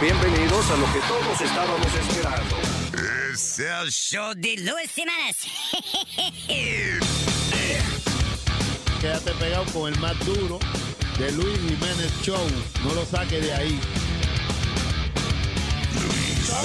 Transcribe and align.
bienvenidos 0.00 0.70
a 0.70 0.76
lo 0.76 0.86
que 0.92 1.00
todos 1.06 1.40
estábamos 1.40 1.94
esperando. 1.94 2.56
Es 3.32 3.58
el 3.58 3.90
show 3.90 4.32
de 4.36 4.56
Luis 4.58 4.90
Jiménez. 4.92 5.36
Quédate 9.00 9.32
pegado 9.32 9.64
con 9.72 9.92
el 9.92 10.00
más 10.00 10.18
duro 10.24 10.58
de 11.18 11.32
Luis 11.32 11.58
Jiménez 11.58 12.12
Show. 12.22 12.46
No 12.84 12.94
lo 12.94 13.04
saque 13.04 13.40
de 13.40 13.52
ahí. 13.52 13.80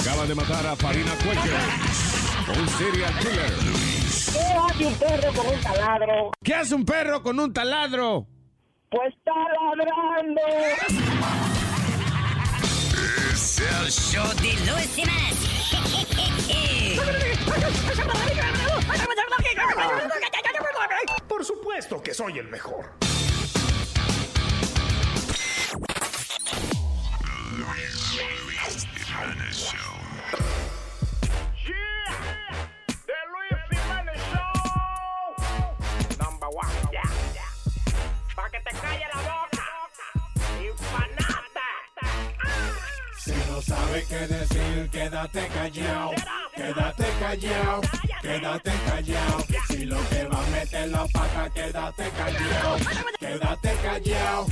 Acaban 0.00 0.28
de 0.28 0.34
matar 0.34 0.66
a 0.66 0.76
Farina 0.76 1.12
Cuello. 1.16 2.60
Un 2.60 2.68
serial 2.68 3.18
killer. 3.18 3.52
¿Qué 4.32 4.42
hace 4.54 4.86
un 4.86 4.94
perro 4.94 5.32
con 5.32 5.46
un 5.46 5.60
taladro? 5.60 6.30
¿Qué 6.42 6.54
hace 6.54 6.74
un 6.74 6.84
perro 6.84 7.22
con 7.22 7.40
un 7.40 7.52
taladro? 7.52 8.26
Pues 8.90 9.14
está 9.14 9.32
ladrando. 9.76 11.49
El 13.60 13.90
show 13.90 14.26
de. 14.40 14.56
Por 21.28 21.44
supuesto 21.44 22.02
que 22.02 22.14
soy 22.14 22.38
el 22.38 22.48
mejor. 22.48 22.90
No 43.60 43.76
sabes 43.76 44.06
qué 44.06 44.26
decir, 44.26 44.90
quédate 44.90 45.46
callado. 45.48 46.10
Quédate 46.54 47.04
callado, 47.20 47.80
quédate 48.22 48.72
callado. 48.86 49.44
Si 49.68 49.84
lo 49.84 49.98
que 50.08 50.24
va 50.24 50.38
a 50.38 50.50
meter 50.50 50.88
la 50.88 51.06
pata, 51.06 51.50
quédate 51.52 52.10
callado. 52.10 52.76
Quédate 53.18 53.74
callado, 53.82 54.46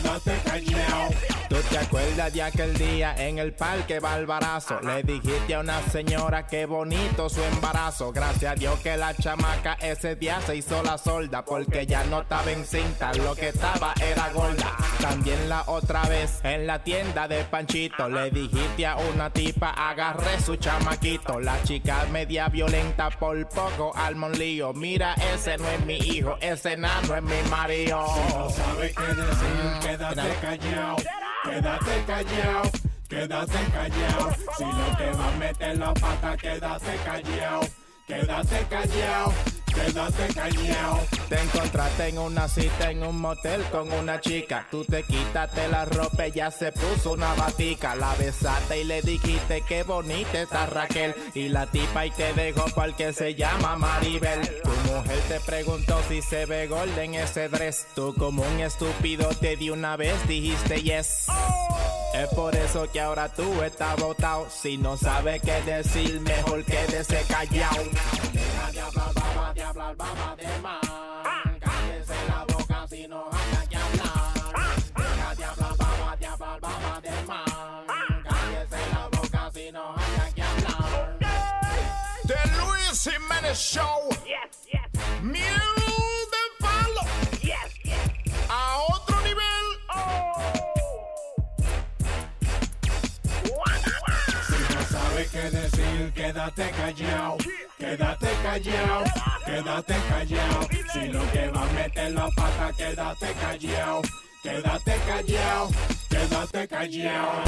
quédate 0.00 0.36
callado. 0.44 1.10
¿Tú 1.48 1.56
te 1.70 1.78
acuerdas 1.78 2.32
de 2.32 2.42
aquel 2.42 2.76
día 2.76 3.14
en 3.16 3.38
el 3.38 3.52
parque 3.52 4.00
Barbarazo? 4.00 4.80
Le 4.80 5.02
dijiste 5.02 5.54
a 5.54 5.60
una 5.60 5.80
señora 5.90 6.46
que 6.46 6.66
bonito 6.66 7.28
su 7.28 7.42
embarazo. 7.42 8.12
Gracias 8.12 8.52
a 8.52 8.54
Dios 8.54 8.78
que 8.80 8.96
la 8.96 9.14
chamaca 9.14 9.74
ese 9.80 10.16
día 10.16 10.40
se 10.40 10.56
hizo 10.56 10.82
la 10.82 10.98
solda. 10.98 11.44
Porque 11.44 11.86
ya 11.86 12.04
no 12.04 12.22
estaba 12.22 12.50
en 12.50 12.64
cinta, 12.64 13.12
lo 13.14 13.34
que 13.34 13.48
estaba 13.48 13.94
era 14.02 14.28
gorda. 14.30 14.76
También 15.00 15.48
la 15.48 15.62
otra 15.66 16.02
vez 16.08 16.40
en 16.42 16.66
la 16.66 16.82
tienda 16.82 17.28
de 17.28 17.44
Panchito. 17.44 18.08
Le 18.08 18.30
dijiste 18.30 18.86
a 18.86 18.96
una 18.96 19.30
tipa, 19.30 19.70
agarré 19.70 20.40
su 20.40 20.56
chamaquito. 20.56 21.40
La 21.40 21.62
chica 21.62 22.06
media 22.10 22.48
violenta 22.48 23.08
por 23.10 23.48
poco 23.48 23.92
al 23.94 24.16
lío. 24.32 24.72
Mira, 24.72 25.14
ese 25.34 25.56
no 25.58 25.68
es 25.68 25.86
mi 25.86 25.96
hijo, 25.96 26.36
ese 26.40 26.76
nano 26.76 27.14
es 27.14 27.22
mi 27.22 27.50
marido. 27.50 28.04
Si 28.06 28.34
no 28.34 28.50
sabes 28.50 28.94
qué 28.94 29.14
decir, 29.14 29.85
quédate 29.86 30.34
callado. 30.40 30.96
Quédate 31.44 32.04
callado, 32.06 32.70
quédate 33.08 33.58
callado. 33.72 34.34
Si 34.56 34.64
lo 34.64 34.96
que 34.96 35.10
va 35.16 35.28
a 35.28 35.38
meter 35.38 35.78
la 35.78 35.94
pata, 35.94 36.36
quédate 36.36 36.96
callado. 37.04 37.60
Quédate 38.06 38.66
callado, 38.68 39.32
quédate 39.76 40.34
callado. 40.34 41.00
Te 41.28 41.40
encontraste 41.40 42.08
en 42.08 42.18
una 42.18 42.48
cita 42.48 42.90
en 42.90 43.02
un 43.02 43.20
motel 43.20 43.62
con 43.70 43.92
una 43.92 44.20
chica. 44.20 44.66
Tú 44.70 44.84
te 44.84 45.02
quitaste 45.02 45.68
la 45.68 45.84
ropa, 45.84 46.26
ella 46.26 46.50
se 46.50 46.72
puso 46.72 47.12
una 47.12 47.34
batica. 47.34 47.94
La 47.94 48.14
besaste 48.14 48.80
y 48.80 48.84
le 48.84 49.02
dijiste 49.02 49.62
que 49.68 49.82
bonita 49.82 50.40
está 50.42 50.66
Raquel. 50.66 51.14
Y 51.34 51.48
la 51.48 51.66
tipa 51.66 52.06
y 52.06 52.10
te 52.10 52.32
dejó 52.32 52.64
porque 52.74 53.12
se 53.12 53.34
llama 53.34 53.76
Maribel. 53.76 54.40
Tu 54.62 54.92
mujer 54.92 55.18
te 55.28 55.40
preguntó 55.40 56.00
si 56.08 56.22
se 56.22 56.46
ve 56.46 56.66
golden 56.66 57.14
ese 57.14 57.48
dress. 57.48 57.86
Tú 57.94 58.14
como 58.16 58.42
un 58.42 58.60
estúpido 58.60 59.28
te 59.40 59.56
di 59.56 59.70
una 59.70 59.96
vez 59.96 60.14
dijiste 60.26 60.82
yes. 60.82 61.26
Es 62.14 62.28
por 62.28 62.54
eso 62.56 62.90
que 62.90 63.00
ahora 63.00 63.28
tú 63.28 63.62
estás 63.62 63.96
botado. 63.96 64.48
Si 64.48 64.78
no 64.78 64.96
sabes 64.96 65.42
qué 65.42 65.60
decir, 65.62 66.20
mejor 66.20 66.64
quédese 66.64 67.22
callado. 67.28 67.82
Deja 68.32 68.72
de 68.72 68.80
hablar, 68.80 69.12
hablar, 69.38 69.96
baba 69.96 70.36
de 70.36 70.44
la 72.28 72.44
boca 72.44 72.86
si 72.88 73.06
no 73.08 73.28
haya 73.32 73.66
que 73.68 73.76
hablar. 73.76 74.32
Deja 74.96 75.34
de 75.34 75.44
hablar, 75.44 75.76
baba, 75.76 76.16
de 76.16 76.26
hablar, 76.26 76.60
baba 76.60 77.00
de 77.00 77.10
la 78.92 79.08
boca 79.08 79.50
si 79.52 79.72
no 79.72 79.94
haya 79.96 80.34
que 80.34 80.42
hablar. 80.42 81.18
The 82.26 82.38
Luis 82.58 83.04
Jiménez 83.04 83.58
Show. 83.58 84.08
Yes, 84.24 84.66
yes. 84.72 85.22
Miel 85.22 85.75
qué 95.36 95.50
decir, 95.50 96.12
quédate 96.14 96.70
callado. 96.70 97.36
Quédate 97.78 98.28
callado, 98.42 99.04
quédate 99.44 99.94
callado. 100.08 100.66
Si 100.92 101.08
lo 101.08 101.30
que 101.32 101.48
va 101.48 101.62
a 101.62 101.72
meter 101.72 102.12
la 102.12 102.28
pata, 102.36 102.72
quédate 102.76 103.32
callado. 103.34 104.02
Quédate 104.42 104.96
callado, 105.06 105.70
quédate 106.08 106.68
callado. 106.68 107.42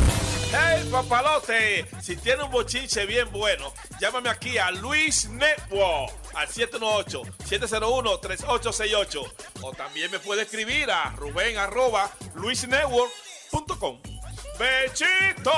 ¡Hey, 0.51 0.89
papalote! 0.91 1.87
Si 2.03 2.17
tiene 2.17 2.43
un 2.43 2.51
bochinche 2.51 3.07
bien 3.07 3.31
bueno, 3.31 3.73
llámame 4.01 4.31
aquí 4.31 4.59
a 4.59 4.73
Luis 4.73 5.29
Network 5.31 6.13
al 6.35 6.49
718-701-3868. 6.49 9.33
O 9.63 9.73
también 9.73 10.11
me 10.11 10.19
puede 10.19 10.43
escribir 10.43 10.91
a 10.91 11.15
Rubén 11.17 11.57
arroba 11.57 12.11
luisnetwork.com. 12.35 14.18
¡Bechito! 14.59 15.53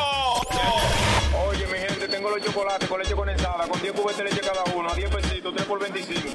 Oye, 1.49 1.67
mi 1.69 1.79
gente, 1.79 2.07
tengo 2.07 2.29
los 2.29 2.43
chocolates 2.45 2.87
con 2.87 3.01
leche 3.01 3.15
condensada, 3.15 3.67
con 3.67 3.81
10 3.81 3.95
cubetas 3.95 4.19
de 4.19 4.25
leche 4.25 4.41
cada 4.41 4.63
uno, 4.77 4.91
a 4.91 4.95
10 4.95 5.09
pesitos, 5.09 5.55
3 5.55 5.67
por 5.67 5.81
25. 5.81 6.29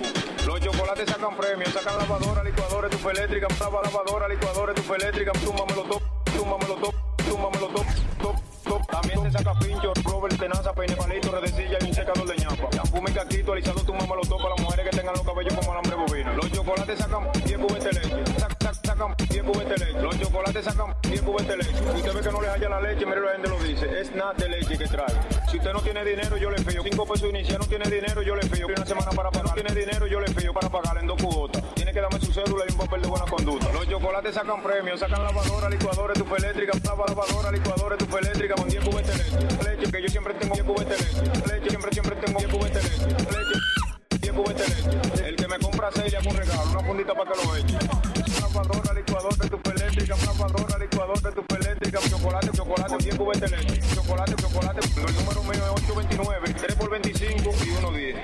Los 0.48 0.60
chocolates 0.62 1.08
sacan 1.08 1.38
premios, 1.38 1.72
sacan 1.72 1.96
lavadora, 2.00 2.44
licuadora, 2.44 2.88
estufa 2.88 3.12
eléctrica, 3.12 3.48
lava, 3.60 3.82
lavadora, 3.84 4.28
licuadora, 4.28 4.74
estufa 4.74 4.96
eléctrica, 4.96 5.32
túmbamelo 5.34 5.84
top, 5.84 6.02
túmbamelo 6.36 6.76
top, 6.78 6.96
túmbamelo 7.30 7.68
top, 7.68 7.86
top, 8.20 8.36
top. 8.64 8.88
También 8.88 9.22
se 9.22 9.32
saca 9.32 9.54
pincho, 9.60 9.94
rover, 10.04 10.36
tenaza, 10.36 10.74
peine, 10.74 10.96
palito, 10.96 11.32
redecilla 11.32 11.78
y 11.82 11.84
un 11.86 11.94
secador 11.94 12.28
de 12.28 12.36
ñapa. 12.36 12.70
Shampoo, 12.72 13.04
caquito, 13.14 13.54
alisado, 13.54 13.82
túmbamelo 13.82 14.22
top 14.22 14.42
para 14.42 14.56
las 14.56 14.62
mujeres 14.62 14.90
que 14.90 14.98
tengan 14.98 15.14
los 15.14 15.24
cabellos 15.24 15.54
como 15.54 15.72
alambre 15.72 15.96
bovino. 15.98 16.34
Los 16.66 16.74
chocolates 16.76 17.00
sacan 17.00 17.30
10 17.46 17.58
cubetas 17.60 17.84
de 17.84 17.92
leche, 17.94 18.24
sac- 18.40 18.58
sac- 18.58 18.86
sacan 18.86 19.16
10 19.30 19.44
cubetas 19.44 19.80
de 19.80 19.86
leche. 19.86 20.02
Los 20.02 20.20
chocolates 20.20 20.66
sacan 20.66 20.96
10 21.04 21.22
cubetas 21.22 21.48
de 21.48 21.58
leche. 21.58 21.74
Usted 21.96 22.14
ve 22.14 22.22
que 22.22 22.32
no 22.32 22.42
le 22.42 22.48
haya 22.50 22.70
la 22.70 22.82
leche, 22.82 23.06
mire 23.06 23.22
la 23.22 23.32
gente 23.34 23.50
lo 23.50 23.60
dice, 23.64 24.02
es 24.02 24.16
nada 24.16 24.34
de 24.34 24.50
leche 24.50 24.78
que 24.78 24.88
trae. 24.88 25.14
Si 25.52 25.58
usted 25.58 25.72
no 25.74 25.82
tiene 25.82 26.04
dinero, 26.04 26.38
yo 26.38 26.50
le 26.50 26.58
fío. 26.64 26.82
5 26.82 27.06
pesos 27.06 27.30
inicial, 27.30 27.60
no 27.60 27.68
tiene 27.68 27.88
dinero, 27.90 28.22
yo 28.24 28.36
le 28.36 28.42
fío. 28.50 28.66
Una 28.68 28.86
semana 28.86 29.12
para 29.12 29.30
pagar, 29.30 29.48
no 29.48 29.54
tiene 29.54 29.80
dinero, 29.80 30.08
yo 30.08 30.20
le 30.20 30.28
fío 30.34 30.54
para 30.54 30.70
pagar 30.70 30.98
en 30.98 31.06
dos 31.08 31.22
cuotas. 31.22 31.64
Tiene 31.76 31.94
que 31.94 32.02
darme 32.02 32.20
su 32.20 32.34
cédula 32.34 32.66
y 32.68 32.72
un 32.72 32.78
papel 32.80 33.02
de 33.04 33.08
buena 33.10 33.26
conducta. 33.26 33.72
Los 33.72 33.88
chocolates 33.88 34.34
sacan 34.34 34.64
premios, 34.64 35.00
sacan 35.00 35.24
lavadora, 35.24 35.70
licuadora, 35.70 36.14
estufa 36.14 36.38
eléctrica, 36.38 36.72
lava, 36.84 37.06
lavadora, 37.08 37.52
licuadora, 37.52 37.96
estufa 37.96 38.20
eléctrica 38.20 38.56
con 38.56 38.68
10 38.68 38.84
cubetas 38.84 39.18
de 39.18 39.24
leche. 39.24 39.64
Leche, 39.78 39.92
que 39.92 40.02
yo 40.02 40.10
siempre 40.10 40.34
tengo 40.34 40.56
10 40.56 40.66
cubetas 40.66 40.98
de 40.98 41.04
leche. 41.22 41.48
Leche, 41.54 41.70
siempre, 41.70 41.92
siempre 41.92 42.16
tengo 42.16 42.40
10 42.40 42.52
cubetas 42.52 42.84
de. 42.84 42.90
Leche, 43.08 43.60
10 44.20 44.34
cubetas 44.34 44.68
de 44.68 44.76
leche. 44.76 45.30
El 45.30 45.36
que 45.36 45.48
me 45.48 45.60
compra 45.60 45.90
6 45.94 46.12
le 46.12 46.18
hago 46.18 46.30
un 46.30 46.38
regalo, 46.38 46.72
una 46.72 46.80
fundita 46.82 47.14
para 47.14 47.32
que 47.32 47.46
lo 47.46 47.56
eche. 47.56 47.78
Lavadora, 48.42 48.94
licuadora, 48.94 49.46
estufa 49.46 49.72
eléctrica, 49.72 50.16
lavadora, 50.26 50.78
licuadora, 50.78 51.30
estufa 51.30 51.56
eléctrica, 51.56 52.00
chocolate, 52.10 52.50
chocolate, 52.52 52.98
10 52.98 53.16
cubetas 53.16 53.52
de 53.52 53.58
leche. 53.58 53.96
Chocolate, 53.96 54.36
chocolate, 54.36 54.80
el 54.96 55.16
número 55.16 55.44
mío 55.44 55.54
es 55.54 55.84
829, 55.84 56.54
3 56.54 56.76
por 56.76 56.90
25 56.90 57.50
y 57.50 57.54
110. 57.54 58.16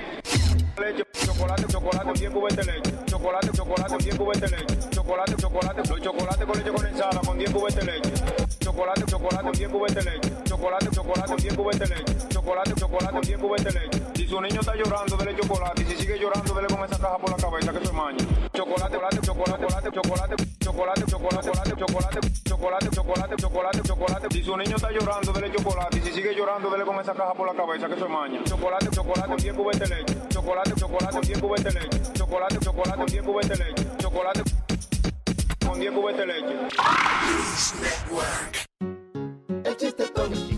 Leche, 0.78 1.04
chocolate, 1.26 1.64
chocolate, 1.68 2.12
10 2.18 2.30
cubetas 2.32 2.66
de 2.66 2.72
leche. 2.72 2.92
Chocolate, 3.06 3.50
chocolate, 3.52 3.96
10 3.98 4.16
cubetas 4.16 4.50
de 4.50 4.56
leche. 4.56 4.90
Chocolate, 4.90 5.36
chocolate, 5.36 5.88
los 5.88 6.00
chocolates 6.00 6.46
con 6.46 6.58
leche 6.58 6.72
condensada 6.72 7.20
con 7.20 7.38
10 7.38 7.50
cubetas 7.50 7.86
de 7.86 7.92
leche. 7.92 8.12
Chocolate, 8.60 9.04
chocolate, 9.06 9.50
10 9.58 9.68
cubetas 9.70 10.04
de 10.04 10.10
leche. 10.10 10.30
Chocolate, 10.62 10.90
chocolate, 10.92 11.34
10 11.42 11.56
cubetas 11.56 11.88
de 11.88 11.96
leche. 11.96 12.28
Chocolate, 12.28 12.74
chocolate, 12.76 13.20
10 13.20 13.38
cubetas 13.40 13.74
de 13.74 13.80
leche. 13.80 14.02
Si 14.14 14.28
su 14.28 14.40
niño 14.40 14.60
está 14.60 14.76
llorando, 14.76 15.16
dele 15.16 15.34
chocolate. 15.34 15.82
Y 15.82 15.86
si 15.86 15.96
sigue 15.96 16.20
llorando, 16.20 16.54
dele 16.54 16.68
con 16.68 16.84
esa 16.84 16.98
caja 17.00 17.18
por 17.18 17.30
la 17.30 17.36
cabeza 17.36 17.72
que 17.72 17.84
se 17.84 17.92
maña. 17.92 18.18
Chocolate, 18.54 18.94
chocolate, 18.94 19.20
chocolate, 19.26 19.90
chocolate, 19.90 19.90
chocolate, 19.90 20.36
chocolate, 20.62 21.04
chocolate, 21.10 21.50
chocolate, 21.74 22.20
chocolate, 22.46 22.90
chocolate, 22.94 23.36
chocolate, 23.36 23.82
chocolate. 23.82 24.28
Si 24.30 24.44
su 24.44 24.56
niño 24.56 24.76
está 24.76 24.92
llorando, 24.92 25.32
dele 25.32 25.50
chocolate. 25.52 25.98
Y 25.98 26.00
si 26.00 26.12
sigue 26.12 26.32
llorando, 26.32 26.70
dele 26.70 26.84
con 26.84 27.00
esa 27.00 27.12
caja 27.12 27.34
por 27.34 27.48
la 27.48 27.54
cabeza 27.60 27.88
que 27.88 27.96
se 27.96 28.06
maña. 28.06 28.44
Chocolate, 28.44 28.86
chocolate, 28.92 29.34
10 29.42 29.54
cubetas 29.56 29.88
de 29.88 29.96
leche. 29.96 30.14
Chocolate, 30.28 30.74
chocolate, 30.76 31.20
10 31.26 31.40
cubetas 31.40 31.74
de 31.74 31.80
leche. 31.80 32.00
Chocolate, 32.14 32.58
chocolate, 32.60 33.04
10 33.10 33.22
cubetas 33.24 33.58
de 33.58 33.64
leche. 33.64 33.84
Chocolate 33.98 34.42
con 35.66 35.80
10 35.80 35.92
cubetas 35.92 36.20
de 36.20 36.26
leche. 36.26 36.54
El 39.64 39.76
chiste 39.76 40.06
tonto 40.08 40.51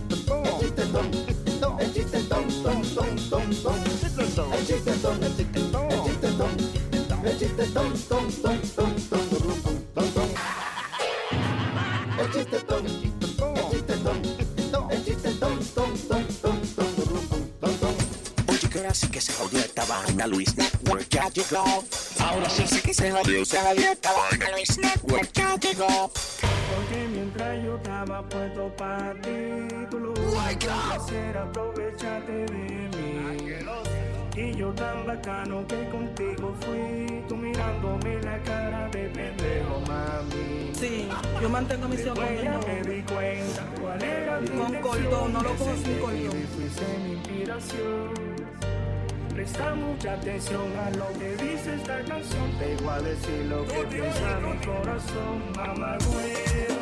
tic 2.10 2.28
tac 2.28 2.28
tom 2.30 2.48
tom 2.64 2.82
tom 2.94 3.16
tom 3.30 3.46
tom 3.64 3.78
tic 4.00 4.12
tac 4.16 4.28
tom 4.36 4.50
tic 4.66 4.84
tac 4.84 5.02
tom 5.02 5.16
tic 5.36 5.48
tac 5.54 5.72
tom 5.72 5.88
tic 6.02 6.16
tac 6.20 6.32
tom 7.08 7.22
tic 7.38 7.56
tac 7.56 7.68
tom 7.74 7.92
tom 8.08 8.60
tom 8.76 8.94
tom 9.10 9.24
sí 18.94 19.08
que 19.08 19.20
se 19.20 19.32
jodió 19.32 19.58
esta 19.58 19.85
vaina, 19.85 20.26
Luis 20.26 20.56
Network 20.56 21.08
ya 21.11 21.29
llegó. 21.29 21.85
Ahora 22.20 22.49
sí, 22.49 22.64
sí 22.67 22.81
que 22.81 22.94
se 22.94 23.11
jodió, 23.11 23.44
se 23.44 23.58
jodió 23.58 23.93
esta 23.93 24.12
vaina, 24.12 24.50
Luis 24.52 24.79
Network 24.79 25.31
ya 25.32 25.56
llegó. 25.56 26.11
Porque 26.11 27.08
mientras 27.11 27.64
yo 27.64 27.76
estaba 27.76 28.29
puesto 28.29 28.75
para 28.76 29.14
ti, 29.20 29.31
tú 29.91 29.99
lo 29.99 30.14
que 30.14 30.69
hacer 30.70 31.37
de 32.26 32.52
mí. 32.52 32.75
Y 34.37 34.56
yo 34.56 34.73
tan 34.73 35.06
bacano 35.06 35.64
que 35.69 35.88
contigo 35.90 36.55
fui, 36.61 37.23
tú 37.29 37.37
mirándome 37.37 38.20
la 38.23 38.43
cara 38.43 38.88
de 38.88 39.08
pendejo, 39.11 39.81
mami. 39.87 40.73
Sí, 40.75 41.08
yo 41.40 41.49
mantengo 41.49 41.88
mi 41.88 41.97
con 41.97 42.14
me 42.17 42.82
di 42.82 43.02
cuenta 43.02 43.64
cuál 43.81 44.02
era 44.02 44.40
mi 44.40 44.49
Con 44.49 44.75
cordón, 44.81 45.32
no 45.32 45.40
lo 45.40 45.52
puedo 45.55 45.76
sin 45.76 45.99
cordón. 45.99 46.37
mi 47.05 47.12
inspiración. 47.12 48.33
Presta 49.34 49.75
mucha 49.75 50.12
atención 50.12 50.62
a 50.78 50.90
lo 50.90 51.08
que 51.19 51.31
dice 51.31 51.75
esta 51.75 52.04
canción. 52.04 52.52
Te 52.56 52.76
voy 52.76 52.88
a 52.88 53.00
decir 53.00 53.46
lo 53.46 53.66
que 53.66 53.82
piensa 53.90 54.38
mi 54.38 54.64
corazón, 54.64 55.52
mamá 55.56 55.98
güey. 56.06 56.74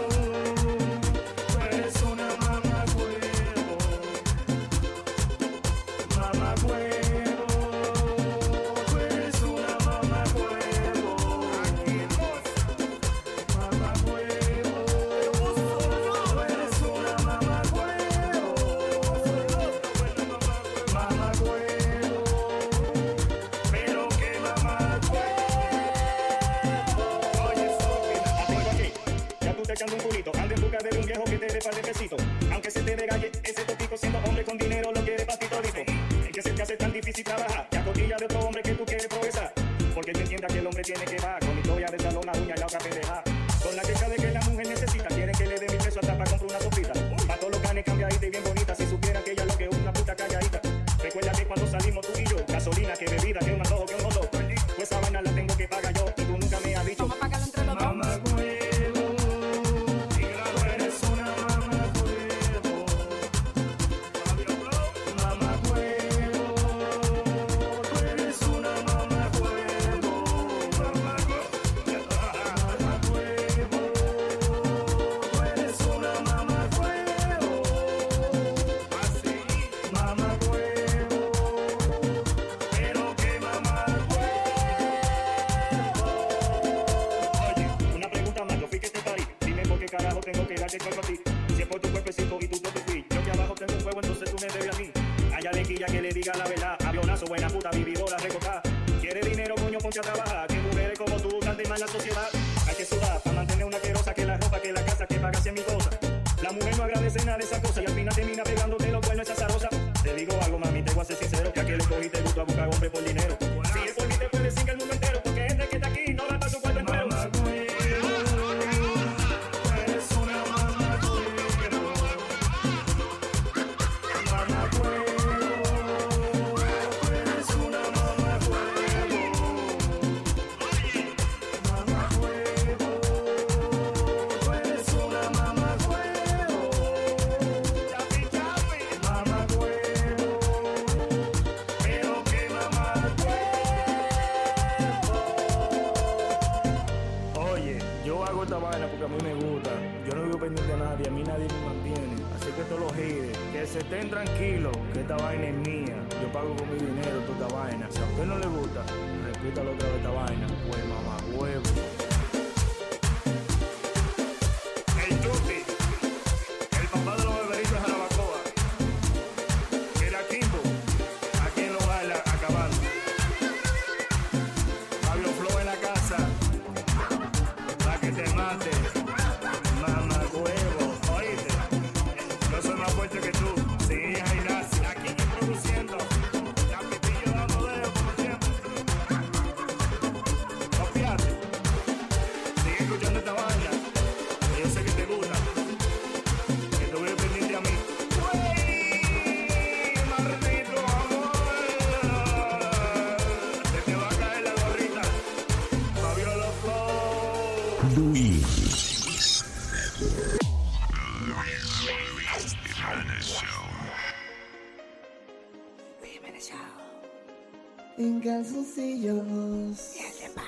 calzoncillos. 218.82 219.96
Y 219.96 220.24
el 220.24 220.30
palo. 220.32 220.46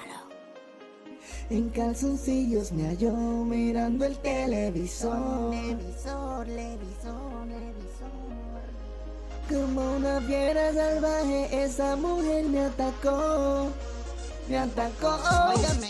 En 1.50 1.68
calzoncillos 1.70 2.72
me 2.72 2.88
halló 2.88 3.12
mirando 3.12 4.04
el 4.04 4.16
televisor. 4.18 5.50
Televisor, 5.50 6.46
televisor, 6.46 7.48
televisor. 7.48 8.64
Como 9.48 9.96
una 9.96 10.20
fiera 10.22 10.72
salvaje, 10.72 11.64
esa 11.64 11.96
mujer 11.96 12.46
me 12.46 12.60
atacó. 12.60 13.68
Me 14.48 14.58
atacó. 14.58 15.18
Oigan, 15.54 15.80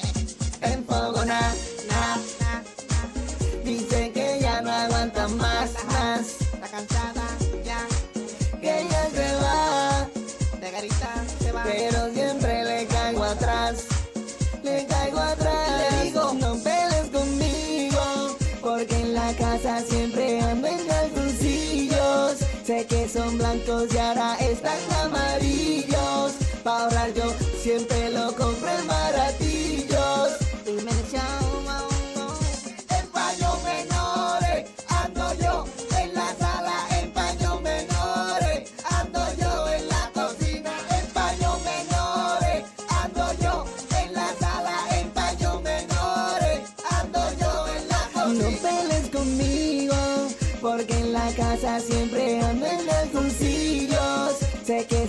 son 23.14 23.38
blancos 23.38 23.94
y 23.94 23.98
ahora 23.98 24.34
están 24.40 24.76
amarillos. 25.04 25.83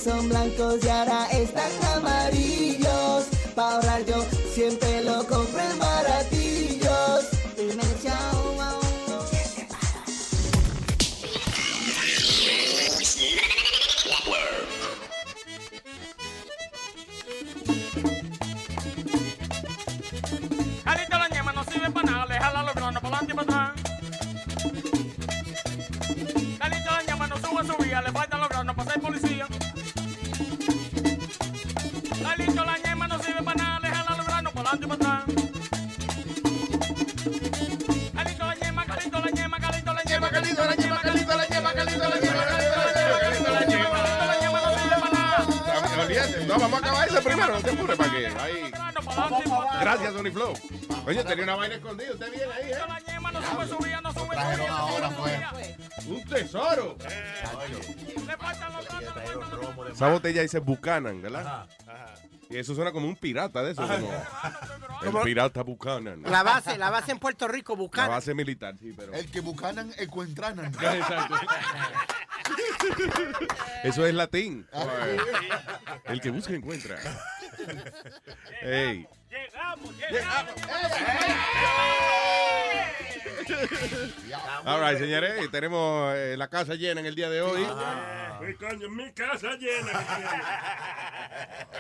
Son 0.06 0.30
blancos 0.30 0.86
y 0.86 0.88
ahora 0.88 1.26
están 1.32 1.45
No, 46.48 46.60
vamos. 46.60 46.82
Gracias, 49.82 50.14
Sony 50.14 50.32
Flow. 50.32 50.54
Oye, 51.08 51.24
tenía 51.24 51.44
una 51.44 51.56
vaina 51.56 51.76
escondida, 51.76 52.12
usted 52.14 52.32
viene 52.32 52.54
ahí, 52.54 52.72
¿eh? 52.72 52.78
No 53.34 53.42
sube, 53.42 53.68
subía, 53.68 54.02
no 54.02 54.14
sube, 54.14 54.38
ahora, 54.70 55.10
pues. 55.12 55.40
Un 56.08 56.24
tesoro. 56.26 56.98
Esa 59.92 60.08
botella 60.10 60.42
dice 60.42 60.60
Buchanan, 60.60 61.22
¿verdad? 61.22 61.66
Eso 62.60 62.76
suena 62.76 62.92
como 62.92 63.08
un 63.08 63.16
pirata 63.16 63.64
de 63.64 63.72
eso. 63.72 63.82
Como 65.04 65.20
el 65.20 65.24
pirata 65.26 65.62
Buchanan. 65.64 66.24
La 66.24 66.44
base, 66.44 66.78
la 66.78 66.90
base 66.90 67.12
en 67.12 67.20
Puerto 67.20 67.48
Rico, 67.48 67.74
La 67.74 67.80
buscar. 67.80 68.10
base 68.10 68.34
militar, 68.34 68.76
sí, 68.80 68.94
pero. 68.96 69.14
El 69.14 69.30
que 69.30 69.42
Buchanan 69.42 69.92
encuentranan. 69.98 70.66
Exacto. 70.74 71.36
Eso 73.84 74.06
es 74.06 74.14
latín. 74.14 74.68
El 76.06 76.22
que 76.22 76.30
busca 76.30 76.54
encuentra. 76.54 76.98
Ey. 78.62 79.08
Llegamos, 79.30 79.98
llegamos. 79.98 80.54
All 84.66 84.82
right, 84.82 84.98
señores, 84.98 85.52
tenemos 85.52 86.14
eh, 86.16 86.36
la 86.38 86.50
casa 86.50 86.76
llena 86.76 87.00
en 87.00 87.06
el 87.06 87.16
día 87.16 87.30
de 87.30 87.42
hoy. 87.42 87.66
Pues, 88.40 88.58
coño, 88.58 88.90
mi 88.90 89.12
casa 89.14 89.56
llena. 89.56 89.92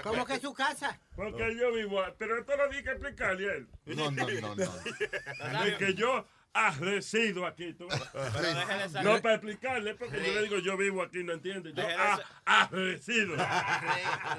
¿Cómo 0.03 0.25
que 0.25 0.39
su 0.39 0.53
casa? 0.53 0.99
Porque 1.15 1.55
yo 1.59 1.73
vivo, 1.73 2.01
pero 2.17 2.39
esto 2.39 2.55
lo 2.55 2.69
di 2.69 2.83
que 2.83 2.91
explicarle 2.91 3.51
a 3.51 3.53
él. 3.55 3.67
No, 3.85 4.11
no, 4.11 4.27
no, 4.27 4.55
no. 4.55 5.63
De 5.63 5.77
que 5.77 5.93
yo 5.95 6.25
ah, 6.55 6.73
resido 6.79 7.45
aquí. 7.45 7.73
¿tú? 7.73 7.87
déjele 7.87 8.89
salir. 8.89 9.09
No 9.09 9.21
para 9.21 9.35
explicarle, 9.35 9.93
porque 9.95 10.17
yo 10.17 10.33
le 10.33 10.43
digo 10.43 10.59
yo 10.59 10.77
vivo 10.77 11.03
aquí, 11.03 11.23
no 11.23 11.33
entiende. 11.33 11.69
Yo 11.69 11.75
Déjele 11.75 11.95
ah, 11.97 12.19
ah, 12.45 12.69
resido. 12.71 13.35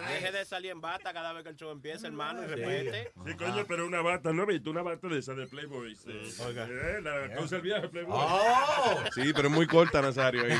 Deje 0.08 0.32
de 0.32 0.44
salir 0.44 0.70
en 0.72 0.80
bata 0.80 1.12
cada 1.12 1.32
vez 1.32 1.44
que 1.44 1.50
el 1.50 1.56
show 1.56 1.70
empieza, 1.70 2.06
hermano, 2.06 2.42
y 2.42 2.46
respete. 2.46 3.12
Sí, 3.26 3.34
coño, 3.34 3.64
pero 3.68 3.86
una 3.86 4.00
bata, 4.00 4.32
¿no 4.32 4.42
he 4.42 4.46
visto? 4.46 4.70
Una 4.70 4.82
bata 4.82 5.08
de 5.08 5.18
esa 5.18 5.34
de 5.34 5.46
Playboy. 5.46 5.94
sí. 5.94 6.10
Eh, 6.10 7.00
la 7.02 7.34
cosa 7.36 7.56
del 7.56 7.62
viaje 7.62 7.88
Playboy. 7.88 8.16
Oh. 8.18 9.00
Sí, 9.14 9.32
pero 9.34 9.48
es 9.48 9.54
muy 9.54 9.66
corta, 9.66 10.00
Nazario. 10.00 10.44
ahí. 10.44 10.58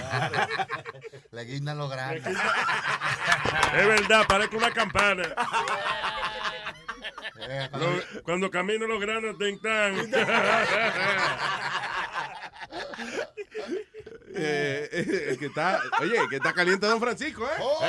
Le 1.32 1.44
guindan 1.44 1.78
los 1.78 1.90
granos. 1.90 2.22
Es 2.26 3.86
verdad, 3.86 4.24
parece 4.28 4.56
una 4.56 4.70
campana. 4.72 5.22
Lo- 7.72 8.22
cuando 8.22 8.50
camino 8.50 8.86
los 8.86 9.00
granos 9.00 9.36
te 9.38 9.48
entran. 9.48 9.94
Eh, 14.38 14.88
eh, 14.92 15.36
que 15.38 15.46
está, 15.46 15.80
oye, 16.00 16.16
que 16.28 16.36
está 16.36 16.52
caliente 16.52 16.86
Don 16.86 17.00
Francisco, 17.00 17.46
¿eh? 17.46 17.54
Oh, 17.58 17.80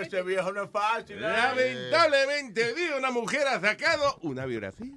Ese 0.00 0.22
viejo 0.22 0.50
no 0.52 0.62
es 0.64 0.70
fácil. 0.70 1.18
¿eh? 1.18 1.20
Lamentablemente, 1.20 2.72
vi 2.72 2.88
una 2.96 3.10
mujer 3.10 3.46
ha 3.46 3.60
sacado 3.60 4.16
una 4.22 4.46
biografía 4.46 4.96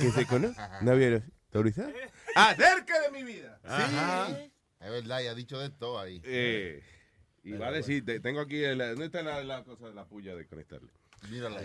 que 0.00 0.10
se 0.10 0.24
conoce, 0.26 0.58
una 0.80 0.94
biografía 0.94 1.28
autorizada 1.46 1.92
acerca 2.34 2.98
de 3.02 3.10
mi 3.10 3.22
vida. 3.24 3.60
Sí. 3.62 4.50
Es 4.80 4.90
verdad, 4.90 5.20
y 5.20 5.26
ha 5.26 5.34
dicho 5.34 5.58
de 5.58 5.68
todo 5.70 5.98
ahí. 6.00 6.22
Eh, 6.24 6.82
y 7.44 7.52
va 7.52 7.68
a 7.68 7.72
decir, 7.72 8.04
te- 8.06 8.20
tengo 8.20 8.40
aquí, 8.40 8.64
el, 8.64 8.78
¿dónde 8.78 9.04
está 9.06 9.22
la, 9.22 9.42
la 9.44 9.64
cosa 9.64 9.88
de 9.88 9.94
la 9.94 10.06
puya 10.06 10.34
de 10.34 10.46
conectarle? 10.46 10.90
Mírala. 11.30 11.60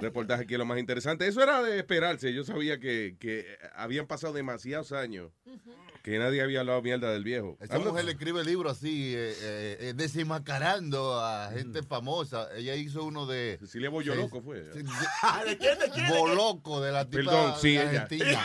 Reportaje 0.00 0.44
aquí 0.44 0.56
lo 0.56 0.64
más 0.64 0.78
interesante. 0.78 1.26
Eso 1.26 1.42
era 1.42 1.62
de 1.62 1.78
esperarse. 1.78 2.32
Yo 2.32 2.44
sabía 2.44 2.78
que, 2.78 3.16
que 3.18 3.46
habían 3.74 4.06
pasado 4.06 4.32
demasiados 4.32 4.92
años 4.92 5.32
que 6.02 6.18
nadie 6.18 6.42
había 6.42 6.60
hablado 6.60 6.82
mierda 6.82 7.12
del 7.12 7.24
viejo. 7.24 7.56
Esa 7.60 7.78
mujer 7.78 8.04
le 8.04 8.12
escribe 8.12 8.44
libros 8.44 8.78
así, 8.78 9.14
eh, 9.14 9.34
eh, 9.40 9.76
eh, 9.80 9.92
desenmascarando 9.94 11.20
a 11.20 11.50
gente 11.52 11.82
famosa. 11.82 12.48
Ella 12.56 12.74
hizo 12.74 13.04
uno 13.04 13.26
de. 13.26 13.58
Cecilia 13.60 13.88
Boyoloco 13.90 14.42
fue. 14.42 14.64
Sí, 14.72 14.82
¿De 15.46 15.58
quién? 15.58 15.78
¿De 15.78 15.90
quién? 15.90 16.08
Boloco, 16.08 16.80
de 16.80 16.92
la 16.92 17.04
tipa 17.04 17.30
Perdón, 17.30 17.54
sí, 17.60 17.74
de 17.74 17.82
ella. 17.82 18.02
Argentina. 18.02 18.44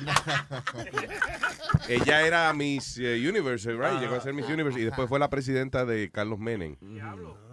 Ella 1.88 2.26
era 2.26 2.52
Miss 2.52 2.98
eh, 2.98 3.28
Universe, 3.28 3.72
right? 3.72 4.00
Llegó 4.00 4.14
a 4.14 4.20
ser 4.20 4.32
Miss 4.32 4.46
Universe 4.46 4.78
y 4.80 4.84
después 4.84 5.08
fue 5.08 5.18
la 5.18 5.28
presidenta 5.28 5.84
de 5.84 6.10
Carlos 6.10 6.38
Menem. 6.38 6.76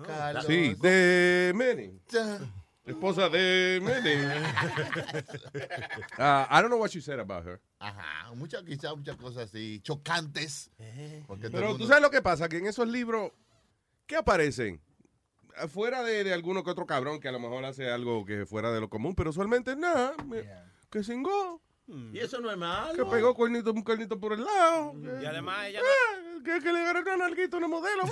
Carlos. 0.05 0.45
Sí, 0.45 0.75
de 0.81 1.51
Menem. 1.55 1.99
Esposa 2.85 3.29
de 3.29 3.81
Menem. 3.83 4.31
Ah, 6.19 6.47
I 6.49 6.61
don't 6.61 6.69
know 6.69 6.79
what 6.79 6.91
you 6.91 7.01
said 7.01 7.19
about 7.19 7.45
her. 7.45 7.59
Ajá, 7.79 8.33
muchas, 8.33 8.63
quizás 8.63 8.95
muchas 8.97 9.17
cosas 9.17 9.49
así, 9.49 9.79
chocantes. 9.81 10.71
El 10.79 11.23
Pero 11.27 11.67
mundo- 11.69 11.77
tú 11.77 11.87
sabes 11.87 12.01
lo 12.01 12.09
que 12.09 12.21
pasa, 12.21 12.49
que 12.49 12.57
en 12.57 12.65
esos 12.67 12.87
libros, 12.87 13.31
¿qué 14.07 14.15
aparecen? 14.15 14.81
Fuera 15.69 16.03
de, 16.03 16.23
de 16.23 16.33
alguno 16.33 16.63
que 16.63 16.71
otro 16.71 16.85
cabrón 16.85 17.19
que 17.19 17.27
a 17.27 17.31
lo 17.31 17.39
mejor 17.39 17.65
hace 17.65 17.89
algo 17.91 18.25
que 18.25 18.45
fuera 18.45 18.71
de 18.71 18.79
lo 18.79 18.89
común, 18.89 19.15
pero 19.15 19.29
usualmente 19.31 19.75
nada, 19.75 20.15
me- 20.25 20.47
que 20.89 21.03
cingó, 21.03 21.61
Y 21.87 22.19
eso 22.19 22.41
no 22.41 22.51
es 22.51 22.57
malo. 22.57 22.93
que 22.93 23.05
pegó 23.09 23.33
cuernito, 23.33 23.71
un 23.71 23.81
cuernito 23.81 24.19
por 24.19 24.33
el 24.33 24.43
lado, 24.43 24.93
Y 25.21 25.25
además 25.25 25.67
ella 25.67 25.79
eh, 25.79 26.41
que, 26.43 26.59
que 26.59 26.73
le 26.73 26.79
agarró 26.79 27.01
una 27.01 27.17
nalguita 27.17 27.55
a 27.55 27.59
una 27.59 27.67
modelo. 27.67 28.03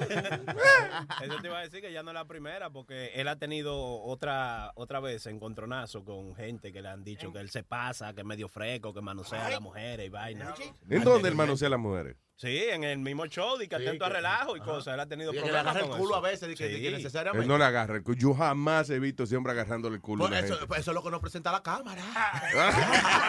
Eso 1.22 1.36
te 1.40 1.48
iba 1.48 1.58
a 1.58 1.62
decir 1.62 1.80
que 1.80 1.92
ya 1.92 2.02
no 2.02 2.10
es 2.10 2.14
la 2.14 2.26
primera, 2.26 2.70
porque 2.70 3.10
él 3.14 3.26
ha 3.28 3.36
tenido 3.36 4.02
otra 4.02 4.72
otra 4.76 5.00
vez 5.00 5.26
encontronazo 5.26 6.04
con 6.04 6.34
gente 6.34 6.72
que 6.72 6.80
le 6.80 6.88
han 6.88 7.02
dicho 7.02 7.32
que 7.32 7.40
él 7.40 7.50
se 7.50 7.64
pasa, 7.64 8.14
que 8.14 8.20
es 8.20 8.26
medio 8.26 8.48
fresco, 8.48 8.94
que 8.94 9.00
manosea 9.00 9.46
a 9.46 9.50
las 9.50 9.60
mujeres 9.60 10.06
y 10.06 10.10
vaina. 10.10 10.54
¿En 10.88 11.02
dónde 11.02 11.28
el 11.28 11.34
manosea 11.34 11.66
a 11.68 11.70
las 11.70 11.80
mujeres? 11.80 12.16
Sí, 12.36 12.64
en 12.68 12.82
el 12.82 12.98
mismo 12.98 13.26
show, 13.26 13.60
y 13.62 13.68
que 13.68 13.76
atento 13.76 14.04
a 14.04 14.08
relajo 14.08 14.56
y 14.56 14.60
cosas. 14.60 14.94
Él 14.94 15.00
ha 15.00 15.06
tenido 15.06 15.30
Y 15.32 15.34
que 15.36 15.40
le 15.42 15.46
problemas 15.46 15.76
agarra 15.76 15.86
el 15.86 15.92
culo 16.00 16.10
eso. 16.10 16.16
a 16.16 16.20
veces, 16.20 16.48
de 16.48 16.54
que- 16.56 16.64
de 16.68 16.80
que 16.82 16.88
Sí. 16.90 16.94
necesariamente. 16.96 17.42
Él 17.44 17.48
no 17.48 17.56
le 17.58 17.64
agarra 17.64 17.94
el 17.94 18.02
culo. 18.02 18.18
Yo 18.18 18.34
jamás 18.34 18.90
he 18.90 18.98
visto 18.98 19.22
hombre 19.36 19.52
agarrándole 19.52 19.94
el 19.96 20.02
culo. 20.02 20.24
a 20.24 20.28
Pues 20.28 20.42
eso, 20.44 20.54
gente. 20.54 20.66
pues 20.66 20.80
eso 20.80 20.90
es 20.90 20.94
lo 20.96 21.02
que 21.04 21.10
nos 21.10 21.20
presenta 21.20 21.52
la 21.52 21.62
cámara. 21.62 22.02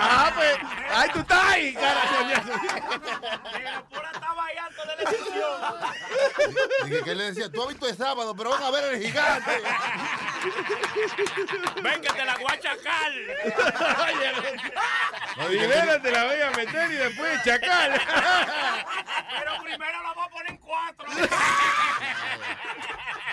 Ah, 0.07 0.31
pues, 0.35 0.57
¡Ay, 0.91 1.09
tú 1.13 1.19
estás 1.19 1.43
ahí, 1.43 1.73
cara, 1.73 2.01
coñazo! 2.17 2.51
Dije 6.85 7.01
que 7.03 7.11
él 7.11 7.17
le 7.17 7.23
decía, 7.25 7.49
tú 7.51 7.61
has 7.63 7.67
visto 7.69 7.87
el 7.87 7.95
sábado, 7.95 8.35
pero 8.35 8.49
van 8.51 8.63
a 8.63 8.71
ver 8.71 8.93
el 8.95 9.01
gigante. 9.03 9.51
Ven 11.81 12.01
que 12.01 12.13
te 12.13 12.25
la 12.25 12.35
voy 12.35 12.51
a 12.51 12.59
chacar. 12.59 13.11
Te 16.01 16.11
la 16.11 16.23
voy 16.25 16.41
a 16.41 16.51
meter 16.51 16.91
y 16.91 16.95
después 16.95 17.43
chacal. 17.43 17.93
Pero 19.39 19.61
primero 19.63 20.03
la 20.03 20.13
voy 20.13 20.25
a 20.25 20.29
poner 20.29 20.51
en 20.51 20.57
cuatro. 20.57 21.05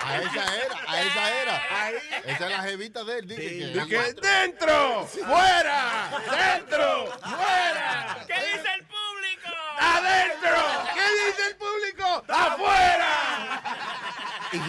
A 0.04 0.16
esa 0.20 0.56
era, 0.56 0.76
a 0.88 1.00
esa 1.00 1.30
era. 1.42 1.62
Esa 2.24 2.44
es 2.46 2.50
la 2.50 2.62
jevita 2.64 3.04
de 3.04 3.18
él. 3.20 3.28
Dije 3.28 3.48
sí, 3.48 3.72
que, 3.72 3.86
que 3.88 4.12
dentro, 4.20 5.06
fuera, 5.06 6.10
dentro, 6.28 7.06
fuera. 7.22 8.18
¿Qué 8.26 8.34
dice 8.34 8.68
el 8.74 8.84
público? 8.84 9.48
Adentro. 9.78 10.58
¿Qué 10.92 11.06
dice 11.26 11.42
el 11.50 11.56
público? 11.56 12.24
Afuera 12.28 13.31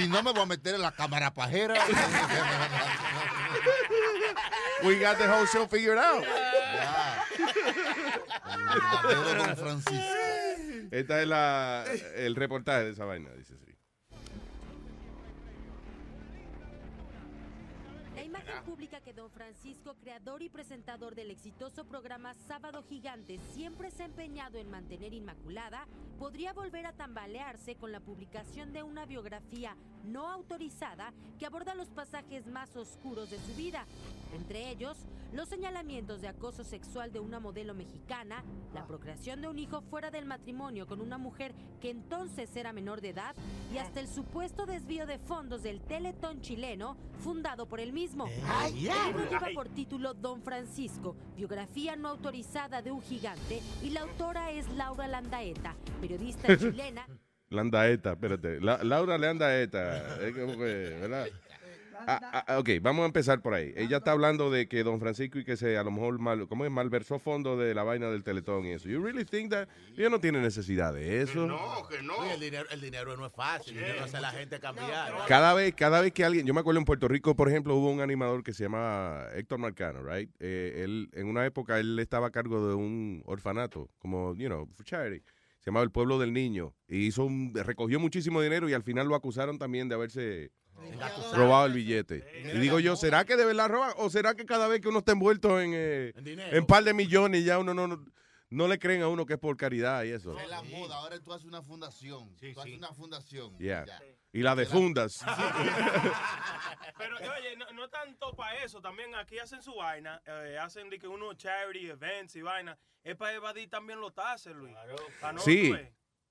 no 0.08 0.24
me 0.24 0.32
voy 0.32 0.42
a 0.42 0.46
meter 0.46 0.76
en 0.76 0.82
la 0.82 0.92
cámara 0.92 1.34
pajera. 1.34 1.76
We 4.84 5.00
got 5.00 5.18
the 5.18 5.28
whole 5.28 5.46
show 5.46 5.68
figured 5.68 5.98
out. 5.98 6.26
verdadero 9.08 9.46
Don 9.46 9.56
Francisco. 9.56 10.14
Esta 10.92 11.22
es 11.22 11.28
la, 11.28 11.86
el 12.16 12.36
reportaje 12.36 12.86
de 12.86 12.92
esa 12.92 13.06
vaina, 13.06 13.30
dice 13.32 13.56
imagen 18.44 18.64
pública 18.66 19.00
que 19.00 19.14
don 19.14 19.30
Francisco, 19.32 19.96
creador 20.02 20.42
y 20.42 20.50
presentador 20.50 21.16
del 21.16 21.32
exitoso 21.32 21.86
programa 21.86 22.34
Sábado 22.48 22.84
Gigante, 22.84 23.40
siempre 23.54 23.90
se 23.90 24.04
ha 24.04 24.06
empeñado 24.06 24.58
en 24.58 24.70
mantener 24.70 25.14
inmaculada, 25.14 25.88
podría 26.20 26.52
volver 26.52 26.86
a 26.86 26.94
tambalearse 26.94 27.76
con 27.76 27.92
la 27.92 28.00
publicación 28.00 28.74
de 28.74 28.84
una 28.84 29.06
biografía 29.06 29.76
no 30.04 30.30
autorizada 30.30 31.14
que 31.40 31.46
aborda 31.46 31.74
los 31.76 31.90
pasajes 31.90 32.46
más 32.48 32.76
oscuros 32.76 33.30
de 33.30 33.40
su 33.40 33.56
vida. 33.56 33.86
Entre 34.34 34.70
ellos, 34.70 34.98
los 35.34 35.50
señalamientos 35.50 36.22
de 36.22 36.28
acoso 36.28 36.64
sexual 36.64 37.12
de 37.12 37.20
una 37.20 37.40
modelo 37.40 37.74
mexicana, 37.74 38.44
la 38.74 38.86
procreación 38.86 39.42
de 39.42 39.48
un 39.48 39.58
hijo 39.58 39.82
fuera 39.82 40.12
del 40.12 40.26
matrimonio 40.26 40.86
con 40.86 41.02
una 41.02 41.18
mujer 41.18 41.56
que 41.82 41.90
entonces 41.90 42.56
era 42.56 42.74
menor 42.74 43.02
de 43.02 43.10
edad 43.10 43.36
y 43.74 43.78
hasta 43.78 44.00
el 44.00 44.08
supuesto 44.08 44.66
desvío 44.66 45.08
de 45.08 45.18
fondos 45.18 45.64
del 45.64 45.82
Teletón 45.82 46.42
chileno 46.42 46.98
fundado 47.24 47.68
por 47.68 47.80
él 47.80 47.94
mismo. 47.94 48.28
El 48.68 48.76
libro 48.76 49.30
lleva 49.30 49.48
por 49.54 49.70
título 49.70 50.14
Don 50.14 50.42
Francisco, 50.42 51.16
biografía 51.36 51.96
no 51.96 52.10
autorizada 52.10 52.82
de 52.82 52.92
un 52.92 53.02
gigante 53.02 53.62
y 53.82 53.90
la 53.92 54.02
autora 54.02 54.52
es 54.52 54.68
Laura 54.76 55.08
Landaeta, 55.08 55.76
periodista 56.02 56.48
chilena. 56.58 57.08
Landaeta, 57.50 58.14
espérate. 58.14 58.60
La- 58.62 58.84
Laura 58.84 59.18
Landaeta. 59.18 60.18
Es 60.26 60.36
como 60.36 60.54
que, 60.54 60.98
¿verdad? 61.02 61.28
Ah, 62.08 62.46
ah, 62.48 62.60
ok, 62.60 62.70
vamos 62.82 63.04
a 63.04 63.06
empezar 63.06 63.42
por 63.42 63.54
ahí. 63.54 63.74
Ella 63.76 63.98
está 63.98 64.12
hablando 64.12 64.52
de 64.52 64.68
que 64.68 64.84
Don 64.84 65.00
Francisco 65.00 65.40
y 65.40 65.46
que 65.46 65.58
se 65.58 65.78
a 65.78 65.84
lo 65.84 65.92
mejor 65.92 66.20
mal, 66.20 66.48
¿cómo 66.48 66.66
es? 66.66 66.72
malversó 66.72 67.20
fondo 67.20 67.58
de 67.58 67.74
la 67.74 67.84
vaina 67.84 68.10
del 68.10 68.24
teletón 68.24 68.66
y 68.66 68.72
eso. 68.72 68.90
You 68.90 69.02
really 69.02 69.26
think 69.26 69.52
that 69.52 69.68
ella 69.96 70.10
no 70.10 70.20
tiene 70.20 70.42
necesidad 70.42 70.94
de 70.94 71.22
eso? 71.22 71.48
que 71.90 72.02
no. 72.02 72.24
el, 72.32 72.40
dinero, 72.40 72.68
el 72.72 72.82
dinero 72.82 73.16
no 73.18 73.26
es 73.26 73.34
fácil, 73.34 73.78
el 73.78 73.84
dinero 73.84 74.04
hace 74.06 74.18
a 74.18 74.22
la 74.22 74.32
gente 74.32 74.60
cambiar. 74.60 75.14
Cada 75.28 75.54
vez, 75.54 75.74
cada 75.76 76.02
vez 76.02 76.14
que 76.14 76.24
alguien, 76.26 76.46
yo 76.46 76.54
me 76.54 76.60
acuerdo 76.60 76.80
en 76.80 76.86
Puerto 76.86 77.08
Rico, 77.08 77.36
por 77.36 77.50
ejemplo, 77.50 77.76
hubo 77.76 77.92
un 77.92 78.02
animador 78.02 78.44
que 78.44 78.54
se 78.54 78.64
llamaba 78.64 79.28
Héctor 79.36 79.60
Marcano, 79.60 80.04
right? 80.04 80.30
Eh, 80.40 80.82
él, 80.84 81.10
en 81.14 81.28
una 81.28 81.46
época 81.46 81.80
él 81.80 81.98
estaba 82.00 82.28
a 82.28 82.32
cargo 82.32 82.68
de 82.68 82.76
un 82.76 83.24
orfanato, 83.26 83.90
como, 84.00 84.36
you 84.36 84.48
know, 84.48 84.68
for 84.76 84.86
charity. 84.86 85.24
Se 85.60 85.70
llamaba 85.70 85.86
El 85.86 85.92
Pueblo 85.92 86.20
del 86.20 86.34
Niño. 86.34 86.76
Y 86.90 87.08
hizo 87.08 87.24
un, 87.24 87.54
recogió 87.56 87.98
muchísimo 88.00 88.42
dinero 88.42 88.68
y 88.68 88.74
al 88.74 88.84
final 88.84 89.08
lo 89.08 89.16
acusaron 89.16 89.58
también 89.58 89.88
de 89.88 89.96
haberse 89.96 90.52
robado 91.34 91.66
el 91.66 91.74
billete. 91.74 92.24
Y 92.54 92.60
digo 92.60 92.80
yo, 92.80 92.96
¿será 92.96 93.26
que 93.26 93.36
de 93.36 93.46
verdad 93.46 93.70
roba? 93.70 93.94
¿O 93.98 94.10
será 94.10 94.36
que 94.36 94.46
cada 94.46 94.68
vez 94.68 94.82
que 94.82 94.90
uno 94.90 95.00
está 95.00 95.12
envuelto 95.14 95.60
en, 95.60 95.72
eh, 95.74 96.14
en 96.16 96.66
par 96.66 96.84
de 96.84 96.94
millones 96.94 97.44
ya 97.46 97.60
uno 97.60 97.74
no, 97.74 97.88
no, 97.88 98.06
no 98.50 98.68
le 98.68 98.80
creen 98.80 99.02
a 99.02 99.08
uno 99.08 99.26
que 99.26 99.34
es 99.34 99.40
por 99.40 99.58
caridad 99.58 100.04
y 100.04 100.12
eso? 100.12 100.38
Es 100.40 100.50
la 100.50 100.62
moda. 100.64 100.98
Ahora 100.98 101.20
tú 101.20 101.34
haces 101.34 101.46
una 101.46 101.62
fundación. 101.62 102.36
tú 102.38 102.62
haces 102.62 102.78
una 102.78 102.94
fundación. 102.94 103.58
Yeah. 103.58 103.86
Ya. 103.86 104.02
Y 104.32 104.42
la 104.42 104.56
de 104.56 104.66
fundas. 104.66 105.24
Pero 106.98 107.18
oye, 107.18 107.56
no, 107.58 107.72
no 107.74 107.90
tanto 107.90 108.36
para 108.36 108.64
eso, 108.64 108.82
también 108.82 109.14
aquí 109.16 109.38
hacen 109.40 109.62
su 109.62 109.76
vaina, 109.76 110.22
eh, 110.26 110.58
hacen 110.60 110.90
de 110.90 110.98
que 111.00 111.08
unos 111.08 111.38
charity 111.38 111.90
events 111.90 112.36
y 112.36 112.42
vaina, 112.42 112.78
es 113.04 113.16
para 113.16 113.34
evadir 113.34 113.70
también 113.70 114.00
los 114.00 114.14
taxes, 114.14 114.56
Luis. 114.56 114.74
Pa' 115.22 115.34
no, 115.34 115.40
Sí. 115.40 115.74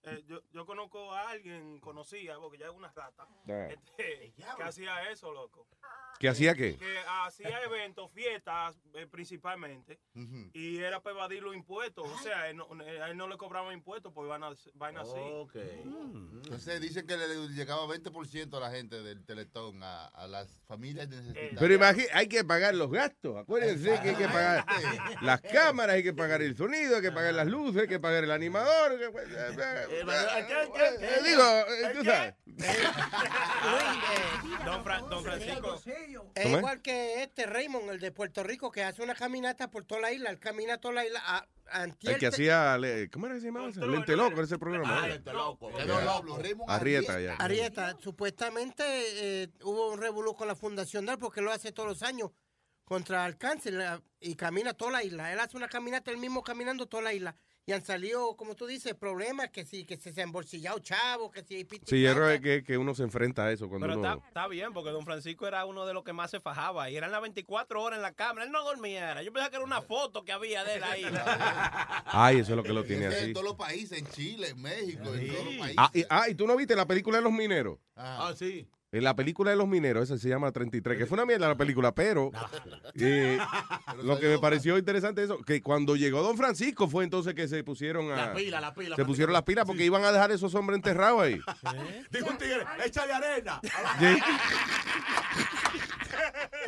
Eh, 0.04 0.24
yo, 0.26 0.40
yo 0.52 0.66
conozco 0.66 1.12
a 1.12 1.30
alguien, 1.30 1.78
conocía, 1.80 2.36
porque 2.38 2.58
ya 2.58 2.66
es 2.66 2.72
una 2.72 2.90
rata, 2.92 3.26
Ah. 3.48 3.68
este, 3.70 4.34
que 4.56 4.62
hacía 4.62 5.10
eso, 5.10 5.32
loco. 5.32 5.68
¿Que 6.22 6.28
hacía 6.28 6.54
qué? 6.54 6.76
Que 6.76 6.98
hacía 7.24 7.61
eventos, 7.64 8.08
fiestas 8.12 8.76
eh, 8.94 9.08
principalmente, 9.11 9.98
y 10.54 10.78
era 10.78 11.00
para 11.02 11.16
evadir 11.16 11.42
los 11.42 11.52
impuestos. 11.56 12.08
O 12.08 12.18
sea, 12.22 12.48
él 12.48 12.56
no, 12.58 12.68
a 13.02 13.11
él 13.11 13.16
no 13.16 13.26
le 13.26 13.37
cobraban 13.37 13.72
impuestos 13.74 14.12
por 14.12 14.28
vaina, 14.28 14.50
vaina 14.74 15.00
así. 15.00 15.11
Entonces 16.44 16.80
dicen 16.80 17.04
que 17.08 17.16
le 17.16 17.48
llegaba 17.48 17.87
20% 17.87 18.56
a 18.56 18.61
la 18.61 18.70
gente 18.70 19.02
del 19.02 19.24
Teletón, 19.24 19.82
a, 19.82 20.06
a 20.06 20.28
las 20.28 20.61
familias 20.68 21.08
necesitadas. 21.08 21.56
Pero 21.58 21.74
imagínate, 21.74 22.12
hay 22.14 22.28
que 22.28 22.44
pagar 22.44 22.76
los 22.76 22.88
gastos. 22.92 23.37
Acuérdense 23.37 23.98
que 24.00 24.11
hay 24.11 24.16
que 24.16 24.28
pagar 24.28 24.64
las 25.22 25.40
cámaras, 25.40 25.96
hay 25.96 26.04
que 26.04 26.12
pagar 26.12 26.40
el 26.40 26.56
sonido, 26.56 26.94
hay 26.96 27.02
que 27.02 27.11
pagar 27.11 27.35
las 27.35 27.48
luces, 27.48 27.82
hay 27.82 27.88
que 27.88 27.98
pagar 27.98 28.22
el 28.22 28.30
animador. 28.30 28.96
que- 28.96 29.06
Digo, 31.24 31.42
tú 31.98 32.04
sabes. 32.04 32.35
Don, 34.64 34.85
Fran- 34.85 35.08
don 35.08 35.24
Francisco. 35.24 35.78
Es 36.35 36.46
igual 36.46 36.83
que 36.83 37.22
este 37.22 37.46
Raymond, 37.46 37.90
el 37.90 38.01
de 38.01 38.12
Puerto 38.12 38.42
Rico, 38.42 38.70
que 38.70 38.83
hace 38.83 39.03
una 39.03 39.14
caminata 39.14 39.70
por 39.70 39.85
toda 39.85 40.01
la 40.03 40.12
isla. 40.12 40.31
Él 40.31 40.38
camina 40.38 40.79
toda 40.79 40.94
la 40.94 41.07
isla. 41.07 41.20
A, 41.25 41.46
antier 41.70 42.14
El 42.14 42.18
que 42.20 42.27
hacía, 42.27 42.77
le- 42.77 43.09
¿cómo 43.09 43.27
era 43.27 43.35
que 43.37 43.40
se 43.40 43.46
llamaba? 43.46 43.68
Lente 43.68 44.16
loco, 44.16 44.42
ese 44.42 44.59
programa. 44.59 45.03
Ah. 45.05 45.07
Lente 45.09 45.33
Loco. 45.33 45.70
Arrieta, 46.68 47.20
ya. 47.20 47.37
Arieta, 47.37 47.96
supuestamente 48.01 48.83
eh, 48.87 49.48
hubo 49.62 49.92
un 49.92 49.98
revolú 50.01 50.35
con 50.35 50.48
la 50.48 50.55
fundación 50.55 51.07
de 51.07 51.12
él 51.12 51.18
porque 51.18 51.40
lo 51.40 51.51
hace 51.51 51.72
todos 51.72 51.88
los 51.88 52.03
años 52.03 52.31
contra 52.85 53.25
el 53.27 53.38
cáncer 53.38 54.03
y 54.20 54.35
camina 54.35 54.75
toda 54.75 54.92
la 54.92 55.05
isla. 55.05 55.33
Él 55.33 55.40
hace 55.40 55.57
una 55.57 55.68
caminata 55.68 56.11
él 56.11 56.18
mismo 56.18 56.42
caminando 56.42 56.87
toda 56.87 57.05
la 57.05 57.14
isla. 57.14 57.37
Y 57.64 57.72
han 57.72 57.85
salido, 57.85 58.35
como 58.37 58.57
tú 58.57 58.66
dices, 58.66 58.94
problemas 58.94 59.51
que 59.51 59.64
si 59.64 59.85
que 59.85 59.96
se, 59.96 60.12
se 60.12 60.20
ha 60.20 60.25
embolsillado 60.25 60.81
chavo, 60.81 61.31
que 61.31 61.44
si 61.44 61.55
hay 61.55 61.68
Sí, 61.87 62.05
es 62.05 62.40
que, 62.40 62.64
que 62.64 62.77
uno 62.77 62.92
se 62.92 63.05
enfrenta 63.05 63.44
a 63.44 63.53
eso 63.53 63.68
cuando 63.68 63.87
Pero 63.87 64.01
uno... 64.01 64.14
está, 64.14 64.27
está 64.27 64.48
bien, 64.48 64.72
porque 64.72 64.90
don 64.90 65.05
Francisco 65.05 65.46
era 65.46 65.64
uno 65.64 65.87
de 65.87 65.94
los 65.94 66.03
que 66.03 66.12
más 66.12 66.33
se 66.33 66.40
fajaba. 66.40 66.90
Y 66.90 66.96
eran 66.96 67.12
las 67.12 67.22
24 67.22 67.81
horas 67.81 67.98
en 67.98 68.03
la 68.03 68.14
cámara. 68.14 68.46
Él 68.46 68.51
no 68.51 68.64
dormía. 68.64 69.12
era. 69.12 69.22
Yo 69.22 69.33
pensaba 69.33 69.51
que 69.51 69.57
era 69.57 69.64
una 69.64 69.81
foto 69.83 70.25
que 70.25 70.33
había 70.33 70.64
de 70.64 70.75
él 70.75 70.83
ahí. 70.83 71.05
Ay, 72.07 72.40
eso 72.40 72.53
es 72.53 72.57
lo 72.57 72.64
que 72.64 72.72
lo 72.72 72.83
tiene 72.83 73.07
así. 73.07 73.27
En 73.27 73.33
todos 73.33 73.46
los 73.46 73.55
países, 73.57 73.96
en 73.96 74.09
Chile, 74.09 74.48
en 74.48 74.61
México, 74.61 75.14
en 75.14 75.29
todos 75.29 75.44
los 75.44 75.55
países. 75.55 75.77
Ah 75.79 75.90
y, 75.94 76.05
ah, 76.11 76.29
¿y 76.29 76.35
tú 76.35 76.48
no 76.48 76.57
viste 76.57 76.75
la 76.75 76.87
película 76.87 77.18
de 77.18 77.22
los 77.22 77.33
mineros? 77.33 77.79
Ah, 77.94 78.33
sí. 78.37 78.66
En 78.92 79.05
la 79.05 79.16
película 79.16 79.50
de 79.50 79.57
los 79.57 79.66
mineros, 79.66 80.05
esa 80.05 80.18
se 80.18 80.28
llama 80.28 80.52
33, 80.52 80.98
que 80.98 81.07
fue 81.07 81.16
una 81.16 81.24
mierda 81.24 81.48
la 81.48 81.57
película, 81.57 81.94
pero 81.94 82.31
eh, 82.94 83.38
lo 84.02 84.20
que 84.20 84.28
me 84.28 84.38
pareció 84.38 84.76
interesante 84.76 85.22
es 85.22 85.31
eso, 85.31 85.38
que 85.38 85.62
cuando 85.62 85.96
llegó 85.96 86.22
Don 86.22 86.37
Francisco 86.37 86.87
fue 86.88 87.05
entonces 87.05 87.35
que 87.35 87.48
se 87.48 87.64
pusieron 87.64 88.12
a... 88.12 88.16
La 88.16 88.35
pila, 88.35 88.61
la 88.61 88.74
pila, 88.74 88.96
Se 88.96 89.05
pusieron 89.07 89.33
las 89.33 89.44
pilas 89.44 89.64
porque 89.64 89.83
iban 89.87 90.05
a 90.05 90.12
dejar 90.12 90.31
esos 90.31 90.55
hombres 90.55 90.76
enterrados 90.76 91.22
ahí. 91.22 91.40
Dijo 92.11 92.28
un 92.28 92.37
tigre, 92.37 92.66
échale 92.85 93.14
arena. 93.14 93.61
Sí. 93.98 94.18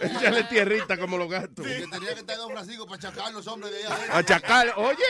Échale 0.01 0.45
tierrita 0.45 0.97
como 0.97 1.19
los 1.19 1.29
gatos. 1.31 1.67
Que 1.67 1.87
tenía 1.87 2.15
que 2.15 2.21
estar 2.21 2.37
Don 2.37 2.51
Francisco 2.51 2.87
para 2.87 3.01
chacar 3.01 3.33
los 3.33 3.47
hombres 3.47 3.73
de 3.73 3.79
allá 3.85 3.95
adentro. 3.95 4.17
A 4.17 4.25
chacal, 4.25 4.73
oye. 4.77 5.05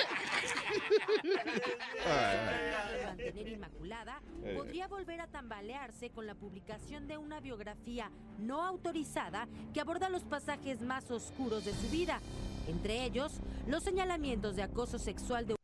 mantener 3.06 3.48
inmaculada, 3.48 4.20
Eh. 4.44 4.54
podría 4.54 4.88
volver 4.88 5.20
a 5.20 5.26
tambalearse 5.26 6.10
con 6.10 6.26
la 6.26 6.34
publicación 6.34 7.06
de 7.06 7.16
una 7.16 7.40
biografía 7.40 8.10
no 8.38 8.62
autorizada 8.62 9.48
que 9.72 9.80
aborda 9.80 10.08
los 10.08 10.22
pasajes 10.22 10.82
más 10.82 11.10
oscuros 11.10 11.64
de 11.64 11.72
su 11.72 11.88
vida. 11.90 12.20
Entre 12.68 13.04
ellos, 13.04 13.40
los 13.66 13.82
señalamientos 13.82 14.56
de 14.56 14.62
acoso 14.62 14.98
sexual 14.98 15.46
de 15.46 15.54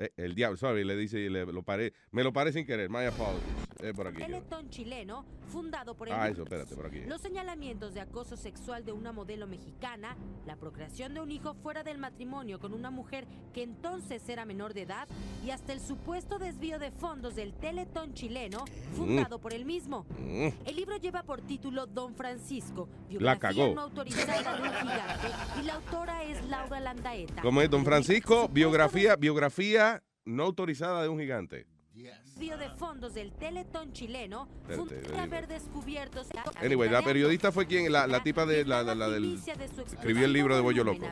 Eh, 0.00 0.10
el 0.16 0.34
diablo, 0.34 0.56
sorry, 0.56 0.82
le 0.82 0.96
dice, 0.96 1.20
y 1.20 1.28
le, 1.28 1.44
lo 1.44 1.62
paré, 1.62 1.92
me 2.10 2.24
lo 2.24 2.32
paré 2.32 2.52
sin 2.52 2.64
querer, 2.64 2.88
my 2.88 3.04
apologies. 3.04 3.42
Eh, 3.82 3.92
por 3.94 4.06
aquí. 4.06 4.16
un 4.22 4.26
teletón 4.26 4.70
chileno 4.70 5.24
fundado 5.50 5.94
por 5.94 6.08
el 6.08 6.14
Ah, 6.14 6.28
eso, 6.28 6.42
espérate, 6.42 6.74
por 6.74 6.86
aquí. 6.86 7.00
Los 7.06 7.20
señalamientos 7.20 7.92
de 7.94 8.00
acoso 8.00 8.36
sexual 8.36 8.84
de 8.84 8.92
una 8.92 9.12
modelo 9.12 9.46
mexicana, 9.46 10.16
la 10.46 10.56
procreación 10.56 11.12
de 11.14 11.20
un 11.20 11.30
hijo 11.30 11.54
fuera 11.54 11.82
del 11.82 11.98
matrimonio 11.98 12.58
con 12.58 12.72
una 12.72 12.90
mujer 12.90 13.26
que 13.52 13.62
entonces 13.62 14.26
era 14.28 14.44
menor 14.44 14.74
de 14.74 14.82
edad 14.82 15.08
y 15.44 15.50
hasta 15.50 15.72
el 15.72 15.80
supuesto 15.80 16.38
desvío 16.38 16.78
de 16.78 16.90
fondos 16.90 17.34
del 17.34 17.52
Teletón 17.54 18.14
chileno 18.14 18.64
fundado 18.94 19.38
por 19.38 19.52
él 19.52 19.64
mismo. 19.64 20.06
Mm. 20.18 20.48
El 20.66 20.76
libro 20.76 20.96
lleva 20.98 21.22
por 21.22 21.40
título 21.40 21.86
Don 21.86 22.14
Francisco, 22.14 22.88
La 23.10 23.34
biografía 23.36 23.38
cagó. 23.48 23.74
no 23.74 23.80
autorizada 23.82 24.56
de 24.56 24.62
un 24.62 24.74
gigante 24.74 25.28
y 25.60 25.64
la 25.64 25.74
autora 25.74 26.24
es 26.24 26.44
Laura 26.46 26.80
Landaeta. 26.80 27.42
¿Cómo 27.42 27.60
es, 27.62 27.68
Don 27.70 27.84
Francisco? 27.84 28.48
Biografía, 28.48 29.16
biografía 29.16 29.89
no 30.24 30.44
autorizada 30.44 31.02
de 31.02 31.08
un 31.08 31.18
gigante. 31.18 31.66
Desvío 31.92 32.56
de 32.56 32.70
fondos 32.70 33.14
del 33.14 33.32
Teletón 33.32 33.92
chileno 33.92 34.48
anyway. 34.68 35.18
haber 35.18 35.48
descubierto 35.48 36.22
Anyway, 36.62 36.88
la 36.88 37.02
periodista 37.02 37.50
fue 37.52 37.66
quien, 37.66 37.90
la, 37.92 38.06
la 38.06 38.22
tipa 38.22 38.46
de 38.46 38.64
la, 38.64 38.82
la- 38.82 38.94
la 38.94 39.08
del... 39.10 39.34
Escribió 39.34 40.24
el 40.24 40.32
libro 40.32 40.54
de 40.54 40.62
Bollo 40.62 40.84
Loco. 40.84 41.04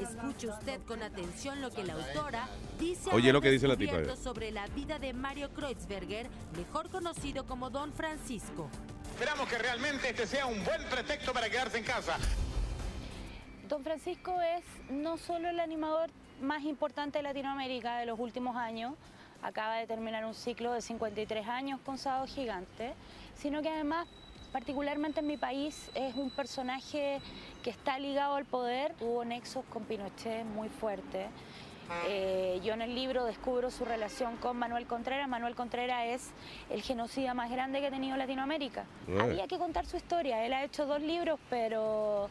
Escuche 0.00 0.48
usted 0.48 0.80
con 0.86 1.02
atención 1.02 1.60
lo 1.60 1.70
que 1.70 1.84
la 1.84 1.92
autora 1.92 2.48
dice 2.80 3.10
Oye 3.12 3.32
lo 3.32 3.40
que 3.40 3.50
dice 3.50 3.68
la 3.68 3.76
tipa, 3.76 4.16
sobre 4.16 4.50
la 4.50 4.66
vida 4.68 4.98
de 4.98 5.12
Mario 5.12 5.50
Kreutzberger, 5.54 6.28
mejor 6.56 6.88
conocido 6.90 7.44
como 7.46 7.70
Don 7.70 7.92
Francisco. 7.92 8.68
Esperamos 9.12 9.46
que 9.48 9.58
realmente 9.58 10.08
este 10.08 10.26
sea 10.26 10.46
un 10.46 10.64
buen 10.64 10.82
pretexto 10.90 11.32
para 11.32 11.48
quedarse 11.50 11.78
en 11.78 11.84
casa. 11.84 12.16
Don 13.68 13.84
Francisco 13.84 14.34
es 14.40 14.64
no 14.90 15.18
solo 15.18 15.48
el 15.50 15.60
animador 15.60 16.10
más 16.42 16.64
importante 16.64 17.18
de 17.18 17.22
Latinoamérica 17.22 17.98
de 17.98 18.06
los 18.06 18.18
últimos 18.18 18.56
años, 18.56 18.94
acaba 19.42 19.76
de 19.76 19.86
terminar 19.86 20.24
un 20.24 20.34
ciclo 20.34 20.72
de 20.72 20.80
53 20.80 21.46
años 21.48 21.80
con 21.84 21.98
Sábado 21.98 22.26
Gigante, 22.26 22.94
sino 23.34 23.62
que 23.62 23.68
además, 23.68 24.06
particularmente 24.52 25.20
en 25.20 25.26
mi 25.26 25.36
país, 25.36 25.90
es 25.94 26.14
un 26.14 26.30
personaje 26.30 27.20
que 27.62 27.70
está 27.70 27.98
ligado 27.98 28.34
al 28.34 28.44
poder, 28.44 28.94
tuvo 28.94 29.24
nexos 29.24 29.64
con 29.66 29.84
Pinochet 29.84 30.44
muy 30.44 30.68
fuertes. 30.68 31.28
Eh, 32.06 32.60
yo 32.64 32.72
en 32.72 32.80
el 32.80 32.94
libro 32.94 33.24
descubro 33.24 33.70
su 33.70 33.84
relación 33.84 34.36
con 34.36 34.56
Manuel 34.56 34.86
Contreras. 34.86 35.28
Manuel 35.28 35.54
Contreras 35.54 36.06
es 36.06 36.30
el 36.70 36.80
genocida 36.80 37.34
más 37.34 37.50
grande 37.50 37.80
que 37.80 37.88
ha 37.88 37.90
tenido 37.90 38.16
Latinoamérica. 38.16 38.84
Ué. 39.08 39.20
Había 39.20 39.46
que 39.46 39.58
contar 39.58 39.84
su 39.84 39.96
historia. 39.96 40.46
Él 40.46 40.54
ha 40.54 40.64
hecho 40.64 40.86
dos 40.86 41.02
libros, 41.02 41.38
pero 41.50 42.30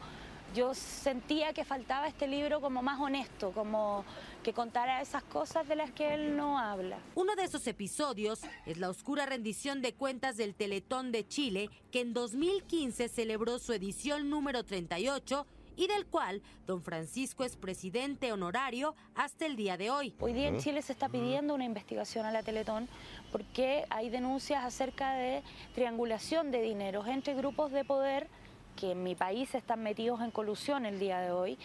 yo 0.54 0.74
sentía 0.74 1.54
que 1.54 1.64
faltaba 1.64 2.08
este 2.08 2.28
libro 2.28 2.62
como 2.62 2.82
más 2.82 3.00
honesto, 3.00 3.52
como 3.52 4.04
que 4.44 4.54
contara 4.54 5.02
esas 5.02 5.24
cosas 5.24 5.68
de 5.68 5.76
las 5.76 5.92
que 5.92 6.14
él 6.14 6.36
no 6.36 6.58
habla. 6.60 6.98
Uno 7.16 7.36
de 7.36 7.44
esos 7.44 7.66
episodios 7.68 8.42
es 8.66 8.78
la 8.78 8.90
oscura 8.90 9.26
rendición 9.26 9.82
de 9.82 9.94
cuentas 9.94 10.38
del 10.38 10.56
Teletón 10.56 11.12
de 11.12 11.28
Chile, 11.28 11.70
que 11.92 12.02
en 12.02 12.14
2015 12.14 13.08
celebró 13.08 13.60
su 13.60 13.74
edición 13.74 14.30
número 14.30 14.64
38 14.64 15.46
y 15.78 15.88
del 15.88 16.06
cual 16.06 16.42
don 16.68 16.82
Francisco 16.84 17.44
es 17.44 17.56
presidente 17.56 18.32
honorario 18.32 18.96
hasta 19.16 19.46
el 19.46 19.56
día 19.56 19.78
de 19.78 19.90
hoy. 19.90 20.14
Hoy 20.20 20.34
día 20.34 20.50
en 20.50 20.60
Chile 20.60 20.82
se 20.82 20.94
está 20.94 21.10
pidiendo 21.10 21.56
una 21.56 21.66
investigación 21.66 22.26
a 22.26 22.32
la 22.32 22.44
Teletón 22.44 22.90
porque 23.32 23.86
hay 23.90 24.10
denuncias 24.10 24.64
acerca 24.64 25.14
de 25.14 25.44
triangulación 25.74 26.52
de 26.52 26.62
dineros 26.62 27.08
entre 27.08 27.36
grupos 27.36 27.72
de 27.72 27.86
poder 27.86 28.28
que 28.76 28.92
en 28.92 29.04
mi 29.04 29.16
país 29.16 29.54
están 29.56 29.84
metidos 29.84 30.22
en 30.22 30.32
colusión 30.32 30.86
el 30.86 31.00
día 31.00 31.20
de 31.20 31.32
hoy 31.32 31.58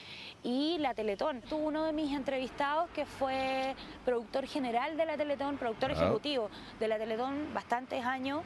y 0.42 0.78
la 0.78 0.94
Teletón. 0.94 1.40
Tuvo 1.42 1.66
uno 1.66 1.84
de 1.84 1.92
mis 1.92 2.12
entrevistados 2.14 2.88
que 2.90 3.06
fue 3.06 3.74
productor 4.04 4.46
general 4.46 4.96
de 4.96 5.06
la 5.06 5.16
Teletón, 5.16 5.56
productor 5.58 5.90
Ah. 5.90 5.94
ejecutivo 5.94 6.50
de 6.80 6.88
la 6.88 6.98
Teletón 6.98 7.52
bastantes 7.54 8.04
años, 8.04 8.42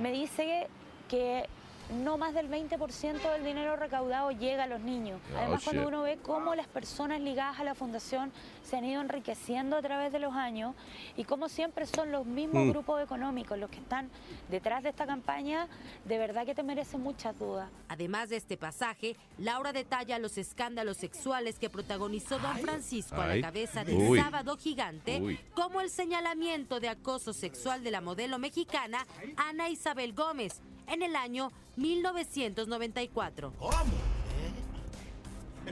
me 0.00 0.12
dice 0.12 0.68
que 1.08 1.48
no 1.92 2.16
más 2.18 2.34
del 2.34 2.48
20% 2.50 3.32
del 3.32 3.44
dinero 3.44 3.76
recaudado 3.76 4.30
llega 4.30 4.64
a 4.64 4.66
los 4.66 4.80
niños. 4.80 5.20
Oh, 5.34 5.38
Además, 5.38 5.64
cuando 5.64 5.88
uno 5.88 6.02
ve 6.02 6.18
cómo 6.22 6.54
las 6.54 6.66
personas 6.68 7.20
ligadas 7.20 7.58
a 7.60 7.64
la 7.64 7.74
fundación 7.74 8.32
se 8.62 8.76
han 8.76 8.84
ido 8.84 9.00
enriqueciendo 9.00 9.76
a 9.76 9.82
través 9.82 10.12
de 10.12 10.18
los 10.20 10.32
años 10.34 10.74
y 11.16 11.24
cómo 11.24 11.48
siempre 11.48 11.86
son 11.86 12.12
los 12.12 12.26
mismos 12.26 12.64
Mm. 12.66 12.70
grupos 12.70 13.02
económicos 13.02 13.58
los 13.58 13.70
que 13.70 13.78
están 13.78 14.08
detrás 14.48 14.82
de 14.82 14.90
esta 14.90 15.06
campaña, 15.06 15.68
de 16.04 16.18
verdad 16.18 16.46
que 16.46 16.54
te 16.54 16.62
merece 16.62 16.98
muchas 16.98 17.38
dudas. 17.38 17.68
Además 17.88 18.28
de 18.28 18.36
este 18.36 18.56
pasaje, 18.56 19.16
Laura 19.38 19.72
detalla 19.72 20.18
los 20.18 20.38
escándalos 20.38 20.96
sexuales 20.96 21.58
que 21.58 21.70
protagonizó 21.70 22.38
don 22.38 22.56
Francisco 22.58 23.16
a 23.16 23.24
Ay. 23.24 23.40
la 23.40 23.48
cabeza 23.48 23.84
de 23.84 23.94
Uy. 23.96 24.18
Sábado 24.18 24.56
Gigante, 24.56 25.20
Uy. 25.20 25.40
como 25.54 25.80
el 25.80 25.90
señalamiento 25.90 26.78
de 26.80 26.88
acoso 26.88 27.32
sexual 27.32 27.82
de 27.82 27.90
la 27.90 28.00
modelo 28.00 28.38
mexicana 28.38 29.06
Ana 29.36 29.68
Isabel 29.68 30.12
Gómez 30.12 30.60
en 30.90 31.02
el 31.02 31.16
año 31.16 31.50
1994. 31.76 33.52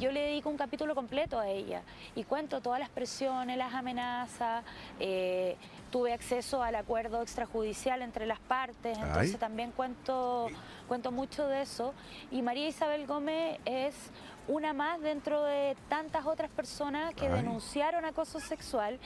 Yo 0.01 0.13
le 0.13 0.21
dedico 0.21 0.49
un 0.49 0.57
capítulo 0.57 0.95
completo 0.95 1.39
a 1.39 1.49
ella 1.49 1.83
y 2.15 2.23
cuento 2.25 2.61
todas 2.61 2.79
las 2.79 2.89
presiones, 2.89 3.57
las 3.57 3.75
amenazas. 3.75 4.65
eh, 5.01 5.57
tuve 5.91 6.13
acceso 6.13 6.63
al 6.63 6.75
acuerdo 6.75 7.23
extrajudicial 7.23 8.03
entre 8.03 8.27
las 8.27 8.39
partes, 8.41 8.99
entonces 8.99 9.33
Ay. 9.33 9.41
también 9.41 9.73
cuento, 9.73 10.49
cuento 10.87 11.11
mucho 11.11 11.47
de 11.49 11.63
eso. 11.63 11.95
Y 12.31 12.43
María 12.43 12.69
Isabel 12.69 13.07
Gómez 13.07 13.59
es 13.65 13.95
una 14.49 14.73
más 14.73 15.01
dentro 15.01 15.45
de 15.45 15.77
tantas 15.89 16.27
otras 16.27 16.51
personas 16.51 17.15
que 17.15 17.27
Ay. 17.27 17.35
denunciaron 17.43 18.05
acoso 18.05 18.41
sexual 18.41 18.99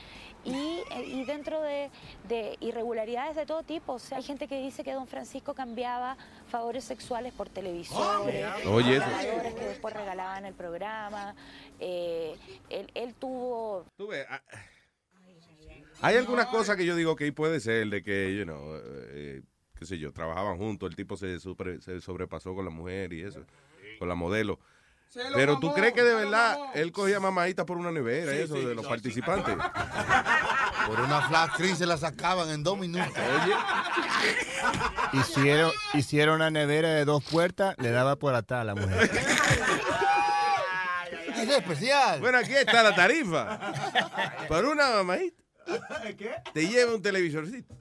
y, 0.44 0.81
y 1.05 1.24
dentro 1.24 1.61
de, 1.61 1.90
de 2.28 2.57
irregularidades 2.61 3.37
de 3.37 3.44
todo 3.44 3.62
tipo. 3.62 3.94
O 3.94 3.98
sea, 3.98 4.18
hay 4.18 4.24
gente 4.24 4.48
que 4.48 4.61
dice 4.62 4.83
que 4.85 4.92
don 4.92 5.07
Francisco 5.07 5.52
cambiaba 5.55 6.16
favores 6.48 6.85
sexuales 6.85 7.33
por 7.33 7.48
televisores, 7.48 8.46
Oye, 8.66 8.96
eso. 8.96 9.55
que 9.57 9.64
después 9.66 9.94
regalaban 9.94 10.46
el 10.46 10.55
programa. 10.55 11.35
Eh, 11.81 12.37
él, 12.70 12.90
él 12.94 13.14
tuvo... 13.14 13.85
Hay 16.00 16.16
algunas 16.16 16.46
cosas 16.46 16.76
que 16.76 16.85
yo 16.85 16.96
digo 16.96 17.14
que 17.14 17.24
ahí 17.24 17.31
puede 17.31 17.61
ser 17.61 17.87
de 17.88 18.02
que, 18.02 18.37
you 18.37 18.44
know, 18.44 18.74
eh, 18.76 19.42
qué 19.78 19.85
sé 19.87 19.98
yo, 19.98 20.12
trabajaban 20.12 20.59
juntos, 20.59 20.90
el 20.90 20.96
tipo 20.96 21.16
se, 21.16 21.37
supre- 21.37 21.81
se 21.81 22.00
sobrepasó 22.00 22.55
con 22.55 22.64
la 22.64 22.70
mujer 22.72 23.12
y 23.12 23.22
eso, 23.22 23.44
con 24.00 24.09
la 24.09 24.14
modelo. 24.16 24.59
Pero 25.35 25.59
tú 25.59 25.72
crees 25.75 25.92
que 25.92 26.03
de 26.03 26.14
verdad 26.14 26.59
él 26.75 26.92
cogía 26.92 27.20
mamadita 27.20 27.66
por 27.66 27.77
una 27.77 27.90
nevera 27.90 28.33
eso 28.33 28.55
sí, 28.57 28.64
de 28.64 28.75
los 28.75 28.87
participantes. 28.87 29.57
Por 30.87 30.98
una 31.01 31.29
flat 31.29 31.53
screen 31.53 31.77
se 31.77 31.87
la 31.87 31.96
sacaban 31.96 32.51
en 32.51 32.64
dos 32.64 32.77
minutos. 32.77 33.12
Hicieron, 35.12 35.70
hicieron 35.94 36.37
una 36.37 36.51
nevera 36.51 36.88
de 36.88 37.05
dos 37.05 37.22
puertas, 37.22 37.77
le 37.79 37.92
daba 37.92 38.16
por 38.16 38.35
atrás 38.35 38.62
a 38.62 38.64
la 38.64 38.75
mujer. 38.75 39.11
Es 41.37 41.48
especial. 41.48 42.20
Bueno, 42.20 42.38
aquí 42.38 42.55
está 42.55 42.83
la 42.83 42.94
tarifa. 42.94 43.59
Por 44.48 44.64
una 44.64 44.90
mamadita 44.90 45.42
te 46.53 46.66
lleva 46.68 46.94
un 46.94 47.03
televisorcito. 47.03 47.75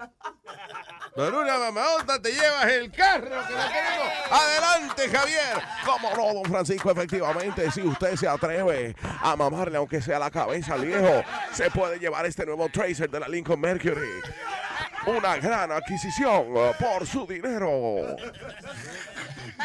Por 1.15 1.33
una 1.33 1.57
mamadota 1.57 2.21
te 2.21 2.31
llevas 2.31 2.65
el 2.67 2.91
carro. 2.91 3.25
que 3.47 3.53
la 3.53 3.67
queremos. 3.67 4.07
Adelante, 4.31 5.09
Javier. 5.09 5.61
¿Cómo 5.85 6.09
no, 6.15 6.33
don 6.41 6.45
Francisco? 6.45 6.91
Efectivamente, 6.91 7.69
si 7.71 7.81
usted 7.81 8.15
se 8.15 8.27
atreve 8.27 8.95
a 9.21 9.35
mamarle, 9.35 9.77
aunque 9.77 10.01
sea 10.01 10.19
la 10.19 10.31
cabeza 10.31 10.75
al 10.75 10.85
viejo, 10.85 11.23
se 11.51 11.69
puede 11.69 11.99
llevar 11.99 12.25
este 12.25 12.45
nuevo 12.45 12.69
Tracer 12.69 13.09
de 13.09 13.19
la 13.19 13.27
Lincoln 13.27 13.59
Mercury. 13.59 14.21
Una 15.07 15.37
gran 15.37 15.71
adquisición 15.71 16.55
eh, 16.55 16.71
por 16.79 17.07
su 17.07 17.25
dinero. 17.25 18.15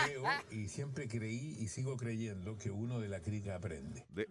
Creo 0.05 0.25
y 0.51 0.69
siempre 0.69 1.09
creí 1.09 1.57
y 1.61 1.69
sigo 1.69 1.97
creyendo 1.97 2.57
que 2.59 2.71
uno 2.71 3.01
de 3.01 3.09
la 3.09 3.21
crica 3.21 3.57
aprende. 3.57 4.05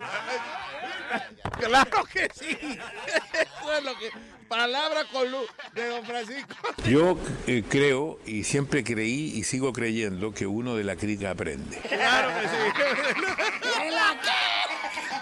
Claro 1.59 2.03
que 2.11 2.27
sí. 2.33 2.57
Eso 2.59 3.73
es 3.77 3.83
lo 3.83 3.97
que. 3.97 4.09
Palabra 4.47 5.05
con 5.11 5.31
luz 5.31 5.47
de 5.73 5.87
don 5.87 6.03
Francisco. 6.05 6.55
Yo 6.87 7.17
eh, 7.47 7.63
creo 7.67 8.19
y 8.25 8.43
siempre 8.43 8.83
creí 8.83 9.31
y 9.35 9.43
sigo 9.43 9.71
creyendo 9.71 10.33
que 10.33 10.47
uno 10.47 10.75
de 10.75 10.83
la 10.83 10.95
crica 10.95 11.31
aprende. 11.31 11.77
Claro 11.77 12.29
que 12.41 12.47
sí. 12.47 12.55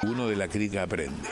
Uno 0.07 0.27
de 0.27 0.35
la 0.35 0.47
crica 0.47 0.83
aprende. 0.83 1.29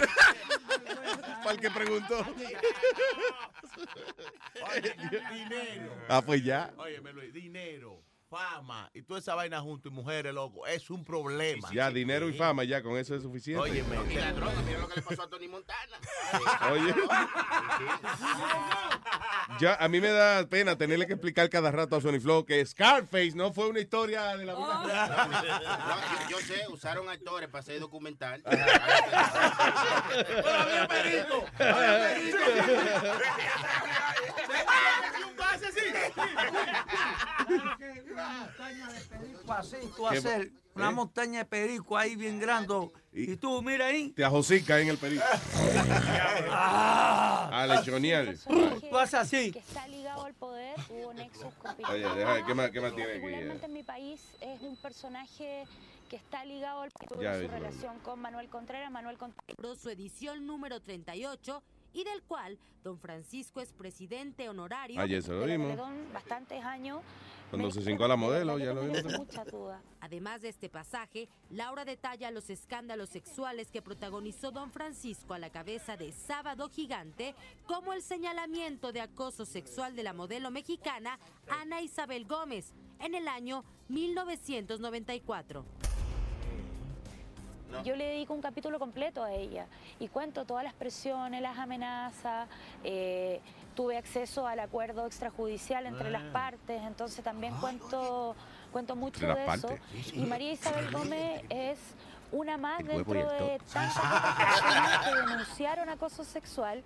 Para 1.52 1.52
el 1.52 1.60
que 1.60 1.72
preguntó. 1.72 2.24
dinero. 5.34 5.92
Ah, 6.08 6.22
pues 6.22 6.42
ya. 6.44 6.72
Óyeme, 6.78 7.12
Luis, 7.12 7.34
dinero, 7.34 8.01
fama 8.32 8.90
y 8.94 9.02
toda 9.02 9.20
esa 9.20 9.36
vaina 9.36 9.60
junto 9.60 9.90
y 9.90 9.92
mujeres, 9.92 10.34
loco, 10.34 10.66
es 10.66 10.90
un 10.90 11.04
problema. 11.04 11.68
Ya, 11.74 11.92
dinero 11.92 12.30
y 12.30 12.34
fama, 12.34 12.64
ya, 12.64 12.82
con 12.82 12.98
eso 12.98 13.14
es 13.14 13.24
suficiente. 13.24 13.62
Óyeme, 13.62 13.98
Y 14.10 14.16
la 14.16 14.32
droga, 14.32 14.62
mira 14.66 14.80
lo 14.80 14.88
que 14.88 14.96
le 14.96 15.02
pasó 15.02 15.24
a 15.24 15.30
Tony 15.30 15.50
Montana. 15.50 15.98
Oye. 16.72 16.96
Ya, 19.60 19.76
a 19.76 19.88
mí 19.90 20.00
me 20.00 20.08
da 20.10 20.48
pena 20.48 20.78
tenerle 20.78 21.06
que 21.06 21.14
explicar 21.14 21.50
cada 21.50 21.72
rato 21.72 21.96
a 21.96 22.02
Sony 22.02 22.20
Flow 22.22 22.46
que 22.46 22.66
Scarface 22.66 23.34
no 23.36 23.52
fue 23.52 23.68
una 23.68 23.80
historia 23.80 24.38
de 24.38 24.46
la 24.46 24.56
vida. 24.56 25.28
No, 25.88 26.30
yo, 26.30 26.38
yo 26.38 26.40
sé, 26.40 26.68
usaron 26.70 27.10
actores 27.10 27.50
para 27.50 27.60
hacer 27.60 27.80
documental. 27.80 28.42
Así, 35.62 35.80
tú 39.96 40.08
¿Qué- 40.10 40.18
hacer 40.18 40.52
una 40.76 40.90
eh? 40.90 40.94
montaña 40.94 41.40
de 41.40 41.46
perico 41.46 41.98
ahí 41.98 42.16
bien 42.16 42.40
grande. 42.40 42.92
Y, 43.12 43.36
tú, 43.36 43.62
mira 43.62 43.88
ahí. 43.88 44.10
Te 44.12 44.24
ajosica 44.24 44.80
en 44.80 44.90
el 44.90 44.98
perico. 44.98 45.24
Ah. 46.54 47.50
A 47.54 47.68
lechonear. 47.68 48.36
Tú 48.90 48.98
haces 48.98 49.14
así. 49.16 49.52
que 49.52 49.60
está 49.60 49.88
ligado 49.88 50.26
al 50.26 50.34
poder, 50.34 50.76
tuvo 50.88 51.14
nexos 51.14 51.54
con 51.56 51.72
Oye, 51.90 52.08
deja, 52.16 52.46
¿qué 52.46 52.54
más, 52.54 52.72
qué 52.72 52.82
más 52.82 52.94
tiene 52.94 53.12
aquí? 53.14 53.22
Particularmente 53.22 53.66
en 53.66 53.74
mi 53.74 53.84
país 53.84 54.22
es 54.42 54.62
un 54.62 54.76
personaje 54.76 55.66
que 56.10 56.18
está 56.18 56.44
ligado 56.44 56.82
al 56.82 56.92
Ya 57.22 57.40
su 57.40 57.48
relación 57.48 58.00
con 58.00 58.20
Manuel 58.20 58.50
Contreras. 58.50 58.92
Manuel 58.92 59.18
Contreras 59.18 59.80
su 59.82 59.90
edición 59.90 60.46
número 60.46 60.82
38 60.82 61.64
y 61.94 62.04
del 62.04 62.22
cual 62.24 62.58
don 62.84 62.98
Francisco 62.98 63.62
es 63.62 63.72
presidente 63.74 64.50
honorario. 64.50 65.06
Ya 65.06 65.18
eso 65.18 65.34
lo 65.34 65.46
vimos. 65.46 65.78
Bastantes 66.14 66.64
años. 66.64 67.02
Cuando 67.50 67.70
se 67.70 67.82
cincó 67.82 68.06
a 68.06 68.08
la 68.08 68.16
modelo, 68.16 68.58
ya 68.58 68.74
lo 68.74 68.82
vimos. 68.82 69.04
mucha 69.18 69.44
duda. 69.44 69.82
Además 70.00 70.42
de 70.42 70.50
este 70.50 70.70
pasaje, 70.70 71.28
Laura 71.50 71.84
detalla 71.84 72.32
los 72.32 72.50
escándalos 72.50 73.10
sexuales 73.10 73.70
que 73.72 73.82
protagonizó 73.82 74.52
don 74.52 74.72
Francisco 74.72 75.34
a 75.34 75.40
la 75.40 75.50
cabeza 75.50 75.98
de 75.98 76.14
Sábado 76.14 76.70
Gigante, 76.70 77.36
como 77.68 77.94
el 77.94 78.02
señalamiento 78.02 78.92
de 78.94 79.02
acoso 79.02 79.46
sexual 79.46 79.96
de 79.96 80.04
la 80.04 80.14
modelo 80.14 80.50
mexicana 80.50 81.20
Ana 81.50 81.82
Isabel 81.82 82.26
Gómez 82.26 82.74
en 83.00 83.16
el 83.16 83.28
año 83.28 83.66
1994. 83.90 85.66
Yo 87.84 87.96
le 87.96 88.06
dedico 88.06 88.34
un 88.34 88.42
capítulo 88.42 88.78
completo 88.80 89.24
a 89.24 89.32
ella 89.34 89.66
y 90.00 90.08
cuento 90.08 90.46
todas 90.46 90.64
las 90.64 90.74
presiones, 90.74 91.42
las 91.42 91.58
amenazas. 91.58 92.48
eh, 92.84 93.40
tuve 93.76 93.98
acceso 93.98 94.46
al 94.46 94.60
acuerdo 94.60 95.06
extrajudicial 95.06 95.86
entre 95.86 96.12
las 96.12 96.24
Ah. 96.24 96.34
partes, 96.34 96.82
entonces 96.84 97.24
también 97.24 97.54
cuento, 97.56 98.36
cuento 98.72 98.96
mucho 98.98 99.26
de 99.26 99.32
eso. 99.46 99.46
partes. 99.70 100.14
Y 100.14 100.26
María 100.26 100.52
Isabel 100.52 100.92
Gómez 100.92 101.42
es 101.50 101.80
una 102.34 102.58
más 102.58 102.80
dentro 102.86 103.14
de 103.14 103.60
tantas 103.74 103.94
personas 104.38 105.00
que 105.08 105.16
denunciaron 105.16 105.90
acoso 105.90 106.24
sexual 106.26 106.84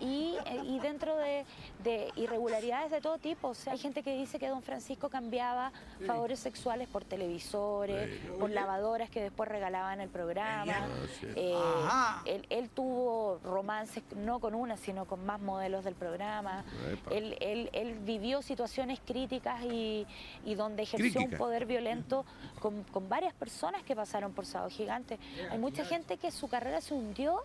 y, 0.00 0.36
eh, 0.46 0.60
y 0.64 0.78
dentro 0.80 1.16
de, 1.16 1.44
de 1.82 2.12
irregularidades 2.16 2.90
de 2.90 3.00
todo 3.00 3.18
tipo. 3.18 3.48
O 3.48 3.54
sea, 3.54 3.72
hay 3.72 3.78
gente 3.78 4.02
que 4.02 4.16
dice 4.16 4.38
que 4.38 4.48
don 4.48 4.62
Francisco 4.62 5.08
cambiaba 5.08 5.72
favores 6.06 6.38
sexuales 6.40 6.88
por 6.88 7.04
televisores, 7.04 8.20
por 8.38 8.50
lavadoras 8.50 9.08
que 9.10 9.22
después 9.22 9.48
regalaban 9.48 10.00
el 10.00 10.08
programa. 10.08 10.86
Eh, 11.22 11.54
Ajá. 11.56 12.22
él, 12.26 12.46
él 12.50 12.68
tuvo 12.70 13.38
romances 13.44 14.02
no 14.16 14.38
con 14.40 14.54
una, 14.54 14.76
sino 14.76 15.04
con 15.06 15.24
más 15.24 15.40
modelos 15.40 15.84
del 15.84 15.94
programa. 15.94 16.64
Él, 17.10 17.36
él- 17.40 17.70
él 17.72 17.94
vivió 18.00 18.42
situaciones 18.42 19.00
críticas 19.04 19.62
y, 19.62 20.06
y 20.44 20.54
donde 20.54 20.82
ejerció 20.82 21.12
Crítica. 21.20 21.32
un 21.34 21.38
poder 21.38 21.66
violento 21.66 22.24
con, 22.60 22.82
con 22.84 23.08
varias 23.08 23.34
personas 23.34 23.82
que 23.82 23.96
pasaron 23.96 24.32
por 24.32 24.44
Sábado 24.46 24.70
Gigante. 24.70 25.18
Hay 25.50 25.58
mucha 25.58 25.84
gente 25.84 26.16
que 26.18 26.30
su 26.30 26.48
carrera 26.48 26.80
se 26.80 26.94
hundió 26.94 27.42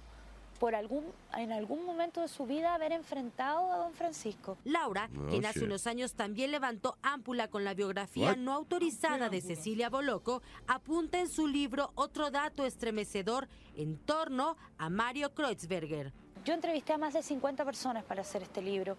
por 0.62 0.76
algún, 0.76 1.04
en 1.36 1.52
algún 1.52 1.84
momento 1.88 2.21
de 2.21 2.28
su 2.28 2.45
vida 2.45 2.76
haber 2.76 2.91
enfrentado 2.91 3.71
a 3.71 3.78
don 3.78 3.93
Francisco. 3.95 4.60
Laura, 4.63 5.08
No, 5.08 5.28
quien 5.28 5.43
hace 5.43 5.62
shit. 5.62 5.67
unos 5.67 5.88
años 5.88 6.13
también 6.13 6.52
levantó 6.52 7.00
ámpula 7.02 7.47
con 7.47 7.63
la 7.65 7.74
biografía 7.74 8.36
no 8.36 8.54
autorizada 8.54 9.30
de 9.30 9.41
Cecilia 9.41 9.89
Boloco, 9.89 10.43
apunta 10.67 11.19
en 11.19 11.30
su 11.30 11.47
libro 11.47 11.91
otro 11.95 12.30
dato 12.30 12.63
estremecedor 12.63 13.47
en 13.76 13.97
torno 13.97 14.56
a 14.78 14.91
Mario 14.91 15.34
Kreutzberger. 15.34 16.13
Yo 16.45 16.54
entrevisté 16.54 16.93
a 16.93 17.00
más 17.00 17.15
de 17.15 17.24
50 17.24 17.65
personas 17.65 18.04
para 18.04 18.21
hacer 18.21 18.43
este 18.43 18.62
libro 18.62 18.97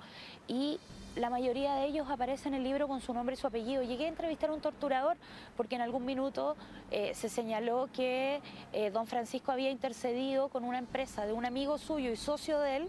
y 0.48 0.81
la 1.16 1.31
mayoría 1.31 1.75
de 1.75 1.87
ellos 1.87 2.09
aparece 2.11 2.48
en 2.48 2.55
el 2.55 2.64
libro 2.64 2.88
con 2.88 3.01
su 3.01 3.12
nombre 3.12 3.35
y 3.35 3.38
su 3.38 3.46
apellido. 3.46 3.83
Llegué 3.83 4.07
a 4.07 4.09
entrevistar 4.09 4.51
a 4.51 4.55
un 4.55 4.61
torturador 4.61 5.16
porque 5.57 5.75
en 5.75 5.83
algún 5.83 6.05
minuto 6.05 6.57
eh, 6.90 7.12
se 7.14 7.29
señaló 7.29 7.88
que 7.92 8.40
eh, 8.72 8.90
don 8.90 9.07
Francisco 9.07 9.53
había 9.53 9.70
intercedido 9.70 10.48
con 10.48 10.64
una 10.64 10.79
empresa 10.79 11.27
de 11.27 11.33
un 11.33 11.44
amigo 11.44 11.79
suyo 11.79 12.11
y 12.11 12.16
socio 12.16 12.59
de 12.61 12.77
él 12.77 12.88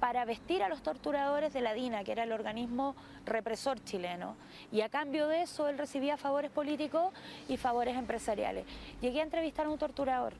para 0.00 0.24
vestir 0.24 0.62
a 0.62 0.68
los 0.68 0.82
torturadores 0.82 1.52
de 1.52 1.60
la 1.60 1.74
DINA, 1.74 2.02
que 2.02 2.12
era 2.12 2.24
el 2.24 2.32
organismo 2.32 2.96
represor 3.24 3.82
chileno. 3.84 4.34
Y 4.72 4.80
a 4.80 4.88
cambio 4.88 5.28
de 5.28 5.42
eso 5.42 5.68
él 5.68 5.78
recibía 5.78 6.16
favores 6.16 6.50
políticos 6.50 7.12
y 7.48 7.56
favores 7.56 7.96
empresariales. 7.96 8.66
Llegué 9.00 9.20
a 9.20 9.24
entrevistar 9.24 9.66
a 9.66 9.70
un 9.70 9.78
torturador 9.78 10.34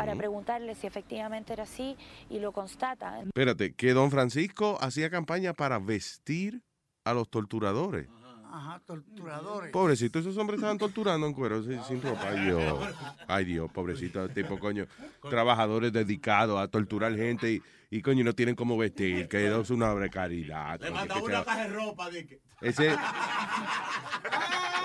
para 0.00 0.16
preguntarle 0.16 0.74
si 0.74 0.86
efectivamente 0.86 1.52
era 1.52 1.64
así 1.64 1.94
y 2.30 2.38
lo 2.38 2.52
constata. 2.52 3.20
Espérate, 3.20 3.74
que 3.74 3.92
don 3.92 4.10
Francisco 4.10 4.78
hacía 4.80 5.10
campaña 5.10 5.52
para 5.52 5.78
vestir 5.78 6.62
a 7.04 7.12
los 7.12 7.28
torturadores. 7.28 8.08
Ajá, 8.50 8.80
torturadores. 8.86 9.70
Pobrecito, 9.70 10.18
esos 10.18 10.38
hombres 10.38 10.58
estaban 10.58 10.78
torturando 10.78 11.26
en 11.26 11.34
cuero 11.34 11.62
sin, 11.62 11.82
sin 11.84 12.00
ropa. 12.02 12.30
Ay 12.30 12.46
Dios, 12.46 12.94
ay 13.28 13.44
Dios, 13.44 13.70
pobrecito, 13.70 14.26
tipo 14.30 14.58
coño, 14.58 14.86
trabajadores 15.28 15.92
dedicados 15.92 16.58
a 16.58 16.68
torturar 16.68 17.14
gente 17.14 17.52
y, 17.52 17.62
y 17.90 18.02
coño 18.02 18.24
no 18.24 18.34
tienen 18.34 18.54
cómo 18.54 18.76
vestir, 18.76 19.28
que 19.28 19.46
es 19.46 19.70
una 19.70 19.94
precariedad. 19.94 20.80
Le 20.80 20.86
coño, 20.86 20.94
manda 20.94 21.14
que 21.16 21.22
una 21.22 21.44
caja 21.44 21.62
de 21.62 21.68
ropa. 21.68 22.10
De 22.10 22.26
que... 22.26 22.40
ese, 22.60 22.96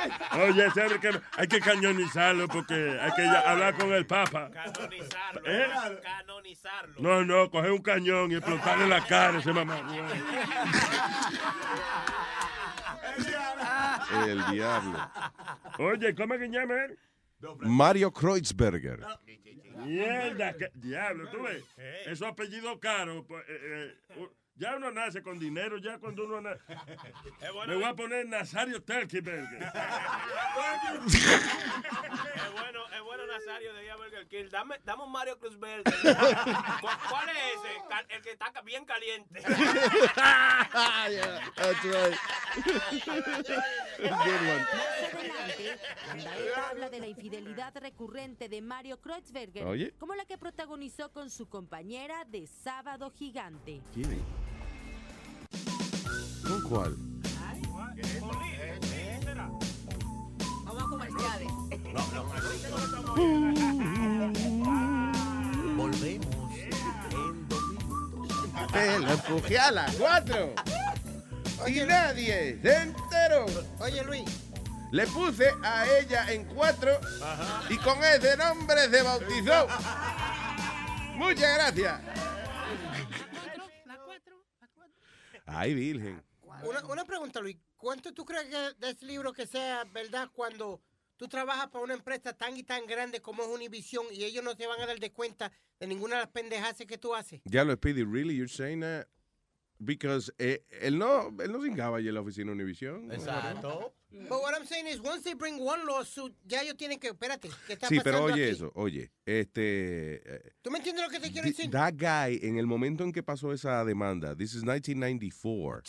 Oye, 0.34 0.70
sabe 0.72 1.00
que 1.00 1.12
hay 1.38 1.48
que 1.48 1.60
cañonizarlo 1.60 2.48
porque 2.48 3.00
hay 3.00 3.12
que 3.14 3.28
hablar 3.28 3.76
con 3.76 3.92
el 3.94 4.06
Papa. 4.06 4.50
Canonizarlo. 4.52 5.42
¿Eh? 5.46 5.68
Canonizarlo. 6.02 6.96
No, 7.00 7.24
no, 7.24 7.50
coger 7.50 7.72
un 7.72 7.82
cañón 7.82 8.32
y 8.32 8.36
explotarle 8.36 8.88
la 8.88 9.06
cara 9.06 9.38
a 9.38 9.40
ese 9.40 9.54
mamá. 9.54 9.80
el 14.28 14.46
diablo. 14.48 15.12
Oye, 15.80 16.16
¿cómo 16.16 16.34
es 16.36 16.40
que 16.40 16.50
llama 16.50 16.86
él? 16.86 17.00
Mario 17.62 18.12
Kreutzberger. 18.12 19.00
Mierda, 19.86 20.54
que- 20.56 20.72
diablo, 20.74 21.30
tú 21.30 21.44
ves. 21.44 21.64
Esos 22.06 22.28
apellidos 22.28 22.80
caros, 22.80 23.26
pues, 23.28 23.44
eh, 23.48 23.94
eh, 24.10 24.28
ya 24.58 24.76
uno 24.78 24.92
nace 24.92 25.22
con 25.22 25.38
dinero, 25.40 25.78
ya 25.78 25.98
cuando 26.00 26.26
uno 26.26 26.42
nace. 26.42 26.62
Me 27.68 27.76
voy 27.76 27.84
a 27.84 27.94
poner 27.94 28.26
Nazario 28.28 28.82
Telkeberger. 28.84 29.72
Es 31.06 32.52
bueno, 32.52 32.80
es 32.96 33.02
bueno 33.02 33.26
Nazario 33.28 33.74
de 33.74 33.96
Burger 33.96 34.28
King. 34.28 34.46
Dame, 34.52 34.76
dame 34.84 35.04
un 35.04 35.12
Mario 35.12 35.38
Cruz 35.40 35.58
Verde. 35.60 35.84
¿Cuál, 36.02 37.30
es 37.30 37.36
ese? 37.56 37.82
Cal- 37.90 38.06
El 38.10 38.22
que 38.22 38.32
está 38.32 38.52
ca- 38.52 38.62
bien 38.62 38.86
caliente. 38.86 39.42
That's 41.56 41.84
right. 41.84 42.16
Good 42.66 44.16
one. 44.16 44.66
Más 44.66 45.14
adelante, 45.14 45.80
Andaeta 46.12 46.70
habla 46.70 46.90
de 46.90 47.00
la 47.00 47.08
infidelidad 47.08 47.74
recurrente 47.78 48.50
de 48.50 48.62
Mario 48.62 49.00
Kreutzberger, 49.02 49.66
Oye. 49.66 49.94
como 50.00 50.14
la 50.16 50.26
que 50.26 50.38
protagonizó 50.38 51.12
con 51.12 51.30
su 51.30 51.48
compañera 51.50 52.26
de 52.26 52.48
Sábado 52.48 53.12
Gigante. 53.12 53.82
¿Quién? 53.94 54.24
¿Con 56.48 56.62
cuál? 56.62 56.96
Vamos 60.64 60.84
a 60.84 60.88
comerciales. 60.88 61.52
Volvemos. 65.76 66.36
Te 68.72 69.00
lo 69.00 69.12
empujé 69.12 69.58
a 69.58 69.72
las 69.72 69.96
cuatro. 69.96 70.54
Y 71.68 71.80
nadie 71.82 72.60
se 72.62 72.76
enteró. 72.76 73.46
Oye, 73.80 74.04
Luis. 74.04 74.26
Le 74.92 75.08
puse 75.08 75.50
a 75.64 75.86
ella 75.98 76.32
en 76.32 76.46
cuatro 76.46 77.00
y 77.70 77.78
con 77.78 78.02
ese 78.04 78.38
nombre 78.38 78.90
se 78.90 79.02
bautizó. 79.02 79.68
Muchas 81.16 81.56
gracias. 81.56 82.00
Ay, 85.46 85.74
virgen. 85.74 86.24
Una, 86.64 86.86
una 86.86 87.06
pregunta, 87.06 87.40
Luis. 87.40 87.58
¿Cuánto 87.78 88.14
tú 88.14 88.26
crees 88.26 88.46
que 88.46 88.86
de 88.86 88.92
ese 88.92 89.06
libro 89.06 89.34
que 89.34 89.46
sea 89.46 89.84
verdad 89.86 90.30
cuando 90.34 90.82
tú 91.18 91.28
trabajas 91.28 91.68
para 91.70 91.84
una 91.84 91.94
empresa 91.94 92.34
tan 92.34 92.58
y 92.58 92.64
tan 92.64 92.86
grande 92.86 93.22
como 93.22 93.44
es 93.44 93.50
Univision 93.50 94.06
y 94.12 94.24
ellos 94.24 94.44
no 94.44 94.56
se 94.56 94.68
van 94.68 94.82
a 94.82 94.86
dar 94.86 95.00
de 95.00 95.12
cuenta 95.12 95.52
de 95.80 95.88
ninguna 95.88 96.16
de 96.16 96.22
las 96.22 96.32
pendejadas 96.32 96.78
que 96.88 96.98
tú 96.98 97.16
haces? 97.16 97.42
Ya 97.46 97.64
lo 97.64 97.74
Speedy, 97.74 98.04
really, 98.04 98.36
you're 98.36 98.52
saying 98.52 98.82
that? 98.82 99.08
Because 99.78 100.32
eh, 100.40 100.64
él 100.82 100.98
no, 100.98 101.28
él 101.44 101.52
no 101.52 101.62
cingaba 101.62 101.98
allí 101.98 102.08
en 102.08 102.14
la 102.16 102.22
oficina 102.22 102.52
Univision. 102.52 103.12
Exacto. 103.12 103.94
But 104.10 104.42
what 104.42 104.54
I'm 104.58 104.66
saying 104.66 104.88
is, 104.88 105.02
once 105.02 105.24
they 105.24 105.34
bring 105.34 105.60
one 105.60 105.86
lawsuit, 105.86 106.34
ya 106.46 106.62
ellos 106.62 106.78
tienen 106.78 107.00
que, 107.00 107.10
espérate, 107.10 107.50
¿qué 107.68 107.74
está 107.74 107.90
Sí, 107.90 108.00
pero 108.02 108.20
pasando 108.20 108.34
oye 108.34 108.46
aquí? 108.46 108.54
eso, 108.56 108.72
oye, 108.76 109.12
este, 109.26 110.22
eh, 110.36 110.52
¿Tú 110.62 110.72
me 110.72 110.78
entiendes 110.78 111.04
lo 111.04 111.10
que 111.10 111.20
te 111.20 111.30
quiero 111.32 111.46
decir? 111.48 111.70
that 111.72 111.96
guy, 111.98 112.40
en 112.42 112.58
el 112.58 112.66
momento 112.66 113.04
en 113.04 113.12
que 113.12 113.22
pasó 113.24 113.52
esa 113.52 113.84
demanda, 113.84 114.34
this 114.34 114.56
is 114.56 114.64
1994, 114.64 115.82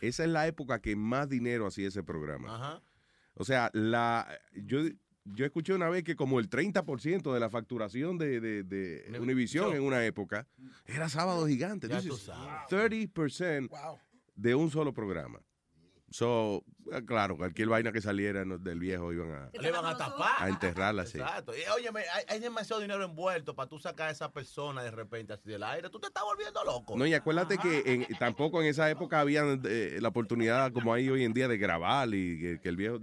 esa 0.00 0.22
es 0.24 0.30
la 0.30 0.46
época 0.46 0.80
que 0.80 0.94
más 0.94 1.28
dinero 1.28 1.66
hacía 1.66 1.88
ese 1.88 2.04
programa. 2.04 2.54
Ajá. 2.54 2.82
O 3.34 3.44
sea, 3.44 3.68
la, 3.72 4.28
yo, 4.54 4.82
yo 5.24 5.44
escuché 5.44 5.72
una 5.74 5.88
vez 5.88 6.02
que 6.04 6.16
como 6.16 6.40
el 6.40 6.48
30% 6.50 7.32
de 7.32 7.40
la 7.40 7.48
facturación 7.50 8.18
de, 8.18 8.40
de, 8.40 8.62
de 8.64 9.18
Univision 9.20 9.72
en 9.74 9.82
una 9.82 10.04
época 10.04 10.46
era 10.86 11.08
Sábado 11.08 11.46
Gigante. 11.46 11.88
Sabes. 11.88 12.28
30% 12.68 13.98
de 14.34 14.54
un 14.54 14.70
solo 14.70 14.92
programa. 14.92 15.40
So, 16.10 16.62
eh, 16.92 17.00
claro, 17.06 17.38
cualquier 17.38 17.68
vaina 17.68 17.90
que 17.90 18.02
saliera 18.02 18.44
del 18.44 18.78
viejo 18.78 19.14
iban 19.14 19.30
a, 19.32 19.50
Le 19.58 19.70
van 19.70 19.86
a 19.86 19.96
tapar. 19.96 20.32
a 20.42 20.48
enterrarla 20.50 21.02
así. 21.02 21.16
Exacto. 21.18 21.52
Y, 21.56 21.60
óyeme, 21.74 22.00
hay, 22.00 22.24
hay 22.28 22.38
demasiado 22.38 22.82
dinero 22.82 23.02
envuelto 23.02 23.54
para 23.54 23.66
tú 23.66 23.78
sacar 23.78 24.08
a 24.08 24.10
esa 24.10 24.30
persona 24.30 24.82
de 24.82 24.90
repente 24.90 25.32
así 25.32 25.48
del 25.48 25.62
aire. 25.62 25.88
Tú 25.88 25.98
te 25.98 26.08
estás 26.08 26.22
volviendo 26.22 26.62
loco. 26.64 26.98
No, 26.98 27.06
y 27.06 27.14
acuérdate 27.14 27.56
que 27.56 27.82
en- 27.86 28.06
tampoco 28.18 28.60
en 28.60 28.68
esa 28.68 28.90
época 28.90 29.20
había 29.20 29.42
eh, 29.64 29.98
la 30.02 30.08
oportunidad 30.08 30.70
como 30.72 30.92
hay 30.92 31.08
hoy 31.08 31.24
en 31.24 31.32
día 31.32 31.48
de 31.48 31.56
grabar 31.56 32.08
y 32.12 32.38
que, 32.38 32.60
que 32.60 32.68
el 32.68 32.76
viejo... 32.76 32.98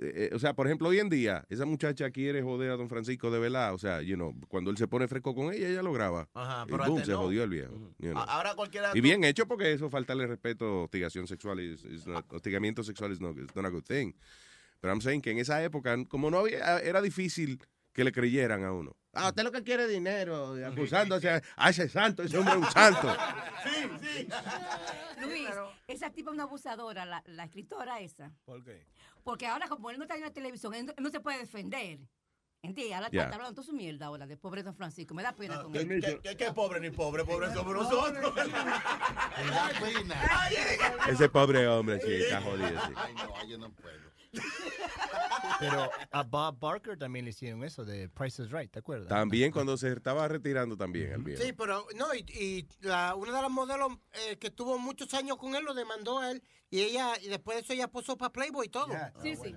eh, 0.00 0.30
o 0.32 0.38
sea, 0.38 0.54
por 0.54 0.66
ejemplo, 0.66 0.88
hoy 0.88 0.98
en 0.98 1.08
día, 1.08 1.44
esa 1.48 1.64
muchacha 1.66 2.10
quiere 2.10 2.42
joder 2.42 2.70
a 2.70 2.76
don 2.76 2.88
Francisco 2.88 3.30
de 3.30 3.38
verdad. 3.38 3.74
O 3.74 3.78
sea, 3.78 4.02
you 4.02 4.14
know, 4.16 4.34
cuando 4.48 4.70
él 4.70 4.76
se 4.76 4.88
pone 4.88 5.08
fresco 5.08 5.34
con 5.34 5.52
ella, 5.52 5.68
ella 5.68 5.82
lo 5.82 5.92
graba. 5.92 6.28
Ajá, 6.34 6.64
y 6.66 6.70
pero 6.70 6.84
boom, 6.86 7.04
se 7.04 7.12
no. 7.12 7.18
jodió 7.22 7.44
el 7.44 7.50
viejo. 7.50 7.74
you 7.98 8.10
know. 8.10 8.18
A- 8.18 8.24
Ahora 8.36 8.54
cualquiera. 8.54 8.90
Y 8.94 9.00
bien 9.00 9.22
hecho 9.24 9.46
porque 9.46 9.72
eso 9.72 9.88
faltarle 9.90 10.26
respeto, 10.26 10.82
hostigación 10.84 11.26
sexual, 11.26 11.60
is, 11.60 11.84
is 11.84 12.06
not- 12.06 12.24
hostigamiento 12.32 12.82
sexual 12.82 13.12
es 13.12 13.20
no, 13.20 13.30
it's 13.30 13.54
not 13.56 13.64
a 13.66 13.70
good 13.70 13.84
thing. 13.84 14.12
Pero 14.80 14.92
I'm 14.92 15.00
saying 15.00 15.22
que 15.22 15.30
en 15.30 15.38
esa 15.38 15.62
época, 15.64 15.96
como 16.08 16.30
no 16.30 16.38
había, 16.40 16.78
era 16.80 17.00
difícil 17.00 17.58
que 17.94 18.04
le 18.04 18.12
creyeran 18.12 18.64
a 18.64 18.72
uno. 18.72 18.94
Ah, 19.14 19.28
usted 19.28 19.44
lo 19.44 19.52
que 19.52 19.62
quiere 19.62 19.84
es 19.84 19.88
dinero, 19.88 20.56
acusándose 20.66 21.30
a, 21.30 21.40
a 21.56 21.70
ese 21.70 21.88
santo, 21.88 22.22
ese 22.24 22.36
hombre 22.36 22.54
es 22.54 22.60
un 22.60 22.70
santo. 22.70 23.16
Sí, 23.64 23.70
sí. 24.02 24.28
Luis, 25.26 25.48
esa 25.86 26.10
tipa 26.10 26.30
es 26.30 26.34
una 26.34 26.42
abusadora, 26.42 27.06
la, 27.06 27.22
la 27.26 27.44
escritora 27.44 28.00
esa. 28.00 28.30
¿Por 28.44 28.62
qué? 28.62 28.84
Porque 29.22 29.46
ahora, 29.46 29.68
como 29.68 29.88
él 29.90 29.96
no 29.96 30.04
está 30.04 30.16
en 30.16 30.20
la 30.20 30.32
televisión, 30.34 30.74
él 30.74 30.84
no, 30.84 30.92
él 30.94 31.02
no 31.02 31.08
se 31.10 31.20
puede 31.20 31.38
defender. 31.38 31.98
¿Entiendes? 32.60 32.94
Ahora 32.96 33.08
Ya. 33.10 33.22
está 33.24 33.36
hablando 33.36 33.54
toda 33.54 33.66
su 33.66 33.72
mierda 33.72 34.04
ahora 34.06 34.26
de 34.26 34.36
pobre 34.36 34.62
don 34.62 34.74
Francisco. 34.74 35.14
Me 35.14 35.22
da 35.22 35.32
pena 35.32 35.62
con 35.62 35.72
¿Qué, 35.72 35.78
él. 35.80 36.02
qué, 36.02 36.20
qué- 36.22 36.36
qué 36.36 36.52
pobre 36.52 36.78
ni 36.80 36.90
pobre? 36.90 37.24
Pobre 37.24 37.50
somos 37.54 37.74
nosotros. 37.74 38.34
Ese 41.08 41.28
pobre 41.28 41.66
hombre, 41.68 42.00
sí, 42.00 42.12
está 42.12 42.40
jodido. 42.40 42.68
sí. 42.68 42.92
Ay, 42.96 43.14
no, 43.14 43.46
yo 43.46 43.58
no 43.58 43.70
puedo. 43.72 44.13
Pero 45.60 45.90
a 46.10 46.22
Bob 46.22 46.58
Barker 46.58 46.98
también 46.98 47.24
le 47.24 47.30
hicieron 47.30 47.62
eso 47.64 47.84
de 47.84 48.08
Price 48.08 48.42
is 48.42 48.50
Right, 48.50 48.70
¿te 48.70 48.80
acuerdas? 48.80 49.08
También 49.08 49.52
cuando 49.52 49.76
se 49.76 49.92
estaba 49.92 50.26
retirando 50.28 50.76
también 50.76 51.12
el 51.12 51.22
viejo. 51.22 51.42
Sí, 51.42 51.52
pero 51.52 51.86
no, 51.96 52.14
y, 52.14 52.20
y 52.20 52.68
la, 52.80 53.14
una 53.14 53.36
de 53.36 53.42
las 53.42 53.50
modelos 53.50 53.92
eh, 54.12 54.36
que 54.36 54.50
tuvo 54.50 54.78
muchos 54.78 55.14
años 55.14 55.36
con 55.36 55.54
él 55.54 55.64
lo 55.64 55.74
demandó 55.74 56.18
a 56.18 56.32
él 56.32 56.42
y 56.70 56.80
ella, 56.80 57.12
y 57.22 57.28
después 57.28 57.56
de 57.56 57.62
eso 57.62 57.72
ella 57.72 57.88
posó 57.88 58.16
para 58.16 58.32
Playboy 58.32 58.66
y 58.66 58.70
todo. 58.70 58.88
Sí, 59.22 59.36
sí. 59.36 59.54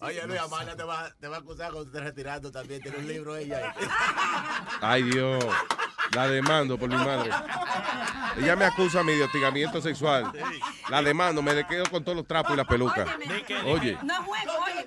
Oye, 0.00 0.26
Luis, 0.26 0.40
Amalia 0.40 0.76
te 0.76 0.82
va, 0.82 1.14
te 1.20 1.28
va 1.28 1.36
a 1.36 1.38
acusar 1.38 1.70
cuando 1.70 1.88
estés 1.88 2.02
retirando 2.02 2.50
también. 2.50 2.82
Tiene 2.82 2.98
un 2.98 3.06
libro 3.06 3.36
ella. 3.36 3.72
Ay, 4.80 5.04
Dios. 5.04 5.44
La 6.14 6.28
demando 6.28 6.78
por 6.78 6.88
mi 6.88 6.96
madre. 6.96 7.30
Ella 8.36 8.56
me 8.56 8.64
acusa 8.64 9.00
a 9.00 9.02
mí 9.02 9.12
de 9.14 9.24
hostigamiento 9.24 9.80
sexual. 9.80 10.30
La 10.88 11.02
demando, 11.02 11.42
me 11.42 11.54
le 11.54 11.66
quedo 11.66 11.84
con 11.90 12.02
todos 12.04 12.16
los 12.16 12.26
trapos 12.26 12.52
y 12.52 12.56
las 12.56 12.66
pelucas. 12.66 13.08
Oye, 13.66 13.96
No 14.02 14.22
juego, 14.24 14.52
oye. 14.66 14.86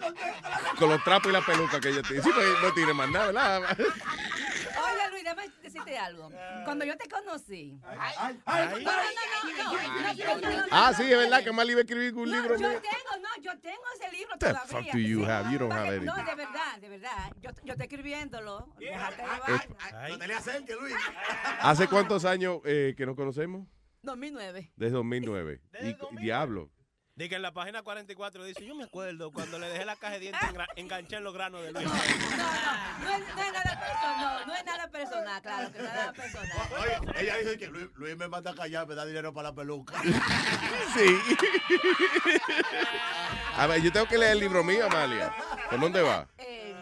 con 0.77 0.89
los 0.89 1.03
trapos 1.03 1.29
y 1.29 1.33
las 1.33 1.43
pelucas 1.43 1.79
que 1.79 1.89
ella 1.89 2.01
tiene. 2.01 2.21
Sí, 2.23 2.29
pues 2.33 2.47
no 2.61 2.71
tiene 2.73 2.93
más 2.93 3.09
nada, 3.09 3.59
¿verdad? 3.59 3.77
Déjame 5.35 5.53
decirte 5.61 5.97
algo. 5.97 6.29
Cuando 6.63 6.85
yo 6.85 6.97
te 6.97 7.09
conocí. 7.09 7.79
No, 7.81 7.91
no, 7.91 7.95
no, 7.95 8.79
no, 8.79 8.79
no, 8.79 10.39
no, 10.39 10.39
no, 10.41 10.57
no, 10.57 10.63
Ah, 10.71 10.93
sí, 10.95 11.03
es 11.11 11.17
verdad 11.17 11.43
que 11.43 11.51
Mali 11.51 11.71
iba 11.71 11.79
a 11.81 11.83
escribir 11.83 12.13
un 12.15 12.29
No, 12.29 12.35
libro. 12.35 12.55
yo 12.57 12.69
mío. 12.69 12.81
tengo, 12.81 13.21
no, 13.21 13.41
yo 13.43 13.59
tengo 13.59 13.81
ese 13.99 14.11
libro 14.15 14.33
The 14.37 14.47
todavía. 14.47 14.67
fuck 14.67 14.91
do 14.93 14.99
you 14.99 15.25
have? 15.25 15.51
You 15.51 15.59
don't 15.59 15.71
have 15.71 15.85
Porque- 15.85 15.95
anything. 15.97 16.05
No, 16.05 16.15
de 16.15 16.35
verdad, 16.35 16.79
de 16.79 16.89
verdad. 16.89 17.31
Yo, 17.41 17.49
yo 17.63 17.73
estoy 17.73 17.85
escribiéndolo. 17.87 18.73
Déjate 18.79 19.21
Eh, 19.21 19.25
llevar. 19.25 20.09
No 20.09 20.17
te 20.17 20.27
le 20.27 20.33
acerques, 20.33 20.75
Luis. 20.79 20.95
¿Hace 21.61 21.87
cuántos 21.87 22.25
años 22.25 22.59
eh, 22.65 22.93
que 22.97 23.05
nos 23.05 23.15
conocemos? 23.15 23.67
2009. 24.01 24.71
Desde 24.75 24.93
2009. 24.93 25.61
Y, 25.81 25.95
diablo. 26.21 26.69
Dice 27.17 27.29
que 27.29 27.35
en 27.37 27.43
la 27.43 27.53
página 27.53 27.81
44 27.81 28.43
dice, 28.43 28.65
yo 28.65 28.75
me 28.75 28.83
acuerdo 28.83 29.31
cuando 29.31 29.57
le 29.57 29.69
dejé 29.69 29.85
la 29.85 29.95
caja 29.95 30.15
de 30.15 30.19
dientes, 30.19 30.41
engra- 30.49 30.67
enganché 30.75 31.15
en 31.15 31.23
los 31.23 31.33
granos 31.33 31.61
de 31.63 31.71
Luis. 31.71 31.85
No 31.87 31.93
es, 31.95 32.09
no 32.99 33.09
es 33.15 33.53
nada 33.53 33.79
personal, 33.79 34.19
no, 34.19 34.45
no 34.45 34.55
es 34.55 34.65
nada 34.65 34.87
personal, 34.89 35.41
claro, 35.41 35.71
que 35.71 35.79
no 35.79 35.85
es 35.87 35.93
nada 35.93 36.11
personal. 36.11 36.67
Oye, 36.77 37.21
ella 37.21 37.37
dice 37.37 37.57
que 37.57 37.67
Luis, 37.67 37.87
Luis 37.95 38.17
me 38.17 38.27
manda 38.27 38.51
a 38.51 38.55
callar, 38.55 38.85
me 38.85 38.95
da 38.95 39.05
dinero 39.05 39.33
para 39.33 39.49
la 39.49 39.55
peluca. 39.55 39.93
Sí. 40.93 41.17
A 43.57 43.67
ver, 43.67 43.81
yo 43.81 43.91
tengo 43.91 44.07
que 44.07 44.17
leer 44.17 44.33
el 44.33 44.39
libro 44.39 44.63
mío, 44.63 44.85
Amalia. 44.85 45.33
¿Por 45.69 45.79
dónde 45.79 46.01
va? 46.01 46.27
Eh, 46.37 46.75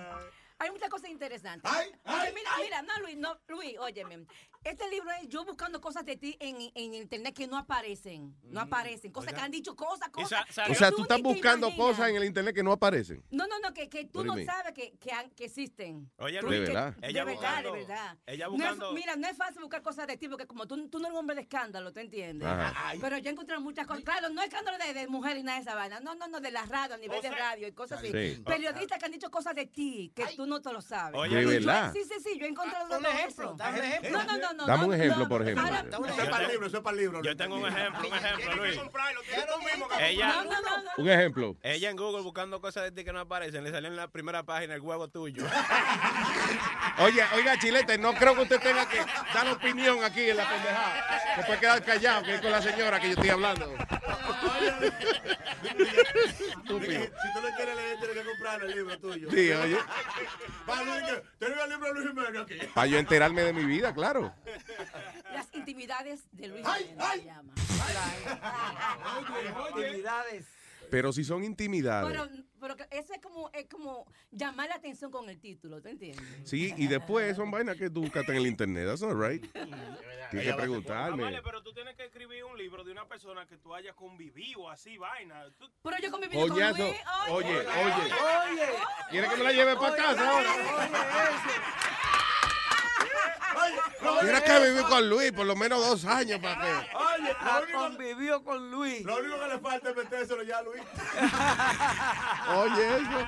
hay 0.59 0.71
muchas 0.71 0.89
cosas 0.89 1.09
interesantes. 1.09 1.69
Oye, 1.71 2.31
mira, 2.33 2.51
mira, 2.59 2.81
no, 2.81 2.99
Luis, 3.01 3.17
no, 3.17 3.37
Luis, 3.47 3.75
óyeme. 3.79 4.25
Este 4.63 4.89
libro 4.89 5.09
es 5.21 5.27
yo 5.27 5.43
buscando 5.45 5.81
cosas 5.81 6.05
de 6.05 6.15
ti 6.15 6.37
en, 6.39 6.55
en 6.73 6.93
internet 6.93 7.35
que 7.35 7.47
no 7.47 7.57
aparecen. 7.57 8.33
No 8.43 8.61
aparecen. 8.61 9.11
Cosas 9.11 9.33
que 9.33 9.39
han 9.41 9.51
dicho, 9.51 9.75
cosas, 9.75 10.09
cosas. 10.09 10.45
O 10.69 10.73
sea, 10.73 10.89
tú 10.91 11.01
estás 11.03 11.17
ni 11.17 11.23
te 11.23 11.29
buscando 11.33 11.67
imaginas. 11.67 11.87
cosas 11.87 12.09
en 12.09 12.15
el 12.15 12.23
internet 12.23 12.55
que 12.55 12.63
no 12.63 12.71
aparecen. 12.71 13.23
No, 13.29 13.45
no, 13.47 13.59
no, 13.59 13.73
que, 13.73 13.89
que 13.89 14.05
tú 14.05 14.19
What 14.19 14.25
do 14.25 14.31
no 14.35 14.39
you 14.39 14.45
mean? 14.45 14.47
sabes 14.47 14.73
que, 14.73 14.93
que, 14.97 15.11
han- 15.11 15.29
que 15.31 15.45
existen. 15.45 16.09
Oye, 16.17 16.39
Tú- 16.39 16.47
¿De 16.47 16.53
que- 16.59 16.59
verdad? 16.65 16.93
De 16.95 17.07
Ella 17.09 17.23
verdad, 17.25 17.41
buscando- 17.41 17.73
de 17.73 17.79
verdad. 17.79 18.17
ella 18.25 18.45
No 18.47 18.53
es- 18.53 18.59
buscando- 18.59 18.93
mira, 18.93 19.15
no 19.17 19.27
es 19.27 19.37
fácil 19.37 19.61
buscar 19.61 19.81
cosas 19.81 20.07
de 20.07 20.17
ti 20.17 20.29
porque 20.29 20.47
como 20.47 20.65
tú, 20.65 20.87
tú 20.89 20.99
no 20.99 21.05
eres 21.07 21.13
un 21.13 21.19
hombre 21.19 21.35
de 21.35 21.41
escándalo, 21.41 21.91
¿te 21.91 22.01
entiendes? 22.01 22.47
Ajá. 22.47 22.73
Ay. 22.75 22.99
Pero 23.01 23.17
yo 23.17 23.29
he 23.29 23.33
encontrado 23.33 23.61
muchas 23.61 23.85
cosas. 23.85 24.03
Claro, 24.03 24.29
no 24.29 24.41
escándalo 24.41 24.77
de, 24.77 24.93
de 24.93 25.07
mujeres 25.07 25.41
y 25.41 25.43
nada 25.43 25.57
de 25.57 25.63
esa 25.63 25.75
vaina. 25.75 25.99
No, 25.99 26.15
no, 26.15 26.27
no, 26.27 26.39
de 26.39 26.51
la 26.51 26.65
radio, 26.65 26.95
a 26.95 26.97
nivel 26.97 27.21
de 27.21 27.29
radio 27.31 27.67
y 27.67 27.73
cosas 27.73 27.99
así. 27.99 28.07
Sí. 28.11 28.41
Periodistas 28.45 28.97
que 28.97 29.05
han 29.05 29.11
dicho 29.11 29.29
cosas 29.29 29.55
de 29.55 29.65
ti 29.65 30.11
que 30.15 30.25
tú 30.37 30.45
no 30.45 30.61
te 30.61 30.71
lo 30.71 30.81
sabes. 30.81 31.19
Oye, 31.19 31.35
¿De 31.35 31.41
Y 31.41 31.43
yo- 31.45 31.49
verdad? 31.49 31.91
Sí, 31.93 32.03
sí, 32.03 32.15
sí, 32.23 32.39
yo 32.39 32.45
he 32.45 32.49
encontrado 32.49 32.87
ejemplo, 32.97 33.43
eso. 33.43 33.55
dame 33.57 33.79
un 33.79 33.85
ejemplo. 33.85 34.11
No, 34.11 34.23
no, 34.25 34.37
no, 34.37 34.52
no. 34.53 34.65
Dame 34.65 34.85
un 34.85 34.93
ejemplo, 34.93 35.23
no. 35.23 35.29
por 35.29 35.41
ejemplo. 35.41 35.65
Eso 35.65 36.21
es 36.21 36.29
para 36.29 36.45
el 36.45 36.51
libro, 36.51 36.67
eso 36.67 36.77
es 36.77 36.83
para 36.83 36.95
el 36.95 37.01
libro. 37.01 37.21
Yo 37.23 37.35
tengo 37.35 37.55
un 37.55 37.67
ejemplo, 37.67 38.07
un 38.07 38.15
ejemplo, 38.15 38.55
Luis. 38.55 38.79
Ella, 39.99 40.43
no, 40.43 40.43
no, 40.43 40.61
no. 40.61 40.83
Un 40.97 41.09
ejemplo. 41.09 41.55
ella 41.61 41.89
en 41.89 41.97
Google 41.97 42.21
buscando 42.21 42.61
cosas 42.61 42.83
de 42.83 42.91
ti 42.91 43.03
que 43.03 43.13
no 43.13 43.19
aparecen, 43.19 43.63
le 43.63 43.71
salió 43.71 43.89
en 43.89 43.95
la 43.95 44.07
primera 44.07 44.43
página 44.43 44.75
el 44.75 44.81
huevo 44.81 45.07
tuyo. 45.07 45.43
Oye, 46.99 47.23
oiga, 47.35 47.57
Chilete, 47.57 47.97
no 47.97 48.13
creo 48.13 48.35
que 48.35 48.41
usted 48.41 48.59
tenga 48.61 48.87
que 48.87 48.99
dar 49.33 49.47
opinión 49.51 50.03
aquí 50.03 50.29
en 50.29 50.37
la 50.37 50.47
pendejada. 50.47 51.35
Se 51.35 51.43
puede 51.43 51.59
quedar 51.59 51.83
callado, 51.83 52.23
que 52.23 52.35
es 52.35 52.41
con 52.41 52.51
la 52.51 52.61
señora 52.61 52.99
que 52.99 53.07
yo 53.07 53.13
estoy 53.13 53.29
hablando. 53.29 53.73
Estúpido. 55.63 57.01
Si 57.01 57.33
tú 57.33 57.41
no 57.41 57.55
quieres 57.55 57.75
leer, 57.75 57.97
tienes 57.99 58.17
que 58.17 58.23
comprar 58.23 58.63
el 58.63 58.71
libro 58.71 58.99
tuyo. 58.99 59.29
Sí, 59.31 59.51
oye. 59.51 59.77
Para 62.73 62.87
yo 62.87 62.97
enterarme 62.97 63.43
de 63.43 63.53
mi 63.53 63.65
vida, 63.65 63.93
claro. 63.93 64.33
Las 65.33 65.53
intimidades 65.53 66.21
de 66.31 66.47
Luis 66.47 66.65
Jiménez 66.65 67.05
se 67.13 67.23
llama. 67.25 67.53
Actividades. 69.69 70.45
Pero 70.89 71.11
si 71.13 71.23
son 71.23 71.43
intimidades. 71.43 72.11
Pero, 72.11 72.29
pero 72.59 72.75
que 72.75 72.85
eso 72.91 73.13
es 73.13 73.21
como, 73.21 73.49
es 73.53 73.67
como 73.67 74.05
llamar 74.31 74.69
la 74.69 74.75
atención 74.75 75.09
con 75.09 75.27
el 75.29 75.39
título, 75.39 75.81
¿te 75.81 75.89
entiendes? 75.91 76.23
Sí, 76.43 76.73
y 76.77 76.85
después 76.87 77.35
son 77.35 77.49
vainas 77.49 77.77
que 77.77 77.89
tú 77.89 78.01
buscaste 78.01 78.31
en 78.33 78.37
el 78.39 78.47
internet. 78.47 78.85
That's 78.85 79.01
not 79.01 79.17
right. 79.19 79.43
Tienes 80.29 80.47
que 80.47 80.53
preguntarme. 80.53 81.23
Vale, 81.23 81.41
pero 81.41 81.63
tú 81.63 81.73
tienes 81.73 81.95
que 81.95 82.05
escribir 82.05 82.43
un 82.43 82.57
libro 82.57 82.83
de 82.83 82.91
una 82.91 83.07
persona 83.07 83.47
que 83.47 83.57
tú 83.57 83.73
hayas 83.73 83.95
convivido 83.95 84.69
así, 84.69 84.97
vaina. 84.97 85.45
Tú- 85.57 85.67
Pero 85.83 85.97
yo 85.99 86.11
conviví 86.11 86.35
con 86.37 86.49
Luis. 86.49 86.61
Oye, 86.61 87.01
oye. 87.29 87.57
Oye. 87.65 88.73
¿Quieres 89.09 89.29
que 89.31 89.37
me 89.37 89.43
la 89.45 89.51
lleve 89.51 89.75
para 89.75 89.95
casa 89.95 90.29
ahora? 90.29 90.53
Tienes 94.21 94.41
que 94.43 94.59
vivir 94.59 94.83
con 94.83 95.09
Luis 95.09 95.31
por 95.31 95.45
lo 95.45 95.55
menos 95.55 95.79
dos 95.87 96.05
años 96.05 96.39
para 96.39 96.61
que. 96.61 96.71
Oye, 96.95 97.35
La 97.43 97.59
lo 97.59 97.63
único, 97.63 97.79
convivió 97.79 98.43
con 98.43 98.71
Luis. 98.71 99.03
lo 99.05 99.17
único 99.17 99.39
que 99.39 99.47
le 99.47 99.59
falta 99.59 99.89
es 99.89 99.95
metérselo 99.95 100.43
ya 100.43 100.57
a 100.57 100.61
Luis. 100.63 100.81
Oye, 102.49 102.95
eso. 102.97 103.27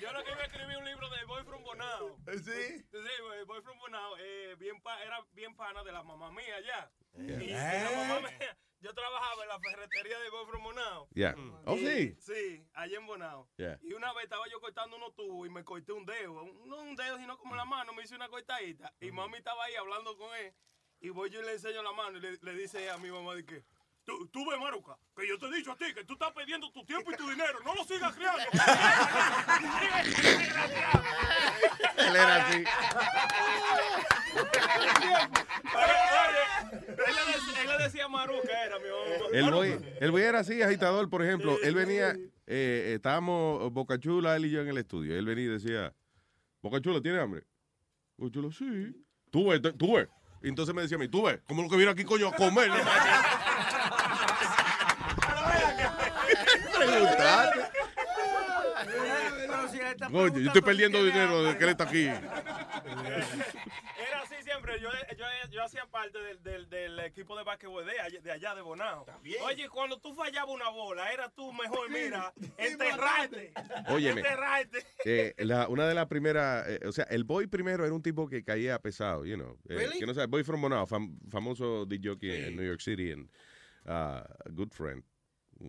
Yo 0.00 0.12
lo 0.12 0.24
que 0.24 0.30
iba 0.32 0.40
a 0.40 0.44
escribir 0.44 0.76
un 0.78 0.84
libro 0.84 1.08
de 1.10 1.24
Boy 1.24 1.44
from 1.44 1.62
Bonao. 1.64 2.16
Sí. 2.26 2.84
Sí, 2.90 3.44
Boy- 3.46 3.62
from 3.62 3.78
Bonao 3.78 4.16
eh, 4.18 4.54
bien 4.58 4.80
pa- 4.82 5.02
era 5.02 5.18
bien 5.32 5.54
pana 5.56 5.82
de 5.82 5.92
la 5.92 6.02
mamá 6.02 6.30
mía 6.30 6.56
allá. 6.56 6.90
Yeah. 7.16 7.40
Y, 7.40 7.44
y 7.44 7.52
la 7.52 7.90
mamá 7.96 8.20
mía, 8.20 8.56
yo 8.80 8.94
trabajaba 8.94 9.42
en 9.42 9.48
la 9.48 9.58
ferretería 9.60 10.18
de 10.20 10.30
Boy 10.30 10.46
from 10.46 10.62
Bonao. 10.62 11.08
Yeah. 11.14 11.34
Oh, 11.66 11.74
Y- 11.74 11.86
sí. 11.86 12.16
Sí, 12.20 12.66
allá 12.74 12.98
en 12.98 13.06
Bonao. 13.06 13.48
Yeah. 13.56 13.78
Y 13.82 13.92
una 13.92 14.12
vez 14.12 14.24
estaba 14.24 14.44
yo 14.48 14.60
cortando 14.60 14.96
unos 14.96 15.14
tubos 15.14 15.46
y 15.46 15.50
me 15.50 15.64
corté 15.64 15.92
un 15.92 16.06
dedo. 16.06 16.44
No 16.66 16.76
un 16.80 16.94
dedo, 16.96 17.16
sino 17.18 17.36
como 17.38 17.54
la 17.56 17.64
mano. 17.64 17.92
Me 17.92 18.02
hice 18.04 18.14
una 18.14 18.28
cortadita. 18.28 18.92
Y 19.00 19.10
mami 19.10 19.38
estaba 19.38 19.64
ahí 19.64 19.74
hablando 19.74 20.16
con 20.16 20.34
él. 20.36 20.54
Y 21.00 21.10
voy 21.10 21.30
yo 21.30 21.40
y 21.40 21.44
le 21.44 21.52
enseño 21.52 21.82
la 21.82 21.92
mano 21.92 22.18
y 22.18 22.20
le, 22.20 22.36
le 22.40 22.52
dice 22.54 22.90
a 22.90 22.98
mi 22.98 23.10
mamá 23.10 23.34
de 23.34 23.44
que... 23.46 23.64
Tú, 24.08 24.26
tú 24.28 24.48
ves, 24.48 24.58
Maruca, 24.58 24.96
que 25.14 25.28
yo 25.28 25.38
te 25.38 25.44
he 25.48 25.56
dicho 25.56 25.70
a 25.70 25.76
ti 25.76 25.84
que 25.94 26.02
tú 26.02 26.14
estás 26.14 26.32
perdiendo 26.32 26.72
tu 26.72 26.82
tiempo 26.82 27.12
y 27.12 27.16
tu 27.16 27.28
dinero. 27.28 27.58
No 27.62 27.74
lo 27.74 27.84
sigas 27.84 28.14
criando. 28.14 28.42
Él 31.98 32.16
era 32.16 32.36
así. 32.36 32.64
Él 36.88 37.14
le 37.14 37.32
decía, 37.32 37.62
él 37.62 37.68
le 37.68 37.84
decía 37.84 38.08
Maruca, 38.08 38.64
era 38.64 38.78
mi 38.78 38.88
mamá. 38.88 39.26
El 39.30 39.50
boy, 39.50 39.78
el 40.00 40.10
boy 40.10 40.22
era 40.22 40.38
así, 40.38 40.62
agitador, 40.62 41.10
por 41.10 41.22
ejemplo. 41.22 41.58
Él 41.62 41.74
venía, 41.74 42.16
eh, 42.46 42.94
estábamos 42.94 43.70
Boca 43.74 44.00
Chula, 44.00 44.36
él 44.36 44.46
y 44.46 44.50
yo 44.50 44.62
en 44.62 44.68
el 44.68 44.78
estudio. 44.78 45.18
Él 45.18 45.26
venía 45.26 45.44
y 45.44 45.48
decía, 45.48 45.94
Boca 46.62 46.80
Chula, 46.80 47.02
¿tiene 47.02 47.20
hambre? 47.20 47.42
Boca 48.16 48.32
Chula, 48.32 48.48
sí. 48.52 49.04
Tú 49.30 49.48
ves, 49.48 49.60
tú 49.76 49.96
ves. 49.96 50.08
Y 50.42 50.48
entonces 50.48 50.74
me 50.74 50.80
decía 50.82 50.96
a 50.96 51.00
mí, 51.00 51.08
tú 51.08 51.24
ves, 51.24 51.40
como 51.46 51.62
lo 51.62 51.68
que 51.68 51.76
viene 51.76 51.90
aquí, 51.92 52.04
coño, 52.04 52.28
a 52.28 52.32
comer. 52.32 52.70
Pero 59.46 59.68
si 59.68 59.80
él 59.80 59.87
está 60.06 60.10
Coño, 60.10 60.38
yo 60.38 60.46
estoy 60.46 60.62
perdiendo 60.62 61.04
dinero 61.04 61.42
desde 61.42 61.58
que 61.58 61.64
él 61.64 61.70
está 61.70 61.84
aquí. 61.84 62.06
Era 63.08 64.22
así 64.22 64.34
siempre. 64.42 64.80
Yo, 64.80 64.88
yo, 65.16 65.24
yo 65.50 65.64
hacía 65.64 65.86
parte 65.86 66.18
del, 66.18 66.42
del, 66.42 66.68
del 66.68 66.98
equipo 67.00 67.36
de 67.36 67.44
básquetbol 67.44 67.84
de, 67.86 67.98
allá- 68.00 68.20
de 68.20 68.32
allá 68.32 68.54
de 68.54 68.62
Bonao. 68.62 69.06
Oye, 69.44 69.68
cuando 69.68 69.98
tú 69.98 70.14
fallabas 70.14 70.54
una 70.54 70.68
bola, 70.70 71.12
era 71.12 71.28
tú 71.30 71.52
mejor, 71.52 71.90
mira, 71.90 72.32
enterrarte. 72.58 73.52
Óyeme. 73.88 74.20
Enterrarte. 74.20 74.84
Eh, 75.04 75.34
la- 75.38 75.68
una 75.68 75.86
de 75.88 75.94
las 75.94 76.06
primeras, 76.06 76.68
eh, 76.68 76.80
o 76.86 76.92
sea, 76.92 77.04
el 77.04 77.24
boy 77.24 77.46
primero 77.46 77.84
era 77.84 77.94
un 77.94 78.02
tipo 78.02 78.28
que 78.28 78.44
caía 78.44 78.78
pesado, 78.78 79.24
you 79.24 79.36
know. 79.36 79.58
Eh, 79.68 79.76
Really? 79.76 79.98
Que 79.98 80.06
no 80.06 80.14
sabe, 80.14 80.26
Boy 80.26 80.44
from 80.44 80.60
Bonao, 80.60 80.86
fam- 80.86 81.16
famoso 81.30 81.86
DJ 81.86 82.48
en 82.48 82.56
New 82.56 82.66
York 82.66 82.80
City, 82.80 83.12
and, 83.12 83.28
uh, 83.86 84.22
good 84.52 84.70
friend. 84.72 85.02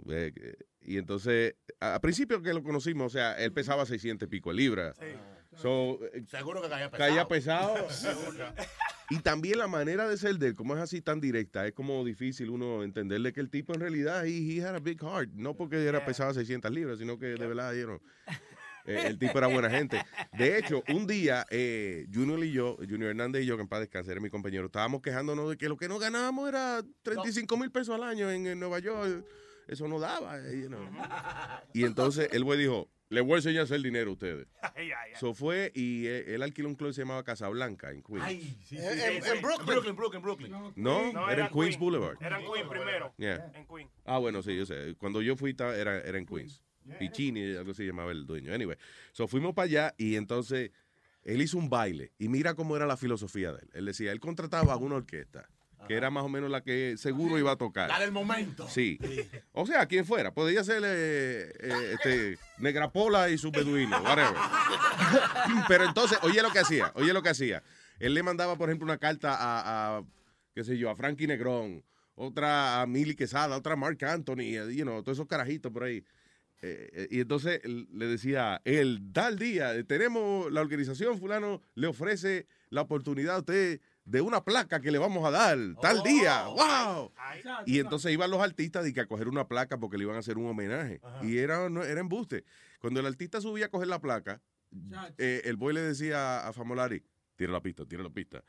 Eh, 0.10 0.32
eh, 0.36 0.56
y 0.82 0.98
entonces, 0.98 1.56
a, 1.80 1.96
a 1.96 2.02
principio 2.02 2.42
que 2.42 2.54
lo 2.54 2.64
conocimos, 2.64 3.08
o 3.08 3.10
sea, 3.10 3.34
él 3.34 3.52
pesaba 3.54 3.86
600 3.86 4.28
y 4.28 4.30
pico 4.30 4.50
de 4.50 4.56
libras. 4.56 4.98
So, 5.56 6.00
eh, 6.14 6.24
Seguro 6.28 6.62
que 6.62 6.70
caía 6.70 6.90
pesado. 6.90 7.10
Caía 7.10 7.28
pesado. 7.28 7.76
Y 9.12 9.22
también 9.22 9.58
la 9.58 9.68
manera 9.68 10.08
de 10.08 10.18
ser 10.18 10.36
de 10.36 10.50
él, 10.50 10.56
como 10.56 10.76
es 10.76 10.82
así 10.82 11.02
tan 11.02 11.20
directa, 11.20 11.66
es 11.66 11.74
como 11.74 12.06
difícil 12.06 12.52
uno 12.52 12.84
entenderle 12.84 13.34
que 13.34 13.40
el 13.40 13.50
tipo 13.50 13.74
en 13.74 13.80
realidad, 13.82 14.28
he, 14.28 14.38
he 14.38 14.62
had 14.64 14.76
a 14.76 14.80
big 14.80 15.02
heart. 15.02 15.32
No 15.34 15.56
porque 15.56 15.84
era 15.84 16.06
pesado 16.06 16.32
600 16.32 16.70
libras, 16.72 17.00
sino 17.00 17.18
que 17.18 17.26
de 17.26 17.48
verdad, 17.48 17.74
you 17.74 17.86
know, 17.88 18.00
eh, 18.86 19.08
el 19.08 19.18
tipo 19.18 19.36
era 19.40 19.48
buena 19.48 19.68
gente. 19.68 20.00
De 20.38 20.60
hecho, 20.60 20.84
un 20.90 21.08
día, 21.08 21.44
eh, 21.50 22.06
Junior 22.14 22.44
y 22.44 22.52
yo, 22.52 22.78
Junior 22.88 23.10
Hernández 23.10 23.44
y 23.44 23.46
yo, 23.48 23.56
que 23.56 23.64
en 23.64 23.68
paz 23.68 23.80
descanse, 23.80 24.12
era 24.12 24.22
mi 24.22 24.30
compañero, 24.30 24.68
estábamos 24.68 25.02
quejándonos 25.02 25.50
de 25.50 25.58
que 25.58 25.70
lo 25.70 25.76
que 25.76 25.90
nos 25.90 26.00
ganábamos 26.00 26.48
era 26.48 26.84
35 27.02 27.58
mil 27.58 27.72
pesos 27.72 27.96
al 27.96 28.04
año 28.04 28.30
en, 28.30 28.46
en 28.46 28.60
Nueva 28.60 28.78
York. 28.78 29.26
Eso 29.70 29.88
no 29.88 29.99
daba. 29.99 30.39
eh, 30.39 30.61
you 30.61 30.67
know. 30.67 30.80
Y 31.74 31.84
entonces 31.86 32.30
el 32.32 32.43
güey 32.43 32.59
dijo, 32.59 32.89
le 33.09 33.22
voy 33.22 33.34
a 33.34 33.36
enseñar 33.38 33.61
a 33.61 33.63
hacer 33.63 33.82
dinero 33.82 34.09
a 34.09 34.13
ustedes. 34.13 34.47
So 35.20 35.34
fue 35.34 35.72
y 35.76 36.07
eh, 36.07 36.36
él 36.36 36.43
alquiló 36.43 36.70
un 36.70 36.76
club 36.76 36.89
que 36.89 36.93
se 36.93 37.01
llamaba 37.01 37.24
Casablanca 37.24 37.91
en 37.91 38.01
Queens. 38.03 38.24
Ay, 38.24 38.41
sí, 38.41 38.57
sí, 38.63 38.78
En- 38.78 38.93
sí, 38.93 39.01
en- 39.17 39.24
sí. 39.24 39.30
en 39.36 39.41
Brooklyn. 39.41 39.65
Brooklyn, 39.65 39.95
Brooklyn, 39.95 40.22
Brooklyn. 40.22 40.51
No, 40.51 41.11
No, 41.11 41.24
era 41.26 41.34
era 41.34 41.45
en 41.47 41.53
Queens 41.53 41.70
Queen. 41.70 41.80
Boulevard. 41.80 42.17
Era 42.22 42.39
en 42.39 42.51
Queen 42.51 42.70
primero. 42.70 43.13
Yeah. 43.17 43.51
En 43.55 43.65
Queen. 43.67 43.89
Ah, 44.05 44.17
bueno, 44.20 44.41
sí, 44.41 44.55
yo 44.55 44.65
sé. 44.65 44.95
Cuando 44.97 45.22
yo 45.22 45.36
fui 45.36 45.55
era, 45.59 45.76
era 46.01 46.17
en 46.17 46.26
Queens. 46.26 46.61
Pichini, 46.97 47.55
algo 47.55 47.72
así 47.72 47.86
llamaba 47.86 48.11
el 48.11 48.26
dueño. 48.26 48.51
Anyway, 48.53 48.76
so 49.11 49.28
fuimos 49.28 49.53
para 49.53 49.65
allá 49.65 49.95
y 49.97 50.15
entonces 50.15 50.72
él 51.24 51.41
hizo 51.41 51.57
un 51.57 51.70
baile. 51.70 52.13
Y 52.17 52.30
mira 52.30 52.55
cómo 52.55 52.76
era 52.76 52.88
la 52.88 52.97
filosofía 52.97 53.51
de 53.51 53.59
él. 53.59 53.70
Él 53.74 53.86
decía, 53.86 54.11
él 54.11 54.20
contrataba 54.20 54.74
a 54.74 54.78
una 54.78 54.95
orquesta, 54.95 55.47
que 55.90 55.96
era 55.96 56.12
más 56.12 56.24
o 56.24 56.30
menos 56.30 56.52
la 56.52 56.62
que 56.62 56.98
seguro 56.98 57.40
iba 57.40 57.52
a 57.52 57.56
tocar. 57.56 57.90
La 57.90 58.00
del 58.00 58.12
momento. 58.12 58.70
Sí. 58.70 59.00
O 59.54 59.66
sea, 59.66 59.88
quien 59.88 60.06
fuera. 60.06 60.32
Podría 60.32 60.64
ser 60.64 60.84
eh, 60.86 61.52
eh, 61.60 61.94
este, 61.94 62.38
Negrapola 62.60 63.32
y 63.32 63.40
su 63.40 63.50
beduino, 63.50 64.00
whatever. 64.04 64.36
Pero 65.68 65.86
entonces, 65.86 66.20
oye 66.22 66.44
lo 66.44 66.52
que 66.52 66.60
hacía, 66.60 66.92
oye 66.94 67.12
lo 67.12 67.24
que 67.24 67.30
hacía. 67.30 67.64
Él 67.98 68.14
le 68.14 68.22
mandaba, 68.22 68.56
por 68.56 68.70
ejemplo, 68.70 68.86
una 68.86 69.00
carta 69.00 69.34
a, 69.34 69.98
a, 69.98 70.04
qué 70.54 70.64
sé 70.64 70.78
yo, 70.78 70.92
a 70.92 70.96
Frankie 70.96 71.26
Negrón, 71.26 71.84
otra 72.14 72.84
a 72.84 72.86
Milly 72.86 73.16
Quesada, 73.16 73.58
otra 73.58 73.74
a 73.74 73.76
Mark 73.76 73.98
Anthony, 74.06 74.42
eh, 74.42 74.76
you 74.76 74.84
know, 74.84 75.02
todos 75.02 75.18
esos 75.18 75.28
carajitos 75.28 75.72
por 75.72 75.86
ahí. 75.86 76.04
Eh, 76.62 76.90
eh, 76.94 77.08
y 77.10 77.22
entonces 77.22 77.62
le 77.66 78.06
decía, 78.06 78.62
él, 78.64 79.10
tal 79.12 79.40
día, 79.40 79.84
tenemos 79.86 80.52
la 80.52 80.62
organización, 80.62 81.18
fulano, 81.18 81.64
le 81.74 81.88
ofrece 81.88 82.46
la 82.70 82.82
oportunidad 82.82 83.38
a 83.38 83.40
usted 83.40 83.82
de 84.10 84.22
una 84.22 84.43
placa 84.43 84.82
que 84.82 84.89
le 84.89 84.97
vamos 84.97 85.24
a 85.24 85.30
dar, 85.30 85.57
tal 85.82 86.01
día, 86.01 86.45
wow. 86.45 87.12
Y 87.66 87.78
entonces 87.78 88.12
iban 88.12 88.32
los 88.32 88.41
artistas 88.41 88.88
y 88.88 88.93
que 88.93 89.01
a 89.01 89.05
coger 89.05 89.28
una 89.28 89.47
placa 89.47 89.78
porque 89.78 89.97
le 89.97 90.05
iban 90.05 90.16
a 90.16 90.20
hacer 90.20 90.38
un 90.38 90.47
homenaje. 90.47 90.99
Y 91.22 91.38
era, 91.38 91.70
no, 91.70 91.84
era 91.84 91.99
embuste. 91.99 92.43
Cuando 92.80 92.99
el 92.99 93.05
artista 93.05 93.39
subía 93.39 93.68
a 93.68 93.70
coger 93.70 93.88
la 93.88 93.99
placa, 93.99 94.41
eh, 95.20 95.41
el 95.45 95.57
boy 95.57 95.76
le 95.76 95.82
decía 95.82 96.47
a 96.47 96.53
Famolari, 96.53 97.03
tira 97.36 97.51
la 97.51 97.62
pista, 97.62 97.86
tira 97.86 98.01
la 98.01 98.10
pista. 98.10 98.43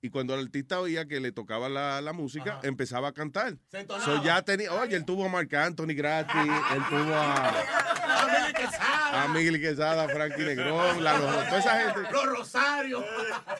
Y 0.00 0.08
cuando 0.08 0.34
el 0.34 0.46
artista 0.46 0.80
oía 0.80 1.06
que 1.06 1.20
le 1.20 1.30
tocaba 1.30 1.68
la, 1.68 2.00
la 2.00 2.12
música, 2.12 2.58
empezaba 2.62 3.08
a 3.08 3.12
cantar. 3.12 3.58
Se. 3.68 3.86
So 3.86 4.24
ya 4.24 4.42
tenía, 4.42 4.72
oye, 4.72 4.96
él 4.96 5.04
tuvo 5.04 5.26
a 5.26 5.28
Marc 5.28 5.52
Anthony 5.54 5.94
gratis, 5.94 6.34
él 6.74 6.82
tuvo 6.88 7.14
a, 7.14 7.91
Amelie 8.02 8.52
Quesada. 8.54 9.22
a 9.24 9.28
Miguel 9.28 9.60
Quesada, 9.60 10.08
Frankie 10.08 10.42
Negrón, 10.44 11.02
la, 11.04 11.18
los- 11.18 11.46
toda 11.48 11.58
esa 11.58 11.80
gente. 11.80 12.10
Los 12.12 12.26
Rosarios. 12.26 13.04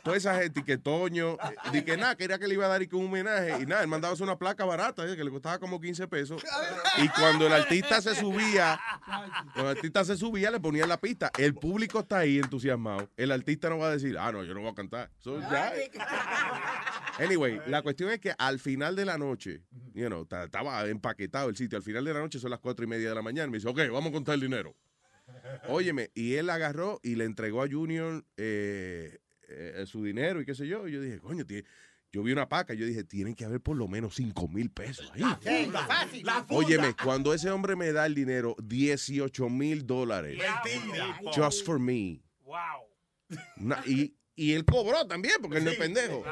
Toda 0.03 0.17
esa 0.17 0.35
gente, 0.37 0.61
y 0.61 0.63
que 0.65 0.79
Toño, 0.79 1.37
y 1.73 1.83
que 1.83 1.97
nada, 1.97 2.17
quería 2.17 2.39
que 2.39 2.49
le 2.49 2.55
iba 2.55 2.67
a 2.67 2.69
dar 2.69 2.83
y 2.83 2.89
que 2.89 2.97
un 2.97 3.07
homenaje, 3.07 3.59
y 3.63 3.67
nada, 3.67 3.83
él 3.83 3.89
mandaba 3.89 4.15
una 4.21 4.37
placa 4.37 4.65
barata, 4.65 5.05
eh, 5.07 5.17
que 5.17 5.25
le 5.25 5.31
costaba 5.31 5.59
como 5.59 5.81
15 5.81 6.07
pesos, 6.09 6.43
y 6.99 7.09
cuando 7.09 7.47
el 7.47 7.53
artista 7.53 8.01
se 8.01 8.15
subía, 8.15 8.79
cuando 9.55 9.71
el 9.71 9.77
artista 9.77 10.05
se 10.05 10.17
subía, 10.17 10.51
le 10.51 10.61
ponían 10.61 10.89
la 10.89 10.99
pista, 11.01 11.31
el 11.39 11.55
público 11.55 12.01
está 12.01 12.19
ahí 12.19 12.39
entusiasmado, 12.39 13.09
el 13.17 13.31
artista 13.33 13.69
no 13.69 13.79
va 13.79 13.89
a 13.89 13.91
decir, 13.93 14.17
ah, 14.19 14.31
no, 14.33 14.43
yo 14.45 14.55
no 14.55 14.61
voy 14.61 14.71
a 14.71 14.75
cantar, 14.75 15.11
So, 15.21 15.41
ya. 15.41 15.73
Anyway, 17.19 17.61
la 17.67 17.83
cuestión 17.83 18.11
es 18.11 18.21
que 18.21 18.35
al 18.39 18.59
final 18.59 18.97
de 18.97 19.05
la 19.05 19.19
noche, 19.19 19.61
you 19.95 20.07
know, 20.07 20.25
ta- 20.25 20.45
estaba 20.45 20.85
empaquetado 20.87 21.51
el 21.51 21.57
sitio, 21.57 21.77
al 21.77 21.85
final 21.85 22.05
de 22.05 22.15
la 22.15 22.21
noche 22.21 22.39
son 22.39 22.51
las 22.51 22.59
cuatro 22.61 22.85
y 22.85 22.89
media 22.89 23.11
de 23.11 23.15
la 23.15 23.23
mañana, 23.23 23.49
me 23.51 23.59
dice, 23.59 23.69
ok, 23.69 23.79
vamos 23.93 24.09
a 24.09 24.13
contar 24.13 24.32
el 24.35 24.41
dinero. 24.41 24.75
Óyeme, 25.69 26.11
y 26.15 26.35
él 26.35 26.51
agarró 26.51 27.01
y 27.03 27.15
le 27.15 27.25
entregó 27.25 27.63
a 27.63 27.69
Junior 27.69 28.25
eh, 28.37 29.19
eh, 29.49 29.85
su 29.87 30.03
dinero 30.05 30.41
y 30.41 30.45
qué 30.47 30.55
sé 30.55 30.67
yo. 30.67 30.87
Y 30.89 30.93
yo 30.93 31.01
dije, 31.01 31.21
coño, 31.21 31.45
tie- 31.45 31.65
yo 32.13 32.23
vi 32.23 32.33
una 32.33 32.49
paca. 32.49 32.75
Yo 32.75 32.85
dije, 32.85 33.05
tienen 33.05 33.35
que 33.35 33.45
haber 33.45 33.61
por 33.61 33.77
lo 33.77 33.89
menos 33.89 34.15
5 34.17 34.47
mil 34.49 34.71
pesos 34.71 35.11
ahí. 35.15 35.23
Funda, 35.41 35.87
fácil. 35.87 36.27
La 36.27 36.45
funda. 36.45 36.55
Óyeme, 36.55 36.95
cuando 37.03 37.33
ese 37.33 37.51
hombre 37.51 37.75
me 37.77 37.93
da 37.93 38.05
el 38.07 38.15
dinero, 38.15 38.55
18 38.63 39.49
mil 39.49 39.87
dólares. 39.87 40.39
Mentira. 40.65 41.19
Just 41.35 41.65
for 41.65 41.79
me. 41.79 42.21
Wow. 42.45 43.79
Y, 43.87 44.15
y 44.37 44.53
él 44.53 44.65
cobró 44.67 45.07
también, 45.07 45.37
porque 45.41 45.57
él 45.59 45.65
no 45.65 45.71
es 45.71 45.79
pendejo. 45.79 46.23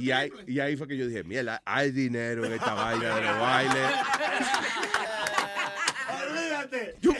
Y 0.00 0.10
ahí, 0.10 0.30
y 0.46 0.58
ahí 0.60 0.76
fue 0.76 0.88
que 0.88 0.96
yo 0.96 1.06
dije, 1.06 1.22
mierda, 1.24 1.60
hay 1.66 1.90
dinero 1.90 2.46
en 2.46 2.52
esta 2.54 2.72
vaina 2.72 3.16
de 3.16 3.22
los 3.22 3.38
bailes. 3.40 3.90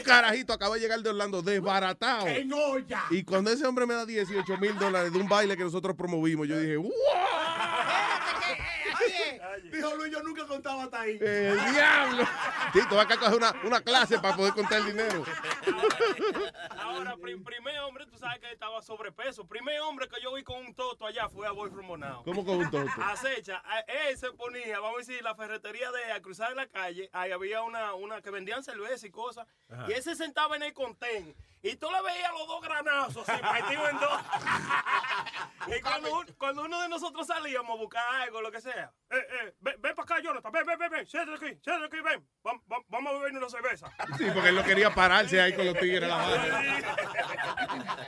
Carajito 0.05 0.53
acaba 0.53 0.75
de 0.75 0.81
llegar 0.81 1.01
de 1.01 1.09
Orlando 1.09 1.41
desbaratado. 1.41 2.27
En 2.27 2.53
olla. 2.53 3.03
Y 3.09 3.23
cuando 3.23 3.51
ese 3.51 3.65
hombre 3.65 3.85
me 3.85 3.95
da 3.95 4.05
18 4.05 4.57
mil 4.57 4.77
dólares 4.77 5.11
de 5.11 5.19
un 5.19 5.27
baile 5.27 5.57
que 5.57 5.63
nosotros 5.63 5.95
promovimos, 5.95 6.47
yo 6.47 6.57
dije, 6.59 6.77
¡wow! 6.77 6.91
Oye, 9.75 9.83
dijo 9.83 9.95
Luis, 9.95 10.11
yo 10.11 10.23
nunca 10.23 10.45
contaba 10.47 10.83
hasta 10.83 11.01
ahí. 11.01 11.17
¡El 11.21 11.73
diablo! 11.73 12.23
Sí, 12.73 12.79
tú 12.89 12.95
vas 12.95 13.09
a 13.11 13.17
coger 13.17 13.35
una, 13.35 13.53
una 13.63 13.81
clase 13.81 14.19
para 14.19 14.35
poder 14.35 14.53
contar 14.53 14.79
el 14.79 14.85
dinero. 14.87 15.23
Ahora, 16.79 17.15
pri- 17.17 17.35
primer 17.37 17.79
hombre, 17.79 18.05
tú 18.05 18.17
sabes 18.17 18.39
que 18.39 18.51
estaba 18.51 18.81
sobrepeso. 18.81 19.45
Primer 19.47 19.79
hombre 19.81 20.07
que 20.07 20.21
yo 20.21 20.33
vi 20.33 20.43
con 20.43 20.57
un 20.57 20.73
toto 20.73 21.05
allá 21.05 21.29
fue 21.29 21.47
a 21.47 21.51
Boy 21.51 21.69
from 21.69 21.87
Bonao. 21.87 22.23
¿Cómo 22.23 22.45
con 22.45 22.57
un 22.57 22.69
toto? 22.71 22.89
Acecha, 23.03 23.61
él 24.07 24.17
se 24.17 24.31
ponía, 24.31 24.79
vamos 24.79 24.95
a 24.95 24.99
decir, 24.99 25.23
la 25.23 25.35
ferretería 25.35 25.91
de 25.91 26.11
a 26.11 26.21
cruzar 26.21 26.55
la 26.55 26.67
calle, 26.67 27.09
ahí 27.13 27.31
había 27.31 27.61
una, 27.61 27.93
una 27.93 28.21
que 28.21 28.29
vendían 28.31 28.63
cerveza 28.63 29.05
y 29.07 29.11
cosas, 29.11 29.47
Ajá. 29.69 29.85
y 29.89 29.93
él 29.93 30.03
se 30.03 30.15
sentaba 30.15 30.55
en 30.55 30.63
el 30.63 30.73
contén, 30.73 31.35
y 31.67 31.75
tú 31.77 31.87
le 31.91 32.01
veías 32.03 32.31
los 32.37 32.47
dos 32.47 32.61
granazos, 32.61 33.27
así, 33.27 33.41
partidos 33.41 33.89
en 33.89 33.99
dos. 33.99 34.21
y 35.77 35.81
cuando, 35.81 36.19
un- 36.19 36.25
cuando 36.37 36.63
uno 36.63 36.81
de 36.81 36.89
nosotros 36.89 37.25
salíamos 37.27 37.71
a 37.71 37.75
buscar 37.81 38.03
algo, 38.21 38.41
lo 38.41 38.51
que 38.51 38.61
sea, 38.61 38.91
eh, 39.09 39.15
eh, 39.17 39.53
ven, 39.61 39.75
ven 39.81 39.95
para 39.95 40.03
acá, 40.15 40.21
Jonathan, 40.23 40.51
ven, 40.51 40.65
ven, 40.65 40.79
ven, 40.79 40.91
ven, 40.91 41.07
siéntate 41.07 41.45
aquí, 41.45 41.59
siéntate 41.63 41.85
aquí, 41.85 42.03
ven, 42.03 42.23
vam- 42.43 42.61
vam- 42.67 42.83
vamos 42.87 43.13
a 43.13 43.17
beber 43.17 43.37
una 43.37 43.49
cerveza. 43.49 43.91
Sí, 44.17 44.25
porque 44.33 44.49
él 44.49 44.55
no 44.55 44.63
quería 44.63 44.93
pararse 44.93 45.41
ahí 45.41 45.53
con 45.53 45.65
los 45.65 45.77
tigres 45.79 46.03
en 46.03 46.09
la 46.09 46.17
mano. 46.17 46.43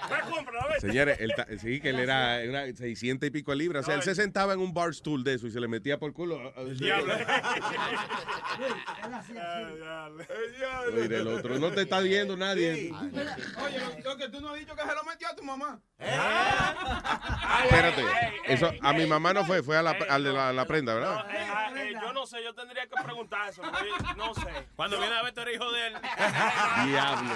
Ven, 0.10 0.32
cómprala, 0.32 0.68
ven. 0.68 0.82
Señores, 0.82 1.18
sí, 1.60 1.82
que 1.82 1.90
él 1.90 2.00
era, 2.00 2.42
era 2.42 2.66
600 2.76 3.28
y 3.28 3.32
pico 3.32 3.52
de 3.52 3.58
libras. 3.58 3.84
O 3.84 3.86
sea, 3.88 3.96
él 3.96 4.04
se 4.04 4.14
sentaba 4.16 4.54
en 4.54 4.60
un 4.60 4.74
bar 4.74 4.94
stool 4.94 5.24
de 5.24 5.34
eso 5.34 5.48
y 5.48 5.52
se 5.52 5.60
le 5.60 5.68
metía 5.68 5.98
por 5.98 6.14
culo. 6.14 6.54
El 6.58 6.78
diablo. 6.78 7.14
Mire, 10.94 11.18
el 11.18 11.28
otro 11.28 11.58
no 11.60 11.72
te 11.72 11.82
está 11.82 12.00
viendo 12.00 12.38
nadie. 12.38 12.92
Oye, 13.56 14.02
lo, 14.04 14.18
que 14.18 14.30
tú 14.30 14.42
no 14.42 14.50
has 14.50 14.60
dicho 14.60 14.76
que 14.76 14.82
se 14.82 14.96
lo 14.96 15.04
metió 15.04 15.28
a 15.28 15.36
tu 15.36 15.44
mamá. 15.44 15.82
Espérate, 17.64 18.04
eso 18.46 18.72
a 18.82 18.94
mi 18.94 19.06
mamá 19.06 19.34
no 19.34 19.44
fue, 19.46 19.64
fue 19.64 19.78
a 19.78 19.82
la, 19.82 19.92
al 20.10 20.24
de 20.24 20.32
la, 20.32 20.54
la 20.54 20.66
prenda, 20.66 20.94
¿verdad? 20.94 21.26
Eh, 21.30 21.48
eh, 21.92 21.94
yo 22.02 22.14
no 22.14 22.26
sé, 22.26 22.44
yo 22.44 22.54
tendría 22.54 22.84
que 22.88 22.96
preguntar 23.04 23.50
eso. 23.50 23.62
porque 23.62 23.90
No 24.16 24.34
sé. 24.36 24.68
Cuando 24.76 25.00
viene 25.00 25.16
a 25.16 25.24
ver, 25.24 25.34
tú 25.34 25.42
eres 25.42 25.56
hijo 25.56 25.72
de 25.72 25.88
él. 25.88 25.94
Diablo. 26.86 27.32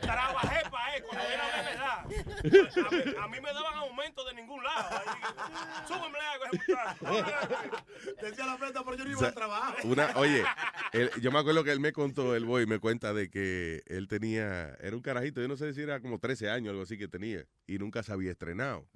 Trabajé 0.00 0.70
para 0.70 0.96
él 0.96 1.02
cuando 1.04 1.24
era 1.28 1.46
de 1.56 1.62
verdad. 1.62 1.98
A 1.98 2.90
mí, 2.90 3.14
a 3.24 3.28
mí 3.28 3.40
me 3.40 3.52
daban 3.52 3.74
aumento 3.78 4.24
de 4.24 4.34
ningún 4.34 4.62
lado. 4.64 4.88
Ahí, 4.98 5.06
Súbeme 5.86 6.18
algo, 6.18 6.44
muchacho. 6.52 7.36
Decía 8.22 8.46
la 8.46 8.56
prenda, 8.56 8.82
pero 8.84 8.96
yo 8.96 9.04
no 9.04 9.10
O 9.10 9.12
iba 9.12 9.18
sea, 9.20 9.28
al 9.28 9.34
trabajo. 9.34 9.74
Una, 9.84 10.10
oye, 10.16 10.44
él- 10.92 11.10
yo 11.20 11.30
me 11.30 11.38
acuerdo 11.38 11.64
que 11.64 11.72
él 11.72 11.80
me 11.80 11.92
contó, 11.92 12.34
el 12.34 12.44
boy 12.44 12.66
me 12.66 12.78
cuenta 12.78 13.12
de 13.12 13.30
que 13.30 13.82
él 13.86 14.08
tenía, 14.08 14.74
era 14.80 14.96
un 14.96 15.02
carajito, 15.18 15.40
yo 15.40 15.48
no 15.48 15.56
sé 15.56 15.72
si 15.74 15.82
era 15.82 16.00
como 16.00 16.18
13 16.18 16.50
años, 16.50 16.70
algo 16.70 16.82
así 16.82 16.96
que 16.96 17.08
tenía, 17.08 17.44
y 17.66 17.78
nunca 17.78 18.02
se 18.02 18.12
había 18.12 18.30
estrenado. 18.30 18.86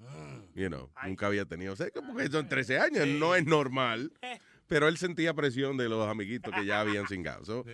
You 0.55 0.68
know, 0.68 0.91
nunca 1.07 1.27
había 1.27 1.45
tenido, 1.45 1.75
o 1.75 1.77
que 1.77 1.91
porque 2.03 2.29
son 2.29 2.49
13 2.49 2.79
años, 2.79 3.09
no 3.09 3.35
es 3.35 3.45
normal, 3.45 4.12
pero 4.68 4.89
él 4.89 4.97
sentía 4.97 5.35
presión 5.35 5.77
de 5.77 5.89
los 5.89 6.09
amiguitos 6.09 6.55
que 6.55 6.64
ya 6.64 6.81
habían 6.81 7.07
cingado. 7.07 7.45
So, 7.45 7.64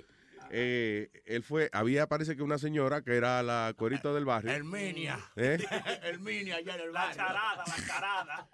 eh, 0.50 1.10
él 1.26 1.42
fue, 1.42 1.68
había 1.72 2.06
parece 2.08 2.36
que 2.36 2.42
una 2.42 2.58
señora 2.58 3.02
que 3.02 3.16
era 3.16 3.42
la 3.42 3.72
cuerita 3.76 4.12
del 4.12 4.24
barrio. 4.24 4.50
Herminia. 4.52 5.18
¿Eh? 5.36 5.58
Herminia 6.02 6.56
allá 6.56 6.74
en 6.76 6.80
el 6.80 6.92
La 6.92 7.00
barrio. 7.00 7.16
charada, 7.16 7.64
la 7.66 7.86
charada. 7.86 8.48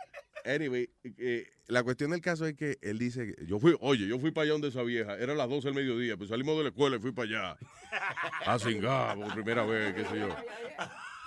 Anyway, 0.45 0.91
eh, 1.19 1.49
la 1.69 1.83
cuestión 1.83 2.11
del 2.11 2.21
caso 2.21 2.47
es 2.47 2.55
que 2.55 2.77
él 2.83 2.99
dice, 2.99 3.35
yo 3.47 3.59
fui, 3.59 3.75
oye, 3.81 4.07
yo 4.07 4.19
fui 4.19 4.31
para 4.31 4.43
allá 4.45 4.53
donde 4.53 4.69
esa 4.69 4.83
vieja, 4.83 5.17
era 5.17 5.35
las 5.35 5.49
12 5.49 5.69
del 5.69 5.75
mediodía, 5.75 6.17
pues 6.19 6.29
salimos 6.29 6.57
de 6.59 6.65
la 6.65 6.69
escuela 6.69 6.97
y 6.97 6.99
fui 6.99 7.13
para 7.13 7.29
allá. 7.29 7.57
A 8.47 8.59
cingar 8.59 9.17
por 9.17 9.33
primera 9.33 9.65
vez, 9.65 9.95
qué 9.95 10.05
sé 10.05 10.19
yo. 10.19 10.37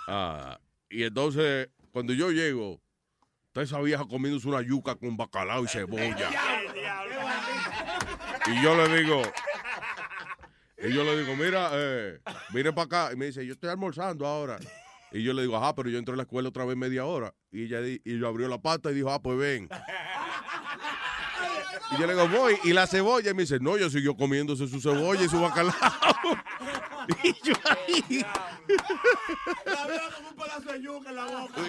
Ah, 0.08 0.60
y 0.90 1.04
entonces, 1.04 1.70
cuando 1.92 2.14
yo 2.14 2.30
llego, 2.32 2.80
está 3.48 3.64
esa 3.64 3.82
vieja 3.82 4.06
comiéndose 4.06 4.48
una 4.48 4.62
yuca 4.62 4.96
con 4.96 5.18
bacalao 5.18 5.64
y 5.64 5.68
cebolla. 5.68 6.30
Y 8.46 8.62
yo 8.64 8.76
le 8.78 9.02
digo, 9.02 9.22
y 10.78 10.94
yo 10.94 11.04
le 11.04 11.18
digo, 11.22 11.36
mira, 11.36 11.70
eh, 11.74 12.20
vine 12.54 12.72
para 12.72 12.86
acá. 12.86 13.14
Y 13.14 13.16
me 13.16 13.26
dice, 13.26 13.46
yo 13.46 13.54
estoy 13.54 13.70
almorzando 13.70 14.26
ahora. 14.26 14.60
Y 15.12 15.24
yo 15.24 15.34
le 15.34 15.42
digo, 15.42 15.56
ajá, 15.58 15.74
pero 15.74 15.90
yo 15.90 15.98
entro 15.98 16.14
a 16.14 16.18
la 16.18 16.24
escuela 16.24 16.50
otra 16.50 16.66
vez 16.66 16.78
media 16.78 17.06
hora. 17.06 17.34
Y 17.52 17.64
ella 17.64 17.80
y 17.82 18.20
yo 18.20 18.28
abrió 18.28 18.48
la 18.48 18.62
pata 18.62 18.92
y 18.92 18.96
dijo, 18.96 19.12
ah, 19.12 19.22
pues 19.22 19.38
ven. 19.38 19.70
Y 21.92 22.00
yo 22.00 22.06
le 22.06 22.14
digo, 22.14 22.28
voy. 22.28 22.58
Y 22.64 22.74
la 22.74 22.86
cebolla, 22.86 23.32
y 23.32 23.34
me 23.34 23.44
dice, 23.44 23.60
no, 23.60 23.78
yo 23.78 23.90
siguió 23.90 24.16
comiéndose 24.16 24.68
su 24.68 24.82
cebolla 24.82 25.24
y 25.24 25.30
su 25.30 25.40
bacalao. 25.40 25.74
y 27.24 27.34
yo 27.44 27.54
ahí. 27.66 28.26
La 29.66 29.86
veo 29.86 30.12
como 30.16 30.30
un 30.30 30.36
pedazo 30.36 30.72
de 30.74 30.82
yuca 30.82 31.10
en 31.10 31.16
la 31.16 31.26
boca. 31.26 31.62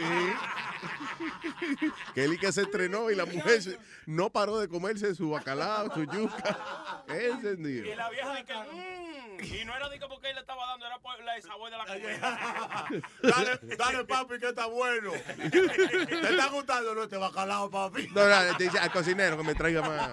Kelly 2.14 2.39
que 2.39 2.53
se 2.53 2.62
estrenó 2.62 3.11
y 3.11 3.14
la 3.14 3.24
mujer 3.24 3.61
no 4.07 4.30
paró 4.30 4.59
de 4.59 4.68
comerse 4.68 5.14
su 5.14 5.30
bacalao, 5.30 5.93
su 5.95 6.05
yuca. 6.05 7.05
Encendido. 7.09 7.86
Y 7.86 7.95
la 7.95 8.11
vieja 8.11 8.34
de 8.34 8.45
que, 8.45 8.55
mmm, 8.55 9.45
y 9.45 9.64
no 9.64 9.76
era 9.76 9.89
de 9.89 9.99
que 9.99 10.07
porque 10.07 10.28
él 10.30 10.34
le 10.34 10.41
estaba 10.41 10.66
dando, 10.66 10.86
era 10.86 10.99
por 10.99 11.22
la 11.22 11.41
sabor 11.41 11.70
de 11.70 11.76
la 11.76 11.86
comida. 11.86 12.86
Dale, 13.22 13.76
dale, 13.76 14.05
papi, 14.05 14.39
que 14.39 14.49
está 14.49 14.66
bueno. 14.66 15.12
¿Te 15.51 16.30
está 16.30 16.47
gustando 16.49 16.95
no 16.95 17.03
este 17.05 17.16
bacalao, 17.16 17.70
papi? 17.70 18.09
No, 18.09 18.26
no, 18.26 18.57
te 18.57 18.64
dice 18.64 18.78
al 18.78 18.91
cocinero 18.91 19.36
que 19.36 19.45
me 19.45 19.55
traiga 19.55 19.82
más. 19.82 20.11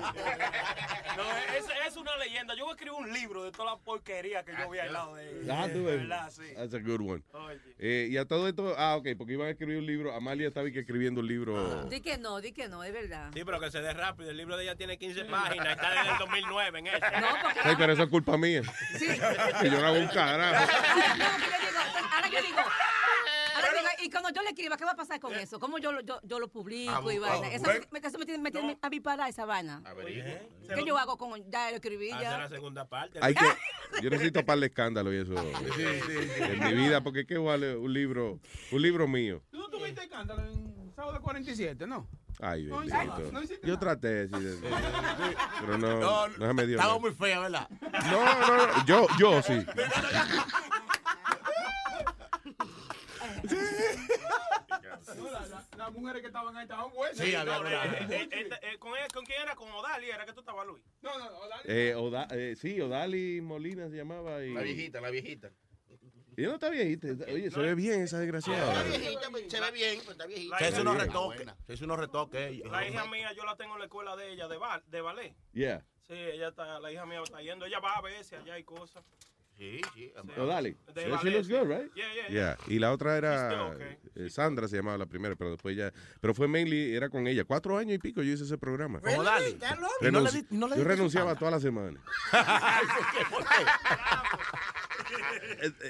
No, 1.18 1.24
es, 1.58 1.66
es 1.88 1.98
una 1.98 2.16
leyenda. 2.18 2.54
Yo 2.56 2.66
voy 2.66 2.72
a 2.72 2.76
escribir 2.76 3.00
un 3.00 3.12
libro 3.12 3.44
de 3.44 3.52
toda 3.52 3.72
la 3.72 3.78
porquería 3.78 4.44
que 4.44 4.54
yo 4.58 4.70
vi 4.70 4.80
al 4.80 4.94
lado 4.94 5.15
de. 5.16 5.52
Ah, 5.52 5.68
verdad, 5.68 6.30
sí. 6.30 6.44
That's 6.56 6.74
a 6.74 6.80
good 6.80 7.02
one. 7.02 7.24
Oye. 7.34 7.60
Eh, 7.80 8.08
y 8.12 8.18
a 8.18 8.26
todo 8.26 8.48
esto, 8.48 8.76
ah, 8.78 8.96
ok, 8.98 9.10
porque 9.18 9.34
iban 9.34 9.48
a 9.48 9.52
escribir 9.52 9.78
un 9.78 9.86
libro. 9.86 10.14
Amalia 10.14 10.48
estaba 10.48 10.70
que 10.70 10.80
escribiendo 10.80 11.22
un 11.22 11.28
libro. 11.28 11.86
Di 11.86 12.02
que 12.02 12.18
no, 12.18 12.42
di 12.42 12.52
que 12.52 12.68
no, 12.68 12.84
es 12.84 12.94
verdad. 12.94 13.32
Sí, 13.34 13.44
pero 13.46 13.60
que 13.60 13.72
se 13.72 13.82
dé 13.82 13.94
rápido. 13.94 14.30
El 14.32 14.38
libro 14.38 14.58
de 14.58 14.64
ella 14.64 14.76
tiene 14.76 14.98
15 14.98 15.26
páginas. 15.26 15.70
Está 15.70 15.90
desde 15.90 16.12
el 16.12 16.18
2009 16.20 16.80
en 16.80 16.88
eso. 16.88 16.98
Sí, 17.64 17.70
pero 17.78 17.94
eso 17.94 18.04
es 18.04 18.10
culpa 18.10 18.38
mía. 18.38 18.62
Que 19.62 19.70
yo 19.70 19.80
no 19.80 19.88
hago 19.88 20.00
un 20.00 20.08
carajo. 20.08 20.72
Ahora 22.16 22.30
que 22.30 22.42
digo, 22.42 22.62
y 24.04 24.10
cuando 24.10 24.30
yo 24.30 24.42
le 24.42 24.50
escriba, 24.50 24.78
¿qué 24.78 24.86
va 24.86 24.92
a 24.92 24.96
pasar 24.96 25.20
con 25.20 25.34
eso? 25.36 25.60
¿Cómo 25.60 25.78
yo, 25.78 25.92
lo- 25.92 26.02
yo, 26.02 26.20
yo 26.24 26.40
lo 26.40 26.48
publico 26.48 26.92
Ah, 27.10 27.14
y 27.14 27.18
ah, 27.18 27.20
vaina? 27.20 27.52
Eso, 27.52 27.64
bueno. 27.66 27.86
me, 27.92 28.00
eso 28.00 28.18
me 28.20 28.26
tiene, 28.26 28.44
me 28.44 28.52
tiene 28.52 28.78
a 28.82 28.90
mí 28.90 29.00
para 29.00 29.28
esa 29.28 29.46
vaina. 29.46 29.82
¿Qué 30.74 30.84
yo 30.86 30.98
hago 30.98 31.18
con 31.18 31.50
ya 31.50 31.70
lo 31.72 31.76
escribí 31.78 32.10
ya? 32.10 32.38
la 32.38 32.50
segunda 32.50 32.88
parte. 32.88 33.20
Hay 33.22 33.34
que, 33.34 33.46
yo 34.02 34.10
necesito 34.10 34.46
par 34.46 34.60
de 34.60 34.68
escándalo 34.68 35.14
y 35.14 35.18
eso 35.18 35.34
en 35.36 36.60
mi 36.64 36.74
vida, 36.74 37.02
porque 37.02 37.26
qué 37.26 37.38
vale 37.38 37.76
un 37.76 37.94
libro, 37.94 38.40
un 38.72 38.82
libro 38.82 39.08
mío. 39.08 39.42
¿Tú 39.52 39.58
no 39.60 39.70
tuviste 39.70 40.04
escándalo 40.04 40.44
en 40.46 40.92
sábado 40.96 41.22
47, 41.22 41.88
no? 41.88 42.08
Ay, 42.42 42.66
No 42.66 42.84
no 42.84 43.42
Yo 43.64 43.80
traté, 43.80 44.28
sí, 44.28 44.40
de- 44.40 44.60
pero 45.62 45.78
no, 45.78 46.00
No, 46.00 46.28
no 46.28 46.48
se 46.48 46.54
me 46.54 46.68
dio. 46.68 46.76
Estaba 46.78 47.00
muy 47.00 47.14
fea, 47.14 47.40
¿verdad? 47.40 47.70
No, 48.12 48.26
no, 48.48 48.58
no, 48.68 48.86
yo, 48.86 49.08
yo 49.18 49.42
sí. 49.42 49.54
No, 55.18 55.32
la- 55.32 55.46
la- 55.48 55.66
Las 55.78 55.92
mujeres 55.94 56.22
que 56.22 56.28
estaban 56.28 56.56
ahí 56.58 56.64
estaban 56.64 56.92
buenas. 56.94 57.18
Sí, 57.18 57.36
había 57.36 57.54
No, 57.56 57.62
una- 57.62 57.86
eh, 57.86 58.08
eh, 58.32 58.50
eh, 58.62 58.78
¿con, 58.80 58.98
él- 58.98 59.08
¿Con 59.14 59.26
quién 59.26 59.42
era? 59.42 59.56
¿Con 59.56 59.72
Odali? 59.72 60.10
¿Era 60.10 60.26
que 60.26 60.34
tú 60.34 60.40
estabas, 60.40 60.66
Luis? 60.66 60.82
No, 61.02 61.18
no, 61.20 61.26
Odali. 61.38 61.62
Eh, 61.66 61.96
Oda- 61.96 62.28
eh, 62.32 62.56
sí, 62.60 62.80
Odali 62.82 63.42
Molina 63.42 63.90
se 63.90 63.96
llamaba. 63.98 64.44
Y, 64.44 64.54
La 64.54 64.62
viejita, 64.62 65.02
la 65.02 65.10
viejita. 65.10 65.52
y 66.38 66.42
ella 66.42 66.50
no 66.50 66.54
está 66.56 66.70
viejita. 66.70 67.08
Oye, 67.32 67.52
se 67.52 67.60
ve 67.60 67.76
bien 67.76 68.02
esa 68.02 68.20
desgraciada. 68.20 68.74
Pues, 68.84 68.94
se 69.52 69.60
ve 69.62 69.72
bien, 69.72 70.00
pues, 70.04 70.10
está 70.18 70.26
viejita. 70.28 70.58
Se 70.60 70.70
hizo 70.70 70.82
unos 70.82 70.96
Bien. 70.96 71.08
retoques. 71.08 71.48
Se 71.68 71.74
hizo 71.74 71.86
unos 71.86 72.00
retoques. 72.00 72.60
La 72.66 72.88
hija 72.88 73.06
mía, 73.06 73.32
yo 73.34 73.44
la 73.46 73.56
tengo 73.56 73.74
en 73.74 73.80
la 73.80 73.86
escuela 73.86 74.16
de 74.16 74.32
ella, 74.34 74.48
de, 74.48 74.58
ba- 74.58 74.84
de 74.88 75.02
ballet. 75.02 75.36
Yeah. 75.54 75.86
Sí, 76.08 76.14
ella 76.14 76.50
está, 76.50 76.80
la 76.80 76.92
hija 76.92 77.06
mía 77.06 77.22
está 77.24 77.42
yendo. 77.42 77.66
Ella 77.66 77.80
va 77.80 77.96
a 77.96 78.02
veces 78.02 78.34
allá 78.40 78.58
y 78.60 78.64
cosas. 78.64 79.04
Sí, 79.58 79.80
sí. 79.94 80.12
Odali. 80.38 80.76
De 80.94 81.18
She 81.22 81.30
looks 81.32 81.48
good, 81.48 81.66
right? 81.68 81.90
Yeah, 81.96 82.14
yeah, 82.14 82.30
Yeah. 82.30 82.58
Y 82.68 82.78
la 82.78 82.92
otra 82.92 83.16
era 83.18 83.70
okay. 83.72 83.98
eh, 84.16 84.30
Sandra 84.30 84.68
se 84.68 84.76
llamaba 84.76 84.98
la 84.98 85.06
primera, 85.06 85.36
pero 85.38 85.52
después 85.52 85.78
ya, 85.78 85.94
pero 86.20 86.34
fue 86.34 86.48
mainly 86.50 86.94
era 86.94 87.08
con 87.10 87.26
ella. 87.26 87.46
Cuatro 87.46 87.78
años 87.78 87.96
y 87.96 88.00
pico 88.00 88.22
yo 88.22 88.34
hice 88.34 88.44
ese 88.44 88.58
programa. 88.58 89.00
Long? 89.02 89.16
Y 89.16 90.12
no 90.12 90.20
le 90.20 90.30
Renunci- 90.30 90.32
di- 90.34 90.48
y 90.52 90.58
no 90.58 90.68
le 90.68 90.78
yo 90.78 90.84
renunciaba 90.84 91.32
su 91.34 91.40
toda 91.40 91.52
la 91.52 91.60
semana. 91.62 92.02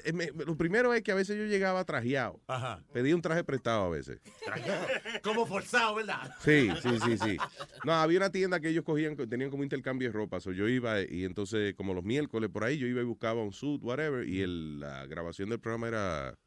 Eh, 0.05 0.13
me- 0.13 0.31
lo 0.31 0.55
primero 0.57 0.93
es 0.93 1.01
que 1.03 1.11
a 1.11 1.15
veces 1.15 1.37
yo 1.37 1.45
llegaba 1.45 1.83
trajeado. 1.85 2.41
Ajá. 2.47 2.83
Pedía 2.93 3.15
un 3.15 3.21
traje 3.21 3.43
prestado 3.43 3.85
a 3.85 3.89
veces. 3.89 4.19
Como 5.23 5.45
forzado, 5.45 5.95
¿verdad? 5.95 6.33
Sí, 6.41 6.69
sí, 6.81 6.89
sí, 7.03 7.17
sí. 7.17 7.37
No, 7.83 7.93
había 7.93 8.17
una 8.19 8.31
tienda 8.31 8.59
que 8.59 8.69
ellos 8.69 8.83
cogían, 8.83 9.15
tenían 9.15 9.49
como 9.49 9.63
intercambio 9.63 10.07
de 10.09 10.13
ropa. 10.13 10.39
So 10.39 10.51
yo 10.51 10.67
iba 10.67 11.01
y 11.01 11.23
entonces, 11.25 11.73
como 11.75 11.93
los 11.93 12.03
miércoles 12.03 12.49
por 12.49 12.63
ahí, 12.63 12.77
yo 12.77 12.87
iba 12.87 13.01
y 13.01 13.05
buscaba 13.05 13.43
un 13.43 13.53
suit, 13.53 13.81
whatever, 13.83 14.27
y 14.27 14.41
el- 14.41 14.79
la 14.79 15.05
grabación 15.05 15.49
del 15.49 15.59
programa 15.59 15.87
era 15.87 16.37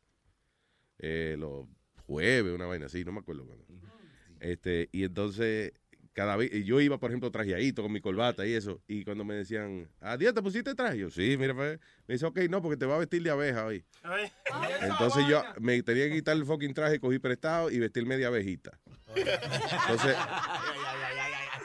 eh, 0.99 1.37
los 1.39 1.67
jueves, 2.07 2.53
una 2.53 2.67
vaina 2.67 2.87
así, 2.87 3.05
no 3.05 3.13
me 3.13 3.21
acuerdo 3.21 3.47
cuándo. 3.47 3.65
Este, 4.41 4.89
y 4.93 5.05
entonces, 5.05 5.73
cada 6.19 6.35
vez, 6.35 6.53
y 6.53 6.65
yo 6.65 6.81
iba, 6.81 6.99
por 6.99 7.13
ejemplo, 7.13 7.31
trajeadito 7.31 7.81
con 7.81 7.93
mi 7.93 8.01
corbata 8.01 8.45
y 8.45 8.53
eso, 8.53 8.83
y 8.89 9.05
cuando 9.05 9.25
me 9.25 9.37
decían, 9.37 9.89
adiós, 10.01 10.35
¿te 10.35 10.43
pusiste 10.43 10.75
traje? 10.75 10.99
Yo, 10.99 11.11
sí, 11.11 11.37
mira, 11.39 11.55
pues". 11.55 11.79
me 12.09 12.15
dice, 12.15 12.27
ok, 12.27 12.41
no, 12.51 12.61
porque 12.61 12.77
te 12.77 12.87
va 12.87 12.97
a 12.97 12.99
vestir 12.99 13.23
de 13.23 13.31
abeja 13.31 13.65
hoy. 13.65 13.85
Entonces 14.83 15.29
yo 15.29 15.45
me 15.61 15.81
tenía 15.85 16.09
que 16.09 16.15
quitar 16.15 16.37
el 16.37 16.45
fucking 16.45 16.75
traje, 16.75 16.99
cogí 16.99 17.21
prestado 17.21 17.71
y 17.71 17.79
vestirme 17.79 18.17
de 18.17 18.27
abejita. 18.27 18.81
Entonces, 19.15 20.17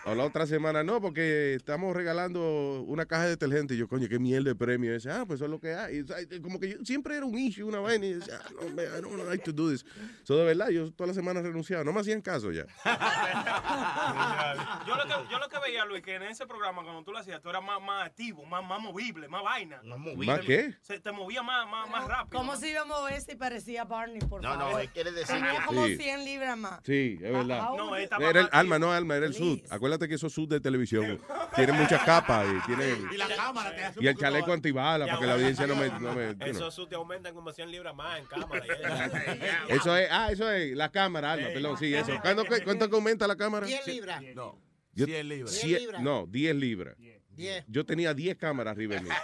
o 0.06 0.16
la 0.16 0.26
otra 0.26 0.45
semana, 0.45 0.84
no, 0.84 0.99
porque 1.01 1.54
estamos 1.54 1.95
regalando 1.95 2.84
una 2.88 3.06
caja 3.06 3.24
de 3.24 3.30
detergente. 3.32 3.74
Y 3.74 3.78
yo, 3.78 3.88
coño, 3.88 4.08
qué 4.10 4.20
mierda 4.20 4.49
de 4.49 4.56
premio. 4.56 4.91
Y 4.91 4.95
dice, 4.95 5.12
ah, 5.12 5.24
pues 5.26 5.38
eso 5.38 5.45
es 5.45 5.51
lo 5.51 5.60
que 5.60 5.74
hay. 5.74 6.04
Y, 6.32 6.41
como 6.41 6.60
que 6.60 6.72
yo, 6.72 6.78
siempre 6.84 7.16
era 7.16 7.26
un 7.26 7.38
issue, 7.38 7.64
una 7.68 7.80
vaina. 7.80 8.06
Y 8.06 8.14
decía, 8.16 8.39
ah, 8.43 8.49
no, 8.62 8.70
man, 8.76 8.86
I 8.97 9.01
don't 9.01 9.28
like 9.30 9.43
to 9.45 9.54
do 9.54 9.72
this. 9.72 9.86
So, 10.24 10.38
de 10.38 10.45
verdad, 10.45 10.70
yo 10.70 10.91
toda 10.91 11.08
la 11.08 11.14
semana 11.14 11.41
renunciaba. 11.41 11.84
No 11.84 11.93
me 11.93 12.01
hacían 12.01 12.22
caso 12.22 12.51
ya. 12.51 12.66
Yo 14.88 14.95
lo, 14.95 15.04
que, 15.04 15.32
yo 15.32 15.39
lo 15.39 15.49
que 15.49 15.60
veía, 15.60 15.86
Luis, 15.86 16.01
que 16.01 16.16
en 16.16 16.24
ese 16.24 16.45
programa, 16.45 16.84
cuando 16.84 17.04
tú 17.04 17.12
lo 17.12 17.20
hacías, 17.20 17.41
tú 17.41 17.49
eras 17.49 17.64
más, 17.64 17.82
más 17.82 18.06
activo, 18.06 18.45
más, 18.45 18.64
más 18.64 18.80
movible, 18.82 19.28
más 19.28 19.43
vaina. 19.43 19.82
¿Más 19.84 20.39
qué? 20.41 20.76
Se 20.82 20.99
te 20.99 21.12
movía 21.12 21.41
más, 21.43 21.70
más, 21.70 21.89
más 21.89 22.08
rápido. 22.08 22.38
¿Cómo 22.39 22.56
se 22.56 22.70
iba 22.70 22.82
a 22.82 22.86
mover 22.86 23.22
si 23.22 23.36
parecía 23.36 23.84
Barney, 23.86 24.20
por 24.20 24.41
No, 24.41 24.54
no, 24.56 24.60
favor? 24.66 24.82
él 24.82 24.89
quiere 24.89 25.12
decir 25.12 25.36
Tenía 25.36 25.60
que- 25.60 25.66
como 25.66 25.86
Sí. 25.88 25.97
100 25.97 26.26
libras 26.26 26.58
más. 26.58 26.80
Sí, 26.84 27.18
es 27.22 27.32
verdad. 27.32 27.60
Ah, 27.62 27.74
No, 27.78 27.95
Era 27.95 28.39
el 28.41 28.45
más 28.45 28.49
alma, 28.54 28.80
no 28.80 28.91
alma, 28.91 29.16
era 29.16 29.26
el 29.26 29.34
sud. 29.34 29.60
Acuérdate 29.70 29.93
que 30.00 30.16
esos 30.16 30.34
sud 30.34 30.50
de 30.50 30.60
televisión 30.60 31.20
tienen 31.56 31.76
muchas 31.76 32.04
capas 32.04 32.46
y 32.48 32.66
tienen. 32.66 33.08
Y 33.12 33.18
la 33.18 33.28
cámara 33.28 33.76
te 33.76 33.84
hace 33.84 34.00
un 34.00 34.06
Y 34.06 34.08
el 34.08 34.16
chaleco 34.18 34.54
antibala 34.54 35.06
para 35.06 35.20
que 35.20 35.26
la 35.26 35.34
audiencia 35.34 35.68
no 35.68 35.76
me. 35.76 35.88
No 35.88 36.14
me 36.14 36.30
you 36.30 36.34
know. 36.36 36.48
Eso 36.50 36.72
su 36.72 36.88
te 36.88 36.96
aumentan 36.96 37.34
como 37.34 37.52
100 37.52 37.72
libras 37.72 37.96
más 37.96 38.20
en 38.20 38.26
cámara. 38.26 38.64
eso. 39.70 39.98
Es, 39.98 40.08
ah, 40.12 40.32
eso 40.32 40.52
es 40.52 40.76
la 40.76 40.91
cámara, 40.91 41.34
Alma, 41.34 41.48
perdón, 41.54 41.78
sí, 41.78 41.94
eso. 41.94 42.18
¿Cuánto, 42.22 42.44
que- 42.46 42.64
cuánto 42.64 42.86
aumenta 42.86 43.28
la 43.28 43.36
cámara? 43.36 43.66
10 43.66 43.88
libras. 43.88 44.22
No. 44.36 44.60
Yo- 44.94 45.06
100 45.06 45.30
libras. 45.30 45.54
cien- 45.54 45.68
10 45.68 45.82
libras. 45.82 46.02
No, 46.02 46.26
10 46.28 46.56
libras. 46.56 46.96
10. 47.32 47.66
Yo 47.68 47.86
tenía 47.86 48.14
10 48.14 48.38
cámaras 48.38 48.74
arriba 48.74 48.96
de 48.96 49.02
mí. 49.02 49.10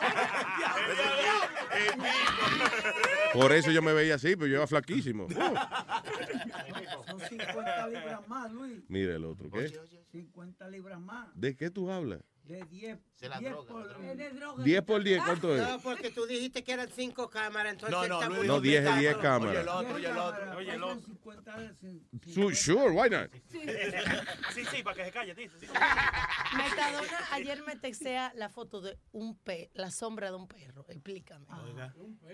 Por 3.34 3.52
eso 3.52 3.72
yo 3.72 3.82
me 3.82 3.94
veía 3.94 4.16
así, 4.16 4.36
pero 4.36 4.48
yo 4.48 4.58
era 4.58 4.68
flaquísimo. 4.68 5.28
Son 7.08 7.20
50 7.20 7.88
libras 7.88 8.28
más, 8.28 8.52
Luis. 8.52 8.84
mira 8.88 9.16
el 9.16 9.26
otro, 9.26 9.50
¿qué? 9.50 9.72
50 10.12 10.68
libras 10.70 11.00
más. 11.00 11.30
¿De 11.36 11.56
qué 11.56 11.70
tú 11.70 11.90
hablas? 11.92 12.22
De 12.50 12.66
10. 12.66 12.98
Se 13.14 13.30
la 13.30 13.38
10 13.38 13.52
droga, 13.52 13.70
por... 13.72 13.82
la 13.86 13.94
droga. 13.94 14.12
Es 14.12 14.18
de 14.18 14.30
droga. 14.32 14.64
10 14.64 14.82
por 14.82 15.04
10, 15.04 15.22
¿cuánto 15.24 15.56
es? 15.56 15.62
No, 15.62 15.80
porque 15.82 16.10
tú 16.10 16.26
dijiste 16.26 16.64
que 16.64 16.72
eran 16.72 16.90
5 16.90 17.30
cámaras, 17.30 17.74
entonces 17.74 17.96
No, 17.96 18.08
no, 18.08 18.16
está 18.16 18.26
Luis 18.28 18.40
muy 18.40 18.48
No, 18.48 18.60
10 18.60 18.86
es 18.88 18.98
10 18.98 19.14
Oye, 19.14 19.22
cámaras. 19.22 19.62
el 19.62 19.68
otro, 19.70 19.94
oye, 19.96 20.08
el 20.10 20.18
otro. 20.18 20.58
Oye, 20.58 20.74
el 20.74 20.84
otro. 20.84 21.02
50 21.06 21.58
de- 21.60 21.76
sin- 21.76 22.08
sin- 22.24 22.34
Su- 22.34 22.56
Sure, 22.56 22.90
why 22.90 23.08
not? 23.08 23.32
Sí, 23.52 24.66
sí, 24.66 24.82
para 24.82 24.96
que 24.96 25.06
se 25.06 25.12
calle, 25.12 25.36
dice. 25.36 25.60
sí. 25.60 25.68
Metadona, 26.58 27.20
ayer 27.34 27.62
me 27.68 27.76
textea 27.76 28.32
la 28.36 28.50
foto 28.50 28.82
de 28.82 28.98
un 29.12 29.38
pe, 29.38 29.70
la 29.76 29.92
sombra 29.92 30.32
de 30.32 30.38
un 30.38 30.48
perro. 30.48 30.86
Explícame. 30.90 31.46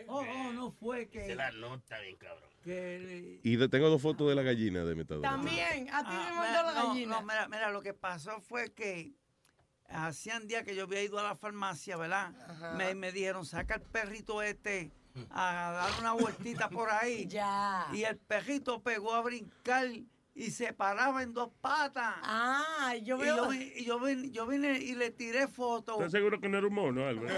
Oh, 0.08 0.20
oh, 0.22 0.54
no 0.54 0.72
fue 0.72 1.10
que... 1.10 1.26
Se 1.26 1.36
la 1.36 1.52
nota 1.52 2.00
bien, 2.00 2.16
cabrón. 2.16 2.50
que 2.64 3.42
Y 3.44 3.68
tengo 3.68 3.90
dos 3.90 4.02
fotos 4.02 4.30
de 4.30 4.36
la 4.36 4.44
gallina 4.44 4.86
de 4.86 4.96
Metadona. 4.96 5.30
También, 5.30 5.90
a 5.94 6.00
ti 6.04 6.08
Ah, 6.10 6.28
me 6.30 6.36
mandó 6.36 6.48
mira, 6.48 6.64
la 6.64 6.74
no, 6.84 6.88
gallina. 6.90 7.16
No, 7.20 7.22
mira, 7.24 7.48
mira, 7.50 7.70
lo 7.72 7.82
que 7.82 7.94
pasó 7.94 8.40
fue 8.40 8.74
que 8.74 9.14
hacían 9.90 10.48
días 10.48 10.64
que 10.64 10.76
yo 10.76 10.84
había 10.84 11.02
ido 11.04 11.20
a 11.20 11.24
la 11.24 11.36
farmacia, 11.36 11.98
¿verdad? 11.98 12.32
Me, 12.78 12.96
me 12.96 13.12
dijeron, 13.12 13.46
saca 13.46 13.76
el 13.76 13.82
perrito 13.82 14.42
este 14.42 14.92
a 15.32 15.72
dar 15.72 16.00
una 16.00 16.14
vueltita 16.14 16.70
por 16.70 16.90
ahí. 16.92 17.28
Ya. 17.30 17.88
Y 17.94 18.04
el 18.04 18.18
perrito 18.18 18.82
pegó 18.82 19.14
a 19.14 19.22
brincar 19.22 19.88
y 20.38 20.52
se 20.52 20.74
paraba 20.74 21.24
en 21.24 21.34
dos 21.34 21.50
patas. 21.62 22.14
Ah, 22.22 22.94
yo 23.02 23.16
Y 23.16 23.20
veo. 23.22 23.36
yo, 23.38 23.54
y 23.54 23.86
yo, 23.86 24.00
vine, 24.02 24.32
yo 24.32 24.46
vine 24.46 24.78
y 24.78 24.94
le 24.94 25.10
tiré 25.10 25.48
foto. 25.48 25.94
¿Estás 25.94 26.12
seguro 26.12 26.42
que 26.42 26.50
no 26.50 26.58
era 26.58 26.68
un 26.68 26.74
mono, 26.74 27.08
Álvaro? 27.08 27.30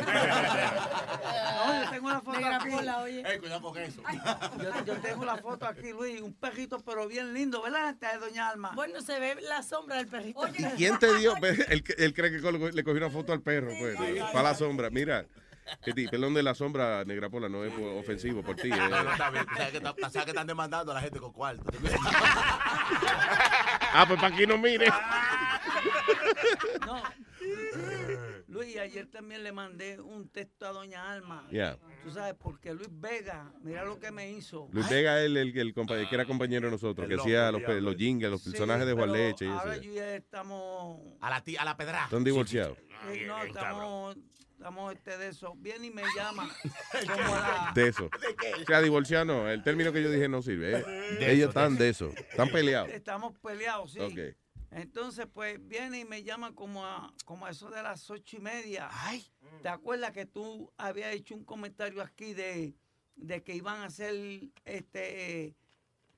No, 1.67 1.83
yo 1.83 1.89
tengo 1.91 2.09
la 2.09 2.21
foto 2.21 2.39
Negra 2.39 2.57
aquí. 2.57 2.69
Pola, 2.69 2.99
oye. 3.01 3.23
Cuidado 3.39 3.61
con 3.61 3.77
eso. 3.77 4.01
Yo, 4.61 4.85
yo 4.85 4.93
tengo 5.01 5.25
la 5.25 5.37
foto 5.37 5.65
aquí, 5.67 5.91
Luis. 5.91 6.21
Un 6.21 6.33
perrito, 6.33 6.79
pero 6.79 7.07
bien 7.07 7.33
lindo, 7.33 7.61
¿verdad? 7.61 7.89
Esta 7.89 8.11
es 8.13 8.19
Doña 8.19 8.49
Alma. 8.49 8.71
Bueno, 8.75 9.01
se 9.01 9.19
ve 9.19 9.35
la 9.41 9.61
sombra 9.63 9.97
del 9.97 10.07
perrito. 10.07 10.41
¿Quién 10.75 10.97
te 10.99 11.13
dio? 11.19 11.35
Él, 11.37 11.83
él 11.97 12.13
cree 12.13 12.31
que 12.31 12.39
le 12.71 12.83
cogió 12.83 12.97
una 12.97 13.09
foto 13.09 13.33
al 13.33 13.41
perro, 13.41 13.71
pues, 13.79 13.97
para 14.31 14.43
la 14.43 14.55
sombra. 14.55 14.89
Mira, 14.89 15.25
Pelón 16.11 16.33
de 16.33 16.43
la 16.43 16.53
sombra, 16.55 17.03
negra 17.05 17.29
pola, 17.29 17.49
no 17.49 17.63
es 17.65 17.73
ofensivo 17.97 18.41
por 18.43 18.55
ti. 18.55 18.67
eh. 18.71 18.75
No, 18.77 19.03
no, 19.03 19.11
está 19.11 19.29
bien. 19.29 19.45
¿Sabes 19.55 19.71
que, 19.71 19.77
está- 19.77 19.95
sabes 20.09 20.25
que 20.25 20.31
están 20.31 20.47
demandando 20.47 20.91
a 20.91 20.95
la 20.95 21.01
gente 21.01 21.19
con 21.19 21.31
cuarto? 21.33 21.63
Ah, 23.93 24.05
pues 24.07 24.19
para 24.19 24.33
aquí 24.33 24.45
no 24.45 24.57
mire. 24.57 24.87
No. 26.85 27.01
Luis, 28.47 28.77
ayer 28.77 29.07
también 29.07 29.43
le 29.43 29.51
mandé 29.51 29.99
un 29.99 30.29
texto 30.29 30.65
a 30.67 30.71
Doña 30.71 31.11
Alma. 31.11 31.45
Yeah. 31.51 31.77
Tú 32.03 32.11
sabes, 32.11 32.33
porque 32.39 32.73
Luis 32.73 32.87
Vega, 32.91 33.51
mira 33.61 33.83
lo 33.85 33.99
que 33.99 34.11
me 34.11 34.31
hizo. 34.31 34.69
Luis 34.71 34.89
Vega, 34.89 35.21
el, 35.21 35.37
el, 35.37 35.55
el 35.57 35.73
que 35.73 36.15
era 36.15 36.25
compañero 36.25 36.67
de 36.67 36.71
nosotros, 36.71 37.03
El 37.05 37.09
que 37.09 37.15
loco, 37.17 37.27
hacía 37.27 37.51
los, 37.51 37.61
los 37.83 37.95
jingles, 37.95 38.31
los 38.31 38.41
Sí, 38.41 38.51
personajes 38.51 38.85
de 38.87 38.93
Juan 38.93 39.11
Leche 39.11 39.45
y 39.45 39.49
Ahora 39.49 39.77
yo 39.77 39.93
ya 39.93 40.15
estamos. 40.15 40.99
A 41.21 41.29
la, 41.29 41.43
tía- 41.43 41.61
a 41.61 41.65
la 41.65 41.77
pedra. 41.77 42.05
Están 42.05 42.23
divorciados. 42.23 42.77
eh, 43.11 43.25
no, 43.27 43.43
estamos. 43.43 44.17
Estamos 44.67 44.93
este 44.93 45.17
de 45.17 45.27
eso. 45.29 45.53
Viene 45.55 45.87
y 45.87 45.91
me 45.91 46.03
llama. 46.13 46.53
como 47.07 47.35
a 47.35 47.39
la- 47.39 47.71
De 47.73 47.87
eso. 47.87 48.07
O 48.61 48.65
sea, 48.65 48.81
divorciado 48.81 49.23
no. 49.23 49.49
El 49.49 49.63
término 49.63 49.93
que 49.93 50.03
yo 50.03 50.11
dije 50.11 50.27
no 50.27 50.41
sirve. 50.41 50.79
eh. 50.79 50.83
De 51.19 51.31
Ellos 51.31 51.49
eso, 51.49 51.59
están 51.59 51.77
de 51.77 51.87
eso. 51.89 52.09
Están 52.09 52.49
peleados. 52.49 52.89
Estamos 52.89 53.37
peleados, 53.39 53.93
sí. 53.93 53.99
Entonces, 54.71 55.25
pues 55.33 55.65
viene 55.65 55.99
y 55.99 56.05
me 56.05 56.23
llama 56.23 56.53
como 56.53 56.85
a, 56.85 57.13
como 57.23 57.45
a 57.45 57.51
eso 57.51 57.69
de 57.69 57.81
las 57.81 58.09
ocho 58.09 58.35
y 58.35 58.39
media. 58.41 58.89
Ay. 58.91 59.25
¿Te 59.63 59.69
acuerdas 59.69 60.11
que 60.11 60.25
tú 60.25 60.73
habías 60.77 61.13
hecho 61.13 61.33
un 61.35 61.45
comentario 61.45 62.01
aquí 62.01 62.33
de, 62.33 62.75
de 63.15 63.43
que 63.43 63.55
iban 63.55 63.77
a 63.79 63.85
hacer 63.85 64.13
este 64.65 65.55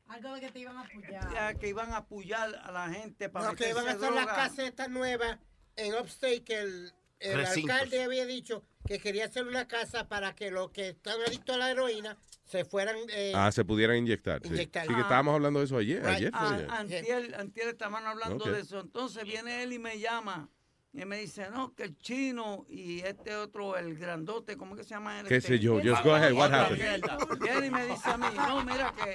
Algo 0.08 0.34
de 0.34 0.42
que 0.42 0.50
te 0.52 0.60
iban 0.62 0.76
a 0.78 0.82
apoyar. 0.82 1.32
ya, 1.32 1.54
que 1.54 1.68
iban 1.68 1.92
a 1.94 1.98
apoyar 1.98 2.56
a 2.64 2.72
la 2.72 2.90
gente 2.90 3.30
para 3.30 3.50
No, 3.50 3.56
que 3.56 3.70
iban 3.70 3.88
a 3.88 3.92
hacer 3.92 4.12
las 4.12 4.26
casetas 4.26 4.90
nuevas 4.90 5.38
en 5.76 5.94
Upstate 5.94 6.44
que 6.44 6.58
el, 6.60 6.92
el 7.20 7.36
Recintos. 7.38 7.72
alcalde 7.76 8.04
había 8.04 8.26
dicho 8.26 8.64
que 8.88 9.00
quería 9.00 9.26
hacer 9.26 9.46
una 9.48 9.68
casa 9.68 10.08
para 10.08 10.36
que 10.36 10.52
los 10.52 10.72
que 10.72 10.90
están 10.90 11.20
adictos 11.28 11.56
a 11.56 11.60
la 11.60 11.72
heroína 11.72 12.18
se 12.46 12.66
fueran 12.66 12.96
eh, 13.10 13.34
Ah, 13.36 13.52
se 13.52 13.64
pudieran 13.66 13.98
inyectar. 13.98 14.42
Sí, 14.42 14.50
Inyectar. 14.50 14.84
Sí, 14.88 14.94
que 14.94 15.00
Ah. 15.00 15.04
estábamos 15.04 15.36
hablando 15.36 15.60
de 15.60 15.66
eso 15.66 15.78
ayer. 15.78 16.00
Right. 16.00 16.10
ayer 16.16 16.32
fue 16.32 16.40
Ah, 16.42 16.54
ayer. 16.56 16.70
antier, 16.72 17.36
antier 17.36 17.68
estaban 17.68 18.06
hablando 18.06 18.46
Ok. 18.46 18.52
de 18.52 18.62
eso. 18.62 18.80
Entonces 18.80 19.24
viene 19.24 19.64
él 19.64 19.74
y 19.74 19.80
me 19.80 20.00
llama. 20.00 20.50
Y 20.92 21.06
me 21.06 21.18
dice, 21.20 21.48
no, 21.52 21.76
que 21.76 21.84
el 21.84 21.98
chino 22.00 22.66
y 22.68 23.02
este 23.02 23.36
otro, 23.36 23.78
el 23.78 23.96
grandote, 23.96 24.58
¿cómo 24.58 24.76
que 24.76 24.84
se 24.84 24.90
llama 24.90 25.20
él? 25.20 25.28
¿Qué 25.28 25.36
Este, 25.36 25.50
sé 25.50 25.60
yo? 25.60 25.76
Just 25.84 26.04
go 26.04 26.16
ahead. 26.16 26.34
What 26.34 26.52
happened? 26.52 27.04
Viene 27.40 27.68
y 27.68 27.70
me 27.70 27.86
dice 27.86 28.10
a 28.10 28.18
mí, 28.18 28.26
no, 28.36 28.64
mira 28.66 28.92
que 28.98 29.14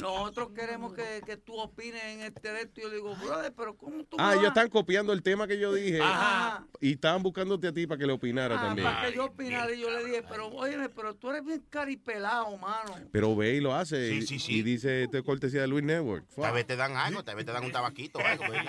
nosotros 0.00 0.50
queremos 0.54 0.94
que, 0.94 1.20
que 1.26 1.36
tú 1.36 1.58
opines 1.58 2.04
en 2.04 2.20
este 2.20 2.52
de 2.52 2.60
esto. 2.60 2.78
Y 2.80 2.82
yo 2.84 2.88
le 2.88 2.94
digo, 2.96 3.16
brother, 3.16 3.52
pero 3.52 3.76
¿cómo 3.76 4.04
tú 4.04 4.16
Ah, 4.20 4.26
vas? 4.28 4.34
ellos 4.36 4.46
están 4.48 4.68
copiando 4.70 5.12
el 5.12 5.20
tema 5.24 5.48
que 5.48 5.58
yo 5.58 5.72
dije. 5.74 6.00
Ajá. 6.00 6.64
Y 6.80 6.92
estaban 6.92 7.20
buscándote 7.24 7.66
a 7.66 7.72
ti 7.72 7.88
para 7.88 7.98
que 7.98 8.06
le 8.06 8.12
opinara 8.12 8.56
Ah, 8.56 8.66
también. 8.68 8.86
para 8.88 9.08
que 9.08 9.16
yo 9.16 9.24
opinara. 9.24 9.72
Y 9.74 9.80
yo 9.80 9.90
le 9.90 10.04
dije, 10.04 10.22
pero 10.28 10.46
óyeme, 10.46 10.88
pero 10.88 11.16
tú 11.16 11.30
eres 11.30 11.44
bien 11.44 11.64
caripelado, 11.68 12.56
mano. 12.58 12.94
Pero 13.10 13.34
ve 13.34 13.54
y 13.56 13.60
lo 13.60 13.74
hace. 13.74 14.08
Sí, 14.10 14.16
y, 14.18 14.22
sí, 14.22 14.38
sí. 14.38 14.52
y 14.58 14.62
dice, 14.62 15.02
esto 15.02 15.18
es 15.18 15.24
cortesía 15.24 15.62
de 15.62 15.66
Luis 15.66 15.82
Network. 15.84 16.24
Tal 16.36 16.54
vez 16.54 16.64
te 16.64 16.76
dan 16.76 16.96
algo, 16.96 17.24
tal 17.24 17.34
vez 17.34 17.44
te 17.44 17.50
dan 17.50 17.64
un 17.64 17.72
tabaquito 17.72 18.20
o 18.20 18.24
algo. 18.24 18.44
pues, 18.46 18.62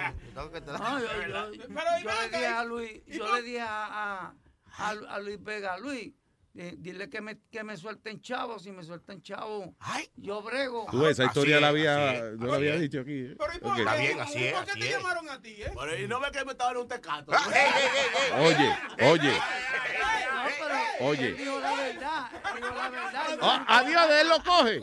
a 2.45 2.63
Luis, 2.63 3.01
yo 3.05 3.35
le 3.35 3.41
dije 3.41 3.61
a, 3.61 3.85
a, 3.85 4.35
a, 4.77 4.89
a 4.89 5.19
Luis 5.19 5.41
Vega, 5.43 5.77
Luis, 5.77 6.13
eh, 6.55 6.75
dile 6.77 7.09
que 7.09 7.21
me, 7.21 7.37
que 7.51 7.63
me 7.63 7.77
suelten 7.77 8.21
chavos, 8.21 8.63
si 8.63 8.71
me 8.71 8.83
suelten 8.83 9.21
chavos, 9.21 9.69
yo 10.15 10.41
brego. 10.41 10.87
Tú 10.91 11.05
esa 11.07 11.25
historia 11.25 11.55
Así 11.57 11.61
la 11.61 11.67
había, 11.69 12.13
es. 12.15 12.37
no 12.37 12.47
la 12.47 12.55
había 12.55 12.75
dicho 12.75 13.01
aquí. 13.01 13.27
eh. 13.31 13.35
Ok. 13.39 13.77
Está 13.79 13.95
bien, 13.95 14.19
así 14.19 14.45
es, 14.47 14.53
¿Por 14.53 14.65
qué 14.65 14.71
así 14.71 14.79
te 14.79 14.87
es. 14.87 14.91
llamaron 14.97 15.29
a 15.29 15.41
ti, 15.41 15.61
eh? 15.61 15.71
Pero 15.77 15.97
y 15.99 16.07
no 16.07 16.19
ve 16.19 16.31
que 16.31 16.45
me 16.45 16.51
estaba 16.51 16.71
en 16.71 16.77
un 16.77 16.87
tecato. 16.87 17.31
Oye, 17.31 18.77
oye, 19.09 19.31
No, 19.31 20.45
pero 20.59 21.09
Oye. 21.09 21.27
él 21.29 21.37
dijo 21.37 21.59
la 21.59 21.73
verdad, 21.75 22.29
dijo 22.55 22.75
la 22.75 22.89
verdad. 22.89 23.37
Ah, 23.41 23.65
adiós, 23.79 24.09
de 24.09 24.21
él 24.21 24.27
lo 24.29 24.43
coge. 24.43 24.81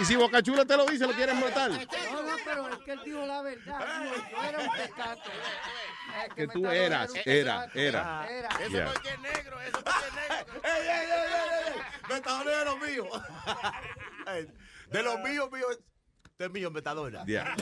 Y 0.00 0.04
si 0.04 0.16
Bocachula 0.16 0.64
te 0.64 0.76
lo 0.76 0.86
dice, 0.86 1.06
lo 1.06 1.12
quieren 1.12 1.40
matar. 1.40 1.70
No, 1.70 1.76
no, 2.22 2.36
pero 2.44 2.68
es 2.68 2.78
que 2.80 2.92
él 2.92 3.00
dijo 3.04 3.24
la 3.26 3.42
verdad. 3.42 4.04
Yo 4.30 4.42
era 4.42 4.58
un 4.58 4.70
tecato. 4.76 5.30
Es 6.26 6.34
Que 6.34 6.48
tú 6.48 6.66
eras, 6.66 7.10
un 7.10 7.16
era, 7.24 7.60
tecato. 7.66 7.78
era. 7.78 8.26
Era. 8.28 8.48
Eso 8.48 8.92
porque 8.92 9.08
es 9.10 9.20
negro, 9.20 9.60
eso 9.60 9.72
porque 9.84 10.06
es 10.06 10.14
negro. 10.28 10.60
¡Ey, 10.88 11.06
ey, 11.10 11.74
ey! 11.74 11.82
Metadona 12.08 12.50
de 12.50 12.64
los 12.64 12.78
míos. 12.80 13.08
De 14.90 15.02
los 15.02 15.20
míos, 15.20 15.50
míos. 15.52 15.78
De 16.38 16.48
míos, 16.48 16.72
metadona. 16.72 17.24
Yeah. 17.24 17.56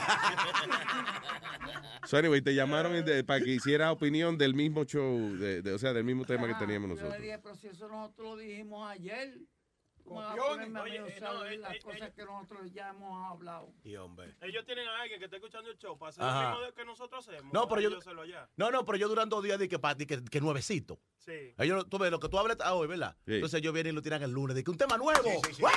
So 2.05 2.17
anyway, 2.17 2.41
te 2.41 2.53
llamaron 2.53 3.03
para 3.25 3.43
que 3.43 3.49
hiciera 3.51 3.91
opinión 3.91 4.37
del 4.37 4.53
mismo 4.53 4.85
show, 4.85 5.35
de, 5.35 5.73
o 5.73 5.79
sea, 5.79 5.93
del 5.93 6.03
mismo 6.03 6.25
tema 6.25 6.47
que 6.47 6.53
teníamos 6.53 6.89
Yo 6.89 6.95
le 6.95 7.01
nosotros. 7.01 7.21
dije, 7.23 7.39
pero 7.39 7.55
si 7.55 7.67
eso 7.67 7.87
nosotros 7.87 8.27
lo 8.29 8.37
dijimos 8.37 8.89
ayer. 8.89 9.33
¿Cómo 10.07 10.21
va 10.21 10.31
a 10.31 10.35
Copiones. 10.37 10.81
Oye, 10.81 11.03
usar 11.03 11.33
no, 11.33 11.45
eh, 11.45 11.57
las 11.57 11.75
eh, 11.75 11.79
cosas 11.83 12.11
que 12.13 12.23
nosotros 12.23 12.71
ya 12.71 12.89
hemos 12.89 13.29
hablado? 13.29 13.73
Y 13.83 13.95
hombre. 13.97 14.35
Ellos 14.41 14.65
tienen 14.65 14.87
a 14.87 15.01
alguien 15.01 15.19
que 15.19 15.25
está 15.25 15.35
escuchando 15.35 15.69
el 15.69 15.77
show 15.77 15.97
para 15.97 16.09
hacer 16.11 16.23
Ajá. 16.23 16.43
lo 16.43 16.49
mismo 16.49 16.65
de- 16.65 16.73
que 16.73 16.85
nosotros 16.85 17.27
hacemos. 17.27 17.53
No, 17.53 17.67
pero 17.67 17.81
yo-. 17.81 17.99
No, 18.55 18.71
no, 18.71 18.85
pero 18.85 18.97
yo 18.97 19.09
durante 19.09 19.35
dos 19.35 19.43
días 19.43 19.59
dije 19.59 19.77
que, 19.77 20.05
que, 20.07 20.23
que 20.23 20.41
nuevecito. 20.41 20.99
Sí. 21.17 21.53
Ellos, 21.57 21.89
tú 21.89 21.97
ves, 21.97 22.09
lo 22.09 22.19
que 22.19 22.29
tú 22.29 22.39
hablas 22.39 22.57
ah, 22.61 22.73
hoy, 22.73 22.87
¿verdad? 22.87 23.17
Sí. 23.25 23.35
Entonces 23.35 23.59
ellos 23.59 23.73
vienen 23.73 23.91
y 23.93 23.95
lo 23.95 24.01
tiran 24.01 24.23
el 24.23 24.31
lunes. 24.31 24.55
Dije, 24.55 24.71
un 24.71 24.77
tema 24.77 24.97
nuevo. 24.97 25.29
¡Guau! 25.59 25.73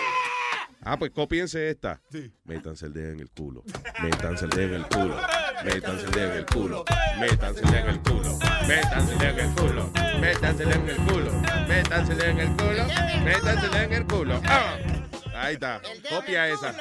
Ah, 0.82 0.96
pues 0.96 1.10
copiense 1.10 1.68
esta. 1.68 2.00
Métanse 2.44 2.86
el 2.86 2.92
dedo 2.92 3.12
en 3.12 3.20
el 3.20 3.30
culo. 3.30 3.64
Métanse 4.00 4.44
el 4.44 4.50
dedo 4.50 4.76
en 4.76 4.82
el 4.82 4.86
culo. 4.86 5.16
Métanse 5.64 6.04
el 6.06 6.10
dedo 6.12 6.32
en 6.32 6.38
el 6.38 6.46
culo. 6.46 6.84
Métanse 7.18 7.60
el 7.62 7.70
dedo 7.70 7.78
en 7.80 7.88
el 7.88 8.00
culo 8.00 8.38
métansele 8.66 9.30
en 9.30 9.38
el 9.38 9.54
culo, 9.54 9.90
métansele 10.20 10.74
en 10.74 10.88
el 10.88 10.96
culo, 10.96 11.32
métansele 11.68 12.30
en 12.30 12.38
el 12.40 12.48
culo, 12.56 12.84
métansele 13.24 13.82
en 13.84 13.92
el 13.92 14.06
culo. 14.06 14.40
Ah. 14.46 14.76
Ahí 15.34 15.54
está, 15.54 15.80
copia 16.08 16.48
esa. 16.48 16.74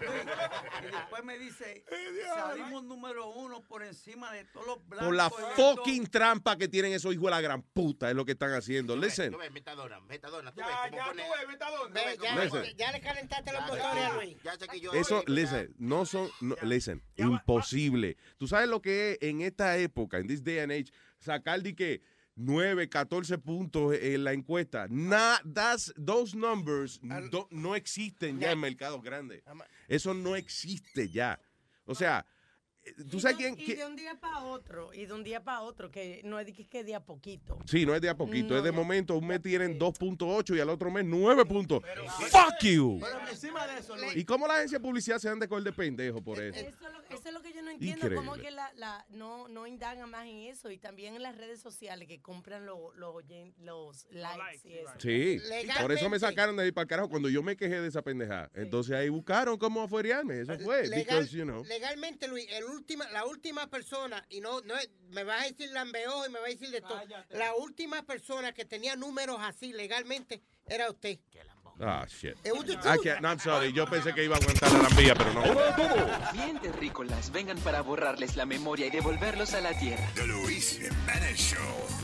Y 0.00 0.86
después 0.86 1.24
me 1.24 1.38
dice, 1.38 1.84
salimos 2.34 2.84
número 2.84 3.28
uno 3.30 3.62
por 3.62 3.82
encima 3.82 4.32
de 4.32 4.44
todos 4.44 4.66
los 4.66 4.88
blancos. 4.88 5.06
Por 5.06 5.14
la 5.16 5.24
y 5.30 5.50
esto". 5.50 5.76
fucking 5.76 6.06
trampa 6.08 6.56
que 6.56 6.68
tienen 6.68 6.92
esos 6.92 7.12
hijos 7.12 7.24
de 7.26 7.30
la 7.30 7.40
gran 7.40 7.62
puta 7.62 8.08
es 8.10 8.16
lo 8.16 8.24
que 8.24 8.32
están 8.32 8.52
haciendo. 8.52 8.96
Listen. 8.96 9.32
Tú 9.32 9.38
ves, 9.38 9.52
metadona, 9.52 10.00
metadona, 10.00 10.52
tú 10.52 10.60
Ya, 10.60 10.90
ya, 10.90 11.04
pone- 11.06 11.22
tú 11.22 11.28
ves, 11.38 11.48
metadona. 11.48 11.94
Ve, 11.94 12.74
ya, 12.76 12.92
le 12.92 13.00
calentaste 13.00 13.52
los 13.52 13.62
motores 13.62 13.84
a 13.84 14.14
Luis. 14.14 14.36
Ya 14.42 14.56
sé 14.56 14.68
que 14.68 14.80
yo. 14.80 14.92
Eso, 14.92 15.22
listen, 15.26 15.74
no 15.78 16.04
son, 16.06 16.30
no, 16.40 16.56
listen, 16.62 17.02
imposible. 17.16 18.16
Tú 18.38 18.46
sabes 18.46 18.68
lo 18.68 18.80
que 18.82 19.12
es 19.12 19.18
en 19.22 19.40
esta 19.42 19.76
época, 19.76 20.18
en 20.18 20.26
this 20.26 20.42
day 20.42 20.58
and 20.60 20.72
age, 20.72 20.92
sacar 21.18 21.60
de 21.62 21.74
que 21.74 22.02
9, 22.34 22.88
14 22.88 23.36
puntos 23.36 23.94
en 23.94 24.24
la 24.24 24.32
encuesta. 24.32 24.86
Nah, 24.88 25.36
that's, 25.52 25.92
those 26.02 26.34
numbers 26.34 26.98
do- 27.30 27.46
no 27.50 27.74
existen 27.76 28.40
ya 28.40 28.52
en 28.52 28.58
mercados 28.60 29.02
grandes. 29.02 29.42
Eso 29.92 30.14
no 30.14 30.36
existe 30.36 31.10
ya. 31.10 31.38
O 31.84 31.94
sea, 31.94 32.24
¿tú 33.10 33.20
sabes 33.20 33.36
quién? 33.36 33.54
Y 33.58 33.74
de 33.74 33.86
un 33.86 33.96
día 33.96 34.14
para 34.20 34.40
otro, 34.44 34.92
y 34.92 35.06
de 35.06 35.12
un 35.12 35.22
día 35.24 35.42
para 35.42 35.60
otro, 35.62 35.90
que 35.90 36.20
no 36.24 36.38
es 36.40 36.46
de 36.46 36.52
que, 36.52 36.66
que 36.66 36.84
de 36.84 36.94
a 36.94 37.00
poquito. 37.04 37.58
Sí, 37.66 37.86
no 37.86 37.94
es 37.94 38.00
de 38.00 38.08
a 38.08 38.16
poquito, 38.16 38.50
No, 38.54 38.58
es 38.58 38.64
de 38.64 38.72
momento. 38.72 39.16
Un 39.16 39.26
mes 39.26 39.40
tienen 39.42 39.78
2.8 39.78 40.56
y 40.56 40.60
al 40.60 40.68
otro 40.70 40.90
mes 40.90 41.04
9 41.04 41.44
puntos. 41.46 41.82
¡Fuck 42.30 42.62
you! 42.62 42.98
Pero 43.00 43.28
encima 43.28 43.66
de 43.66 43.78
eso, 43.80 43.96
Luis. 43.96 44.16
¿Y 44.16 44.24
cómo 44.24 44.46
la 44.46 44.54
agencia 44.56 44.78
de 44.78 44.82
publicidad 44.84 45.18
se 45.18 45.28
dan 45.28 45.38
de 45.38 45.48
coger 45.48 45.64
de 45.64 45.72
pendejo 45.72 46.22
por 46.22 46.40
eso? 46.42 46.58
Eso 46.58 46.68
es, 46.68 46.80
lo, 46.80 47.00
eso 47.16 47.28
es 47.28 47.32
lo 47.34 47.42
que 47.42 47.52
yo 47.52 47.62
no 47.62 47.70
entiendo, 47.70 48.06
Increíble. 48.06 48.16
como 48.16 48.34
que 48.42 48.50
la, 48.50 48.72
la, 48.76 49.04
no, 49.10 49.48
no 49.48 49.66
indagan 49.66 50.10
más 50.10 50.26
en 50.26 50.38
eso 50.38 50.70
y 50.70 50.78
también 50.78 51.14
en 51.14 51.22
las 51.22 51.36
redes 51.36 51.60
sociales 51.60 52.08
que 52.08 52.20
compran 52.20 52.66
lo- 52.66 52.92
lo 52.94 53.12
los 53.58 54.06
likes 54.10 54.68
y 54.68 54.78
eso. 54.78 54.90
Sí, 54.98 55.38
por 55.80 55.92
eso 55.92 56.08
me 56.08 56.16
Legalmente. 56.16 56.18
sacaron 56.20 56.56
de 56.56 56.62
ahí 56.64 56.72
para 56.72 56.82
el 56.82 56.88
carajo 56.88 57.08
cuando 57.08 57.28
yo 57.28 57.42
me 57.42 57.56
quejé 57.56 57.80
de 57.80 57.88
esa 57.88 58.02
pendejada. 58.02 58.50
Entonces 58.54 58.94
ahí 58.94 59.08
buscaron 59.08 59.56
cómo 59.58 59.82
afuerearme. 59.82 60.40
Eso 60.40 60.58
fue. 60.58 60.88
Legal- 60.88 61.04
because, 61.20 61.36
you 61.36 61.44
know. 61.44 61.64
Legalmente, 61.64 62.26
Luis, 62.28 62.46
el 62.50 62.64
última, 62.72 63.08
la 63.10 63.24
última 63.26 63.68
persona, 63.68 64.24
y 64.28 64.40
no, 64.40 64.60
no 64.62 64.74
me 65.10 65.24
vas 65.24 65.42
a 65.42 65.44
decir 65.48 65.70
lambeojo 65.70 66.26
y 66.26 66.30
me 66.30 66.38
vas 66.40 66.48
a 66.48 66.50
decir 66.52 66.70
de 66.70 66.80
todo. 66.80 67.00
La 67.30 67.54
última 67.54 68.02
persona 68.02 68.52
que 68.52 68.64
tenía 68.64 68.96
números 68.96 69.38
así 69.40 69.72
legalmente 69.72 70.42
era 70.66 70.90
usted. 70.90 71.18
Ah, 71.80 72.06
shit. 72.06 72.36
I 72.44 72.50
can't- 73.02 73.20
no, 73.20 73.28
I'm 73.30 73.40
sorry. 73.40 73.72
Yo 73.72 73.86
pensé 73.86 74.12
que 74.14 74.22
iba 74.24 74.36
a 74.36 74.38
aguantar 74.38 74.70
la 74.72 74.82
lambía, 74.82 75.14
pero 75.14 75.32
no. 75.32 75.42
Bien 76.32 76.58
terrícolas, 76.60 77.30
vengan 77.32 77.58
para 77.58 77.80
borrarles 77.80 78.36
la 78.36 78.44
memoria 78.46 78.86
y 78.86 78.90
devolverlos 78.90 79.54
a 79.54 79.60
la 79.60 79.76
tierra. 79.78 80.06
The 80.14 80.26
Luis 80.26 80.78
Jiménez 80.78 81.38
Show. 81.38 82.01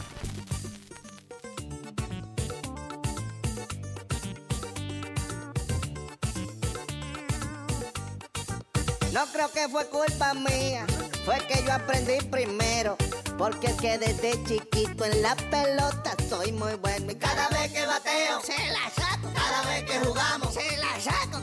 No 9.12 9.26
creo 9.32 9.50
que 9.50 9.68
fue 9.68 9.86
culpa 9.88 10.34
mía, 10.34 10.86
fue 11.24 11.38
que 11.46 11.62
yo 11.64 11.72
aprendí 11.72 12.18
primero. 12.30 12.96
Porque 13.38 13.68
es 13.68 13.74
que 13.76 13.96
desde 13.98 14.32
chiquito 14.44 15.04
en 15.04 15.22
la 15.22 15.36
pelota 15.36 16.14
soy 16.28 16.52
muy 16.52 16.74
bueno. 16.74 17.12
Y 17.12 17.14
cada 17.14 17.48
vez 17.48 17.72
que 17.72 17.86
bateo, 17.86 18.40
se 18.42 18.72
la 18.72 18.90
saco. 18.90 19.32
Cada 19.32 19.62
vez 19.62 19.84
que 19.84 19.98
jugamos, 20.00 20.52
se 20.52 20.76
la 20.76 21.00
saco. 21.00 21.37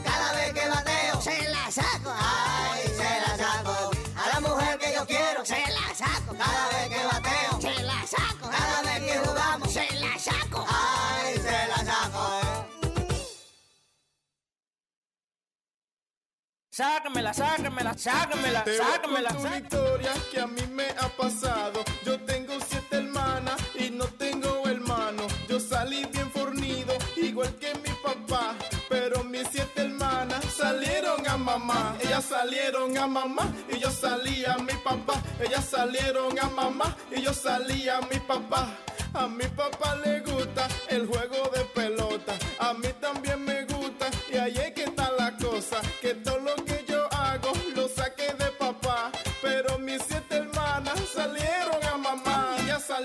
Sácamela, 16.76 17.32
sácamela, 17.32 17.94
sácamela, 17.96 18.62
Te 18.62 18.76
sácamela. 18.76 19.30
Voy 19.32 19.46
una 19.46 19.56
historia 19.56 20.12
que 20.30 20.38
a 20.38 20.46
mí 20.46 20.60
me 20.70 20.84
ha 21.00 21.08
pasado. 21.08 21.82
Yo 22.04 22.20
tengo 22.20 22.52
siete 22.68 22.98
hermanas 22.98 23.56
y 23.76 23.88
no 23.88 24.04
tengo 24.04 24.68
hermano. 24.68 25.26
Yo 25.48 25.58
salí 25.58 26.04
bien 26.12 26.30
fornido, 26.30 26.92
igual 27.16 27.54
que 27.54 27.72
mi 27.76 27.94
papá. 28.04 28.54
Pero 28.90 29.24
mis 29.24 29.48
siete 29.50 29.84
hermanas 29.84 30.44
salieron 30.54 31.26
a 31.26 31.38
mamá. 31.38 31.96
Ellas 31.98 32.26
salieron 32.26 32.98
a 32.98 33.06
mamá 33.06 33.50
y 33.70 33.78
yo 33.78 33.90
salí 33.90 34.44
a 34.44 34.58
mi 34.58 34.74
papá. 34.84 35.14
Ellas 35.40 35.64
salieron 35.64 36.38
a 36.38 36.50
mamá 36.50 36.94
y 37.10 37.22
yo 37.22 37.32
salí 37.32 37.88
a 37.88 38.02
mi 38.02 38.18
papá. 38.18 38.68
A 39.14 39.26
mi 39.28 39.46
papá 39.46 39.96
le 40.04 40.20
gusta 40.20 40.68
el 40.90 41.06
juego 41.06 41.50
de 41.54 41.64
pelota. 41.74 42.34
A 42.58 42.74
mí 42.74 42.88
también 43.00 43.42
me 43.42 43.64
gusta 43.64 44.10
y 44.30 44.36
ahí 44.36 44.58
es 44.58 44.72
que 44.72 44.84
está 44.84 45.10
la 45.12 45.34
cosa. 45.38 45.80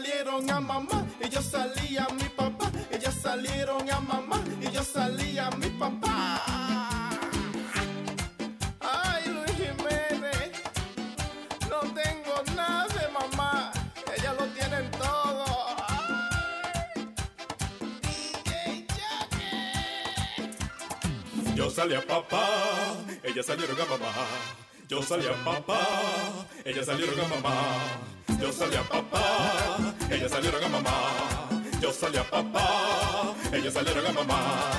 salieron 0.02 0.50
a 0.50 0.60
mamá 0.60 1.06
y 1.24 1.30
yo 1.30 1.42
salí 1.42 1.98
a 1.98 2.08
mi 2.10 2.24
papá. 2.36 2.72
Ellas 2.92 3.14
salieron 3.22 3.90
a 3.90 4.00
mamá 4.00 4.42
y 4.60 4.72
yo 4.72 4.84
salí 4.84 5.38
a 5.38 5.52
mi 5.52 5.70
papá. 5.70 6.42
Ay, 8.80 9.24
Luis 9.28 9.52
Jiménez, 9.58 10.52
no 11.70 11.80
tengo 11.94 12.34
nada 12.56 12.88
de 12.88 13.08
mamá. 13.10 13.72
Ellas 14.18 14.36
lo 14.40 14.46
tienen 14.48 14.90
todo. 14.92 15.46
Yo 21.56 21.70
salí 21.70 21.94
a 21.94 22.02
papá, 22.02 22.48
ellas 23.24 23.46
salieron 23.46 23.80
a 23.80 23.86
mamá. 23.86 24.12
Yo 24.90 25.04
salí 25.04 25.28
a 25.28 25.36
papá, 25.46 25.80
ellas 26.66 26.88
salieron 26.88 27.20
a 27.20 27.28
mamá. 27.28 27.58
Yo 28.42 28.52
salí 28.52 28.76
a 28.76 28.82
papá, 28.82 29.94
ellas 30.10 30.32
salieron 30.32 30.64
a 30.64 30.68
mamá. 30.68 31.50
Yo 31.80 31.92
salí 31.94 32.18
a 32.18 32.24
papá, 32.24 33.36
ellas 33.54 33.74
salieron 33.74 34.08
a 34.08 34.12
mamá. 34.12 34.72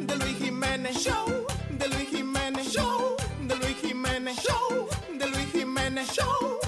De 0.00 0.16
Luis 0.16 0.38
Jiménez 0.38 0.96
Show, 0.96 1.46
de 1.70 1.88
Luis 1.88 2.08
Jiménez 2.08 2.72
Show, 2.72 3.16
de 3.42 3.56
Luis 3.56 3.76
Jiménez 3.82 4.36
Show, 4.40 4.88
de 5.18 5.26
Luis 5.26 5.52
Jiménez 5.52 6.08
Show. 6.12 6.63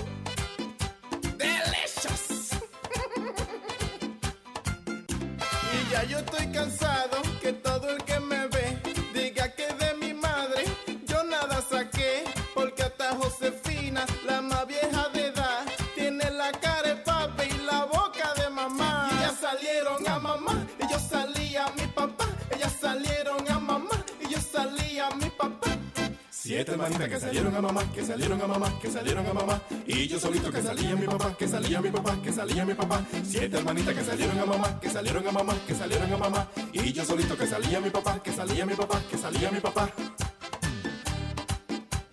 panita, 26.86 27.08
que 27.08 27.20
salieron 27.20 27.54
a 27.54 27.60
mamá, 27.60 27.82
que 27.92 28.04
salieron 28.04 28.42
a 28.42 28.46
mamá, 28.46 28.78
que 28.80 28.90
salieron 28.90 29.26
a 29.26 29.32
mamá. 29.32 29.60
Y 29.86 30.06
yo 30.06 30.18
solito 30.20 30.52
que 30.52 30.62
salía 30.62 30.94
mi 30.94 31.06
papá, 31.06 31.36
que 31.36 31.48
salía 31.48 31.80
mi 31.80 31.90
papá, 31.90 32.16
que 32.22 32.32
salía 32.32 32.64
mi 32.64 32.74
papá. 32.74 33.00
Siete 33.24 33.56
hermanitas 33.58 33.94
que 33.94 34.04
salieron 34.04 34.38
a 34.38 34.46
mamá, 34.46 34.80
que 34.80 34.90
salieron 34.90 35.26
a 35.26 35.32
mamá, 35.32 35.54
que 35.66 35.74
salieron 35.74 36.12
a 36.12 36.16
mamá. 36.16 36.48
Y 36.72 36.92
yo 36.92 37.04
solito 37.04 37.36
que 37.36 37.46
salía 37.46 37.80
mi 37.80 37.90
papá, 37.90 38.22
que 38.22 38.32
salía 38.32 38.66
mi 38.66 38.74
papá, 38.74 39.00
que 39.10 39.18
salía 39.18 39.50
mi 39.50 39.60
papá. 39.60 39.90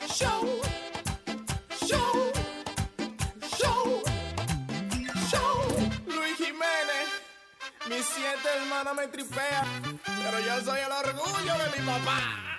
Show, 0.07 0.61
show, 1.85 2.31
show, 3.57 4.03
show. 5.29 5.53
Luis 6.07 6.37
Jiménez, 6.37 7.07
mis 7.89 8.05
siete 8.05 8.47
hermanas 8.57 8.95
me 8.95 9.07
tripean, 9.07 9.99
pero 10.23 10.39
yo 10.39 10.65
soy 10.65 10.79
el 10.79 10.91
orgullo 10.91 11.53
de 11.63 11.79
mi 11.79 11.85
papá. 11.85 12.52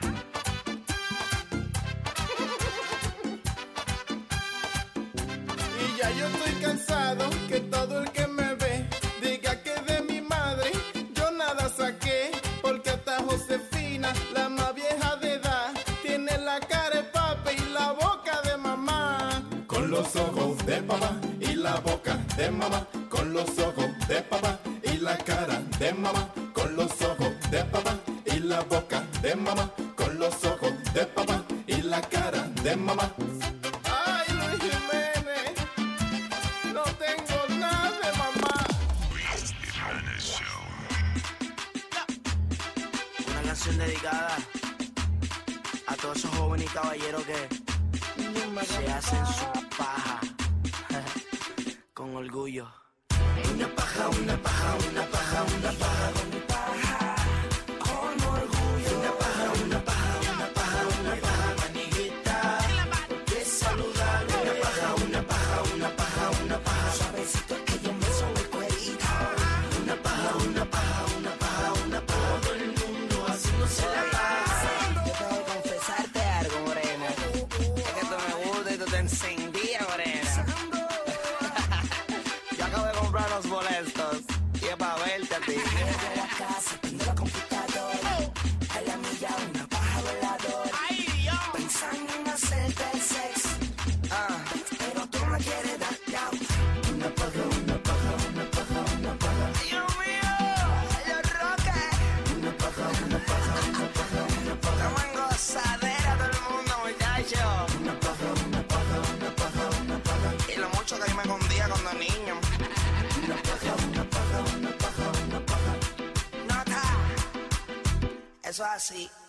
see. 118.85 119.24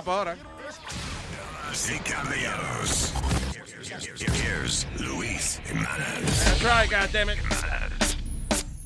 Eh. 0.00 0.02
¿Quién 0.02 0.02
es 0.02 0.04
Papo 0.04 0.12
ahora? 0.12 0.36
Sí, 1.72 1.98
caballeros. 2.00 3.12
Here's 4.18 4.86
Luis. 4.98 5.60
That's 5.64 6.62
right, 6.62 6.90
goddammit. 6.90 7.38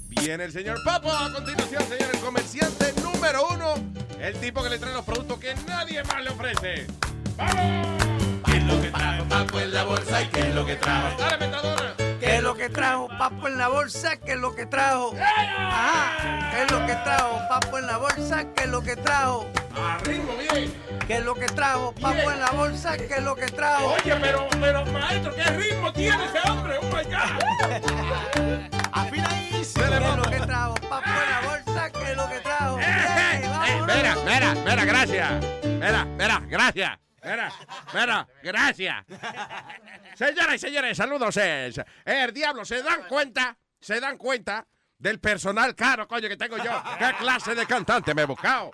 Viene 0.08 0.44
el 0.44 0.52
señor 0.52 0.82
Papo 0.84 1.10
a 1.10 1.32
continuación, 1.32 1.82
señor, 1.88 2.10
el 2.14 2.20
comerciante 2.20 2.92
número 3.02 3.48
uno. 3.48 3.74
El 4.18 4.34
tipo 4.40 4.62
que 4.62 4.70
le 4.70 4.78
trae 4.78 4.92
los 4.94 5.04
productos 5.04 5.38
que 5.38 5.54
nadie 5.66 6.02
más 6.04 6.22
le 6.22 6.30
ofrece. 6.30 6.86
¿Qué 8.46 8.56
es 8.56 8.64
lo 8.64 8.80
que 8.80 8.90
trajo 8.90 9.24
Papo 9.28 9.60
en 9.60 9.72
la 9.72 9.84
bolsa 9.84 10.22
y 10.22 10.28
qué 10.28 10.40
es 10.40 10.54
lo 10.54 10.66
que 10.66 10.76
trajo? 10.76 11.16
Dale, 11.18 11.46
metadona. 11.46 11.94
¿Qué 12.20 12.36
es 12.36 12.42
lo 12.42 12.54
que 12.54 12.68
trajo 12.70 13.08
Papo 13.18 13.48
en 13.48 13.58
la 13.58 13.68
bolsa? 13.68 14.16
¿Qué 14.16 14.32
es 14.32 14.38
lo 14.38 14.54
que 14.54 14.66
trajo? 14.66 15.14
Ajá. 15.20 16.50
¿Qué 16.50 16.62
es 16.62 16.70
lo 16.70 16.86
que 16.86 16.94
trajo 16.94 17.40
Papo 17.48 17.78
en 17.78 17.86
la 17.86 17.96
bolsa? 17.98 18.44
¿Qué 18.54 18.64
es 18.64 18.70
lo 18.70 18.82
que 18.82 18.96
trajo? 18.96 19.46
A 19.76 19.98
ritmo. 20.04 20.43
¿Qué 21.14 21.20
es 21.20 21.26
lo 21.26 21.34
que 21.36 21.46
trajo 21.46 21.94
Papo 21.94 22.28
en 22.28 22.40
la 22.40 22.50
bolsa? 22.50 22.96
¿Qué 22.96 23.04
es 23.04 23.22
lo 23.22 23.36
que 23.36 23.46
trajo? 23.46 23.94
Oye, 23.94 24.16
pero, 24.20 24.48
pero, 24.60 24.84
maestro, 24.86 25.32
¿qué 25.32 25.44
ritmo 25.44 25.92
tiene 25.92 26.24
ese 26.24 26.50
hombre? 26.50 26.76
Oh 26.78 26.86
my 26.86 27.04
God. 27.04 28.68
Afinadísimo. 28.92 29.84
¿Qué 29.86 29.94
es 29.94 30.16
lo 30.16 30.22
que 30.24 30.40
trajo 30.40 30.74
Papo 30.74 31.08
en 31.08 31.30
la 31.30 31.40
bolsa? 31.48 31.90
¿Qué 31.92 32.10
es 32.10 32.16
lo 32.16 32.28
que 32.28 32.40
trajo? 32.40 32.78
Mira, 32.78 34.16
mira, 34.26 34.54
mira, 34.54 34.84
gracias. 34.84 35.30
Mira, 35.62 36.04
mira, 36.04 36.42
gracias. 36.48 36.98
Mira, 37.22 37.52
mira, 37.94 38.28
gracias. 38.42 39.04
Señoras 40.16 40.54
y 40.56 40.58
señores, 40.58 40.96
saludos. 40.96 41.38
El 42.04 42.32
diablo, 42.34 42.64
¿se 42.64 42.82
dan 42.82 43.04
cuenta? 43.08 43.56
¿Se 43.80 44.00
dan 44.00 44.18
cuenta? 44.18 44.66
Del 45.04 45.18
personal 45.20 45.74
caro, 45.74 46.08
coño, 46.08 46.30
que 46.30 46.36
tengo 46.38 46.56
yo. 46.56 46.72
¿Qué 46.98 47.12
clase 47.18 47.54
de 47.54 47.66
cantante 47.66 48.14
me 48.14 48.22
he 48.22 48.24
buscado? 48.24 48.70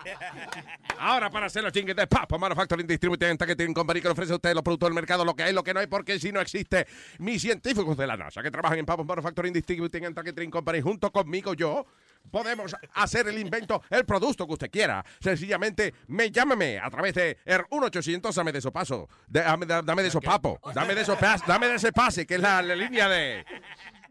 Ahora, 1.00 1.28
para 1.28 1.46
hacer 1.46 1.64
los 1.64 1.72
chingues 1.72 1.96
de 1.96 2.06
Papa 2.06 2.38
Manufacturing 2.38 2.86
Distributing 2.86 3.36
Targeting 3.36 3.74
Company, 3.74 4.00
que 4.00 4.06
le 4.06 4.12
ofrece 4.12 4.32
a 4.32 4.36
ustedes 4.36 4.54
los 4.54 4.62
productos 4.62 4.86
del 4.86 4.94
mercado, 4.94 5.24
lo 5.24 5.34
que 5.34 5.42
hay, 5.42 5.52
lo 5.52 5.64
que 5.64 5.74
no 5.74 5.80
hay, 5.80 5.88
porque 5.88 6.20
si 6.20 6.30
no 6.30 6.40
existe, 6.40 6.86
mis 7.18 7.42
científicos 7.42 7.96
de 7.96 8.06
la 8.06 8.16
NASA 8.16 8.44
que 8.44 8.50
trabajan 8.52 8.78
en 8.78 8.86
Papa 8.86 9.02
Manufacturing 9.02 9.52
Distributing 9.52 10.04
and 10.06 10.14
Targeting 10.14 10.52
Company, 10.52 10.80
junto 10.80 11.10
conmigo, 11.10 11.54
yo, 11.54 11.84
podemos 12.30 12.76
hacer 12.94 13.26
el 13.26 13.36
invento, 13.36 13.82
el 13.90 14.04
producto 14.04 14.46
que 14.46 14.52
usted 14.52 14.70
quiera. 14.70 15.04
Sencillamente, 15.18 15.94
me 16.06 16.30
llámame 16.30 16.78
a 16.78 16.88
través 16.90 17.12
de 17.14 17.38
el 17.44 17.62
1-800, 17.62 18.32
dame 18.32 18.52
de 18.52 18.60
eso 18.60 18.70
paso, 18.70 19.08
de- 19.26 19.40
dame, 19.42 19.66
de 20.02 20.06
eso 20.08 20.20
papo, 20.20 20.60
dame 20.72 20.94
de 20.94 21.00
eso 21.00 21.16
pas- 21.18 21.44
dame 21.44 21.66
de 21.66 21.74
ese 21.74 21.90
pase, 21.92 22.24
que 22.24 22.36
es 22.36 22.40
la, 22.40 22.62
la 22.62 22.76
línea 22.76 23.08
de... 23.08 23.44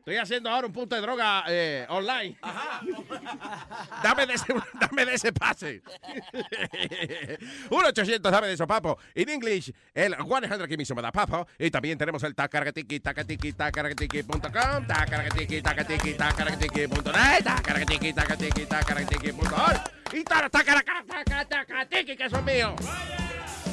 Estoy 0.10 0.24
haciendo 0.24 0.50
ahora 0.50 0.66
un 0.66 0.74
punto 0.74 0.96
de 0.96 1.04
droga 1.04 1.44
eh, 1.48 1.86
online. 1.88 2.36
Dame 4.04 4.26
de 4.26 4.34
ese, 4.34 4.56
dame 4.80 5.06
de 5.06 5.14
ese 5.14 5.32
pase. 5.32 5.84
1-800, 7.70 8.20
dame 8.20 8.48
de 8.48 8.54
eso, 8.54 8.66
papo. 8.66 8.98
En 9.14 9.30
English, 9.30 9.72
el 9.94 10.16
100 10.16 10.68
que 10.68 10.96
me 10.96 11.02
da 11.04 11.12
papo. 11.12 11.46
Y 11.60 11.70
también 11.70 11.96
tenemos 12.00 12.24
el 12.24 12.34
tacaratiki, 12.34 13.02
tacatiki, 13.02 13.54
tacaratiki.com, 13.54 14.88
tacaratiki, 14.88 15.62
tacatiki, 15.62 16.14
tacaratiki.net, 16.16 17.44
tacaratiki, 17.44 18.12
tacatiki, 18.12 18.66
tacaratiki.org. 18.66 19.82
Y 20.14 20.24
tara, 20.24 20.50
tacaraca, 20.50 21.04
taca, 21.08 21.46
tacatiki, 21.46 22.18
que 22.18 22.28
son 22.32 22.44
míos. 22.46 22.74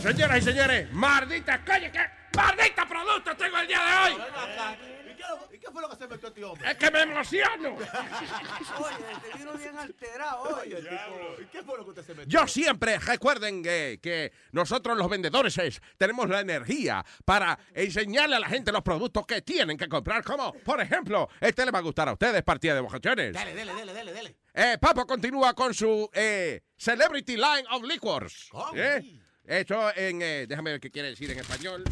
Señoras 0.02 0.36
y 0.36 0.42
señores, 0.42 0.92
maldita 0.92 1.64
coño, 1.64 1.90
que 1.90 2.00
maldita 2.36 2.84
producto 2.86 3.34
tengo 3.38 3.56
el 3.56 3.66
día 3.66 3.80
de 3.80 4.12
hoy. 4.12 5.05
¿Y 5.52 5.58
qué 5.58 5.70
fue 5.70 5.82
lo 5.82 5.88
que 5.88 5.96
se 5.96 6.06
metió 6.08 6.28
este 6.28 6.44
hombre? 6.44 6.70
Es 6.70 6.76
que 6.76 6.90
me 6.90 7.02
emociono. 7.02 7.74
Oye, 7.76 8.96
te 9.32 9.38
vino 9.38 9.52
bien 9.54 9.76
alterado. 9.78 10.42
Oye, 10.60 10.78
¿y 11.42 11.44
qué 11.46 11.62
fue 11.62 11.78
lo 11.78 11.84
que 11.84 11.90
usted 11.90 12.02
se 12.04 12.14
metió? 12.14 12.40
Yo 12.40 12.46
siempre, 12.46 12.98
recuerden 12.98 13.62
que, 13.62 13.98
que 14.02 14.32
nosotros 14.52 14.96
los 14.96 15.08
vendedores 15.08 15.56
es- 15.58 15.80
tenemos 15.98 16.28
la 16.28 16.40
energía 16.40 17.04
para 17.24 17.58
enseñarle 17.74 18.36
a 18.36 18.40
la 18.40 18.48
gente 18.48 18.72
los 18.72 18.82
productos 18.82 19.26
que 19.26 19.42
tienen 19.42 19.76
que 19.76 19.88
comprar. 19.88 20.22
Como, 20.24 20.52
por 20.64 20.80
ejemplo, 20.80 21.28
este 21.40 21.64
le 21.64 21.70
va 21.70 21.78
a 21.78 21.82
gustar 21.82 22.08
a 22.08 22.12
ustedes, 22.12 22.42
partida 22.42 22.74
de 22.74 22.80
bocachones. 22.80 23.32
Dale, 23.32 23.54
dale, 23.54 23.72
dale, 23.72 23.92
dale, 23.92 24.12
dale. 24.12 24.36
Eh, 24.54 24.78
Papo 24.80 25.06
continúa 25.06 25.52
con 25.54 25.74
su 25.74 26.08
eh, 26.12 26.62
Celebrity 26.76 27.36
Line 27.36 27.64
of 27.70 27.82
Liquors. 27.82 28.48
¿Cómo? 28.50 28.72
¿Eh? 28.74 29.20
Esto 29.44 29.90
en, 29.94 30.20
eh, 30.22 30.46
déjame 30.48 30.72
ver 30.72 30.80
qué 30.80 30.90
quiere 30.90 31.10
decir 31.10 31.30
en 31.30 31.38
español. 31.38 31.84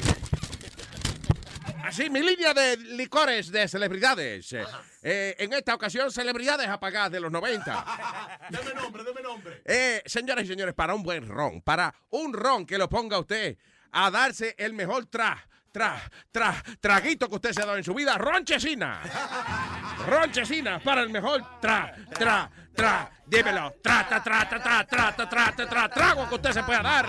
Así, 1.85 2.09
mi 2.09 2.23
línea 2.23 2.55
de 2.55 2.79
licores 2.79 3.53
de 3.53 3.69
celebridades. 3.69 4.55
Eh, 5.03 5.37
en 5.39 5.53
esta 5.53 5.75
ocasión, 5.75 6.11
celebridades 6.11 6.67
apagadas 6.67 7.13
de 7.13 7.21
los 7.21 7.31
90. 7.31 7.85
Deme 8.51 8.75
nombre, 8.75 9.05
deme 9.05 9.21
nombre. 9.21 9.63
Eh, 9.67 10.03
señoras 10.07 10.45
y 10.45 10.49
señores, 10.49 10.75
para 10.75 10.95
un 10.95 11.03
buen 11.03 11.29
ron, 11.29 11.61
para 11.61 11.95
un 12.11 12.33
ron 12.33 12.65
que 12.65 12.79
lo 12.79 12.89
ponga 12.89 13.19
usted 13.19 13.59
a 13.93 14.11
darse 14.11 14.55
el 14.57 14.73
mejor 14.73 15.07
tra, 15.07 15.47
tra, 15.73 16.01
tra, 16.33 16.65
traguito 16.81 17.29
que 17.29 17.35
usted 17.35 17.53
se 17.53 17.61
ha 17.61 17.67
dado 17.67 17.77
en 17.77 17.85
su 17.85 17.93
vida, 17.93 18.17
ron 18.17 18.45
chesina. 18.45 19.03
Ron 20.07 20.33
chesina 20.33 20.81
para 20.81 21.01
el 21.03 21.09
mejor 21.09 21.61
tra, 21.61 21.95
tra, 22.13 22.51
tra, 22.75 23.11
dímelo, 23.27 23.75
tra, 23.83 24.07
tra, 24.07 24.23
tra, 24.23 24.49
tra, 24.49 24.61
tra, 24.61 24.85
tra, 24.85 25.13
tra, 25.13 25.29
tra, 25.29 25.53
tra, 25.53 25.67
tra, 25.69 25.89
trago 25.89 26.29
que 26.29 26.35
usted 26.35 26.53
se 26.53 26.63
pueda 26.63 26.83
dar. 26.83 27.07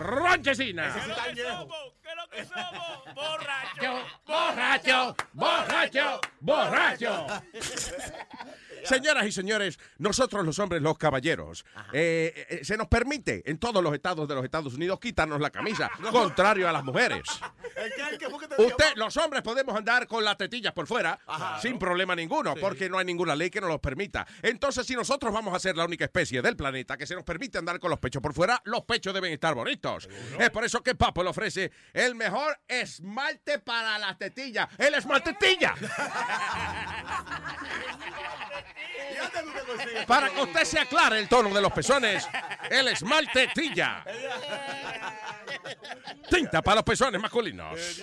Ron 0.00 0.42
chesina. 0.42 0.94
Borracho, 4.26 5.16
borracho, 5.34 6.20
borracho. 6.40 7.26
Señoras 8.84 9.26
y 9.26 9.32
señores, 9.32 9.78
nosotros 9.98 10.44
los 10.44 10.58
hombres, 10.58 10.82
los 10.82 10.98
caballeros, 10.98 11.64
eh, 11.92 12.46
eh, 12.48 12.64
se 12.64 12.76
nos 12.76 12.88
permite 12.88 13.48
en 13.48 13.58
todos 13.58 13.82
los 13.82 13.94
estados 13.94 14.26
de 14.26 14.34
los 14.34 14.44
Estados 14.44 14.74
Unidos 14.74 14.98
quitarnos 14.98 15.40
la 15.40 15.50
camisa, 15.50 15.90
contrario 16.10 16.68
a 16.68 16.72
las 16.72 16.84
mujeres. 16.84 17.22
Usted, 18.58 18.96
los 18.96 19.16
hombres 19.16 19.42
podemos 19.42 19.76
andar 19.76 20.06
con 20.06 20.24
las 20.24 20.36
tetillas 20.36 20.72
por 20.72 20.86
fuera 20.86 21.18
sin 21.60 21.78
problema 21.78 22.14
ninguno, 22.16 22.54
porque 22.56 22.88
no 22.88 22.98
hay 22.98 23.04
ninguna 23.04 23.36
ley 23.36 23.50
que 23.50 23.60
nos 23.60 23.70
los 23.70 23.80
permita. 23.80 24.26
Entonces, 24.42 24.86
si 24.92 24.96
nosotros 24.96 25.32
vamos 25.32 25.54
a 25.54 25.58
ser 25.58 25.74
la 25.74 25.86
única 25.86 26.04
especie 26.04 26.42
del 26.42 26.54
planeta 26.54 26.98
que 26.98 27.06
se 27.06 27.14
nos 27.14 27.24
permite 27.24 27.56
andar 27.56 27.80
con 27.80 27.88
los 27.88 27.98
pechos 27.98 28.20
por 28.20 28.34
fuera, 28.34 28.60
los 28.66 28.82
pechos 28.82 29.14
deben 29.14 29.32
estar 29.32 29.54
bonitos. 29.54 30.06
Es 30.38 30.50
por 30.50 30.66
eso 30.66 30.82
que 30.82 30.94
Papo 30.94 31.22
le 31.22 31.30
ofrece 31.30 31.72
el 31.94 32.14
mejor 32.14 32.60
esmalte 32.68 33.58
para 33.58 33.98
las 33.98 34.18
tetillas, 34.18 34.68
el 34.76 34.92
esmaltetilla. 34.92 35.74
¿Y 39.12 39.16
dónde 39.16 39.40
tú 39.42 39.50
te 39.58 39.64
consigues? 39.72 40.04
Para 40.04 40.28
que 40.28 40.42
usted 40.42 40.64
se 40.64 40.78
aclare 40.78 41.18
el 41.20 41.28
tono 41.28 41.48
de 41.54 41.62
los 41.62 41.72
pezones, 41.72 42.28
el 42.70 42.88
esmaltetilla. 42.88 44.04
Tinta 46.28 46.60
para 46.60 46.76
los 46.76 46.84
pezones 46.84 47.20
masculinos. 47.20 48.02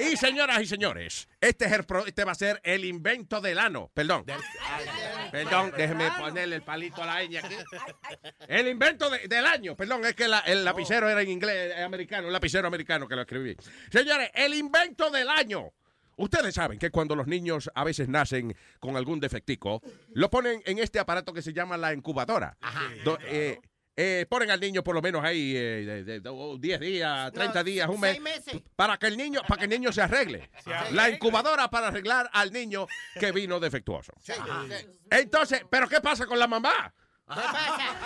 Y 0.00 0.16
señoras 0.16 0.60
y 0.62 0.66
señores, 0.66 1.28
este, 1.40 1.66
es 1.66 1.72
el 1.72 1.84
pro- 1.84 2.06
este 2.06 2.24
va 2.24 2.32
a 2.32 2.36
ser 2.36 2.60
el 2.64 2.84
invento 2.84 3.40
del 3.40 3.58
ano. 3.58 3.90
Perdón. 3.94 4.24
Perdón, 5.44 5.72
déjeme 5.76 6.10
ponerle 6.18 6.56
el 6.56 6.62
palito 6.62 7.02
a 7.02 7.06
la 7.06 7.22
ñ 7.24 7.36
aquí. 7.38 7.54
El 8.48 8.68
invento 8.68 9.10
de- 9.10 9.26
del 9.28 9.46
año. 9.46 9.76
Perdón, 9.76 10.04
es 10.04 10.14
que 10.14 10.28
la- 10.28 10.40
el 10.40 10.64
lapicero 10.64 11.08
era 11.08 11.22
en 11.22 11.30
inglés 11.30 11.72
eh, 11.76 11.82
americano, 11.82 12.26
un 12.26 12.32
lapicero 12.32 12.66
americano 12.68 13.06
que 13.08 13.14
lo 13.16 13.22
escribí. 13.22 13.56
Señores, 13.90 14.30
el 14.34 14.54
invento 14.54 15.10
del 15.10 15.28
año. 15.28 15.70
Ustedes 16.16 16.54
saben 16.54 16.78
que 16.78 16.90
cuando 16.90 17.16
los 17.16 17.26
niños 17.26 17.68
a 17.74 17.82
veces 17.82 18.08
nacen 18.08 18.56
con 18.78 18.96
algún 18.96 19.18
defectico, 19.18 19.82
lo 20.12 20.30
ponen 20.30 20.62
en 20.64 20.78
este 20.78 21.00
aparato 21.00 21.32
que 21.32 21.42
se 21.42 21.52
llama 21.52 21.76
la 21.76 21.92
incubadora. 21.92 22.56
Do- 23.04 23.18
eh, 23.26 23.58
eh, 23.96 24.26
ponen 24.28 24.50
al 24.50 24.58
niño 24.60 24.82
por 24.82 24.94
lo 24.94 25.00
menos 25.02 25.24
ahí 25.24 25.54
eh, 25.56 25.84
de- 25.86 26.04
de- 26.04 26.20
de- 26.20 26.28
oh, 26.28 26.56
10 26.58 26.80
días, 26.80 27.32
30 27.32 27.62
días, 27.62 27.88
un 27.88 28.00
mes, 28.00 28.20
meses. 28.20 28.60
para 28.74 28.96
que 28.98 29.06
el 29.06 29.16
niño, 29.16 29.40
para 29.46 29.58
que 29.60 29.64
el 29.64 29.70
niño 29.70 29.92
se 29.92 30.02
arregle. 30.02 30.50
La 30.92 31.08
incubadora 31.10 31.68
para 31.70 31.88
arreglar 31.88 32.28
al 32.32 32.52
niño 32.52 32.86
que 33.18 33.30
vino 33.32 33.60
defectuoso. 33.60 34.12
Entonces, 35.10 35.62
¿pero 35.70 35.88
qué 35.88 36.00
pasa 36.00 36.26
con 36.26 36.38
la 36.38 36.46
mamá? 36.48 36.92
¿Qué 37.26 37.40
pasa? 37.40 37.96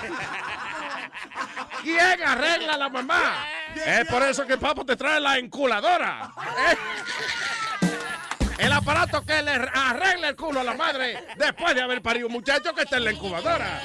¿Quién 1.83 2.23
arregla 2.23 2.75
a 2.75 2.79
la 2.79 2.89
mamá? 2.89 3.47
Es 3.85 4.07
por 4.09 4.23
eso 4.23 4.47
que 4.47 4.57
Papo 4.59 4.85
te 4.85 4.95
trae 4.97 5.21
la 5.21 5.39
enculadora. 5.39 6.31
¿eh? 6.71 6.77
El 8.59 8.73
aparato 8.73 9.25
que 9.25 9.41
le 9.41 9.53
arregla 9.53 10.31
el 10.31 10.37
culo 10.37 10.59
a 10.61 10.65
la 10.65 10.75
madre 10.75 11.25
después 11.37 11.77
de 11.77 11.81
haber 11.81 12.03
parido 12.03 12.27
un 12.27 12.33
muchacho 12.33 12.75
que 12.75 12.83
está 12.83 12.97
en 12.97 13.05
la 13.05 13.13
incubadora. 13.13 13.81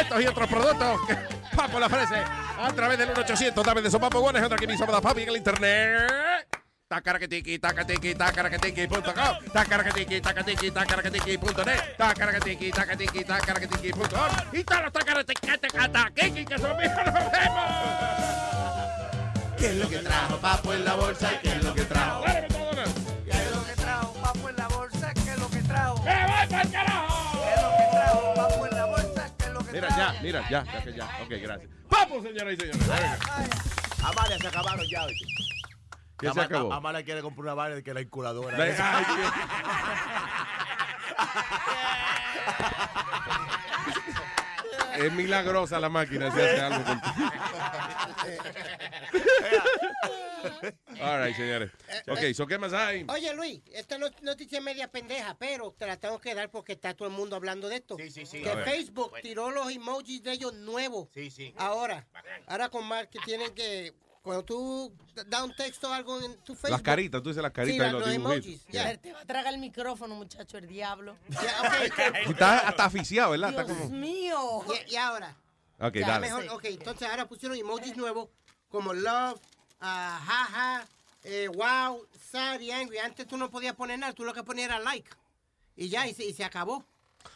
Estos 0.00 0.22
y 0.22 0.26
otros 0.26 0.48
productos 0.48 1.00
que 1.06 1.16
Papo 1.56 1.78
le 1.78 1.86
ofrece 1.86 2.16
a 2.58 2.72
través 2.72 2.98
del 2.98 3.08
1800 3.08 3.64
dame 3.64 3.82
de 3.82 3.90
su 3.90 4.00
papo 4.00 4.20
bueno 4.20 4.38
es 4.38 4.44
otra 4.44 4.56
que 4.56 4.72
hizo 4.72 4.86
para 4.86 5.00
papi 5.00 5.22
en 5.22 5.28
el 5.28 5.36
internet. 5.36 6.46
Tacaraquetiqui, 6.88 7.58
tacatiqui, 7.58 8.14
tacaraquetiqui.com, 8.14 9.52
tacaraquetiqui, 9.52 10.20
tacatiqui, 10.20 10.70
tacaraquetiqui.net, 10.70 11.96
tacaraquetiqui, 11.96 12.70
tacatiqui, 12.70 13.24
tacaraquetiqui.org 13.24 14.54
y 14.54 14.62
todos 14.64 14.82
los 14.82 14.92
tacaraquetiqui 14.92 16.44
que 16.44 16.58
son 16.58 16.76
míos, 16.76 16.92
nos 16.96 17.14
vemos. 17.32 18.42
¿Qué 19.56 19.66
es 19.68 19.76
lo 19.76 19.88
que 19.88 19.98
trajo 19.98 20.36
Papo 20.38 20.72
en 20.74 20.84
la 20.84 20.94
bolsa 20.94 21.32
y 21.32 21.38
qué 21.38 21.52
es 21.52 21.64
lo 21.64 21.74
que 21.74 21.82
Mira, 30.22 30.48
ya, 30.48 30.64
ya 30.64 30.82
que 30.84 30.92
ya. 30.92 31.04
Ok, 31.22 31.30
gracias. 31.42 31.70
¡Vamos, 31.90 32.22
señoras 32.22 32.54
y 32.54 32.56
señores! 32.56 32.88
Venga. 32.88 33.18
Amalia 34.04 34.38
se 34.38 34.48
acabaron 34.48 34.86
ya. 34.90 35.06
¿Qué 36.18 36.26
se 36.26 36.30
Ama- 36.30 36.42
acabó? 36.44 36.72
Amalia 36.72 37.04
quiere 37.04 37.22
comprar 37.22 37.44
una 37.44 37.54
vaina 37.54 37.76
de 37.76 37.82
que 37.82 37.94
la 37.94 38.00
inculadora. 38.00 38.56
Venga, 38.56 38.98
ay, 38.98 39.04
Es 44.98 45.12
milagrosa 45.12 45.80
la 45.80 45.88
máquina 45.88 46.30
si 46.30 46.40
hace 46.40 46.60
algo 46.60 46.84
contigo. 46.84 47.30
All 51.00 51.24
right, 51.24 51.36
señores. 51.36 51.70
Ok, 52.08 52.18
so 52.34 52.46
¿qué 52.46 52.58
más 52.58 52.72
hay? 52.72 53.04
Oye, 53.08 53.32
Luis, 53.34 53.60
esta 53.72 53.98
no- 53.98 54.10
noticia 54.22 54.58
es 54.58 54.64
media 54.64 54.88
pendeja, 54.90 55.36
pero 55.38 55.72
te 55.72 55.86
la 55.86 55.96
tengo 55.96 56.20
que 56.20 56.34
dar 56.34 56.50
porque 56.50 56.72
está 56.72 56.94
todo 56.94 57.08
el 57.08 57.14
mundo 57.14 57.36
hablando 57.36 57.68
de 57.68 57.76
esto. 57.76 57.96
Sí, 57.96 58.10
sí, 58.10 58.26
sí. 58.26 58.42
Que. 58.42 58.50
Facebook 58.64 59.12
tiró 59.22 59.50
los 59.50 59.70
emojis 59.70 60.22
de 60.22 60.32
ellos 60.32 60.52
nuevos. 60.54 61.08
Sí, 61.14 61.30
sí. 61.30 61.54
Ahora, 61.56 62.06
ahora 62.46 62.68
con 62.68 62.86
más 62.86 63.06
que 63.08 63.18
tienen 63.20 63.54
que... 63.54 63.94
Cuando 64.22 64.44
tú 64.44 64.92
das 65.26 65.42
un 65.42 65.54
texto 65.56 65.90
o 65.90 65.92
algo 65.92 66.20
en 66.20 66.36
tu 66.38 66.54
Facebook... 66.54 66.70
Las 66.70 66.82
caritas, 66.82 67.22
tú 67.22 67.30
dices 67.30 67.42
las 67.42 67.52
caritas 67.52 67.74
Sí, 67.74 67.78
la- 67.78 67.92
los 67.92 68.06
los 68.06 68.14
emojis, 68.14 68.64
Yeah. 68.68 68.92
ya. 68.92 68.96
Te 68.98 69.12
va 69.12 69.20
a 69.20 69.24
tragar 69.24 69.52
el 69.52 69.58
micrófono, 69.60 70.14
muchacho, 70.14 70.58
el 70.58 70.68
diablo. 70.68 71.16
Y 72.26 72.30
está 72.30 72.58
hasta 72.68 72.84
aficiado, 72.84 73.32
¿verdad? 73.32 73.50
Está 73.50 73.64
Dios 73.64 73.76
como... 73.78 73.90
mío. 73.90 74.64
Y, 74.88 74.92
y 74.92 74.96
ahora... 74.96 75.34
Ok, 75.80 75.94
ya, 75.96 76.06
dale. 76.06 76.26
mejor, 76.26 76.48
ok, 76.50 76.64
entonces 76.66 77.08
ahora 77.08 77.26
pusieron 77.26 77.58
emojis 77.58 77.96
nuevos 77.96 78.28
como 78.68 78.92
love, 78.94 79.40
ah, 79.80 80.20
jaja, 80.24 80.86
eh, 81.24 81.48
wow, 81.48 82.06
sad 82.30 82.60
y 82.60 82.70
angry. 82.70 82.98
Antes 82.98 83.26
tú 83.26 83.36
no 83.36 83.50
podías 83.50 83.74
poner 83.74 83.98
nada, 83.98 84.12
tú 84.12 84.22
lo 84.24 84.32
que 84.32 84.44
ponías 84.44 84.68
era 84.68 84.78
like. 84.78 85.10
Y 85.74 85.88
ya, 85.88 86.06
y 86.06 86.14
se, 86.14 86.24
y 86.24 86.32
se 86.32 86.44
acabó. 86.44 86.84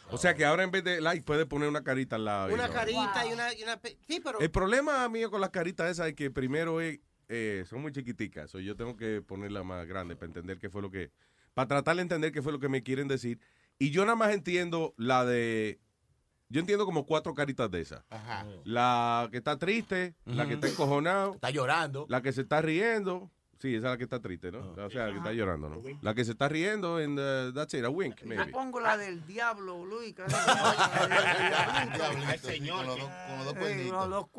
O 0.09 0.17
sea 0.17 0.33
que 0.35 0.45
ahora 0.45 0.63
en 0.63 0.71
vez 0.71 0.83
de 0.83 1.01
like 1.01 1.23
puedes 1.23 1.45
poner 1.45 1.67
una 1.67 1.83
carita 1.83 2.15
al 2.15 2.25
lado. 2.25 2.49
y 2.49 2.53
Una 2.53 2.67
no. 2.67 2.73
carita 2.73 3.25
y 3.27 3.33
una, 3.33 3.53
y 3.53 3.63
una... 3.63 3.79
pe- 3.79 3.97
Sí, 4.07 4.21
pero... 4.23 4.39
El 4.39 4.49
problema 4.51 5.07
mío 5.09 5.29
con 5.29 5.41
las 5.41 5.49
caritas 5.49 5.89
esas 5.91 6.07
es 6.07 6.13
que 6.15 6.31
primero 6.31 6.79
es, 6.79 6.99
eh, 7.27 7.65
son 7.67 7.81
muy 7.81 7.91
chiquiticas. 7.91 8.53
O 8.55 8.59
yo 8.59 8.75
tengo 8.75 8.95
que 8.95 9.21
ponerla 9.21 9.63
más 9.63 9.85
grande 9.85 10.15
para 10.15 10.27
entender 10.27 10.59
qué 10.59 10.69
fue 10.69 10.81
lo 10.81 10.89
que... 10.89 11.11
Para 11.53 11.67
tratar 11.67 11.95
de 11.97 12.03
entender 12.03 12.31
qué 12.31 12.41
fue 12.41 12.51
lo 12.53 12.59
que 12.59 12.69
me 12.69 12.83
quieren 12.83 13.07
decir. 13.07 13.39
Y 13.79 13.89
yo 13.91 14.03
nada 14.05 14.15
más 14.15 14.33
entiendo 14.33 14.93
la 14.97 15.25
de... 15.25 15.79
Yo 16.49 16.61
entiendo 16.61 16.85
como 16.85 17.05
cuatro 17.05 17.33
caritas 17.33 17.69
de 17.69 17.81
esas. 17.81 18.05
Ajá. 18.09 18.45
La 18.63 19.27
que 19.31 19.37
está 19.37 19.57
triste, 19.57 20.15
la 20.23 20.47
que 20.47 20.53
está 20.53 20.69
encojonado. 20.69 21.33
Está 21.33 21.49
llorando. 21.49 22.05
La 22.07 22.21
que 22.21 22.31
se 22.31 22.41
está 22.41 22.61
riendo. 22.61 23.29
Sí, 23.59 23.69
esa 23.75 23.87
es 23.87 23.91
la 23.93 23.97
que 23.97 24.03
está 24.03 24.19
triste, 24.19 24.51
¿no? 24.51 24.71
O 24.73 24.89
sea, 24.89 25.07
la 25.07 25.11
que 25.11 25.17
está 25.17 25.33
llorando, 25.33 25.69
¿no? 25.69 25.81
La 26.01 26.13
que 26.13 26.23
se 26.23 26.31
está 26.31 26.47
riendo 26.47 26.99
en 26.99 27.15
the- 27.15 27.51
that's 27.55 27.73
it, 27.73 27.83
a 27.83 27.89
wink, 27.89 28.19
Yo 28.21 28.27
maybe. 28.27 28.51
pongo 28.51 28.79
la 28.79 28.97
del 28.97 29.25
diablo, 29.25 29.83
Luis. 29.85 30.13
que 30.13 30.23
El 32.33 32.39
señor. 32.39 32.77
Con 32.77 32.87
los 32.87 32.99
dos- 32.99 33.09
con 33.27 33.37
los 33.37 33.45
dos 33.45 33.55
Eh, 33.55 33.59
cuernitos. 34.31 34.33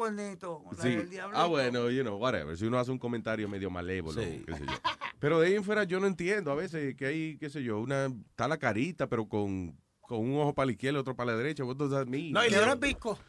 Cuernitos. 0.62 0.62
Sí. 0.80 0.98
Ah, 1.32 1.46
bueno, 1.46 1.90
you 1.90 2.02
know, 2.02 2.16
whatever. 2.16 2.56
Si 2.56 2.64
uno 2.64 2.78
hace 2.78 2.90
un 2.90 2.98
comentario 2.98 3.48
medio 3.48 3.70
malévolo, 3.70 4.20
Sí. 4.22 4.42
qué 4.46 4.54
sé 4.54 4.66
yo. 4.66 4.72
Pero 5.18 5.40
de 5.40 5.48
ahí 5.48 5.54
en 5.56 5.64
fuera 5.64 5.84
yo 5.84 5.98
no 6.00 6.06
entiendo 6.06 6.52
a 6.52 6.54
veces 6.54 6.94
que 6.94 7.06
hay, 7.06 7.38
qué 7.38 7.50
sé 7.50 7.62
yo, 7.62 7.80
una, 7.80 8.06
está 8.06 8.46
la 8.46 8.58
carita, 8.58 9.08
pero 9.08 9.28
con, 9.28 9.76
con 10.08 10.20
un 10.20 10.40
ojo 10.40 10.54
para 10.54 10.66
la 10.66 10.72
izquierda 10.72 10.98
y 10.98 11.00
otro 11.02 11.14
para 11.14 11.32
la 11.32 11.36
derecha. 11.36 11.62
What 11.64 11.76
does 11.76 11.90
that 11.90 12.06
mean? 12.06 12.32
No, 12.32 12.42
y 12.44 12.48
Lío, 12.48 12.76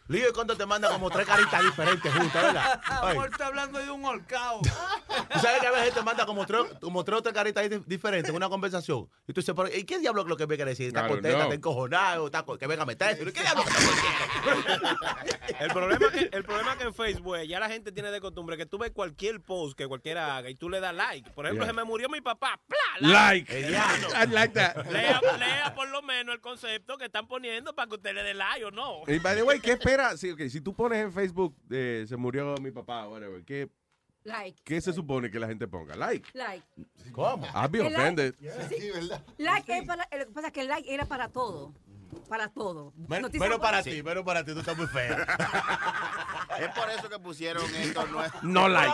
Lío, 0.07 0.33
cuando 0.33 0.55
te 0.55 0.65
manda 0.65 0.89
como 0.89 1.09
tres 1.09 1.27
caritas 1.27 1.61
diferentes 1.61 2.11
juntas, 2.13 2.41
¿verdad? 2.41 2.81
Ay, 2.85 3.11
Amor, 3.17 3.29
está 3.29 3.47
hablando 3.47 3.79
de 3.79 3.91
un 3.91 4.05
horcao. 4.05 4.61
Tú 5.33 5.39
sabes 5.39 5.59
que 5.59 5.67
a 5.67 5.71
veces 5.71 5.93
te 5.93 6.01
manda 6.01 6.25
como 6.25 6.45
tres, 6.45 6.61
como 6.81 7.03
tres 7.03 7.19
o 7.19 7.21
tres 7.21 7.35
caritas 7.35 7.69
di- 7.69 7.83
diferentes 7.85 8.29
en 8.29 8.35
una 8.35 8.47
conversación. 8.49 9.09
Y 9.27 9.33
tú 9.33 9.41
dices, 9.41 9.53
pero, 9.55 9.67
¿y 9.75 9.83
qué 9.83 9.99
diablo 9.99 10.21
es 10.21 10.27
lo 10.29 10.37
que 10.37 10.47
me 10.47 10.55
quiere 10.55 10.71
decir? 10.71 10.87
¿Está 10.87 11.07
contenta? 11.07 11.43
¿Está 11.43 11.53
encojonado? 11.55 12.25
¿Está 12.27 12.45
que 12.57 12.65
venga 12.67 12.83
a 12.83 12.85
meterse? 12.85 13.25
¿Qué 13.31 13.41
diablo 13.41 13.63
El 15.59 15.69
problema, 15.71 16.09
que, 16.11 16.29
el 16.31 16.43
problema 16.43 16.77
que 16.77 16.83
en 16.85 16.93
Facebook 16.93 17.35
eh, 17.37 17.47
ya 17.47 17.59
la 17.59 17.67
gente 17.69 17.91
tiene 17.91 18.11
de 18.11 18.21
costumbre 18.21 18.55
que 18.55 18.65
tú 18.65 18.77
ves 18.77 18.91
cualquier 18.91 19.41
post 19.41 19.77
que 19.77 19.87
cualquiera 19.87 20.37
haga 20.37 20.49
y 20.49 20.55
tú 20.55 20.69
le 20.69 20.79
das 20.79 20.93
like. 20.95 21.29
Por 21.31 21.45
ejemplo, 21.45 21.59
Yeah. 21.65 21.73
se 21.73 21.75
me 21.75 21.83
murió 21.83 22.07
mi 22.07 22.21
papá. 22.21 22.57
¡Pla! 22.67 22.77
Like. 23.01 23.51
I 23.59 24.25
like 24.31 24.53
that. 24.53 24.85
Lea, 24.89 25.19
lea 25.37 25.73
por 25.75 25.89
lo 25.89 26.01
menos 26.01 26.35
el 26.35 26.41
concepto 26.69 26.97
que 26.97 27.05
están 27.05 27.27
poniendo 27.27 27.73
para 27.73 27.87
que 27.89 27.95
usted 27.95 28.13
le 28.13 28.23
dé 28.23 28.33
like 28.33 28.63
o 28.65 28.71
no. 28.71 29.01
Y 29.07 29.19
by 29.19 29.35
the 29.35 29.43
way, 29.43 29.59
¿qué 29.59 29.71
espera? 29.73 30.15
Si, 30.17 30.31
ok, 30.31 30.41
si 30.49 30.61
tú 30.61 30.73
pones 30.73 30.99
en 31.03 31.11
Facebook, 31.11 31.55
eh, 31.71 32.05
se 32.07 32.15
murió 32.15 32.55
mi 32.61 32.71
papá, 32.71 33.07
whatever, 33.07 33.43
¿qué, 33.43 33.69
Like. 34.23 34.61
¿qué 34.63 34.79
se 34.81 34.93
supone 34.93 35.31
que 35.31 35.39
la 35.39 35.47
gente 35.47 35.67
ponga? 35.67 35.95
Like. 35.95 36.29
Like. 36.33 36.63
¿Cómo? 37.11 37.45
I'll 37.47 37.69
be 37.69 37.79
El 37.79 37.85
like- 37.85 37.95
offended. 37.97 38.35
Sí, 38.69 38.91
Like 39.37 39.77
es 39.77 39.85
para, 39.87 40.07
lo 40.11 40.25
que 40.25 40.31
pasa 40.31 40.47
es 40.47 40.53
que 40.53 40.61
el 40.61 40.67
like 40.67 40.93
era 40.93 41.05
para 41.05 41.29
todo. 41.29 41.73
Para 42.27 42.47
todo. 42.49 42.91
Menos 43.07 43.31
para 43.31 43.57
buenas. 43.57 43.83
ti, 43.83 44.03
menos 44.03 44.23
para 44.23 44.43
ti, 44.43 44.53
tú 44.53 44.59
estás 44.59 44.77
muy 44.77 44.87
feo. 44.87 45.15
Es 46.59 46.67
por 46.75 46.89
eso 46.89 47.07
que 47.07 47.19
pusieron 47.19 47.63
esto 47.75 48.05
nuevo. 48.07 48.33
No 48.41 48.67
like. 48.67 48.93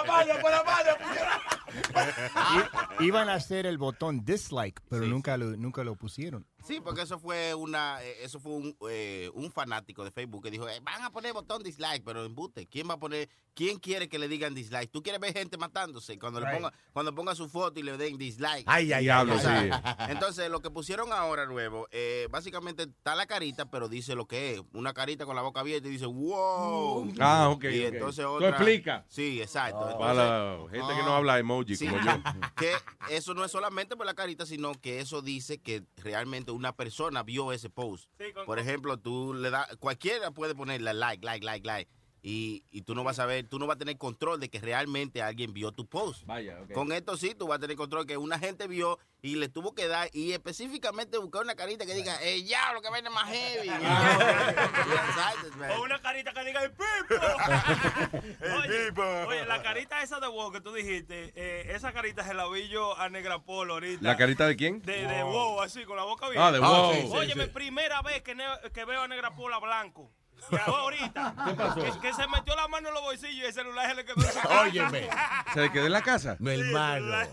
I- 2.99 3.05
Iban 3.05 3.29
a 3.29 3.33
hacer 3.35 3.65
el 3.65 3.77
botón 3.77 4.23
dislike, 4.23 4.81
pero 4.89 5.05
nunca, 5.05 5.35
Lo, 5.37 5.45
nunca 5.57 5.83
lo 5.83 5.95
pusieron. 5.95 6.45
Sí, 6.65 6.79
porque 6.83 7.01
eso 7.03 7.19
fue 7.19 7.53
una, 7.53 8.03
eh, 8.03 8.17
eso 8.23 8.39
fue 8.39 8.53
un, 8.53 8.75
eh, 8.89 9.29
un 9.33 9.51
fanático 9.51 10.03
de 10.03 10.11
Facebook 10.11 10.43
que 10.43 10.51
dijo, 10.51 10.67
eh, 10.67 10.79
van 10.81 11.01
a 11.03 11.11
poner 11.11 11.31
botón 11.33 11.61
dislike, 11.61 12.03
pero 12.03 12.25
embute, 12.25 12.65
¿quién 12.67 12.89
va 12.89 12.95
a 12.95 12.99
poner, 12.99 13.29
quién 13.53 13.77
quiere 13.77 14.09
que 14.09 14.17
le 14.17 14.27
digan 14.27 14.55
dislike? 14.55 14.89
¿Tú 14.91 15.03
quieres 15.03 15.21
ver 15.21 15.33
gente 15.33 15.57
matándose? 15.57 16.17
Cuando 16.17 16.39
le 16.39 16.47
ponga, 16.47 16.73
cuando 16.91 17.13
ponga 17.13 17.35
su 17.35 17.47
foto 17.49 17.79
y 17.79 17.83
le 17.83 17.97
den 17.97 18.17
dislike. 18.17 18.63
Ay, 18.65 18.91
ay, 18.93 19.03
Diablo, 19.03 19.35
O 19.35 19.39
sea, 19.39 19.61
sí. 19.61 19.69
Entonces, 20.11 20.49
lo 20.49 20.61
que 20.61 20.71
pusieron 20.71 21.13
ahora 21.13 21.45
nuevo, 21.45 21.87
eh, 21.91 22.27
básicamente 22.31 22.83
está 22.83 23.13
la 23.15 23.27
carita, 23.27 23.69
pero 23.69 23.87
dice 23.87 24.15
lo 24.15 24.25
que 24.25 24.53
es. 24.55 24.61
Una 24.73 24.93
carita 24.93 25.25
con 25.25 25.35
la 25.35 25.43
boca 25.43 25.59
abierta 25.59 25.87
y 25.87 25.91
dice, 25.91 26.07
wow. 26.07 27.13
Ah, 27.19 27.49
ok, 27.49 27.63
Y 27.65 27.85
ok. 27.85 27.93
entonces 27.93 28.25
Tú 28.25 28.43
explica. 28.45 29.05
Sí, 29.07 29.39
exacto. 29.41 29.87
Entonces- 29.91 30.71
gente 30.71 30.87
que 30.95 31.01
Ah. 31.01 31.05
no 31.05 31.15
habla 31.15 31.37
emoji 31.37 31.75
Sí, 31.75 31.87
como 31.87 32.01
yo. 32.03 32.21
que 32.57 32.71
eso 33.09 33.33
no 33.35 33.45
es 33.45 33.51
solamente 33.51 33.95
por 33.95 34.05
la 34.07 34.15
carita, 34.15 34.45
sino 34.47 34.73
que 34.73 34.99
eso 34.99 35.21
dice 35.21 35.59
que 35.59 35.83
realmente 35.97 36.51
una 36.55 36.75
persona 36.75 37.23
vio 37.23 37.51
ese 37.51 37.69
post. 37.69 38.09
Por 38.45 38.59
ejemplo, 38.59 38.97
tú 38.97 39.33
le 39.33 39.49
das, 39.49 39.75
cualquiera 39.77 40.31
puede 40.31 40.55
ponerle 40.55 40.93
like, 40.93 41.25
like, 41.25 41.45
like, 41.45 41.67
like. 41.67 41.91
Y, 42.27 42.63
y 42.71 42.81
tú 42.81 42.95
no 42.95 43.03
vas 43.03 43.19
a 43.19 43.27
ver, 43.27 43.47
tú 43.47 43.59
no 43.59 43.67
vas 43.67 43.75
a 43.75 43.77
tener 43.77 43.99
control 43.99 44.39
de 44.39 44.49
que 44.49 44.59
realmente 44.59 45.21
alguien 45.21 45.53
vio 45.53 45.71
tu 45.71 45.85
post. 45.85 46.25
Vaya, 46.25 46.57
ok. 46.63 46.71
Con 46.71 46.91
esto 46.91 47.17
sí, 47.17 47.35
tú 47.35 47.45
vas 47.45 47.57
a 47.57 47.59
tener 47.59 47.77
control 47.77 48.07
que 48.07 48.17
una 48.17 48.39
gente 48.39 48.67
vio 48.67 48.97
y 49.21 49.35
le 49.35 49.47
tuvo 49.47 49.75
que 49.75 49.87
dar 49.87 50.09
y 50.11 50.31
específicamente 50.31 51.19
buscar 51.19 51.43
una 51.43 51.53
carita 51.53 51.85
que 51.85 51.93
diga, 51.93 52.17
eh, 52.23 52.43
ya, 52.43 52.73
lo 52.73 52.81
que 52.81 52.89
viene 52.91 53.11
más 53.11 53.29
heavy. 53.29 53.69
O 55.77 55.83
una 55.83 56.01
carita 56.01 56.33
que 56.33 56.43
diga 56.45 56.63
el 56.63 56.71
pipo. 56.71 56.85
oye, 58.57 58.91
oye, 59.27 59.45
la 59.45 59.61
carita 59.61 60.01
esa 60.01 60.19
de 60.19 60.27
wow 60.27 60.51
que 60.51 60.61
tú 60.61 60.73
dijiste, 60.73 61.31
eh, 61.35 61.73
esa 61.75 61.93
carita 61.93 62.23
se 62.23 62.33
la 62.33 62.47
vi 62.47 62.67
yo 62.69 62.97
a 62.97 63.07
Negra 63.09 63.43
Polo 63.43 63.73
ahorita. 63.75 64.03
¿La 64.03 64.17
carita 64.17 64.47
de 64.47 64.55
quién? 64.55 64.81
De, 64.81 65.05
de 65.05 65.23
wow, 65.23 65.61
así, 65.61 65.83
con 65.85 65.95
la 65.95 66.03
boca 66.03 66.25
Ah, 66.37 66.51
de 66.51 66.59
wow. 66.59 66.89
Oye, 66.89 67.01
sí, 67.33 67.33
sí, 67.33 67.39
sí. 67.39 67.49
primera 67.53 68.01
vez 68.01 68.23
que, 68.23 68.33
veo 68.85 69.01
a 69.01 69.07
Negra 69.07 69.35
Polo 69.35 69.55
a 69.55 69.59
blanco. 69.59 70.11
Ahorita. 70.65 71.35
¿Qué 71.47 71.53
pasó? 71.53 71.81
Que, 71.83 71.99
que 71.99 72.13
se 72.13 72.27
metió 72.27 72.55
la 72.55 72.67
mano 72.67 72.87
en 72.89 72.93
los 72.93 73.03
bolsillos 73.03 73.35
y 73.35 73.45
el 73.45 73.53
celular 73.53 73.89
se 73.89 73.95
le 73.95 74.05
quedó 74.05 74.15
en 74.17 74.31
su 74.31 74.47
Óyeme. 74.61 75.09
¿Se 75.53 75.61
le 75.61 75.71
quedó 75.71 75.85
en 75.85 75.91
la 75.91 76.01
casa? 76.01 76.37
Mi 76.39 76.51
hermano. 76.51 77.27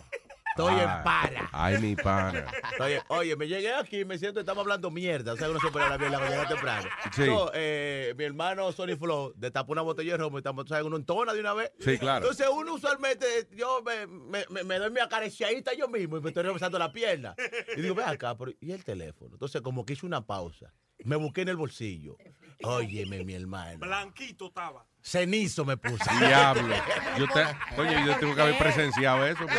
Estoy 0.55 0.74
Ah, 0.80 0.82
en 0.98 1.03
para. 1.05 1.48
Ay, 1.50 1.78
mi 1.78 1.96
pana. 1.96 2.44
Oye, 2.78 3.03
oye, 3.09 3.36
me 3.36 3.48
llegué 3.48 3.72
aquí 3.74 4.00
y 4.00 4.05
me 4.05 4.18
siento, 4.18 4.38
estamos 4.40 4.61
hablando 4.61 4.90
mierda. 4.90 5.32
O 5.32 5.36
sea, 5.38 5.48
uno 5.48 5.59
se 5.59 5.70
pone 5.70 5.88
la 5.88 5.96
mierda 5.96 6.18
cuando 6.18 6.36
llega 6.36 6.46
temprano. 6.48 6.88
Sí. 7.14 7.24
So, 7.24 7.50
eh, 7.55 8.14
mi 8.18 8.24
hermano 8.24 8.70
Sony 8.70 8.94
Flow 8.98 9.32
destapó 9.34 9.72
una 9.72 9.80
botella 9.80 10.12
de 10.12 10.18
romo 10.18 10.36
y 10.36 10.40
estamos, 10.40 10.66
¿sabes? 10.68 10.84
Uno 10.84 10.96
entona 10.98 11.32
de 11.32 11.40
una 11.40 11.55
vez. 11.55 11.72
Sí, 11.80 11.96
claro. 11.96 12.18
Entonces, 12.26 12.48
uno 12.55 12.74
usualmente, 12.74 13.48
yo 13.53 13.82
me, 13.82 14.07
me, 14.07 14.44
me- 14.50 14.62
me 14.64 14.78
doy 14.78 14.90
mi 14.90 15.00
acariciadita 15.00 15.72
yo 15.72 15.88
mismo 15.88 16.18
y 16.18 16.20
me 16.20 16.28
estoy 16.28 16.42
revisando 16.42 16.78
la 16.78 16.92
pierna. 16.92 17.34
Y 17.74 17.80
digo, 17.80 17.94
ve 17.94 18.05
acá, 18.05 18.36
pero, 18.36 18.53
¿y 18.61 18.72
el 18.72 18.84
teléfono? 18.84 19.30
Entonces, 19.32 19.62
como 19.62 19.86
que 19.86 19.94
hice 19.94 20.05
una 20.05 20.26
pausa. 20.26 20.70
Me 21.05 21.16
busqué 21.16 21.42
en 21.42 21.48
el 21.48 21.57
bolsillo. 21.57 22.16
Óyeme, 22.64 23.24
mi 23.24 23.34
hermano. 23.34 23.78
Blanquito 23.78 24.46
estaba. 24.46 24.84
Cenizo 25.05 25.64
me 25.64 25.76
puse. 25.76 26.05
Diablo. 26.20 26.76
Yo 27.18 27.26
te, 27.26 27.44
oye, 27.76 28.07
yo 28.07 28.16
tengo 28.18 28.36
que 28.36 28.40
haber 28.42 28.57
presenciado 28.57 29.26
eso. 29.26 29.38
porque- 29.40 29.57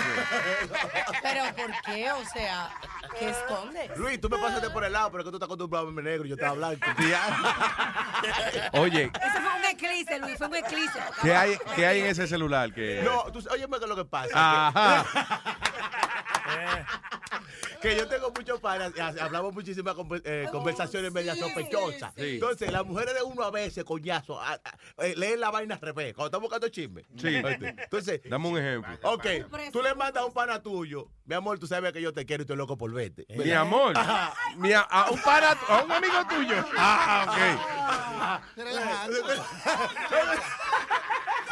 Pero 1.22 1.44
¿por 1.56 1.72
qué? 1.86 2.12
O 2.14 2.26
sea, 2.26 2.70
¿qué 3.20 3.30
esconde? 3.30 3.92
Luis, 3.98 4.22
tú 4.22 4.30
me 4.30 4.38
pasaste 4.38 4.70
por 4.70 4.86
el 4.86 4.94
lado, 4.94 5.12
pero 5.12 5.26
que 5.26 5.30
tú 5.32 5.36
estás 5.36 5.48
acostumbrado 5.48 5.84
a 5.84 5.92
verme 5.92 6.02
negro 6.10 6.26
y 6.26 6.30
yo 6.30 6.36
estaba 6.36 6.54
blanco. 6.54 6.80
Oye, 8.74 9.12
Eso 9.22 9.42
fue 9.42 9.60
un 9.60 9.66
eclipse, 9.66 10.20
Luis, 10.20 10.38
fue 10.38 10.48
un 10.48 10.56
eclipse. 10.56 11.00
¿qué 11.22 11.36
hay, 11.36 11.58
¿qué 11.76 11.86
hay 11.88 12.00
en 12.00 12.06
ese 12.08 12.26
celular? 12.26 12.74
Que... 12.74 13.02
No, 13.04 13.24
tú, 13.34 13.44
óyeme 13.52 13.80
que 13.80 13.88
lo 13.88 13.98
que 13.98 14.06
pasa. 14.06 14.32
Ajá. 14.34 15.06
que 17.82 17.96
yo 17.96 18.08
tengo 18.08 18.32
muchos 18.32 18.60
panas, 18.60 18.94
hablamos 19.20 19.54
muchísimas 19.54 19.96
eh, 20.24 20.48
conversaciones 20.52 21.12
media 21.12 21.36
sospechosas. 21.36 22.14
Sí. 22.16 22.36
Entonces, 22.36 22.72
las 22.72 22.86
mujeres 22.86 23.14
de 23.16 23.24
uno 23.24 23.44
a 23.44 23.52
veces, 23.52 23.84
coñazo, 23.84 24.40
a- 24.42 24.54
a- 24.54 25.06
eh, 25.06 25.16
leen 25.16 25.40
la 25.40 25.52
vaina 25.52 25.76
al 25.76 25.82
revés, 25.82 26.14
cuando 26.14 26.28
están 26.28 26.42
buscando 26.42 26.70
chisme. 26.70 27.04
Sí. 27.18 27.36
Entonces, 27.36 28.22
Dame 28.26 28.48
un 28.48 28.58
ejemplo. 28.58 28.98
ok, 29.04 29.26
tú 29.72 29.82
le 29.82 29.94
mandas 29.96 30.24
a 30.24 30.26
un 30.26 30.34
pana 30.34 30.62
tuyo, 30.62 31.10
mi 31.26 31.36
amor, 31.36 31.60
tú 31.60 31.68
sabes 31.68 31.92
que 31.94 32.02
yo 32.02 32.14
te 32.14 32.26
quiero 32.26 32.42
y 32.42 32.46
estoy 32.46 32.58
loco 32.58 32.78
por 32.78 32.92
verte. 32.94 33.26
Mi 33.30 33.52
amor. 33.52 33.94
Mi 34.58 34.72
a, 34.74 34.82
a 34.82 35.10
un 35.10 35.20
para, 35.22 35.52
a 35.52 35.84
un 35.84 35.92
amigo 35.92 36.26
tuyo. 36.30 36.66
Ah, 36.78 37.26
ok. 37.28 38.54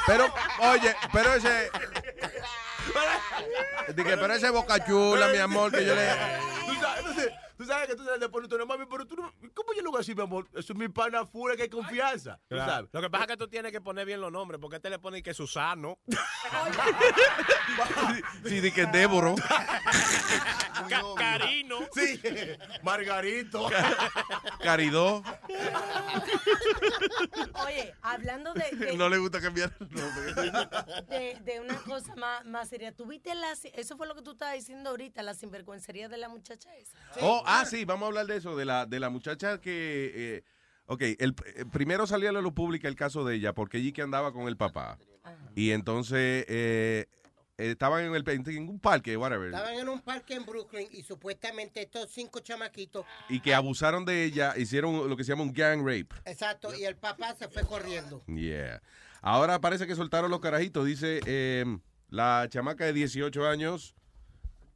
Pero, 0.07 0.33
oye, 0.59 0.95
pero 1.11 1.33
ese. 1.33 1.71
Dije, 3.95 4.17
pero 4.17 4.33
ese 4.33 4.49
boca 4.49 4.83
chula, 4.85 5.27
mi 5.27 5.37
amor, 5.37 5.71
que 5.71 5.85
yo 5.85 5.95
le. 5.95 6.09
Tú 7.61 7.67
sabes, 7.67 7.89
que 7.89 7.95
tú 7.95 8.03
le 8.19 8.27
pones 8.27 8.49
tu 8.49 8.57
mami, 8.65 8.87
pero 8.89 9.05
tú 9.05 9.15
no, 9.15 9.31
¿cómo 9.53 9.71
yo 9.75 9.83
lo 9.83 9.91
voy 9.91 9.97
a 9.97 9.99
decir, 9.99 10.15
mi 10.15 10.23
amor? 10.23 10.47
Eso 10.55 10.73
es 10.73 10.79
mi 10.79 10.89
pana 10.89 11.27
fuera 11.27 11.55
que 11.55 11.61
hay 11.61 11.69
confianza. 11.69 12.39
Tú 12.49 12.55
Claro. 12.55 12.71
sabes. 12.71 12.89
Lo 12.91 13.01
que 13.01 13.09
pasa 13.11 13.25
es 13.25 13.27
que 13.29 13.37
tú 13.37 13.47
tienes 13.47 13.71
que 13.71 13.79
poner 13.81 14.07
bien 14.07 14.19
los 14.19 14.31
nombres, 14.31 14.59
porque 14.59 14.77
este 14.77 14.89
le 14.89 14.97
pone 14.97 15.21
que 15.21 15.31
Susano. 15.35 15.99
Sí, 18.45 18.59
di 18.61 18.71
que 18.71 18.87
Déboro. 18.87 19.35
Ca- 20.89 21.03
Carino. 21.15 21.77
Sí, 21.93 22.19
Margarito. 22.81 23.69
Caridó. 24.63 25.21
Oye, 27.65 27.93
hablando 28.01 28.53
de, 28.53 28.71
de, 28.75 28.97
No 28.97 29.07
le 29.09 29.17
gusta 29.19 29.39
cambiar 29.39 29.71
el 29.79 29.89
nombre. 29.89 30.33
de, 31.07 31.37
de 31.43 31.59
una 31.59 31.75
cosa 31.83 32.15
más, 32.15 32.45
más 32.45 32.69
seria, 32.69 32.93
¿tuviste 32.95 33.33
la, 33.35 33.51
eso 33.73 33.97
fue 33.97 34.07
lo 34.07 34.15
que 34.15 34.21
tú 34.21 34.31
estabas 34.31 34.55
diciendo 34.55 34.89
ahorita, 34.89 35.21
la 35.23 35.33
sinvergüencería 35.33 36.09
de 36.09 36.17
la 36.17 36.29
muchacha 36.29 36.73
esa? 36.75 36.97
Oh, 37.21 37.43
ah, 37.59 37.65
sí, 37.65 37.85
vamos 37.85 38.03
a 38.05 38.07
hablar 38.07 38.27
de 38.27 38.37
eso, 38.37 38.55
de 38.55 38.65
la, 38.65 38.85
de 38.85 38.99
la 38.99 39.09
muchacha 39.09 39.59
que... 39.59 40.11
eh, 40.13 40.43
ok, 40.85 41.01
el, 41.19 41.35
eh, 41.55 41.65
primero 41.71 42.05
salió 42.07 42.29
a 42.29 42.33
la 42.33 42.41
luz 42.41 42.53
pública 42.53 42.87
el 42.87 42.95
caso 42.95 43.23
de 43.23 43.35
ella, 43.35 43.53
porque 43.53 43.77
ella 43.77 43.91
que 43.93 44.01
andaba 44.01 44.31
con 44.33 44.47
el 44.47 44.57
papá. 44.57 44.97
Y 45.55 45.71
entonces 45.71 46.45
eh, 46.47 47.05
estaban 47.57 48.03
en, 48.05 48.15
el, 48.15 48.27
en 48.27 48.69
un 48.69 48.79
parque, 48.79 49.15
whatever, 49.15 49.47
Estaban 49.47 49.75
en 49.75 49.87
un 49.87 50.01
parque 50.01 50.33
en 50.33 50.45
Brooklyn 50.45 50.87
y 50.91 51.03
supuestamente 51.03 51.81
estos 51.81 52.09
cinco 52.09 52.39
chamaquitos, 52.39 53.05
y 53.29 53.39
que 53.39 53.53
abusaron 53.53 54.03
de 54.05 54.23
ella, 54.23 54.53
hicieron 54.57 55.09
lo 55.09 55.15
que 55.15 55.23
se 55.23 55.31
llama 55.31 55.43
un 55.43 55.53
gang 55.53 55.79
rape. 55.79 56.09
exacto, 56.25 56.73
y 56.75 56.85
el 56.85 56.95
papá 56.95 57.35
se 57.35 57.47
fue 57.47 57.63
corriendo. 57.63 58.23
Yeah. 58.25 58.81
Ahora 59.21 59.61
parece 59.61 59.85
que 59.85 59.95
soltaron 59.95 60.31
los 60.31 60.39
carajitos. 60.39 60.85
Dice 60.85 61.21
eh, 61.25 61.63
la 62.09 62.47
chamaca 62.49 62.85
de 62.85 62.93
18 62.93 63.47
años 63.47 63.95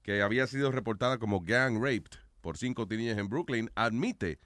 que 0.03 0.21
había 0.21 0.45
sido 0.45 0.71
reportada 0.71 1.17
como 1.17 1.41
gang 1.41 1.83
raped 1.83 2.19
por 2.45 2.59
cinco 2.59 2.85
niñas 2.87 3.17
en 3.17 3.27
Brooklyn 3.27 3.71
admite 3.73 4.39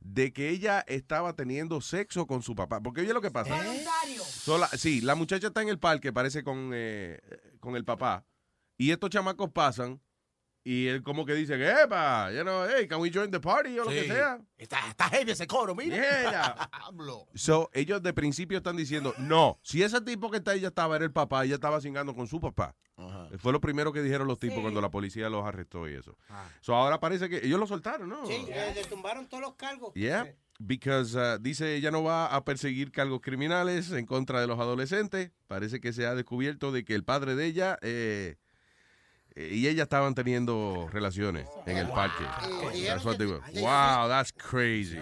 de 0.00 0.34
que 0.34 0.50
ella 0.50 0.84
estaba 0.86 1.32
teniendo 1.34 1.80
sexo 1.80 2.26
con 2.26 2.42
su 2.42 2.54
papá. 2.54 2.82
Porque 2.82 3.00
oye 3.00 3.14
lo 3.14 3.22
que 3.22 3.30
pasa. 3.30 3.56
Sola- 4.22 4.68
sí, 4.76 5.00
la 5.00 5.14
muchacha 5.14 5.46
está 5.46 5.62
en 5.62 5.70
el 5.70 5.78
parque, 5.78 6.12
parece 6.12 6.44
con, 6.44 6.72
eh, 6.74 7.18
con 7.58 7.74
el 7.74 7.86
papá. 7.86 8.26
Y 8.76 8.90
estos 8.90 9.08
chamacos 9.08 9.50
pasan 9.50 9.98
y 10.68 10.86
él 10.86 11.02
como 11.02 11.24
que 11.24 11.32
dice, 11.32 11.54
epa, 11.54 12.30
you 12.30 12.42
know, 12.42 12.66
hey, 12.68 12.86
can 12.86 13.00
we 13.00 13.10
join 13.10 13.30
the 13.30 13.40
party 13.40 13.78
o 13.78 13.84
lo 13.84 13.90
que 13.90 14.04
sea. 14.04 14.38
Está, 14.58 14.90
está 14.90 15.08
heavy 15.08 15.30
ese 15.30 15.46
coro, 15.46 15.74
mira. 15.74 15.96
Yeah. 15.96 16.70
So, 17.34 17.70
ellos 17.72 18.02
de 18.02 18.12
principio 18.12 18.58
están 18.58 18.76
diciendo, 18.76 19.14
no, 19.16 19.58
si 19.62 19.82
ese 19.82 19.98
tipo 20.02 20.30
que 20.30 20.36
está 20.38 20.50
ahí 20.50 20.60
ya 20.60 20.68
estaba, 20.68 20.96
era 20.96 21.06
el 21.06 21.12
papá, 21.12 21.44
ella 21.44 21.54
estaba 21.54 21.80
cingando 21.80 22.14
con 22.14 22.26
su 22.26 22.38
papá. 22.38 22.74
Fue 23.38 23.52
lo 23.52 23.60
primero 23.60 23.92
que 23.92 24.02
dijeron 24.02 24.26
los 24.26 24.38
tipos 24.38 24.56
Sí. 24.56 24.62
cuando 24.62 24.80
la 24.80 24.90
policía 24.90 25.30
los 25.30 25.46
arrestó 25.46 25.88
y 25.88 25.94
eso. 25.94 26.18
So, 26.60 26.74
ahora 26.74 27.00
parece 27.00 27.28
que 27.30 27.38
ellos 27.46 27.58
lo 27.58 27.66
soltaron, 27.66 28.08
¿no? 28.08 28.26
Sí, 28.26 28.44
le, 28.46 28.74
le 28.74 28.84
tumbaron 28.84 29.26
todos 29.26 29.40
los 29.40 29.54
cargos. 29.54 29.94
Yeah, 29.94 30.34
because 30.58 31.16
uh, 31.16 31.38
dice 31.40 31.76
ella 31.76 31.90
no 31.90 32.02
va 32.02 32.26
a 32.26 32.44
perseguir 32.44 32.90
cargos 32.90 33.20
criminales 33.20 33.90
en 33.92 34.04
contra 34.04 34.40
de 34.40 34.46
los 34.48 34.58
adolescentes. 34.58 35.30
Parece 35.46 35.80
que 35.80 35.92
se 35.92 36.06
ha 36.06 36.14
descubierto 36.14 36.72
de 36.72 36.84
que 36.84 36.94
el 36.94 37.04
padre 37.04 37.36
de 37.36 37.46
ella 37.46 37.78
eh, 37.82 37.88
eh, 38.18 38.36
y 39.38 39.68
ella 39.68 39.84
estaban 39.84 40.14
teniendo 40.14 40.88
relaciones 40.92 41.48
en 41.66 41.76
el 41.76 41.88
parque. 41.88 42.24
That's 42.86 43.04
what 43.04 43.16
they 43.18 43.26
were- 43.26 43.40
they- 43.52 43.62
Wow, 43.62 44.08
that's 44.08 44.32
crazy. 44.32 44.98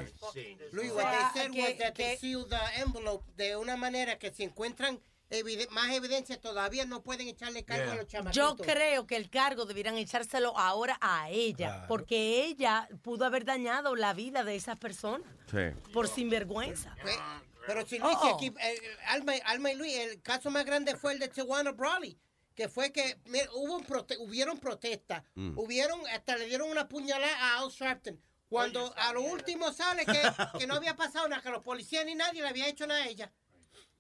Luis, 0.73 0.93
what 0.93 1.05
they 1.11 1.43
said 1.43 1.53
que- 1.53 1.63
was 1.63 1.79
that 1.79 1.95
they 1.95 2.17
sealed 2.19 2.49
the 2.49 2.81
envelope 2.83 3.25
de 3.37 3.57
una 3.57 3.77
manera 3.77 4.19
que 4.19 4.33
si 4.33 4.43
encuentran 4.45 5.01
evide- 5.31 5.69
más 5.71 5.91
evidencia 5.93 6.41
todavía 6.41 6.85
no 6.85 7.03
pueden 7.03 7.27
echarle 7.29 7.65
cargo 7.65 7.91
a 7.93 7.95
los 7.97 8.07
chamaquitos. 8.07 8.37
Yo 8.37 8.57
creo 8.57 9.07
que 9.07 9.17
el 9.17 9.29
cargo 9.29 9.65
debieran 9.65 9.97
echárselo 9.97 10.57
ahora 10.57 10.99
a 11.01 11.31
ella, 11.31 11.69
Claro. 11.69 11.85
porque 11.89 12.45
ella 12.45 12.89
pudo 13.03 13.25
haber 13.25 13.45
dañado 13.45 13.97
la 13.97 14.13
vida 14.15 14.45
de 14.45 14.55
esas 14.55 14.77
personas 14.79 15.27
Sí. 15.51 15.59
por 15.93 16.07
sinvergüenza. 16.09 16.95
Pues, 17.03 17.19
Pero 17.67 17.85
si 17.85 17.99
Luis, 17.99 18.15
Oh, 18.23 18.29
oh. 18.31 18.35
aquí, 18.37 18.47
eh, 18.63 18.81
Alma, 19.09 19.33
Alma 19.45 19.73
y 19.73 19.75
Luis, 19.75 19.93
el 19.97 20.23
caso 20.23 20.53
más 20.53 20.65
grande 20.65 20.95
fue 20.95 21.15
el 21.15 21.19
de 21.19 21.27
Tijuana 21.27 21.73
Brawley, 21.73 22.17
que 22.57 22.69
fue 22.69 22.91
que 22.91 23.19
mira, 23.27 23.47
hubo 23.55 23.77
un 23.77 23.85
prote- 23.85 24.17
hubieron 24.19 24.59
protestas, 24.59 25.23
Mm. 25.35 25.57
hubieron, 25.59 26.01
hasta 26.09 26.37
le 26.37 26.47
dieron 26.47 26.69
una 26.71 26.89
puñalada 26.89 27.37
a 27.55 27.59
Al 27.61 27.71
Sharpton. 27.71 28.19
Cuando 28.49 28.95
a 28.97 29.13
lo 29.13 29.23
último 29.23 29.73
sale 29.73 30.07
que, 30.07 30.13
que 30.65 30.67
no 30.67 30.75
había 30.75 30.97
pasado 30.97 31.29
nada, 31.29 31.43
que 31.43 31.51
los 31.51 31.63
policías 31.63 32.05
ni 32.07 32.15
nadie 32.15 32.43
le 32.43 32.49
había 32.49 32.67
hecho 32.69 32.87
nada 32.87 33.03
a 33.05 33.09
ella. 33.09 33.31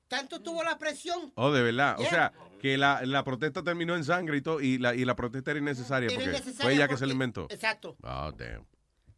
Tanto 0.09 0.40
tuvo 0.40 0.62
la 0.62 0.78
presión. 0.78 1.32
Oh, 1.34 1.50
de 1.50 1.62
verdad. 1.62 1.96
O 1.98 2.04
sea, 2.04 2.32
que 2.61 2.78
la, 2.78 3.02
la 3.04 3.24
protesta 3.24 3.62
terminó 3.64 3.96
en 3.96 4.04
sangre 4.04 4.36
y 4.36 4.40
todo, 4.40 4.61
y 4.61 4.78
la, 4.78 4.94
y 4.94 5.04
la 5.04 5.16
protesta 5.16 5.50
era 5.50 5.59
innecesaria 5.61 6.07
Era 6.07 6.14
porque 6.14 6.30
innecesaria 6.30 6.62
fue 6.62 6.74
ella 6.74 6.88
que 6.88 6.96
se 6.96 7.07
lo 7.07 7.12
inventó. 7.12 7.46
Exacto. 7.50 7.96
Oh, 8.02 8.30
damn. 8.32 8.64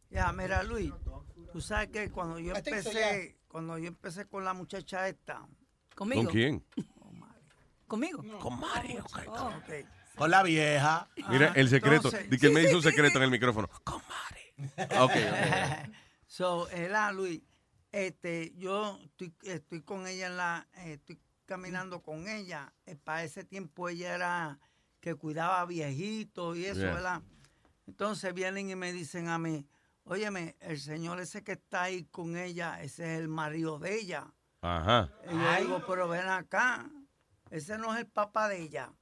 Ya, 0.09 0.31
mira, 0.33 0.63
Luis, 0.63 0.91
tú 1.53 1.61
sabes 1.61 1.89
que 1.89 2.09
cuando 2.09 2.39
yo 2.39 2.53
so, 2.53 2.57
empecé, 2.57 3.37
cuando 3.47 3.77
yo 3.77 3.87
empecé 3.87 4.25
con 4.27 4.43
la 4.43 4.53
muchacha 4.53 5.07
esta, 5.07 5.47
¿Conmigo? 5.95 6.23
¿Con 6.23 6.31
quién? 6.33 6.65
¿Conmigo? 7.89 8.23
Con 8.39 8.59
Mario. 8.59 9.03
Con 10.15 10.31
la 10.31 10.43
vieja. 10.43 11.09
Mira, 11.29 11.51
el 11.55 11.67
secreto. 11.69 12.07
entonces- 12.07 12.29
de 12.29 12.37
que 12.37 12.47
él 12.47 12.53
me 12.53 12.63
hizo 12.63 12.77
un 12.77 12.83
secreto 12.83 13.13
sí. 13.13 13.17
en 13.17 13.23
el 13.23 13.31
micrófono. 13.31 13.67
Con 13.83 14.01
Mari. 14.07 14.87
Ok, 14.97 15.11
ok. 15.11 15.11
So, 16.27 16.69
era 16.69 17.11
Luis, 17.11 17.41
este, 17.91 18.53
yo 18.55 18.99
estoy, 19.03 19.33
estoy 19.41 19.81
con 19.81 20.05
ella 20.05 20.27
en 20.27 20.37
la, 20.37 20.67
eh, 20.77 20.93
estoy 20.93 21.19
caminando 21.45 22.01
con 22.03 22.27
ella. 22.27 22.71
Eh, 22.85 22.95
para 22.95 23.23
ese 23.23 23.43
tiempo 23.43 23.89
ella 23.89 24.13
era 24.13 24.59
que 25.01 25.15
cuidaba 25.15 25.65
viejitos 25.65 26.55
y 26.55 26.65
eso, 26.67 26.81
Yeah. 26.81 26.93
¿verdad? 26.93 27.21
Entonces 27.87 28.31
vienen 28.35 28.69
y 28.69 28.75
me 28.75 28.93
dicen 28.93 29.27
a 29.27 29.39
mí, 29.39 29.65
óyeme, 30.03 30.55
el 30.59 30.79
señor 30.79 31.19
ese 31.19 31.43
que 31.43 31.53
está 31.53 31.83
ahí 31.83 32.03
con 32.05 32.37
ella, 32.37 32.79
ese 32.83 33.15
es 33.15 33.19
el 33.19 33.27
marido 33.27 33.79
de 33.79 33.95
ella. 33.99 34.31
Ajá. 34.61 35.11
Y 35.25 35.33
yo 35.33 35.61
digo, 35.61 35.83
pero 35.87 36.07
ven 36.07 36.27
acá, 36.27 36.87
ese 37.49 37.77
no 37.77 37.93
es 37.93 37.99
el 37.99 38.07
papá 38.07 38.47
de 38.47 38.61
ella. 38.61 38.93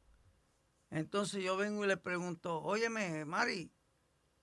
Entonces 0.89 1.43
yo 1.43 1.57
vengo 1.57 1.83
y 1.83 1.87
le 1.87 1.97
pregunto, 1.97 2.61
óyeme, 2.61 3.25
Mari, 3.25 3.71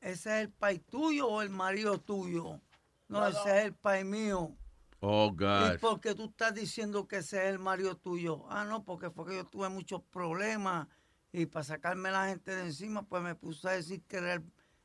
¿ese 0.01 0.36
es 0.36 0.43
el 0.43 0.51
país 0.51 0.85
tuyo 0.86 1.28
o 1.28 1.43
el 1.43 1.51
marido 1.51 1.98
tuyo? 1.98 2.60
No, 3.09 3.26
ese 3.26 3.59
es 3.59 3.64
el 3.66 3.74
país 3.74 4.05
mío. 4.05 4.56
Oh, 5.01 5.26
¿Y 5.26 5.36
God. 5.36 5.81
por 5.81 6.01
qué 6.01 6.14
tú 6.14 6.26
estás 6.26 6.55
diciendo 6.55 7.06
que 7.06 7.16
ese 7.18 7.44
es 7.44 7.52
el 7.52 7.59
marido 7.59 7.97
tuyo? 7.97 8.47
Ah, 8.51 8.64
no, 8.64 8.85
porque 8.85 9.10
fue 9.10 9.26
que 9.26 9.36
yo 9.36 9.44
tuve 9.44 9.68
muchos 9.68 10.02
problemas 10.02 10.89
y 11.32 11.47
para 11.47 11.64
sacarme 11.64 12.10
la 12.10 12.28
gente 12.28 12.55
de 12.55 12.62
encima, 12.62 13.02
pues 13.02 13.22
me 13.22 13.35
puse 13.35 13.68
a 13.68 13.72
decir 13.72 14.02
que 14.05 14.18
era 14.18 14.35
el, 14.35 14.44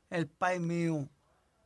el 0.09 0.27
país 0.27 0.59
mío. 0.59 1.07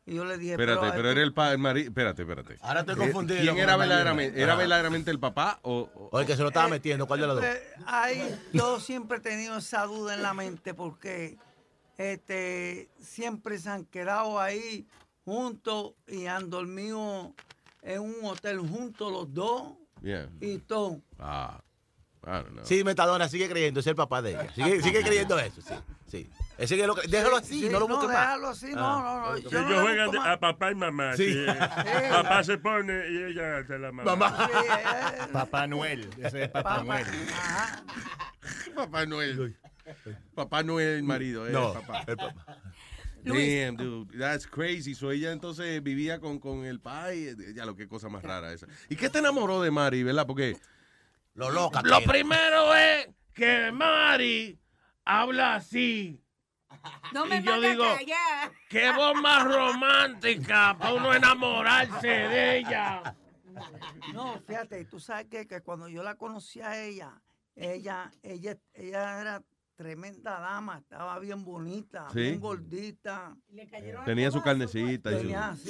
Y 0.06 0.16
yo 0.16 0.26
le 0.26 0.38
dije, 0.38 0.52
Espérate, 0.54 0.80
pero, 0.82 0.94
pero 0.94 1.12
era 1.12 1.22
el 1.22 1.34
padre, 1.34 1.54
el 1.54 1.60
marido. 1.60 1.88
Espérate, 1.90 2.22
espérate. 2.24 2.58
Ahora 2.62 2.82
estoy 2.82 2.96
Eh, 2.96 2.98
confundido 2.98 3.42
¿Quién 3.42 3.58
era 3.58 3.78
verdaderamente? 3.78 4.42
¿Era 4.42 4.56
verdaderamente 4.56 5.12
el 5.12 5.20
papá 5.20 5.60
o, 5.62 5.90
O 6.12 6.20
el 6.20 6.26
que 6.26 6.36
se 6.36 6.42
lo 6.42 6.50
estaba 6.50 6.68
metiendo, 6.68 7.08
¿cuál 7.08 7.22
de 7.22 7.28
los 7.28 7.36
dos? 7.38 7.46
Eh, 7.46 7.64
Ay, 7.86 8.36
yo 8.52 8.80
siempre 8.82 9.20
he 9.20 9.22
tenido 9.22 9.58
esa 9.58 9.86
duda 9.86 10.14
en 10.14 10.22
la 10.22 10.34
mente 10.34 10.74
porque 10.74 11.38
este 11.98 12.90
siempre 13.02 13.58
se 13.60 13.70
han 13.70 13.86
quedado 13.86 14.40
ahí 14.40 14.88
juntos 15.26 15.94
y 16.08 16.26
han 16.26 16.50
dormido 16.50 17.34
en 17.82 18.02
un 18.02 18.16
hotel 18.24 18.60
juntos 18.60 19.12
los 19.12 19.34
dos 19.34 19.74
Yeah. 20.02 20.28
y 20.42 20.58
todo. 20.58 21.00
Ah, 21.18 21.62
I 22.26 22.30
don't 22.30 22.50
know. 22.50 22.66
Sí, 22.66 22.84
Metadona 22.84 23.30
sigue 23.30 23.48
creyendo, 23.48 23.80
es 23.80 23.88
el 23.88 23.96
papá 23.96 24.22
de 24.22 24.32
ella. 24.32 24.54
Sigue, 24.54 24.82
sigue 24.82 25.02
creyendo 25.02 25.40
eso, 25.40 25.62
sí. 25.62 25.74
sí. 26.08 26.30
Él 26.58 26.68
sigue 26.68 26.86
lo 26.86 26.96
que- 26.96 27.08
déjalo 27.08 27.38
así, 27.38 27.62
Sí, 27.62 27.70
no 27.70 27.80
lo 27.80 27.88
no, 27.88 27.96
busques 27.96 28.10
más. 28.14 28.20
déjalo 28.22 28.48
así, 28.50 28.72
no, 28.74 29.02
no, 29.04 29.30
no, 29.30 29.36
Que 29.36 29.42
yo 29.50 29.62
no 29.62 29.68
ellos 29.70 29.82
juegan 29.82 30.12
de- 30.12 30.20
a 30.20 30.40
papá 30.40 30.72
y 30.72 30.76
mamá. 30.76 31.18
Sí. 31.18 31.34
sí. 31.34 31.46
Papá 32.12 32.44
se 32.44 32.58
pone 32.60 32.94
y 33.10 33.24
ella 33.24 33.66
se 33.66 33.80
la 33.80 33.92
mamá. 33.92 34.16
Mamá. 34.16 34.50
Papá 35.34 35.68
Noel. 35.68 36.10
Ese 36.20 36.44
es 36.44 36.50
Papá, 36.50 36.76
Papá. 36.78 36.84
Noel. 36.86 37.06
Papá 38.76 39.06
Noel. 39.06 39.58
Papá 40.36 40.64
Noel, 40.64 40.88
el 40.98 41.04
marido, 41.04 41.46
es 41.48 41.54
No, 41.54 41.74
el 41.74 41.80
papá. 41.82 42.04
el 42.08 42.18
papá. 42.18 42.46
Damn, 43.26 43.78
dude, 43.78 44.18
that's 44.20 44.46
crazy. 44.46 44.94
So 44.94 45.10
ella 45.12 45.32
entonces 45.32 45.82
vivía 45.82 46.20
con, 46.20 46.40
con 46.40 46.66
el 46.66 46.80
pai. 46.82 47.36
Ya 47.56 47.66
lo 47.66 47.76
que 47.76 47.88
cosa 47.88 48.10
más 48.10 48.22
rara 48.22 48.52
esa. 48.52 48.68
¿Y 48.90 48.96
qué 48.98 49.10
te 49.10 49.20
enamoró 49.20 49.62
de 49.62 49.72
Mari, 49.72 50.04
verdad? 50.04 50.28
Porque 50.28 50.58
Lo 51.36 51.50
loca. 51.50 51.82
Lo 51.84 51.98
que 52.00 52.04
era. 52.04 52.12
primero 52.12 52.76
es 52.76 53.08
que 53.34 53.72
Mari 53.72 54.60
habla 55.06 55.56
así. 55.56 56.20
No 57.14 57.26
me 57.26 57.38
Y 57.38 57.44
yo 57.44 57.62
digo, 57.62 57.84
a 57.86 57.96
callar. 57.96 58.52
¡Qué 58.70 58.92
voz 58.92 59.16
más 59.22 59.44
romántica 59.44 60.76
para 60.78 60.94
uno 60.94 61.14
enamorarse 61.14 62.08
de 62.08 62.58
ella! 62.58 63.16
No, 64.14 64.40
fíjate, 64.48 64.86
tú 64.86 65.00
sabes 65.00 65.28
que, 65.28 65.48
que 65.48 65.62
cuando 65.62 65.88
yo 65.88 66.04
la 66.04 66.16
conocí 66.16 66.62
a 66.62 66.82
ella, 66.82 67.22
ella, 67.56 68.12
ella, 68.24 68.58
ella 68.74 69.22
era 69.22 69.44
tremenda 69.76 70.40
dama, 70.40 70.80
estaba 70.80 71.20
bien 71.20 71.44
bonita, 71.44 72.08
Sí. 72.12 72.20
bien 72.22 72.40
gordita. 72.40 73.36
Tenía 74.06 74.32
su 74.32 74.42
carnecita. 74.42 75.12
y 75.12 75.16
su- 75.16 75.20
Tenía, 75.22 75.56
sí. 75.56 75.70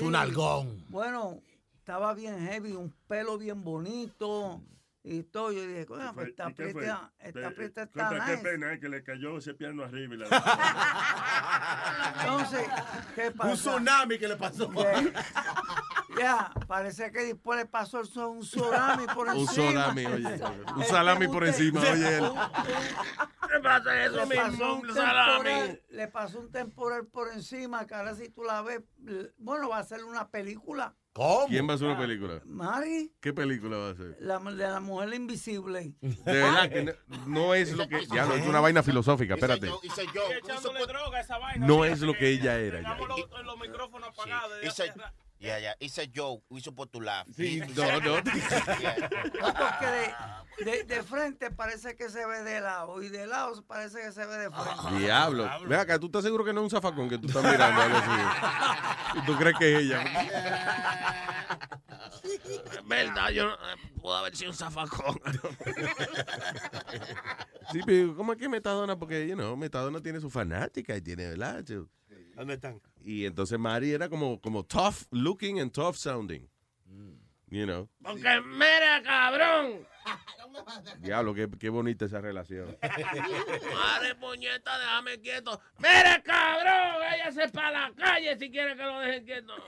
Bueno, 0.90 1.40
estaba 1.78 2.14
bien 2.14 2.40
heavy, 2.48 2.74
un 2.74 2.94
pelo 3.08 3.38
bien 3.38 3.64
bonito 3.64 4.62
y 5.04 5.24
todo. 5.24 5.52
Yo 5.52 5.68
dije, 5.68 5.86
coño, 5.86 6.14
pues 6.14 6.30
esta 6.30 6.50
¿Y 6.50 6.54
qué 6.54 6.74
prieta, 6.74 7.12
esta 7.20 7.52
prieta 7.52 7.84
está 7.84 8.10
Qué 8.10 8.16
nice. 8.32 8.38
pena, 8.38 8.74
eh, 8.74 8.80
que 8.80 8.90
le 8.90 9.04
cayó 9.04 9.38
ese 9.38 9.54
piano 9.54 9.84
arriba 9.84 10.16
y 10.16 10.18
la... 10.18 10.28
Entonces, 12.22 12.66
¿qué 13.16 13.32
pasa? 13.32 13.50
Un 13.50 13.56
tsunami 13.56 14.18
que 14.18 14.28
le 14.28 14.38
pasó. 14.38 14.72
Ya, 16.18 16.52
parece 16.68 17.12
que 17.12 17.22
después 17.26 17.60
le 17.60 17.66
pasó 17.66 18.02
un 18.30 18.42
tsunami 18.42 19.06
por 19.08 19.28
encima. 19.30 19.42
Un 19.42 19.48
tsunami, 19.48 20.06
oye. 20.06 20.42
Un 20.76 20.84
salami 20.86 21.28
por 21.28 21.44
encima, 21.46 21.82
oye. 21.82 22.18
él. 22.18 22.32
¿Qué 23.52 23.60
pasa 23.62 24.04
eso 24.06 24.16
le 24.18 24.26
mismo, 24.26 24.42
pasó 24.44 24.74
un 24.76 24.94
salami? 24.94 25.44
temporal, 25.44 25.82
le 25.90 26.08
pasó 26.08 26.40
un 26.40 26.52
temporal 26.52 27.06
por 27.08 27.32
encima, 27.34 27.86
que 27.86 27.94
ahora 27.96 28.16
si 28.16 28.30
tú 28.30 28.44
la 28.44 28.62
ves, 28.62 28.82
bueno, 29.38 29.70
va 29.70 29.80
a 29.80 29.84
ser 29.84 30.04
una 30.04 30.30
película. 30.30 30.96
¿Cómo? 31.14 31.46
¿Quién 31.48 31.68
va 31.68 31.74
a 31.74 31.76
hacer 31.76 31.88
una 31.88 31.98
película? 31.98 32.42
Mari, 32.46 33.12
¿Qué 33.22 33.34
película 33.34 33.78
va 33.78 33.88
a 33.90 33.92
hacer? 33.92 34.18
la 34.20 34.40
de 34.40 34.68
la 34.68 34.80
mujer 34.80 35.14
invisible. 35.14 35.94
De 36.02 36.16
verdad 36.26 36.70
que 36.70 36.84
no, 36.86 36.92
no 37.28 37.54
es 37.54 37.72
lo 37.74 37.88
que. 37.88 38.06
Ya 38.08 38.26
no, 38.26 38.34
es 38.34 38.48
una 38.48 38.60
vaina 38.60 38.82
filosófica, 38.82 39.36
espérate. 39.36 39.70
Hice 39.84 40.06
yo. 40.14 40.22
Echándole 40.44 40.86
droga 40.88 41.20
a 41.20 41.22
esa 41.22 41.38
vaina. 41.38 41.68
No 41.68 41.86
es 41.86 42.02
lo 42.02 42.14
que 42.16 42.30
ella 42.30 42.58
era. 42.58 42.98
los 43.44 43.60
micrófonos 43.60 44.10
apagados. 44.10 44.58
Yeah, 45.44 45.58
yeah. 45.60 45.74
It's 45.80 45.98
a 45.98 46.06
joke. 46.08 46.44
We 46.50 46.62
supposed 46.62 46.92
to 46.94 47.00
laugh. 47.00 47.28
Sí, 47.36 47.60
no, 47.76 48.00
no. 48.00 48.22
Yeah. 48.82 48.96
Porque 49.42 49.88
de, 49.88 50.14
de, 50.66 50.84
de 50.86 51.04
frente 51.04 51.52
parece 51.52 51.96
que 51.96 52.10
se 52.10 52.26
ve 52.26 52.42
de 52.44 52.62
lado 52.62 53.02
y 53.04 53.10
de 53.10 53.28
lado 53.28 53.62
parece 53.68 54.02
que 54.02 54.12
se 54.12 54.26
ve 54.26 54.38
de 54.38 54.50
frente. 54.50 54.98
Diablo. 55.00 55.50
Ve 55.68 55.76
acá, 55.78 56.00
¿tú 56.00 56.06
estás 56.08 56.24
seguro 56.24 56.44
que 56.46 56.54
no 56.54 56.62
es 56.62 56.66
un 56.66 56.70
zafacón 56.72 57.10
que 57.10 57.18
tú 57.18 57.28
estás 57.28 57.44
mirando? 57.44 57.82
algo 57.82 57.98
así? 57.98 59.20
¿Y 59.20 59.26
tú 59.26 59.36
crees 59.38 59.58
que 59.58 59.74
es 59.76 59.80
ella? 59.82 60.04
verdad, 62.86 63.30
yo 63.32 63.46
no- 63.48 63.54
eh, 63.54 63.76
pudo 64.02 64.16
haber 64.16 64.36
sido 64.36 64.52
un 64.52 64.58
zafacón. 64.58 65.20
Sí, 67.72 67.80
pero 67.86 68.16
¿cómo 68.16 68.34
es 68.34 68.40
que 68.40 68.50
Metadona? 68.50 68.98
Porque, 68.98 69.28
you 69.28 69.36
know, 69.36 69.56
Metadona 69.58 70.02
tiene 70.02 70.20
su 70.20 70.30
fanática 70.30 70.96
y 70.96 71.02
tiene, 71.02 71.30
¿verdad? 71.30 71.64
¿Dónde 72.36 72.56
están? 72.56 72.82
Y 73.04 73.26
entonces 73.26 73.60
Mari 73.60 73.92
era 73.92 74.10
como, 74.10 74.40
como 74.42 74.64
tough 74.64 75.04
looking 75.12 75.60
and 75.60 75.72
tough 75.72 75.96
sounding. 75.96 76.48
You 77.50 77.66
know. 77.68 77.88
Porque 78.02 78.42
mira, 78.42 79.04
cabrón. 79.04 79.86
Diablo, 81.02 81.36
qué, 81.36 81.48
qué 81.60 81.70
bonita 81.70 82.06
esa 82.06 82.20
relación. 82.20 82.76
Madre 82.82 84.16
puñeta, 84.16 84.80
déjame 84.80 85.22
quieto. 85.22 85.62
Mira, 85.78 86.20
cabrón, 86.24 87.04
ella 87.14 87.32
se 87.32 87.48
para 87.50 87.90
la 87.90 87.94
calle 87.96 88.36
si 88.40 88.50
quiere 88.50 88.76
que 88.76 88.82
lo 88.82 89.00
dejen 89.02 89.26
quieto. 89.26 89.54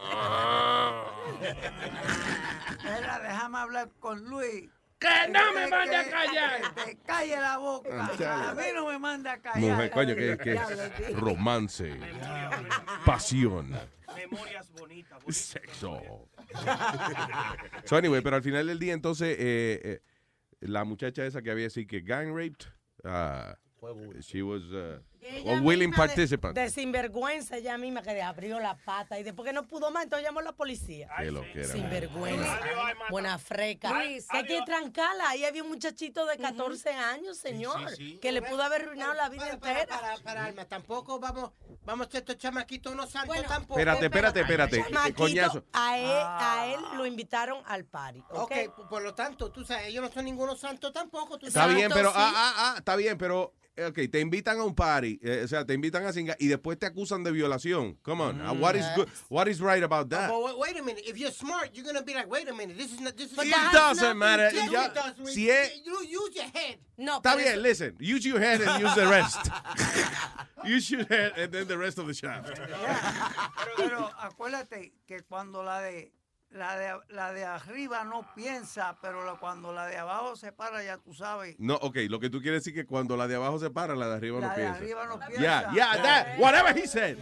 Mira, 2.83 3.19
déjame 3.19 3.57
hablar 3.59 3.91
con 3.99 4.25
Luis. 4.25 4.67
Que 4.99 5.27
no 5.29 5.53
me 5.53 5.67
mande 5.67 5.95
a 5.95 6.09
callar. 6.09 6.61
que 6.61 6.83
te 6.85 6.97
calle 7.03 7.37
la 7.39 7.57
boca. 7.57 8.11
Chale. 8.17 8.47
A 8.49 8.53
mí 8.53 8.63
no 8.73 8.87
me 8.87 8.97
manda 8.99 9.33
a 9.33 9.37
callar. 9.41 9.59
Mujer, 9.61 9.91
coño, 9.91 10.15
que, 10.15 10.37
que 10.37 11.13
romance, 11.13 11.95
pasión, 13.05 13.75
Memorias 14.15 14.71
bonitas. 14.71 15.21
sexo. 15.35 16.01
So 17.83 17.97
anyway, 17.97 18.21
pero 18.21 18.37
al 18.37 18.43
final 18.43 18.67
del 18.67 18.79
día, 18.79 18.93
entonces, 18.93 19.35
eh, 19.37 19.79
eh, 19.83 20.01
la 20.61 20.85
muchacha 20.85 21.25
esa 21.25 21.41
que 21.41 21.51
había 21.51 21.67
así 21.67 21.85
que 21.85 21.99
gang 22.01 22.33
raped, 22.33 22.65
uh, 23.03 23.53
she 24.21 24.41
was 24.41 24.63
uh, 24.71 24.99
Ella 25.27 25.59
willing 25.61 25.91
de- 25.91 25.97
participant. 25.97 26.55
De, 26.55 26.69
sinvergüenza 26.69 27.57
ella 27.57 27.77
misma 27.77 28.01
que 28.01 28.13
le 28.13 28.21
abrió 28.21 28.59
la 28.59 28.77
pata 28.77 29.19
y 29.19 29.23
después 29.23 29.47
que 29.47 29.53
no 29.53 29.67
pudo 29.67 29.91
más, 29.91 30.03
entonces 30.03 30.25
llamó 30.25 30.39
a 30.39 30.43
la 30.43 30.51
policía. 30.51 31.09
Qué 31.17 31.31
lo 31.31 31.41
que 31.41 31.59
era. 31.61 31.67
Sinvergüenza. 31.73 32.59
Buena 33.09 33.37
freca. 33.39 33.91
Luis, 33.93 34.27
que 34.27 34.37
hay 34.37 34.45
que 34.45 34.61
trancarla. 34.65 35.29
Ahí 35.29 35.45
había 35.45 35.63
un 35.63 35.69
muchachito 35.69 36.25
de 36.25 36.37
14 36.37 36.89
años, 36.91 37.37
señor, 37.37 37.79
que 38.21 38.31
le 38.31 38.41
pudo 38.41 38.63
haber 38.63 38.83
arruinado 38.83 39.13
la 39.13 39.29
vida 39.29 39.49
entera. 39.49 39.85
Para, 39.87 40.17
para, 40.17 40.45
Alma, 40.45 40.65
tampoco 40.65 41.19
vamos, 41.19 41.51
vamos 41.83 42.07
estos 42.11 42.37
chamaquitos 42.37 42.93
unos 42.93 43.09
santos 43.09 43.35
tampoco. 43.47 43.79
Espérate, 43.79 44.05
espérate, 44.05 44.39
espérate. 44.41 44.83
Chamaquito, 44.83 45.17
Coñazo. 45.17 45.63
A 45.73 45.97
él, 45.97 46.05
a 46.07 46.67
él 46.73 46.97
lo 46.97 47.05
invitaron 47.05 47.61
al 47.65 47.85
party. 47.85 48.23
Ok, 48.29 48.51
¿ok? 48.67 48.87
por 48.89 49.01
lo 49.01 49.13
tanto, 49.13 49.51
tú 49.51 49.63
sabes, 49.65 49.87
ellos 49.87 50.03
no 50.03 50.11
son 50.11 50.25
ningunos 50.25 50.59
santos 50.59 50.91
tampoco. 50.93 51.37
Tú 51.37 51.47
Está 51.47 51.61
sabes. 51.61 51.75
bien, 51.75 51.89
pero, 51.93 52.09
sí. 52.09 52.15
ah, 52.17 52.31
ah, 52.35 52.53
ah, 52.57 52.75
está 52.77 52.95
bien, 52.95 53.17
pero, 53.17 53.53
eh, 53.75 53.85
ok, 53.85 53.99
te 54.11 54.19
invitan 54.19 54.59
a 54.59 54.63
un 54.63 54.73
party, 54.75 55.14
eh, 55.23 55.41
o 55.43 55.47
sea, 55.47 55.65
te 55.65 55.73
invitan 55.73 56.05
a 56.05 56.11
singa 56.13 56.35
y 56.39 56.47
después 56.47 56.77
te 56.79 56.85
acusan 56.85 57.23
de 57.23 57.31
violación. 57.31 57.95
Come 58.03 58.21
on, 58.23 58.41
uh, 58.41 58.53
what 58.53 58.75
is 58.75 58.85
good, 58.95 59.07
what 59.29 59.47
is 59.47 59.59
right 59.61 59.83
about 59.83 60.09
that? 60.09 60.29
But 60.29 60.43
wait, 60.43 60.57
wait 60.57 60.77
a 60.79 60.83
minute. 60.83 61.03
If 61.07 61.17
you're 61.17 61.31
smart, 61.31 61.71
you're 61.73 61.85
gonna 61.85 62.03
be 62.03 62.13
like, 62.13 62.29
wait 62.29 62.47
a 62.49 62.53
minute. 62.53 62.77
This 62.77 62.91
is 62.93 62.99
not. 62.99 63.15
This 63.17 63.31
is. 63.31 63.37
It 63.39 63.51
doesn't 63.71 64.17
matter. 64.17 64.49
It 64.53 64.71
does, 64.93 65.33
si 65.33 65.49
es- 65.49 65.71
You 65.85 65.99
use 66.03 66.35
your 66.35 66.45
head. 66.53 66.77
No, 66.97 67.17
Está 67.17 67.31
pero 67.33 67.37
bien, 67.37 67.53
eso- 67.53 67.61
listen, 67.61 67.95
use 67.99 68.25
your 68.25 68.39
head 68.39 68.61
and 68.61 68.81
use 68.83 68.95
the 68.95 69.07
rest. 69.07 69.49
use 70.65 70.89
your 70.89 71.05
head 71.05 71.33
and 71.37 71.51
then 71.51 71.67
the 71.67 71.77
rest 71.77 71.97
of 71.99 72.07
the 72.07 72.13
shaft. 72.13 72.49
Pero 73.77 74.09
acuérdate 74.19 74.93
que 75.07 75.21
cuando 75.23 75.63
la 75.63 75.81
de 75.81 76.11
la 76.55 76.77
de 76.77 76.99
la 77.09 77.33
de 77.33 77.43
arriba 77.43 78.03
no 78.05 78.25
piensa, 78.33 78.97
pero 79.01 79.25
la- 79.25 79.35
cuando 79.35 79.73
la 79.73 79.87
de 79.87 79.97
abajo 79.97 80.35
se 80.35 80.51
para, 80.51 80.83
ya 80.83 80.97
tú 80.97 81.13
sabes. 81.13 81.55
No, 81.59 81.75
ok, 81.75 81.97
lo 82.09 82.19
que 82.19 82.29
tú 82.29 82.41
quieres 82.41 82.63
decir 82.63 82.73
que 82.73 82.85
cuando 82.85 83.17
la 83.17 83.27
de 83.27 83.35
abajo 83.35 83.59
se 83.59 83.69
para, 83.69 83.93
la 83.95 84.07
de 84.07 84.15
arriba 84.15 84.39
La 84.39 84.47
no 84.47 84.53
de 84.53 84.61
piensa. 84.61 84.77
arriba 84.77 85.05
no 85.05 85.19
piensa. 85.19 85.41
Yeah, 85.41 85.71
yeah, 85.73 86.01
that, 86.01 86.39
whatever 86.39 86.73
he 86.77 86.87
said. 86.87 87.17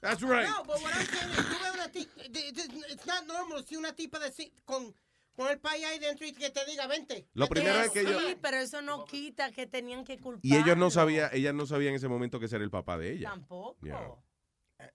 That's 0.00 0.20
right. 0.22 0.48
No, 0.48 0.64
but 0.64 0.82
what 0.82 0.92
I'm 0.94 1.06
saying 1.06 1.30
is, 1.30 1.36
tú 1.36 1.56
ves 1.62 1.74
una 1.74 2.88
it's 2.92 3.06
not 3.06 3.24
normal 3.26 3.64
si 3.64 3.76
una 3.76 3.92
tipa 3.94 4.18
de, 4.18 4.32
con, 4.64 4.92
con 5.36 5.48
el 5.48 5.60
país 5.60 5.84
ahí 5.84 6.00
dentro 6.00 6.26
y 6.26 6.32
que 6.32 6.50
te 6.50 6.64
diga, 6.66 6.88
vente. 6.88 7.28
Lo 7.34 7.46
primero 7.46 7.80
es 7.80 7.90
que 7.90 8.00
sí, 8.00 8.06
ellos... 8.08 8.36
pero 8.42 8.56
eso 8.56 8.82
no 8.82 9.04
quita 9.04 9.52
que 9.52 9.68
tenían 9.68 10.04
que 10.04 10.18
culpar. 10.18 10.40
Y 10.44 10.56
ellos 10.56 10.76
no 10.76 10.90
sabían, 10.90 11.30
ellas 11.32 11.54
no 11.54 11.66
sabían 11.66 11.90
en 11.90 11.96
ese 11.96 12.08
momento 12.08 12.40
que 12.40 12.48
ser 12.48 12.62
el 12.62 12.70
papá 12.70 12.98
de 12.98 13.12
ella. 13.12 13.30
Tampoco. 13.30 13.78
Yeah. 13.84 14.10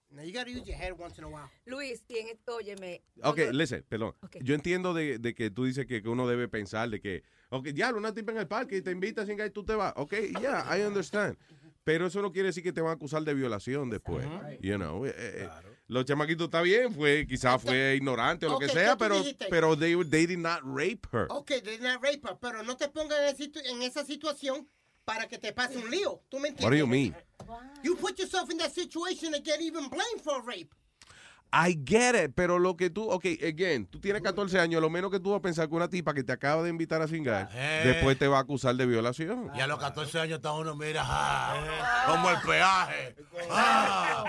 Now 0.10 0.24
you 0.24 0.34
gotta 0.34 0.50
use 0.50 0.64
your 0.66 0.78
head 0.78 0.94
once 0.98 1.18
in 1.18 1.24
a 1.26 1.28
while. 1.28 1.50
Luis, 1.66 2.04
y 2.08 2.18
en 2.18 2.28
esto, 2.30 2.56
óyeme. 2.56 3.02
Ok, 3.24 3.36
cuando- 3.36 3.52
listen, 3.54 3.84
perdón. 3.88 4.16
Ok. 4.22 4.38
Yo 4.42 4.56
entiendo 4.56 4.94
de, 4.94 5.20
de 5.20 5.34
que 5.34 5.50
tú 5.52 5.66
dices 5.66 5.86
que, 5.86 6.02
que 6.02 6.10
uno 6.10 6.28
debe 6.28 6.48
pensar 6.48 6.90
de 6.90 7.00
que, 7.00 7.24
ok, 7.50 7.68
ya, 7.70 7.94
una 7.94 8.14
tipa 8.14 8.32
en 8.32 8.40
el 8.40 8.48
parque 8.48 8.78
y 8.78 8.82
te 8.82 8.92
invita 8.92 9.26
sin 9.26 9.40
y 9.40 9.50
tú 9.50 9.64
te 9.64 9.76
vas. 9.76 9.94
Ok, 9.96 10.14
yeah, 10.42 10.66
I 10.78 10.82
understand. 10.82 11.38
Pero 11.84 12.08
eso 12.08 12.22
no 12.22 12.32
quiere 12.34 12.48
decir 12.48 12.64
que 12.64 12.74
te 12.74 12.82
van 12.82 12.90
a 12.90 12.94
acusar 12.96 13.24
de 13.24 13.34
violación 13.34 13.90
después. 13.90 14.26
You 14.60 14.76
know, 14.76 15.06
eh, 15.06 15.14
eh, 15.16 15.50
los 15.88 16.04
chamaquitos 16.04 16.46
está 16.46 16.62
bien, 16.62 16.94
fue, 16.94 17.26
quizás 17.26 17.62
fue 17.62 17.96
ignorante 17.96 18.46
o 18.46 18.50
lo 18.50 18.56
Ok, 18.56 18.62
que 18.64 18.68
¿qué 18.68 18.74
sea, 18.74 18.98
pero, 18.98 19.18
dijiste? 19.20 19.48
pero 19.50 19.78
they, 19.78 19.96
they 20.10 20.26
did 20.26 20.38
not 20.40 20.60
rape 20.64 21.08
her. 21.14 21.28
Ok, 21.30 21.48
they're 21.64 21.80
not 21.80 22.04
rape 22.04 22.20
her, 22.28 22.36
pero 22.42 22.62
no 22.64 22.76
te 22.76 22.90
pongas 22.90 23.18
en 23.40 23.82
esa 23.84 24.04
situación 24.04 24.68
para 25.08 25.26
que 25.30 25.38
te 25.38 25.54
pase 25.54 25.78
un 25.78 25.90
lío. 25.90 26.22
¿Tú 26.28 26.38
me 26.38 26.50
entiendes? 26.50 26.66
What 26.66 26.72
do 26.72 26.76
you 26.78 26.86
mean? 26.86 27.16
You 27.82 27.96
put 27.96 28.20
yourself 28.20 28.52
in 28.52 28.58
that 28.58 28.72
situation 28.74 29.34
and 29.34 29.42
get 29.46 29.62
even 29.62 29.88
blamed 29.90 30.22
for 30.22 30.44
rape. 30.46 30.70
I 31.54 31.78
get 31.86 32.14
it, 32.14 32.34
pero 32.36 32.60
lo 32.60 32.76
que 32.76 32.90
tú, 32.90 33.10
ok, 33.10 33.24
again, 33.42 33.88
tú 33.88 34.02
tienes 34.02 34.22
14 34.22 34.60
años, 34.60 34.82
lo 34.82 34.90
menos 34.90 35.10
que 35.10 35.18
tú 35.22 35.30
vas 35.32 35.40
a 35.40 35.42
pensar 35.42 35.70
que 35.70 35.76
una 35.76 35.88
tipa 35.90 36.14
que 36.14 36.22
te 36.22 36.34
acaba 36.34 36.62
de 36.62 36.70
invitar 36.70 37.02
a 37.02 37.08
cingar, 37.08 37.50
Eh. 37.54 37.84
después 37.86 38.20
te 38.20 38.28
va 38.28 38.40
a 38.40 38.42
acusar 38.42 38.76
de 38.76 38.86
violación. 38.86 39.50
Y 39.56 39.62
a 39.62 39.68
los 39.68 39.80
14 39.80 40.20
años 40.20 40.40
está 40.40 40.52
uno, 40.52 40.76
mira, 40.76 41.04
ah, 41.06 42.04
como 42.10 42.30
el 42.32 42.42
peaje. 42.42 43.16
Ah, 43.50 44.26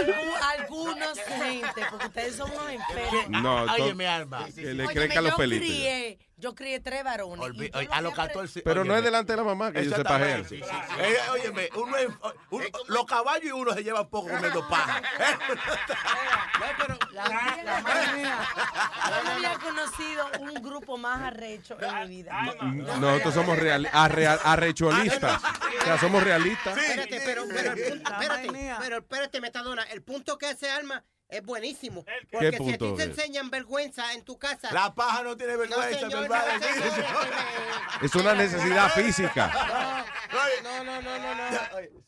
Algu- 0.00 0.58
algunos 0.58 1.18
gente, 1.20 1.82
porque 1.90 2.06
ustedes 2.06 2.34
son 2.34 2.50
unos 2.50 2.70
enfermos. 2.70 3.30
No, 3.42 3.62
Oye, 3.62 3.94
mi 3.94 4.04
alma. 4.06 4.44
que 4.52 4.60
le 4.74 4.82
Óyeme, 4.86 4.92
crezcan 4.92 5.22
los 5.24 5.34
pelitos. 5.34 6.26
Yo 6.40 6.54
crié 6.54 6.80
tres 6.80 7.04
varones. 7.04 7.38
y 7.38 7.42
Olvi- 7.48 7.70
yo 7.72 7.78
oye, 7.78 7.88
no 7.88 7.94
a 7.94 8.00
los 8.00 8.12
había 8.18 8.26
14. 8.28 8.62
Pero 8.62 8.84
no 8.84 8.96
es 8.96 9.04
delante 9.04 9.32
de 9.32 9.36
la 9.36 9.44
mamá 9.44 9.72
que 9.72 9.80
ellos 9.80 9.94
se. 9.94 10.00
Exactamente. 10.00 10.56
Eh, 10.56 11.16
óyeme, 11.32 11.68
uno 11.76 11.96
es- 11.96 12.08
uno- 12.50 12.64
los 12.88 13.04
caballos 13.06 13.44
y 13.44 13.52
uno 13.52 13.72
se 13.74 13.84
llevan 13.84 14.08
poco 14.08 14.28
comiendo 14.28 14.66
paja. 14.68 15.00
La, 17.12 17.24
la 17.64 17.80
madre 17.82 18.12
mía. 18.16 18.38
Yo 19.08 19.24
no 19.24 19.30
había 19.30 19.58
conocido 19.58 20.30
un 20.40 20.54
grupo 20.62 20.96
más 20.96 21.20
arrecho 21.22 21.76
en 21.80 22.08
mi 22.08 22.22
vida. 22.22 22.54
Nosotros 22.98 23.34
somos 23.34 23.58
real, 23.58 23.88
arrea- 23.92 24.38
arrechualistas. 24.44 25.42
O 25.80 25.84
sea, 25.84 25.98
somos 25.98 26.22
realistas. 26.22 26.76
Espérate, 26.76 27.20
pero, 27.24 27.44
pero, 27.48 27.72
el 27.72 27.88
punto, 27.90 28.10
La 28.10 28.16
espérate, 28.20 28.74
pero 28.80 28.98
espérate, 28.98 29.40
Metadona. 29.40 29.82
El 29.84 30.02
punto 30.02 30.38
que 30.38 30.46
hace 30.46 30.70
Alma 30.70 31.02
es 31.30 31.44
buenísimo. 31.44 32.04
¿Qué 32.04 32.12
Porque 32.30 32.56
si 32.58 32.72
a 32.72 32.78
ti 32.78 32.94
te 32.96 33.02
enseñan 33.04 33.50
vergüenza 33.50 34.12
en 34.14 34.24
tu 34.24 34.38
casa. 34.38 34.72
La 34.72 34.94
paja 34.94 35.22
no 35.22 35.36
tiene 35.36 35.56
vergüenza, 35.56 35.98
señor, 35.98 36.28
no, 36.28 36.36
señor, 36.60 37.04
Es 38.02 38.14
una 38.14 38.34
necesidad 38.34 38.90
física. 38.90 40.06
No, 40.62 40.84
no, 40.84 41.02
no, 41.02 41.18
no, 41.18 41.34
no. 41.34 41.58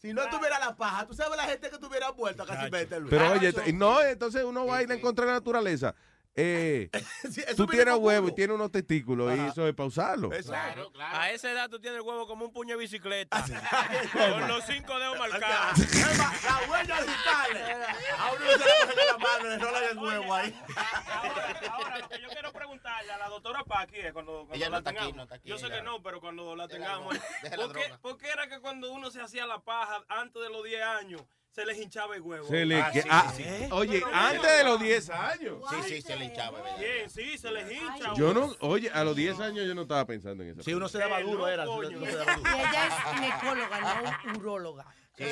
Si 0.00 0.12
no 0.12 0.28
tuviera 0.28 0.58
la 0.58 0.76
paja, 0.76 1.06
tú 1.06 1.14
sabes 1.14 1.36
la 1.36 1.44
gente 1.44 1.70
que 1.70 1.78
tuviera 1.78 2.10
vuelto 2.10 2.44
casi 2.44 2.70
vete, 2.70 2.98
Luis. 3.00 3.10
Pero 3.10 3.32
oye, 3.32 3.52
no, 3.72 4.00
entonces 4.02 4.44
uno 4.44 4.66
va 4.66 4.78
a 4.78 4.82
ir 4.82 4.90
en 4.90 5.00
contra 5.00 5.24
de 5.24 5.32
la 5.32 5.38
naturaleza. 5.38 5.94
Eh, 6.34 6.88
tú 7.56 7.66
tienes 7.66 7.94
huevo 7.94 8.28
y 8.28 8.32
tienes 8.32 8.54
unos 8.54 8.70
testículos 8.72 9.36
y 9.36 9.40
eso 9.40 9.68
es 9.68 9.74
para 9.74 9.86
usarlo. 9.88 10.30
Claro, 10.30 10.90
A 10.98 11.30
esa 11.30 11.50
edad 11.52 11.68
tú 11.68 11.78
tienes 11.78 11.98
el 12.00 12.06
huevo 12.06 12.26
como 12.26 12.46
un 12.46 12.52
puño 12.52 12.76
de 12.76 12.80
bicicleta. 12.80 13.44
con 14.12 14.48
los 14.48 14.64
cinco 14.64 14.98
dedos 14.98 15.18
marcados. 15.18 15.78
La 16.42 16.70
huella 16.70 17.02
digitales. 17.02 17.88
A 18.18 18.32
uno 18.32 18.50
se 18.50 18.58
le 18.58 18.94
coge 18.94 19.06
la 19.06 19.18
mano, 19.18 19.48
le 19.50 19.58
rolan 19.58 19.84
el 19.90 19.98
huevo 19.98 20.34
ahí. 20.34 20.62
Ahora, 21.06 21.60
ahora, 21.70 21.98
lo 21.98 22.08
que 22.08 22.20
yo 22.20 22.28
quiero 22.28 22.52
preguntarle 22.52 23.12
a 23.12 23.18
la 23.18 23.28
doctora 23.28 23.64
Paqui 23.64 23.98
es 23.98 24.12
cuando, 24.12 24.46
cuando 24.46 24.54
Ella 24.54 24.66
no 24.66 24.72
la 24.72 24.78
está 24.78 24.90
aquí, 24.90 24.98
tengamos. 24.98 25.16
no 25.16 25.22
está 25.24 25.34
aquí, 25.34 25.48
Yo 25.48 25.58
sé 25.58 25.68
que 25.68 25.82
no, 25.82 26.02
pero 26.02 26.20
cuando 26.20 26.56
la 26.56 26.66
Deja 26.66 26.78
tengamos. 26.78 27.14
la 27.42 27.56
¿por, 27.56 27.72
qué, 27.72 27.94
por 28.00 28.16
qué 28.16 28.30
era 28.30 28.48
que 28.48 28.60
cuando 28.60 28.90
uno 28.92 29.10
se 29.10 29.20
hacía 29.20 29.46
la 29.46 29.60
paja 29.60 30.02
antes 30.08 30.42
de 30.42 30.48
los 30.48 30.64
10 30.64 30.82
años 30.82 31.22
se 31.52 31.66
les 31.66 31.78
hinchaba 31.78 32.16
el 32.16 32.22
huevo? 32.22 32.46
Se 32.48 32.64
le 32.64 32.80
Ah, 32.80 32.90
que- 32.92 33.02
sí, 33.02 33.08
ah, 33.10 33.32
sí. 33.36 33.44
Oye, 33.70 34.00
Pero 34.00 34.06
antes 34.14 34.56
de 34.58 34.64
los 34.64 34.80
10 34.80 35.10
años. 35.10 35.58
Sí, 35.70 35.76
sí, 35.88 36.02
se 36.02 36.16
le 36.16 36.24
hinchaba. 36.26 36.60
Bien, 36.78 37.10
sí, 37.10 37.36
se 37.38 37.50
les 37.50 37.70
hincha. 37.70 38.14
Yo 38.16 38.32
no, 38.34 38.50
oye, 38.60 38.90
a 38.90 39.04
los 39.04 39.14
10 39.14 39.38
años 39.40 39.66
yo 39.66 39.74
no 39.74 39.82
estaba 39.82 40.04
pensando 40.06 40.42
en 40.42 40.50
eso. 40.50 40.62
Si 40.62 40.72
uno 40.74 40.88
se 40.88 40.98
daba 40.98 41.20
duro, 41.20 41.46
era. 41.48 41.68
uno 41.68 41.88
se 42.06 42.16
daba 42.16 42.32
Y 42.32 42.36
duro. 42.36 42.50
ella 42.56 42.86
es 42.86 43.14
ginecóloga, 43.14 44.20
no 44.32 44.38
uróloga. 44.38 44.86
Sí, 45.14 45.24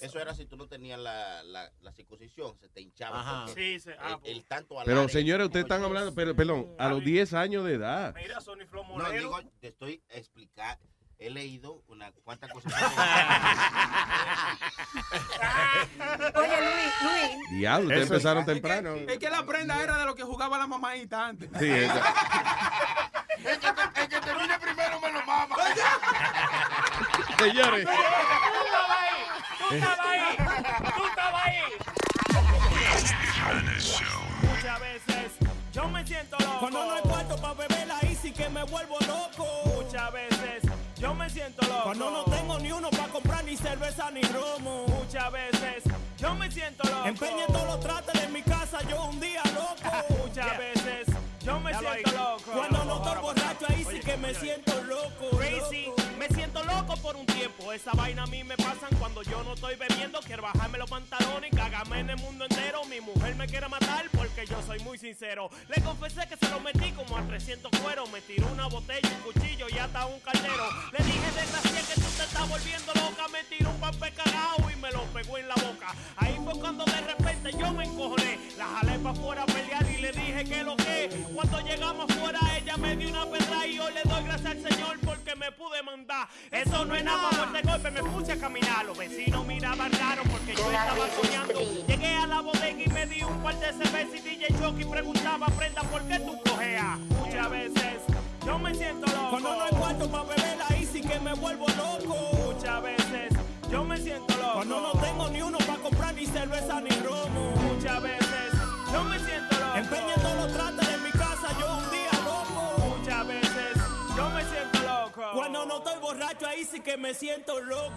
eso 0.00 0.18
era 0.18 0.34
si 0.34 0.44
tú 0.44 0.56
no 0.56 0.66
tenías 0.66 0.98
la, 0.98 1.42
la, 1.44 1.70
la 1.82 1.92
circuncisión, 1.92 2.58
se 2.58 2.68
te 2.68 2.80
hinchaba. 2.80 3.46
Sí, 3.54 3.78
se- 3.78 3.94
ah, 3.98 4.18
el, 4.24 4.38
el 4.38 4.44
tanto 4.44 4.74
Pero 4.84 5.08
señores, 5.08 5.46
ustedes 5.46 5.64
están 5.66 5.84
hablando, 5.84 6.12
pero, 6.14 6.34
perdón, 6.34 6.74
a 6.78 6.88
los 6.88 7.02
10 7.04 7.32
años 7.34 7.64
de 7.64 7.74
edad. 7.74 8.12
Mira, 8.16 8.40
Sony 8.40 8.66
Flow 8.68 8.84
No, 8.98 9.08
digo, 9.10 9.38
te 9.60 9.68
estoy 9.68 10.02
explicando. 10.08 10.84
He 11.22 11.28
leído 11.28 11.82
una 11.88 12.10
cuantas 12.24 12.50
cosas. 12.50 12.72
Oye, 16.34 16.60
Luis, 16.62 16.92
Luis. 17.02 17.50
Diablo, 17.50 17.88
ustedes 17.88 18.10
empezaron 18.10 18.46
temprano. 18.46 18.94
Es 18.94 19.18
que 19.18 19.28
la 19.28 19.44
prenda 19.44 19.82
era 19.82 19.98
de 19.98 20.06
lo 20.06 20.14
que 20.14 20.22
jugaba 20.22 20.56
la 20.56 20.66
mamadita 20.66 21.26
antes. 21.26 21.50
Sí, 21.58 21.68
esa- 21.70 22.02
El 23.44 23.58
que, 23.58 23.72
te- 23.72 24.00
el 24.02 24.08
que 24.08 24.20
termine 24.20 24.58
primero 24.58 25.00
me 25.00 25.12
lo 25.12 25.24
mama. 25.24 25.56
Señores. 27.38 27.86
Tú 27.86 27.92
estabas 28.64 28.96
ahí. 29.00 29.16
Tú 29.58 29.74
estabas 29.74 30.06
ahí. 30.06 30.20
Tú 30.96 31.06
estabas 31.06 31.44
ahí. 31.46 31.62
Muchas 34.42 34.80
veces 34.80 35.32
yo 35.72 35.88
me 35.88 36.06
siento 36.06 36.36
loco. 36.38 36.58
Cuando 36.60 36.84
no 36.84 36.92
hay 36.92 37.00
cuarto 37.02 37.36
para 37.40 37.54
beber 37.54 37.86
la 37.86 37.98
Easy 38.00 38.30
que 38.32 38.48
me 38.50 38.62
vuelvo 38.64 38.98
loco. 39.06 39.46
Muchas 39.82 40.12
veces 40.12 40.69
yo 41.00 41.14
me 41.14 41.30
siento 41.30 41.66
loco. 41.66 41.82
Cuando 41.84 42.10
no 42.10 42.24
tengo 42.24 42.58
ni 42.58 42.70
uno 42.72 42.90
para 42.90 43.08
comprar 43.08 43.44
ni 43.44 43.56
cerveza 43.56 44.10
ni 44.10 44.20
romo. 44.22 44.84
Muchas 44.86 45.32
veces 45.32 45.84
yo 46.18 46.34
me 46.34 46.50
siento 46.50 46.88
loco. 46.88 47.06
Empeñé 47.06 47.46
todos 47.46 47.66
los 47.66 47.80
trates 47.80 48.20
de 48.20 48.28
mi 48.28 48.42
casa, 48.42 48.78
yo 48.88 49.04
un 49.04 49.18
día 49.18 49.42
loco. 49.54 50.16
Muchas 50.22 50.58
veces 50.58 51.06
yo 51.42 51.58
me 51.60 51.72
Ya 51.72 51.78
siento 51.78 52.10
loco. 52.12 52.52
Cuando 52.52 52.84
no 52.84 52.96
estoy 52.96 53.14
ahí 53.68 53.84
sí 53.90 54.00
que 54.00 54.16
me 54.16 54.34
siento 54.34 54.82
loco. 54.84 55.36
Crazy, 55.36 55.86
loco. 55.86 56.02
me 56.18 56.28
siento 56.28 56.62
loco 56.64 56.96
por 56.96 57.16
un 57.16 57.26
tiempo. 57.26 57.72
Esa 57.72 57.92
vaina 57.92 58.22
a 58.22 58.26
mí 58.26 58.42
me 58.44 58.56
pasan 58.56 58.90
cuando 58.98 59.22
yo 59.22 59.42
no 59.44 59.54
estoy 59.54 59.76
bebiendo. 59.76 60.20
Quiero 60.20 60.42
bajarme 60.42 60.78
los 60.78 60.88
pantalones 60.88 61.52
y 61.52 61.56
cagarme 61.56 62.00
en 62.00 62.10
el 62.10 62.16
mundo 62.16 62.44
entero. 62.48 62.84
Mi 62.84 63.00
mujer 63.00 63.34
me 63.36 63.46
quiere 63.46 63.68
matar 63.68 64.06
porque 64.16 64.46
yo 64.46 64.60
soy 64.62 64.78
muy 64.80 64.98
sincero. 64.98 65.50
Le 65.68 65.82
confesé 65.82 66.26
que 66.28 66.36
se 66.36 66.48
lo 66.50 66.60
metí 66.60 66.92
como 66.92 67.16
a 67.16 67.22
300 67.22 67.70
cueros. 67.80 68.10
Me 68.10 68.20
tiró 68.22 68.46
una 68.48 68.66
botella, 68.66 69.08
un 69.08 69.32
cuchillo 69.32 69.66
y 69.68 69.78
hasta 69.78 70.06
un 70.06 70.20
caldero. 70.20 70.64
Le 70.92 71.04
dije, 71.04 71.26
desgracia, 71.34 71.94
que 71.94 72.00
tú 72.00 72.08
te 72.16 72.22
estás 72.22 72.48
volviendo 72.48 72.92
loca. 72.94 73.28
Me 73.28 73.44
tiró 73.44 73.70
un 73.70 73.80
papel 73.80 74.12
cagado 74.14 74.70
y 74.70 74.76
me 74.76 74.90
lo 74.90 75.02
pegó 75.12 75.38
en 75.38 75.48
la 75.48 75.54
boca. 75.54 75.94
Ahí 76.16 76.38
fue 76.44 76.58
cuando 76.58 76.84
de 76.84 77.00
repente 77.00 77.50
yo 77.52 77.72
me 77.72 77.84
encojoné. 77.84 78.38
La 78.56 78.66
jalé 78.66 78.98
para 78.98 79.10
afuera 79.10 79.42
a 79.42 79.46
pelear 79.46 79.90
y 79.90 79.96
le 79.98 80.12
dije 80.12 80.44
que 80.44 80.62
lo 80.64 80.76
que. 80.76 81.08
Cuando 81.34 81.60
llegamos 81.60 82.10
afuera, 82.10 82.40
ella 82.56 82.76
me 82.76 82.96
dio 82.96 83.08
una 83.08 83.24
y 83.66 83.74
yo 83.74 83.90
le 83.90 84.02
doy 84.02 84.24
gracias 84.24 84.50
al 84.50 84.62
Señor 84.62 84.98
porque 85.04 85.34
me 85.36 85.52
pude 85.52 85.82
mandar. 85.82 86.28
Eso 86.50 86.84
no 86.84 86.94
es 86.94 87.04
nada, 87.04 87.30
por 87.30 87.56
este 87.56 87.68
golpe 87.68 87.90
me 87.90 88.02
puse 88.02 88.32
a 88.32 88.36
caminar. 88.38 88.84
Los 88.84 88.96
vecinos 88.96 89.46
miraban 89.46 89.92
raro 89.92 90.22
porque 90.30 90.54
yo 90.54 90.70
estaba 90.70 91.06
soñando. 91.20 91.60
Llegué 91.86 92.14
a 92.16 92.26
la 92.26 92.40
bodega 92.40 92.82
y 92.82 92.88
me 92.88 93.06
di 93.06 93.22
un 93.22 93.42
par 93.42 93.58
de 93.58 93.72
cervezas 93.72 94.14
y 94.14 94.20
DJ 94.20 94.46
Chucky 94.58 94.84
preguntaba, 94.84 95.46
prenda, 95.48 95.82
¿por 95.82 96.02
qué 96.02 96.18
tú 96.20 96.40
cojeas? 96.48 96.98
Muchas 96.98 97.50
veces 97.50 97.94
yo 98.44 98.58
me 98.58 98.74
siento 98.74 99.06
loco. 99.06 99.30
Cuando 99.30 99.54
no 99.54 99.62
hay 99.62 99.70
cuarto 99.70 100.10
para 100.10 100.24
beber 100.24 100.56
la 100.58 100.76
Easy 100.76 101.00
que 101.00 101.20
me 101.20 101.34
vuelvo 101.34 101.66
loco. 101.68 102.16
Muchas 102.46 102.82
veces 102.82 103.32
yo 103.70 103.84
me 103.84 103.96
siento 103.96 104.34
loco. 104.36 104.52
Cuando 104.54 104.80
no 104.80 104.92
tengo 105.00 105.28
ni 105.28 105.42
uno 105.42 105.58
para 105.58 105.78
comprar 105.78 106.14
ni 106.14 106.26
cerveza 106.26 106.80
ni 106.80 106.90
romo. 107.00 107.50
Muchas 107.56 108.02
veces 108.02 108.19
Cuando 115.60 115.78
no 115.78 115.84
estoy 115.84 116.00
borracho 116.00 116.46
ahí 116.46 116.64
sí 116.64 116.80
que 116.80 116.96
me 116.96 117.12
siento 117.12 117.60
loco. 117.60 117.92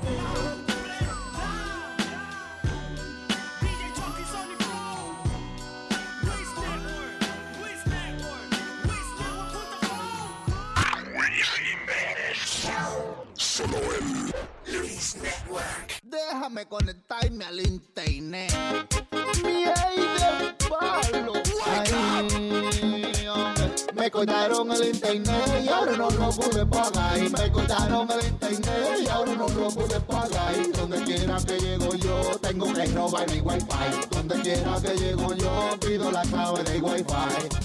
Solo 13.34 13.78
en 13.78 14.34
Luis 14.66 15.16
Network. 15.16 16.00
Déjame 16.04 16.68
conectarme 16.68 17.46
al 17.46 17.62
internet. 17.62 18.52
Mi 19.42 19.64
de 19.64 20.54
palo. 20.68 21.34
Ay, 21.66 22.93
me 24.04 24.12
cortaron 24.12 24.70
el 24.70 24.88
internet 24.88 25.62
y 25.64 25.70
ahora 25.70 25.96
no 25.96 26.10
lo 26.10 26.30
pude 26.32 26.66
pagar. 26.66 27.20
Me 27.20 27.52
cortaron 27.52 28.10
el 28.12 28.28
internet 28.28 29.00
y 29.02 29.08
ahora 29.08 29.34
no 29.34 29.48
lo 29.48 29.70
pude 29.70 30.00
pagar. 30.02 30.72
Donde 30.74 31.02
quiera 31.04 31.38
que 31.38 31.58
llego 31.58 31.96
yo, 31.96 32.38
tengo 32.42 32.74
que 32.74 32.86
robar 32.88 33.32
mi 33.32 33.40
wifi. 33.40 34.08
Donde 34.12 34.42
quiera 34.42 34.82
que 34.82 34.96
llego 34.98 35.34
yo, 35.36 35.70
pido 35.80 36.12
la 36.12 36.24
clave 36.24 36.64
de 36.66 36.82
wifi. 36.82 37.04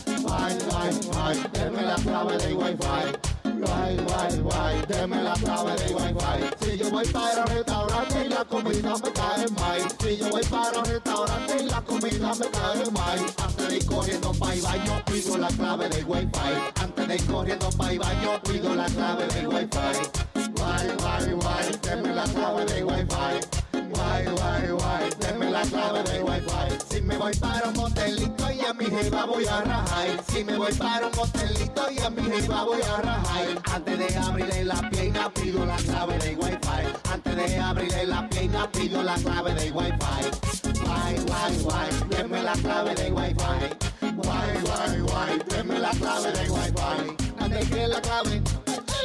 Wi, 0.07 0.53
wi, 0.69 1.09
wi, 1.11 1.49
deme 1.53 1.83
la 1.83 1.97
clave 1.97 2.39
de 2.39 2.55
wifi. 2.55 3.38
Guay, 3.59 3.97
guay, 3.97 4.39
guay, 4.41 4.83
deme 4.87 5.23
la 5.23 5.33
clave 5.35 5.75
de 5.77 5.95
Wi-Fi. 5.95 6.65
Si 6.65 6.79
yo 6.79 6.91
voy 6.91 7.07
para 7.09 7.43
un 7.43 7.47
restaurante 7.49 8.25
y 8.25 8.29
la 8.29 8.45
comida 8.45 8.95
me 9.03 9.13
cae 9.13 9.49
mal. 9.49 9.81
Si 10.01 10.17
yo 10.17 10.31
voy 10.31 10.45
para 10.45 10.79
un 10.79 10.85
restaurante 10.85 11.57
y 11.63 11.67
la 11.67 11.81
comida 11.83 12.35
me 12.35 12.47
cae 12.51 12.91
mal. 12.93 13.19
Antes 13.43 13.69
de 13.69 13.77
ir 13.77 13.87
corriendo 13.87 14.33
para 14.33 14.55
el 14.55 14.63
baño, 14.63 15.03
pido 15.07 15.39
la 15.39 15.49
clave 15.49 15.89
de 15.89 16.05
Wi-Fi. 16.05 16.83
Antes 16.83 17.09
de 17.09 17.15
ir 17.17 17.27
corriendo 17.27 17.69
para 17.71 17.93
el 17.93 17.99
baño, 17.99 18.43
pido 18.45 18.75
la 18.75 18.87
clave 18.87 19.27
de 19.27 19.47
Wi-Fi. 19.49 20.51
Guay, 20.55 20.89
guay, 20.99 21.33
guay, 21.33 21.79
deme 21.83 22.15
la 22.15 22.25
clave 22.25 22.65
de 22.65 22.85
Wi-Fi. 22.85 23.41
Guay, 23.73 24.25
guay, 24.27 24.69
guay, 24.71 25.11
deme 25.19 25.51
la 25.51 25.63
clave 25.63 26.03
de 26.05 26.23
Wi-Fi. 26.23 26.98
Voy 27.19 27.35
para 27.35 27.69
un 27.69 27.75
motelito 27.75 28.53
y 28.53 28.61
a 28.65 28.73
mi 28.73 28.85
jeva 28.87 29.25
voy 29.27 29.45
a 29.47 29.61
rajar. 29.63 30.25
Si 30.31 30.45
me 30.45 30.57
voy 30.57 30.73
para 30.75 31.09
un 31.09 31.17
motelito 31.17 31.91
y 31.91 31.99
a 31.99 32.11
mi 32.11 32.23
jeva 32.23 32.63
voy 32.63 32.81
a 32.81 32.97
rajar. 33.03 33.63
Antes 33.75 33.99
de 33.99 34.17
abrirle 34.17 34.65
la 34.65 34.89
pierna 34.89 35.29
pido 35.35 35.67
la 35.67 35.77
clave 35.77 36.17
de 36.19 36.37
Wi-Fi. 36.37 37.13
Antes 37.13 37.37
de 37.37 37.59
abrirle 37.59 38.07
la 38.07 38.29
pierna 38.29 38.71
pido 38.71 39.03
la 39.03 39.15
clave 39.17 39.53
de 39.55 39.73
Wi-Fi. 39.73 40.79
Guay, 40.85 41.17
guay, 41.27 41.59
guay, 41.63 41.91
deme 42.09 42.43
la 42.43 42.53
clave 42.53 42.95
de 42.95 43.11
Wi-Fi. 43.11 44.15
Guay, 44.15 44.61
guay, 44.63 45.01
guay, 45.01 45.39
deme 45.49 45.79
la 45.81 45.91
clave 45.91 46.33
de 46.33 46.51
Wi-Fi. 46.51 47.17
Antes 47.41 47.69
que 47.69 47.89
la 47.89 48.01
clave, 48.01 48.43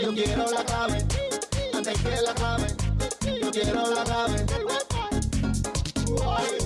yo 0.04 0.14
quiero 0.14 0.52
la 0.52 0.64
clave. 0.64 1.06
Antes 1.74 2.00
que 2.00 2.22
la 2.22 2.34
clave, 2.36 2.68
yo 3.42 3.52
quiero 3.52 3.90
la 3.90 4.04
clave. 4.04 4.46
Guay, 6.06 6.63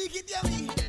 Ayer 0.00 0.08
me 0.08 0.50
dijiste 0.50 0.79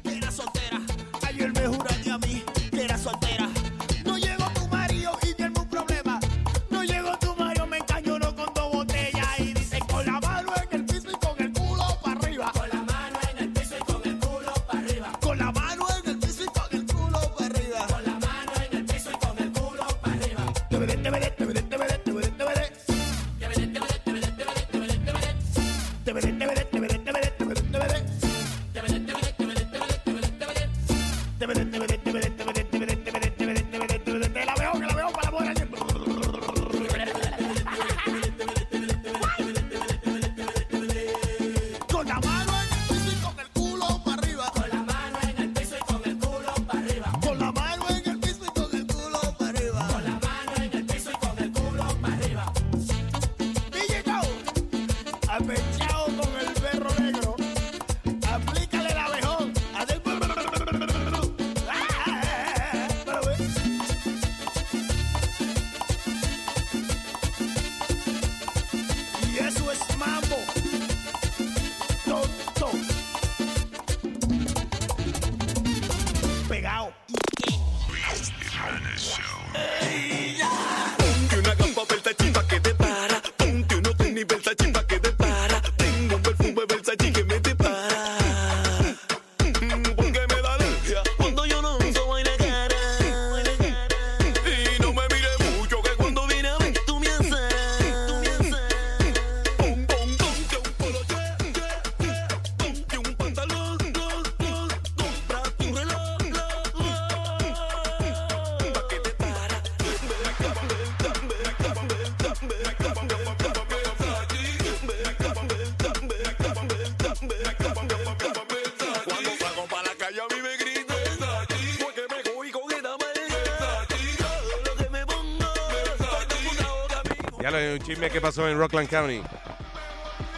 Chisme 127.84 128.12
que 128.12 128.22
pasó 128.22 128.48
en 128.48 128.58
Rockland 128.60 128.88
County. 128.88 129.22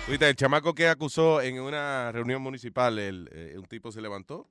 Ahorita, 0.07 0.29
el 0.29 0.35
chamaco 0.35 0.73
que 0.73 0.87
acusó 0.87 1.41
en 1.41 1.59
una 1.59 2.11
reunión 2.11 2.41
municipal, 2.41 2.97
el, 2.97 3.29
eh, 3.33 3.55
un 3.57 3.65
tipo 3.65 3.91
se 3.91 4.01
levantó, 4.01 4.49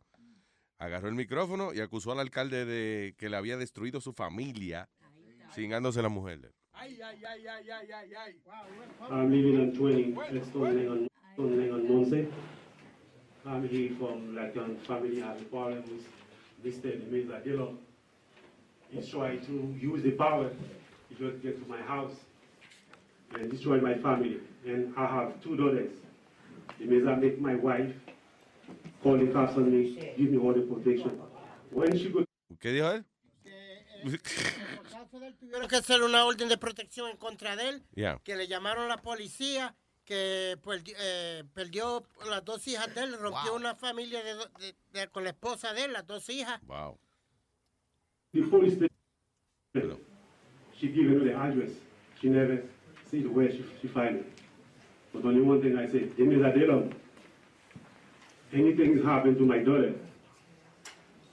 agarró 0.78 1.08
el 1.08 1.14
micrófono 1.14 1.72
y 1.72 1.80
acusó 1.80 2.12
al 2.12 2.20
alcalde 2.20 2.66
de 2.66 3.14
que 3.16 3.30
le 3.30 3.36
había 3.38 3.56
destruido 3.56 4.00
su 4.02 4.12
familia, 4.12 4.90
cingándose 5.54 6.00
a 6.00 6.02
la 6.02 6.10
mujer. 6.10 6.52
Ay, 6.74 7.00
ay, 7.02 7.22
ay, 7.24 7.46
ay, 7.46 7.70
ay, 7.70 7.92
ay, 7.92 8.14
ay. 8.14 8.34
I'm 9.10 9.30
living 9.30 9.60
on 9.60 9.72
20 9.72 10.38
at 10.38 10.46
Stone 10.46 10.76
Lane 10.76 11.08
on, 11.38 11.72
on 11.72 11.88
Monse. 11.88 12.28
I'm 13.46 13.68
here 13.68 13.90
from 13.98 14.34
like 14.34 14.54
a 14.56 14.68
family 14.86 15.20
has 15.20 15.40
a 15.40 15.44
problem 15.44 15.82
with 15.88 16.06
Mr. 16.62 17.00
Mezadillo. 17.10 17.74
He's 18.90 19.08
trying 19.08 19.40
to 19.46 19.74
use 19.80 20.02
the 20.02 20.12
power 20.12 20.50
to 20.50 21.14
just 21.18 21.42
get 21.42 21.62
to 21.62 21.68
my 21.68 21.80
house 21.80 22.12
and 23.34 23.50
destroy 23.50 23.80
my 23.80 23.94
family. 23.98 24.38
And 24.66 24.94
I 24.96 25.06
have 25.06 25.40
two 25.42 25.56
daughters. 25.56 25.90
The 26.78 26.86
Meza 26.86 27.20
make 27.20 27.40
my 27.40 27.54
wife 27.56 27.92
call 29.02 29.18
the 29.18 29.26
cops 29.32 29.56
on 29.56 29.70
me, 29.70 30.14
give 30.16 30.30
me 30.30 30.38
all 30.38 30.52
the 30.54 30.62
protection. 30.62 31.20
When 31.70 31.96
she 31.96 32.10
go 32.10 32.24
¿Qué 32.60 32.72
dijo 32.72 32.90
él? 32.92 33.04
Tuvieron 35.40 35.68
que 35.68 35.76
hacer 35.76 36.02
una 36.02 36.24
orden 36.24 36.48
de 36.48 36.56
protección 36.58 37.10
en 37.10 37.16
contra 37.16 37.56
de 37.56 37.68
él, 37.68 37.82
Yeah. 37.94 38.18
que 38.24 38.36
le 38.36 38.46
llamaron 38.48 38.84
a 38.84 38.88
la 38.88 38.96
policía, 38.96 39.74
que 40.04 40.56
pues, 40.62 40.82
eh, 41.00 41.44
perdió 41.54 42.02
las 42.28 42.44
dos 42.44 42.66
hijas 42.68 42.92
de 42.94 43.02
él, 43.02 43.16
rompió 43.18 43.54
una 43.54 43.74
familia 43.76 44.22
de, 44.22 44.34
do- 44.34 44.48
de- 44.58 44.74
de- 44.92 45.08
con 45.08 45.22
la 45.24 45.30
esposa 45.30 45.72
de 45.72 45.84
él, 45.84 45.92
las 45.92 46.06
dos 46.06 46.28
hijas. 46.30 46.60
Wow. 46.66 46.98
The 48.32 48.42
police 48.42 48.74
station, 49.74 49.98
she 50.78 50.88
given 50.88 51.18
me 51.20 51.30
the 51.30 51.34
address. 51.36 51.72
She 52.20 52.28
never 52.28 52.64
see 53.12 53.26
where 53.26 53.50
she, 53.50 53.64
she 53.80 53.88
find 53.88 54.16
it. 54.16 54.32
But 55.12 55.24
only 55.26 55.42
one 55.42 55.60
thing 55.60 55.76
I 55.76 55.86
say, 55.86 56.08
Jimmy 56.16 56.36
Zadelo, 56.36 56.90
anything 58.52 58.98
is 58.98 59.04
happened 59.04 59.36
to 59.36 59.44
my 59.44 59.58
daughter, 59.58 59.92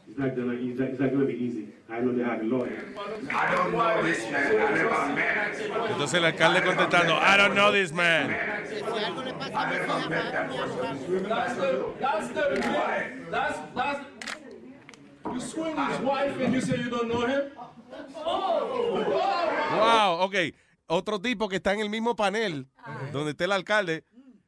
it's 0.10 0.18
not 0.18 0.36
gonna, 0.36 0.54
it's 0.54 0.78
not, 0.80 0.90
it's 0.90 1.00
not 1.00 1.12
gonna 1.12 1.26
be 1.26 1.34
easy. 1.36 1.70
I 1.90 2.02
know 2.02 2.12
they 2.14 2.24
have 2.24 2.42
a 2.42 2.44
lawyer. 2.44 2.84
I 3.32 3.56
don't 3.56 3.72
know 3.72 4.04
this 4.04 4.30
man. 4.30 4.58
I 4.58 4.76
never 4.76 5.16
met. 5.16 5.56
Entonces 5.90 6.14
el 6.16 6.26
alcalde 6.26 6.62
contestando, 6.62 7.18
I 7.18 7.38
don't 7.38 7.56
know 7.56 7.72
this 7.72 7.94
man. 7.94 8.28
That's 8.30 8.70
the, 11.56 11.94
that's 12.00 12.28
the, 12.30 12.44
that's, 13.32 13.60
that's, 13.74 14.06
you 15.34 15.40
swing 15.40 15.78
his 15.78 16.00
wife 16.02 16.40
and 16.42 16.54
you 16.54 16.62
say 16.62 16.78
you 16.78 16.90
don't 16.90 17.08
know 17.08 17.26
him? 17.26 17.52
Oh, 18.18 19.06
Wow, 19.72 20.20
ok. 20.24 20.54
Otro 20.92 21.22
tipo 21.22 21.48
que 21.48 21.58
está 21.58 21.74
en 21.74 21.82
el 21.82 21.90
mismo 21.90 22.16
panel 22.16 22.68
donde 23.14 23.32
está 23.32 23.46
el 23.46 23.52
alcalde 23.52 24.04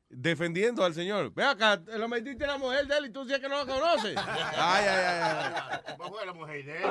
defendiendo 0.09 0.83
al 0.83 0.93
señor. 0.93 1.31
Ve 1.33 1.43
acá, 1.43 1.79
lo 1.97 2.07
metiste 2.07 2.45
a 2.45 2.47
la 2.47 2.57
mujer 2.57 2.87
de 2.87 2.97
él 2.97 3.05
y 3.05 3.09
tú 3.11 3.23
dices 3.23 3.39
que 3.39 3.47
no 3.47 3.63
la 3.63 3.65
conoces. 3.65 4.17
Ay, 4.17 4.55
ay, 4.57 4.85
ay, 4.87 5.53
ay. 5.55 5.95
¿Cómo 5.97 6.09
fue 6.15 6.25
la 6.25 6.33
mujer 6.33 6.65
de 6.65 6.81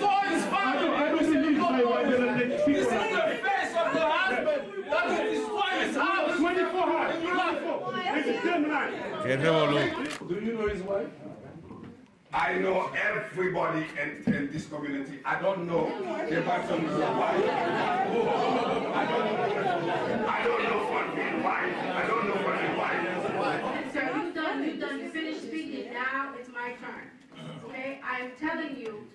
know 0.00 0.23
24. 7.80 8.16
It's 8.16 8.28
a 8.28 8.46
Gemini. 8.46 8.90
Qué 9.22 9.36
revolú. 9.36 10.28
Do 10.28 10.34
you 10.34 10.52
know 10.54 10.68
his 10.68 10.82
wife? 10.82 11.10
I 12.32 12.54
know 12.58 12.90
everybody 13.10 13.86
in, 14.02 14.34
in 14.34 14.50
this 14.52 14.66
community. 14.66 15.20
I 15.24 15.40
don't 15.40 15.68
know 15.68 15.86
the 16.28 16.42
person's 16.42 16.90
wife. 16.98 17.48
I 17.48 18.06
don't 18.08 19.26
know. 19.26 19.54
I 20.26 20.44
don't 20.44 20.62
know 20.64 20.80
for 20.90 21.02
his 21.14 21.44
wife. 21.44 21.74
I 21.94 22.06
don't 22.08 22.26
know 22.26 22.38
for 22.42 22.54
his 22.56 22.76
wife. 22.76 23.92
Sir, 23.92 24.10
you've 24.16 24.34
done, 24.34 24.64
you've 24.64 24.80
done, 24.80 24.98
you 24.98 25.08
finished 25.10 25.42
speaking, 25.42 25.92
now 25.92 26.34
it's 26.36 26.48
my 26.48 26.74
turn. 26.82 27.10
Okay, 27.66 28.00
I'm 28.02 28.32
telling 28.40 28.76
you, 28.76 29.06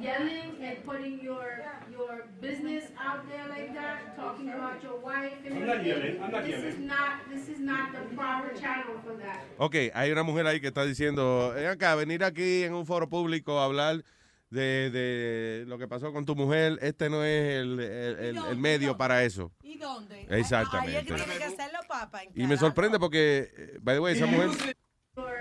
yelling 0.00 0.56
and 0.62 0.84
putting 0.84 1.20
your, 1.20 1.62
your 1.90 2.26
business 2.40 2.84
out 2.98 3.26
there 3.28 3.46
like 3.48 3.72
that, 3.74 4.14
talking 4.16 4.48
about 4.50 4.82
your 4.82 4.98
wife 5.00 5.32
and 5.44 5.54
I'm 5.54 5.66
not 5.66 5.76
everything, 5.78 6.02
yelling, 6.02 6.22
I'm 6.22 6.30
not 6.32 6.44
This 6.44 6.54
is 6.56 6.62
yelling. 6.64 6.86
not, 6.86 7.10
this 7.32 7.48
is 7.48 7.60
not 7.60 7.92
the 7.92 8.14
proper 8.16 8.54
channel 8.58 8.94
for 9.04 9.16
that. 9.18 9.44
Ok, 9.58 9.74
hay 9.94 10.10
una 10.12 10.22
mujer 10.22 10.46
ahí 10.46 10.60
que 10.60 10.68
está 10.68 10.84
diciendo, 10.84 11.52
ven 11.54 11.66
acá, 11.66 11.94
venir 11.96 12.22
aquí 12.24 12.62
en 12.64 12.74
un 12.74 12.86
foro 12.86 13.08
público 13.08 13.58
a 13.60 13.64
hablar 13.64 14.02
de, 14.50 14.90
de 14.90 15.64
lo 15.68 15.78
que 15.78 15.86
pasó 15.86 16.12
con 16.12 16.24
tu 16.26 16.34
mujer, 16.34 16.78
este 16.82 17.08
no 17.08 17.22
es 17.24 17.60
el, 17.60 17.78
el- 17.80 18.18
el- 18.18 18.36
el 18.50 18.56
medio 18.58 18.96
para 18.96 19.22
eso. 19.24 19.52
¿Y 19.62 19.78
dónde? 19.78 20.26
Exactamente. 20.28 20.96
Ahí 20.98 21.04
es 21.04 21.06
que 21.06 21.14
tiene 21.14 21.38
que 21.38 21.44
hacerlo, 21.44 21.78
papá. 21.88 22.22
Y 22.34 22.46
me 22.46 22.56
sorprende 22.56 22.98
porque, 22.98 23.50
eh, 23.56 23.78
by 23.80 23.94
the 23.96 24.00
way, 24.00 24.14
esa 24.14 24.26
mujer, 24.26 24.76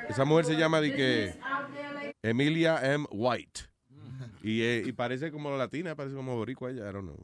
esa 0.09 0.25
mujer 0.25 0.45
se 0.45 0.55
llama 0.57 0.79
de 0.81 0.93
que 0.93 1.33
Emilia 2.21 2.79
M. 2.83 3.05
White. 3.09 3.61
Y, 4.49 4.63
eh, 4.63 4.83
y 4.83 4.91
parece 4.93 5.31
como 5.31 5.55
latina, 5.55 5.95
parece 5.95 6.15
como 6.15 6.35
boricua 6.35 6.71
ella, 6.71 6.89
I 6.89 6.91
don't 6.91 7.05
know. 7.05 7.15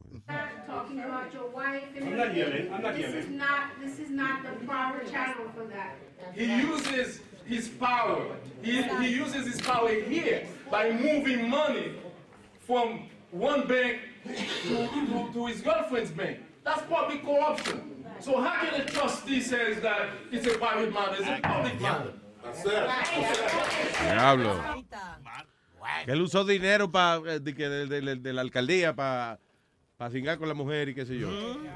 Talking 0.64 1.00
about 1.00 1.32
your 1.34 1.50
wife 1.50 1.82
and 1.96 2.04
I'm 2.04 2.16
not 2.16 2.28
everything, 2.28 2.38
yelling, 2.38 2.72
I'm 2.72 2.82
not 2.82 2.94
this 2.94 3.08
is 3.08 3.14
yelling. 3.14 3.36
not, 3.36 3.80
this 3.80 3.98
is 3.98 4.10
not 4.10 4.42
the 4.44 4.64
proper 4.64 5.04
channel 5.10 5.50
for 5.52 5.64
that. 5.64 5.96
He 6.36 6.44
uses 6.44 7.20
his 7.44 7.68
power. 7.68 8.36
He, 8.62 8.80
he 8.80 9.08
uses 9.08 9.44
his 9.44 9.60
power 9.60 9.88
here 9.88 10.46
by 10.70 10.92
moving 10.92 11.50
money 11.50 11.94
from 12.60 13.08
one 13.32 13.66
bank 13.66 13.98
to, 14.24 14.86
to, 14.86 15.30
to 15.32 15.46
his 15.46 15.62
girlfriend's 15.62 16.12
bank. 16.12 16.38
That's 16.62 16.82
public 16.82 17.24
corruption. 17.24 18.04
So 18.20 18.40
how 18.40 18.64
can 18.64 18.80
a 18.80 18.84
trustee 18.84 19.40
says 19.40 19.80
that 19.80 20.10
it's 20.30 20.46
a 20.46 20.56
private 20.58 20.94
matter? 20.94 21.16
It's 21.18 21.28
a 21.28 21.40
public 21.42 21.80
matter. 21.80 22.12
That's 22.44 22.64
it. 22.64 23.94
Diablo. 23.98 24.84
Que 26.04 26.12
él 26.12 26.20
usó 26.22 26.44
dinero 26.44 26.90
pa, 26.90 27.20
eh, 27.26 27.40
de, 27.40 27.54
que 27.54 27.68
de, 27.68 27.86
de- 28.00 28.16
de 28.16 28.32
la 28.32 28.40
alcaldía 28.42 28.94
para 28.94 29.38
para 29.96 30.10
cingar 30.10 30.36
con 30.36 30.46
la 30.46 30.52
mujer 30.52 30.90
y 30.90 30.94
qué 30.94 31.06
sé 31.06 31.18
yo. 31.18 31.30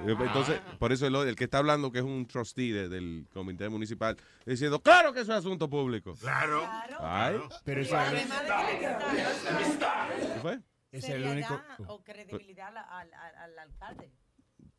Entonces, 0.06 0.60
por 0.78 0.92
eso 0.92 1.06
el, 1.06 1.14
el 1.16 1.36
que 1.36 1.44
está 1.44 1.56
hablando, 1.56 1.90
que 1.90 2.00
es 2.00 2.04
un 2.04 2.26
trustee 2.26 2.70
de- 2.70 2.88
del 2.90 3.26
comité 3.32 3.70
municipal, 3.70 4.14
diciendo, 4.44 4.78
claro 4.82 5.14
que 5.14 5.20
eso 5.20 5.32
es 5.32 5.38
asunto 5.38 5.70
público. 5.70 6.12
Claro. 6.20 6.68
Ay. 6.98 7.40
Pero 7.64 7.80
eso 7.80 7.96
Además 7.96 8.42
de 8.42 8.46
que 8.78 8.88
le 8.88 9.70
quita- 9.72 10.08
¿Qué 10.34 10.40
fue? 10.42 10.60
es 10.92 11.08
el 11.08 11.24
único. 11.24 11.58
o 11.86 12.02
credibilidad 12.04 12.68
al, 12.76 12.76
al- 12.76 13.14
al- 13.14 13.36
al 13.36 13.58
alcalde. 13.58 14.10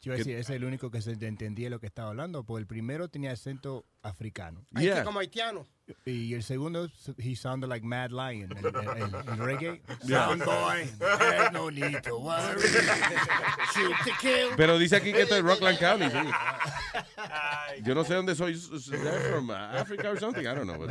Yo 0.04 0.14
decir, 0.14 0.34
ese 0.36 0.54
es 0.54 0.58
el 0.58 0.64
único 0.64 0.90
que 0.90 1.00
se 1.00 1.12
entendía 1.12 1.70
lo 1.70 1.80
que 1.80 1.86
estaba 1.86 2.10
hablando, 2.10 2.44
porque 2.44 2.62
el 2.62 2.68
primero 2.68 3.08
tenía 3.10 3.32
acento 3.34 3.86
africano. 4.02 4.66
Ahí 4.74 4.86
Yeah. 4.86 4.96
que 5.00 5.04
como 5.04 5.20
haitiano. 5.20 5.68
Y 6.06 6.34
el 6.34 6.42
segundo, 6.42 6.90
he 7.18 7.36
sounded 7.36 7.68
like 7.70 7.86
Mad 7.86 8.10
Lion, 8.10 8.50
el, 8.58 8.66
el- 8.66 8.76
el- 9.04 9.16
el 9.30 9.38
reggae. 9.38 9.82
Yeah. 10.04 10.26
Sound 10.30 10.44
boy, 10.46 10.88
there's 10.98 11.52
no 11.52 11.70
need 11.70 12.02
to 12.02 12.18
worry. 12.18 12.60
Shoot 13.76 13.96
to 14.06 14.12
kill. 14.20 14.50
Pero 14.58 14.80
dice 14.80 14.96
aquí 14.96 15.12
que 15.14 15.22
esto 15.22 15.36
es 15.36 15.44
Rockland 15.44 15.78
County, 15.80 16.06
sí. 16.10 17.84
Yo 17.84 17.94
no 17.94 18.04
sé 18.04 18.16
dónde 18.16 18.34
soy. 18.34 18.56
From 18.56 19.52
Africa 19.52 20.10
or 20.10 20.20
something. 20.20 20.42
I 20.48 20.56
don't 20.56 20.66
know. 20.66 20.78
but- 20.80 20.90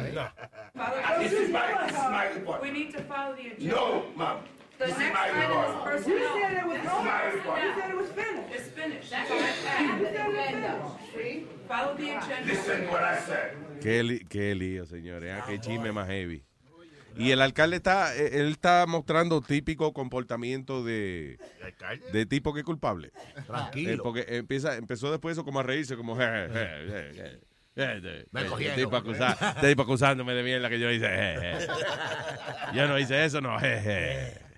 This 1.18 1.32
is 1.32 1.50
my, 1.50 1.60
this 1.86 1.96
is 1.96 2.10
my 2.10 2.28
report. 2.34 2.62
We 2.62 2.70
need 2.70 2.92
to 2.94 3.02
follow 3.04 3.34
the 3.34 3.48
agenda. 3.54 3.74
No, 3.74 4.04
ma'am. 4.16 4.36
The 4.81 4.86
is 4.86 4.98
next 4.98 5.16
item 5.20 5.40
is 5.40 5.82
personnel. 5.85 6.19
You 6.19 6.43
said 6.43 6.57
it 6.57 6.66
was 6.66 6.82
over. 6.89 7.61
You 7.61 7.74
said 7.77 7.90
it 7.90 7.97
was 7.97 8.11
finished. 8.20 8.55
It's 8.57 8.69
finished. 8.81 9.11
That's 9.11 9.31
what 9.31 9.43
I 9.43 9.52
said. 9.65 9.90
Agenda. 10.01 10.73
See? 11.15 11.47
Follow 11.69 11.94
the 11.97 12.11
agenda. 12.16 12.47
Listen 12.52 12.89
what 12.90 13.02
I 13.05 13.19
said. 13.20 13.57
Qué, 13.82 14.02
li- 14.02 14.24
qué 14.28 14.55
lío, 14.55 14.86
señores. 14.86 15.32
Ah, 15.36 15.44
qué 15.47 15.59
chisme 15.61 15.93
más 15.93 16.09
heavy. 16.09 16.43
Y 17.16 17.32
el 17.32 17.43
alcalde 17.43 17.77
está, 17.77 18.16
eh, 18.16 18.40
él 18.40 18.52
está 18.52 18.86
mostrando 18.86 19.40
típico 19.43 19.93
comportamiento 19.93 20.82
de, 20.85 21.39
de 22.12 22.24
tipo 22.27 22.55
que 22.55 22.61
es 22.61 22.65
culpable. 22.65 23.11
Tranquilo. 23.47 23.93
Eh, 23.93 23.98
porque 24.02 24.24
empieza, 24.28 24.77
empezó 24.77 25.11
después 25.11 25.32
eso 25.36 25.44
como 25.44 25.61
a 25.61 25.62
reírse, 25.65 25.97
como... 25.97 26.15
je, 26.16 26.23
je, 26.23 26.48
je, 26.48 26.86
je, 26.86 27.12
je, 27.74 27.85
je, 27.85 28.01
je, 28.01 28.27
Me 28.31 28.47
cogieron. 28.47 28.77
tipo, 28.77 28.97
acusa- 28.97 29.36
este 29.57 29.69
tipo 29.70 29.82
acusándome 29.82 30.35
de 30.35 30.43
mierda 30.44 30.69
que 30.70 30.78
yo 30.78 30.89
hice. 30.90 31.09
je, 31.09 31.40
je. 31.59 32.77
Yo 32.77 32.86
no 32.89 32.97
hice 32.98 33.24
eso, 33.24 33.40
no. 33.40 33.59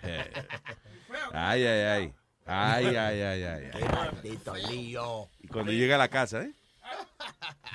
Ay, 1.33 1.65
ay, 1.65 1.81
ay. 1.83 2.15
Ay, 2.45 2.87
ay, 2.87 3.21
ay, 3.23 3.43
ay. 3.45 3.71
ay. 3.73 3.83
Maldito 3.85 4.55
lío. 4.57 5.29
Y 5.41 5.49
cuando 5.49 5.73
llega 5.73 5.95
a 5.95 5.99
la 5.99 6.09
casa, 6.09 6.43
¿eh? 6.43 6.53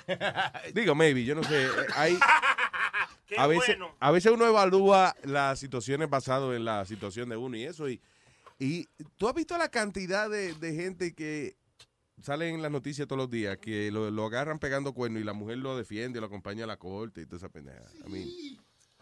Digo, 0.74 0.96
maybe, 0.96 1.24
yo 1.24 1.36
no 1.36 1.44
sé. 1.44 1.66
eh, 1.66 1.70
Hay, 1.96 2.18
Qué 3.28 3.38
a, 3.38 3.48
veces, 3.48 3.78
bueno. 3.78 3.96
a 4.00 4.12
veces 4.12 4.32
uno 4.32 4.46
evalúa 4.46 5.16
las 5.24 5.60
situaciones 5.60 6.10
basado 6.10 6.56
en 6.56 6.64
la 6.66 6.86
situación 6.86 7.30
de 7.30 7.38
uno 7.38 7.58
y 7.58 7.64
eso. 7.64 7.90
Y, 7.90 8.02
y 8.60 8.88
tú 9.18 9.28
has 9.28 9.36
visto 9.36 9.58
la 9.58 9.70
cantidad 9.70 10.30
de, 10.30 10.54
de 10.54 10.74
gente 10.74 11.14
que 11.14 11.56
sale 12.22 12.50
en 12.50 12.62
las 12.62 12.72
noticias 12.72 13.08
todos 13.08 13.18
los 13.20 13.30
días 13.30 13.58
que 13.58 13.92
lo, 13.92 14.10
lo 14.12 14.26
agarran 14.26 14.60
pegando 14.60 14.94
cuernos 14.94 15.22
y 15.22 15.26
la 15.26 15.34
mujer 15.34 15.58
lo 15.58 15.78
defiende, 15.78 16.20
lo 16.22 16.28
acompaña 16.28 16.64
a 16.64 16.68
la 16.68 16.78
corte 16.78 17.22
y 17.22 17.26
toda 17.26 17.38
esa 17.38 17.50
pendeja. 17.50 17.84
I 18.06 18.10
mean, 18.10 18.30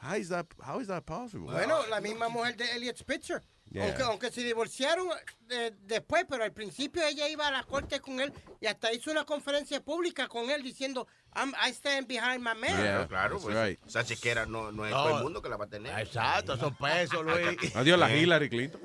how 0.05 0.15
is 0.15 0.29
that, 0.29 0.45
how 0.61 0.79
is 0.79 0.87
that 0.87 1.03
possible? 1.03 1.51
Bueno, 1.51 1.85
la 1.89 1.99
misma 1.99 2.29
mujer 2.29 2.55
de 2.55 2.65
Elliot 2.75 2.97
Spitzer. 2.97 3.41
Yeah. 3.71 3.85
Aunque, 3.87 4.03
aunque 4.03 4.31
se 4.31 4.43
divorciaron 4.43 5.07
eh, 5.49 5.71
después, 5.81 6.25
pero 6.29 6.43
al 6.43 6.51
principio 6.53 7.01
ella 7.03 7.27
iba 7.27 7.47
a 7.47 7.51
la 7.51 7.63
corte 7.63 7.99
con 7.99 8.19
él 8.19 8.31
y 8.61 8.67
hasta 8.67 8.93
hizo 8.93 9.09
una 9.09 9.25
conferencia 9.25 9.83
pública 9.83 10.27
con 10.27 10.51
él 10.51 10.61
diciendo, 10.61 11.07
I'm, 11.35 11.51
I 11.55 11.71
stand 11.71 12.07
behind 12.07 12.39
my 12.39 12.53
man. 12.53 12.75
Claro, 12.79 13.07
claro, 13.07 13.39
pues, 13.39 13.55
right. 13.55 13.79
esa 13.87 14.03
chequera 14.03 14.45
no, 14.45 14.71
no 14.71 14.85
es 14.85 14.91
No. 14.91 15.03
todo 15.03 15.17
el 15.17 15.23
mundo 15.23 15.41
que 15.41 15.49
la 15.49 15.57
va 15.57 15.65
a 15.65 15.69
tener. 15.69 15.99
Exacto, 15.99 16.55
son 16.57 16.75
pesos, 16.75 17.25
Luis. 17.25 17.75
Adiós, 17.75 17.97
la 17.97 18.15
Hillary 18.15 18.49
Clinton. 18.49 18.81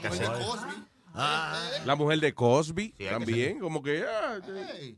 Que 0.00 0.10
hacer- 1.14 1.86
La 1.86 1.94
mujer 1.96 2.20
de 2.20 2.32
Cosby 2.34 2.94
Sí, 2.96 3.04
hay 3.04 3.04
que 3.06 3.10
también, 3.10 3.58
como 3.58 3.82
que... 3.82 4.04
ah, 4.08 4.40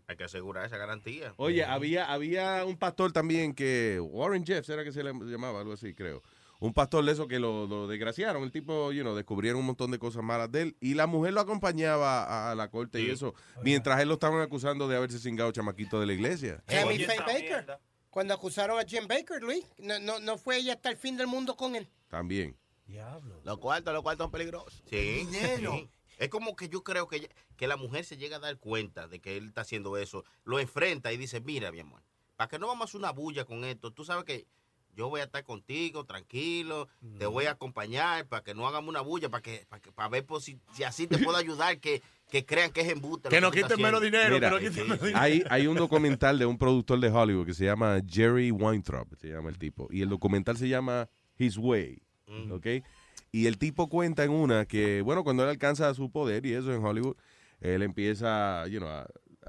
Hay 0.06 0.16
que 0.16 0.24
asegurar 0.24 0.64
esa 0.66 0.76
garantía. 0.76 1.32
Oye, 1.36 1.64
había, 1.64 2.12
había 2.12 2.64
un 2.64 2.76
pastor 2.76 3.12
también 3.12 3.54
que, 3.54 3.98
Warren 4.00 4.44
Jeffs 4.46 4.68
era 4.68 4.84
que 4.84 4.92
se 4.92 5.02
le 5.02 5.12
llamaba, 5.12 5.60
algo 5.60 5.72
así, 5.72 5.94
creo. 5.94 6.22
Un 6.60 6.72
pastor 6.72 7.04
de 7.04 7.12
eso 7.12 7.28
que 7.28 7.38
lo, 7.38 7.66
lo 7.66 7.86
desgraciaron. 7.88 8.42
El 8.42 8.50
tipo, 8.52 8.90
you 8.92 9.02
know, 9.02 9.14
descubrieron 9.14 9.60
un 9.60 9.66
montón 9.66 9.90
de 9.90 9.98
cosas 9.98 10.22
malas 10.22 10.50
de 10.50 10.62
él. 10.62 10.76
Y 10.80 10.94
la 10.94 11.06
mujer 11.06 11.34
lo 11.34 11.40
acompañaba 11.40 12.22
a, 12.24 12.52
a 12.52 12.54
la 12.54 12.70
corte 12.70 13.02
y 13.02 13.10
eso, 13.10 13.34
mientras 13.62 14.00
él 14.00 14.08
lo 14.08 14.14
estaban 14.14 14.40
acusando 14.40 14.88
de 14.88 14.96
haberse 14.96 15.18
cingado 15.18 15.50
chamaquito 15.52 16.00
de 16.00 16.06
la 16.06 16.12
iglesia. 16.14 16.62
Tammy 16.66 17.00
Faye 17.00 17.18
Baker. 17.20 17.78
Cuando 18.08 18.32
acusaron 18.32 18.78
a 18.78 18.84
Jim 18.84 19.06
Baker, 19.08 19.42
Luis, 19.42 19.66
no, 19.78 19.98
no, 19.98 20.20
no 20.20 20.38
fue 20.38 20.58
ella 20.58 20.74
hasta 20.74 20.88
el 20.88 20.96
fin 20.96 21.16
del 21.16 21.26
mundo 21.26 21.56
con 21.56 21.74
él. 21.74 21.88
También. 22.08 22.56
Los 23.44 23.58
cuartos, 23.58 23.92
los 23.92 24.02
cuartos 24.02 24.24
son 24.24 24.30
peligrosos. 24.30 24.82
Sí, 24.88 24.96
Dinero. 25.26 25.72
sí. 25.74 25.90
Es 26.18 26.28
como 26.28 26.54
que 26.56 26.68
yo 26.68 26.82
creo 26.84 27.08
que, 27.08 27.16
ella- 27.16 27.28
que 27.56 27.66
la 27.66 27.76
mujer 27.76 28.04
se 28.04 28.16
llega 28.16 28.36
a 28.36 28.40
dar 28.40 28.58
cuenta 28.58 29.08
de 29.08 29.20
que 29.20 29.36
él 29.36 29.48
está 29.48 29.62
haciendo 29.62 29.96
eso, 29.96 30.24
lo 30.44 30.58
enfrenta 30.60 31.12
y 31.12 31.16
dice, 31.16 31.40
mira, 31.40 31.70
mi 31.72 31.80
amor, 31.80 32.02
para 32.36 32.48
que 32.48 32.58
no 32.58 32.66
vamos 32.66 32.82
a 32.82 32.84
hacer 32.86 32.98
una 33.00 33.10
bulla 33.12 33.44
con 33.44 33.64
esto, 33.64 33.92
tú 33.92 34.04
sabes 34.04 34.24
que 34.24 34.46
yo 34.96 35.08
voy 35.08 35.20
a 35.20 35.24
estar 35.24 35.42
contigo, 35.42 36.04
tranquilo, 36.04 36.86
te 37.18 37.26
voy 37.26 37.46
a 37.46 37.50
acompañar 37.52 38.28
para 38.28 38.44
que 38.44 38.54
no 38.54 38.68
hagamos 38.68 38.88
una 38.88 39.00
bulla, 39.00 39.28
para 39.28 39.42
que, 39.42 39.66
para 39.68 39.82
que, 39.82 39.90
para 39.90 40.08
ver 40.08 40.24
por 40.24 40.40
si, 40.40 40.60
si 40.72 40.84
así 40.84 41.08
te 41.08 41.18
puedo 41.18 41.36
ayudar, 41.36 41.80
que, 41.80 42.00
que 42.30 42.46
crean 42.46 42.70
que 42.70 42.82
es 42.82 42.88
embuste. 42.90 43.28
Que 43.28 43.40
lo 43.40 43.48
no 43.48 43.50
tú 43.50 43.56
estás 43.58 43.72
quiten 43.72 43.82
menos 43.82 44.00
dinero, 44.00 44.34
Mira, 44.36 44.50
que 44.50 44.54
no 44.54 44.60
quiten 44.60 44.84
menos 44.84 45.00
dinero. 45.00 45.18
Hay, 45.20 45.42
hay 45.50 45.66
un 45.66 45.76
documental 45.76 46.38
de 46.38 46.46
un 46.46 46.58
productor 46.58 47.00
de 47.00 47.08
Hollywood 47.08 47.44
que 47.46 47.54
se 47.54 47.64
llama 47.64 48.00
Jerry 48.08 48.52
Weintraub, 48.52 49.08
se 49.16 49.30
llama 49.30 49.48
el 49.48 49.58
tipo. 49.58 49.88
Y 49.90 50.02
el 50.02 50.08
documental 50.10 50.56
se 50.56 50.68
llama 50.68 51.08
His 51.38 51.56
Way. 51.58 52.00
¿Ok? 52.52 52.66
Y 53.34 53.46
el 53.48 53.58
tipo 53.58 53.88
cuenta 53.88 54.22
en 54.22 54.30
una 54.30 54.64
que, 54.64 55.02
bueno, 55.02 55.24
cuando 55.24 55.42
él 55.42 55.48
alcanza 55.48 55.92
su 55.94 56.08
poder 56.10 56.46
y 56.46 56.54
eso 56.54 56.72
en 56.72 56.84
Hollywood, 56.84 57.16
él 57.60 57.82
empieza, 57.82 58.64
you 58.68 58.78
know, 58.78 58.88
a, 58.88 59.06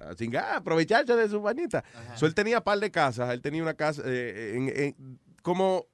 a 0.09 0.15
chingar, 0.15 0.55
aprovecharse 0.55 1.15
de 1.15 1.29
su 1.29 1.39
manita. 1.39 1.83
So, 2.17 2.25
él 2.25 2.33
tenía 2.33 2.61
par 2.61 2.79
de 2.79 2.89
casas, 2.89 3.31
él 3.31 3.41
tenía 3.43 3.61
una 3.61 3.75
casa, 3.75 4.01
eh, 4.05 4.53
en- 4.55 4.69
en- 4.75 5.19
como, 5.43 5.85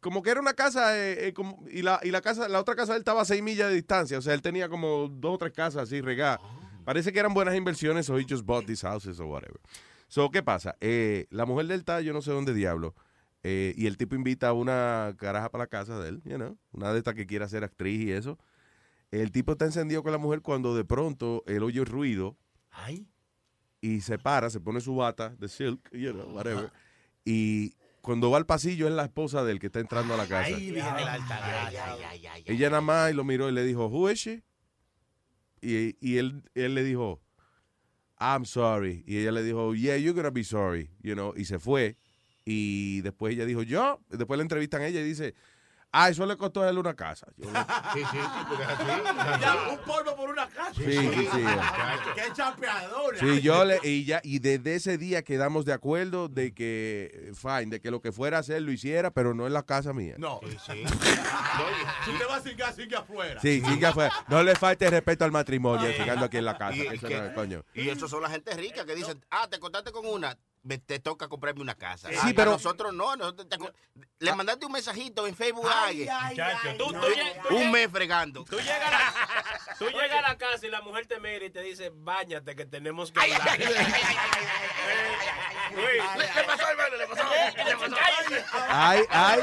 como 0.00 0.22
que 0.22 0.28
era 0.30 0.40
una 0.40 0.52
casa, 0.52 0.94
eh, 0.98 1.28
eh, 1.28 1.32
como- 1.32 1.64
y, 1.70 1.80
la, 1.80 2.00
y 2.02 2.10
la 2.10 2.20
casa, 2.20 2.48
la 2.48 2.60
otra 2.60 2.74
casa 2.76 2.92
de 2.92 2.96
él 2.98 3.00
estaba 3.00 3.22
a 3.22 3.24
seis 3.24 3.42
millas 3.42 3.68
de 3.70 3.76
distancia, 3.76 4.18
o 4.18 4.20
sea, 4.20 4.34
él 4.34 4.42
tenía 4.42 4.68
como 4.68 5.08
dos 5.08 5.36
o 5.36 5.38
tres 5.38 5.52
casas 5.54 5.84
así 5.84 6.00
regadas. 6.02 6.38
Parece 6.84 7.12
que 7.14 7.18
eran 7.20 7.32
buenas 7.32 7.54
inversiones, 7.54 8.04
so 8.04 8.18
he 8.18 8.26
just 8.28 8.44
bought 8.44 8.66
these 8.66 8.86
houses 8.86 9.18
or 9.20 9.26
whatever. 9.26 9.58
So, 10.08 10.30
¿qué 10.30 10.42
pasa? 10.42 10.76
Eh, 10.80 11.28
la 11.30 11.46
mujer 11.46 11.66
del 11.66 11.78
está, 11.80 12.00
yo 12.02 12.12
no 12.12 12.20
sé 12.20 12.30
dónde 12.32 12.52
diablo, 12.52 12.94
eh, 13.42 13.74
y 13.76 13.86
el 13.86 13.96
tipo 13.96 14.14
invita 14.14 14.48
a 14.48 14.52
una 14.52 15.14
caraja 15.18 15.50
para 15.50 15.64
la 15.64 15.68
casa 15.68 15.98
de 15.98 16.10
él, 16.10 16.22
you 16.24 16.36
know, 16.36 16.56
una 16.72 16.92
de 16.92 16.98
estas 16.98 17.14
que 17.14 17.26
quiere 17.26 17.48
ser 17.48 17.64
actriz 17.64 18.00
y 18.00 18.12
eso. 18.12 18.38
El 19.10 19.30
tipo 19.30 19.52
está 19.52 19.66
encendido 19.66 20.02
con 20.02 20.12
la 20.12 20.18
mujer 20.18 20.40
cuando 20.40 20.74
de 20.74 20.84
pronto 20.84 21.42
él 21.46 21.62
oye 21.62 21.84
ruido 21.84 22.36
y 23.80 24.00
se 24.00 24.18
para, 24.18 24.48
se 24.48 24.60
pone 24.60 24.80
su 24.80 24.94
bata 24.94 25.34
de 25.38 25.48
silk, 25.48 25.90
you 25.92 26.12
know, 26.12 26.34
whatever. 26.34 26.72
Y 27.24 27.74
cuando 28.00 28.30
va 28.30 28.38
al 28.38 28.46
pasillo 28.46 28.88
es 28.88 28.94
la 28.94 29.04
esposa 29.04 29.44
del 29.44 29.58
que 29.58 29.66
está 29.66 29.80
entrando 29.80 30.14
a 30.14 30.16
la 30.16 30.26
casa. 30.26 30.54
Ay. 30.56 30.74
Ella 32.46 32.70
nada 32.70 32.80
más 32.80 33.10
y 33.10 33.14
lo 33.14 33.24
miró 33.24 33.48
y 33.48 33.52
le 33.52 33.64
dijo, 33.64 33.86
Who 33.86 34.10
is 34.10 34.18
she? 34.20 34.42
Y, 35.60 35.96
y 36.00 36.18
él, 36.18 36.42
él 36.54 36.74
le 36.74 36.82
dijo, 36.82 37.20
I'm 38.18 38.44
sorry. 38.44 39.04
Y 39.06 39.18
ella 39.18 39.32
le 39.32 39.42
dijo, 39.42 39.74
Yeah, 39.74 39.96
you're 39.96 40.14
gonna 40.14 40.30
be 40.30 40.44
sorry. 40.44 40.90
You 41.02 41.14
know, 41.14 41.34
y 41.36 41.44
se 41.44 41.58
fue. 41.58 41.96
Y 42.44 43.00
después 43.02 43.34
ella 43.34 43.44
dijo, 43.46 43.62
Yo. 43.62 44.00
Después 44.08 44.36
le 44.38 44.42
entrevistan 44.42 44.82
a 44.82 44.86
ella 44.86 45.00
y 45.00 45.04
dice, 45.04 45.34
Ah, 45.94 46.08
eso 46.08 46.24
le 46.24 46.38
costó 46.38 46.62
a 46.62 46.70
él 46.70 46.78
una 46.78 46.94
casa. 46.94 47.26
Yo 47.36 47.50
le- 47.52 47.58
Sí, 47.92 48.00
sí, 48.10 48.18
porque 48.48 48.62
es 48.62 48.68
así. 48.70 49.40
Ya, 49.42 49.68
un 49.72 49.78
polvo 49.80 50.16
por 50.16 50.30
una 50.30 50.48
casa. 50.48 50.72
Sí, 50.74 50.84
sí, 50.90 51.28
sí. 51.30 51.44
Qué 52.14 52.32
chapeadora. 52.32 53.18
Sí, 53.18 53.42
yo 53.42 53.62
le, 53.66 53.78
y 53.82 54.06
ya, 54.06 54.22
y 54.24 54.38
desde 54.38 54.74
ese 54.76 54.96
día 54.96 55.20
quedamos 55.22 55.66
de 55.66 55.74
acuerdo 55.74 56.28
de 56.28 56.54
que, 56.54 57.32
fine, 57.34 57.66
de 57.66 57.80
que 57.82 57.90
lo 57.90 58.00
que 58.00 58.10
fuera 58.10 58.38
a 58.38 58.40
hacer 58.40 58.62
lo 58.62 58.72
hiciera, 58.72 59.10
pero 59.10 59.34
no 59.34 59.46
en 59.46 59.52
la 59.52 59.64
casa 59.64 59.92
mía. 59.92 60.14
No. 60.16 60.40
Sí, 60.48 60.82
Si 62.04 62.10
usted 62.10 62.26
va 62.30 62.36
a 62.36 62.40
cingar, 62.40 62.74
sigue 62.74 62.96
afuera. 62.96 63.38
Sí, 63.42 63.62
sí 63.62 63.78
que 63.78 63.92
fue. 63.92 64.08
No 64.28 64.42
le 64.42 64.54
falte 64.54 64.88
respeto 64.88 65.26
al 65.26 65.30
matrimonio, 65.32 65.90
llegando 65.90 66.24
aquí 66.24 66.38
en 66.38 66.46
la 66.46 66.56
casa. 66.56 66.74
Y, 66.76 66.86
Eso 66.86 67.06
que- 67.06 67.18
no 67.18 67.24
es, 67.26 67.34
coño. 67.34 67.64
y 67.74 67.88
eso 67.90 68.08
son 68.08 68.22
la 68.22 68.30
gente 68.30 68.54
rica 68.54 68.86
que 68.86 68.94
dicen, 68.94 69.22
ah, 69.30 69.46
te 69.50 69.58
contaste 69.58 69.92
con 69.92 70.06
una, 70.06 70.38
te 70.86 70.98
toca 71.00 71.28
comprarme 71.28 71.60
una 71.60 71.74
casa. 71.74 72.08
Sí, 72.08 72.14
Ah, 72.20 72.28
a 72.28 72.32
pero- 72.34 72.52
nosotros 72.52 72.92
no, 72.94 73.16
nosotros 73.16 73.48
te 73.48 73.56
le 74.20 74.32
mandaste 74.34 74.64
un 74.66 74.72
mensajito 74.72 75.26
en 75.26 75.34
Facebook 75.34 75.66
a 75.68 75.86
alguien. 75.86 76.08
Chacho, 76.36 76.76
tú, 76.78 76.92
No. 76.92 77.00
tú 77.00 77.06
lle- 77.08 77.48
tú 77.48 77.56
un 77.56 77.70
mes 77.72 77.90
fregando. 77.90 78.44
Tú 78.44 78.58
llegas, 78.58 78.80
a 78.80 78.90
la, 78.90 79.76
tú 79.78 79.88
llegas 79.88 80.18
a 80.18 80.22
la 80.22 80.38
casa 80.38 80.64
y 80.66 80.70
la 80.70 80.80
mujer 80.82 81.06
te 81.06 81.18
mira 81.18 81.44
y 81.44 81.50
te 81.50 81.60
dice, 81.62 81.90
bañate 81.92 82.54
que 82.54 82.64
tenemos 82.66 83.10
que 83.10 83.20
hablar. 83.20 83.58
Le 86.36 86.44
pasó, 86.44 86.68
hermano, 86.70 86.96
le 86.96 87.06
pasó. 87.06 87.24
Le 87.64 87.76
pasó. 87.76 87.96
Ay, 88.68 89.02
ay. 89.10 89.40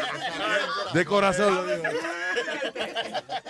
De 0.94 1.06
corazón 1.06 1.56
lo 1.56 1.66
digo. 1.66 1.84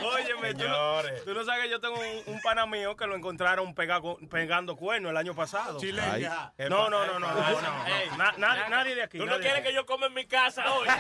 Óyeme, 0.01 0.53
tú 0.55 0.67
no, 0.67 1.01
tú 1.25 1.33
no 1.33 1.43
sabes 1.45 1.63
que 1.65 1.69
yo 1.69 1.79
tengo 1.79 1.95
un, 1.99 2.33
un 2.33 2.41
pana 2.41 2.65
mío 2.65 2.95
que 2.95 3.05
lo 3.05 3.15
encontraron 3.15 3.73
pega- 3.75 4.01
pegando 4.29 4.75
cuernos 4.75 5.11
el 5.11 5.17
año 5.17 5.35
pasado. 5.35 5.79
Chileña. 5.79 6.53
Ay. 6.57 6.69
No, 6.69 6.89
no, 6.89 7.05
no, 7.05 7.19
no. 7.19 7.27
No, 7.61 7.77
no. 7.77 7.88
Ey, 7.88 8.10
Na- 8.18 8.34
na- 8.38 8.69
nadie 8.69 8.95
de 8.95 9.03
aquí. 9.03 9.18
Tú 9.18 9.26
no 9.26 9.31
nadie 9.31 9.44
quieres 9.44 9.64
que 9.64 9.73
yo 9.73 9.86
coma 9.86 10.07
en 10.07 10.14
mi 10.14 10.26
casa 10.26 10.73
hoy. 10.73 10.88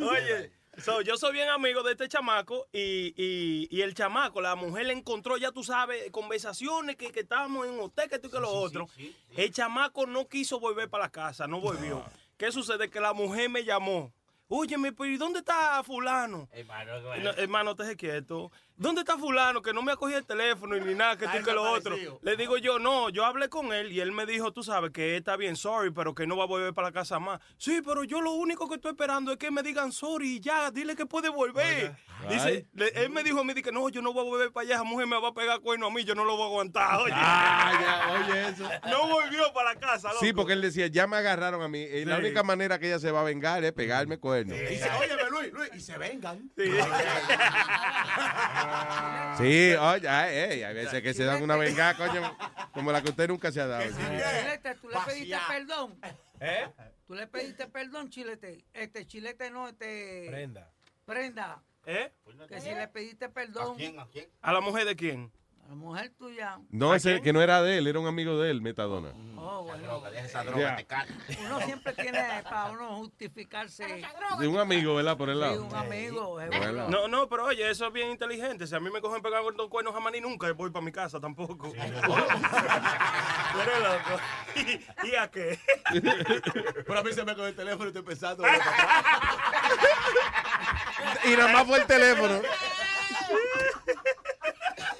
Oye, 0.00 0.50
so, 0.78 1.02
yo 1.02 1.16
soy 1.16 1.32
bien 1.34 1.48
amigo 1.50 1.82
de 1.82 1.92
este 1.92 2.08
chamaco 2.08 2.66
y, 2.72 3.12
y, 3.16 3.68
y 3.70 3.82
el 3.82 3.94
chamaco, 3.94 4.40
la 4.40 4.54
mujer 4.54 4.86
le 4.86 4.94
encontró, 4.94 5.36
ya 5.36 5.52
tú 5.52 5.62
sabes, 5.62 6.10
conversaciones 6.10 6.96
que, 6.96 7.12
que 7.12 7.20
estábamos 7.20 7.66
en 7.66 7.74
un 7.74 7.80
hotel, 7.80 8.08
que 8.08 8.18
tú 8.18 8.28
y 8.28 8.30
que 8.30 8.40
lo 8.40 8.50
otro. 8.50 8.88
El 9.36 9.52
chamaco 9.52 10.06
no 10.06 10.28
quiso 10.28 10.58
volver 10.60 10.88
para 10.88 11.04
la 11.04 11.10
casa, 11.10 11.46
no 11.46 11.60
volvió. 11.60 12.04
¿Qué 12.38 12.50
sucede? 12.50 12.88
Que 12.90 13.00
la 13.00 13.12
mujer 13.12 13.50
me 13.50 13.64
llamó. 13.64 14.12
óyeme, 14.48 14.92
pero 14.92 15.10
¿y 15.10 15.16
dónde 15.18 15.40
está 15.40 15.82
fulano? 15.84 16.48
No, 17.22 17.30
hermano, 17.30 17.76
te 17.76 17.94
quieto. 17.96 18.50
¿Dónde 18.76 19.02
está 19.02 19.16
fulano? 19.16 19.62
Que 19.62 19.72
no 19.72 19.82
me 19.82 19.92
ha 19.92 19.96
cogido 19.96 20.18
el 20.18 20.26
teléfono 20.26 20.76
y 20.76 20.80
ni 20.80 20.94
nada, 20.94 21.16
que 21.16 21.26
tú 21.28 21.36
y 21.38 21.42
que 21.42 21.52
lo 21.52 21.62
otro. 21.70 21.96
Le 22.22 22.36
digo 22.36 22.56
yo, 22.58 22.78
no, 22.78 23.08
yo 23.10 23.24
hablé 23.24 23.48
con 23.48 23.72
él 23.72 23.92
y 23.92 24.00
él 24.00 24.12
me 24.12 24.26
dijo, 24.26 24.52
tú 24.52 24.62
sabes, 24.62 24.90
que 24.90 25.16
está 25.16 25.36
bien, 25.36 25.54
sorry, 25.56 25.90
pero 25.90 26.14
que 26.14 26.26
no 26.26 26.36
va 26.36 26.44
a 26.44 26.46
volver 26.48 26.74
para 26.74 26.88
la 26.88 26.92
casa 26.92 27.18
más. 27.18 27.40
Sí, 27.58 27.80
pero 27.84 28.04
yo 28.04 28.20
lo 28.20 28.32
único 28.32 28.68
que 28.68 28.74
estoy 28.76 28.92
esperando 28.92 29.32
es 29.32 29.38
que 29.38 29.50
me 29.50 29.62
digan 29.62 29.92
sorry 29.92 30.36
y 30.36 30.40
ya, 30.40 30.70
dile 30.70 30.96
que 30.96 31.06
puede 31.06 31.28
volver. 31.28 31.96
Dice, 32.28 32.66
le- 32.74 32.88
él 33.02 33.10
me 33.10 33.22
dijo 33.24 33.40
a 33.40 33.44
mí, 33.44 33.52
que 33.54 33.72
no, 33.72 33.88
yo 33.88 34.00
no 34.00 34.12
voy 34.12 34.22
a 34.26 34.28
volver 34.30 34.52
para 34.52 34.64
allá, 34.64 34.74
esa 34.76 34.84
mujer 34.84 35.06
me 35.06 35.20
va 35.20 35.28
a 35.28 35.34
pegar 35.34 35.60
cuerno 35.60 35.86
a 35.88 35.90
mí, 35.90 36.04
yo 36.04 36.14
no 36.14 36.24
lo 36.24 36.36
voy 36.36 36.44
a 36.44 36.46
aguantar. 36.46 37.00
Oye, 37.00 37.12
oye 37.12 38.48
eso. 38.48 38.68
no 38.90 39.08
volvió 39.08 39.52
para 39.52 39.74
la 39.74 39.80
casa, 39.80 40.08
loco. 40.08 40.20
Sí, 40.24 40.32
porque 40.32 40.52
él 40.54 40.62
decía, 40.62 40.86
ya 40.86 41.06
me 41.06 41.16
agarraron 41.16 41.62
a 41.62 41.68
mí. 41.68 41.80
Y 41.80 42.04
la 42.04 42.18
única 42.18 42.42
manera 42.42 42.78
que 42.78 42.86
ella 42.86 42.98
se 43.00 43.10
va 43.10 43.20
a 43.20 43.24
vengar 43.24 43.62
es 43.64 43.72
pegarme 43.72 44.18
cuerno. 44.18 44.54
Y 44.56 44.60
dice, 44.60 44.88
óyeme, 44.98 45.22
Luis, 45.30 45.52
Luis, 45.52 45.70
y 45.74 45.80
se 45.80 45.98
vengan. 45.98 46.50
Sí, 46.56 46.62
oye, 49.38 50.08
ay, 50.08 50.62
hay 50.62 50.74
veces 50.74 51.02
que 51.02 51.14
se 51.14 51.24
dan 51.24 51.42
una 51.42 51.56
vengada, 51.56 51.96
coño, 51.96 52.36
como 52.72 52.92
la 52.92 53.02
que 53.02 53.10
usted 53.10 53.28
nunca 53.28 53.50
se 53.52 53.60
ha 53.60 53.66
dado. 53.66 53.84
Chilete, 53.84 54.74
tú 54.76 54.88
le 54.88 54.96
pediste 55.06 55.38
perdón. 55.48 55.98
¿Eh? 56.40 56.68
Tú 57.06 57.14
le 57.14 57.26
pediste 57.26 57.66
perdón, 57.66 58.10
Chilete. 58.10 58.64
Este, 58.72 59.06
Chilete 59.06 59.50
no, 59.50 59.68
este. 59.68 60.26
Prenda. 60.28 60.70
Prenda. 61.04 61.62
¿Eh? 61.86 62.12
Que 62.48 62.60
si 62.60 62.70
le 62.70 62.88
pediste 62.88 63.28
perdón. 63.28 63.76
¿A 64.40 64.52
la 64.52 64.60
mujer 64.60 64.86
de 64.86 64.96
quién? 64.96 65.32
La 65.72 65.76
mujer 65.76 66.12
tuya. 66.18 66.58
No, 66.68 66.94
ese 66.94 67.22
que 67.22 67.32
no 67.32 67.40
era 67.40 67.62
de 67.62 67.78
él, 67.78 67.86
era 67.86 67.98
un 67.98 68.06
amigo 68.06 68.38
de 68.38 68.50
él, 68.50 68.60
Metadona. 68.60 69.14
Oh, 69.38 69.62
bueno. 69.62 70.06
esa 70.08 70.44
droga, 70.44 70.76
te 70.76 70.86
Uno 71.46 71.60
siempre 71.62 71.94
tiene 71.94 72.20
para 72.44 72.72
uno 72.72 72.96
justificarse. 72.96 74.02
De 74.38 74.48
un 74.48 74.58
amigo, 74.58 74.96
¿verdad? 74.96 75.16
Por 75.16 75.30
el 75.30 75.36
Sí, 75.36 75.40
lado. 75.40 75.64
un 75.64 75.74
amigo. 75.74 76.38
es 76.42 76.48
Bueno. 76.50 76.90
No, 76.90 77.08
no, 77.08 77.26
pero 77.26 77.46
oye, 77.46 77.70
eso 77.70 77.86
es 77.86 77.92
bien 77.94 78.10
inteligente. 78.10 78.66
Si 78.66 78.74
a 78.74 78.80
mí 78.80 78.90
me 78.90 79.00
cogen 79.00 79.22
pegando 79.22 79.50
con 79.56 79.70
cuernos 79.70 79.94
jamás 79.94 80.12
ni 80.12 80.20
nunca 80.20 80.52
voy 80.52 80.68
para 80.70 80.84
mi 80.84 80.92
casa 80.92 81.18
tampoco. 81.18 81.70
Tú 81.70 81.74
eres 83.62 83.80
loco. 83.80 84.20
¿Y, 84.56 85.06
y 85.08 85.14
a 85.16 85.30
qué? 85.30 85.58
Pero 86.86 86.98
a 86.98 87.02
mí 87.02 87.14
se 87.14 87.24
me 87.24 87.32
cogió 87.32 87.46
el 87.46 87.56
teléfono 87.56 87.84
y 87.86 87.88
estoy 87.88 88.02
pensando. 88.02 88.44
Y 91.24 91.30
nada 91.30 91.50
más 91.50 91.66
fue 91.66 91.78
el 91.78 91.86
teléfono. 91.86 92.42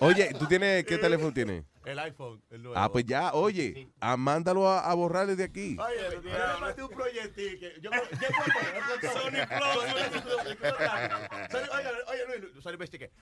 Oye, 0.02 0.34
¿tú 0.38 0.46
tienes 0.46 0.84
qué 0.84 0.98
teléfono 0.98 1.32
tienes? 1.32 1.64
El 1.84 1.98
iPhone, 1.98 2.42
el 2.50 2.62
nuevo. 2.62 2.78
Ah, 2.78 2.90
pues 2.90 3.04
ya, 3.04 3.32
oye, 3.32 3.88
ah, 4.00 4.16
mándalo 4.16 4.68
a, 4.68 4.80
a 4.88 4.94
borrar 4.94 5.26
desde 5.26 5.44
aquí. 5.44 5.76
Oye, 5.78 5.96
yo 6.12 6.20
le 6.22 6.60
mandé 6.60 6.82
un 6.82 6.90
proyectil 6.90 7.58
que 7.58 7.80
yo 7.80 7.90
yo 7.90 9.10
Sony 9.12 9.42
Oye, 11.72 11.88
oye, 12.08 12.38
Luis, 12.38 12.62
Sony 12.62 12.76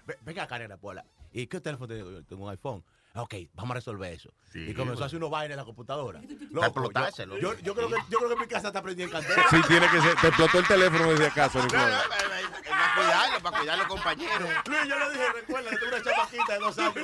ve- 0.06 0.18
venga 0.24 0.42
acá, 0.42 0.58
nena, 0.58 0.76
Pola. 0.76 1.04
¿Y 1.32 1.46
qué 1.46 1.60
teléfono 1.60 1.88
tengo? 1.88 2.10
Yo 2.10 2.24
tengo 2.24 2.44
un 2.44 2.50
iPhone. 2.50 2.84
Ok, 3.22 3.34
vamos 3.54 3.72
a 3.72 3.74
resolver 3.74 4.12
eso. 4.12 4.30
y 4.54 4.72
comenzó 4.74 5.02
a 5.02 5.06
hacer 5.06 5.18
unos 5.18 5.30
vainas 5.30 5.52
en 5.52 5.56
la 5.58 5.64
computadora. 5.64 6.20
Loco, 6.50 6.66
explotárselo. 6.66 7.38
yo, 7.38 7.52
yo, 7.54 7.60
yo 7.60 7.74
creo 7.74 7.88
que, 7.88 7.96
yo 8.08 8.18
creo 8.18 8.30
que 8.30 8.36
mi 8.36 8.46
casa 8.46 8.68
está 8.68 8.82
prendida 8.82 9.04
en 9.04 9.10
candela. 9.12 9.44
Sí, 9.50 9.56
tiene 9.68 9.88
que 9.88 10.00
ser. 10.00 10.16
Te 10.16 10.28
explotó 10.28 10.58
el 10.58 10.66
teléfono 10.66 11.10
desde 11.10 11.26
acá, 11.26 11.48
Sonic 11.50 11.70
Flow. 11.70 11.82
Para 11.82 12.94
cuidarlo, 12.94 13.40
para 13.40 13.58
cuidar 13.58 13.74
a 13.74 13.78
los 13.78 13.86
compañeros. 13.88 14.48
Luis, 14.66 14.80
yo 14.88 14.98
le 14.98 15.10
dije, 15.10 15.32
recuerda 15.34 15.70
que 15.70 15.76
tengo 15.76 15.96
una 15.96 16.02
chamaquita 16.04 16.52
de 16.54 16.58
dos 16.58 16.78
años. 16.78 16.94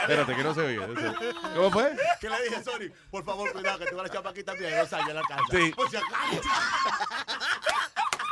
Espérate, 0.00 0.36
que 0.36 0.42
no 0.44 0.54
se 0.54 0.60
oye. 0.60 0.78
¿Cómo 1.54 1.70
fue? 1.70 1.96
Que 2.20 2.28
le 2.28 2.42
dije, 2.42 2.64
Sony, 2.64 2.92
por 3.10 3.24
favor, 3.24 3.52
cuidado, 3.52 3.78
que 3.78 3.84
tengo 3.86 4.00
una 4.00 4.10
chamaquita 4.10 4.54
mía 4.54 4.68
de 4.68 4.78
dos 4.78 4.92
años 4.92 5.08
en 5.10 5.14
la 5.16 5.22
casa. 5.22 5.42
Sí. 5.50 5.72
Por 5.76 5.90
si 5.90 5.96
acaso. 5.96 6.40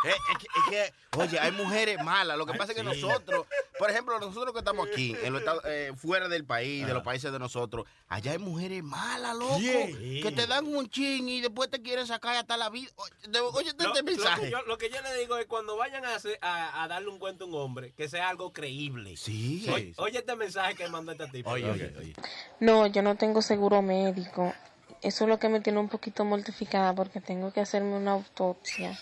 Eh, 0.04 0.08
es, 0.32 0.38
que, 0.38 0.46
es 0.46 0.92
que, 1.10 1.18
oye, 1.18 1.38
hay 1.38 1.52
mujeres 1.52 2.02
malas. 2.02 2.38
Lo 2.38 2.46
que 2.46 2.54
pasa 2.54 2.72
es 2.72 2.78
que 2.78 2.82
nosotros, 2.84 3.46
por 3.78 3.90
ejemplo, 3.90 4.18
nosotros 4.18 4.52
que 4.52 4.60
estamos 4.60 4.88
aquí, 4.88 5.14
en 5.22 5.32
los 5.32 5.42
estados- 5.42 5.62
eh, 5.66 5.92
fuera 5.96 6.28
del 6.28 6.44
país, 6.44 6.86
de 6.86 6.94
los 6.94 7.02
países 7.02 7.30
de 7.32 7.38
nosotros, 7.38 7.86
allá 8.08 8.32
hay 8.32 8.38
mujeres 8.38 8.82
malas, 8.82 9.36
loco, 9.36 9.56
¿Quién? 9.58 10.22
que 10.22 10.32
te 10.34 10.46
dan 10.46 10.66
un 10.66 10.88
ching 10.88 11.28
y 11.28 11.40
después 11.42 11.68
te 11.70 11.82
quieren 11.82 12.06
sacar 12.06 12.34
hasta 12.36 12.56
la 12.56 12.70
vida. 12.70 12.90
Oye, 12.96 13.10
este, 13.22 13.38
Lo, 13.38 13.60
este 13.60 13.84
lo 13.84 13.92
que 13.92 14.02
mensaje. 14.02 14.50
yo, 14.50 14.62
lo 14.62 14.78
que 14.78 14.88
yo 14.90 15.00
le 15.02 15.14
digo 15.18 15.36
es 15.36 15.46
cuando 15.46 15.76
vayan 15.76 16.04
a, 16.04 16.14
hacer- 16.14 16.38
a, 16.40 16.82
a 16.82 16.88
darle 16.88 17.08
un 17.08 17.18
cuento 17.18 17.44
a 17.44 17.48
un 17.48 17.54
hombre, 17.56 17.92
que 17.92 18.08
sea 18.08 18.28
algo 18.30 18.52
creíble. 18.52 19.16
Sí. 19.16 19.66
Oye, 19.72 19.92
oye 19.98 20.18
este 20.18 20.34
mensaje 20.36 20.74
que 20.76 20.88
mandó 20.88 21.12
este 21.12 21.26
tipo. 21.28 21.50
Oye, 21.50 21.70
oye, 21.70 21.94
oye. 21.98 22.14
No, 22.58 22.86
yo 22.86 23.02
no 23.02 23.16
tengo 23.16 23.42
seguro 23.42 23.82
médico. 23.82 24.54
Eso 25.02 25.24
es 25.24 25.30
lo 25.30 25.38
que 25.38 25.48
me 25.48 25.60
tiene 25.60 25.78
un 25.78 25.88
poquito 25.88 26.24
mortificada 26.26 26.94
porque 26.94 27.20
tengo 27.22 27.52
que 27.52 27.60
hacerme 27.60 27.96
una 27.96 28.12
autopsia 28.12 28.98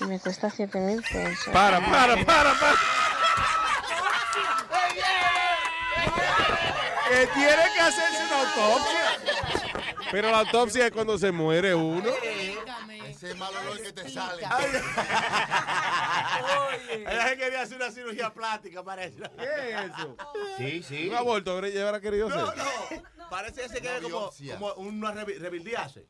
y 0.00 0.04
me 0.04 0.18
cuesta 0.20 0.50
7 0.50 0.78
mil 0.80 1.02
pesos. 1.02 1.52
Para, 1.52 1.80
para, 1.80 2.16
para, 2.24 2.54
para. 2.58 2.76
Que 7.08 7.26
tiene 7.28 7.62
que 7.74 7.80
hacerse 7.80 8.24
una 8.24 8.40
autopsia. 8.40 9.18
Pero 10.10 10.30
la 10.30 10.38
autopsia 10.40 10.86
es 10.86 10.92
cuando 10.92 11.16
se 11.18 11.30
muere 11.32 11.74
uno. 11.74 12.10
Ese 13.06 13.34
mal 13.34 13.54
olor 13.56 13.80
que 13.80 13.92
te 13.92 14.08
sale. 14.10 14.42
Ella 17.06 17.28
se 17.28 17.36
quería 17.36 17.62
hacer 17.62 17.76
una 17.76 17.90
cirugía 17.90 18.32
plástica, 18.34 18.82
parece. 18.84 19.18
¿Qué 19.38 19.70
es 19.70 19.76
eso? 19.96 20.16
Sí, 20.58 20.82
sí. 20.82 21.08
Un 21.08 21.16
aborto, 21.16 21.52
habría 21.52 21.70
llevar 21.72 22.00
querido 22.00 22.28
No, 22.28 22.46
hacer. 22.48 22.58
no. 22.58 23.28
Parece 23.30 23.62
que 23.62 23.68
se 23.68 23.80
quiere 23.80 24.00
como, 24.02 24.30
como 24.58 24.72
una 24.74 25.12
rebildearse. 25.12 26.06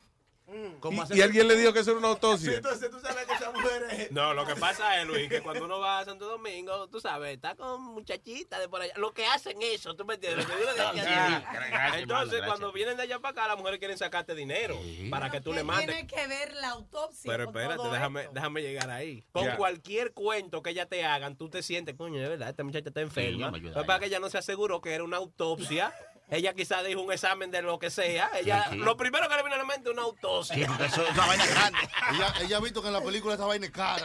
Como 0.79 1.01
Y, 1.01 1.03
hacer- 1.03 1.17
y 1.17 1.21
alguien 1.21 1.45
le 1.49 1.57
dijo 1.57 1.73
que 1.73 1.79
eso 1.79 1.91
era 1.91 1.99
una 1.99 2.07
Sí, 2.07 2.13
autopsia. 2.13 2.53
entonces 2.55 2.89
tú 2.89 2.99
sabes 3.01 3.25
que 3.25 3.33
esa 3.33 3.51
mujer 3.51 3.85
es... 3.91 4.11
No, 4.13 4.33
lo 4.33 4.45
que 4.45 4.55
pasa 4.55 5.01
es, 5.01 5.05
Luis, 5.05 5.27
que 5.27 5.41
cuando 5.41 5.65
uno 5.65 5.77
va 5.79 5.99
a 5.99 6.05
Santo 6.05 6.25
Domingo, 6.25 6.87
tú 6.87 7.01
sabes, 7.01 7.33
está 7.35 7.53
con 7.55 7.81
muchachitas 7.81 8.57
de 8.61 8.69
por 8.69 8.81
allá. 8.81 8.93
Lo 8.95 9.13
que 9.13 9.25
hacen 9.25 9.61
eso, 9.61 9.93
¿tú 9.97 10.05
me 10.05 10.13
entiendes? 10.13 10.47
Lo 10.47 10.53
que 10.53 10.57
digo 10.59 10.71
de 10.73 10.77
Sí, 10.77 10.99
allá. 11.01 11.43
hermano, 11.53 11.95
Entonces, 11.97 12.41
cuando 12.45 12.71
vienen 12.71 12.95
de 12.95 13.03
allá 13.03 13.19
para 13.19 13.31
acá, 13.33 13.47
las 13.49 13.57
mujeres 13.57 13.79
quieren 13.79 13.97
sacarte 13.97 14.35
dinero 14.35 14.79
para 15.09 15.29
que 15.29 15.41
tú 15.41 15.51
le 15.51 15.57
¿Qué 15.59 15.63
mandes. 15.65 15.87
tiene 15.87 16.07
que 16.07 16.27
ver 16.27 16.53
la 16.53 16.69
autopsia 16.69 17.29
Pero 17.29 17.43
espérate, 17.45 17.75
todo 17.75 17.91
déjame, 17.91 18.21
esto? 18.21 18.33
déjame 18.33 18.61
llegar 18.61 18.89
ahí. 18.89 19.25
Con 19.33 19.43
Ya. 19.43 19.57
cualquier 19.57 20.13
cuento 20.13 20.61
que 20.61 20.69
ella 20.69 20.85
te 20.85 21.03
hagan, 21.03 21.35
tú 21.35 21.49
te 21.49 21.61
sientes, 21.61 21.95
coño, 21.95 22.21
de 22.21 22.29
verdad, 22.29 22.47
esta 22.49 22.63
muchacha 22.63 22.87
está 22.87 23.01
enferma. 23.01 23.51
Pues 23.51 23.85
para 23.85 23.99
que 23.99 24.05
ella 24.05 24.19
no 24.19 24.29
se 24.29 24.37
aseguró 24.37 24.79
que 24.79 24.93
era 24.93 25.03
una 25.03 25.17
autopsia. 25.17 25.93
Ella 26.29 26.53
quizás 26.53 26.85
dijo 26.85 27.01
un 27.01 27.11
examen 27.11 27.51
de 27.51 27.61
lo 27.61 27.79
que 27.79 27.89
sea. 27.89 28.29
Ella, 28.37 28.65
Sí, 28.65 28.71
sí. 28.71 28.77
Lo 28.79 28.97
primero 28.97 29.29
que 29.29 29.35
le 29.35 29.43
viene 29.43 29.55
a 29.55 29.59
la 29.59 29.63
mente 29.63 29.89
es 29.89 29.93
una 29.93 30.03
autopsia. 30.03 30.55
Sí, 30.55 30.65
porque 30.65 30.85
eso 30.85 31.01
es 31.03 31.11
una 31.11 31.25
vaina 31.25 31.45
grande. 31.45 31.79
Ella, 32.13 32.33
ella 32.41 32.57
ha 32.57 32.59
visto 32.59 32.81
que 32.81 32.87
en 32.87 32.93
la 32.93 33.01
película 33.01 33.35
esa 33.35 33.45
vaina 33.45 33.65
es 33.65 33.71
cara. 33.71 34.03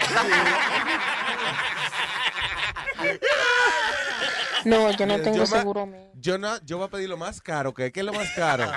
No, 4.64 4.90
yo 4.92 5.06
no 5.06 5.20
tengo 5.20 5.46
seguro 5.46 5.86
médico. 5.86 6.12
Yo, 6.14 6.38
no, 6.38 6.56
yo 6.64 6.78
voy 6.78 6.86
a 6.86 6.90
pedir 6.90 7.08
lo 7.08 7.16
más 7.16 7.40
caro. 7.40 7.74
¿Qué, 7.74 7.90
¿Qué 7.90 7.98
es 8.00 8.06
lo 8.06 8.12
más 8.12 8.30
caro? 8.30 8.70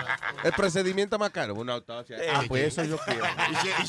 El 0.43 0.51
procedimiento 0.53 1.19
más 1.19 1.29
caro. 1.29 1.53
Una 1.53 1.73
autopsia. 1.73 2.17
Ah, 2.33 2.41
pues 2.47 2.63
eso 2.63 2.83
yo 2.83 2.97
quiero. 2.97 3.23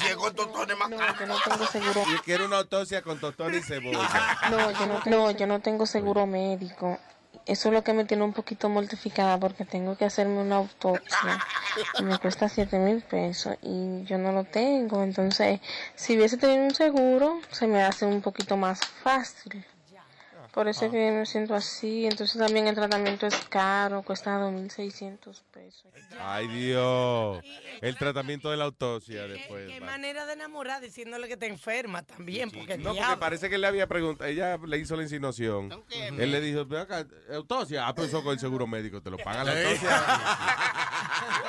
Y 0.04 0.06
es 0.06 0.16
con 0.16 0.34
tostones 0.34 0.76
más 0.76 0.90
No, 0.90 0.98
yo 0.98 1.26
no 1.26 1.36
tengo 1.40 1.66
seguro. 1.66 2.02
Y 2.14 2.18
quiero 2.18 2.44
una 2.44 2.58
autopsia 2.58 3.00
con 3.00 3.18
tostón 3.18 3.54
y 3.54 3.62
cebolla. 3.62 4.38
No, 4.50 4.70
yo 4.72 4.86
no, 4.86 5.02
no, 5.06 5.30
yo 5.30 5.46
no 5.46 5.60
tengo 5.60 5.86
seguro 5.86 6.26
médico. 6.26 6.98
Eso 7.46 7.68
es 7.68 7.74
lo 7.74 7.84
que 7.84 7.92
me 7.92 8.04
tiene 8.04 8.24
un 8.24 8.32
poquito 8.32 8.68
mortificada 8.68 9.38
porque 9.38 9.64
tengo 9.64 9.96
que 9.96 10.04
hacerme 10.04 10.40
una 10.40 10.56
autopsia 10.56 11.44
y 11.96 12.02
me 12.02 12.18
cuesta 12.18 12.48
7 12.48 12.78
mil 12.78 13.02
pesos 13.02 13.56
y 13.62 14.02
yo 14.04 14.18
no 14.18 14.32
lo 14.32 14.42
tengo. 14.42 15.04
Entonces, 15.04 15.60
si 15.94 16.16
hubiese 16.16 16.38
tenido 16.38 16.64
un 16.64 16.74
seguro, 16.74 17.40
se 17.52 17.68
me 17.68 17.84
hace 17.84 18.04
un 18.04 18.20
poquito 18.20 18.56
más 18.56 18.80
fácil. 18.84 19.64
Por 20.56 20.68
eso 20.68 20.86
es 20.86 20.90
que 20.90 21.10
me 21.12 21.26
siento 21.26 21.54
así. 21.54 22.06
Entonces 22.06 22.38
también 22.38 22.66
el 22.66 22.74
tratamiento 22.74 23.26
es 23.26 23.34
caro, 23.50 24.00
cuesta 24.02 24.38
2.600 24.40 25.42
pesos. 25.52 25.92
Ay, 26.18 26.48
Dios. 26.48 27.44
El 27.82 27.94
tratamiento 27.98 28.50
de 28.50 28.56
la 28.56 28.64
autopsia 28.64 29.26
¿Qué, 29.26 29.32
después. 29.34 29.68
qué 29.68 29.82
manera 29.82 30.24
de 30.24 30.32
enamorar 30.32 30.80
diciéndole 30.80 31.28
que 31.28 31.36
te 31.36 31.46
enferma 31.46 32.04
también, 32.04 32.50
porque 32.50 32.78
No, 32.78 32.84
porque 32.84 33.00
diablo. 33.00 33.20
parece 33.20 33.50
que 33.50 33.56
él 33.56 33.60
le 33.60 33.66
había 33.66 33.86
preguntado, 33.86 34.30
ella 34.30 34.56
le 34.66 34.78
hizo 34.78 34.96
la 34.96 35.02
insinuación. 35.02 35.70
Él 35.90 36.32
le 36.32 36.40
dijo, 36.40 36.64
"Ven 36.64 36.80
acá, 36.80 37.06
autopsia. 37.34 37.86
Ah, 37.86 37.94
pues 37.94 38.08
eso 38.08 38.24
con 38.24 38.32
el 38.32 38.38
seguro 38.40 38.66
médico, 38.66 39.02
te 39.02 39.10
lo 39.10 39.18
pagan 39.18 39.44
la 39.44 39.52
autopsia. 39.52 39.90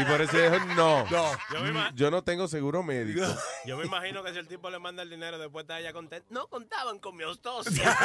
y 0.00 0.04
por 0.04 0.20
eso 0.20 0.36
dijo, 0.38 0.58
no, 0.76 1.08
Yo 1.08 1.60
me 1.62 1.70
ima- 1.70 1.90
yo 1.94 2.10
no 2.10 2.22
tengo 2.22 2.48
seguro 2.48 2.82
médico. 2.82 3.26
Yo 3.64 3.76
me 3.76 3.84
imagino 3.86 4.22
que 4.22 4.32
si 4.32 4.38
el 4.38 4.48
tipo 4.48 4.70
le 4.70 4.78
manda 4.78 5.02
el 5.02 5.10
dinero, 5.10 5.38
después 5.38 5.64
está 5.64 5.78
ella 5.80 5.92
contenta. 5.92 6.26
No 6.30 6.46
contaban 6.48 6.98
con 6.98 7.16
mi 7.16 7.24
autopsia. 7.24 7.96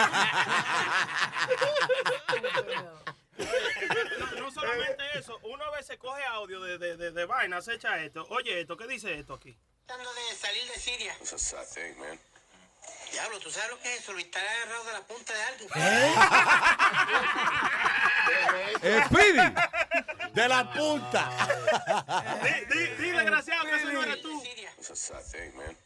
No, 4.20 4.42
no 4.42 4.52
solamente 4.52 5.04
eso, 5.16 5.40
uno 5.44 5.64
a 5.64 5.72
veces 5.72 5.98
coge 5.98 6.24
audio 6.26 6.62
de, 6.62 6.78
de, 6.78 6.98
de, 6.98 7.12
de 7.12 7.26
vaina, 7.26 7.62
se 7.62 7.74
echa 7.76 7.98
esto. 8.04 8.26
Oye, 8.30 8.62
esto, 8.62 8.78
¿qué 8.78 8.88
dice 8.88 9.18
esto 9.18 9.34
aquí? 9.34 9.56
tratando 9.86 10.12
de 10.14 10.36
salir 10.38 10.64
de 10.68 10.80
Siria. 10.80 11.14
It's 11.20 11.34
a 11.34 11.38
sad 11.38 11.66
thing, 11.68 12.00
man. 12.00 12.18
Diablo, 13.14 13.40
¿tú 13.40 13.52
sabes 13.52 13.70
lo 13.70 13.80
que 13.80 13.94
es 13.94 14.02
eso? 14.02 14.12
Lo 14.12 14.18
está 14.18 14.40
agarrado 14.40 14.86
de 14.86 14.94
la 14.94 15.02
punta 15.02 15.34
de 15.34 15.44
algo. 15.44 15.68
Eh, 18.82 19.02
Speedy. 19.06 19.54
De 20.34 20.48
la 20.50 20.74
punta. 20.74 21.30
Di, 22.42 22.66
di, 22.66 22.88
di, 22.96 23.12
desgraciado, 23.12 23.66
que 23.66 23.76
ese 23.76 23.94
no 23.94 24.04
eres 24.04 24.22
tú. 24.22 24.44
It's 24.80 24.90
a 24.90 24.96
sad 24.96 25.22
thing, 25.32 25.56
man. 25.56 25.78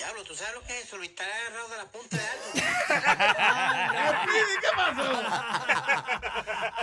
Diablo, 0.00 0.24
¿tú 0.24 0.34
sabes 0.34 0.54
lo 0.54 0.62
que 0.62 0.78
es 0.78 0.86
eso? 0.86 0.96
Lo 0.96 1.02
está 1.02 1.24
agarrado 1.24 1.68
de 1.68 1.76
la 1.76 1.84
punta 1.90 2.16
de 2.16 2.22
algo. 2.26 2.52
¿Qué 4.62 4.68
pasó? 4.74 5.22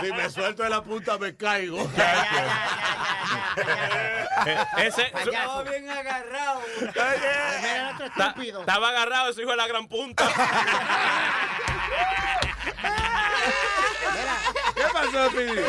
Si 0.00 0.12
me 0.12 0.30
suelto 0.30 0.62
de 0.62 0.70
la 0.70 0.82
punta 0.84 1.18
me 1.18 1.36
caigo. 1.36 1.78
Ese, 4.76 5.02
Estaba 5.08 5.62
bien 5.64 5.90
agarrado. 5.90 6.60
Ta- 8.16 8.34
Estaba 8.40 8.88
agarrado 8.90 9.30
ese 9.30 9.42
hijo 9.42 9.50
de 9.50 9.56
la 9.56 9.66
gran 9.66 9.88
punta. 9.88 10.24
¿Qué 14.74 14.82
pasó, 14.92 15.30
Pidi? 15.32 15.60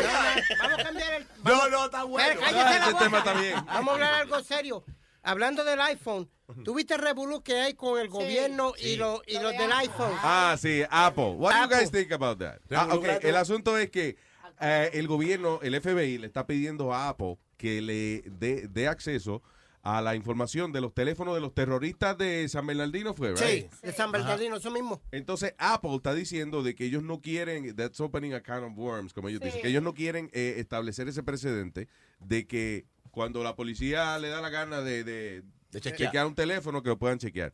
Vamos 0.60 0.78
a 0.78 0.82
cambiar 0.84 1.12
el. 1.14 1.26
No, 1.42 1.68
no, 1.68 1.84
está 1.86 2.04
bueno. 2.04 2.40
Cállese 2.40 2.58
Ah, 2.60 2.62
la 2.70 2.76
ese 2.76 2.92
boca. 2.92 3.04
tema 3.04 3.18
está 3.18 3.32
bien. 3.34 3.66
Vamos 3.66 3.88
a 3.88 3.94
hablar 3.94 4.14
algo 4.14 4.40
serio. 4.44 4.84
Hablando 5.22 5.64
del 5.64 5.80
iPhone, 5.80 6.28
¿tuviste 6.64 6.94
el 6.94 7.00
revolú 7.00 7.42
que 7.42 7.60
hay 7.60 7.74
con 7.74 8.00
el 8.00 8.08
gobierno 8.08 8.72
y, 8.78 8.96
lo- 8.96 9.22
y 9.26 9.34
los 9.38 9.52
del 9.52 9.70
iPhone? 9.72 10.12
Ah, 10.22 10.56
sí, 10.58 10.82
Apple. 10.90 11.32
What 11.36 11.52
do 11.52 11.58
you 11.58 11.64
Apple. 11.64 11.76
guys 11.78 11.90
think 11.90 12.12
about 12.12 12.38
that? 12.38 12.58
Ah, 12.70 12.88
ok, 12.94 13.04
El 13.22 13.36
asunto 13.36 13.76
es 13.76 13.90
que 13.90 14.16
eh, 14.60 14.90
el 14.94 15.06
gobierno, 15.08 15.60
el 15.62 15.74
FBI, 15.80 16.18
le 16.18 16.26
está 16.26 16.46
pidiendo 16.46 16.92
a 16.94 17.08
Apple 17.10 17.38
que 17.56 17.80
le 17.82 18.22
dé 18.26 18.66
dé 18.68 18.88
acceso 18.88 19.42
a 19.82 20.02
la 20.02 20.14
información 20.14 20.72
de 20.72 20.82
los 20.82 20.92
teléfonos 20.92 21.34
de 21.34 21.40
los 21.40 21.54
terroristas 21.54 22.16
de 22.18 22.46
San 22.50 22.66
Bernardino, 22.66 23.14
fue, 23.14 23.34
Sí, 23.36 23.44
right? 23.44 23.72
de 23.80 23.92
San 23.92 24.12
Bernardino, 24.12 24.56
eso 24.56 24.70
mismo. 24.70 25.00
Entonces 25.10 25.54
Apple 25.56 25.94
está 25.96 26.12
diciendo 26.14 26.62
de 26.62 26.74
que 26.74 26.84
ellos 26.84 27.02
no 27.02 27.20
quieren, 27.22 27.74
that's 27.76 27.98
opening 28.00 28.32
a 28.34 28.42
can 28.42 28.62
of 28.64 28.72
worms, 28.76 29.14
como 29.14 29.28
ellos 29.30 29.40
Sí. 29.40 29.46
dicen, 29.46 29.62
que 29.62 29.68
ellos 29.68 29.82
no 29.82 29.94
quieren 29.94 30.28
eh, 30.34 30.56
establecer 30.58 31.08
ese 31.08 31.22
precedente 31.22 31.88
de 32.18 32.46
que 32.46 32.84
cuando 33.10 33.42
la 33.42 33.54
policía 33.56 34.18
le 34.18 34.28
da 34.28 34.40
la 34.40 34.50
gana 34.50 34.80
de, 34.80 35.04
de, 35.04 35.42
chequear. 35.72 35.96
chequear 35.96 36.26
un 36.26 36.34
teléfono, 36.34 36.82
que 36.82 36.88
lo 36.88 36.98
puedan 36.98 37.18
chequear. 37.18 37.52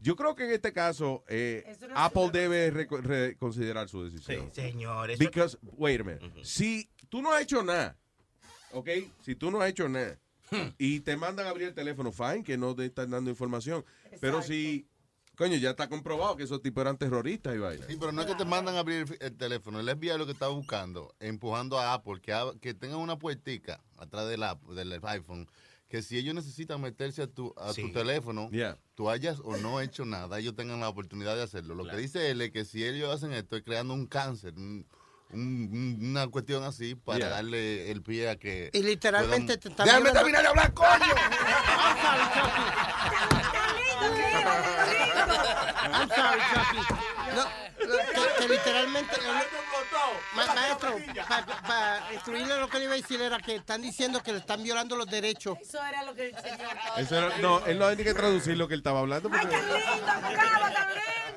Yo 0.00 0.14
creo 0.14 0.34
que 0.36 0.44
en 0.44 0.52
este 0.52 0.72
caso 0.72 1.24
eh, 1.28 1.64
no 1.88 1.96
Apple 1.98 2.30
debe 2.32 2.72
reco- 2.72 3.00
reconsiderar 3.02 3.88
su 3.88 4.04
decisión. 4.04 4.52
Señor, 4.54 5.10
eso- 5.10 5.18
Because, 5.18 5.58
wait 5.62 6.00
a 6.00 6.04
minute, 6.04 6.44
si 6.44 6.88
tú 7.08 7.20
no 7.20 7.32
has 7.32 7.42
hecho 7.42 7.62
nada, 7.64 7.96
¿ok? 8.72 8.88
Si 9.22 9.34
tú 9.34 9.50
no 9.50 9.60
has 9.60 9.70
hecho 9.70 9.88
nada 9.88 10.18
Hmm. 10.50 10.68
y 10.78 11.00
te 11.00 11.14
mandan 11.16 11.46
a 11.46 11.50
abrir 11.50 11.68
el 11.68 11.74
teléfono, 11.74 12.10
fine, 12.10 12.42
que 12.42 12.56
no 12.56 12.74
te 12.74 12.86
están 12.86 13.10
dando 13.10 13.28
información. 13.28 13.84
Pero 14.18 14.40
si, 14.40 14.86
coño, 15.38 15.56
ya 15.56 15.70
está 15.70 15.88
comprobado 15.88 16.36
que 16.36 16.42
esos 16.42 16.60
tipos 16.60 16.82
eran 16.82 16.98
terroristas 16.98 17.54
y 17.54 17.58
vaina. 17.58 17.86
Sí, 17.86 17.96
pero 17.98 18.10
no 18.12 18.20
es 18.22 18.26
que 18.26 18.34
te 18.34 18.44
mandan 18.44 18.74
a 18.74 18.80
abrir 18.80 19.06
el, 19.08 19.16
el 19.20 19.36
teléfono. 19.36 19.78
El 19.80 19.88
FBI 19.88 20.18
lo 20.18 20.26
que 20.26 20.32
está 20.32 20.48
buscando, 20.48 21.14
empujando 21.20 21.78
a 21.78 21.94
Apple, 21.94 22.20
que, 22.20 22.34
que 22.60 22.74
tengan 22.74 22.98
una 22.98 23.16
puertica 23.18 23.80
atrás 23.96 24.28
del, 24.28 24.42
app- 24.42 24.66
del 24.70 24.92
iPhone, 25.04 25.48
que 25.88 26.02
si 26.02 26.18
ellos 26.18 26.34
necesitan 26.34 26.80
meterse 26.82 27.22
a 27.22 27.26
tu, 27.28 27.54
a 27.56 27.72
tu 27.72 27.90
teléfono, 27.92 28.50
Yeah. 28.50 28.76
tú 28.94 29.08
hayas 29.08 29.38
o 29.42 29.56
no 29.56 29.80
hecho 29.80 30.04
nada, 30.04 30.38
ellos 30.38 30.54
tengan 30.56 30.80
la 30.80 30.88
oportunidad 30.88 31.34
de 31.36 31.42
hacerlo. 31.44 31.74
Lo 31.74 31.86
que 31.88 31.96
dice 31.96 32.30
él 32.30 32.42
es 32.42 32.50
que 32.50 32.64
si 32.66 32.84
ellos 32.84 33.14
hacen 33.14 33.32
esto, 33.32 33.56
es 33.56 33.62
creando 33.62 33.94
un 33.94 34.06
cáncer, 34.06 34.52
un- 34.56 34.84
un- 35.30 35.70
un- 35.72 35.98
una 36.10 36.26
cuestión 36.28 36.64
así, 36.64 36.94
para 36.96 37.18
Yeah. 37.20 37.28
darle 37.30 37.90
el 37.90 38.02
pie 38.02 38.28
a 38.28 38.36
que... 38.36 38.70
Y 38.72 38.82
literalmente 38.82 39.56
te 39.56 39.68
están 39.68 39.86
¡Déjame 39.86 40.10
terminar 40.10 40.42
de 40.42 40.48
hablar, 40.48 40.74
coño! 40.74 40.88
I'm 45.92 46.08
sorry, 46.08 46.40
Chucky. 46.54 46.78
No, 47.34 47.44
no, 47.44 47.96
que, 47.98 48.42
que 48.42 48.48
literalmente. 48.48 49.16
Ma- 50.34 50.46
maestro, 50.54 50.96
para 51.66 52.12
excluirle 52.12 52.58
lo 52.60 52.68
que 52.68 52.78
le 52.78 52.84
iba 52.84 52.92
a 52.94 52.96
decir 52.96 53.20
era 53.20 53.38
que 53.38 53.56
están 53.56 53.82
diciendo 53.82 54.22
que 54.22 54.32
le 54.32 54.38
están 54.38 54.62
violando 54.62 54.96
los 54.96 55.06
derechos. 55.06 55.58
Eso 55.60 55.82
era 55.84 56.02
lo 56.04 56.14
que 56.14 56.28
el 56.28 56.36
señor. 56.36 56.76
Eso 56.96 57.16
era- 57.16 57.38
no, 57.38 57.64
él 57.66 57.78
no 57.78 57.86
tiene 57.88 58.04
que 58.04 58.14
traducir 58.14 58.56
lo 58.56 58.68
que 58.68 58.74
él 58.74 58.80
estaba 58.80 59.00
hablando. 59.00 59.28
Porque, 59.30 59.46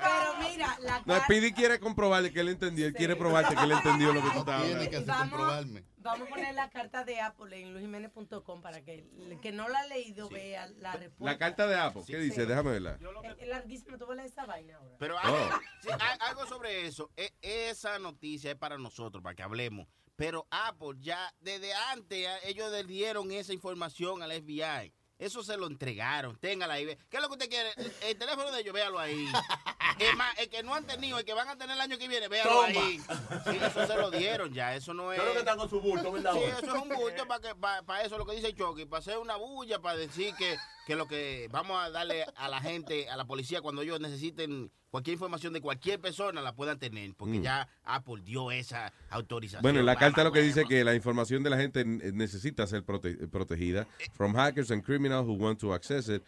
Pero 0.01 0.49
mira, 0.49 0.77
la 0.81 1.01
no, 1.05 1.15
Speedy 1.23 1.51
quiere 1.53 1.79
comprobarle 1.79 2.31
que 2.33 2.39
él 2.41 2.49
entendió. 2.49 2.85
Él 2.87 2.93
quiere 2.93 3.15
probarte 3.15 3.55
que 3.55 3.63
él 3.63 3.71
entendió 3.71 4.13
lo 4.13 4.21
que 4.21 4.29
tú 4.31 4.39
estabas 4.39 4.65
Tiene 4.65 4.89
que 4.89 4.95
hablando. 4.97 5.13
hacer 5.13 5.29
comprobarme. 5.29 5.83
Vamos 5.97 6.27
a 6.27 6.29
poner 6.31 6.55
la 6.55 6.69
carta 6.71 7.03
de 7.03 7.21
Apple 7.21 7.61
en 7.61 7.73
luisjiménez.com 7.73 8.61
para 8.63 8.81
que 8.83 9.05
el 9.29 9.39
que 9.39 9.51
no 9.51 9.69
la 9.69 9.79
ha 9.81 9.85
leído 9.87 10.29
vea 10.29 10.67
la 10.79 10.93
respuesta. 10.93 11.31
La 11.31 11.37
carta 11.37 11.67
de 11.67 11.75
Apple, 11.75 12.01
¿qué 12.07 12.17
dice? 12.17 12.45
Déjame 12.47 12.71
verla. 12.71 12.97
Es, 13.23 13.37
es 13.43 13.47
larguísimo, 13.47 13.97
tú 13.99 14.05
vas 14.07 14.13
a 14.13 14.15
leer 14.15 14.27
esa 14.31 14.45
vaina 14.47 14.77
ahora. 14.77 14.95
Pero 14.97 15.15
Oh. 15.15 15.19
algo, 15.19 15.59
sí, 15.81 15.89
a- 15.91 16.27
algo 16.27 16.47
sobre 16.47 16.87
eso. 16.87 17.11
E- 17.15 17.33
esa 17.41 17.99
noticia 17.99 18.49
es 18.51 18.57
para 18.57 18.77
nosotros, 18.79 19.23
para 19.23 19.35
que 19.35 19.43
hablemos. 19.43 19.87
Pero 20.15 20.47
Apple 20.49 20.97
ya 20.99 21.31
desde 21.39 21.71
antes 21.91 22.27
a- 22.27 22.39
ellos 22.47 22.71
le 22.71 22.83
dieron 22.83 23.31
esa 23.31 23.53
información 23.53 24.23
al 24.23 24.31
FBI. 24.31 24.91
Eso 25.21 25.43
se 25.43 25.55
lo 25.55 25.67
entregaron. 25.67 26.35
Téngala 26.37 26.73
ahí. 26.73 26.97
¿Qué 27.07 27.17
es 27.17 27.21
lo 27.21 27.27
que 27.27 27.33
usted 27.33 27.47
quiere? 27.47 27.69
El, 27.77 27.93
el 28.01 28.17
teléfono 28.17 28.51
de 28.51 28.61
ellos, 28.61 28.73
véalo 28.73 28.97
ahí. 28.99 29.27
Es 29.99 30.15
más, 30.15 30.35
el 30.39 30.49
que 30.49 30.63
no 30.63 30.73
han 30.73 30.83
tenido, 30.85 31.19
el 31.19 31.25
que 31.25 31.33
van 31.33 31.47
a 31.47 31.55
tener 31.55 31.75
el 31.75 31.81
año 31.81 31.95
que 31.99 32.07
viene, 32.07 32.27
véalo 32.27 32.49
Toma. 32.49 32.67
ahí. 32.67 32.99
Sí, 32.99 33.59
eso 33.61 33.85
se 33.85 33.95
lo 33.95 34.09
dieron 34.09 34.51
ya. 34.51 34.73
Eso 34.75 34.95
no 34.95 35.13
es. 35.13 35.19
Creo 35.19 35.33
que 35.33 35.39
están 35.39 35.59
con 35.59 35.69
su 35.69 35.79
bulto, 35.79 36.11
¿verdad? 36.11 36.33
Sí, 36.33 36.39
eso 36.39 36.75
es 36.75 36.81
un 36.81 36.89
bulto 36.89 37.27
para 37.27 37.39
que 37.39 37.55
para, 37.55 38.01
eso 38.01 38.17
lo 38.17 38.25
que 38.25 38.35
dice 38.35 38.51
Chucky, 38.55 38.85
para 38.85 38.99
hacer 38.99 39.19
una 39.19 39.35
bulla, 39.35 39.79
para 39.79 39.97
decir 39.97 40.33
que, 40.35 40.57
que 40.91 40.97
lo 40.97 41.07
que 41.07 41.47
vamos 41.53 41.81
a 41.81 41.89
darle 41.89 42.25
a 42.35 42.49
la 42.49 42.59
gente, 42.59 43.07
a 43.09 43.15
la 43.15 43.23
policía, 43.23 43.61
cuando 43.61 43.81
ellos 43.81 44.01
necesiten 44.01 44.69
cualquier 44.89 45.13
información 45.13 45.53
de 45.53 45.61
cualquier 45.61 46.01
persona, 46.01 46.41
la 46.41 46.53
puedan 46.53 46.79
tener, 46.79 47.13
porque 47.15 47.39
Mm. 47.39 47.43
ya 47.43 47.69
Apple 47.85 48.21
dio 48.25 48.51
esa 48.51 48.91
autorización. 49.09 49.61
Bueno, 49.61 49.79
en 49.79 49.85
la 49.85 49.95
carta 49.95 50.21
lo 50.25 50.33
que 50.33 50.41
dice 50.41 50.65
que 50.65 50.83
la 50.83 50.93
información 50.93 51.43
de 51.43 51.49
la 51.49 51.55
gente 51.55 51.79
eh, 51.79 52.11
necesita 52.13 52.67
ser 52.67 52.83
prote- 52.83 53.29
protegida 53.29 53.87
from 54.11 54.33
hackers 54.35 54.69
and 54.69 54.83
criminals 54.83 55.25
who 55.25 55.33
want 55.35 55.59
to 55.61 55.73
access 55.73 56.09
it, 56.09 56.23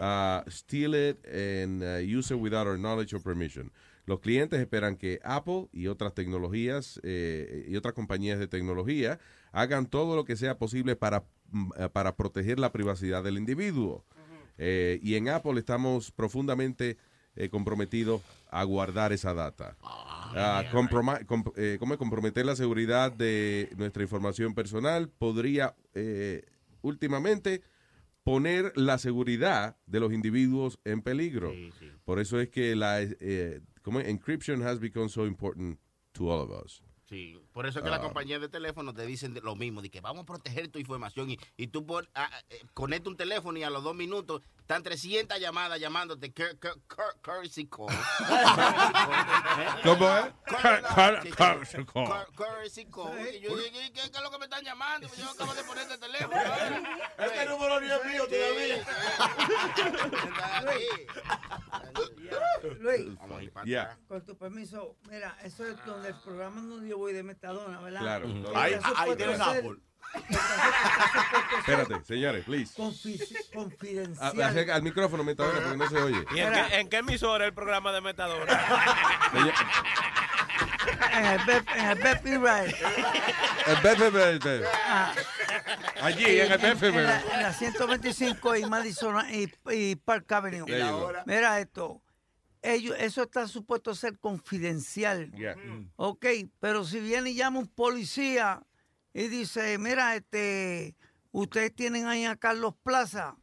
uh, 0.00 0.42
steal 0.48 0.94
it 0.94 1.18
and 1.26 1.82
uh, 1.82 1.98
use 1.98 2.32
it 2.32 2.38
without 2.40 2.68
our 2.68 2.78
knowledge 2.78 3.12
or 3.16 3.20
permission. 3.20 3.72
Los 4.06 4.20
clientes 4.20 4.60
esperan 4.60 4.96
que 4.96 5.18
Apple 5.24 5.68
y 5.72 5.86
otras 5.86 6.14
tecnologías 6.14 7.00
eh, 7.02 7.64
y 7.68 7.76
otras 7.76 7.94
compañías 7.94 8.38
de 8.38 8.46
tecnología 8.48 9.18
hagan 9.52 9.86
todo 9.86 10.14
lo 10.16 10.24
que 10.24 10.36
sea 10.36 10.58
posible 10.58 10.94
para, 10.96 11.24
mm, 11.50 11.70
eh, 11.78 11.88
para 11.90 12.14
proteger 12.16 12.58
la 12.58 12.70
privacidad 12.72 13.22
del 13.24 13.38
individuo. 13.38 14.04
Eh, 14.58 15.00
y 15.02 15.14
en 15.14 15.28
Apple 15.30 15.58
estamos 15.58 16.10
profundamente 16.12 16.96
eh, 17.36 17.48
comprometidos 17.48 18.22
a 18.50 18.62
guardar 18.64 19.12
esa 19.12 19.34
data. 19.34 19.76
Comp- 21.26 21.52
eh, 21.56 21.76
¿cómo 21.80 21.94
es? 21.94 21.98
comprometer 21.98 22.44
la 22.46 22.56
seguridad 22.56 23.10
de 23.12 23.70
nuestra 23.76 24.02
información 24.02 24.54
personal 24.54 25.08
podría 25.08 25.74
eh, 25.94 26.42
últimamente 26.82 27.62
poner 28.22 28.72
la 28.76 28.98
seguridad 28.98 29.76
de 29.86 30.00
los 30.00 30.12
individuos 30.12 30.78
en 30.84 31.02
peligro. 31.02 31.52
Por 32.04 32.20
eso 32.20 32.38
es 32.40 32.48
que 32.48 32.74
la 32.76 33.02
eh, 33.02 33.60
¿cómo 33.84 34.00
es? 34.00 34.08
encryption 34.08 34.62
has 34.62 34.80
become 34.80 35.08
so 35.08 35.24
important 35.24 35.78
to 36.14 36.28
all 36.28 36.40
of 36.40 36.50
us. 36.50 36.82
Sí, 37.08 37.36
por 37.54 37.66
eso 37.66 37.78
es 37.78 37.84
que 37.84 37.90
la 37.90 37.96
Ah. 37.96 38.00
compañía 38.00 38.38
de 38.40 38.48
teléfono 38.48 38.92
te 38.92 39.06
dicen 39.06 39.38
lo 39.42 39.54
mismo, 39.54 39.80
de 39.80 39.88
que 39.90 40.00
vamos 40.00 40.24
a 40.24 40.26
proteger 40.26 40.68
tu 40.68 40.80
información 40.80 41.30
y, 41.30 41.38
y 41.56 41.68
tú 41.68 41.86
pon, 41.86 42.06
ah, 42.16 42.28
eh, 42.50 42.60
conecta 42.74 43.08
un 43.08 43.16
teléfono 43.16 43.56
y 43.58 43.62
a 43.62 43.70
los 43.70 43.84
dos 43.84 43.94
minutos 43.94 44.42
están 44.58 44.82
300 44.82 45.38
llamadas 45.38 45.78
llamándote 45.78 46.34
cur- 46.34 46.58
cur- 46.58 46.80
cur- 46.88 47.20
currency 47.22 47.66
call. 47.68 47.86
¿Cómo 49.84 50.08
es? 50.18 50.26
Currency 50.94 51.30
call. 51.30 51.60
cur- 51.86 52.34
Currency 52.34 52.86
call. 52.86 53.34
Y 53.34 53.40
yo 53.40 53.56
dije, 53.56 53.92
¿qué, 53.92 54.00
es 54.00 54.20
lo 54.22 54.30
que 54.30 54.38
me 54.38 54.44
están 54.46 54.64
llamando? 54.64 55.06
Pues 55.08 55.20
yo 55.20 55.30
acabo 55.30 55.54
de 55.54 55.62
poner 55.64 55.84
este 55.84 55.98
teléfono. 55.98 56.34
Este 57.16 57.46
número 57.46 57.80
ni 57.80 57.86
es 57.90 58.04
mío 58.06 58.24
Luis, 62.80 63.18
Vamos 63.18 63.38
a 63.38 63.42
ir 63.42 63.52
para 63.52 63.66
Yeah. 63.66 63.82
atrás. 63.82 63.98
con 64.08 64.24
tu 64.24 64.36
permiso, 64.36 64.96
mira, 65.10 65.36
eso 65.42 65.66
es 65.66 65.76
donde 65.84 66.08
el 66.08 66.14
programa 66.20 66.60
donde 66.62 66.88
yo 66.88 66.98
voy 66.98 67.12
de 67.12 67.22
¿verdad? 67.52 68.00
Claro. 68.00 68.26
Ahí- 68.54 68.74
ahí 68.96 69.16
tienes 69.16 69.38
ser- 69.38 69.58
Apple. 69.58 69.76
Espérate, 71.58 72.04
señores, 72.04 72.44
please. 72.44 72.72
A- 72.74 72.84
Confidencial. 73.54 74.70
al 74.70 74.82
micrófono, 74.82 75.24
Metadona, 75.24 75.60
porque 75.60 75.76
no 75.76 75.88
se 75.88 75.96
oye. 75.98 76.24
¿Y 76.34 76.38
en 76.40 76.52
qué, 76.52 76.76
en 76.80 76.88
qué 76.88 76.96
emisora 76.98 77.44
el 77.46 77.52
programa 77.54 77.90
de 77.92 78.00
Metadona? 78.00 78.46
Señor- 79.32 79.54
En 81.12 81.24
el 81.26 81.38
Bep- 81.40 81.76
en 81.76 81.84
el 81.90 81.98
BFB. 81.98 82.46
Ah. 84.86 85.12
Allí, 86.02 86.40
en 86.40 86.52
el 86.52 86.58
BFB. 86.58 86.84
En 86.98 87.04
la, 87.04 87.20
en 87.34 87.42
la 87.42 87.52
125 87.52 88.56
y 88.56 88.66
Madison 88.66 89.16
y, 89.30 89.48
y 89.72 89.96
Park 89.96 90.30
Avenue. 90.32 90.64
Mira 91.26 91.60
esto. 91.60 92.00
Ellos, 92.66 92.96
eso 92.98 93.22
está 93.22 93.46
supuesto 93.46 93.90
a 93.90 93.94
ser 93.94 94.18
confidencial. 94.18 95.30
Yeah. 95.32 95.54
Ok, 95.96 96.24
pero 96.60 96.82
si 96.84 96.98
viene 96.98 97.30
y 97.30 97.34
llama 97.34 97.58
un 97.58 97.68
policía 97.68 98.62
y 99.12 99.28
dice, 99.28 99.76
mira, 99.76 100.16
este, 100.16 100.96
ustedes 101.30 101.74
tienen 101.74 102.06
ahí 102.06 102.24
a 102.24 102.36
Carlos 102.36 102.74
Plaza. 102.82 103.36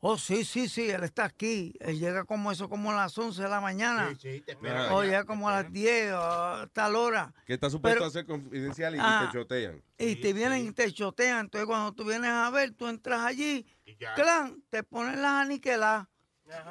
Oh, 0.00 0.16
sí, 0.16 0.44
sí, 0.44 0.68
sí, 0.68 0.88
él 0.90 1.02
está 1.02 1.24
aquí. 1.24 1.74
Él 1.80 1.98
llega 1.98 2.24
como 2.24 2.52
eso, 2.52 2.68
como 2.68 2.92
a 2.92 2.94
las 2.94 3.18
11 3.18 3.42
de 3.42 3.48
la 3.48 3.60
mañana. 3.60 4.10
Sí, 4.20 4.40
te 4.42 4.52
espera 4.52 4.94
O 4.94 5.00
allá. 5.00 5.10
llega 5.10 5.24
como 5.24 5.48
a 5.48 5.62
las 5.62 5.72
10 5.72 6.12
o 6.12 6.18
a 6.22 6.68
tal 6.72 6.94
hora. 6.94 7.34
Que 7.46 7.54
está 7.54 7.68
supuesto 7.68 7.96
Pero- 7.98 8.06
a 8.06 8.10
ser 8.10 8.24
confidencial 8.24 8.94
y, 8.94 8.98
y 8.98 9.00
Ah. 9.02 9.26
te 9.32 9.36
chotean. 9.38 9.82
Y 9.98 10.14
te 10.16 10.32
vienen 10.32 10.66
y 10.66 10.72
te 10.72 10.92
chotean. 10.92 11.46
Entonces, 11.46 11.66
cuando 11.66 11.92
tú 11.94 12.04
vienes 12.04 12.30
a 12.30 12.48
ver, 12.50 12.70
tú 12.74 12.86
entras 12.86 13.22
allí 13.22 13.66
clan, 14.14 14.62
te 14.70 14.84
ponen 14.84 15.20
las 15.20 15.46
aniquiladas. 15.46 16.06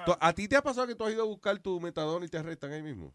¿Tú- 0.06 0.16
¿A 0.20 0.34
ti 0.34 0.48
te 0.48 0.56
ha 0.56 0.62
pasado 0.62 0.88
que 0.88 0.96
tú 0.96 1.04
has 1.06 1.14
ido 1.14 1.24
a 1.24 1.26
buscar 1.26 1.58
tu 1.60 1.80
metadona 1.80 2.26
y 2.26 2.30
te 2.30 2.38
arrestan 2.38 2.72
ahí 2.72 2.82
mismo? 2.84 3.14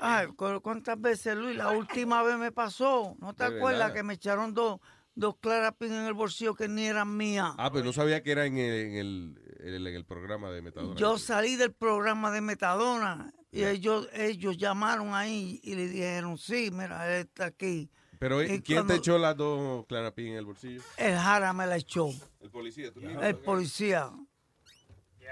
Ay, 0.00 0.28
¿cu- 0.28 0.60
¿cuántas 0.62 1.00
veces, 1.00 1.36
Luis? 1.36 1.56
La 1.56 1.70
última 1.70 2.22
vez 2.22 2.36
me 2.38 2.52
pasó. 2.52 3.16
¿No 3.20 3.34
te 3.34 3.44
¿De 3.48 3.56
acuerdas 3.56 3.80
verdad? 3.80 3.94
que 3.94 4.02
me 4.02 4.14
echaron 4.14 4.54
dos, 4.54 4.80
dos 5.14 5.36
clarapin 5.40 5.92
en 5.92 6.06
el 6.06 6.14
bolsillo 6.14 6.54
que 6.54 6.68
ni 6.68 6.86
eran 6.86 7.16
mías? 7.16 7.52
Ah, 7.58 7.70
pero 7.72 7.84
no 7.84 7.92
sabía 7.92 8.22
que 8.22 8.32
era 8.32 8.46
en 8.46 8.56
el, 8.58 8.72
en 8.74 8.94
el, 8.96 9.40
en 9.60 9.74
el- 9.74 9.86
en 9.86 9.94
el 9.94 10.04
programa 10.04 10.50
de 10.50 10.62
metadona. 10.62 10.98
Yo 10.98 11.18
salí 11.18 11.56
del 11.56 11.72
programa 11.72 12.30
de 12.30 12.40
Metadona 12.40 13.32
y 13.50 13.64
ellos, 13.64 14.08
ellos 14.14 14.56
llamaron 14.56 15.14
ahí 15.14 15.60
y 15.62 15.74
le 15.74 15.88
dijeron, 15.88 16.38
sí, 16.38 16.70
mira, 16.72 17.06
él 17.18 17.26
está 17.26 17.46
aquí. 17.46 17.90
Pero 18.18 18.42
Y 18.42 18.62
¿quién 18.62 18.86
te 18.86 18.94
echó 18.94 19.18
las 19.18 19.36
dos 19.36 19.84
clarapín 19.86 20.28
en 20.28 20.36
el 20.36 20.44
bolsillo? 20.46 20.80
El 20.96 21.16
Jara 21.18 21.52
me 21.52 21.66
la 21.66 21.76
echó. 21.76 22.08
El 22.40 22.50
policía, 22.50 22.90
tú. 22.92 23.00
El 23.00 23.36
policía. 23.36 24.10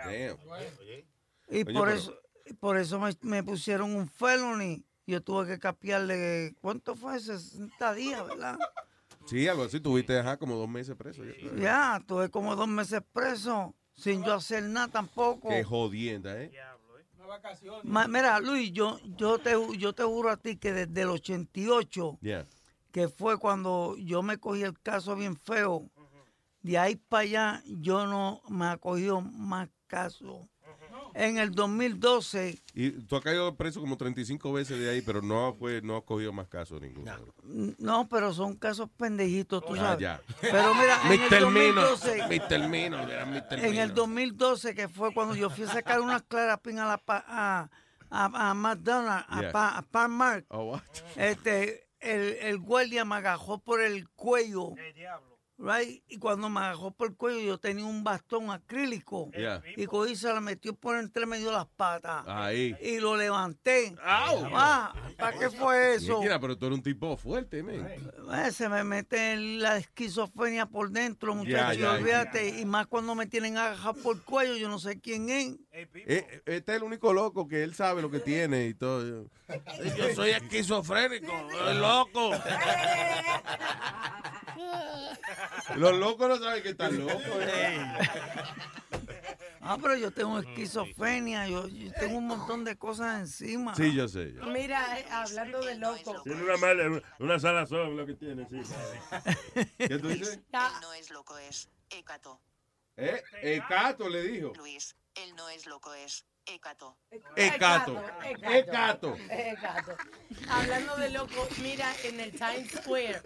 Damn. 0.05 0.39
Y 1.49 1.55
Oye, 1.57 1.65
por 1.67 1.73
pero- 1.89 1.91
eso, 1.93 2.15
por 2.61 2.77
eso 2.79 2.99
me, 2.99 3.13
me 3.23 3.43
pusieron 3.43 3.95
un 3.95 4.09
felony. 4.09 4.83
Yo 5.07 5.21
tuve 5.23 5.47
que 5.47 5.59
capiarle, 5.59 6.55
¿cuánto 6.61 6.95
fue? 6.95 7.19
60 7.19 7.93
días, 7.95 8.25
¿verdad? 8.27 8.59
Sí, 9.27 9.47
algo 9.49 9.65
así. 9.65 9.81
Tuviste 9.81 10.19
ajá, 10.19 10.37
como 10.37 10.55
dos 10.57 10.69
meses 10.69 10.97
preso. 10.97 11.23
Ya, 11.59 12.01
tuve 12.07 12.31
como 12.31 12.55
dos 12.57 12.69
meses 12.69 13.03
preso, 13.13 13.75
sin 13.95 14.23
yo 14.25 14.35
hacer 14.35 14.63
nada 14.65 14.89
tampoco. 14.89 15.49
Qué 15.49 15.65
jodienda, 15.65 16.41
¿eh? 16.41 16.53
Ma- 17.85 18.07
mira, 18.09 18.39
Luis, 18.41 18.73
yo, 18.73 18.99
yo, 19.17 19.39
te, 19.39 19.53
yo 19.79 19.93
te 19.93 20.03
juro 20.03 20.31
a 20.31 20.37
ti 20.37 20.57
que 20.57 20.73
desde 20.73 21.03
el 21.03 21.09
88, 21.09 22.19
Yeah. 22.21 22.47
que 22.91 23.09
fue 23.09 23.39
cuando 23.39 23.97
yo 23.97 24.23
me 24.23 24.39
cogí 24.39 24.63
el 24.63 24.79
caso 24.81 25.17
bien 25.17 25.37
feo, 25.37 25.89
de 26.63 26.79
ahí 26.79 26.97
para 26.97 27.23
allá 27.23 27.63
yo 27.67 28.07
no 28.07 28.43
me 28.49 28.67
ha 28.67 28.77
cogido 28.77 29.21
más 29.21 29.69
casos. 29.93 30.47
En 31.15 31.37
el 31.37 31.51
2012, 31.53 32.63
Y 32.75 32.91
tú 33.03 33.17
has 33.17 33.23
caído 33.23 33.55
preso 33.57 33.79
como 33.81 33.99
35 33.99 34.51
veces 34.55 34.79
de 34.81 34.89
ahí, 34.91 35.03
pero 35.03 35.21
no, 35.21 35.55
fue, 35.59 35.83
no 35.83 35.99
has 35.99 36.05
cogido 36.05 36.33
más 36.33 36.49
casos 36.49 36.81
ninguno. 36.81 37.13
no, 37.79 38.09
pero 38.09 38.33
son 38.33 38.57
casos 38.57 38.89
pendejitos, 38.97 39.63
tú 39.67 39.75
Ah, 39.75 39.79
sabes. 39.79 40.01
ya. 40.01 40.23
Pero 40.41 40.75
mira, 40.75 40.99
en 41.05 41.13
el 41.13 41.19
Mr. 41.21 41.51
Mino, 41.51 41.83
2012, 41.83 42.23
Mr. 42.29 42.69
Mino, 42.69 42.99
era 43.09 43.27
Mr. 43.27 43.59
en 43.59 43.65
el 43.65 43.71
Mino. 43.89 43.95
2012, 43.95 44.75
que 44.75 44.89
fue 44.89 45.13
cuando 45.13 45.35
yo 45.35 45.51
fui 45.51 45.65
a 45.65 45.69
sacar 45.69 46.01
unas 46.01 46.23
clarapin 46.23 46.79
a 46.79 46.87
la 46.87 46.97
pa- 46.99 47.25
a, 47.29 47.69
a, 48.09 48.51
a 48.51 48.55
McDonald's, 48.55 49.27
a, 49.29 49.41
Yeah. 49.43 49.53
Pa- 49.53 49.77
a 49.77 49.83
Panmark, 49.83 50.47
Oh, 50.49 50.65
what? 50.73 50.81
este, 51.17 51.89
el, 52.01 52.21
el 52.41 52.59
guardia 52.59 53.05
me 53.05 53.17
agajó 53.17 53.59
por 53.59 53.83
el 53.83 54.09
cuello. 54.11 54.71
Right? 55.63 56.03
Y 56.09 56.19
cuando 56.19 56.49
me 56.49 56.59
agajó 56.59 56.91
por 56.91 57.11
el 57.11 57.17
cuello, 57.17 57.41
yo 57.41 57.57
tenía 57.59 57.85
un 57.85 58.03
bastón 58.03 58.51
acrílico. 58.51 59.31
Yeah. 59.31 59.63
Y 59.77 59.87
cogí 59.87 60.13
y 60.13 60.17
se 60.17 60.33
la 60.33 60.41
metió 60.41 60.75
por 60.75 60.99
entre 60.99 61.25
medio 61.25 61.47
de 61.47 61.53
las 61.53 61.69
patas. 61.69 62.25
Ahí. 62.27 62.75
Y 62.83 62.99
lo 62.99 63.17
levanté. 63.17 63.95
Ah, 64.03 64.93
¿Para 65.17 65.39
qué 65.39 65.51
fue 65.51 65.95
eso? 65.95 66.21
Mira, 66.21 66.41
pero 66.41 66.59
tú 66.59 66.67
eres 66.67 66.79
un 66.79 66.83
tipo 66.83 67.17
fuerte, 67.17 67.63
man. 67.63 67.87
Eh, 67.87 68.51
se 68.51 68.69
me 68.69 68.83
mete 68.83 69.37
la 69.37 69.77
esquizofrenia 69.77 70.67
por 70.67 70.91
dentro, 70.91 71.33
muchachos. 71.37 71.85
olvídate. 71.85 72.61
Y 72.61 72.65
más 72.65 72.89
cuando 72.89 73.15
me 73.15 73.27
tienen 73.27 73.57
agajado 73.57 73.95
por 74.03 74.17
el 74.17 74.23
cuello, 74.23 74.57
yo 74.57 74.69
no 74.69 74.81
sé 74.81 75.01
quién 75.01 75.31
es. 75.31 75.55
Eh, 75.71 76.43
este 76.45 76.73
es 76.73 76.77
el 76.77 76.83
único 76.83 77.13
loco 77.13 77.47
que 77.47 77.63
él 77.63 77.75
sabe 77.75 78.03
lo 78.03 78.11
que 78.11 78.19
tiene 78.19 78.67
y 78.67 78.75
todo. 78.75 79.29
Yo 79.97 80.15
soy 80.17 80.31
esquizofrénico, 80.31 81.33
soy 81.53 81.75
loco. 81.79 82.33
Los 85.77 85.97
locos 85.99 86.29
no 86.29 86.37
saben 86.39 86.63
que 86.63 86.71
están 86.71 86.99
locos. 86.99 87.23
¿eh? 87.41 87.79
Ah, 89.61 89.79
pero 89.81 89.97
yo 89.97 90.11
tengo 90.11 90.39
esquizofrenia, 90.41 91.47
yo, 91.47 91.69
yo 91.69 91.93
tengo 91.93 92.19
un 92.19 92.27
montón 92.27 92.65
de 92.65 92.77
cosas 92.77 93.21
encima. 93.21 93.75
Sí, 93.77 93.95
yo 93.95 94.09
sé. 94.09 94.33
yo- 94.35 94.43
Mira, 94.47 94.99
eh, 94.99 95.07
hablando 95.11 95.61
de 95.65 95.77
loco. 95.79 96.23
Tiene 96.25 96.43
una 96.43 96.57
mala, 96.57 97.03
una 97.21 97.39
salazón 97.39 97.97
lo 97.97 98.05
que 98.05 98.15
tiene, 98.15 98.47
sí. 98.49 98.61
¿Qué 99.79 99.99
tú 99.99 100.09
dices? 100.09 100.35
Él 100.53 100.61
no 100.81 100.93
es 100.95 101.11
loco, 101.11 101.39
es 101.39 101.69
Hecato. 101.91 102.41
¿Eh? 102.97 103.23
Ecato 103.43 104.09
le 104.09 104.23
dijo. 104.23 104.53
Luis, 104.57 104.97
él 105.15 105.35
no 105.37 105.49
es 105.49 105.67
loco, 105.67 105.95
es 105.95 106.27
Hecato. 106.45 106.97
Ecato. 107.37 108.03
Ecato. 108.43 109.17
Ecato. 109.31 109.97
Hablando 110.51 110.97
de 110.97 111.11
loco, 111.11 111.49
mira, 111.63 111.87
en 112.05 112.21
el 112.21 112.33
Times 112.33 112.71
Square. 112.83 113.23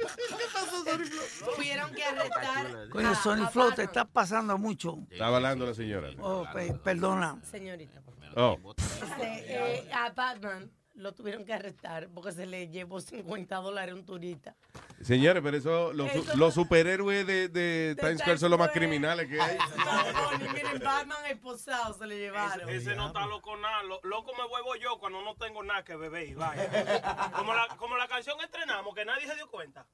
Tuvieron 1.57 1.95
que 1.95 2.05
arrestar. 2.05 2.89
Coño, 2.91 3.15
Sony 3.15 3.47
Flow, 3.51 3.71
te 3.71 3.83
Batman. 3.83 3.87
está 3.87 4.05
pasando 4.05 4.59
mucho. 4.59 4.99
Está 5.11 5.27
hablando 5.29 5.67
la 5.67 5.75
señora. 5.75 6.11
Oh, 6.21 6.47
pe- 6.53 6.75
perdona. 6.75 7.39
Señorita. 7.43 8.03
Oh. 8.37 8.59
Este, 8.77 9.55
eh, 9.87 9.91
a 9.93 10.11
Batman 10.11 10.71
lo 10.97 11.13
tuvieron 11.15 11.45
que 11.45 11.53
arrestar 11.53 12.09
porque 12.15 12.33
se 12.33 12.47
le 12.47 12.69
llevó 12.69 13.01
50 13.01 13.57
dólares 13.57 13.93
a 13.93 13.97
un 13.97 14.05
turista. 14.07 14.55
Señores, 15.03 15.43
pero 15.43 15.57
eso, 15.57 15.93
los, 15.93 16.11
Eso- 16.11 16.37
los 16.37 16.55
superhéroes 16.55 17.27
de, 17.27 17.49
de 17.49 17.95
Times 18.01 18.21
Square 18.21 18.39
son 18.39 18.51
los 18.51 18.59
más 18.59 18.71
criminales 18.71 19.29
que 19.29 19.41
hay. 19.41 19.57
Coño, 19.59 20.53
miren, 20.53 20.79
Batman 20.83 21.27
esposado 21.27 21.95
se 21.95 22.07
le 22.07 22.19
llevaron. 22.19 22.69
Ese 22.69 22.95
no 22.97 23.09
está 23.09 23.27
loco 23.27 23.57
nada. 23.57 23.83
Lo- 23.83 24.01
loco 24.05 24.33
me 24.37 24.47
vuelvo 24.49 24.75
yo 24.77 24.99
cuando 24.99 25.23
no 25.23 25.35
tengo 25.37 25.63
nada 25.63 25.85
que 25.85 25.97
beber. 25.97 26.29
y 26.29 26.35
Vaya. 26.35 27.31
Como 27.37 27.53
la, 27.55 27.69
como 27.77 27.97
la 27.97 28.09
canción 28.09 28.39
que 28.39 28.47
estrenamos, 28.47 28.95
que 28.95 29.05
nadie 29.05 29.27
se 29.27 29.35
dio 29.35 29.49
cuenta. 29.51 29.87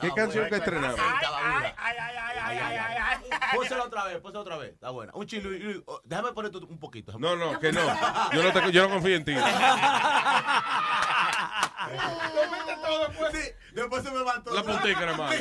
¿Qué 0.00 0.12
canción 0.14 0.48
que 0.48 0.56
estrenamos? 0.56 0.98
ay, 1.78 2.02
otra 3.84 4.04
vez, 4.04 4.18
pónsela 4.20 4.40
otra 4.40 4.56
vez. 4.56 4.72
Está 4.72 4.90
buena. 4.90 5.12
Un 5.14 5.26
Luis, 5.42 5.82
oh, 5.86 6.00
Déjame 6.04 6.32
poner 6.32 6.54
un 6.56 6.78
poquito. 6.78 7.18
No, 7.18 7.36
no, 7.36 7.58
que 7.60 7.72
no. 7.72 7.80
Yo 8.32 8.42
no, 8.42 8.52
te- 8.52 8.72
yo 8.72 8.82
no 8.82 8.90
confío 8.94 9.16
en 9.16 9.24
ti. 9.24 9.34
Sí, 13.32 13.38
después 13.74 14.02
se 14.02 14.10
me 14.10 14.22
va 14.22 14.42
todo. 14.42 14.54
La 14.54 14.62
puntica 14.62 15.00
nada 15.00 15.16
más. 15.16 15.34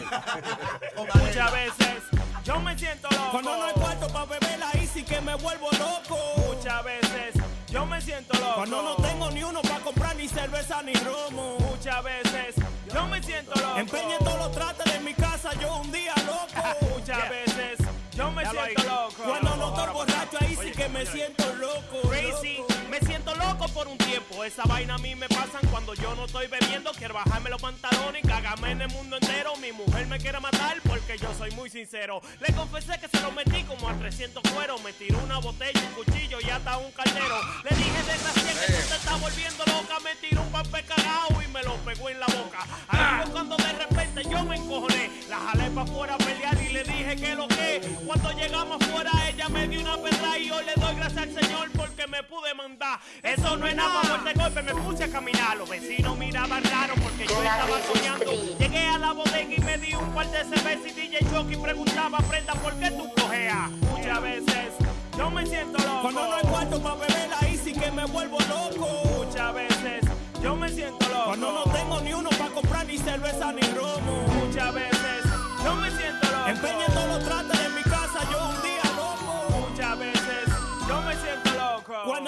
Muchas 1.15 1.52
veces 1.52 2.03
yo 2.43 2.60
me 2.60 2.77
siento 2.77 3.07
loco. 3.11 3.31
Cuando 3.31 3.57
no 3.57 3.64
hay 3.64 3.73
cuarto 3.73 4.07
pa' 4.07 4.26
beber 4.26 4.64
ahí 4.73 4.88
sí 4.88 5.03
que 5.03 5.22
me 5.22 5.35
vuelvo 5.35 5.69
loco. 5.72 6.18
Muchas 6.38 6.84
veces 6.84 7.34
yo 7.69 7.85
me 7.85 8.02
siento 8.02 8.34
loco. 8.39 8.56
Cuando 8.56 8.81
no 8.81 8.95
tengo 8.98 9.31
ni 9.31 9.43
uno 9.43 9.61
pa' 9.61 9.80
comprar 9.80 10.15
ni 10.15 10.27
cerveza 10.27 10.81
ni 10.84 10.93
romo. 10.93 11.57
Muchas 11.60 12.03
veces 12.03 12.56
yo 12.93 13.07
me 13.07 13.22
siento 13.23 13.53
loco. 13.55 13.77
Empeñé 13.77 14.18
todos 14.19 14.39
los 14.39 14.51
trates 14.51 14.93
de 14.93 14.99
mi 14.99 15.13
casa 15.13 15.51
yo 15.59 15.77
un 15.77 15.91
día 15.91 16.13
loco. 16.26 16.88
Muchas 16.95 17.30
veces 17.30 17.81
yo 18.22 18.31
me 18.31 18.45
siento 18.45 18.84
loco. 18.84 19.23
Cuando 19.23 19.56
no 19.56 19.68
estoy 19.69 19.93
borracho 19.93 20.38
ahí 20.41 20.57
sí 20.61 20.72
que 20.72 20.89
me 20.89 21.06
siento 21.06 21.56
loco. 21.56 22.10
Crazy, 22.10 22.57
me 22.89 22.99
siento 22.99 23.34
loco 23.35 23.68
por 23.69 23.88
un 23.88 23.98
tiempo. 23.98 24.43
Esa 24.43 24.64
vaina 24.64 24.95
a 24.95 24.98
mí 24.99 25.15
me 25.15 25.27
pasan 25.27 25.61
cuando 25.72 25.95
yo 25.95 26.14
no 26.15 26.26
estoy 26.26 26.48
bebiendo. 26.48 26.91
Quiero 26.91 27.15
bajarme 27.15 27.49
los 27.49 27.61
pantalones 27.61 28.23
y 28.23 28.27
cagarme 28.27 28.72
en 28.72 28.81
el 28.84 28.89
mundo 28.89 29.18
entero. 29.19 29.56
Mi 29.57 29.72
mujer 29.72 30.06
me 30.06 30.19
quiere 30.19 30.39
matar 30.39 30.77
porque 30.88 31.18
yo 31.18 31.34
soy 31.35 31.52
muy 31.52 31.69
sincero. 31.69 32.22
Le 32.39 32.53
confesé 32.53 32.99
que 32.99 33.07
se 33.07 33.19
lo 33.22 33.31
metí 33.31 33.64
como 33.64 33.89
a 33.89 33.93
300 33.95 34.43
cueros. 34.53 34.84
Me 34.84 34.93
tiró 34.93 35.18
una 35.19 35.39
botella, 35.39 35.81
un 35.81 36.03
cuchillo 36.03 36.38
y 36.41 36.49
hasta 36.49 36.77
un 36.77 36.91
caldero. 36.91 37.38
Le 37.64 37.76
dije 37.76 38.03
desgraciado 38.03 38.60
que 38.60 38.73
tú 38.73 38.89
te 38.89 38.95
estás 38.95 39.19
volviendo 39.19 39.64
loca. 39.65 39.99
Me 40.03 40.15
tiró 40.15 40.41
un 40.43 40.52
papel 40.52 40.85
cagado 40.85 41.41
y 41.41 41.48
me 41.48 41.64
lo 41.64 41.73
pegó 41.77 42.10
en 42.10 42.19
la 42.19 42.27
boca. 42.27 42.68
Ahí 42.88 43.23
fue 43.23 43.31
cuando 43.31 43.57
de 43.57 43.72
repente 43.73 44.23
yo 44.30 44.43
me 44.43 44.57
encojoné. 44.57 45.10
La 45.27 45.39
jalé 45.39 45.72
para 45.72 45.89
afuera 45.89 46.14
a 46.15 46.18
pelear 46.18 46.61
y 46.61 46.69
le 46.69 46.84
dije 46.84 47.15
que 47.15 47.35
lo 47.35 47.48
que. 47.48 47.81
Cuando 48.11 48.31
llegamos 48.33 48.81
afuera 48.81 49.09
ella 49.29 49.47
me 49.47 49.69
dio 49.69 49.79
una 49.79 49.95
pedra 49.95 50.38
y 50.38 50.49
yo 50.49 50.61
le 50.61 50.73
doy 50.75 50.95
gracias 50.95 51.23
al 51.23 51.33
Señor 51.33 51.71
porque 51.77 52.05
me 52.07 52.21
pude 52.23 52.53
mandar. 52.53 52.99
Eso 53.23 53.55
no 53.55 53.65
es 53.65 53.73
nada, 53.73 54.01
fuerte 54.01 54.33
golpe 54.33 54.61
me 54.63 54.75
puse 54.81 55.05
a 55.05 55.07
caminar. 55.09 55.55
Los 55.55 55.69
vecinos 55.69 56.17
miraban 56.17 56.61
raro 56.61 56.93
porque 57.01 57.25
yo 57.25 57.41
estaba 57.41 57.79
soñando. 57.93 58.57
Llegué 58.59 58.85
a 58.85 58.97
la 58.97 59.13
bodega 59.13 59.55
y 59.55 59.59
me 59.61 59.77
di 59.77 59.95
un 59.95 60.13
par 60.13 60.29
de 60.29 60.43
cervezas 60.43 60.88
y 60.88 60.91
DJ 60.91 61.19
Chucky 61.19 61.55
preguntaba, 61.55 62.17
prenda, 62.17 62.53
¿por 62.55 62.73
qué 62.73 62.91
tú 62.91 63.09
cojeas? 63.13 63.71
Muchas 63.71 64.21
veces 64.21 64.73
yo 65.17 65.31
me 65.31 65.45
siento 65.45 65.77
loco. 65.77 66.01
Cuando 66.01 66.27
no 66.27 66.33
hay 66.33 66.41
cuarto 66.41 66.83
pa' 66.83 66.95
beber 66.95 67.29
ahí 67.39 67.61
sí 67.63 67.71
que 67.71 67.91
me 67.91 68.03
vuelvo 68.07 68.39
loco. 68.39 68.89
Muchas 69.19 69.53
veces 69.53 70.01
yo 70.43 70.57
me 70.57 70.67
siento 70.67 71.07
loco. 71.07 71.27
Cuando 71.27 71.53
no 71.53 71.63
tengo 71.71 72.01
ni 72.01 72.13
uno 72.13 72.29
pa' 72.31 72.49
comprar 72.49 72.85
ni 72.85 72.97
cerveza 72.97 73.53
ni 73.53 73.61
romo. 73.69 74.23
Muchas 74.43 74.73
veces 74.73 75.23
yo 75.63 75.75
me 75.75 75.89
siento 75.91 76.29
loco. 76.29 76.49
Empeñé 76.49 76.85
todos 76.88 77.07
los 77.07 77.23
trates 77.23 77.51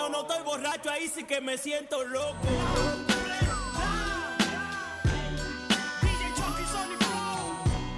Cuando 0.03 0.21
no 0.21 0.27
estoy 0.27 0.43
borracho 0.43 0.89
ahí 0.91 1.07
sí 1.07 1.23
que 1.23 1.39
me 1.39 1.57
siento 1.57 2.03
loco. 2.03 2.35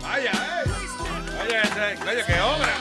Vaya, 0.04 0.32
eh. 0.32 0.70
Oye, 1.42 1.62
ese- 1.62 2.04
oye, 2.08 2.24
qué 2.28 2.42
obra. 2.42 2.74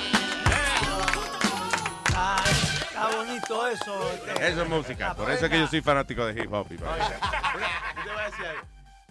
Ah, 2.14 2.44
está 2.46 3.16
bonito 3.16 3.66
eso. 3.68 4.12
este. 4.12 4.46
Eso 4.48 4.62
es 4.62 4.68
música. 4.68 5.14
Por 5.14 5.30
eso 5.30 5.46
es 5.46 5.50
que 5.50 5.58
yo 5.58 5.66
soy 5.68 5.80
fanático 5.80 6.26
de 6.26 6.42
hip 6.42 6.52
hop. 6.52 6.66
y 6.70 6.76
te 6.76 6.84
voy 6.84 6.92
a 7.00 8.26
decir. 8.26 8.44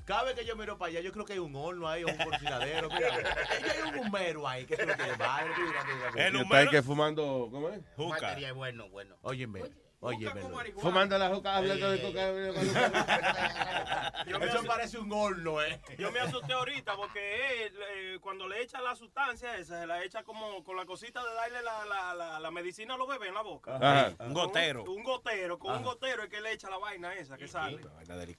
Cada 0.06 0.24
vez 0.26 0.36
que 0.36 0.46
yo 0.46 0.56
miro 0.56 0.78
para 0.78 0.90
allá, 0.92 1.00
yo 1.00 1.12
creo 1.12 1.26
que 1.26 1.34
hay 1.34 1.40
un 1.40 1.56
horno 1.56 1.88
ahí, 1.88 2.04
o 2.04 2.08
un 2.08 2.18
cocinadero. 2.18 2.88
Mira, 2.90 3.08
hay 3.08 3.90
un 3.90 4.00
humero 4.08 4.48
ahí 4.48 4.66
que 4.66 4.76
se 4.76 4.86
lo 4.86 4.96
tiene 4.96 5.16
mal. 5.18 5.46
Mira, 5.58 5.84
mira, 5.86 6.12
mira. 6.14 6.30
Y 6.40 6.42
está 6.44 6.58
ahí 6.58 6.68
que 6.70 6.84
fumando, 6.84 7.48
¿cómo 7.52 7.70
es? 7.70 7.82
Material 7.98 8.54
bueno, 8.54 8.90
bueno. 8.90 9.16
Óyeme, 9.22 9.62
óyeme. 10.04 10.42
Fumando 10.78 11.18
la 11.18 11.30
juca, 11.30 11.58
hablando 11.58 11.92
de 11.92 12.02
coca. 12.02 12.30
Eso 14.46 14.64
parece 14.66 14.98
un 14.98 15.12
horno, 15.12 15.62
¿eh? 15.62 15.82
Yo 15.98 16.12
me 16.12 16.20
asusté 16.20 16.54
ahorita 16.54 16.96
porque 16.96 17.66
él, 17.66 17.74
eh, 17.96 18.18
cuando 18.22 18.48
le 18.48 18.62
echa 18.62 18.80
la 18.82 18.96
sustancia 18.96 19.58
esa, 19.58 19.82
se 19.82 19.88
la 19.88 20.04
echa 20.04 20.24
como 20.24 20.64
con 20.64 20.78
la 20.78 20.86
cosita 20.86 21.22
de 21.24 21.34
darle 21.34 21.62
la, 21.62 21.86
la, 21.86 22.14
la, 22.14 22.40
la 22.40 22.52
medicina 22.52 22.94
a 22.94 22.98
los 22.98 23.08
bebés 23.08 23.30
en 23.30 23.36
la 23.36 23.42
boca. 23.42 23.76
Ajá. 23.76 24.12
Un 24.20 24.34
gotero. 24.34 24.84
Un, 24.84 25.04
gotero, 25.04 25.58
con 25.60 25.78
un 25.78 25.84
gotero 25.84 26.24
es 26.24 26.30
que 26.30 26.42
le 26.42 26.54
echa 26.54 26.70
la 26.70 26.78
vaina 26.78 27.14
esa 27.16 27.38
que 27.38 27.48
sale. 27.48 27.80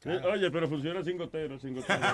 Eh, 0.05 0.20
Oye, 0.24 0.51
pero 0.51 0.69
funciona 0.69 1.03
sin 1.03 1.19
gotero, 1.19 1.59
sin 1.59 1.74
gotero. 1.74 2.01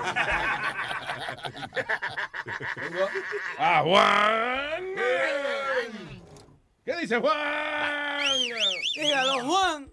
¡Ah, 3.58 3.82
Juan! 3.84 4.84
¿Qué 6.90 6.96
dice 7.02 7.20
Juan? 7.20 7.36
Dígalo, 8.96 9.44
Juan. 9.44 9.88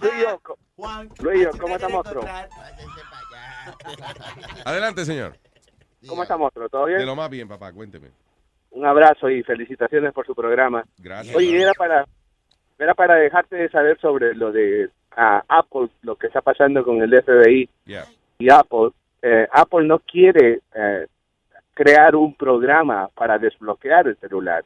Luis, 0.00 0.24
co- 0.42 0.58
Juan. 0.74 1.08
Luis, 1.20 1.46
¿cómo 1.60 1.76
está, 1.76 1.88
monstruo? 1.88 2.24
Adelante, 4.64 5.04
señor. 5.04 5.36
¿Cómo 6.08 6.24
está, 6.24 6.36
monstruo? 6.36 6.68
¿Todo 6.68 6.86
De 6.86 6.94
bien? 6.96 7.06
lo 7.06 7.14
más 7.14 7.30
bien, 7.30 7.46
papá, 7.48 7.72
cuénteme. 7.72 8.08
Un 8.72 8.84
abrazo 8.84 9.30
y 9.30 9.44
felicitaciones 9.44 10.12
por 10.12 10.26
su 10.26 10.34
programa. 10.34 10.84
Gracias. 10.98 11.36
Oye, 11.36 11.62
era 11.62 11.72
para, 11.74 12.04
era 12.80 12.94
para 12.94 13.14
dejarte 13.16 13.54
de 13.54 13.68
saber 13.70 14.00
sobre 14.00 14.34
lo 14.34 14.50
de 14.50 14.90
Apple, 15.14 15.88
lo 16.02 16.16
que 16.16 16.26
está 16.26 16.40
pasando 16.40 16.82
con 16.82 17.00
el 17.00 17.22
FBI 17.22 17.68
Yeah. 17.84 18.06
y 18.38 18.50
Apple. 18.50 18.90
Eh, 19.22 19.46
Apple 19.52 19.86
no 19.86 20.00
quiere 20.00 20.62
eh, 20.74 21.06
crear 21.74 22.14
un 22.14 22.34
programa 22.34 23.08
para 23.14 23.38
desbloquear 23.38 24.08
el 24.08 24.16
celular. 24.16 24.64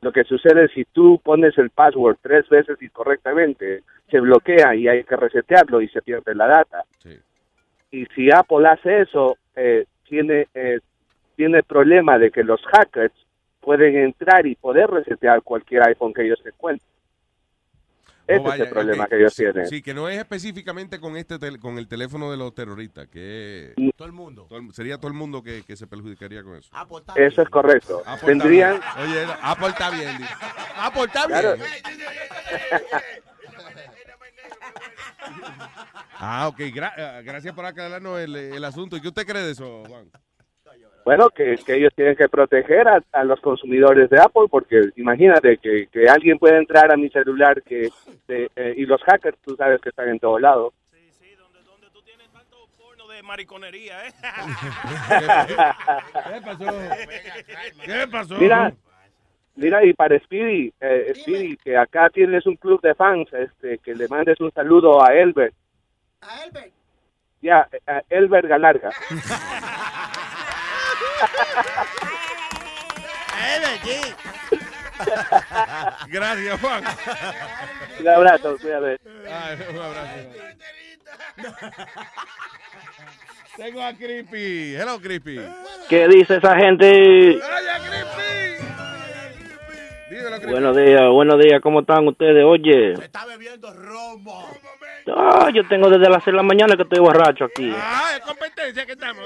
Lo 0.00 0.12
que 0.12 0.24
sucede 0.24 0.64
es 0.64 0.72
si 0.72 0.84
tú 0.84 1.20
pones 1.22 1.56
el 1.58 1.70
password 1.70 2.16
tres 2.20 2.48
veces 2.48 2.80
incorrectamente, 2.82 3.82
se 4.10 4.20
bloquea 4.20 4.74
y 4.74 4.88
hay 4.88 5.04
que 5.04 5.16
resetearlo 5.16 5.80
y 5.80 5.88
se 5.88 6.02
pierde 6.02 6.34
la 6.34 6.46
data. 6.46 6.84
Y 7.90 8.06
si 8.06 8.30
Apple 8.30 8.68
hace 8.68 9.02
eso, 9.02 9.36
eh, 9.56 9.86
tiene 10.08 10.46
eh, 10.54 10.80
tiene 11.36 11.58
el 11.58 11.64
problema 11.64 12.18
de 12.18 12.32
que 12.32 12.42
los 12.42 12.60
hackers 12.66 13.14
pueden 13.60 13.96
entrar 13.96 14.44
y 14.44 14.56
poder 14.56 14.90
resetear 14.90 15.42
cualquier 15.42 15.86
iPhone 15.86 16.12
que 16.12 16.24
ellos 16.24 16.42
encuentren. 16.44 16.90
Ese 18.28 18.40
Oh, 18.40 18.42
vaya, 18.42 18.64
es 18.64 18.68
el 18.68 18.74
problema 18.74 19.06
que 19.06 19.16
ellos 19.16 19.32
Sí, 19.32 19.42
tienen. 19.42 19.66
Sí, 19.66 19.80
que 19.82 19.94
no 19.94 20.06
es 20.08 20.18
específicamente 20.18 21.00
con 21.00 21.16
este 21.16 21.38
tel- 21.38 21.58
con 21.58 21.78
el 21.78 21.88
teléfono 21.88 22.30
de 22.30 22.36
los 22.36 22.54
terroristas, 22.54 23.08
que 23.08 23.72
Todo 23.96 24.06
el 24.06 24.12
mundo. 24.12 24.44
todo 24.48 24.58
el- 24.58 24.72
sería 24.74 24.98
todo 24.98 25.08
el 25.08 25.14
mundo 25.14 25.42
que, 25.42 25.62
que 25.62 25.76
se 25.76 25.86
perjudicaría 25.86 26.42
con 26.42 26.56
eso. 26.56 26.70
Eso 27.16 27.42
es 27.42 27.48
correcto. 27.48 28.00
Apple 28.04 28.12
está 28.14 28.26
Tendrían... 28.26 28.80
bien. 28.96 29.08
Oye, 29.08 29.26
Apple 29.42 29.68
está 29.68 29.90
bien. 29.90 30.18
dice. 30.18 30.30
Apple 30.76 31.02
está 31.04 31.26
Claro. 31.26 31.54
bien. 31.56 31.66
Ah, 36.20 36.48
ok. 36.48 36.58
gra- 36.58 37.22
gracias 37.24 37.54
por 37.54 37.64
aclararnos 37.64 38.18
el, 38.20 38.36
el 38.36 38.64
asunto. 38.64 38.96
¿Y 38.96 39.00
qué 39.00 39.08
usted 39.08 39.26
cree 39.26 39.42
de 39.42 39.52
eso, 39.52 39.84
Juan? 39.88 40.10
Bueno, 41.08 41.30
que, 41.30 41.56
que 41.64 41.76
ellos 41.76 41.90
tienen 41.96 42.16
que 42.16 42.28
proteger 42.28 42.86
a, 42.86 43.02
a 43.12 43.24
los 43.24 43.40
consumidores 43.40 44.10
de 44.10 44.20
Apple, 44.20 44.42
porque 44.50 44.90
imagínate 44.96 45.56
que, 45.56 45.86
que 45.90 46.06
alguien 46.06 46.38
puede 46.38 46.58
entrar 46.58 46.92
a 46.92 46.98
mi 46.98 47.08
celular 47.08 47.62
que 47.62 47.88
de- 48.26 48.50
eh, 48.54 48.74
y 48.76 48.84
los 48.84 49.02
hackers, 49.04 49.38
tú 49.42 49.56
sabes 49.56 49.80
que 49.80 49.88
están 49.88 50.10
en 50.10 50.18
todos 50.18 50.38
lados. 50.38 50.74
de 53.08 53.22
mariconería, 53.22 54.06
¿eh? 54.06 54.12
¿Qué 56.28 56.40
pasó? 56.44 56.66
¿Qué 57.86 58.06
pasó? 58.12 58.34
Mira, 58.38 58.74
mira 59.56 59.84
y 59.86 59.94
para 59.94 60.18
Speedy, 60.18 60.74
eh, 60.78 61.14
Speedy, 61.22 61.56
que 61.56 61.74
acá 61.78 62.10
tienes 62.10 62.44
un 62.44 62.56
club 62.56 62.82
de 62.82 62.94
fans, 62.94 63.32
este, 63.32 63.78
que 63.78 63.94
le 63.94 64.08
mandes 64.08 64.38
un 64.42 64.52
saludo 64.52 65.02
a 65.02 65.14
Elbert. 65.14 65.54
A 66.20 66.44
Elbert. 66.44 66.72
Ya, 67.40 67.66
a 67.86 68.02
Elbert 68.10 68.46
Galarga. 68.46 68.90
Gracias, 76.08 76.60
Juan. 76.60 76.84
Un 78.00 78.08
abrazo, 78.08 78.56
cuídate. 78.58 79.00
Ay, 79.30 79.58
un 79.70 79.78
abrazo. 79.80 80.12
Tengo 83.56 83.82
a 83.82 83.92
Creepy. 83.92 84.74
Hello, 84.76 85.00
Creepy. 85.00 85.40
¿Qué 85.88 86.08
dice 86.08 86.36
esa 86.36 86.56
gente? 86.56 87.38
Dímelo, 90.10 90.36
Creepy. 90.36 90.50
Buenos 90.50 90.76
días, 90.76 91.08
buenos 91.10 91.38
días, 91.40 91.60
¿cómo 91.60 91.80
están 91.80 92.06
ustedes? 92.08 92.44
Oye. 92.44 92.94
Está 92.94 93.26
bebiendo 93.26 93.72
romo. 93.72 94.48
Ah, 95.16 95.50
yo 95.52 95.66
tengo 95.68 95.88
desde 95.88 96.08
las 96.08 96.22
6 96.24 96.26
de 96.26 96.32
la 96.32 96.42
mañana 96.42 96.76
que 96.76 96.82
estoy 96.82 96.98
borracho 96.98 97.44
aquí. 97.44 97.72
Ah, 97.74 98.12
es 98.16 98.20
competencia 98.20 98.86
que 98.86 98.92
estamos. 98.92 99.24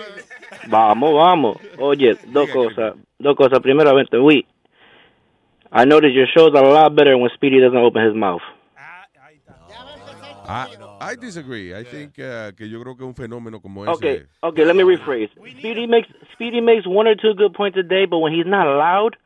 Vamos, 0.68 1.14
vamos. 1.14 1.56
Oye, 1.78 2.16
dos 2.26 2.48
cosas. 2.50 2.94
Dos 3.18 3.36
cosas. 3.36 3.60
Primeramente, 3.60 4.18
we. 4.18 4.46
I 5.72 5.86
noticed 5.86 6.14
your 6.14 6.26
shows 6.26 6.52
a 6.54 6.60
lot 6.60 6.94
better 6.94 7.16
when 7.16 7.30
Speedy 7.34 7.60
doesn't 7.60 7.78
open 7.78 8.04
his 8.06 8.14
mouth. 8.14 8.42
I, 10.44 10.66
I 11.00 11.14
disagree. 11.14 11.74
I 11.74 11.84
think 11.84 12.18
uh, 12.18 12.52
que 12.52 12.68
yo 12.68 12.80
creo 12.82 12.96
que 12.96 13.04
un 13.04 13.14
fenómeno 13.14 13.60
como 13.62 13.84
ese. 13.84 13.92
Okay, 13.92 14.22
okay, 14.42 14.64
let 14.64 14.74
me 14.74 14.82
rephrase. 14.82 15.30
Speedy 15.58 15.86
makes 15.86 16.08
Speedy 16.34 16.60
makes 16.60 16.86
one 16.86 17.06
or 17.06 17.14
two 17.14 17.34
good 17.34 17.54
points 17.54 17.78
a 17.78 17.82
day, 17.82 18.06
but 18.06 18.18
when 18.18 18.32
he's 18.34 18.46
not 18.46 18.66
loud, 18.66 19.16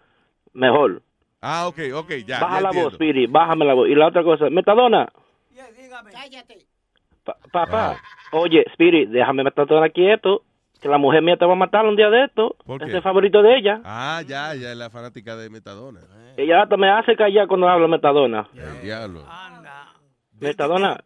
mejor. 0.55 1.01
Ah, 1.43 1.67
ok, 1.67 1.93
ok, 1.95 2.11
ya. 2.27 2.39
Baja 2.41 2.57
ya 2.57 2.61
la 2.61 2.69
voz, 2.71 2.77
entiendo. 2.77 2.95
Speedy, 2.95 3.27
bájame 3.27 3.65
la 3.65 3.75
voz. 3.75 3.89
Y 3.89 3.95
la 3.95 4.07
otra 4.07 4.23
cosa, 4.23 4.51
Metadona, 4.51 5.09
Cállate. 6.13 6.59
pa- 7.25 7.37
papá, 7.53 8.01
oye, 8.33 8.65
Speedy, 8.75 9.07
déjame 9.07 9.43
Metadona 9.45 9.89
quieto, 9.89 10.43
que 10.81 10.89
la 10.89 10.99
mujer 10.99 11.23
mía 11.23 11.37
te 11.37 11.45
va 11.45 11.53
a 11.55 11.57
matar 11.57 11.85
un 11.87 11.97
día 11.97 12.09
de 12.11 12.25
esto. 12.25 12.55
¿Por 12.65 12.83
Es 12.83 12.91
qué? 12.91 12.97
el 12.97 13.03
favorito 13.03 13.43
de 13.43 13.57
ella. 13.59 13.81
Ah, 13.85 14.23
ya, 14.27 14.55
ya 14.55 14.71
es 14.73 14.77
la 14.77 14.91
fanática 14.91 15.35
de 15.37 15.51
Metadona. 15.51 16.01
Ella 16.37 16.63
hasta 16.63 16.77
me 16.77 16.89
hace 16.91 17.17
callar 17.17 17.49
cuando 17.49 17.69
hablo 17.69 17.89
Metadona. 17.89 18.49
El 18.55 18.83
diablo. 18.83 19.25
Metadona, 20.39 21.01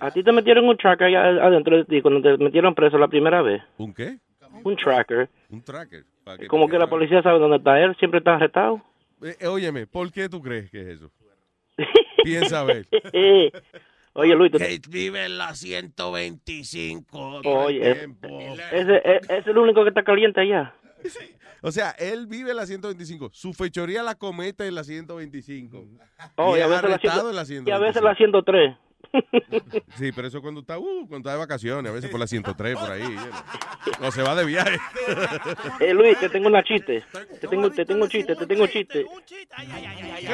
a 0.00 0.10
ti 0.10 0.22
te 0.24 0.32
metieron 0.32 0.66
un 0.66 0.76
tracker 0.76 1.08
allá 1.08 1.44
adentro 1.46 1.76
de 1.76 1.84
ti 1.84 2.00
cuando 2.00 2.22
te 2.22 2.42
metieron 2.42 2.74
preso 2.74 2.96
la 2.98 3.08
primera 3.08 3.42
vez. 3.42 3.62
¿Un 3.76 3.92
qué? 3.92 4.18
Un 4.64 4.74
tracker. 4.76 5.28
Un 5.50 5.62
tracker. 5.62 6.04
¿Para 6.24 6.38
qué? 6.38 6.46
Como 6.48 6.66
que 6.68 6.78
la 6.78 6.86
policía 6.88 7.22
sabe 7.22 7.38
dónde 7.38 7.58
está 7.58 7.78
él, 7.78 7.94
siempre 7.98 8.18
está 8.18 8.34
arrestado. 8.36 8.80
Eh, 9.22 9.36
eh, 9.38 9.46
óyeme, 9.46 9.86
¿por 9.86 10.10
qué 10.10 10.28
tú 10.30 10.40
crees 10.42 10.70
que 10.70 10.80
es 10.80 10.86
eso? 10.88 11.10
Piensa 12.26 12.60
a 12.60 12.64
ver. 12.64 12.86
Oye, 14.14 14.34
Luis, 14.34 14.50
tú- 14.50 14.58
Kate 14.58 14.80
vive 14.88 15.24
en 15.26 15.36
la 15.38 15.54
125. 15.54 17.40
Oye, 17.44 17.90
es- 17.90 17.98
tiempo. 17.98 18.40
ese 18.72 19.02
es, 19.04 19.28
es 19.30 19.46
el 19.46 19.58
único 19.58 19.82
que 19.82 19.90
está 19.90 20.02
caliente 20.02 20.40
allá. 20.40 20.74
O 21.62 21.70
sea, 21.70 21.90
él 21.98 22.26
vive 22.26 22.50
en 22.52 22.56
la 22.56 22.66
125. 22.66 23.30
Su 23.32 23.52
fechoría 23.52 24.02
la 24.02 24.14
comete 24.14 24.66
en 24.66 24.74
la 24.74 24.84
125. 24.84 25.84
Oh, 26.36 26.56
y 26.56 26.58
y, 26.58 26.62
a 26.62 26.64
es 26.64 26.70
veces 26.70 26.90
la 26.90 26.98
ciento- 26.98 27.30
en 27.30 27.36
la 27.36 27.42
y 27.42 27.42
a 27.42 27.46
125. 27.46 27.80
veces 27.80 28.02
la 28.02 28.14
103. 28.14 28.76
Sí, 29.96 30.10
pero 30.14 30.28
eso 30.28 30.42
cuando 30.42 30.60
está, 30.60 30.78
uh, 30.78 31.06
cuando 31.08 31.18
está 31.18 31.32
de 31.32 31.38
vacaciones, 31.38 31.90
a 31.90 31.94
veces 31.94 32.10
por 32.10 32.18
la 32.20 32.26
103, 32.26 32.76
por 32.76 32.90
ahí. 32.90 33.02
you 33.02 33.08
know. 33.10 34.08
O 34.08 34.10
se 34.10 34.20
va 34.22 34.34
de 34.34 34.44
viaje. 34.44 34.78
Eh, 35.80 35.94
Luis, 35.94 36.18
te 36.18 36.28
tengo 36.28 36.48
una 36.48 36.62
chiste. 36.64 37.02
Te 37.40 37.46
tengo, 37.48 37.70
te 37.70 37.84
tengo 37.84 38.04
un 38.04 38.10
chiste, 38.10 38.34
te 38.34 38.46
tengo 38.46 38.64
un 38.64 38.68
chiste. 38.68 39.06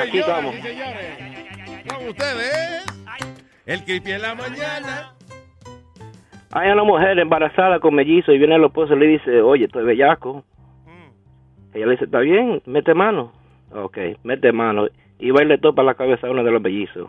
Aquí 0.01 0.19
estamos. 0.19 0.55
Con 2.03 2.11
ustedes, 2.11 2.85
el 3.65 3.85
creepy 3.85 4.11
en 4.11 4.23
la 4.23 4.35
mañana. 4.35 5.13
Hay 6.51 6.71
una 6.73 6.83
mujer 6.83 7.17
embarazada 7.21 7.79
con 7.79 7.95
mellizo 7.95 8.33
y 8.33 8.39
viene 8.39 8.57
el 8.57 8.65
esposo 8.65 8.95
y 8.95 8.99
le 8.99 9.07
dice, 9.07 9.41
oye, 9.41 9.67
estoy 9.67 9.85
bellaco. 9.85 10.43
Ella 11.73 11.87
le 11.87 11.93
dice, 11.93 12.07
está 12.07 12.19
bien, 12.19 12.61
mete 12.67 12.93
mano. 12.93 13.33
Ok, 13.73 13.99
mete 14.25 14.51
mano. 14.51 14.89
Y 15.21 15.31
va 15.31 15.45
y 15.45 15.47
le 15.47 15.59
topa 15.59 15.85
la 15.85 15.95
cabeza 15.95 16.27
a 16.27 16.31
uno 16.31 16.43
de 16.43 16.51
los 16.51 16.61
mellizos. 16.61 17.09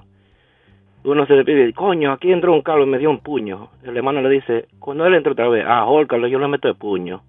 Uno 1.03 1.26
se 1.26 1.34
le 1.34 1.44
pide, 1.44 1.74
coño, 1.74 2.11
aquí 2.11 2.32
entró 2.32 2.53
un 2.53 2.61
calo 2.61 2.84
y 2.84 2.88
me 2.88 2.99
dio 2.99 3.10
un 3.10 3.20
puño. 3.20 3.70
El 3.82 3.98
hermano 3.98 4.22
le 4.22 4.30
dice, 4.30 4.68
cuando 4.78 5.07
él 5.07 5.15
entra 5.15 5.32
otra 5.32 5.49
vez, 5.49 5.65
ah, 5.68 5.86
jólcalo, 5.88 6.28
yo 6.28 6.38
le 6.38 6.48
meto 6.48 6.68
el 6.68 6.76
puño. 6.76 7.24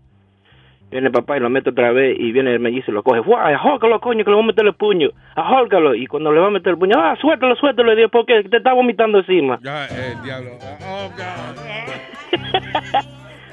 Viene 0.95 1.09
el 1.09 1.13
papá 1.13 1.37
y 1.37 1.41
lo 1.41 1.51
mete 1.51 1.71
otra 1.71 1.91
vez 1.91 2.17
y 2.21 2.31
viene 2.31 2.53
el 2.53 2.61
mellizo 2.61 2.93
y 2.93 2.95
lo 2.95 3.03
coge. 3.03 3.21
¡Fua! 3.25 3.49
¡Ajólcalo, 3.49 3.99
coño, 4.01 4.23
que 4.25 4.31
le 4.31 4.37
voy 4.37 4.45
a 4.45 4.47
meter 4.47 4.65
el 4.65 4.75
puño! 4.77 5.09
¡Ajólcalo! 5.35 5.93
Y 5.97 6.07
cuando 6.07 6.31
le 6.31 6.39
va 6.39 6.47
a 6.47 6.51
meter 6.51 6.69
el 6.75 6.79
puño, 6.79 6.95
¡ah, 6.97 7.17
suéltalo, 7.21 7.57
suéltalo! 7.57 7.97
Digo, 7.97 8.09
¿por 8.11 8.25
qué? 8.25 8.45
Te 8.49 8.59
está 8.59 8.73
vomitando 8.73 9.19
encima. 9.19 9.59
Ya, 9.61 9.87
el 9.87 10.23
diablo. 10.23 10.51
Oh, 10.87 11.11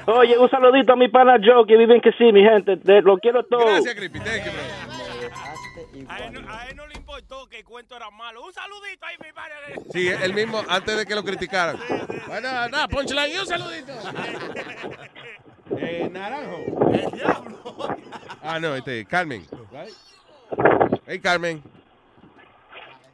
Oye, 0.20 0.38
un 0.38 0.48
saludito 0.50 0.92
a 0.92 0.96
mi 0.96 1.08
pana 1.08 1.34
Joe 1.44 1.66
que 1.66 1.76
vive 1.76 1.96
en 1.96 2.00
que 2.00 2.12
sí, 2.12 2.30
mi 2.32 2.44
gente. 2.44 2.76
Te- 2.76 3.02
lo 3.02 3.18
quiero 3.18 3.42
todo. 3.42 3.66
Gracias, 3.66 3.92
creepy. 3.96 4.20
Thank 4.20 4.44
you, 4.44 4.52
bro. 4.52 6.12
A 6.12 6.18
él, 6.18 6.32
no- 6.34 6.48
a 6.48 6.68
él 6.68 6.76
no 6.76 6.86
le 6.86 6.94
importó 6.94 7.48
que 7.48 7.58
el 7.58 7.64
cuento 7.64 7.96
era 7.96 8.08
malo. 8.10 8.44
Un 8.44 8.52
saludito 8.52 9.04
ahí, 9.04 9.16
mi 9.20 9.32
padre. 9.32 9.54
Sí, 9.92 10.06
el 10.08 10.32
mismo, 10.32 10.62
antes 10.68 10.96
de 10.96 11.04
que 11.06 11.14
lo 11.16 11.24
criticaran. 11.24 11.76
Bueno, 12.28 12.48
nada, 12.68 12.86
punchline 12.86 13.32
y 13.34 13.38
un 13.38 13.46
saludito. 13.46 13.92
Eh, 15.70 16.08
naranjo. 16.10 16.90
El 16.92 17.10
diablo. 17.10 17.58
Ah, 18.44 18.58
no, 18.58 18.74
este, 18.74 19.04
Carmen. 19.04 19.46
Right? 19.70 19.94
Hey, 21.06 21.20
Carmen. 21.20 21.62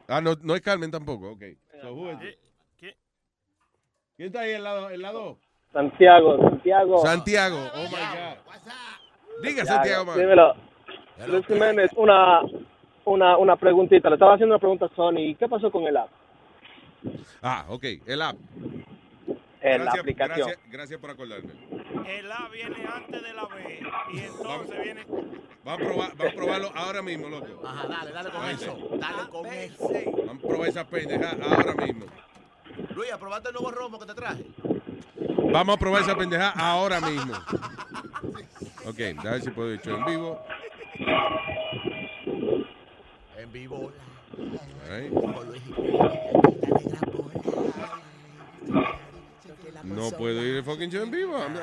Ah, 0.07 0.19
no, 0.21 0.33
no 0.41 0.55
es 0.55 0.61
Carmen 0.61 0.89
tampoco, 0.89 1.33
ok. 1.33 1.43
So, 1.81 1.93
who 1.93 2.11
is 2.11 2.17
it? 2.23 2.39
¿Quién 4.19 4.27
está 4.27 4.41
ahí 4.41 4.53
al 4.53 4.63
lado? 4.63 4.89
¿El 4.89 5.01
lado? 5.01 5.37
Santiago, 5.71 6.37
Santiago. 6.41 6.97
Santiago, 6.97 7.57
oh 7.73 7.83
my 7.83 7.89
God. 7.89 9.43
Diga, 9.43 9.65
Santiago, 9.65 10.03
man. 10.03 10.17
Dímelo. 10.19 10.55
Luis 11.27 11.45
Jiménez, 11.45 11.91
una, 11.95 12.41
una, 13.05 13.37
una 13.37 13.55
preguntita. 13.55 14.09
Le 14.09 14.15
estaba 14.15 14.33
haciendo 14.33 14.55
una 14.55 14.59
pregunta 14.59 14.87
a 14.87 14.95
Sony. 14.95 15.35
¿Qué 15.39 15.47
pasó 15.47 15.71
con 15.71 15.83
el 15.85 15.95
app? 15.95 16.09
Ah, 17.41 17.65
ok, 17.69 17.85
el 18.07 18.21
app. 18.21 18.35
Eh, 19.61 19.71
la 19.77 19.83
Gracias- 19.83 19.99
aplicación. 19.99 20.47
Gracias, 20.47 20.71
gracias 20.71 20.99
por 21.01 21.09
acordarme. 21.11 21.51
El 22.07 22.31
A 22.31 22.47
viene 22.51 22.75
antes 22.95 23.21
de 23.21 23.33
la 23.33 23.45
B. 23.45 23.79
Y 24.13 24.19
entonces 24.19 24.81
viene. 24.83 25.05
Va 25.67 25.73
a, 25.73 25.77
probar, 25.77 26.21
va 26.21 26.29
a 26.29 26.31
probarlo 26.31 26.71
ahora 26.73 27.01
mismo, 27.01 27.27
loco. 27.27 27.67
Ajá, 27.67 27.87
dale, 27.87 28.11
dale 28.11 28.29
con 28.31 28.45
eso. 28.49 28.89
Dale 28.97 29.29
con 29.29 29.45
eso. 29.47 29.89
Vamos 30.25 30.43
a 30.43 30.47
probar 30.47 30.69
esa 30.69 30.87
pendeja 30.87 31.31
ahora 31.41 31.73
mismo. 31.85 32.05
Luis, 32.95 33.11
¿aprobaste 33.11 33.49
el 33.49 33.53
nuevo 33.55 33.71
romo 33.71 33.99
que 33.99 34.05
te 34.05 34.13
traje? 34.13 34.45
Vamos 35.51 35.75
a 35.75 35.79
probar 35.79 36.01
esa 36.03 36.15
pendeja 36.15 36.51
ahora 36.51 37.01
mismo. 37.01 37.33
Ok, 38.85 38.99
a 39.17 39.31
ver 39.31 39.41
si 39.41 39.49
puedo 39.51 39.73
echar 39.73 39.95
en 39.95 40.05
vivo. 40.05 40.41
En 43.37 43.51
vivo. 43.51 43.91
No 49.89 50.11
puedo 50.11 50.43
ir 50.45 50.55
el 50.57 50.63
fucking 50.63 50.89
show 50.89 51.03
en 51.03 51.11
vivo. 51.11 51.37
I'm 51.37 51.53
not- 51.53 51.61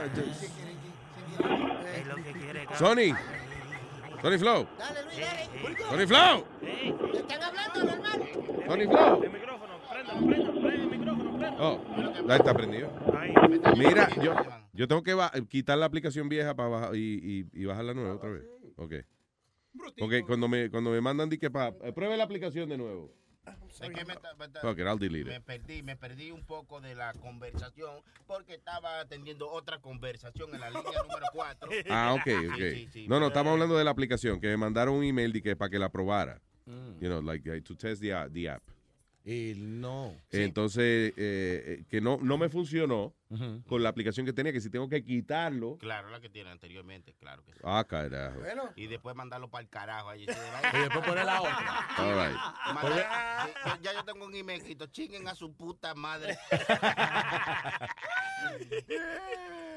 Sony. 2.78 3.14
Sony 4.22 4.38
Flow. 4.38 4.66
Sony 5.90 6.06
Flow. 6.06 6.44
¿Están 7.14 7.42
hablando 7.42 7.84
normal? 7.84 8.22
Sony 8.66 8.86
Flow. 8.88 9.22
El 9.22 9.30
micrófono, 9.30 9.74
préndalo, 9.90 10.26
préndalo, 10.26 10.60
prende 10.60 10.82
el 10.82 10.90
micrófono, 10.90 11.38
préndalo. 11.38 11.56
Oh, 11.60 11.80
ahí 12.30 12.38
está 12.38 12.54
prendido. 12.54 12.90
Mira, 13.76 14.08
yo, 14.22 14.34
yo 14.72 14.88
tengo 14.88 15.02
que 15.02 15.14
quitar 15.48 15.78
la 15.78 15.86
aplicación 15.86 16.28
vieja 16.28 16.54
para 16.56 16.68
bajar 16.68 16.96
y, 16.96 17.46
y, 17.52 17.62
y 17.62 17.64
bajar 17.66 17.84
la 17.84 17.94
nueva 17.94 18.14
otra 18.14 18.30
vez. 18.30 18.44
Ok. 18.76 18.94
Porque 19.98 20.22
cuando 20.22 20.48
me, 20.48 20.70
cuando 20.70 20.90
me 20.90 21.00
mandan 21.00 21.28
di 21.28 21.38
que 21.38 21.50
para 21.50 21.72
pruebe 21.94 22.16
la 22.16 22.24
aplicación 22.24 22.68
de 22.68 22.78
nuevo. 22.78 23.12
Es 23.46 23.80
que 23.80 24.04
me, 24.04 24.04
me 24.04 24.16
ta- 24.16 24.60
Fuck 24.60 24.78
it, 24.78 24.86
I'll 24.86 24.98
delete 24.98 25.28
me 25.28 25.36
it. 25.36 25.42
perdí, 25.44 25.82
me 25.82 25.96
perdí 25.96 26.30
un 26.30 26.44
poco 26.44 26.80
de 26.80 26.94
la 26.94 27.12
conversación 27.12 28.00
porque 28.26 28.54
estaba 28.54 29.00
atendiendo 29.00 29.48
otra 29.50 29.78
conversación 29.80 30.54
en 30.54 30.60
la 30.60 30.70
línea 30.70 31.02
número 31.02 31.26
4. 31.32 31.70
Ah, 31.90 32.14
ok, 32.14 32.26
ok. 32.52 33.08
no, 33.08 33.20
no, 33.20 33.26
estamos 33.28 33.52
hablando 33.52 33.76
de 33.76 33.84
la 33.84 33.90
aplicación, 33.90 34.40
que 34.40 34.48
me 34.48 34.56
mandaron 34.56 34.94
un 34.94 35.04
email 35.04 35.32
de 35.32 35.42
que 35.42 35.56
para 35.56 35.70
que 35.70 35.78
la 35.78 35.88
probara. 35.90 36.40
You 36.66 37.08
know, 37.08 37.22
like 37.22 37.60
to 37.62 37.76
test 37.76 38.00
the, 38.00 38.12
the 38.32 38.48
app. 38.48 38.62
Y 39.28 39.54
no. 39.56 40.14
Entonces, 40.30 40.84
eh, 40.84 41.12
eh, 41.16 41.82
que 41.90 42.00
no, 42.00 42.16
no 42.22 42.38
me 42.38 42.48
funcionó 42.48 43.12
con 43.66 43.82
la 43.82 43.88
aplicación 43.88 44.24
que 44.24 44.32
tenía, 44.32 44.52
que 44.52 44.60
si 44.60 44.70
tengo 44.70 44.88
que 44.88 45.02
quitarlo. 45.02 45.78
Claro, 45.78 46.10
la 46.10 46.20
que 46.20 46.28
tiene 46.28 46.50
anteriormente, 46.50 47.12
claro 47.18 47.44
que 47.44 47.52
sí. 47.52 47.58
Ah, 47.64 47.84
carajo. 47.88 48.38
Y 48.76 48.86
después 48.86 49.16
mandarlo 49.16 49.50
para 49.50 49.62
el 49.62 49.68
carajo. 49.68 50.10
Ahí, 50.10 50.22
Y 50.22 50.26
después 50.78 51.04
poner 51.04 51.26
la 51.26 51.40
otra. 51.40 51.88
All 51.98 52.14
right. 52.14 52.36
Ya 53.82 53.94
yo 53.94 54.04
tengo 54.04 54.26
un 54.26 54.34
email 54.36 54.60
escrito, 54.60 54.86
chinguen 54.86 55.26
a 55.26 55.34
su 55.34 55.52
puta 55.52 55.92
madre. 55.96 56.38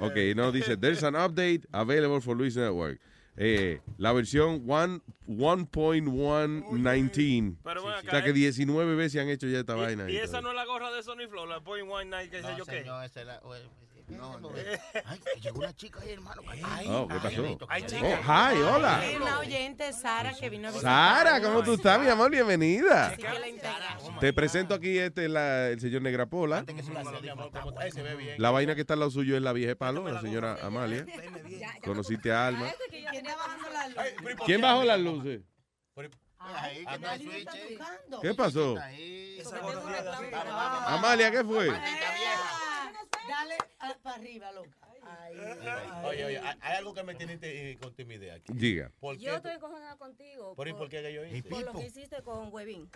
Ok, 0.02 0.16
no, 0.34 0.50
dice, 0.52 0.78
there's 0.78 1.04
an 1.04 1.16
update 1.16 1.66
available 1.74 2.22
for 2.22 2.34
Luis 2.34 2.56
Network. 2.56 3.02
Eh, 3.42 3.80
la 3.98 4.12
versión 4.12 4.64
one- 4.68 5.00
1.119. 5.28 7.56
Pero 7.64 7.84
ven 7.86 7.94
o 7.94 8.02
sea 8.12 8.22
que 8.24 8.32
eh. 8.32 8.34
19 8.34 8.96
veces 8.96 9.22
han 9.22 9.30
hecho 9.30 9.48
ya 9.48 9.60
esta 9.60 9.76
vaina. 9.76 10.10
Y 10.10 10.16
y 10.16 10.18
esa 10.18 10.40
todo. 10.40 10.42
no 10.42 10.50
es 10.50 10.56
la 10.56 10.66
gorra 10.66 10.92
de 10.92 11.02
Sony 11.04 11.28
Flow, 11.30 11.46
la 11.46 11.62
Point 11.62 11.88
One 11.90 12.06
Night, 12.06 12.32
qué 12.32 12.42
sé 12.42 12.50
yo 12.58 12.66
qué. 12.66 12.80
señor, 12.80 13.06
esa 13.06 13.22
es 13.22 13.28
la- 13.28 13.42
no, 14.10 14.40
no. 14.40 14.50
Ay, 15.06 15.20
llegó 15.42 15.60
una 15.60 15.74
chica 15.76 16.00
ahí, 16.02 16.12
hermano. 16.12 16.42
Ay, 16.64 16.88
Oh, 16.90 17.08
¿qué 17.08 17.16
pasó? 17.16 17.58
Ay, 17.70 17.84
Oh, 18.02 18.18
hi, 18.24 18.62
hola. 18.62 19.00
Hay 19.00 19.16
una 19.16 19.40
oyente, 19.40 19.94
Sara, 19.94 20.34
que 20.34 20.50
vino 20.50 20.68
a 20.68 20.72
visitar. 20.72 21.24
Sara, 21.26 21.42
¿cómo 21.42 21.64
tú 21.64 21.74
estás, 21.74 22.00
mi 22.00 22.08
amor? 22.10 22.32
Bienvenida. 22.32 23.16
La. 23.18 24.20
Te 24.20 24.34
presento 24.34 24.74
aquí 24.74 24.98
este 24.98 25.30
la- 25.30 25.70
el 25.70 25.80
señor 25.80 26.02
Negrapola. 26.02 26.66
La 28.38 28.52
vaina 28.52 28.76
que 28.76 28.82
está 28.82 28.94
al 28.94 29.00
lado 29.00 29.12
suyo 29.12 29.36
es 29.36 29.42
la 29.42 29.54
vieja 29.54 29.76
palo, 29.76 30.08
la 30.10 30.22
señora 30.22 30.58
Amalia. 30.62 31.06
Conociste 31.84 32.32
a 32.32 32.48
Alma. 32.48 32.72
¿Quién 34.46 34.62
bajó 34.62 34.84
las 34.84 35.00
luces? 35.00 35.42
Ahí, 36.42 36.86
que 36.86 36.96
el 36.96 37.22
switch. 37.22 37.50
¿Qué 38.22 38.34
pasó? 38.34 38.76
Esa 38.78 39.60
Amalia, 40.88 41.32
¿qué 41.32 41.44
fue? 41.44 41.70
Dale 43.30 43.56
para 44.04 44.16
arriba, 44.16 44.52
loca. 44.52 44.70
Oye, 46.04 46.26
oye, 46.26 46.40
hay 46.40 46.76
algo 46.78 46.94
que 46.94 47.04
me 47.04 47.16
tiene 47.16 47.38
eh, 47.42 47.78
con 47.82 47.94
timidez 47.96 48.34
aquí. 48.36 48.52
Diga. 48.54 48.92
¿Por 49.00 49.18
qué 49.18 49.24
Yo 49.24 49.36
estoy 49.36 49.54
encojonada 49.54 49.96
contigo. 49.98 50.56
¿Por, 50.56 50.70
por 50.78 50.90
qué 50.90 51.02
que 51.02 51.14
yo 51.14 51.26
hice? 51.26 51.50
Por 51.50 51.64
lo 51.64 51.74
que 51.74 51.86
hiciste 51.88 52.22
con 52.24 52.52
Webin. 52.54 52.90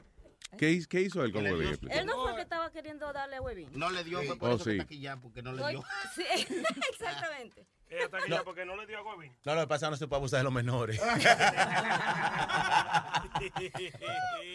¿Qué, 0.57 0.69
hizo- 0.71 0.87
qué 0.87 1.01
hizo 1.01 1.23
él 1.23 1.31
con 1.31 1.43
Huevín? 1.45 1.79
Él 1.89 2.05
no 2.05 2.21
fue 2.23 2.35
que 2.35 2.41
estaba 2.41 2.69
queriendo 2.71 3.11
darle 3.11 3.37
a 3.37 3.41
Webin. 3.41 3.69
No 3.73 3.89
le 3.89 4.03
dio, 4.03 4.21
fue 4.23 4.35
por 4.37 4.49
Oh, 4.51 4.55
eso 4.55 4.65
sí. 4.65 4.69
que 4.71 4.75
está 4.75 4.83
aquí 4.83 4.99
ya, 4.99 5.17
porque 5.17 5.41
no 5.41 5.51
le 5.53 5.61
Soy- 5.63 5.71
dio. 5.73 5.83
Sí, 6.15 6.23
exactamente. 6.91 7.65
Ella 7.89 8.03
está 8.05 8.17
aquí 8.17 8.29
No. 8.29 8.35
ya 8.37 8.43
porque 8.43 8.63
no 8.65 8.75
le 8.75 8.85
dio 8.85 8.99
a 8.99 9.01
Webin. 9.03 9.31
No, 9.45 9.55
lo 9.55 9.61
que 9.61 9.67
pasa 9.67 9.89
no 9.89 9.95
se 9.97 10.07
puede 10.07 10.17
abusar 10.19 10.39
de 10.39 10.43
los 10.43 10.53
menores. 10.53 11.01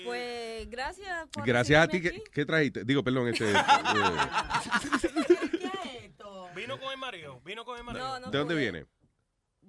Pues 0.05 0.71
gracias 0.71 1.29
por 1.29 1.45
Gracias 1.45 1.85
a 1.85 1.89
ti, 1.89 2.01
¿qué, 2.01 2.23
qué 2.33 2.45
trajiste? 2.47 2.85
Digo, 2.85 3.03
perdón, 3.03 3.29
este... 3.29 3.51
eh, 3.51 3.55
Vino 6.55 6.78
con 6.78 6.93
el 6.93 6.98
marido, 6.98 7.40
vino 7.44 7.65
con 7.65 7.78
el 7.78 7.85
marido. 7.85 8.06
No, 8.06 8.20
no 8.20 8.31
¿De 8.31 8.39
dónde 8.39 8.55
pude. 8.55 8.62
viene? 8.62 8.86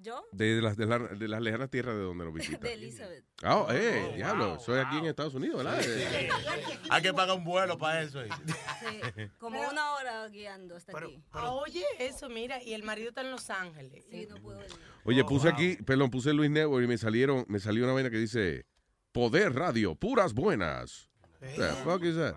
¿Yo? 0.02 0.24
De 0.32 0.62
las, 0.62 0.78
de, 0.78 0.86
la- 0.86 0.98
de 0.98 1.28
las 1.28 1.42
lejanas 1.42 1.68
tierras 1.68 1.94
de 1.94 2.00
donde 2.00 2.24
lo 2.24 2.32
visita. 2.32 2.56
De 2.66 2.72
Elizabeth. 2.72 3.22
Ah, 3.42 3.56
oh, 3.58 3.70
eh, 3.70 4.12
diablo, 4.16 4.58
soy 4.58 4.78
aquí 4.78 4.96
en 4.96 5.04
Estados 5.06 5.34
Unidos, 5.34 5.62
¿verdad? 5.62 5.78
Eh, 5.84 6.28
Hay 6.90 7.02
que 7.02 7.12
pagar 7.12 7.36
un 7.36 7.44
vuelo 7.44 7.76
para 7.76 8.00
eso. 8.00 8.22
Sí, 8.24 9.00
como 9.38 9.60
una 9.60 9.92
hora 9.92 10.26
guiando 10.28 10.76
hasta 10.76 10.96
aquí. 10.96 11.22
Ah, 11.32 11.50
Oye, 11.52 11.84
eso, 11.98 12.30
mira, 12.30 12.62
y 12.62 12.72
el 12.72 12.82
marido 12.82 13.10
está 13.10 13.20
en 13.20 13.30
Los 13.30 13.50
Ángeles. 13.50 14.06
Sí, 14.10 14.26
no 14.26 14.36
puedo 14.36 14.58
venir. 14.58 14.74
Oye, 15.04 15.22
puse 15.24 15.48
aquí, 15.50 15.76
perdón, 15.84 16.10
puse 16.10 16.32
Luis 16.32 16.50
Network 16.50 16.82
y 16.84 16.88
me 16.88 16.96
salieron, 16.96 17.44
me 17.48 17.60
salió 17.60 17.84
una 17.84 17.92
vaina 17.92 18.08
que 18.08 18.16
dice 18.16 18.64
Poder 19.12 19.52
Radio, 19.54 19.96
puras 19.96 20.32
buenas. 20.32 21.10
What 21.42 21.50
the 21.56 21.72
fuck 21.84 22.02
is 22.04 22.16
that? 22.16 22.36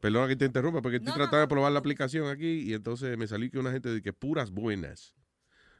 Perdona 0.00 0.28
que 0.28 0.36
te 0.36 0.44
interrumpa 0.44 0.82
porque 0.82 0.96
estoy 0.96 1.06
No, 1.12 1.16
no, 1.18 1.24
tratando 1.24 1.40
de 1.40 1.48
probar 1.48 1.72
la 1.72 1.78
aplicación 1.78 2.28
aquí 2.28 2.60
y 2.70 2.74
entonces 2.74 3.16
me 3.18 3.26
salió 3.26 3.50
que 3.50 3.58
una 3.58 3.72
gente 3.72 3.88
dice 3.90 4.02
que 4.02 4.12
puras 4.12 4.50
buenas. 4.50 5.14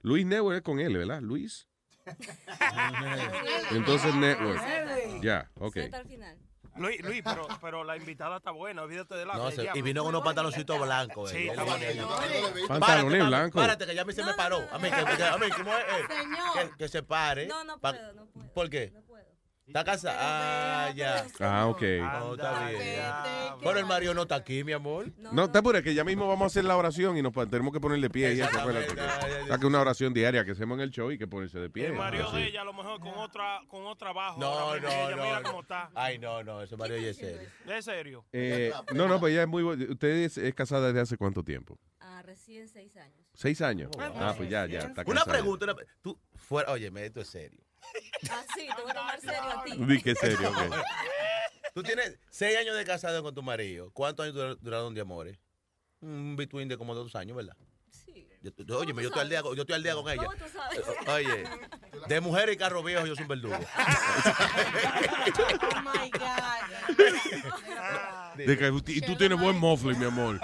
Luis 0.02 0.24
Network 0.26 0.56
es 0.56 0.62
con 0.62 0.80
L, 0.80 0.96
¿verdad? 0.98 1.20
Luis. 1.20 1.68
Entonces 3.72 4.14
Network. 4.14 4.60
Ya, 5.22 5.50
ok. 5.54 5.76
Al 5.92 6.06
final. 6.06 6.38
Luis, 6.76 7.02
Luis, 7.02 7.22
pero, 7.24 7.48
pero 7.62 7.84
la 7.84 7.96
invitada 7.96 8.36
está 8.36 8.50
buena, 8.50 8.82
olvídate 8.82 9.14
de 9.14 9.24
la 9.24 9.34
No, 9.34 9.46
del 9.46 9.54
se- 9.54 9.70
y 9.78 9.80
vino 9.82 10.02
con 10.02 10.10
unos 10.10 10.22
pantaloncitos 10.22 10.78
blancos. 10.78 11.30
Sí, 11.30 11.38
eh. 11.38 11.46
está 11.48 11.62
bonito. 11.64 12.08
Pantalones 12.68 13.26
blancos. 13.26 13.62
Párate, 13.62 13.86
que 13.86 13.94
ya 13.94 14.02
a 14.02 14.04
mí 14.04 14.12
se 14.12 14.22
me 14.22 14.34
paró. 14.34 14.58
A 14.70 14.78
mí, 14.78 14.90
que, 14.90 15.16
que- 15.16 15.24
a 15.24 15.38
mí, 15.38 15.46
¿cómo 15.56 15.72
es? 15.72 15.84
Eh, 15.84 16.06
Señor. 16.20 16.70
Que, 16.70 16.76
que 16.76 16.88
se 16.88 17.02
pare. 17.02 17.46
No, 17.46 17.64
no 17.64 17.80
Pa- 17.80 17.92
puedo, 17.94 18.12
no 18.12 18.26
puedo. 18.26 18.52
¿Por 18.52 18.68
qué? 18.68 18.92
¿Está 19.66 19.82
casada? 19.82 20.16
Ah, 20.86 20.90
ya. 20.92 21.26
Ah, 21.40 21.66
ok. 21.66 21.82
No, 21.82 22.34
está 22.34 22.68
bien. 22.68 23.00
Pero 23.60 23.78
el 23.80 23.84
Mario 23.84 24.14
no 24.14 24.22
está 24.22 24.36
aquí, 24.36 24.62
mi 24.62 24.72
amor. 24.72 25.12
No, 25.32 25.50
te 25.50 25.58
apures, 25.58 25.82
que 25.82 25.92
ya 25.92 26.04
mismo 26.04 26.28
vamos 26.28 26.44
a 26.44 26.46
hacer 26.46 26.64
la 26.64 26.76
oración 26.76 27.16
y 27.16 27.22
nos 27.22 27.32
pa- 27.32 27.46
tenemos 27.46 27.72
que 27.72 27.80
poner 27.80 28.00
de 28.00 28.08
pie. 28.08 28.36
ya, 28.36 28.48
ya, 28.52 28.62
que- 28.86 28.96
ya. 29.48 29.66
Una 29.66 29.80
oración 29.80 30.14
diaria 30.14 30.44
que 30.44 30.52
hacemos 30.52 30.76
en 30.78 30.82
el 30.82 30.90
show 30.92 31.10
y 31.10 31.18
que 31.18 31.26
ponerse 31.26 31.58
de 31.58 31.68
pie. 31.68 31.86
El 31.86 31.94
marido 31.94 32.28
Así. 32.28 32.36
de 32.36 32.46
ella 32.46 32.60
a 32.60 32.64
lo 32.64 32.72
mejor 32.74 33.00
con 33.00 33.14
otra, 33.18 33.60
con 33.66 33.84
otra 33.86 34.10
abajo. 34.10 34.38
No, 34.38 34.46
ahora 34.46 34.80
no, 34.82 34.88
mismo, 34.88 35.08
ella 35.08 35.16
Mira 35.16 35.40
no. 35.40 35.48
cómo 35.48 35.60
está. 35.62 35.90
Ay, 35.96 36.18
no, 36.20 36.44
no, 36.44 36.62
ese 36.62 36.76
Mario 36.76 36.98
ya 36.98 37.08
es 37.08 37.16
serio. 37.16 37.48
¿Es 37.66 37.84
serio? 37.84 38.24
Eh, 38.32 38.72
no, 38.94 39.08
no, 39.08 39.18
pues 39.18 39.32
ella 39.32 39.42
es 39.42 39.48
muy 39.48 39.64
bu- 39.64 39.90
¿Usted 39.90 40.08
es, 40.08 40.38
es 40.38 40.54
casada 40.54 40.86
desde 40.86 41.00
hace 41.00 41.16
cuánto 41.16 41.42
tiempo? 41.42 41.76
Ah, 41.98 42.22
recién 42.22 42.68
seis 42.68 42.96
años. 42.96 43.26
¿Seis 43.34 43.60
años? 43.60 43.90
Ah, 43.98 44.32
pues 44.36 44.48
ya, 44.48 44.64
ya. 44.66 44.78
Está 44.78 45.02
Una 45.06 45.20
casada. 45.22 45.32
pregunta, 45.32 45.64
una 45.64 45.74
pre- 45.74 45.86
tú, 46.02 46.16
fuera, 46.36 46.70
oye, 46.70 46.92
esto 47.04 47.20
es 47.20 47.26
serio. 47.28 47.65
Ah, 48.30 48.44
sí, 48.54 48.66
te 48.74 48.82
voy 48.82 48.90
a 48.90 48.94
tomar 48.94 49.20
serio 49.20 49.42
a 49.42 49.64
ti. 49.64 49.72
Di 49.76 50.02
que 50.02 50.14
serio. 50.14 50.50
Tú 51.74 51.82
tienes 51.82 52.18
seis 52.30 52.56
años 52.56 52.76
de 52.76 52.84
casado 52.84 53.22
con 53.22 53.34
tu 53.34 53.42
marido. 53.42 53.90
¿Cuántos 53.92 54.24
años 54.24 54.34
dura- 54.34 54.56
duraron 54.60 54.94
de 54.94 55.00
amores? 55.02 55.38
Un 56.00 56.36
between 56.36 56.68
de 56.68 56.76
como 56.78 56.94
dos 56.94 57.14
años, 57.14 57.36
¿verdad? 57.36 57.56
Yo, 58.46 58.52
yo- 58.64 58.78
óyeme, 58.78 59.02
yo 59.02 59.08
estoy 59.08 59.22
al 59.22 59.28
día, 59.28 59.42
con- 59.42 59.54
yo 59.56 59.62
estoy 59.62 59.74
al 59.76 59.82
día 59.82 59.94
con 59.94 60.08
ella. 60.08 60.24
¿Cómo 60.24 60.36
tú 60.36 60.44
sabes? 60.52 60.78
Eh, 60.78 61.10
Oye, 61.10 61.44
de 62.06 62.20
mujeres 62.20 62.54
y 62.54 62.58
carros 62.58 62.84
viejos 62.84 63.08
yo 63.08 63.14
soy 63.14 63.22
un 63.22 63.28
verdugo. 63.28 63.56
Oh 63.56 63.60
my 65.82 66.10
God. 66.10 66.26
De 68.36 68.58
que- 68.58 68.82
y 68.92 69.00
tú 69.00 69.16
tienes 69.16 69.40
buen 69.40 69.58
mofle, 69.58 69.94
mi 69.94 70.04
amor. 70.04 70.38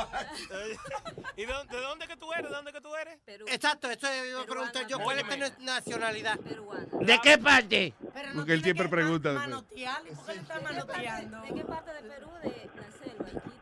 ¿Y 1.37 1.45
de, 1.45 1.53
de 1.71 1.81
dónde 1.81 2.07
que 2.09 2.17
tú 2.17 2.33
eres? 2.33 2.49
¿De 2.51 2.57
dónde 2.57 2.73
que 2.73 2.81
tú 2.81 2.95
eres? 2.97 3.19
Exacto, 3.49 3.91
esto 3.91 4.07
iba 4.29 4.41
a 4.43 4.47
preguntar 4.47 4.87
yo. 4.87 4.99
¿Cuál 4.99 5.19
es 5.19 5.57
tu 5.57 5.63
nacionalidad? 5.65 6.39
¿De 6.39 7.19
qué 7.23 7.37
parte? 7.39 7.95
Porque 8.35 8.53
él 8.55 8.63
siempre 8.63 8.89
pregunta. 8.89 9.33
Manotear, 9.33 10.03
¿y 10.11 10.15
por 10.15 10.27
qué 10.27 10.35
le 10.35 10.41
está 10.41 10.61
manoteando? 10.61 11.41
¿De 11.43 11.55
qué 11.55 11.65
parte 11.65 11.93
de 11.93 12.01
Perú? 12.03 12.31
De 12.43 12.71
la 12.77 12.91
selva, 12.99 13.29
Iquitos. 13.29 13.53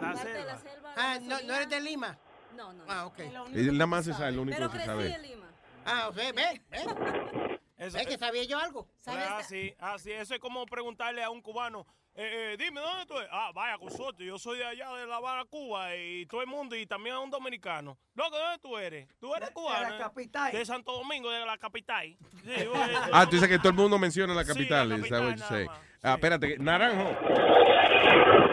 La 0.00 0.12
parte 0.12 0.28
de 0.28 0.34
selva. 0.34 0.52
la 0.52 0.58
selva. 0.58 0.94
Ah, 0.96 1.14
la 1.14 1.20
no, 1.20 1.40
no 1.46 1.54
eres 1.54 1.68
de 1.68 1.80
Lima. 1.80 2.18
No, 2.60 2.74
no. 2.74 2.84
Ah, 2.88 3.06
ok. 3.06 3.18
Él 3.54 3.72
nada 3.72 3.86
más 3.86 4.04
se 4.04 4.12
sabe, 4.12 4.32
lo 4.32 4.42
único 4.42 4.58
Pero 4.58 4.70
que 4.70 4.76
crecí 4.76 4.86
sabe. 4.86 5.14
en 5.14 5.22
Lima. 5.22 5.46
Ah, 5.86 6.08
ok, 6.08 6.16
ve, 6.16 6.32
ve. 6.32 6.62
Eso, 7.78 7.96
¿Ves 7.96 8.06
que 8.06 8.18
sabía 8.18 8.44
yo 8.44 8.58
algo? 8.58 8.86
Ah, 9.06 9.40
sí, 9.42 9.74
ah, 9.78 9.98
sí, 9.98 10.12
eso 10.12 10.34
es 10.34 10.40
como 10.40 10.66
preguntarle 10.66 11.22
a 11.24 11.30
un 11.30 11.40
cubano, 11.40 11.86
eh, 12.14 12.52
eh, 12.52 12.56
dime, 12.58 12.78
¿dónde 12.78 13.06
tú 13.06 13.16
eres? 13.16 13.30
Ah, 13.32 13.52
vaya, 13.54 13.78
Cusoto, 13.78 14.22
yo 14.22 14.38
soy 14.38 14.58
de 14.58 14.66
allá 14.66 14.92
de 14.92 15.06
La 15.06 15.16
Habana, 15.16 15.46
Cuba, 15.46 15.96
y 15.96 16.26
todo 16.26 16.42
el 16.42 16.46
mundo, 16.46 16.76
y 16.76 16.84
también 16.84 17.14
a 17.14 17.20
un 17.20 17.30
dominicano. 17.30 17.96
Loco, 18.14 18.36
¿de 18.36 18.42
dónde 18.42 18.58
tú 18.58 18.76
eres? 18.76 19.08
Tú 19.18 19.34
eres 19.34 19.50
cubano. 19.52 19.88
la 19.88 19.96
eh? 19.96 19.98
capital. 19.98 20.52
De 20.52 20.66
Santo 20.66 20.92
Domingo, 20.92 21.30
de 21.30 21.46
la 21.46 21.56
capital. 21.56 22.14
Sí, 22.44 22.52
Ah, 23.14 23.24
tú 23.24 23.36
dices 23.36 23.48
que 23.48 23.58
todo 23.58 23.70
el 23.70 23.76
mundo 23.76 23.98
menciona 23.98 24.34
la 24.34 24.44
Sí, 24.44 24.52
capital. 24.52 24.88
la 24.90 24.98
nada 24.98 25.38
say? 25.48 25.66
Ah, 26.02 26.14
espérate, 26.14 26.58
naranjo. 26.58 27.16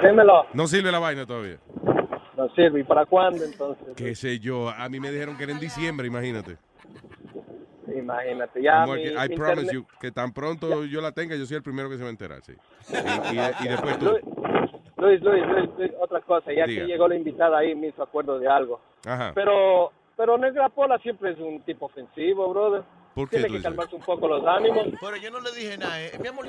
Dímelo. 0.01 0.47
No 0.53 0.67
sirve 0.67 0.89
la 0.89 0.99
vaina 0.99 1.25
todavía. 1.25 1.59
No 2.37 2.47
sirve. 2.55 2.79
¿Y 2.81 2.83
para 2.83 3.05
cuándo 3.05 3.43
entonces? 3.43 3.87
Qué 3.95 4.13
sé 4.15 4.39
yo. 4.39 4.69
A 4.69 4.87
mí 4.89 4.99
me 4.99 5.11
dijeron 5.11 5.35
que 5.37 5.43
era 5.43 5.51
en 5.53 5.59
diciembre, 5.59 6.07
imagínate. 6.07 6.57
Imagínate, 7.95 8.61
ya 8.61 8.83
Amor, 8.83 8.97
mi 8.97 9.03
que 9.03 9.09
I 9.09 9.11
internet- 9.13 9.37
promise 9.37 9.73
you 9.73 9.85
que 9.99 10.11
tan 10.11 10.33
pronto 10.33 10.83
yo 10.85 11.01
la 11.01 11.13
tenga, 11.13 11.35
yo 11.35 11.45
soy 11.45 11.57
el 11.57 11.63
primero 11.63 11.89
que 11.89 11.95
se 11.97 12.03
va 12.03 12.09
a 12.09 12.11
enterar, 12.11 12.41
sí. 12.41 12.53
Y, 12.89 13.35
y- 13.35 13.65
y 13.65 13.69
después 13.69 13.97
tú. 13.97 14.05
Luis, 14.97 15.21
Luis, 15.21 15.45
Luis, 15.47 15.69
Luis, 15.77 15.91
otra 15.99 16.21
cosa, 16.21 16.51
ya 16.51 16.65
Diga. 16.65 16.81
que 16.81 16.87
llegó 16.91 17.07
la 17.07 17.15
invitada 17.15 17.57
ahí, 17.59 17.73
me 17.75 17.87
hizo 17.87 18.03
acuerdo 18.03 18.39
de 18.39 18.47
algo. 18.47 18.81
Ajá. 19.05 19.31
Pero, 19.33 19.91
pero 20.17 20.37
Negra 20.37 20.69
Pola 20.69 20.97
siempre 20.99 21.31
es 21.31 21.39
un 21.39 21.61
tipo 21.61 21.85
ofensivo, 21.85 22.49
brother. 22.53 22.83
¿Por 23.17 23.29
qué 23.29 23.37
Tiene 23.37 23.57
que 23.57 23.63
calmarse 23.63 23.95
un 23.95 24.03
poco 24.03 24.27
los 24.27 24.45
ánimos. 24.45 24.85
Pero 25.01 25.17
yo 25.17 25.31
no 25.31 25.39
le 25.41 25.51
dije 25.51 25.75
nada. 25.75 25.99
eh. 25.99 26.11
Mi 26.21 26.27
amor, 26.27 26.47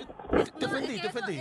te 0.59 0.66
ofendí, 0.66 1.01
te 1.01 1.07
ofendí. 1.09 1.40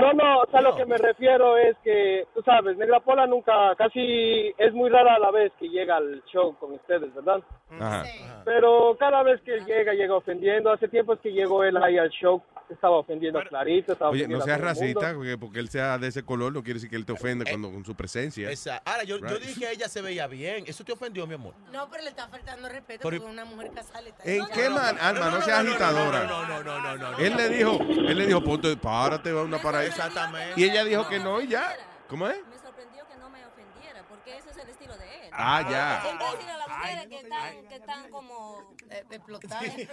No, 0.00 0.12
no, 0.14 0.40
o 0.40 0.46
sea, 0.50 0.62
lo 0.62 0.74
que 0.76 0.86
me 0.86 0.96
refiero 0.96 1.58
es 1.58 1.76
que, 1.84 2.26
tú 2.34 2.40
sabes, 2.42 2.76
Negra 2.78 3.00
Pola 3.00 3.26
nunca, 3.26 3.74
casi 3.76 4.52
es 4.56 4.72
muy 4.72 4.88
rara 4.88 5.18
la 5.18 5.30
vez 5.30 5.52
que 5.60 5.68
llega 5.68 5.96
al 5.98 6.22
show 6.32 6.56
con 6.58 6.72
ustedes, 6.72 7.14
¿verdad? 7.14 7.42
Ajá. 7.78 8.04
Pero 8.46 8.96
cada 8.98 9.22
vez 9.22 9.40
que 9.42 9.54
él 9.56 9.66
llega, 9.66 9.92
llega 9.92 10.14
ofendiendo. 10.16 10.72
Hace 10.72 10.88
tiempo 10.88 11.12
es 11.12 11.20
que 11.20 11.30
llegó 11.30 11.62
él 11.62 11.76
ahí 11.76 11.98
al 11.98 12.08
show, 12.10 12.42
estaba 12.70 12.96
ofendiendo 12.96 13.38
a 13.38 13.44
Clarita, 13.44 13.92
estaba 13.92 14.10
Oye, 14.10 14.22
ofendiendo 14.22 14.38
no 14.38 14.42
a 14.42 14.46
seas 14.46 14.58
todo 14.58 14.68
el 14.70 14.74
mundo. 14.86 15.00
racista, 15.00 15.14
porque, 15.16 15.38
porque 15.38 15.58
él 15.60 15.68
sea 15.68 15.98
de 15.98 16.08
ese 16.08 16.24
color 16.24 16.52
no 16.52 16.62
quiere 16.62 16.74
decir 16.74 16.88
que 16.90 16.96
él 16.96 17.04
te 17.04 17.12
ofende 17.12 17.44
cuando, 17.48 17.70
con 17.70 17.84
su 17.84 17.94
presencia. 17.94 18.50
Esa- 18.50 18.78
Ahora, 18.86 19.04
yo, 19.04 19.18
yo 19.18 19.26
Right. 19.26 19.40
dije 19.42 19.60
que 19.60 19.72
ella 19.72 19.88
se 19.88 20.00
veía 20.02 20.26
bien. 20.26 20.64
¿Eso 20.66 20.82
te 20.84 20.92
ofendió, 20.92 21.26
mi 21.26 21.34
amor? 21.34 21.54
No, 21.72 21.88
pero 21.90 22.02
le 22.04 22.10
está 22.10 22.26
faltando 22.28 22.68
respeto 22.68 23.08
Pero- 23.08 23.18
porque 23.22 23.32
una 23.32 23.44
mujer 23.44 23.70
casada 23.74 24.00
le 24.02 24.12
¿En 24.22 24.46
qué 24.46 24.70
man, 24.70 24.96
Alma? 25.00 25.30
No 25.30 25.42
seas 25.42 25.66
agitadora. 25.66 26.24
No, 26.24 26.46
no, 26.46 26.62
no, 26.62 26.80
no, 26.80 26.96
no. 26.96 27.18
Él 27.18 27.36
le 27.36 27.48
dijo, 27.48 27.78
él 27.80 28.16
le 28.16 28.26
dijo, 28.26 28.42
ponte, 28.42 28.76
párate, 28.76 29.32
va 29.32 29.42
una 29.42 29.60
para 29.60 29.84
Exactamente. 29.84 30.60
Y 30.60 30.64
ella 30.64 30.84
dijo 30.84 31.08
que 31.08 31.18
no 31.18 31.40
y 31.40 31.48
ya. 31.48 31.76
¿Cómo 32.08 32.28
es? 32.28 32.36
Me 32.48 32.58
sorprendió 32.58 33.06
que 33.06 33.16
no 33.16 33.28
me 33.28 33.44
ofendiera, 33.44 34.02
porque 34.08 34.38
ese 34.38 34.50
es 34.50 34.56
el 34.56 34.68
estilo 34.68 34.96
de. 34.96 35.03
Ah, 35.36 35.62
ya. 35.68 36.02
Siempre 36.02 36.46
las 36.46 36.68
mujeres 36.68 37.06
que 37.08 37.16
están, 37.18 37.68
que 37.68 37.74
están 37.76 38.10
como 38.10 38.74
explotadas. 39.10 39.62
Ayer 39.64 39.88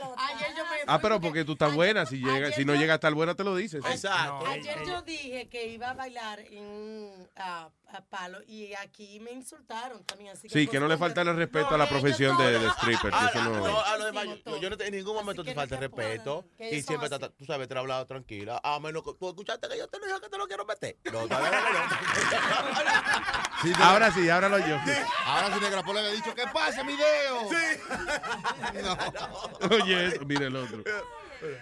yo 0.56 0.64
me 0.66 0.72
Ah, 0.88 1.00
pero 1.02 1.20
porque 1.20 1.44
tú 1.46 1.54
estás 1.54 1.74
buena. 1.74 2.06
Si 2.06 2.18
llega, 2.18 2.52
si 2.52 2.66
no 2.66 2.76
llega 2.76 2.94
a 2.94 2.96
estar 2.96 3.14
buena, 3.14 3.36
te 3.36 3.44
lo 3.44 3.56
dices. 3.56 3.84
Exacto. 3.86 4.46
Ayer 4.48 4.84
yo 4.86 5.02
dije 5.02 5.50
que 5.50 5.68
iba 5.68 5.90
a 5.90 5.94
bailar 5.94 6.40
en 6.40 6.64
un 6.64 7.30
ah, 7.38 7.70
a 7.94 8.02
palo 8.02 8.40
y 8.48 8.74
aquí 8.76 9.20
me 9.20 9.32
insultaron 9.32 10.04
también. 10.06 10.32
Así 10.32 10.48
Sí, 10.48 10.66
que 10.68 10.80
no 10.80 10.88
le 10.88 10.98
falta 10.98 11.22
el 11.22 11.36
respeto 11.36 11.76
a 11.76 11.78
la 11.78 11.90
profesión 11.90 12.38
de, 12.38 12.58
de 12.60 12.68
stripper. 12.70 13.12
que 13.12 13.18
Ah, 13.20 13.30
eso 13.34 13.44
no- 13.44 13.68
no, 13.68 13.82
a 13.82 13.98
lo 13.98 14.06
demás, 14.06 14.26
yo, 14.46 14.58
yo 14.58 14.70
no 14.70 14.78
te- 14.78 14.88
en 14.88 14.94
ningún 14.96 15.14
momento 15.16 15.44
te 15.44 15.54
falta 15.54 15.76
respeto 15.78 16.46
que 16.58 16.74
y 16.74 16.78
eso 16.78 16.88
siempre 16.88 17.10
te- 17.10 17.30
tú 17.32 17.46
sabes, 17.46 17.68
te 17.68 17.74
he 17.74 17.78
hablado 17.78 18.06
tranquila. 18.06 18.62
A 18.64 18.80
menos 18.80 19.04
que 19.04 19.12
tú 19.20 19.28
escuchaste 19.30 19.68
que 19.68 19.78
yo 19.78 19.88
te 19.90 20.00
lo 20.00 20.06
dije 20.06 20.22
que 20.22 20.30
te 20.30 20.38
lo 20.38 20.48
quiero 20.48 20.66
meter. 20.66 20.96
No, 21.12 21.28
todavía 21.28 21.52
no. 21.52 21.58
Ahora 23.84 24.12
sí, 24.12 24.30
ahora 24.30 24.48
lo 24.50 24.58
yo. 24.60 24.78
Ahora 25.32 25.56
sí, 25.56 25.62
Negra 25.62 25.84
Pola 25.84 26.02
le 26.02 26.08
ha 26.10 26.12
dicho, 26.12 26.36
¿qué 26.36 26.44
pasa, 26.54 26.84
mi 26.84 26.94
dedo? 26.98 27.50
Oye, 29.84 30.08
eso, 30.08 30.26
mira 30.26 30.48
el 30.48 30.56
otro. 30.56 30.84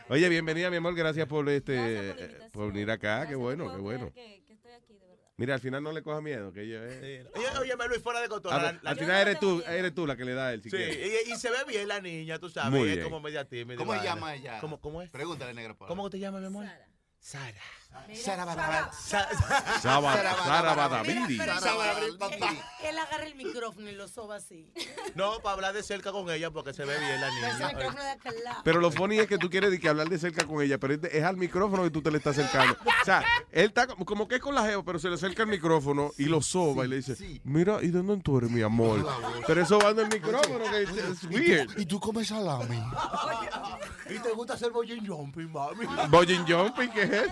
Oye, 0.10 0.28
bienvenida, 0.30 0.70
mi 0.70 0.78
amor. 0.78 0.96
Gracias 0.96 1.28
por 1.28 1.48
este 1.50 2.50
por 2.52 2.72
venir 2.74 2.90
acá. 2.92 3.28
Qué 3.28 3.36
bueno, 3.36 3.72
qué 3.72 3.78
bueno. 3.78 4.12
Mira, 5.38 5.54
al 5.54 5.62
final 5.62 5.82
no 5.82 5.94
le 5.94 6.02
coja 6.04 6.20
miedo, 6.20 6.52
que 6.52 6.64
ella 6.64 6.84
es. 6.86 7.26
Oye, 7.34 7.48
óyeme, 7.60 7.88
Luis, 7.88 8.02
fuera 8.02 8.20
de 8.20 8.28
control. 8.28 8.54
A 8.54 8.58
La- 8.58 8.64
ver, 8.74 8.80
la- 8.84 8.90
al 8.90 8.98
final 9.00 9.22
eres 9.22 9.40
tú, 9.40 9.64
eres 9.66 9.96
tú 9.96 10.06
la 10.06 10.18
que 10.18 10.26
le 10.26 10.34
da 10.34 10.52
él. 10.52 10.62
Si 10.62 10.70
Sí, 10.70 10.76
y, 10.78 11.32
y 11.32 11.36
se 11.38 11.50
ve 11.50 11.58
bien 11.66 11.88
la 11.88 12.02
niña, 12.02 12.40
tú 12.40 12.50
sabes. 12.50 12.72
Muy 12.72 12.90
y 12.90 12.92
es 12.92 12.98
bien. 12.98 13.04
como 13.08 13.22
media 13.22 13.46
tímida. 13.46 13.78
¿Cómo 13.78 13.94
se 13.98 14.04
llama 14.04 14.36
ella? 14.36 14.60
¿Cómo, 14.60 14.82
cómo 14.82 15.02
es? 15.02 15.10
Pregúntale, 15.12 15.54
Negra 15.54 15.76
Pola. 15.76 15.88
¿Cómo 15.88 16.10
te 16.10 16.20
llamas, 16.20 16.42
mi 16.42 16.48
amor? 16.48 16.66
Sara. 16.66 16.84
Sara 17.20 17.62
Badabada. 18.46 18.92
Saba- 19.82 20.14
Sara 20.44 20.74
Badabidi. 20.76 21.40
Él 21.40 22.98
agarra 22.98 23.26
el 23.26 23.36
micrófono 23.36 23.90
y 23.90 23.94
lo 23.94 24.08
soba 24.08 24.38
así. 24.38 24.72
No, 25.16 25.40
para 25.42 25.54
hablar 25.54 25.74
de 25.74 25.84
cerca 25.84 26.12
con 26.12 26.30
ella 26.30 26.52
porque 26.52 26.74
se 26.74 26.86
ve 26.86 26.98
bien 26.98 27.22
la 27.22 27.30
niña. 27.30 27.72
Pero 28.64 28.80
lo 28.80 28.92
funny 28.92 29.20
es 29.20 29.28
que 29.28 29.38
tú 29.38 29.50
quieres 29.50 29.72
de 29.72 29.80
que 29.80 29.90
hablar 29.90 30.08
de 30.10 30.18
cerca 30.18 30.46
con 30.46 30.62
ella, 30.62 30.78
pero 30.78 30.94
es, 30.96 31.24
al 31.24 31.38
micrófono 31.38 31.84
que 31.84 31.90
tú 31.90 32.02
te 32.02 32.12
le 32.12 32.18
estás 32.18 32.38
acercando. 32.38 32.78
O 32.84 33.06
sea, 33.06 33.24
él 33.52 33.66
está 33.68 33.88
como, 33.88 34.28
que 34.28 34.36
es 34.36 34.42
con 34.42 34.56
la 34.56 34.64
jeva, 34.64 34.84
pero 34.84 35.00
se 35.00 35.10
le 35.10 35.16
acerca 35.16 35.44
el 35.44 35.50
micrófono 35.50 36.12
y 36.18 36.26
lo 36.26 36.42
soba 36.42 36.86
y 36.86 36.88
le 36.88 36.98
dice, 36.98 37.16
mira, 37.44 37.80
¿y 37.82 37.88
de 37.88 38.02
dónde 38.02 38.24
tú 38.24 38.38
eres, 38.38 38.50
mi 38.50 38.62
amor? 38.62 39.06
Pero 39.46 39.62
eso 39.62 39.80
va 39.80 39.90
en 39.90 40.00
el 40.00 40.08
micrófono, 40.10 40.64
que 40.72 40.84
es, 40.84 41.24
weird. 41.26 41.78
¿Y 41.80 41.86
tú 41.86 42.00
comes 42.00 42.28
salami? 42.28 42.82
¿Y 44.10 44.20
te 44.20 44.32
gusta 44.32 44.54
hacer 44.54 44.72
bollín 44.72 45.06
jumping, 45.06 45.52
mami? 45.52 45.86
Bogging 46.10 46.46
jumping, 46.48 46.90
¿qué 46.92 47.04
es 47.04 47.30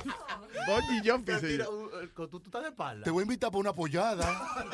Bogging 0.66 1.02
jumping, 1.04 1.36
Mira, 1.44 1.66
tú, 2.16 2.28
tú 2.28 2.42
estás 2.46 2.64
de 2.64 2.70
espalda. 2.70 3.04
Te 3.04 3.12
voy 3.12 3.22
a 3.22 3.24
invitar 3.24 3.50
para 3.52 3.60
una 3.60 3.74
pollada. 3.74 4.28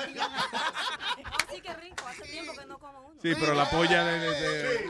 Así 1.50 1.62
que 1.62 1.74
rico, 1.76 2.04
hace 2.08 2.24
tiempo 2.32 2.54
que 2.54 2.66
no 2.66 2.78
como 2.80 3.02
uno. 3.08 3.20
Sí, 3.22 3.34
pero 3.40 3.54
la 3.54 3.70
polla 3.70 4.04
de... 4.06 4.20
de- 4.20 4.30
de- 4.32 4.90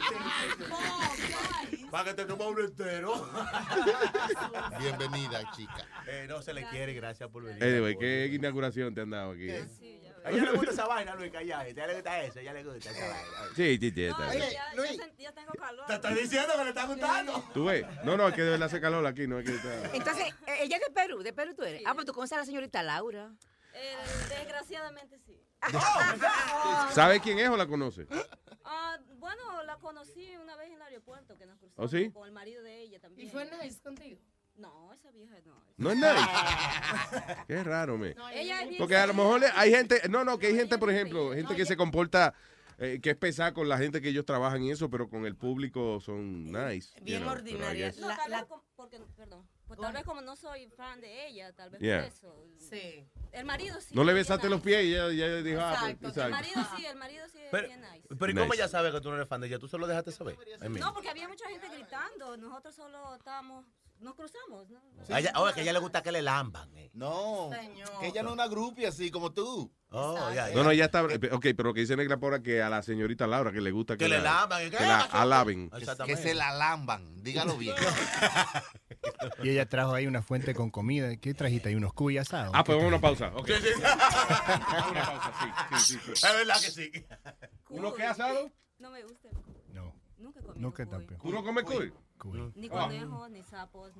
Para 1.91 2.05
que 2.05 2.13
te 2.13 2.27
coma 2.27 2.47
uno 2.47 2.61
entero. 2.61 3.13
Bienvenida, 4.79 5.51
chica. 5.55 5.85
Eh, 6.07 6.25
no 6.27 6.41
se 6.41 6.53
le 6.53 6.65
quiere, 6.67 6.93
gracias 6.93 7.29
por 7.29 7.43
venir. 7.43 7.63
Anyway, 7.63 7.97
¿qué 7.97 8.27
inauguración 8.33 8.93
te 8.95 9.01
han 9.01 9.09
dado 9.11 9.31
aquí? 9.31 9.47
A 10.25 10.31
ella 10.31 10.43
le 10.43 10.51
gusta 10.51 10.71
esa 10.73 10.85
vaina, 10.87 11.15
Luis, 11.15 11.31
calla. 11.31 11.59
A 11.59 11.67
ella 11.67 11.87
le 11.87 11.93
gusta 11.95 12.21
eso, 12.23 12.39
a 12.39 12.41
ella 12.41 12.53
le 12.53 12.63
gusta 12.63 12.89
esa 12.91 13.07
vaina. 13.07 13.29
Sí, 13.55 13.77
sí, 13.79 13.91
sí, 13.91 14.03
está 14.05 14.29
bien. 14.31 14.43
Ya, 14.43 14.49
ya, 14.75 14.83
sen- 14.83 15.15
ya 15.17 15.31
tengo 15.33 15.53
calor. 15.53 15.85
Te 15.85 15.93
estoy 15.93 16.13
diciendo 16.15 16.53
que 16.57 16.63
le 16.63 16.69
está 16.69 16.85
gustando. 16.85 17.49
¿Tú 17.53 17.65
ves? 17.65 17.85
No, 18.03 18.17
no, 18.17 18.27
es 18.27 18.33
que 18.35 18.41
de 18.41 18.49
verdad 18.51 18.67
hace 18.67 18.81
calor 18.81 19.05
aquí, 19.05 19.27
no 19.27 19.39
es 19.39 19.45
que 19.45 19.55
está... 19.55 19.95
Entonces, 19.95 20.25
eh, 20.47 20.57
ella 20.61 20.77
es 20.77 20.81
de 20.87 20.91
Perú, 20.93 21.21
de 21.23 21.33
Perú 21.33 21.53
tú 21.55 21.63
eres. 21.63 21.83
Ah, 21.85 21.93
pues 21.93 22.05
tú 22.05 22.13
conoces 22.13 22.33
a 22.33 22.39
la 22.39 22.45
señorita 22.45 22.81
Laura. 22.83 23.31
Eh, 23.73 23.95
desgraciadamente 24.29 25.17
sí. 25.19 25.39
¿Sabe 26.93 27.19
quién 27.19 27.39
es 27.39 27.49
o 27.49 27.57
la 27.57 27.65
conoce? 27.67 28.07
Ah, 28.63 28.97
bueno, 29.17 29.63
la 29.63 29.77
conocí 29.77 30.35
una 30.37 30.55
vez 30.55 30.67
en 30.67 30.73
el 30.75 30.81
aeropuerto 30.81 31.37
que 31.37 31.45
nos 31.45 31.57
cruzamos 31.57 31.85
¿Oh, 31.85 31.87
sí? 31.97 32.11
con 32.11 32.25
el 32.25 32.31
marido 32.33 32.61
de 32.63 32.81
ella 32.81 32.99
también. 32.99 33.27
¿Y 33.27 33.31
fue 33.31 33.45
nice 33.45 33.81
contigo? 33.81 34.19
No, 34.55 34.93
esa 34.93 35.11
vieja 35.11 35.35
no. 35.45 35.55
No 35.77 35.89
es 35.91 35.97
nice. 35.97 36.07
Qué 37.47 37.63
raro, 37.63 37.97
me. 37.97 38.15
Porque 38.77 38.95
a 38.97 39.07
lo 39.07 39.13
mejor 39.13 39.39
le- 39.41 39.47
hay 39.55 39.71
gente, 39.71 40.01
no, 40.09 40.23
no, 40.23 40.37
que 40.37 40.47
hay 40.47 40.55
gente, 40.55 40.77
por 40.77 40.89
ejemplo, 40.91 41.33
gente 41.33 41.55
que 41.55 41.65
se 41.65 41.75
comporta, 41.75 42.33
eh, 42.77 42.99
que 43.01 43.11
es 43.11 43.17
pesada 43.17 43.53
con 43.53 43.67
la 43.69 43.77
gente 43.77 44.01
que 44.01 44.09
ellos 44.09 44.25
trabajan 44.25 44.61
y 44.63 44.71
eso, 44.71 44.89
pero 44.89 45.09
con 45.09 45.25
el 45.25 45.35
público 45.35 45.99
son 45.99 46.51
nice. 46.51 46.93
you 46.99 47.05
Bien 47.05 47.21
know, 47.21 47.31
ordinaria. 47.31 47.87
guess- 47.89 47.99
No, 47.99 48.07
La- 48.09 48.17
tal 48.17 48.31
la- 48.31 48.37
vez 48.41 48.45
como- 48.49 48.63
porque, 48.75 48.99
perdón, 49.15 49.47
pues 49.67 49.79
tal 49.79 49.93
vez 49.93 50.03
como 50.03 50.21
no 50.21 50.35
soy 50.35 50.67
fan 50.69 50.99
de 51.01 51.27
ella, 51.27 51.51
tal 51.53 51.69
vez 51.71 51.79
Yeah. 51.81 51.99
por 51.99 52.07
eso. 52.07 52.45
Sí. 52.57 53.07
El 53.31 53.45
marido 53.45 53.79
sí. 53.81 53.95
No 53.95 54.03
le 54.03 54.11
es 54.11 54.15
besaste 54.17 54.49
los 54.49 54.61
pies 54.61 54.83
y 54.85 54.91
ya, 54.91 55.09
ya 55.11 55.41
dijo, 55.41 55.59
ah, 55.61 55.77
pues. 55.79 55.97
El 56.01 56.07
exacto. 56.09 56.29
marido 56.31 56.61
sí, 56.77 56.85
el 56.85 56.95
marido 56.97 57.27
sí 57.29 57.39
es 57.39 57.49
Pero, 57.49 57.67
bien 57.67 57.81
nice. 57.81 58.07
pero 58.19 58.31
¿y 58.31 58.35
cómo 58.35 58.53
ella 58.53 58.67
sabe 58.67 58.91
que 58.91 59.01
tú 59.01 59.09
no 59.09 59.15
eres 59.15 59.27
fan 59.27 59.41
de 59.41 59.47
ella? 59.47 59.57
¿Tú 59.59 59.67
solo 59.67 59.87
dejaste 59.87 60.11
saber? 60.11 60.37
No, 60.69 60.93
porque 60.93 61.09
había 61.09 61.27
mucha 61.27 61.47
gente 61.49 61.67
gritando, 61.69 62.37
nosotros 62.37 62.75
solo 62.75 63.15
estábamos, 63.15 63.65
nos 64.03 64.15
cruzamos. 64.15 64.69
¿no? 64.69 64.79
Sí. 65.05 65.13
Oye, 65.13 65.29
oh, 65.35 65.51
que 65.53 65.61
a 65.61 65.63
ella 65.63 65.73
le 65.73 65.79
gusta 65.79 66.01
que 66.01 66.11
le 66.11 66.21
lamban. 66.21 66.69
Eh. 66.77 66.91
No, 66.93 67.49
que 67.99 68.07
ella 68.07 68.21
no 68.23 68.29
es 68.29 68.33
una 68.33 68.47
grupi 68.47 68.85
así 68.85 69.09
como 69.09 69.31
tú. 69.31 69.71
Oh, 69.89 70.17
no, 70.55 70.63
no, 70.63 70.73
ya 70.73 70.85
está. 70.85 71.01
Eh, 71.01 71.29
ok, 71.31 71.41
pero 71.55 71.65
lo 71.65 71.73
que 71.73 71.81
dice 71.81 71.95
Negra 71.95 72.17
Pora 72.17 72.41
que 72.41 72.63
a 72.63 72.69
la 72.69 72.81
señorita 72.81 73.27
Laura 73.27 73.51
que 73.51 73.61
le 73.61 73.71
gusta 73.71 73.95
que, 73.95 74.07
le 74.07 74.17
la, 74.17 74.23
lamban. 74.23 74.61
Que, 74.63 74.77
que 74.77 74.83
la 74.83 75.01
alaben. 75.01 75.69
Que 76.05 76.17
se 76.17 76.33
la 76.33 76.51
lamban, 76.51 77.21
dígalo 77.23 77.57
bien. 77.57 77.75
y 79.43 79.49
ella 79.49 79.67
trajo 79.67 79.93
ahí 79.93 80.07
una 80.07 80.23
fuente 80.23 80.55
con 80.55 80.71
comida. 80.71 81.15
¿Qué 81.17 81.33
trajiste 81.33 81.69
ahí? 81.69 81.75
Unos 81.75 81.93
cuyas 81.93 82.27
asados. 82.27 82.53
Ah, 82.55 82.63
pues 82.63 82.75
vamos 82.75 82.89
una 82.91 83.01
pausa. 83.01 83.31
Okay. 83.35 83.55
Sí, 83.61 83.67
una 84.91 85.05
pausa, 85.05 85.79
sí. 85.79 85.99
Es 86.11 86.21
verdad 86.21 86.55
que 86.55 86.71
sí. 86.71 86.91
¿Uno 87.69 87.93
qué 87.93 88.03
asado? 88.03 88.51
No 88.79 88.89
me 88.89 89.03
gusta. 89.03 89.29
Nunca 90.23 90.39
he 90.83 90.85
Nunca 90.85 91.17
¿Tú 91.21 91.31
no 91.33 91.43
comes 91.43 91.65
cuy? 91.65 91.93
Cuy. 92.17 92.53
Ni 92.55 92.67
ah. 92.67 92.69
conejos, 92.69 93.29
ni 93.29 93.43
sapos, 93.43 93.91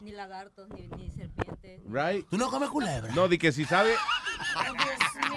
ni... 0.00 0.10
Lagartos, 0.10 0.68
ni, 0.70 1.10
serpientes. 1.10 1.82
Right. 1.88 2.26
¿Tú 2.28 2.36
no 2.36 2.50
comes 2.50 2.68
culebra? 2.68 3.14
No, 3.14 3.28
di 3.28 3.38
que 3.38 3.52
si 3.52 3.64
sabe... 3.64 3.94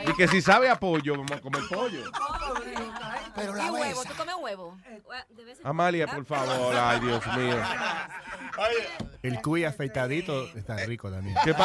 di 0.07 0.13
que 0.13 0.27
si 0.27 0.41
sabe 0.41 0.67
a 0.69 0.79
pollo, 0.79 1.13
vamos 1.13 1.31
a 1.31 1.41
comer 1.41 1.61
pollo. 1.69 2.03
¿Y 3.35 3.69
huevo? 3.69 4.03
¿Tú 4.03 4.13
comes 4.17 4.35
huevo? 4.41 4.77
Eh, 4.85 5.03
Amalia, 5.63 6.07
por 6.07 6.25
favor. 6.25 6.75
Ay, 6.75 6.99
Dios 6.99 7.23
mío. 7.37 7.57
El 9.21 9.41
cuy 9.43 9.63
afeitadito 9.63 10.47
está 10.55 10.77
rico 10.77 11.11
también. 11.11 11.37
El... 11.45 11.55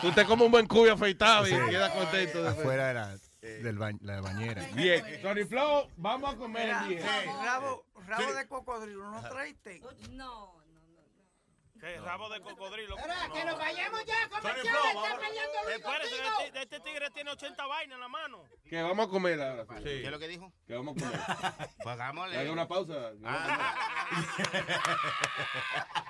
Tú 0.00 0.12
te 0.12 0.24
comes 0.24 0.46
un 0.46 0.52
buen 0.52 0.66
cuy 0.66 0.88
afeitado 0.88 1.46
y 1.46 1.50
sí. 1.50 1.56
quedas 1.68 1.92
contento. 1.92 2.48
Afuera 2.48 2.90
era... 2.90 3.18
Eh, 3.48 3.62
del 3.62 3.78
ba 3.78 3.90
la 4.00 4.20
bañera. 4.20 4.62
Bien, 4.74 5.02
Tony 5.22 5.44
Flow, 5.44 5.88
vamos 5.96 6.34
a 6.34 6.36
comer 6.36 6.68
el 6.68 6.88
día. 6.88 7.24
Rabo, 7.44 7.84
rabo 8.06 8.32
de 8.34 8.46
cocodrilo, 8.46 9.10
¿no 9.10 9.22
traiste? 9.28 9.80
No. 10.10 10.58
Que 11.80 12.00
rabo 12.00 12.28
de 12.28 12.40
cocodrilo. 12.40 12.96
Que 12.96 13.44
nos 13.44 13.56
vayamos 13.56 14.04
ya, 14.04 14.28
comercial, 14.28 14.66
está 14.66 15.18
peleando 15.18 15.62
Luis 15.64 15.76
Espérate, 15.76 16.46
este, 16.46 16.62
este 16.62 16.80
tigre 16.80 17.10
tiene 17.10 17.30
80 17.30 17.66
vainas 17.66 17.94
en 17.94 18.00
la 18.00 18.08
mano. 18.08 18.42
Que 18.68 18.82
vamos 18.82 19.06
a 19.06 19.08
comer 19.08 19.40
ahora. 19.40 19.64
¿Qué 19.82 20.04
es 20.04 20.10
lo 20.10 20.18
que 20.18 20.28
dijo? 20.28 20.52
Que 20.66 20.74
vamos 20.74 20.96
a 20.96 21.00
comer. 21.00 21.20
Pues 21.58 21.84
Pagámosle. 21.84 22.36
Haga 22.36 22.52
una 22.52 22.68
pausa. 22.68 23.12
Ah. 23.24 23.74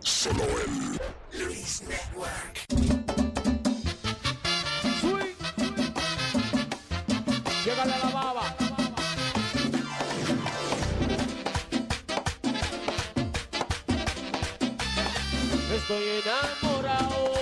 Solo 0.00 0.44
en 0.60 0.92
Network. 1.88 3.19
estoy 15.90 16.22
enamorado. 16.22 17.39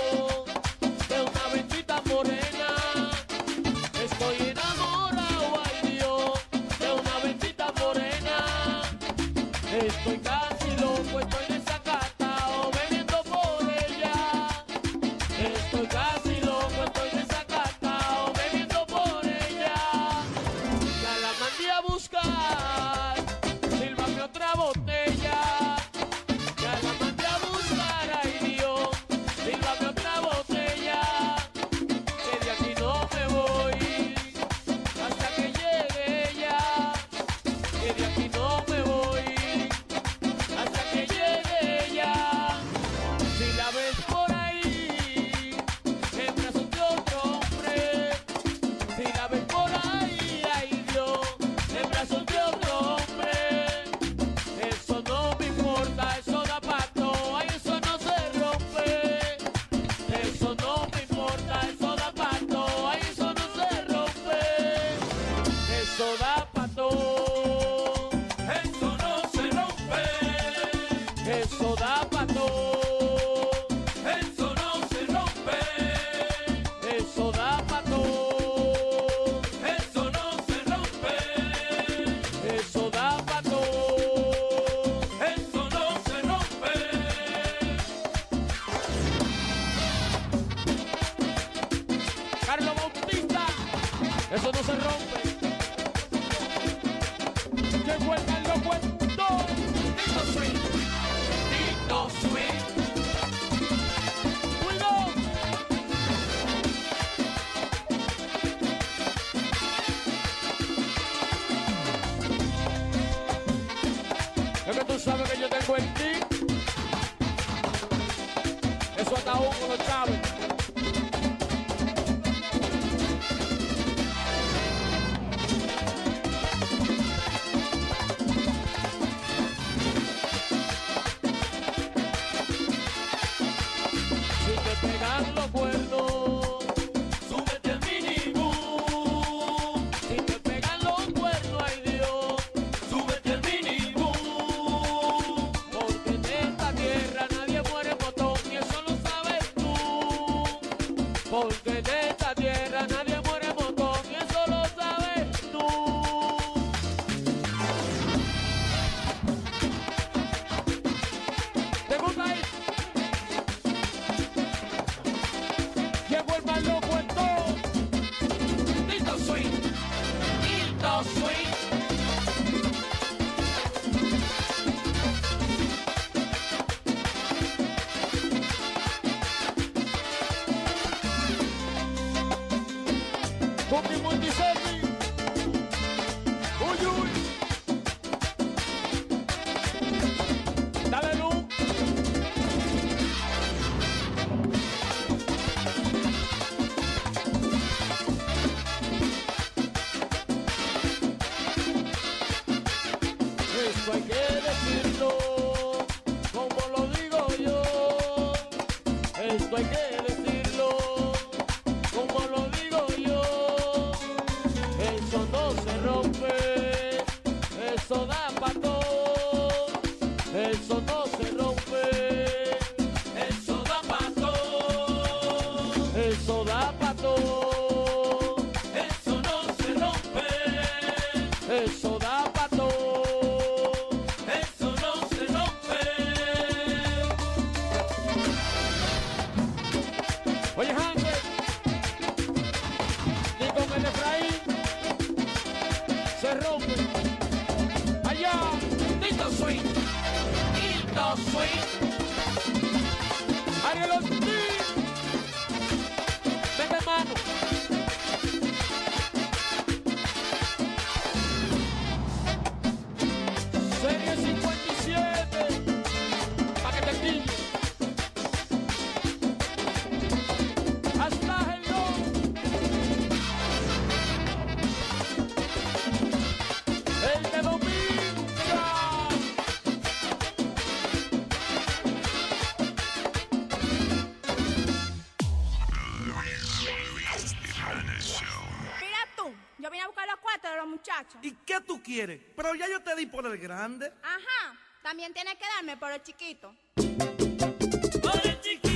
Pero 291.89 292.53
ya 292.53 292.69
yo 292.69 292.81
te 292.81 292.95
di 292.95 293.07
por 293.07 293.25
el 293.25 293.37
grande. 293.39 293.91
Ajá, 294.03 294.55
también 294.83 295.11
tienes 295.11 295.35
que 295.35 295.45
darme 295.55 295.75
por 295.75 295.91
el 295.91 296.03
chiquito. 296.03 296.53
Por 296.75 298.27
el 298.27 298.41
chiquito. 298.41 298.68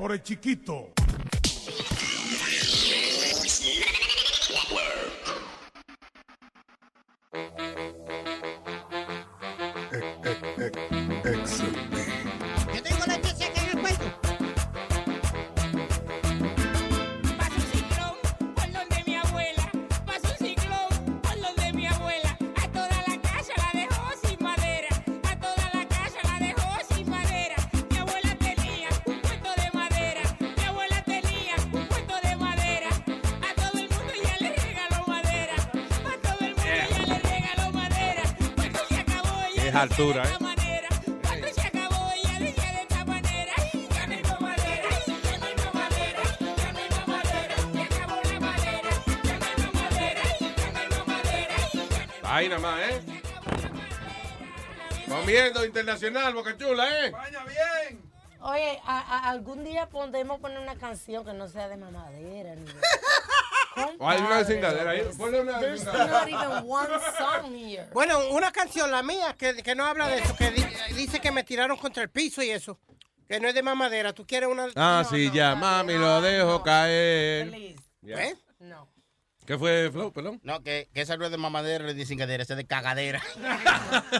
por 0.00 0.12
el 0.12 0.22
chiquito. 0.22 0.99
Más 39.88 40.40
madera. 40.40 40.88
Ahí 52.24 52.48
nada 52.48 52.60
más, 52.60 52.80
¿eh? 52.80 53.00
Comiendo 55.08 55.64
internacional, 55.64 56.32
Boca 56.34 56.56
Chula, 56.56 57.06
¿eh? 57.06 57.12
Oye, 58.42 58.80
a- 58.86 59.00
a- 59.00 59.28
algún 59.30 59.64
día 59.64 59.86
podemos 59.86 60.40
poner 60.40 60.58
una 60.60 60.76
canción 60.76 61.24
que 61.24 61.32
no 61.32 61.48
sea 61.48 61.68
de 61.68 61.76
mamadera. 61.76 62.54
Ni 62.54 62.64
de... 62.64 62.72
O 63.98 64.08
hay 64.08 64.20
una 64.20 64.44
cingadera 64.44 64.90
ahí. 64.92 65.02
Ponle 65.18 65.40
una 65.40 65.58
There's 65.58 65.80
cingadera. 65.80 66.06
not 66.20 66.28
even 66.28 66.70
one 66.70 66.88
song 67.18 67.54
here. 67.54 67.59
Bueno, 67.92 68.18
una 68.30 68.52
canción, 68.52 68.90
la 68.90 69.02
mía, 69.02 69.34
que, 69.38 69.62
que 69.62 69.74
no 69.74 69.84
habla 69.84 70.08
de 70.08 70.18
eso, 70.18 70.36
que 70.36 70.50
di- 70.50 70.66
dice 70.94 71.20
que 71.20 71.30
me 71.32 71.44
tiraron 71.44 71.76
contra 71.76 72.02
el 72.02 72.10
piso 72.10 72.42
y 72.42 72.50
eso. 72.50 72.78
Que 73.28 73.38
no 73.40 73.48
es 73.48 73.54
de 73.54 73.62
mamadera. 73.62 74.12
¿Tú 74.12 74.26
quieres 74.26 74.48
una...? 74.48 74.66
Ah, 74.76 75.02
No, 75.04 75.10
sí, 75.10 75.28
no. 75.28 75.34
ya, 75.34 75.54
mami, 75.54 75.94
lo 75.94 76.20
dejo 76.20 76.62
caer. 76.62 77.76
Ya. 78.02 78.24
¿Eh? 78.24 78.36
No. 78.58 78.88
¿Qué 79.46 79.58
fue, 79.58 79.90
Flow, 79.90 80.12
perdón? 80.12 80.40
No, 80.44 80.62
que, 80.62 80.88
que 80.94 81.00
esa 81.00 81.16
no 81.16 81.24
es 81.24 81.30
de 81.32 81.36
mamadera 81.36 81.84
ni 81.84 81.94
de 81.94 82.06
cingadera, 82.06 82.42
esa 82.42 82.52
es 82.54 82.58
de 82.58 82.66
cagadera. 82.66 83.20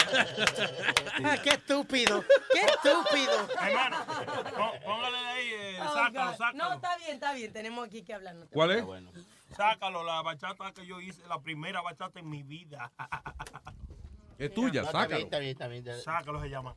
Ah, 1.23 1.37
qué 1.43 1.51
estúpido, 1.51 2.25
qué 2.53 2.61
estúpido. 2.61 3.49
Hermano, 3.63 3.97
pó- 4.57 4.81
póngale 4.85 5.19
de 5.19 5.27
ahí, 5.29 5.49
eh, 5.53 5.79
Oh, 5.83 5.95
sácalo, 5.95 6.31
God. 6.31 6.39
sácalo. 6.39 6.59
No, 6.69 6.75
está 6.75 6.97
bien, 6.97 7.11
está 7.13 7.33
bien. 7.35 7.53
Tenemos 7.53 7.87
aquí 7.87 8.03
que 8.03 8.15
hablar. 8.15 8.35
no 8.37 8.47
te 8.47 8.55
¿Cuál 8.55 8.71
es? 8.71 8.77
preocupes. 8.85 9.25
Sácalo, 9.65 10.03
la 10.05 10.23
bachata 10.23 10.73
que 10.73 10.87
yo 10.87 11.03
hice, 11.03 11.21
la 11.29 11.39
primera 11.43 11.83
bachata 11.83 12.19
en 12.19 12.31
mi 12.31 12.43
vida. 12.43 12.91
Es 14.39 14.55
tuya, 14.55 14.81
Está 14.81 14.93
sácalo. 15.03 15.21
está 15.25 15.39
bien, 15.39 15.51
está 15.53 15.69
bien. 15.69 15.81
está 15.81 15.93
bien. 15.93 16.03
Sácalo 16.03 16.41
se 16.41 16.49
llama. 16.49 16.75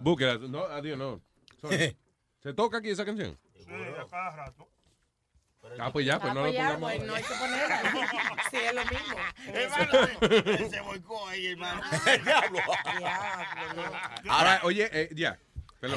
Búsquela. 0.00 0.36
No, 0.38 0.64
adiós, 0.64 0.98
no. 0.98 1.20
Sorry. 1.60 1.96
¿Se 2.42 2.52
toca 2.52 2.78
aquí 2.78 2.90
esa 2.90 3.04
canción? 3.04 3.38
Sí, 3.54 3.70
a 3.70 4.04
cada 4.08 4.30
rato. 4.34 4.68
Ah, 5.78 5.92
pues 5.92 6.04
ya, 6.04 6.18
pues 6.18 6.32
Ah, 6.32 6.34
no 6.34 6.40
pues 6.40 6.52
lo 6.54 6.58
ya, 6.58 6.72
pongamos. 6.72 6.92
pues 6.96 7.06
no 7.06 7.14
hay 7.14 7.22
que 7.22 7.34
ponerla. 7.34 7.80
Sí, 8.50 8.56
es 8.56 8.74
lo 8.74 8.84
mismo. 8.86 9.16
Hermano, 9.46 9.92
se 10.70 10.80
volcó 10.80 11.28
ahí, 11.28 11.46
hermano. 11.46 11.80
Ahora, 14.28 14.60
oye, 14.64 14.90
eh, 14.92 15.10
ya. 15.14 15.38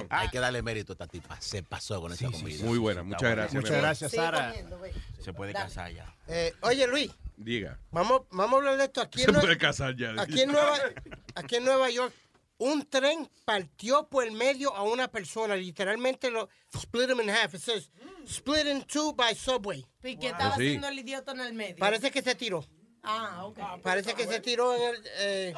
Hay 0.10 0.30
que 0.30 0.39
darle 0.39 0.61
mérito 0.61 0.91
a 0.91 0.95
esta 0.95 1.07
tipa. 1.07 1.39
Se 1.41 1.64
pasó 1.64 1.99
con 2.01 2.14
esa 2.14 2.31
comida. 2.31 2.64
Muy 2.64 2.77
buena, 2.77 3.03
muchas 3.03 3.31
gracias. 3.31 3.61
Muchas 3.61 3.77
gracias, 3.77 4.11
Sara. 4.11 4.53
Se 5.19 5.34
puede 5.34 5.53
casar 5.53 5.91
ya. 5.91 6.14
Eh, 6.27 6.53
oye, 6.61 6.88
Luis, 6.88 7.11
Diga. 7.35 7.80
vamos, 7.91 8.22
vamos 8.31 8.53
a 8.53 8.57
hablar 8.57 8.77
de 8.77 8.85
esto. 8.85 9.01
Aquí 9.01 9.19
Se 9.19 9.30
en, 9.30 9.35
puede 9.35 9.57
casar 9.57 9.95
ya. 9.95 10.14
aquí, 10.18 10.41
en 10.41 10.51
Nueva, 10.51 10.77
aquí 11.35 11.55
en 11.57 11.65
Nueva 11.65 11.89
York, 11.89 12.14
un 12.60 12.85
tren 12.89 13.30
partió 13.45 14.07
por 14.07 14.26
el 14.26 14.31
medio 14.31 14.73
a 14.76 14.84
una 14.84 15.10
persona. 15.10 15.55
Literalmente 15.55 16.31
lo 16.31 16.49
split 16.73 17.10
him 17.10 17.19
in 17.22 17.30
half. 17.30 17.53
It 17.53 17.61
says, 17.61 17.89
split 18.26 18.68
in 18.68 18.84
two 18.84 19.14
by 19.14 19.35
subway. 19.35 19.85
¿Y 20.03 20.18
qué 20.18 20.27
estaba 20.27 20.55
sí. 20.55 20.68
haciendo 20.68 20.88
el 20.88 20.99
idiota 20.99 21.34
en 21.34 21.41
el 21.41 21.53
medio? 21.53 21.76
Parece 21.77 22.10
que 22.11 22.22
se 22.22 22.35
tiró. 22.35 22.65
Ah, 23.03 23.45
ok. 23.45 23.59
Parece 23.81 24.13
que 24.13 24.25
se 24.25 24.39
tiró 24.39 24.75
en 24.75 24.95
el... 24.95 25.01
Eh, 25.19 25.53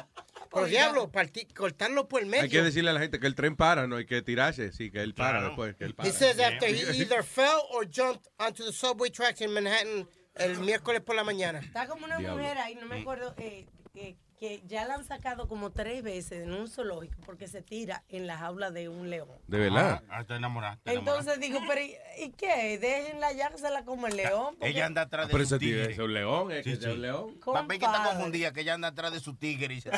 por 0.50 0.68
diablo, 0.68 1.10
cortarlo 1.54 2.08
por 2.08 2.22
el 2.22 2.26
medio. 2.26 2.44
Hay 2.44 2.50
que 2.50 2.62
decirle 2.62 2.90
a 2.90 2.92
la 2.92 3.00
gente 3.00 3.20
que 3.20 3.26
el 3.26 3.34
tren 3.34 3.56
para, 3.56 3.86
no 3.86 3.96
hay 3.96 4.06
que 4.06 4.22
tirarse. 4.22 4.72
Sí, 4.72 4.90
que 4.90 5.02
él 5.02 5.14
para 5.14 5.42
después. 5.42 5.74
Que 5.76 5.84
él 5.84 5.94
para. 5.94 6.08
He 6.08 6.12
says 6.12 6.38
after 6.40 6.68
he 6.68 7.00
either 7.00 7.22
fell 7.24 7.60
or 7.72 7.86
jumped 7.90 8.26
onto 8.38 8.64
the 8.64 8.72
subway 8.72 9.10
tracks 9.10 9.40
in 9.40 9.52
Manhattan 9.52 10.08
el 10.34 10.58
miércoles 10.60 11.00
por 11.02 11.16
la 11.16 11.24
mañana. 11.24 11.58
Está 11.60 11.86
como 11.86 12.06
una 12.06 12.18
Diablo. 12.18 12.38
mujer 12.42 12.58
ahí, 12.58 12.74
no 12.74 12.86
me 12.86 13.00
acuerdo, 13.00 13.34
eh, 13.38 13.66
que, 13.92 14.16
que 14.38 14.62
ya 14.66 14.84
la 14.86 14.94
han 14.94 15.04
sacado 15.04 15.48
como 15.48 15.70
tres 15.72 16.02
veces 16.02 16.42
en 16.44 16.52
un 16.52 16.68
zoológico 16.68 17.14
porque 17.24 17.48
se 17.48 17.62
tira 17.62 18.02
en 18.08 18.26
la 18.26 18.36
jaula 18.36 18.70
de 18.70 18.88
un 18.88 19.08
león. 19.08 19.28
De 19.46 19.58
verdad. 19.58 20.02
Ah, 20.10 20.20
está 20.20 20.36
enamorada. 20.36 20.74
está 20.74 20.92
enamorada. 20.92 21.20
Entonces 21.20 21.40
digo, 21.40 21.60
pero 21.66 21.80
¿y, 21.80 21.94
y 22.22 22.30
qué? 22.32 22.78
Déjenla 22.78 23.32
ya 23.32 23.50
que 23.50 23.58
se 23.58 23.70
la 23.70 23.84
come 23.84 24.08
el 24.10 24.16
león. 24.16 24.54
porque- 24.58 24.68
Ella 24.68 24.86
anda 24.86 25.02
atrás 25.02 25.28
de 25.28 25.32
Pero 25.32 25.46
su 25.46 25.58
tigre. 25.58 25.92
es 25.92 25.98
un 25.98 26.12
león, 26.12 26.52
es 26.52 26.64
Sí, 26.64 26.70
que 26.70 26.76
es 26.76 26.82
sí. 26.82 26.90
un 26.90 27.00
león. 27.02 27.38
Papi, 27.44 27.78
que 27.78 27.84
está 27.86 28.04
confundida, 28.04 28.52
que 28.52 28.60
ella 28.60 28.74
anda 28.74 28.88
atrás 28.88 29.12
de 29.12 29.20
su 29.20 29.34
tigre. 29.34 29.74
Y 29.74 29.80
se... 29.80 29.90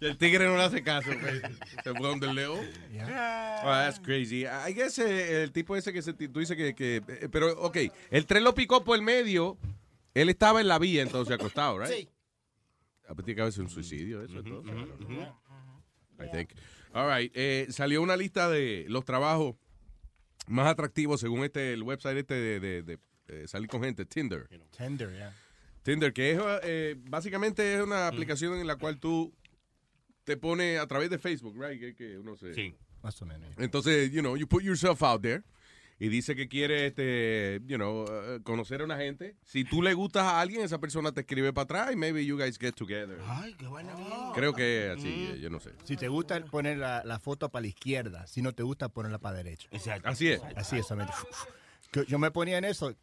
el 0.00 0.16
tigre 0.18 0.46
no 0.46 0.56
le 0.56 0.62
hace 0.64 0.82
caso. 0.82 1.10
pues. 1.20 1.42
Se 1.82 1.92
fue 1.94 2.08
donde 2.08 2.26
el 2.28 2.34
león. 2.34 2.60
Oh, 3.62 3.66
that's 3.66 4.00
crazy. 4.00 4.44
I 4.46 4.72
guess 4.74 4.98
eh, 4.98 5.42
el 5.42 5.52
tipo 5.52 5.76
ese 5.76 5.92
que 5.92 6.02
se, 6.02 6.12
tú 6.12 6.40
dices 6.40 6.56
que, 6.56 6.74
que- 6.74 7.02
eh, 7.08 7.28
Pero, 7.30 7.52
ok, 7.60 7.76
el 8.10 8.26
tren 8.26 8.44
lo 8.44 8.54
picó 8.54 8.82
por 8.84 8.96
el 8.96 9.02
medio. 9.02 9.56
Él 10.14 10.28
estaba 10.28 10.60
en 10.60 10.68
la 10.68 10.78
vía, 10.78 11.02
entonces 11.02 11.34
acostado, 11.34 11.78
right? 11.78 11.90
Sí. 11.92 12.08
Tiene 13.16 13.34
que 13.34 13.40
haber 13.40 13.52
sido 13.52 13.64
un 13.64 13.70
suicidio, 13.70 14.22
eso 14.22 14.38
entonces. 14.38 14.74
I 16.18 16.30
think. 16.30 16.50
All 16.92 17.08
right. 17.12 17.30
eh, 17.34 17.66
salió 17.70 18.00
una 18.02 18.16
lista 18.16 18.48
de 18.48 18.86
los 18.88 19.04
trabajos 19.04 19.56
más 20.46 20.66
atractivos 20.68 21.20
según 21.20 21.44
este 21.44 21.72
el 21.72 21.82
website 21.82 22.18
este 22.18 22.34
de, 22.34 22.60
de- 22.60 22.82
de, 22.82 22.98
eh, 23.28 23.48
salir 23.48 23.68
con 23.68 23.82
gente, 23.82 24.04
Tinder. 24.04 24.48
Tender, 24.76 25.10
yeah. 25.12 25.34
Tinder, 25.82 26.12
que 26.12 26.32
es 26.32 26.40
eh, 26.62 26.96
básicamente 27.08 27.74
es 27.74 27.82
una 27.82 28.06
aplicación 28.08 28.54
en 28.58 28.66
la 28.66 28.76
cual 28.76 28.98
tú 28.98 29.34
te 30.24 30.36
pones 30.36 30.78
a 30.78 30.86
través 30.86 31.10
de 31.10 31.18
Facebook, 31.18 31.54
right? 31.62 31.78
Que, 31.80 31.94
que 31.94 32.18
uno 32.18 32.36
se... 32.36 32.54
Sí. 32.54 32.74
Más 33.02 33.20
o 33.20 33.26
menos. 33.26 33.50
Entonces, 33.58 34.10
you 34.12 34.20
know, 34.20 34.34
you 34.36 34.46
put 34.46 34.62
yourself 34.62 35.02
out 35.02 35.20
there 35.20 35.42
y 35.98 36.08
dice 36.08 36.34
que 36.34 36.48
quiere, 36.48 36.86
este, 36.86 37.60
you 37.66 37.76
know, 37.76 38.04
uh, 38.04 38.42
conocer 38.42 38.80
a 38.80 38.84
una 38.84 38.96
gente. 38.96 39.36
Si 39.44 39.64
tú 39.64 39.82
le 39.82 39.94
gustas 39.94 40.24
a 40.24 40.40
alguien, 40.40 40.62
esa 40.62 40.78
persona 40.78 41.12
te 41.12 41.20
escribe 41.20 41.52
para 41.52 41.64
atrás 41.64 41.92
y 41.92 41.96
maybe 41.96 42.24
you 42.24 42.36
guys 42.36 42.58
get 42.58 42.74
together. 42.74 43.18
Ay, 43.26 43.54
qué 43.54 43.66
buena 43.66 43.94
Creo 44.34 44.54
que 44.54 44.92
así, 44.96 45.30
eh, 45.32 45.40
yo 45.40 45.50
no 45.50 45.60
sé. 45.60 45.70
Si 45.84 45.96
te 45.96 46.08
gusta 46.08 46.44
poner 46.44 46.78
la, 46.78 47.02
la 47.04 47.18
foto 47.18 47.48
para 47.48 47.62
la 47.62 47.68
izquierda, 47.68 48.26
si 48.26 48.42
no 48.42 48.52
te 48.52 48.62
gusta 48.62 48.88
ponerla 48.88 49.18
para 49.18 49.36
la 49.36 49.44
derecha. 49.44 49.68
Exacto. 49.70 50.08
Así 50.08 50.28
es. 50.28 50.42
Así 50.56 50.76
es, 50.78 50.86
Yo 52.08 52.18
me 52.18 52.30
ponía 52.30 52.58
en 52.58 52.64
eso. 52.64 52.94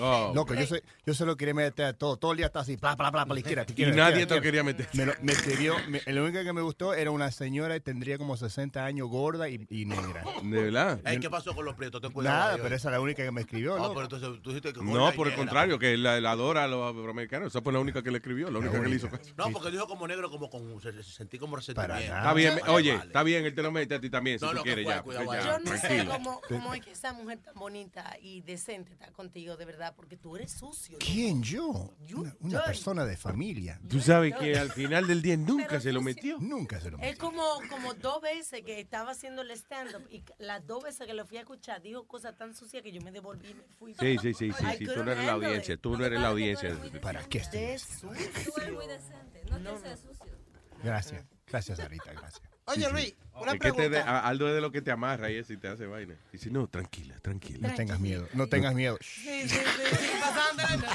Oh, 0.00 0.32
Loco, 0.34 0.54
yo, 0.54 0.66
soy, 0.66 0.82
yo 1.06 1.14
se 1.14 1.24
lo 1.24 1.36
quería 1.36 1.54
meter 1.54 1.86
a 1.86 1.92
todo. 1.92 2.16
Todo 2.16 2.32
el 2.32 2.36
día 2.38 2.46
está 2.46 2.60
así, 2.60 2.76
bla, 2.76 2.94
bla, 2.94 3.10
bla, 3.10 3.22
para 3.24 3.34
la 3.34 3.40
izquierda. 3.40 3.64
Y 3.66 3.70
izquierda, 3.72 3.96
nadie 3.96 4.10
izquierda, 4.22 4.28
te 4.28 4.34
lo 4.36 4.42
quería 4.42 4.64
meter. 4.64 4.88
Me, 4.92 5.06
lo- 5.06 5.14
me 5.22 5.32
escribió, 5.32 5.74
me- 5.88 6.02
lo 6.12 6.24
único 6.24 6.42
que 6.44 6.52
me 6.52 6.60
gustó 6.62 6.94
era 6.94 7.10
una 7.10 7.30
señora 7.30 7.76
y 7.76 7.80
tendría 7.80 8.18
como 8.18 8.36
60 8.36 8.84
años, 8.84 9.08
gorda 9.08 9.48
y, 9.48 9.66
y 9.70 9.84
negra. 9.86 10.24
¿De 10.42 10.62
verdad? 10.62 11.00
Ey, 11.04 11.18
¿Qué 11.20 11.30
pasó 11.30 11.54
con 11.54 11.64
los 11.64 11.74
prietos? 11.74 12.00
Nada, 12.16 12.54
ahí, 12.54 12.60
pero 12.62 12.74
esa 12.76 12.88
es 12.88 12.92
la 12.92 13.00
única 13.00 13.22
que 13.24 13.30
me 13.30 13.40
escribió. 13.40 13.76
Ah, 13.76 13.88
pero 13.88 14.02
entonces 14.02 14.42
tú 14.42 14.52
que 14.60 14.72
No, 14.82 15.12
por 15.12 15.28
el 15.28 15.34
contrario, 15.34 15.78
que 15.78 15.96
la, 15.96 16.20
la 16.20 16.32
adora 16.32 16.64
a 16.64 16.68
los 16.68 16.90
afroamericanos. 16.90 17.48
Esa 17.48 17.62
fue 17.62 17.72
la 17.72 17.78
única 17.78 18.02
que 18.02 18.10
le 18.10 18.18
escribió, 18.18 18.50
la 18.50 18.58
única 18.58 18.80
que 18.82 18.88
le 18.88 18.96
hizo 18.96 19.08
caso. 19.08 19.32
No, 19.36 19.50
porque 19.50 19.70
dijo 19.70 19.86
como 19.86 20.06
negro, 20.06 20.30
como 20.30 20.50
con. 20.50 20.80
Se, 20.80 20.92
se 21.02 21.12
sentí 21.12 21.38
como 21.38 21.56
resentimiento. 21.56 21.96
Está 22.04 22.34
bien, 22.34 22.54
Vale, 22.60 22.70
oye, 22.72 22.92
vale. 22.92 23.06
está 23.06 23.22
bien, 23.22 23.44
él 23.46 23.54
te 23.54 23.62
lo 23.62 23.70
mete 23.72 23.94
a 23.94 24.00
ti 24.00 24.10
también, 24.10 24.38
si 24.38 24.44
No, 24.44 24.50
tú 24.50 24.56
no, 24.58 24.62
que 24.62 24.74
quieres 24.74 24.86
ya. 24.86 25.02
cuidado, 25.02 25.24
pues 25.26 25.44
Yo 25.44 25.58
no 25.58 25.76
sé 25.76 26.06
cómo 26.48 26.74
es 26.74 26.84
que 26.84 26.92
esa 26.92 27.12
mujer 27.12 27.38
tan 27.38 27.54
bonita 27.54 28.16
y 28.20 28.40
decente 28.42 28.92
está 28.92 29.10
contigo, 29.12 29.56
de 29.56 29.64
verdad, 29.64 29.77
porque 29.96 30.16
tú 30.16 30.36
eres 30.36 30.52
sucio. 30.52 30.98
¿Quién 30.98 31.42
yo? 31.42 31.94
Una, 32.14 32.36
una 32.40 32.64
persona 32.64 33.04
de 33.04 33.16
familia. 33.16 33.80
Tú 33.88 34.00
sabes 34.00 34.34
que 34.36 34.58
al 34.58 34.70
final 34.70 35.06
del 35.06 35.22
día 35.22 35.36
nunca 35.36 35.80
se 35.80 35.92
lo 35.92 36.00
metió. 36.02 36.38
Nunca 36.38 36.80
se 36.80 36.90
lo 36.90 36.98
Es 36.98 37.16
como, 37.16 37.42
como 37.68 37.94
dos 37.94 38.20
veces 38.20 38.62
que 38.62 38.80
estaba 38.80 39.12
haciendo 39.12 39.42
el 39.42 39.50
stand-up 39.52 40.06
y 40.10 40.22
las 40.38 40.66
dos 40.66 40.84
veces 40.84 41.06
que 41.06 41.14
lo 41.14 41.26
fui 41.26 41.38
a 41.38 41.40
escuchar 41.40 41.80
dijo 41.82 42.06
cosas 42.06 42.36
tan 42.36 42.54
sucias 42.54 42.82
que 42.82 42.92
yo 42.92 43.00
me 43.00 43.12
devolví 43.12 43.48
y 43.48 43.54
me 43.54 43.62
fui. 43.78 43.94
Sí, 43.94 44.18
sí, 44.18 44.34
sí, 44.34 44.52
sí, 44.52 44.86
tú 44.86 45.04
no 45.04 45.12
eres 45.12 45.24
la 45.24 45.32
audiencia, 45.32 45.74
it. 45.74 45.80
tú 45.80 45.96
no 45.96 46.04
eres 46.04 46.20
la 46.20 46.28
audiencia. 46.28 46.76
¿Para 47.00 47.22
qué? 47.24 47.40
Tú 47.40 47.56
eres 47.56 48.72
muy 48.72 48.86
decente. 48.86 49.44
No, 49.50 49.74
que 49.74 49.80
seas 49.80 50.00
sucio. 50.00 50.38
Gracias. 50.82 51.24
Gracias, 51.46 51.78
Sarita, 51.78 52.12
gracias. 52.12 52.47
Oye, 52.68 52.80
Sí, 52.80 52.86
sí. 52.86 52.92
Luis, 52.92 53.14
una 53.40 53.52
Es 53.52 53.60
que 53.60 53.72
te 53.72 53.82
de- 53.82 53.88
pregunta. 53.90 54.20
Aldo 54.20 54.48
es 54.48 54.54
de 54.54 54.60
lo 54.60 54.70
que 54.72 54.82
te 54.82 54.90
amarra 54.90 55.30
y 55.30 55.36
eso 55.36 55.52
y 55.52 55.56
te 55.56 55.68
hace 55.68 55.86
vaina. 55.86 56.14
Dice, 56.32 56.50
no, 56.50 56.66
tranquila, 56.68 57.18
tranquila. 57.20 57.68
No 57.68 57.74
tengas 57.74 57.98
miedo, 58.00 58.28
no 58.34 58.46
tengas 58.48 58.74
miedo. 58.74 58.98
Sí, 59.00 59.48
sí, 59.48 59.48
sí, 59.48 59.56
sí, 59.58 60.10
pasándole. 60.20 60.88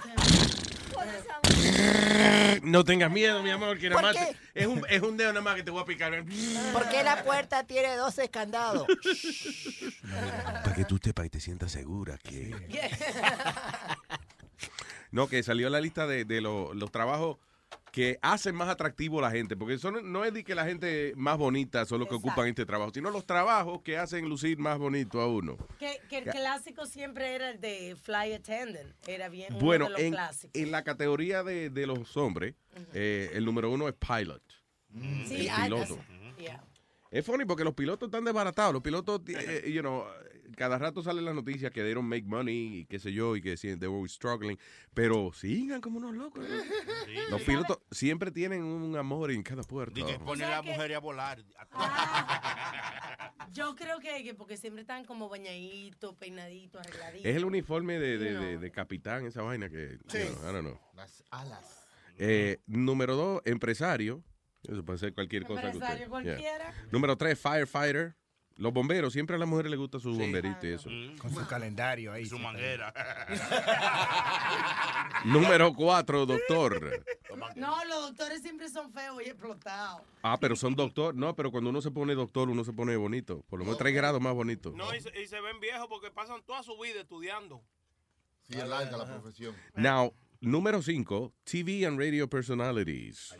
No 2.63 2.83
tengas 2.83 3.11
miedo, 3.11 3.41
mi 3.43 3.49
amor, 3.49 3.77
que 3.79 3.89
nada 3.89 4.01
¿Por 4.01 4.13
más 4.13 4.25
qué? 4.27 4.35
es 4.53 4.67
un, 4.67 4.83
es 4.89 5.01
un 5.01 5.17
dedo 5.17 5.29
nada 5.33 5.41
más 5.41 5.55
que 5.55 5.63
te 5.63 5.71
voy 5.71 5.81
a 5.81 5.85
picar. 5.85 6.23
¿Por 6.71 6.89
qué 6.89 7.03
la 7.03 7.23
puerta 7.23 7.63
tiene 7.65 7.95
12 7.95 8.29
candados? 8.29 8.85
Para 10.63 10.73
que 10.75 10.85
tú 10.85 10.99
te, 10.99 11.13
para 11.13 11.25
que 11.25 11.31
te 11.31 11.39
sientas 11.39 11.71
segura 11.71 12.17
que... 12.17 12.55
No, 15.11 15.27
que 15.27 15.43
salió 15.43 15.69
la 15.69 15.79
lista 15.81 16.07
de, 16.07 16.25
de 16.25 16.41
lo- 16.41 16.73
los 16.73 16.91
trabajos 16.91 17.37
que 17.93 18.17
hacen 18.23 18.55
más 18.55 18.69
atractivo 18.69 19.19
a 19.19 19.21
la 19.21 19.29
gente, 19.29 19.55
porque 19.55 19.75
eso 19.75 19.91
no, 19.91 20.01
no 20.01 20.25
es 20.25 20.33
de 20.33 20.43
que 20.43 20.55
la 20.55 20.65
gente 20.65 21.13
más 21.15 21.37
bonita 21.37 21.85
son 21.85 21.99
los 21.99 22.09
que 22.09 22.15
ocupan 22.15 22.47
este 22.47 22.65
trabajo, 22.65 22.89
sino 22.91 23.11
los 23.11 23.23
trabajos 23.27 23.83
que 23.83 23.99
hacen 23.99 24.27
lucir 24.27 24.57
más 24.57 24.79
bonito 24.79 25.21
a 25.21 25.27
uno. 25.27 25.57
Que, 25.77 26.01
que 26.09 26.17
el 26.17 26.23
clásico 26.25 26.87
siempre 26.87 27.35
era 27.35 27.51
el 27.51 27.61
de 27.61 27.95
fly 27.95 28.33
attendant. 28.33 28.91
Era 29.07 29.29
bien 29.29 29.53
uno 29.53 29.63
Bueno, 29.63 29.85
de 29.85 29.91
los 29.91 30.01
en, 30.01 30.11
clásicos. 30.11 30.59
en 30.59 30.71
la 30.71 30.83
categoría 30.83 31.43
de, 31.43 31.69
de 31.69 31.85
los 31.85 32.17
hombres, 32.17 32.55
eh, 32.95 33.29
el 33.35 33.45
número 33.45 33.69
uno 33.69 33.87
es 33.87 33.93
pilot. 33.93 34.41
Sí, 35.27 35.41
el 35.41 35.49
ah, 35.51 35.61
piloto. 35.65 35.99
yeah. 36.39 36.63
Es 37.11 37.23
funny 37.23 37.45
porque 37.45 37.63
los 37.63 37.75
pilotos 37.75 38.07
están 38.07 38.23
desbaratados. 38.23 38.73
Los 38.73 38.81
pilotos, 38.81 39.21
eh, 39.27 39.71
you 39.71 39.81
know, 39.81 40.03
cada 40.55 40.77
rato 40.77 41.01
sale 41.03 41.21
la 41.21 41.33
noticia 41.33 41.69
que 41.71 41.81
they 41.81 41.93
don't 41.93 42.07
make 42.07 42.23
money 42.25 42.79
y 42.79 42.85
qué 42.85 42.99
sé 42.99 43.11
yo, 43.13 43.35
y 43.35 43.41
que 43.41 43.57
si- 43.57 43.75
they 43.77 43.87
were 43.89 44.07
struggling, 44.09 44.57
pero 44.93 45.31
sigan 45.33 45.81
como 45.81 45.97
unos 45.97 46.13
locos. 46.15 46.43
¿no? 46.47 47.29
Los 47.29 47.41
pilotos 47.41 47.79
siempre 47.91 48.31
tienen 48.31 48.63
un 48.63 48.95
amor 48.97 49.31
en 49.31 49.43
cada 49.43 49.63
puerto. 49.63 49.99
Y 49.99 50.03
que 50.05 50.19
pone 50.19 50.43
a 50.45 50.49
la 50.49 50.61
mujer 50.61 50.93
a 50.95 50.99
volar. 50.99 51.43
Yo 53.51 53.75
creo 53.75 53.99
que, 53.99 54.23
que 54.23 54.33
porque 54.33 54.57
siempre 54.57 54.81
están 54.81 55.05
como 55.05 55.29
bañaditos, 55.29 56.15
peinaditos, 56.15 56.81
arregladitos. 56.81 57.25
Es 57.25 57.35
el 57.35 57.45
uniforme 57.45 57.99
de, 57.99 58.17
de, 58.17 58.33
de- 58.39 58.57
de 58.57 58.71
capitán, 58.71 59.25
esa 59.25 59.41
vaina 59.43 59.69
que, 59.69 59.97
Sí. 60.07 60.19
you 60.19 60.25
know, 60.35 60.49
I 60.49 60.53
don't 60.53 60.61
know. 60.67 60.79
Las 60.95 61.23
alas. 61.29 61.85
Eh, 62.17 62.59
número 62.67 63.15
dos, 63.15 63.41
empresario. 63.45 64.23
Eso 64.63 64.83
puede 64.85 64.97
ser 64.97 65.13
cualquier 65.13 65.43
cosa 65.45 65.61
que 65.61 65.67
Empresario 65.67 65.97
yeah. 65.99 66.09
cualquiera. 66.09 66.73
Número 66.91 67.17
tres, 67.17 67.37
firefighter. 67.39 68.15
Los 68.57 68.71
bomberos, 68.71 69.13
siempre 69.13 69.35
a 69.35 69.39
las 69.39 69.47
mujeres 69.47 69.71
les 69.71 69.79
gusta 69.79 69.99
su 69.99 70.15
bomberito 70.15 70.67
y 70.67 70.73
eso. 70.73 70.89
Con 71.17 71.33
su 71.33 71.45
calendario 71.47 72.11
ahí. 72.11 72.25
Su 72.25 72.37
manguera. 72.37 72.93
Número 75.25 75.73
cuatro, 75.73 76.25
doctor. 76.25 77.03
No, 77.55 77.83
los 77.85 78.09
doctores 78.09 78.41
siempre 78.43 78.69
son 78.69 78.91
feos 78.93 79.21
y 79.25 79.29
explotados. 79.29 80.03
Ah, 80.21 80.37
pero 80.39 80.55
son 80.55 80.75
doctor. 80.75 81.15
No, 81.15 81.35
pero 81.35 81.51
cuando 81.51 81.71
uno 81.71 81.81
se 81.81 81.89
pone 81.89 82.13
doctor, 82.13 82.49
uno 82.49 82.63
se 82.63 82.73
pone 82.73 82.95
bonito. 82.95 83.43
Por 83.49 83.59
lo 83.59 83.65
menos 83.65 83.79
tres 83.79 83.93
grados 83.93 84.21
más 84.21 84.33
bonito. 84.33 84.71
No, 84.75 84.93
y 84.93 85.01
se, 85.01 85.09
y 85.19 85.25
se 85.25 85.41
ven 85.41 85.59
viejos 85.59 85.87
porque 85.89 86.11
pasan 86.11 86.43
toda 86.43 86.61
su 86.61 86.77
vida 86.77 87.01
estudiando. 87.01 87.63
Sí, 88.43 88.53
es 88.57 88.67
larga 88.67 88.97
la 88.97 89.05
profesión. 89.05 89.55
Now, 89.75 90.13
número 90.41 90.81
cinco, 90.83 91.33
TV 91.43 91.87
and 91.87 91.97
radio 91.97 92.29
personalities. 92.29 93.33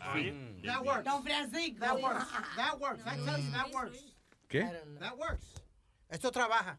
That 0.64 0.82
works. 0.84 1.04
Don 1.04 1.22
Francisco. 1.22 1.78
That 1.78 2.02
works. 2.02 2.26
That 2.56 2.80
works. 2.80 3.02
I 3.06 3.16
tell 3.16 3.38
you, 3.38 3.50
that 3.52 3.70
works. 3.72 4.13
¿Qué? 4.48 4.62
That 5.00 5.16
works. 5.16 5.62
Esto 6.08 6.30
trabaja. 6.30 6.78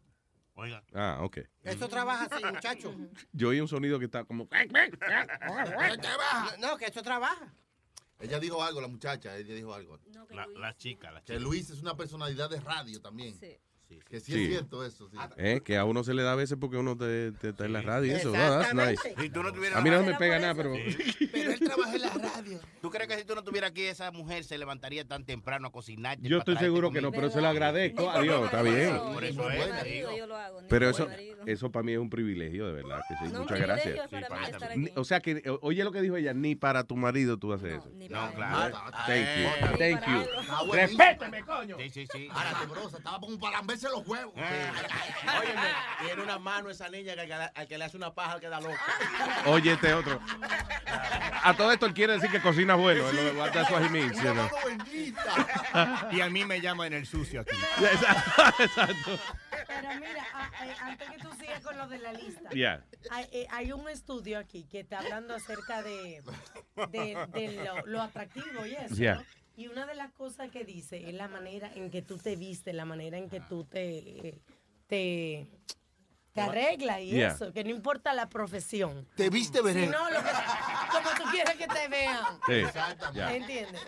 Oiga. 0.55 0.83
Ah, 0.93 1.19
ok. 1.21 1.39
Esto 1.63 1.89
trabaja 1.89 2.27
así, 2.31 2.43
muchacho. 2.45 2.95
Yo 3.33 3.49
oí 3.49 3.59
un 3.59 3.67
sonido 3.67 3.99
que 3.99 4.05
está 4.05 4.23
como... 4.23 4.47
No, 6.59 6.77
que 6.77 6.85
esto 6.85 7.03
trabaja. 7.03 7.53
Ella 8.19 8.39
dijo 8.39 8.63
algo, 8.63 8.79
la 8.79 8.87
muchacha, 8.87 9.35
ella 9.35 9.53
dijo 9.53 9.73
algo. 9.73 9.99
La, 10.29 10.47
la 10.47 10.75
chica, 10.77 11.11
la 11.11 11.21
chica. 11.21 11.33
Que 11.33 11.39
Luis 11.39 11.69
es 11.69 11.81
una 11.81 11.97
personalidad 11.97 12.49
de 12.49 12.61
radio 12.61 13.01
también. 13.01 13.37
Sí. 13.37 13.57
Que 14.09 14.19
sí, 14.19 14.31
Sí. 14.33 14.43
es 14.43 14.49
cierto 14.49 14.85
eso, 14.85 15.09
sí. 15.09 15.17
Eh, 15.37 15.61
que 15.63 15.77
a 15.77 15.85
uno 15.85 16.03
se 16.03 16.13
le 16.13 16.23
da 16.23 16.33
a 16.33 16.35
veces 16.35 16.57
porque 16.59 16.77
uno 16.77 16.97
te, 16.97 17.31
te- 17.33 17.49
está 17.49 17.65
en 17.65 17.73
la 17.73 17.81
radio 17.81 18.11
y 18.11 18.15
eso. 18.15 18.29
Oh, 18.29 18.33
that's 18.33 18.73
nice. 18.73 18.91
Exactamente. 18.91 19.21
Si 19.23 19.29
tú 19.29 19.43
no 19.43 19.49
A 19.49 19.81
mí 19.81 19.89
no 19.89 20.03
me 20.03 20.15
pega 20.15 20.39
nada, 20.39 20.55
pero... 20.55 20.73
Pero 21.35 21.51
él 21.51 21.59
trabaja 21.59 21.95
en 21.95 22.01
la 22.01 22.09
radio. 22.09 22.59
¿Tú 22.81 22.89
crees 22.89 23.07
que 23.09 23.17
si 23.17 23.25
tú 23.25 23.33
no 23.35 23.41
estuvieras 23.41 23.71
aquí, 23.71 23.83
esa 23.83 24.09
mujer 24.11 24.43
se 24.45 24.57
levantaría 24.57 25.05
tan 25.05 25.25
temprano 25.25 25.67
a 25.67 25.71
cocinar? 25.71 26.17
Yo 26.21 26.39
estoy 26.39 26.55
seguro 26.57 26.91
que 26.91 27.01
no, 27.01 27.11
pero 27.11 27.29
se 27.29 27.41
lo 27.41 27.47
agradezco. 27.47 28.09
Adiós, 28.09 28.45
está 28.45 28.61
bien. 28.61 28.97
Por 28.97 29.23
eso 29.23 29.49
es. 29.49 29.69
marido, 29.69 30.17
yo 30.17 30.27
lo 30.27 30.35
hago. 30.37 30.61
ni 30.61 30.67
Pero 30.67 30.89
eso, 30.89 31.07
eso 31.45 31.71
para 31.71 31.83
mí 31.83 31.91
es 31.93 31.99
un 31.99 32.09
privilegio, 32.09 32.67
de 32.67 32.73
verdad. 32.73 33.01
Que 33.07 33.15
sí. 33.15 33.23
No, 33.33 33.39
un 33.39 33.43
Muchas 33.45 33.59
gracias. 33.59 33.99
O 34.95 35.03
sea 35.03 35.19
que, 35.19 35.31
eh, 35.43 35.57
oye 35.61 35.83
lo 35.83 35.91
que 35.91 36.01
dijo 36.01 36.15
ella, 36.15 36.33
ni 36.33 36.55
para 36.55 36.83
tu 36.85 36.95
marido 36.95 37.37
tú 37.37 37.53
haces 37.53 37.79
eso. 37.79 37.89
ni 37.95 38.07
No, 38.07 38.31
claro. 38.33 38.75
Thank 39.05 39.27
you. 39.37 39.77
Thank 39.77 40.07
you. 40.07 40.39
Está 40.41 40.63
buenísimo. 40.63 40.73
Respétame, 41.03 41.43
coño. 41.43 41.77
Sí, 41.77 41.89
sí, 41.89 42.07
sí. 42.11 42.27
Ahora, 42.31 42.51
estaba 42.95 43.19
como 43.19 43.37
para 43.39 43.61
lamberse 43.75 43.89
los 43.89 44.07
huevos. 44.07 44.33
Óyeme, 44.35 45.61
tiene 46.05 46.21
una 46.23 46.39
mano 46.39 46.69
esa 46.69 46.89
niña 46.89 47.13
que 47.15 47.21
al 47.21 47.27
que, 47.27 47.33
al 47.59 47.67
que 47.67 47.77
le 47.77 47.85
hace 47.85 47.97
una 47.97 48.13
paja 48.13 48.39
queda 48.39 48.59
loca. 48.61 48.79
Oye, 49.45 49.73
este 49.73 49.93
otro. 49.93 50.19
A 51.43 51.53
todo 51.55 51.71
esto 51.71 51.85
él 51.85 51.93
quiere 51.93 52.13
decir 52.13 52.29
que 52.31 52.41
cocina 52.41 52.75
bueno. 52.75 53.07
él 53.09 53.35
lo- 53.37 53.51
that's 53.51 53.69
what 53.71 53.81
he 53.83 53.89
means, 53.89 54.15
you 54.21 54.31
know. 54.33 54.49
Y 56.11 56.21
a 56.21 56.29
mí 56.29 56.45
me 56.45 56.59
llaman 56.61 56.93
el 56.93 57.05
sucio 57.05 57.41
aquí. 57.41 57.55
Exacto. 58.59 59.19
Pero 59.67 59.89
mira, 59.99 60.25
a- 60.33 60.45
a- 60.45 60.87
antes 60.87 61.09
que 61.09 61.17
tú 61.17 61.29
sigas 61.39 61.59
con 61.61 61.77
lo 61.77 61.87
de 61.87 61.97
la 61.99 62.13
lista, 62.13 62.49
Yeah. 62.51 62.83
hay, 63.11 63.27
eh, 63.31 63.47
hay 63.51 63.71
un 63.71 63.89
estudio 63.89 64.37
aquí 64.39 64.65
que 64.69 64.81
está 64.81 64.99
hablando 64.99 65.33
acerca 65.35 65.81
de, 65.81 66.21
de, 66.89 67.27
de 67.33 67.63
lo, 67.63 67.85
lo 67.87 68.01
atractivo 68.01 68.65
y 68.65 68.75
eso. 68.75 68.95
Yeah. 68.95 69.15
¿no? 69.15 69.25
Y 69.57 69.67
una 69.67 69.85
de 69.85 69.95
las 69.95 70.11
cosas 70.11 70.49
que 70.51 70.65
dice 70.65 71.07
es 71.09 71.13
la 71.13 71.27
manera 71.27 71.71
en 71.75 71.89
que 71.89 72.01
tú 72.01 72.17
te 72.17 72.35
vistes, 72.35 72.75
la 72.75 72.85
manera 72.85 73.17
en 73.17 73.29
que 73.29 73.39
tú 73.39 73.63
te, 73.63 74.41
te, 74.87 75.47
te 76.33 76.41
arreglas 76.41 76.99
y 76.99 77.11
Yeah. 77.11 77.31
eso, 77.31 77.53
que 77.53 77.63
no 77.63 77.69
importa 77.69 78.13
la 78.13 78.27
profesión. 78.27 79.07
Te 79.15 79.29
viste, 79.29 79.61
veré. 79.61 79.87
Lo 79.87 79.91
que, 80.07 80.15
como 80.91 81.09
tú 81.17 81.23
quieres 81.31 81.55
que 81.55 81.67
te 81.67 81.87
vean. 81.87 82.25
Sí. 82.45 82.63
Yeah. 83.13 83.33
¿Entiendes? 83.35 83.81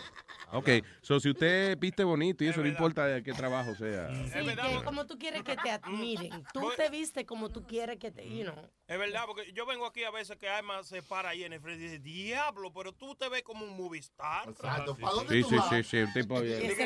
Ok, 0.52 0.68
so 1.08 1.18
si 1.18 1.30
usted 1.30 1.78
viste 1.78 2.04
bonito 2.04 2.44
y 2.44 2.48
eso 2.48 2.60
no 2.60 2.68
importa 2.68 3.06
de 3.06 3.22
qué 3.22 3.32
trabajo 3.32 3.74
sea. 3.74 4.10
Sí, 4.10 4.44
que 4.44 4.84
como 4.84 5.06
tú 5.06 5.18
quieres 5.18 5.42
que 5.42 5.56
te 5.56 5.70
admiren. 5.70 6.44
Tú 6.52 6.70
te 6.76 6.90
vistes 6.90 7.24
como 7.24 7.48
tú 7.48 7.66
quieres 7.66 7.98
que 7.98 8.10
te, 8.10 8.28
you 8.28 8.44
know. 8.44 8.70
Es 8.86 8.98
verdad, 8.98 9.22
porque 9.26 9.50
yo 9.54 9.64
vengo 9.64 9.86
aquí 9.86 10.04
a 10.04 10.10
veces 10.10 10.36
que 10.36 10.50
Alma 10.50 10.82
se 10.82 11.02
para 11.02 11.30
ahí 11.30 11.44
en 11.44 11.54
el 11.54 11.62
frente 11.62 11.82
y 11.82 11.88
dice, 11.88 11.98
diablo, 11.98 12.74
pero 12.74 12.92
tú 12.92 13.14
te 13.14 13.26
ves 13.30 13.42
como 13.42 13.64
un 13.64 13.74
movie 13.74 14.00
star. 14.00 14.50
Exacto. 14.50 14.98
¿Para 14.98 15.14
dónde 15.14 15.34
Sí, 15.34 15.42
tú 15.44 15.48
sí, 15.48 15.56
vas? 15.56 15.68
sí, 15.70 15.82
sí, 15.82 15.96
un 15.96 16.12
tipo 16.12 16.42
bien. 16.42 16.76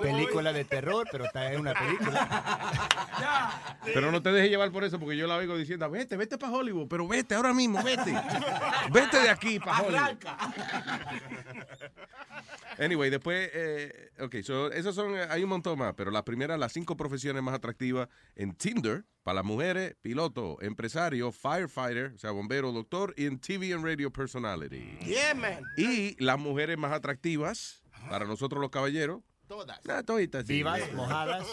Película 0.00 0.52
de 0.52 0.64
terror, 0.64 1.06
pero 1.12 1.26
está 1.26 1.52
en 1.52 1.60
una 1.60 1.74
película. 1.74 2.18
Pero 3.84 4.12
no 4.12 4.22
te 4.22 4.32
dejes 4.32 4.50
llevar 4.50 4.70
por 4.70 4.84
eso, 4.84 4.98
porque 4.98 5.16
yo 5.16 5.26
la 5.26 5.36
oigo 5.36 5.56
diciendo, 5.56 5.88
vete, 5.90 6.16
vete 6.16 6.38
para 6.38 6.52
Hollywood, 6.52 6.88
pero 6.88 7.06
vete 7.06 7.34
ahora 7.34 7.52
mismo, 7.52 7.82
vete. 7.82 8.14
Vete 8.90 9.20
de 9.20 9.28
aquí 9.28 9.58
para 9.58 9.82
Hollywood. 9.82 10.18
Anyway, 12.78 13.10
después, 13.10 13.50
eh, 13.52 14.10
ok, 14.20 14.36
so, 14.42 14.72
esos 14.72 14.94
son, 14.94 15.14
eh, 15.14 15.26
hay 15.28 15.42
un 15.42 15.50
montón 15.50 15.78
más, 15.78 15.94
pero 15.94 16.10
las 16.10 16.22
primeras, 16.22 16.58
las 16.58 16.72
cinco 16.72 16.96
profesiones 16.96 17.42
más 17.42 17.54
atractivas 17.54 18.08
en 18.34 18.54
Tinder, 18.54 19.04
para 19.22 19.36
las 19.36 19.44
mujeres, 19.44 19.94
piloto, 20.02 20.56
empresario, 20.60 21.30
firefighter, 21.30 22.12
o 22.14 22.18
sea, 22.18 22.30
bombero, 22.30 22.72
doctor, 22.72 23.14
y 23.16 23.26
en 23.26 23.38
TV 23.38 23.72
and 23.72 23.84
radio 23.84 24.10
personality. 24.12 24.98
Yeah, 25.04 25.34
man. 25.34 25.62
Y 25.76 26.16
las 26.22 26.38
mujeres 26.38 26.76
más 26.78 26.92
atractivas, 26.92 27.82
para 28.08 28.24
nosotros 28.24 28.60
los 28.60 28.70
caballeros, 28.70 29.20
Todas. 29.46 29.80
ah, 29.88 30.02
toditas, 30.02 30.46
sí. 30.46 30.54
Vivas, 30.54 30.92
mojadas. 30.94 31.46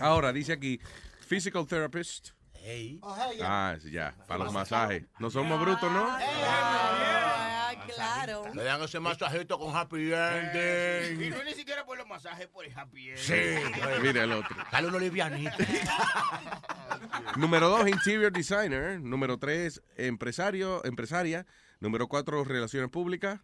Ahora, 0.00 0.32
dice 0.32 0.52
aquí, 0.52 0.80
physical 1.20 1.66
therapist. 1.66 2.30
Ey. 2.64 2.98
Oh, 3.02 3.16
yeah. 3.34 3.70
Ah, 3.70 3.78
ya, 3.90 4.14
para 4.26 4.44
los 4.44 4.52
masajes. 4.52 5.04
No 5.18 5.30
somos 5.30 5.60
brutos, 5.60 5.90
¿no? 5.90 6.06
Ah, 6.08 7.54
claro. 7.94 8.44
Le 8.54 8.62
dan 8.64 8.82
ese 8.82 9.00
masajito 9.00 9.58
con 9.58 9.74
happy 9.76 10.12
ending. 10.12 11.22
Y 11.22 11.30
no 11.30 11.42
ni 11.44 11.54
siquiera 11.54 11.84
por 11.84 11.96
los 11.98 12.06
masajes, 12.06 12.46
por 12.48 12.64
el 12.64 12.76
happy 12.78 13.10
end. 13.10 13.18
Sí. 13.18 13.34
Mira 14.02 14.24
el 14.24 14.32
otro. 14.32 14.56
Dale 14.70 14.88
uno 14.88 14.98
livianito. 14.98 15.56
Número 17.36 17.68
dos, 17.68 17.88
interior 17.88 18.32
designer. 18.32 19.00
Número 19.00 19.38
tres, 19.38 19.82
empresario, 19.96 20.84
empresaria. 20.84 21.46
Número 21.80 22.08
cuatro, 22.08 22.42
relaciones 22.44 22.90
públicas. 22.90 23.40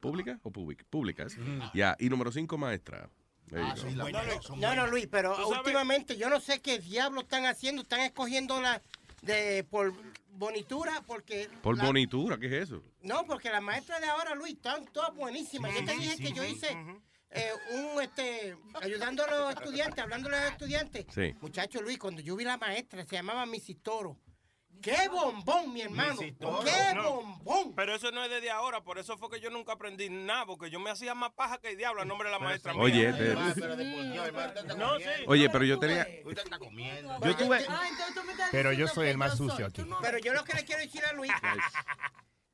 ¿Públicas 0.00 0.38
o 0.42 0.50
públic- 0.50 0.84
públicas? 0.88 1.36
Ya. 1.74 1.96
Y 1.98 2.08
número 2.08 2.30
cinco, 2.32 2.56
maestra. 2.56 3.10
Ah, 3.54 3.74
No, 3.76 3.90
no, 3.90 4.02
buenas. 4.02 4.90
Luis, 4.90 5.08
pero 5.10 5.36
últimamente 5.48 6.16
yo 6.16 6.30
no 6.30 6.40
sé 6.40 6.60
qué 6.60 6.78
diablo 6.78 7.20
están 7.22 7.44
haciendo. 7.46 7.82
Están 7.82 8.00
escogiendo 8.00 8.60
la 8.60 8.80
de 9.22 9.64
por 9.64 9.92
bonitura 10.30 11.02
porque... 11.06 11.48
Por 11.62 11.76
la- 11.78 11.84
bonitura, 11.84 12.38
¿qué 12.38 12.46
es 12.46 12.52
eso? 12.68 12.82
No, 13.02 13.24
porque 13.26 13.50
las 13.50 13.62
maestras 13.62 14.00
de 14.00 14.06
ahora, 14.06 14.34
Luis, 14.34 14.54
están 14.54 14.84
todas 14.86 15.14
buenísimas. 15.14 15.72
yo 15.74 15.84
te 15.84 15.92
dije 15.96 16.16
que 16.16 16.32
yo 16.32 16.44
hice 16.44 16.76
eh, 17.30 17.50
un, 17.72 18.02
este, 18.02 18.56
ayudando 18.80 19.24
a 19.24 19.30
los 19.30 19.54
estudiantes, 19.54 19.98
hablándole 20.02 20.36
a 20.36 20.42
los 20.44 20.52
estudiantes. 20.52 21.06
Sí. 21.14 21.34
Muchacho 21.40 21.82
Luis, 21.82 21.98
cuando 21.98 22.20
yo 22.20 22.36
vi 22.36 22.44
la 22.44 22.56
maestra, 22.56 23.04
se 23.04 23.16
llamaba 23.16 23.46
Missy 23.46 23.74
Toro. 23.74 24.16
¡Qué 24.82 25.08
bombón, 25.08 25.72
mi 25.72 25.82
hermano! 25.82 26.18
¡Qué 26.20 26.34
No. 26.94 27.14
bombón! 27.14 27.74
Pero 27.74 27.94
eso 27.94 28.10
no 28.12 28.22
es 28.24 28.30
desde 28.30 28.50
ahora, 28.50 28.82
por 28.82 28.98
eso 28.98 29.16
fue 29.18 29.28
que 29.30 29.40
yo 29.40 29.50
nunca 29.50 29.72
aprendí 29.72 30.08
nada, 30.08 30.46
porque 30.46 30.70
yo 30.70 30.78
me 30.78 30.90
hacía 30.90 31.14
más 31.14 31.32
paja 31.32 31.58
que 31.58 31.70
el 31.70 31.76
diablo 31.76 32.02
al 32.02 32.08
nombre 32.08 32.28
de 32.28 32.32
la 32.32 32.38
maestra 32.38 32.72
mía. 32.72 32.82
Oye, 32.82 33.08
este- 33.08 33.34
No, 34.76 34.98
sí. 34.98 35.04
Oye, 35.26 35.50
pero 35.50 35.64
yo 35.64 35.78
tenía... 35.78 36.06
Usted 36.24 36.42
está 36.44 36.58
comiendo. 36.58 37.18
Yo 37.24 37.36
tuve... 37.36 37.64
Ah, 37.68 37.82
Pero 38.52 38.72
yo 38.72 38.86
soy 38.88 39.08
el 39.08 39.18
más 39.18 39.36
sucio 39.36 39.66
aquí. 39.66 39.84
Pero 40.02 40.18
yo 40.18 40.32
lo 40.32 40.44
que 40.44 40.54
le 40.54 40.64
quiero 40.64 40.82
decir 40.82 41.04
a 41.04 41.12
Luis, 41.14 41.32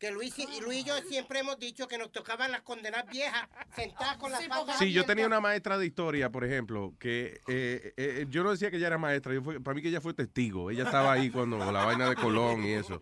que 0.02 0.10
Luis 0.10 0.36
y, 0.36 0.60
Luis 0.62 0.80
y 0.80 0.84
yo 0.84 0.98
siempre 1.08 1.38
hemos 1.38 1.60
dicho 1.60 1.86
que 1.86 1.96
nos 1.96 2.10
tocaban 2.10 2.50
las 2.50 2.62
condenas 2.62 3.04
viejas, 3.08 3.48
sentadas 3.76 4.16
con 4.16 4.32
las 4.32 4.40
Sí, 4.40 4.48
patas 4.48 4.76
Sí, 4.76 4.92
yo 4.92 5.04
tenía 5.04 5.28
una 5.28 5.38
maestra 5.38 5.78
de 5.78 5.86
historia, 5.86 6.28
por 6.28 6.44
ejemplo, 6.44 6.92
que 6.98 7.40
eh, 7.46 7.94
eh, 7.96 8.26
yo 8.28 8.42
no 8.42 8.50
decía 8.50 8.68
que 8.72 8.78
ella 8.78 8.88
era 8.88 8.98
maestra, 8.98 9.32
yo 9.32 9.42
fue- 9.44 9.60
para 9.60 9.76
mí 9.76 9.80
que 9.80 9.90
ella 9.90 10.00
fue 10.00 10.12
testigo. 10.12 10.72
Ella 10.72 10.82
estaba 10.82 11.12
ahí 11.12 11.30
cuando 11.30 11.56
la 11.70 11.84
vaina 11.84 12.08
de 12.08 12.16
Colón 12.16 12.64
y 12.64 12.72
eso. 12.72 13.00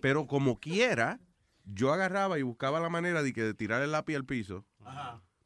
Pero 0.00 0.28
como 0.28 0.60
quiera, 0.60 1.18
yo 1.64 1.92
agarraba 1.92 2.38
y 2.38 2.42
buscaba 2.42 2.78
la 2.78 2.90
manera 2.90 3.24
de, 3.24 3.32
que, 3.32 3.42
de 3.42 3.54
tirar 3.54 3.82
el 3.82 3.90
lápiz 3.90 4.14
al 4.14 4.24
piso, 4.24 4.64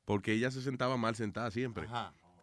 porque 0.04 0.32
ella 0.34 0.50
se 0.50 0.60
sentaba 0.60 0.98
mal 0.98 1.16
sentada 1.16 1.50
siempre. 1.50 1.88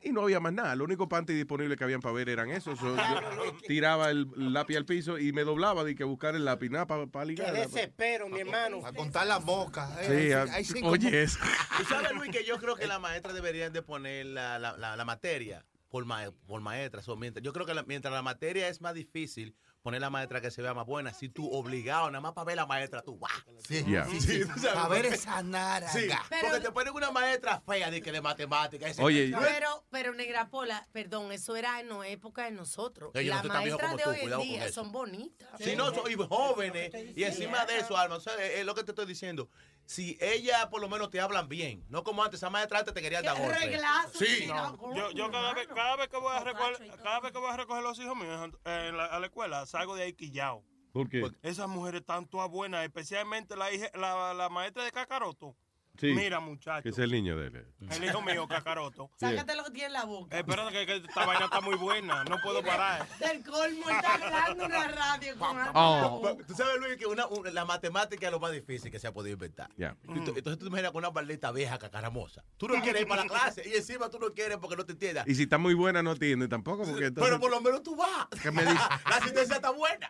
Y 0.01 0.11
no 0.11 0.21
había 0.21 0.39
más 0.39 0.53
nada. 0.53 0.75
Lo 0.75 0.83
único 0.83 1.09
panty 1.09 1.33
disponible 1.33 1.75
que 1.75 1.83
habían 1.83 2.01
para 2.01 2.13
ver 2.13 2.29
eran 2.29 2.49
esos. 2.51 2.77
So, 2.79 2.95
yo 2.95 3.01
tiraba 3.67 4.09
el 4.11 4.27
lápiz 4.35 4.77
al 4.77 4.85
piso 4.85 5.17
y 5.17 5.33
me 5.33 5.43
doblaba 5.43 5.83
de 5.83 5.95
que 5.95 6.03
buscar 6.03 6.35
el 6.35 6.45
lápiz 6.45 6.69
nada 6.69 6.85
para 6.87 7.07
Qué 7.09 7.25
ligar. 7.25 7.53
desespero, 7.53 8.29
mi 8.29 8.39
hermano. 8.41 8.85
A 8.85 8.93
contar 8.93 9.25
las 9.27 9.43
moscas. 9.43 9.89
Sí, 10.05 10.13
eh, 10.13 10.33
a- 10.35 10.43
hay 10.43 10.63
cinco 10.63 10.89
oye, 10.89 11.23
eso. 11.23 11.39
¿Tú 11.77 11.83
sabes, 11.85 12.11
Luis, 12.13 12.29
que 12.31 12.43
yo 12.45 12.57
creo 12.59 12.75
que 12.75 12.87
las 12.87 13.01
maestras 13.01 13.33
deberían 13.33 13.73
de 13.73 13.81
poner 13.81 14.27
la, 14.27 14.59
la, 14.59 14.77
la, 14.77 14.95
la 14.95 15.05
materia 15.05 15.65
por, 15.89 16.05
ma- 16.05 16.31
por 16.45 16.61
maestra. 16.61 17.01
So, 17.01 17.15
mientras, 17.15 17.43
yo 17.43 17.51
creo 17.53 17.65
que 17.65 17.73
la- 17.73 17.83
mientras 17.83 18.13
la 18.13 18.21
materia 18.21 18.67
es 18.69 18.81
más 18.81 18.93
difícil, 18.93 19.55
poner 19.87 20.01
la 20.01 20.09
maestra 20.09 20.41
que 20.41 20.51
se 20.51 20.61
vea 20.61 20.73
más 20.73 20.85
buena. 20.85 21.13
Si 21.13 21.29
tú 21.29 21.49
obligado, 21.49 22.11
nada 22.11 22.19
más 22.19 22.33
para 22.33 22.43
ver 22.43 22.57
la 22.57 22.65
maestra, 22.65 23.01
tú 23.01 23.17
vas. 23.17 23.31
Sí, 23.65 23.85
Yeah. 23.85 24.05
sí, 24.05 24.19
sí, 24.19 24.41
tú 24.41 24.59
sabes, 24.59 24.75
A 24.75 24.87
ver 24.89 25.05
esa 25.05 25.41
naranja. 25.41 25.93
Sí, 25.97 26.09
Pero- 26.29 26.47
porque 26.49 26.59
te 26.65 26.71
ponen 26.73 26.93
una 26.93 27.09
maestra 27.11 27.61
fea 27.61 27.89
de, 27.89 28.01
que 28.01 28.11
de 28.11 28.19
matemáticas. 28.19 28.91
ese- 28.91 29.01
Oye, 29.01 29.33
Pero, 29.39 29.85
pero 29.89 30.13
Negra 30.13 30.49
Pola, 30.49 30.85
perdón, 30.91 31.31
eso 31.31 31.55
era 31.55 31.79
en 31.79 31.87
la 31.87 32.05
época 32.05 32.43
de 32.43 32.51
nosotros. 32.51 33.11
Oye, 33.15 33.29
Las 33.29 33.45
maestras 33.45 33.95
de 33.95 34.03
tú, 34.03 34.09
hoy 34.09 34.19
en 34.23 34.39
día 34.41 34.71
son 34.73 34.91
bonitas. 34.91 35.47
Si 35.57 35.73
no, 35.77 35.93
son 35.95 36.11
y 36.11 36.15
jóvenes. 36.15 36.91
Y 37.15 37.23
encima 37.23 37.65
de 37.65 37.77
eso, 37.79 37.95
Alma, 37.95 38.15
o 38.15 38.19
sea, 38.19 38.33
es 38.43 38.65
lo 38.65 38.75
que 38.75 38.83
te 38.83 38.91
estoy 38.91 39.05
diciendo. 39.05 39.49
Si 39.87 40.17
ellas 40.19 40.65
por 40.67 40.81
lo 40.81 40.89
menos 40.89 41.09
te 41.09 41.19
hablan 41.21 41.47
bien, 41.47 41.85
no 41.89 42.03
como 42.03 42.21
antes, 42.23 42.39
esa 42.39 42.49
maestra 42.49 42.79
antes 42.79 42.93
te 42.93 43.01
quería 43.01 43.21
dar 43.21 43.37
golpes. 43.39 43.61
reglazo, 43.71 44.19
Sí. 44.19 44.45
No, 44.47 44.93
yo, 44.95 45.11
yo 45.11 45.31
cada, 45.31 45.53
vez, 45.53 45.67
cada, 45.67 45.95
vez 45.95 46.09
que 46.09 46.17
voy 46.17 46.35
a 46.35 46.43
recoger, 46.43 46.91
cada 47.01 47.19
vez 47.21 47.31
que 47.31 47.37
voy 47.39 47.49
a 47.49 47.55
recoger 47.57 47.83
los 47.83 47.97
hijos 47.99 48.15
míos 48.17 48.51
en 48.65 48.97
la, 48.97 49.05
a 49.05 49.19
la 49.19 49.25
escuela, 49.27 49.65
salgo 49.65 49.95
de 49.95 50.03
ahí 50.03 50.13
quillao. 50.13 50.61
¿Por 50.91 51.07
qué? 51.09 51.21
Esas 51.41 51.67
mujeres 51.69 52.01
están 52.01 52.27
todas 52.27 52.49
buenas, 52.49 52.83
especialmente 52.83 53.55
la, 53.55 53.71
hija- 53.71 53.91
la, 53.93 54.33
la 54.33 54.49
maestra 54.49 54.83
de 54.83 54.91
Cacaroto. 54.91 55.55
Sí. 55.99 56.13
Mira, 56.13 56.39
muchacho. 56.39 56.83
Que 56.83 56.89
es 56.89 56.97
el 56.99 57.11
niño 57.11 57.37
de 57.37 57.47
él. 57.47 57.65
El 57.89 58.03
hijo 58.03 58.21
mío, 58.21 58.47
Cacaroto. 58.47 59.09
Sácate 59.17 59.55
lo 59.55 59.63
que 59.65 59.71
tiene 59.71 59.87
en 59.87 59.93
la 59.93 60.05
boca. 60.05 60.35
Eh, 60.35 60.39
Espérate 60.41 60.71
que, 60.71 60.85
que 60.85 60.95
esta 61.07 61.25
vaina 61.25 61.45
está 61.45 61.61
muy 61.61 61.75
buena, 61.75 62.23
no 62.25 62.37
puedo 62.41 62.63
parar. 62.63 63.07
Del 63.19 63.43
colmo 63.43 63.89
está 63.89 64.13
hablando 64.15 64.65
una 64.65 64.87
radio 64.87 65.37
con 65.37 65.57
algo. 65.57 65.71
Oh. 65.73 66.37
Tú 66.47 66.53
sabes, 66.53 66.77
Luis, 66.79 66.97
que 66.97 67.05
una, 67.05 67.25
una- 67.27 67.51
la 67.51 67.65
matemática 67.65 68.27
es 68.27 68.31
lo 68.31 68.39
más 68.39 68.51
difícil 68.51 68.91
que 68.91 68.99
se 68.99 69.07
ha 69.07 69.13
podido 69.13 69.33
inventar. 69.33 69.69
Tú- 69.75 70.13
Entonces 70.13 70.43
tú 70.43 70.57
te 70.57 70.65
imaginas 70.67 70.91
con 70.91 70.99
una 70.99 71.11
maldita 71.11 71.51
vieja 71.51 71.77
cacaramosa. 71.77 72.43
Tú 72.57 72.67
no 72.67 72.81
quieres 72.81 73.01
ir 73.01 73.07
para 73.07 73.23
la 73.23 73.27
clase 73.29 73.67
y 73.67 73.73
encima 73.75 74.09
tú 74.09 74.19
no 74.19 74.33
quieres 74.33 74.57
porque 74.57 74.75
no 74.75 74.85
te 74.85 74.91
entiendas. 74.93 75.27
Y 75.27 75.35
si 75.35 75.43
está 75.43 75.57
muy 75.57 75.73
buena, 75.73 76.03
no 76.03 76.11
atiende 76.11 76.47
tampoco. 76.47 76.83
Porque 76.83 77.05
entonces, 77.05 77.29
Pero 77.29 77.39
por 77.39 77.49
lo 77.51 77.61
menos 77.61 77.81
tú 77.83 77.95
vas. 77.95 78.27
¿Qué 78.41 78.51
me 78.51 78.61
dice? 78.63 78.75
La 79.09 79.15
asistencia 79.17 79.55
está 79.55 79.71
buena. 79.71 80.07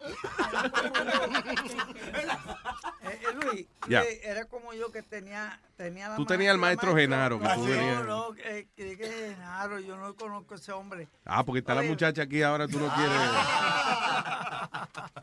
Eh, 3.03 3.19
eh, 3.21 3.33
Luis, 3.41 3.67
Ya. 3.87 4.01
Luis, 4.03 4.19
era 4.23 4.45
como 4.45 4.73
yo 4.73 4.91
que 4.91 5.01
tenía, 5.03 5.59
tenía 5.77 6.09
la 6.09 6.15
Tú 6.17 6.25
tenías 6.25 6.51
al 6.51 6.57
maestro 6.57 6.93
Genaro, 6.95 7.39
que 7.39 7.47
tú 7.47 7.59
no, 7.59 7.63
venías. 7.65 8.05
No, 8.05 8.33
que, 8.33 8.67
que, 8.75 8.97
que 8.97 9.07
Genaro, 9.07 9.79
yo 9.79 9.95
no 9.95 10.13
conozco 10.15 10.55
a 10.55 10.57
ese 10.57 10.71
hombre. 10.73 11.07
Ah, 11.23 11.45
porque 11.45 11.59
está 11.59 11.73
la 11.75 11.83
muchacha 11.83 12.23
aquí, 12.23 12.41
ahora 12.41 12.67
tú 12.67 12.77
no 12.79 12.93
quieres. 12.93 13.17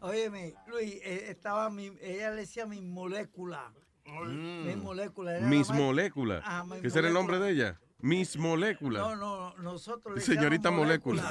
Óyeme, 0.00 0.54
Luis, 0.66 0.94
eh, 1.02 1.26
estaba 1.28 1.70
mi, 1.70 1.92
ella 2.00 2.30
le 2.30 2.42
decía 2.42 2.66
mi 2.66 2.80
molécula. 2.80 3.72
Mm. 4.06 4.66
Mi 4.66 4.76
molécula. 4.76 5.32
era 5.32 5.40
la 5.40 5.46
Miss 5.46 5.70
ma- 5.70 5.76
Molécula. 5.76 6.42
Ah, 6.44 6.64
mi 6.64 6.80
¿Qué 6.80 6.90
será 6.90 7.08
el 7.08 7.14
nombre 7.14 7.38
de 7.38 7.50
ella? 7.50 7.80
Miss 7.98 8.36
Molécula. 8.36 9.00
No, 9.00 9.16
no, 9.16 9.54
nosotros 9.56 10.14
le 10.14 10.20
Señorita 10.20 10.70
Molécula. 10.70 11.28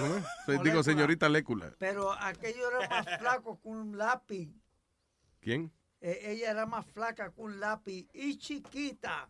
Digo, 0.63 0.83
señorita 0.83 1.29
Lécula. 1.29 1.73
Pero 1.77 2.11
aquello 2.11 2.69
era 2.69 2.89
más 2.89 3.19
flaco 3.19 3.59
que 3.61 3.69
un 3.69 3.97
lápiz. 3.97 4.49
¿Quién? 5.39 5.71
Eh, 6.01 6.19
ella 6.31 6.51
era 6.51 6.65
más 6.65 6.85
flaca 6.85 7.31
que 7.31 7.41
un 7.41 7.59
lápiz 7.59 8.07
y 8.13 8.37
chiquita. 8.37 9.29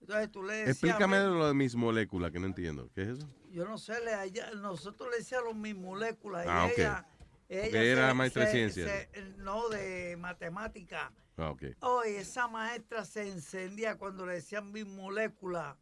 Entonces 0.00 0.30
tú 0.30 0.42
le 0.42 0.54
decías. 0.54 0.70
Explícame 0.76 1.18
lo 1.18 1.46
de 1.48 1.54
Miss 1.54 1.74
Molécula, 1.74 2.30
que 2.30 2.38
no 2.38 2.46
entiendo. 2.46 2.90
¿Qué 2.94 3.02
es 3.02 3.08
eso? 3.18 3.28
Yo 3.50 3.64
no 3.64 3.78
sé, 3.78 4.00
le, 4.04 4.12
ella- 4.24 4.50
nosotros 4.54 5.08
le 5.10 5.18
decíamos 5.18 5.54
mis 5.56 5.74
moléculas. 5.74 6.46
Ah, 6.48 6.66
y 6.68 6.72
ok. 6.72 6.78
ella, 6.78 7.06
ella 7.48 7.82
era 7.82 8.08
se- 8.08 8.14
maestra 8.14 8.44
de 8.44 8.50
ciencias. 8.52 8.88
se- 8.90 9.08
no, 9.38 9.68
de 9.68 10.16
matemática. 10.18 11.12
Ah, 11.38 11.50
ok. 11.50 11.64
Oye, 11.80 12.18
esa 12.18 12.48
maestra 12.48 13.04
se 13.04 13.28
encendía 13.28 13.96
cuando 13.96 14.24
le 14.26 14.34
decían 14.34 14.70
mis 14.72 14.86
moléculas. 14.86 15.76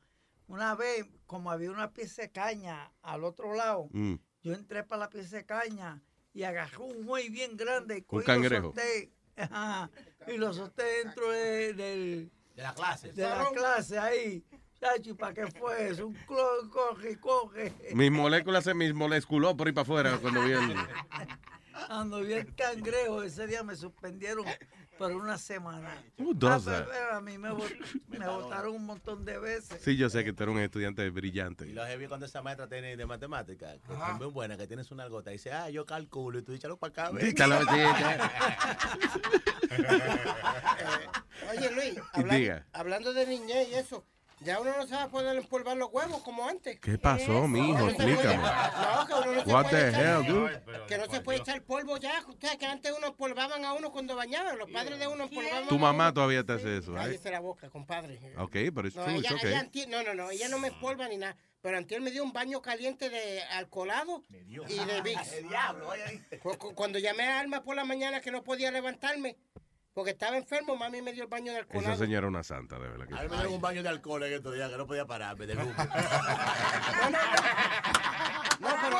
Una 0.47 0.75
vez, 0.75 1.07
como 1.27 1.51
había 1.51 1.71
una 1.71 1.93
pieza 1.93 2.23
de 2.23 2.31
caña 2.31 2.93
al 3.03 3.25
otro 3.25 3.55
lado, 3.55 3.89
Mm. 3.93 4.15
yo 4.43 4.53
entré 4.53 4.83
para 4.85 5.01
la 5.01 5.11
pieza 5.11 5.37
de 5.37 5.45
caña 5.47 6.03
y 6.33 6.43
agarré 6.43 6.79
un 6.79 7.05
muey 7.05 7.29
bien 7.31 7.57
grande. 7.57 7.99
y 7.99 8.05
Un 8.15 8.23
cangrejo. 8.23 8.67
solté, 8.67 9.11
ajá, 9.37 9.91
y 10.27 10.37
lo 10.37 10.53
solté 10.53 10.83
dentro 11.05 11.31
de, 11.31 11.73
del- 11.75 12.31
De 12.55 12.63
la 12.63 12.75
clase. 12.75 13.13
de 13.13 13.23
la 13.23 13.49
clase 13.55 13.99
ahí. 13.99 14.45
Chachi, 14.81 15.15
¿para 15.15 15.33
qué 15.35 15.47
fue 15.59 15.89
eso? 15.89 16.07
Un 16.09 16.17
clo- 16.27 16.69
coge, 16.71 17.19
coge. 17.19 17.73
Mis 17.95 18.11
moléculas 18.11 18.65
se 18.65 18.75
mis 18.75 18.93
moleculó 18.93 19.57
por 19.57 19.67
ahí 19.67 19.73
para 19.73 19.83
afuera 19.83 20.19
cuando 20.21 20.43
vi 20.43 20.53
el... 20.53 20.75
Cuando 21.89 22.21
vi 22.21 22.35
el 22.35 22.55
cangrejo, 22.55 23.23
ese 23.23 23.47
día 23.47 23.63
me 23.65 23.75
suspendieron 23.75 24.45
por 24.99 25.13
una 25.13 25.39
semana. 25.39 26.03
Who 26.19 26.35
does 26.35 26.67
Ah, 26.69 26.85
that? 26.87 27.17
a 27.17 27.21
mí 27.21 27.37
me, 27.39 27.51
votaron 27.51 28.75
un 28.75 28.87
montón 28.87 29.25
de 29.25 29.39
veces. 29.39 29.81
Sí, 29.83 29.97
yo 29.97 30.09
sé 30.09 30.25
que 30.25 30.33
tú 30.33 30.43
eres 30.45 30.55
un 30.55 30.61
estudiante 30.61 31.09
brillante. 31.11 31.67
Y 31.69 31.73
lo 31.73 31.85
heavy 31.85 32.07
cuando 32.07 32.27
esa 32.27 32.43
maestra 32.43 32.69
tiene 32.69 32.97
de 32.97 33.07
matemáticas, 33.07 33.79
que 33.87 33.93
es 33.93 33.99
muy 34.19 34.27
buena, 34.29 34.57
que 34.57 34.67
tienes 34.67 34.91
una 34.91 35.05
algota, 35.05 35.31
y 35.31 35.35
dice, 35.35 35.53
ah, 35.53 35.69
yo 35.71 35.85
calculo, 35.85 36.39
y 36.39 36.43
tú 36.43 36.53
échalo 36.53 36.77
para 36.77 36.91
acá. 36.93 37.11
ven". 37.11 37.27
Échalo, 37.27 37.61
sí, 37.61 37.67
Oye, 41.51 41.71
Luis, 41.73 41.95
hablando 42.73 43.13
de 43.13 43.27
niñez 43.27 43.69
y 43.71 43.75
eso, 43.75 44.05
ya 44.41 44.61
uno 44.61 44.77
no 44.77 44.87
se 44.87 44.95
va 44.95 45.05
a 45.05 45.09
poder 45.09 45.37
empolvar 45.37 45.77
los 45.77 45.91
huevos 45.93 46.23
como 46.23 46.47
antes. 46.49 46.79
¿Qué 46.81 46.99
pasó, 46.99 47.47
mijo? 47.49 47.89
Explícame. 47.89 48.37
No, 48.37 49.07
que 49.07 49.13
uno 49.15 49.33
no 49.35 49.45
se 49.45 49.51
What 49.53 49.69
puede 49.71 49.91
the 49.93 49.97
echar- 49.97 50.21
hell, 50.21 50.27
dude? 50.27 50.63
Que 50.87 50.99
no 50.99 51.07
se 51.11 51.21
puede 51.21 51.39
echar 51.39 51.63
polvo 51.63 51.97
ya. 51.97 52.23
Ustedes 52.29 52.57
que 52.57 52.67
antes 52.67 52.93
uno 52.97 53.07
empolvaban 53.09 53.65
a 53.65 53.73
uno 53.73 53.91
cuando 53.93 54.15
bañaban. 54.17 54.59
Los 54.59 54.71
padres 54.71 54.99
de 54.99 55.07
uno 55.07 55.25
empolvaban 55.25 55.69
Tu 55.69 55.75
a 55.77 55.79
mamá 55.79 56.05
uno. 56.07 56.15
todavía 56.15 56.45
te 56.45 56.53
hace 56.55 56.79
eso, 56.79 56.93
¿eh? 56.93 56.97
Cállese 56.97 57.31
la 57.31 57.41
boca, 57.41 57.71
compadre. 57.71 58.21
Ok, 58.39 58.53
pero 58.75 58.89
es 58.89 58.95
No, 58.97 59.05
true, 59.05 59.15
ella, 59.17 59.21
it's 59.21 59.31
ella 59.31 59.37
okay. 59.39 59.55
anti- 59.55 59.87
no, 59.87 60.03
no, 60.03 60.15
no, 60.15 60.31
ella 60.31 60.49
no 60.49 60.59
me 60.59 60.69
empolva 60.69 61.09
ni 61.09 61.17
nada. 61.17 61.37
Pero 61.63 61.79
antier 61.79 62.03
me 62.03 62.11
dio 62.11 62.23
un 62.23 62.35
baño 62.35 62.61
caliente 62.61 63.09
de 63.09 63.43
alcoholado 63.45 64.23
y 64.29 64.57
de 64.85 65.01
Vicks. 65.03 65.31
Cu- 66.43 66.75
Cuando 66.75 66.99
llamé 66.99 67.25
a 67.25 67.41
Alma 67.41 67.63
por 67.63 67.75
la 67.75 67.85
mañana 67.85 68.21
que 68.21 68.31
no 68.31 68.43
podía 68.43 68.71
levantarme 68.71 69.37
porque 69.95 70.11
estaba 70.11 70.37
enfermo, 70.37 70.77
mami 70.77 71.01
me 71.01 71.13
dio 71.13 71.23
el 71.23 71.29
baño 71.29 71.53
de 71.53 71.59
Esa 71.61 71.67
alcoholado. 71.69 71.97
señora 71.97 72.27
una 72.27 72.43
santa, 72.43 72.79
de 72.79 72.89
verdad. 72.89 73.07
que 73.07 73.15
A 73.15 73.23
mí 73.23 73.29
me 73.29 73.43
dio 73.43 73.51
un 73.53 73.61
baño 73.61 73.83
de 73.83 73.89
alcohol 73.89 74.25
en 74.25 74.35
estos 74.35 74.55
días 74.55 74.69
que 74.69 74.77
no 74.77 74.87
podía 74.87 75.07
pararme 75.07 75.47
de 75.47 75.55
lujo. 75.55 75.73
No, 78.61 78.69
pero 78.81 78.97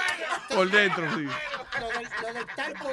Por 0.49 0.71
dentro, 0.71 1.09
sí. 1.15 1.23
lo 1.81 1.89
del, 1.89 2.09
lo 2.23 2.35
del 2.35 2.47
talco, 2.57 2.89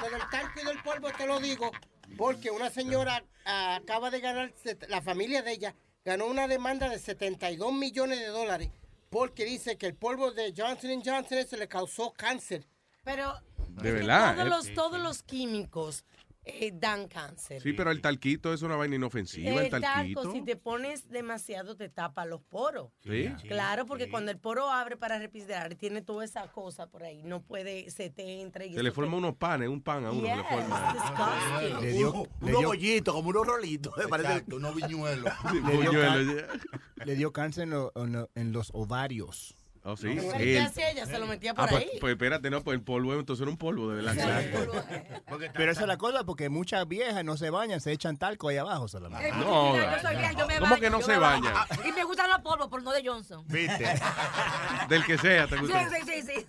lo 0.00 0.10
del 0.10 0.22
talco 0.30 0.60
y 0.60 0.64
del 0.64 0.82
polvo 0.82 1.10
te 1.10 1.26
lo 1.26 1.40
digo 1.40 1.70
porque 2.16 2.50
una 2.50 2.70
señora 2.70 3.24
ah, 3.44 3.76
acaba 3.76 4.10
de 4.10 4.20
ganar, 4.20 4.52
la 4.88 5.02
familia 5.02 5.42
de 5.42 5.52
ella 5.52 5.74
ganó 6.04 6.26
una 6.26 6.46
demanda 6.46 6.88
de 6.88 6.98
72 6.98 7.72
millones 7.72 8.20
de 8.20 8.26
dólares 8.28 8.70
porque 9.10 9.44
dice 9.44 9.76
que 9.76 9.86
el 9.86 9.94
polvo 9.94 10.30
de 10.32 10.54
Johnson 10.56 11.02
Johnson 11.04 11.46
se 11.46 11.56
le 11.56 11.68
causó 11.68 12.12
cáncer. 12.12 12.66
Pero 13.04 13.34
De 13.68 13.92
verdad. 13.92 14.34
Todos 14.34 14.46
eh. 14.46 14.50
los, 14.50 14.74
todos 14.74 15.00
los 15.00 15.22
químicos 15.22 16.04
eh, 16.44 16.70
dan 16.74 17.08
cáncer. 17.08 17.62
Sí, 17.62 17.72
pero 17.72 17.90
el 17.90 18.00
talquito 18.00 18.52
es 18.52 18.62
una 18.62 18.76
vaina 18.76 18.96
inofensiva, 18.96 19.50
el 19.50 19.58
el 19.58 19.70
talquito. 19.70 20.22
talco, 20.22 20.32
si 20.36 20.42
te 20.44 20.56
pones 20.56 21.08
demasiado, 21.08 21.76
te 21.76 21.88
tapa 21.88 22.24
los 22.26 22.42
poros. 22.42 22.90
Sí. 23.02 23.30
Claro, 23.48 23.86
porque 23.86 24.10
cuando 24.10 24.30
el 24.30 24.38
poro 24.38 24.70
abre 24.70 24.96
para 24.96 25.18
respirar, 25.18 25.74
tiene 25.74 26.02
toda 26.02 26.24
esa 26.24 26.46
cosa 26.52 26.86
por 26.86 27.02
ahí. 27.04 27.22
No 27.22 27.42
puede, 27.42 27.90
se 27.90 28.10
te 28.10 28.40
entra 28.42 28.64
y 28.66 28.74
Se 28.74 28.82
le 28.82 28.92
forma 28.92 29.16
unos 29.16 29.36
panes, 29.36 29.68
un 29.68 29.80
pan 29.82 30.04
a 30.04 30.10
uno. 30.12 30.20
se 30.20 30.34
le 30.36 30.42
Yes, 30.42 30.46
forma. 30.50 30.92
disgusting. 30.92 31.80
Le 31.80 31.92
dio, 31.92 32.12
unos 32.12 32.30
dio- 32.58 32.68
bollitos, 32.68 33.14
como 33.14 33.28
unos 33.30 33.46
rolitos. 33.46 33.96
me 33.96 34.08
parece. 34.08 34.32
Exacto, 34.32 34.56
unos 34.56 34.74
viñuelos. 34.74 35.32
Le 35.52 35.60
dio 35.60 35.76
buñuelo, 35.90 36.42
can- 36.42 36.60
le 37.06 37.14
dio 37.16 37.32
cáncer 37.32 37.64
en, 37.64 37.70
lo- 37.70 37.92
en 37.96 38.12
lo- 38.12 38.30
en 38.34 38.52
los 38.52 38.70
ovarios. 38.74 39.56
Oh, 39.86 39.96
sí. 39.98 40.06
¿Pero 40.14 40.22
Sí, 40.32 40.38
qué 40.38 40.58
el- 40.58 40.64
hacía 40.66 40.90
ella? 40.90 41.04
Se 41.04 41.18
lo 41.18 41.26
metía 41.26 41.50
Ah, 41.50 41.54
por 41.54 41.68
pues, 41.68 41.82
ahí. 41.82 41.90
pues 42.00 42.12
espérate, 42.12 42.48
no, 42.48 42.62
pues 42.62 42.74
el 42.76 42.82
polvo, 42.82 43.12
entonces 43.12 43.42
era 43.42 43.50
un 43.50 43.58
polvo, 43.58 43.90
de 43.90 44.02
verdad. 44.02 44.14
Pero 45.54 45.72
esa 45.72 45.80
es 45.82 45.86
la 45.86 45.98
cosa, 45.98 46.24
porque 46.24 46.48
muchas 46.48 46.88
viejas 46.88 47.22
no 47.22 47.36
se 47.36 47.50
bañan, 47.50 47.80
se 47.82 47.92
echan 47.92 48.16
talco 48.16 48.48
ahí 48.48 48.56
abajo 48.56 48.88
solamente. 48.88 49.30
No, 49.32 49.76
Yo 49.76 49.82
soy 50.00 50.16
bien, 50.16 50.36
yo 50.36 50.46
me 50.46 50.54
¿Cómo 50.58 50.70
baño, 50.70 50.80
que 50.80 50.90
no 50.90 51.02
se 51.02 51.12
me 51.12 51.18
baño. 51.18 51.52
baña? 51.52 51.66
Y 51.86 51.92
me 51.92 52.04
gustan 52.04 52.30
los 52.30 52.40
polvos, 52.40 52.68
pero 52.70 52.82
no 52.82 52.92
de 52.92 53.06
Johnson. 53.06 53.44
¿Viste? 53.46 53.94
Del 54.88 55.04
que 55.04 55.18
sea, 55.18 55.46
te 55.48 55.56
Sí, 55.56 55.60
gusta. 55.60 55.88
sí, 55.90 55.96
sí, 56.06 56.22
sí. 56.22 56.46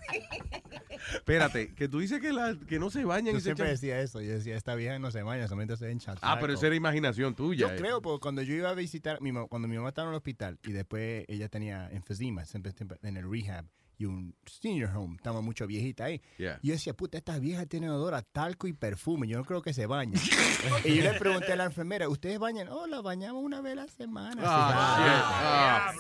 Espérate, 1.14 1.74
que 1.74 1.88
tú 1.88 2.00
dices 2.00 2.20
que, 2.20 2.34
la, 2.34 2.58
que 2.68 2.80
no 2.80 2.90
se 2.90 3.06
bañan 3.06 3.34
Yo 3.34 3.38
y 3.38 3.42
se 3.42 3.46
siempre 3.46 3.66
echan... 3.66 3.76
decía 3.76 4.00
eso. 4.02 4.22
Yo 4.22 4.34
decía, 4.34 4.56
esta 4.56 4.76
vieja 4.76 4.98
no 5.00 5.12
se 5.12 5.24
baña, 5.24 5.48
solamente 5.48 5.78
se 5.78 5.92
echa 5.92 6.16
Ah, 6.22 6.38
pero 6.40 6.54
esa 6.54 6.68
era 6.68 6.76
imaginación 6.76 7.36
tuya. 7.36 7.68
Yo 7.68 7.74
eh. 7.74 7.78
creo, 7.78 8.02
porque 8.02 8.22
cuando 8.22 8.42
yo 8.42 8.54
iba 8.54 8.70
a 8.70 8.74
visitar, 8.74 9.22
mi 9.22 9.32
mamá, 9.32 9.48
cuando 9.48 9.68
mi 9.68 9.76
mamá 9.76 9.90
estaba 9.90 10.08
en 10.08 10.14
el 10.14 10.18
hospital 10.18 10.60
y 10.64 10.72
después 10.72 11.26
ella 11.28 11.50
tenía 11.50 11.90
enfisema, 11.92 12.46
siempre, 12.46 12.72
siempre 12.72 12.98
en 13.04 13.18
el 13.18 13.30
rehab 13.30 13.66
y 13.98 14.06
un 14.06 14.36
senior 14.46 14.96
home, 14.96 15.16
estaba 15.16 15.42
mucho 15.42 15.68
viejita 15.68 16.06
ahí. 16.06 16.22
Yeah. 16.38 16.60
Y 16.62 16.68
yo 16.68 16.74
decía, 16.74 16.94
puta, 16.94 17.18
estas 17.18 17.40
viejas 17.40 17.68
tienen 17.68 17.90
olor 17.90 18.14
a 18.14 18.22
talco 18.22 18.68
y 18.68 18.74
perfume, 18.74 19.28
yo 19.28 19.38
no 19.38 19.46
creo 19.46 19.62
que 19.62 19.74
se 19.74 19.86
bañen. 19.86 20.20
y 20.84 20.96
yo 20.96 21.04
le 21.04 21.20
pregunté 21.20 21.54
a 21.54 21.56
la 21.56 21.66
enfermera, 21.66 22.10
¿ustedes 22.10 22.40
bañan? 22.40 22.68
Oh, 22.70 22.88
la 22.88 23.02
bañamos 23.02 23.44
una 23.44 23.62
vez 23.62 23.74
a 23.74 23.76
la 23.76 23.88
semana. 23.88 24.42
Ah, 24.46 25.94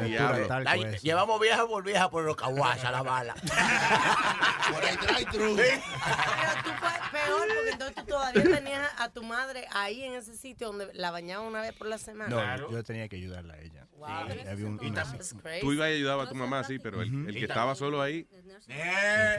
Sí, 0.00 0.12
claro. 0.12 0.44
Ah, 0.44 0.48
talco 0.48 0.70
Ay, 0.70 0.82
eso. 0.82 1.02
llevamos 1.02 1.40
vieja 1.40 1.66
por 1.66 1.84
vieja 1.84 2.10
por 2.10 2.24
los 2.24 2.36
caguachas, 2.36 2.90
la 2.90 3.02
bala. 3.02 3.34
Por 4.68 4.84
el 4.84 4.96
drive-thru. 4.96 5.56
Pero 5.56 5.80
tú 6.62 6.70
puedes, 6.78 6.98
peor, 7.10 7.48
porque 7.56 7.70
entonces 7.72 7.94
tú 7.96 8.04
todavía 8.04 8.42
tenías 8.42 8.90
a 8.98 9.08
tu 9.10 9.22
madre 9.22 9.66
ahí 9.72 10.04
en 10.04 10.14
ese 10.14 10.36
sitio 10.36 10.66
donde 10.68 10.92
la 10.92 11.10
bañaba 11.10 11.46
una 11.46 11.62
vez 11.62 11.72
por 11.72 11.86
la 11.86 11.96
semana. 11.96 12.56
No, 12.58 12.70
yo 12.70 12.84
tenía 12.84 13.08
que 13.08 13.16
ayudarla 13.16 13.54
a 13.54 13.60
ella. 13.60 13.86
Wow. 13.96 14.08
Sí, 14.30 14.48
había 14.48 14.66
un 14.66 14.78
Y. 14.82 14.90
That's 14.90 15.34
Tú 15.60 15.72
ibas 15.72 15.86
a 15.86 15.90
ayudar 15.90 16.20
a 16.20 16.28
tu 16.28 16.34
mamá, 16.34 16.64
sí, 16.64 16.78
pero 16.78 17.00
el, 17.02 17.27
el 17.28 17.34
que 17.34 17.44
estaba 17.44 17.74
solo 17.74 18.00
ahí. 18.02 18.26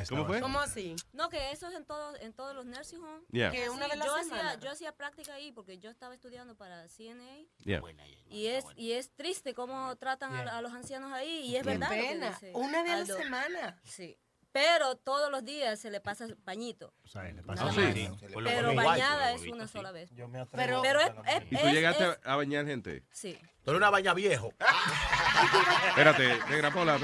¿Cómo 0.10 0.26
fue? 0.26 0.42
¿Cómo 0.42 0.60
así? 0.60 0.96
No, 1.14 1.30
que 1.30 1.52
eso 1.52 1.68
es 1.68 1.76
en 1.76 1.86
todos 1.86 2.20
en 2.22 2.34
todos 2.34 2.56
los 2.56 2.66
nursing 2.66 3.02
homes. 3.04 3.28
Yeah. 3.32 3.52
Que 3.52 3.70
una 3.70 3.86
Sí, 3.86 3.92
vez 3.98 4.06
yo 4.06 4.16
hacía 4.16 4.56
yo 4.60 4.72
hacía 4.72 4.92
práctica 4.96 5.34
ahí 5.34 5.52
porque 5.52 5.78
yo 5.80 5.90
estaba 5.90 6.14
estudiando 6.14 6.56
para 6.56 6.88
CNA 6.88 7.46
Yeah. 7.66 7.82
y 8.30 8.48
es 8.48 8.66
y 8.76 8.94
es 8.94 9.12
triste 9.16 9.54
cómo 9.54 9.96
tratan 9.98 10.34
a- 10.34 10.58
a, 10.58 10.62
los 10.62 10.72
ancianos 10.74 11.12
ahí 11.12 11.42
y 11.46 11.56
es 11.56 11.64
Qué 11.64 11.70
verdad 11.70 11.90
lo 11.90 11.96
que 11.96 12.02
pena. 12.10 12.30
dice 12.30 12.52
Una 12.56 12.84
vez 12.84 12.92
a 12.94 12.98
la 13.00 13.06
semana. 13.06 13.82
Sí. 13.84 14.18
Pero 14.52 14.96
todos 14.96 15.30
los 15.30 15.46
días 15.46 15.80
se 15.80 15.92
le 15.92 16.00
pasa 16.02 16.26
el 16.26 16.36
pañito. 16.36 16.94
O 17.04 17.08
sea, 17.08 17.24
le 17.24 17.44
pasa 17.44 17.66
más. 17.66 17.76
sí. 17.76 18.10
Pero 18.44 18.74
bañada 18.74 19.34
es 19.34 19.44
una 19.44 19.68
sola 19.68 19.92
vez. 19.92 20.10
Pero, 20.52 20.82
pero 20.82 21.00
es, 21.02 21.12
es- 21.28 21.44
¿Y 21.52 21.56
tú 21.56 21.68
es- 21.68 21.74
llegaste 21.74 22.04
es- 22.10 22.20
a 22.24 22.36
bañar 22.36 22.66
gente? 22.66 23.04
Sí. 23.12 23.38
Tú 23.64 23.72
eres 23.72 23.78
una 23.78 23.90
baña 23.92 24.14
viejo. 24.16 24.52
Espérate, 25.90 26.40
negra 26.50 26.72
Pola, 26.72 26.98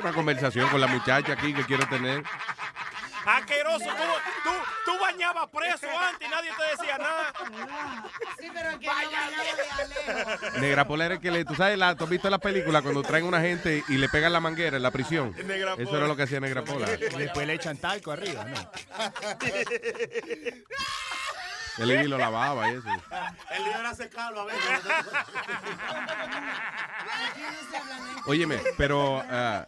una 0.00 0.12
conversación 0.12 0.68
con 0.68 0.80
la 0.80 0.86
muchacha 0.86 1.32
aquí 1.32 1.54
que 1.54 1.64
quiero 1.64 1.86
tener. 1.88 2.22
Asqueroso, 3.26 3.84
tú, 3.84 3.90
tú, 4.44 4.50
tú 4.84 4.98
bañabas 5.00 5.48
preso 5.48 5.86
antes 5.98 6.28
y 6.28 6.30
nadie 6.30 6.50
te 6.56 6.64
decía 6.76 6.98
nada. 6.98 7.32
Sí, 8.38 8.50
pero 8.52 8.78
que 8.78 8.86
no 8.86 8.92
bañaba 8.94 9.30
de 10.54 10.60
Negra 10.60 10.84
Pola 10.86 11.06
era 11.06 11.14
el 11.14 11.20
que 11.20 11.30
le, 11.30 11.44
tú 11.44 11.54
sabes, 11.54 11.78
la, 11.78 11.94
tú 11.96 12.04
has 12.04 12.10
visto 12.10 12.28
la 12.30 12.38
película 12.38 12.82
cuando 12.82 13.02
traen 13.02 13.24
una 13.24 13.40
gente 13.40 13.82
y 13.88 13.96
le 13.96 14.08
pegan 14.08 14.32
la 14.32 14.40
manguera 14.40 14.76
en 14.76 14.82
la 14.82 14.90
prisión. 14.90 15.34
Negra 15.46 15.74
Eso 15.74 15.84
Pola. 15.84 15.98
era 15.98 16.06
lo 16.08 16.16
que 16.16 16.22
hacía 16.24 16.40
Negra 16.40 16.62
Pola. 16.64 16.86
Después 16.86 17.46
le 17.46 17.54
echan 17.54 17.76
talco 17.78 18.12
arriba, 18.12 18.44
¿no? 18.44 18.54
Él 21.78 21.90
iba 21.90 22.02
y 22.02 22.08
lo 22.08 22.18
lavaba 22.18 22.70
y 22.70 22.74
eso. 22.76 22.88
El 23.50 23.64
lío 23.64 23.78
era 23.78 23.94
secarlo 23.94 24.40
a 24.42 24.44
veces. 24.44 24.62
Óyeme, 28.26 28.60
pero... 28.76 29.22
ah, 29.28 29.66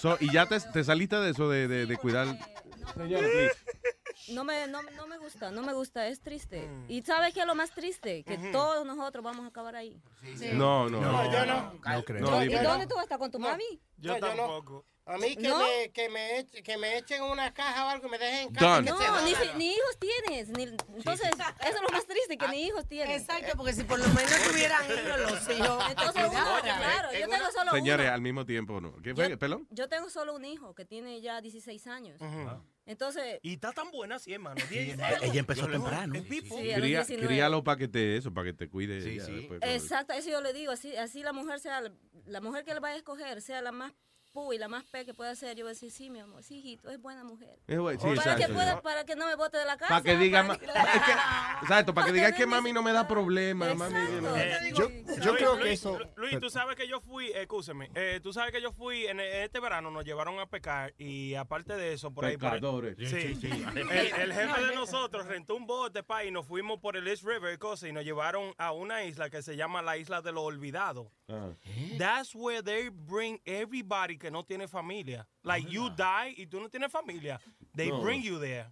so, 0.00 0.16
¿Y 0.20 0.32
ya 0.32 0.46
te, 0.46 0.58
te 0.60 0.84
saliste 0.84 1.16
de 1.16 1.30
eso 1.30 1.48
de, 1.48 1.68
de, 1.68 1.86
de 1.86 1.96
cuidar? 1.96 2.28
No 4.28 4.44
me, 4.44 4.66
no, 4.68 4.82
no 4.82 5.06
me 5.06 5.18
gusta, 5.18 5.50
no 5.50 5.62
me 5.62 5.72
gusta, 5.72 6.06
es 6.06 6.20
triste. 6.20 6.70
¿Y 6.88 7.02
sabes 7.02 7.34
qué 7.34 7.40
es 7.40 7.46
lo 7.46 7.54
más 7.54 7.70
triste? 7.70 8.22
Que 8.22 8.36
todos 8.52 8.86
nosotros 8.86 9.24
vamos 9.24 9.44
a 9.44 9.48
acabar 9.48 9.76
ahí. 9.76 10.00
No, 10.52 10.88
no. 10.88 11.00
No, 11.00 11.32
yo 11.32 11.46
no. 11.46 11.72
No 11.84 12.04
creo. 12.04 12.20
No, 12.20 12.44
¿Y 12.44 12.54
dónde 12.54 12.86
tú 12.86 12.94
vas 12.94 13.00
a 13.00 13.04
estar 13.04 13.18
con 13.18 13.30
tu 13.30 13.38
mami? 13.38 13.80
Yo 13.98 14.18
tampoco. 14.18 14.86
A 15.10 15.18
mí 15.18 15.36
que, 15.36 15.48
¿No? 15.48 15.58
me, 15.58 15.90
que, 15.92 16.08
me 16.08 16.40
eche- 16.40 16.62
que 16.62 16.76
me 16.78 16.98
echen 16.98 17.22
una 17.22 17.52
caja 17.52 17.86
o 17.86 17.88
algo 17.88 18.06
y 18.06 18.10
me 18.10 18.18
dejen 18.18 18.48
en 18.48 18.52
casa. 18.54 18.76
Se 18.76 18.82
No, 18.90 19.22
ni, 19.22 19.34
si- 19.34 19.56
ni 19.56 19.72
hijos 19.72 19.98
tienes. 19.98 20.48
ni- 20.50 20.62
entonces, 20.96 21.28
eso 21.30 21.76
es 21.76 21.82
lo 21.82 21.88
más 21.90 22.06
triste, 22.06 22.38
que 22.38 22.48
ni 22.48 22.66
hijos 22.66 22.86
tienes. 22.86 23.20
Exacto, 23.22 23.52
porque 23.56 23.72
si 23.72 23.84
por 23.84 23.98
lo 23.98 24.06
menos 24.08 24.30
tuvieran 24.50 24.84
hijos 24.86 25.20
los 25.20 25.48
hijos. 25.58 25.84
Entonces, 25.90 26.22
uno, 26.30 26.60
claro, 26.62 27.08
yo 27.12 27.28
tengo 27.28 27.50
solo 27.52 27.70
Señores, 27.72 28.06
uno. 28.06 28.14
al 28.14 28.20
mismo 28.20 28.46
tiempo, 28.46 28.80
¿no? 28.80 28.96
¿Qué 29.02 29.14
fue? 29.14 29.30
Yo- 29.30 29.38
¿Pelón? 29.38 29.66
Yo 29.70 29.88
tengo 29.88 30.08
solo 30.10 30.34
un 30.34 30.44
hijo 30.44 30.74
que 30.74 30.84
tiene 30.84 31.20
ya 31.20 31.40
16 31.40 31.86
años. 31.86 32.20
Entonces, 32.86 33.38
Y 33.42 33.54
está 33.54 33.72
tan 33.72 33.90
buena 33.90 34.16
así, 34.16 34.32
hermano. 34.32 34.60
Ella 34.70 35.40
empezó 35.40 35.68
temprano. 35.68 36.14
sí, 36.14 36.40
Cría, 36.40 36.78
19. 36.80 37.26
críalo 37.26 37.62
para 37.62 37.76
que 37.78 37.88
te 37.88 38.16
eso, 38.16 38.32
para 38.32 38.46
que 38.46 38.52
te 38.52 38.68
cuide. 38.68 39.00
Sí, 39.00 39.10
ella 39.10 39.24
sí. 39.26 39.32
después, 39.32 39.60
Exacto, 39.62 40.12
eso 40.12 40.28
yo 40.30 40.40
le 40.40 40.52
digo, 40.52 40.72
así, 40.72 40.96
así 40.96 41.22
la 41.22 41.32
mujer 41.32 41.60
sea, 41.60 41.82
la, 42.26 42.40
mujer 42.40 42.64
que 42.64 42.74
le 42.74 42.80
vaya 42.80 42.94
a 42.94 42.98
escoger, 42.98 43.40
sea 43.42 43.62
la 43.62 43.70
más 43.72 43.92
y 44.52 44.58
la 44.58 44.68
más 44.68 44.84
pe 44.84 45.04
que 45.04 45.12
pueda 45.12 45.34
ser, 45.34 45.56
yo 45.56 45.64
voy 45.64 45.70
a 45.70 45.74
decir, 45.74 45.90
sí, 45.90 46.08
mi 46.08 46.20
amor, 46.20 46.42
sí, 46.44 46.58
hijito, 46.58 46.88
es 46.88 47.00
buena 47.00 47.24
mujer. 47.24 47.58
Es 47.66 47.78
bueno, 47.78 48.00
sí, 48.00 48.06
para, 48.16 48.36
que 48.36 48.46
pueda, 48.48 48.74
sí. 48.76 48.80
para 48.82 49.04
que 49.04 49.16
no 49.16 49.26
me 49.26 49.34
bote 49.34 49.58
de 49.58 49.64
la 49.64 49.76
casa. 49.76 49.88
Para 49.88 50.02
que 50.04 50.16
diga, 50.16 50.42
ma- 50.44 50.56
para 50.56 50.82
que- 50.82 50.98
es 50.98 51.02
que- 51.04 51.12
exacto, 51.62 51.92
para 51.94 52.06
que 52.06 52.12
diga 52.12 52.32
que 52.32 52.46
mami 52.46 52.72
no 52.72 52.80
me 52.82 52.92
da 52.92 53.06
problema, 53.08 53.74
mami. 53.74 53.94
Eh, 53.98 54.70
Yo, 54.72 54.88
yo 54.88 54.88
Luis, 54.88 55.18
creo 55.36 55.56
que 55.56 55.64
Luis, 55.64 55.72
eso... 55.80 55.98
Luis, 56.16 56.38
tú 56.40 56.48
sabes 56.48 56.76
que 56.76 56.86
yo 56.86 57.00
fui, 57.00 57.30
escúchame, 57.32 57.90
eh, 57.94 58.20
tú 58.22 58.32
sabes 58.32 58.52
que 58.52 58.62
yo 58.62 58.72
fui 58.72 59.06
en 59.06 59.18
e- 59.18 59.42
este 59.44 59.58
verano, 59.58 59.90
nos 59.90 60.04
llevaron 60.04 60.38
a 60.38 60.46
pescar 60.46 60.94
y 60.96 61.34
aparte 61.34 61.74
de 61.76 61.92
eso, 61.94 62.12
por 62.12 62.24
ahí. 62.24 62.36
por 62.36 62.46
ahí- 62.50 62.60
Pecadores. 62.60 62.96
Sí, 62.98 63.06
Sí, 63.06 63.34
sí. 63.34 63.50
El, 63.74 63.90
el 63.90 64.32
jefe 64.32 64.64
de 64.64 64.74
nosotros 64.76 65.26
rentó 65.26 65.56
un 65.56 65.66
bote 65.66 66.02
pa, 66.04 66.24
y 66.24 66.30
nos 66.30 66.46
fuimos 66.46 66.78
por 66.78 66.96
el 66.96 67.06
East 67.08 67.24
River 67.24 67.52
y 67.54 67.58
cosas 67.58 67.88
y 67.88 67.92
nos 67.92 68.04
llevaron 68.04 68.54
a 68.58 68.70
una 68.72 69.02
isla 69.04 69.28
que 69.28 69.42
se 69.42 69.56
llama 69.56 69.82
la 69.82 69.96
Isla 69.96 70.22
de 70.22 70.30
los 70.32 70.44
Olvidados. 70.44 71.08
Ah. 71.28 71.50
That's 71.98 72.34
where 72.34 72.62
they 72.62 72.88
bring 72.90 73.40
everybody 73.44 74.18
que 74.20 74.30
no 74.30 74.44
tiene 74.44 74.68
familia. 74.68 75.26
Like 75.42 75.68
you 75.68 75.90
die 75.90 76.34
y 76.36 76.46
tú 76.46 76.60
no 76.60 76.68
tienes 76.68 76.92
familia. 76.92 77.40
They 77.74 77.88
No. 77.88 78.00
bring 78.02 78.22
you 78.22 78.38
there. 78.38 78.66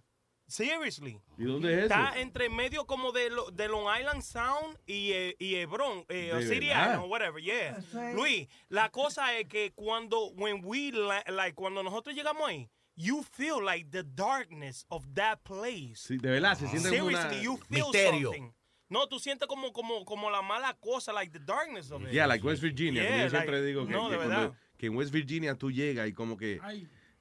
Seriously. 0.47 1.21
¿Y 1.37 1.43
dónde 1.43 1.71
es 1.73 1.77
eso? 1.85 1.93
Está 1.93 2.19
entre 2.19 2.49
medio 2.49 2.85
como 2.87 3.11
de, 3.11 3.29
lo- 3.29 3.51
de 3.51 3.67
Long 3.67 3.85
Island 3.99 4.23
Sound 4.23 4.79
y, 4.87 5.11
eh, 5.11 5.35
y 5.37 5.55
Hebron, 5.55 6.05
eh, 6.09 6.31
o 6.33 6.37
¿De 6.37 6.47
City 6.47 6.67
verdad? 6.69 6.85
Island, 6.85 7.03
o 7.03 7.07
whatever, 7.07 7.41
yeah. 7.43 7.77
Luis, 8.15 8.47
la 8.69 8.89
cosa 8.89 9.37
es 9.37 9.47
que 9.47 9.73
cuando, 9.75 10.29
when 10.31 10.61
we, 10.65 10.91
la- 10.91 11.23
like, 11.27 11.53
cuando 11.53 11.83
nosotros 11.83 12.15
llegamos 12.15 12.47
ahí, 12.49 12.67
you 12.95 13.21
feel 13.21 13.63
like 13.63 13.91
the 13.91 14.03
darkness 14.03 14.85
of 14.89 15.05
that 15.13 15.37
place. 15.43 15.95
Sí, 16.07 16.17
de 16.17 16.31
verdad, 16.31 16.57
se 16.57 16.67
siente 16.67 16.89
como 16.97 17.09
una... 17.09 17.21
Seriously, 17.29 17.43
you 17.45 17.57
feel 17.69 17.83
Misterio. 17.83 18.31
something. 18.31 18.51
No, 18.89 19.05
tú 19.07 19.19
sientes 19.19 19.47
como, 19.47 19.71
como, 19.71 20.03
como 20.03 20.31
la 20.31 20.41
mala 20.41 20.73
cosa, 20.79 21.13
like 21.13 21.31
the 21.31 21.45
darkness 21.45 21.91
of 21.91 22.01
it. 22.01 22.09
Yeah, 22.11 22.25
like 22.25 22.43
West 22.43 22.63
Virginia. 22.63 23.03
como 23.03 23.15
Yeah, 23.17 23.23
yo 23.25 23.29
siempre 23.29 23.51
like- 23.61 23.67
digo 23.67 23.85
que, 23.85 23.93
no, 23.93 24.05
que 24.09 24.11
de 24.13 24.17
cuando- 24.17 24.35
verdad. 24.35 24.53
Que 24.79 24.87
en 24.87 24.95
West 24.95 25.11
Virginia 25.11 25.53
tú 25.55 25.69
llegas 25.69 26.07
y 26.07 26.13
como 26.13 26.35
que... 26.37 26.59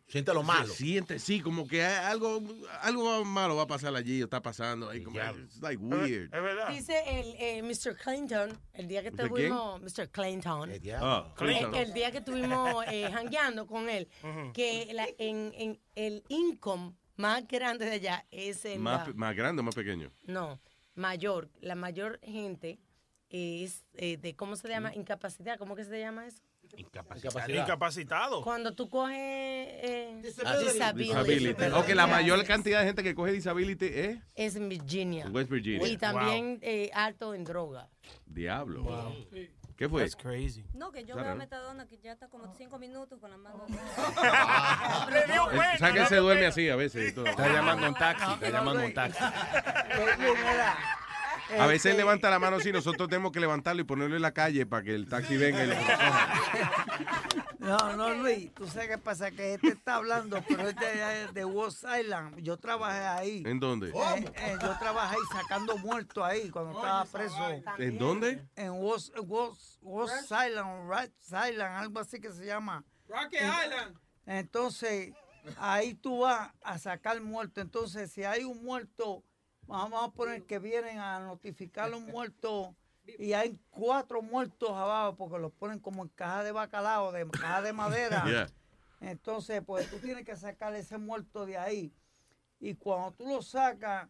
Siente 0.07 0.33
lo 0.33 0.43
malo. 0.43 0.73
Siente, 0.73 1.19
sí, 1.19 1.41
como 1.43 1.69
que 1.69 1.85
algo, 1.85 2.41
algo 2.81 3.27
malo 3.27 3.57
va 3.57 3.65
a 3.65 3.67
pasar 3.67 3.95
allí 3.95 4.23
o 4.23 4.25
está 4.25 4.41
pasando. 4.41 4.89
Ahí, 4.89 5.03
como, 5.03 5.21
it's 5.21 5.61
like 5.61 5.77
weird. 5.83 6.35
Es 6.35 6.43
verdad. 6.43 6.71
Dice 6.71 7.03
el 7.07 7.35
eh, 7.39 7.63
Mr. 7.63 7.95
Clinton, 7.95 8.59
el 8.73 8.89
día 8.89 9.03
que 9.03 9.11
¿Mr. 9.11 9.29
tuvimos, 9.29 9.83
Mr. 9.83 10.09
Clinton, 10.09 10.71
El 10.71 10.89
el. 10.89 10.95
Ah, 10.99 11.35
Clinton. 11.37 11.75
el 11.75 11.93
día 11.93 12.11
que 12.11 12.19
estuvimos 12.19 12.87
eh, 12.91 13.11
jangueando 13.13 13.67
con 13.67 13.91
él, 13.91 14.09
Ujú. 14.23 14.51
que 14.55 14.89
la- 14.95 15.09
en, 15.19 15.53
en 15.55 15.79
el 15.95 16.25
income 16.29 16.95
más 17.17 17.47
grande 17.47 17.85
de 17.85 17.93
allá 17.93 18.25
es 18.31 18.65
el... 18.65 18.79
Más, 18.81 19.09
la- 19.09 19.13
más 19.15 19.37
grande 19.37 19.61
o 19.61 19.63
más 19.63 19.75
pequeño. 19.75 20.11
no, 20.25 20.59
mayor. 20.95 21.51
La 21.61 21.75
mayor 21.75 22.19
gente 22.23 22.79
es 23.29 23.85
eh, 23.93 24.17
de, 24.17 24.35
¿cómo 24.35 24.57
se 24.57 24.69
llama? 24.69 24.95
Incapacidad. 24.95 25.59
¿Cómo 25.59 25.77
que 25.77 25.85
se 25.85 26.01
llama 26.01 26.27
eso? 26.27 26.41
Incapacitado. 26.77 28.43
Cuando 28.43 28.75
tú 28.75 28.89
coges 28.89 29.17
eh, 29.19 30.21
Disability. 30.23 30.73
disability. 30.73 31.09
Disability. 31.49 31.73
Ok, 31.75 31.89
la 31.95 32.07
mayor 32.07 32.45
cantidad 32.45 32.81
de 32.81 32.87
gente 32.87 33.03
que 33.03 33.15
coge 33.15 33.33
disability 33.33 33.87
es 33.87 34.19
Es 34.35 34.57
en 34.57 34.69
Virginia. 34.69 35.27
West 35.31 35.51
Virginia. 35.51 35.87
Y 35.89 35.97
también 35.97 36.59
eh, 36.63 36.91
alto 36.95 37.35
en 37.35 37.45
droga. 37.45 37.89
Diablo. 38.27 39.13
¿Qué 39.77 39.89
fue? 39.89 40.03
That's 40.03 40.17
crazy. 40.17 40.65
No, 40.75 40.91
que 40.91 41.05
yo 41.05 41.15
veo 41.15 41.29
a 41.31 41.35
Metadona 41.37 41.87
que 41.87 41.99
ya 41.99 42.11
está 42.13 42.27
como 42.29 42.53
cinco 42.57 42.81
minutos 42.81 43.21
con 43.21 43.31
la 43.31 43.37
mano. 43.37 43.65
Le 45.11 45.33
dio 45.33 45.47
Eh, 45.47 45.51
pena, 45.53 45.79
¿Sabes 45.79 46.03
que 46.03 46.07
se 46.09 46.17
duerme 46.17 46.47
así 46.47 46.69
a 46.69 46.75
veces? 46.75 47.13
y 47.13 47.15
todo? 47.15 47.27
Está 47.27 47.47
llamando 47.53 47.87
un 47.87 47.95
taxi, 47.95 48.33
está 48.33 48.51
llamando 48.51 48.85
un 48.85 48.93
taxi. 48.93 49.23
A 51.57 51.67
veces 51.67 51.97
levanta 51.97 52.31
la 52.31 52.39
mano 52.39 52.57
así, 52.57 52.73
nosotros 52.73 53.09
tenemos 53.09 53.33
que 53.33 53.41
levantarlo 53.41 53.81
y 53.83 53.85
ponerlo 53.85 54.17
en 54.17 54.23
la 54.23 54.33
calle 54.33 54.67
para 54.67 54.83
que 54.83 54.95
el 54.95 55.09
taxi 55.09 55.37
venga 55.37 55.65
y 55.65 55.69
lo 55.69 55.75
recoja. 55.75 56.35
No, 57.59 57.97
no, 57.97 58.15
Luis, 58.15 58.53
tú 58.55 58.67
sabes 58.67 58.89
qué 58.89 58.99
pasa, 58.99 59.31
que 59.31 59.55
este 59.55 59.69
está 59.69 59.97
hablando, 59.97 60.43
pero 60.49 60.69
este 60.69 60.87
es 61.23 61.35
de 61.35 61.45
West 61.45 61.85
Island. 61.85 62.39
Yo 62.41 62.57
trabajé 62.57 63.01
ahí. 63.01 63.43
¿En 63.45 63.61
dónde? 63.61 63.89
Eh, 63.91 64.33
eh, 64.37 64.57
yo 64.63 64.79
trabajé 64.79 65.17
ahí 65.17 65.23
sacando 65.33 65.77
muertos 65.77 66.25
ahí 66.25 66.49
cuando 66.51 66.73
estaba 66.73 67.05
preso. 67.05 67.37
¿En 67.79 67.99
dónde? 67.99 68.43
En 68.57 68.73
West, 68.73 69.15
West, 69.19 69.79
West 69.83 70.31
Island, 70.31 70.91
Right 70.91 71.13
Island, 71.27 71.77
algo 71.77 72.01
así 72.01 72.21
que 72.21 72.33
se 72.33 72.47
llama. 72.47 72.85
Rocky 73.07 73.37
Island. 73.37 73.99
Entonces, 74.25 75.13
ahí 75.59 75.95
tú 75.95 76.21
vas 76.21 76.51
a 76.63 76.79
sacar 76.79 77.21
muertos. 77.21 77.63
Entonces, 77.63 78.11
si 78.11 78.25
hay 78.25 78.45
un 78.45 78.63
muerto, 78.65 79.25
vamos 79.69 80.03
a 80.03 80.11
poner 80.11 80.45
que 80.45 80.59
vienen 80.59 80.99
a 80.99 81.21
notificar 81.21 81.93
un 81.95 82.07
muerto 82.07 82.75
y 83.19 83.33
hay 83.35 83.59
cuatro 83.71 84.21
muertos 84.23 84.71
abajo 84.71 85.17
porque 85.17 85.39
los 85.39 85.53
ponen 85.53 85.79
como 85.79 86.03
en 86.03 86.09
caja 86.09 86.43
de 86.43 86.53
bacalao, 86.53 87.13
de 87.13 87.27
caja 87.29 87.63
de 87.63 87.73
madera. 87.73 88.25
Yeah. 88.29 88.49
Entonces, 89.01 89.63
pues 89.65 89.89
tú 89.89 89.99
tienes 90.01 90.25
que 90.25 90.37
sacar 90.37 90.75
ese 90.75 90.99
muerto 90.99 91.47
de 91.47 91.57
ahí. 91.57 91.93
Y 92.59 92.75
cuando 92.75 93.13
tú 93.13 93.27
lo 93.29 93.41
sacas, 93.43 94.09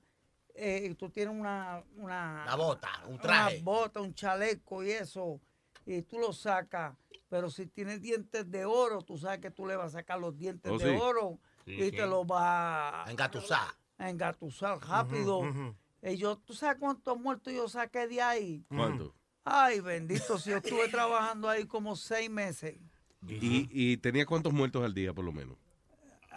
eh, 0.55 0.95
tú 0.99 1.11
tienes 1.11 1.35
una, 1.39 1.85
una, 1.97 2.45
Una 2.45 2.55
bota, 2.57 2.89
un 3.05 3.13
una 3.15 3.21
traje. 3.23 3.61
bota, 3.63 4.01
un 4.01 4.15
chaleco 4.15 4.83
y 4.83 4.93
eso, 4.93 5.41
y 5.85 6.01
tú 6.03 6.19
lo 6.19 6.33
sacas. 6.33 6.97
Pero 7.29 7.51
si 7.51 7.67
tienes 7.67 8.01
dientes 8.01 8.51
de 8.51 8.65
oro, 8.65 9.03
tú 9.03 9.19
sabes 9.19 9.41
que 9.41 9.51
tú 9.51 9.67
le 9.67 9.77
vas 9.77 9.89
a 9.95 9.99
sacar 9.99 10.19
los 10.19 10.35
dientes 10.39 10.73
Oh, 10.73 10.79
de 10.79 10.91
sí. 10.91 10.99
oro 10.99 11.39
Sí, 11.67 11.73
y 11.75 11.83
sí. 11.91 11.91
te 11.93 12.07
los 12.07 12.27
vas 12.27 13.07
A 13.07 13.11
engatusar. 13.11 13.69
A 13.99 14.11
engatusar 14.11 14.79
rápido. 14.81 15.39
Ujú. 15.41 15.75
Y 16.03 16.17
yo, 16.17 16.39
¿tú 16.39 16.55
sabes 16.55 16.79
cuántos 16.79 17.19
muertos 17.19 17.53
yo 17.53 17.69
saqué 17.69 18.07
de 18.07 18.23
ahí? 18.23 18.65
¿Cuánto? 18.69 19.15
Ay, 19.45 19.81
bendito, 19.81 20.39
si 20.39 20.51
yo 20.51 20.59
estuve 20.59 20.89
trabajando 20.89 21.49
ahí 21.49 21.67
como 21.67 21.97
seis 21.97 22.31
meses. 22.31 22.79
¿Y, 23.27 23.69
y 23.71 23.97
tenía 23.97 24.25
cuántos 24.25 24.53
muertos 24.53 24.85
al 24.85 24.95
día, 24.95 25.13
por 25.13 25.25
lo 25.25 25.33
menos? 25.33 25.57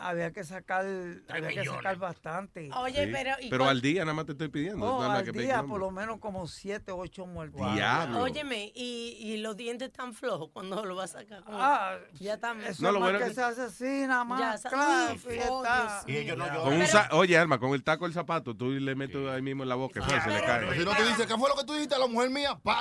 Había 0.02 0.32
que 0.32 0.44
sacar, 0.44 0.86
había 1.30 1.50
que 1.50 1.66
sacar 1.66 1.98
bastante. 1.98 2.70
Oye, 2.76 3.06
Sí. 3.06 3.12
pero... 3.12 3.32
¿y 3.40 3.50
Pero 3.50 3.68
al 3.68 3.82
día 3.82 4.02
nada 4.02 4.14
más 4.14 4.26
te 4.26 4.34
estoy 4.34 4.50
pidiendo. 4.50 4.86
Oh, 4.86 5.02
al 5.02 5.24
que 5.24 5.32
día 5.32 5.64
por 5.64 5.80
lo 5.80 5.92
menos 5.92 6.20
como 6.20 6.48
siete, 6.48 6.92
ocho 6.92 7.26
muertos. 7.26 7.62
Diablo. 7.74 8.20
Óyeme, 8.22 8.72
y, 8.76 9.18
y 9.20 9.38
los 9.38 9.56
dientes 9.58 9.90
están 9.90 10.14
flojos 10.14 10.50
cuando 10.54 10.84
lo 10.86 10.96
vas 10.96 11.16
a 11.16 11.20
sacar. 11.20 11.44
Ah, 11.48 11.98
ya 12.20 12.34
están. 12.36 12.62
Eso 12.62 12.82
No, 12.84 12.90
es 12.90 12.94
lo 12.94 13.00
más 13.00 13.12
bueno 13.12 13.26
que 13.28 13.34
se 13.34 13.42
hace 13.42 13.62
así, 13.62 14.08
nada 14.08 14.24
más. 14.24 14.62
Claro, 14.64 15.14
y. 15.14 16.12
Dios 16.12 16.38
mío. 16.38 16.62
Con 16.64 16.74
un 16.74 16.84
Oye, 17.12 17.38
Alma, 17.38 17.60
con 17.60 17.74
el 17.74 17.84
taco 17.84 18.06
del 18.06 18.14
zapato, 18.14 18.56
tú 18.56 18.72
le 18.72 18.96
metes 18.96 19.28
ahí 19.30 19.42
mismo 19.42 19.64
en 19.64 19.70
la 19.70 19.76
boca, 19.76 20.02
fue, 20.02 20.20
se 20.22 20.30
le 20.30 20.42
cae. 20.42 20.74
Si 20.78 20.86
no 20.86 20.96
te 20.96 21.04
dice, 21.06 21.28
¿qué 21.28 21.38
fue 21.38 21.50
lo 21.50 21.56
que 21.56 21.64
tú 21.66 21.74
dijiste 21.74 21.96
a 21.96 22.00
la 22.00 22.08
mujer 22.08 22.30
mía? 22.30 22.60
¡Pa! 22.64 22.80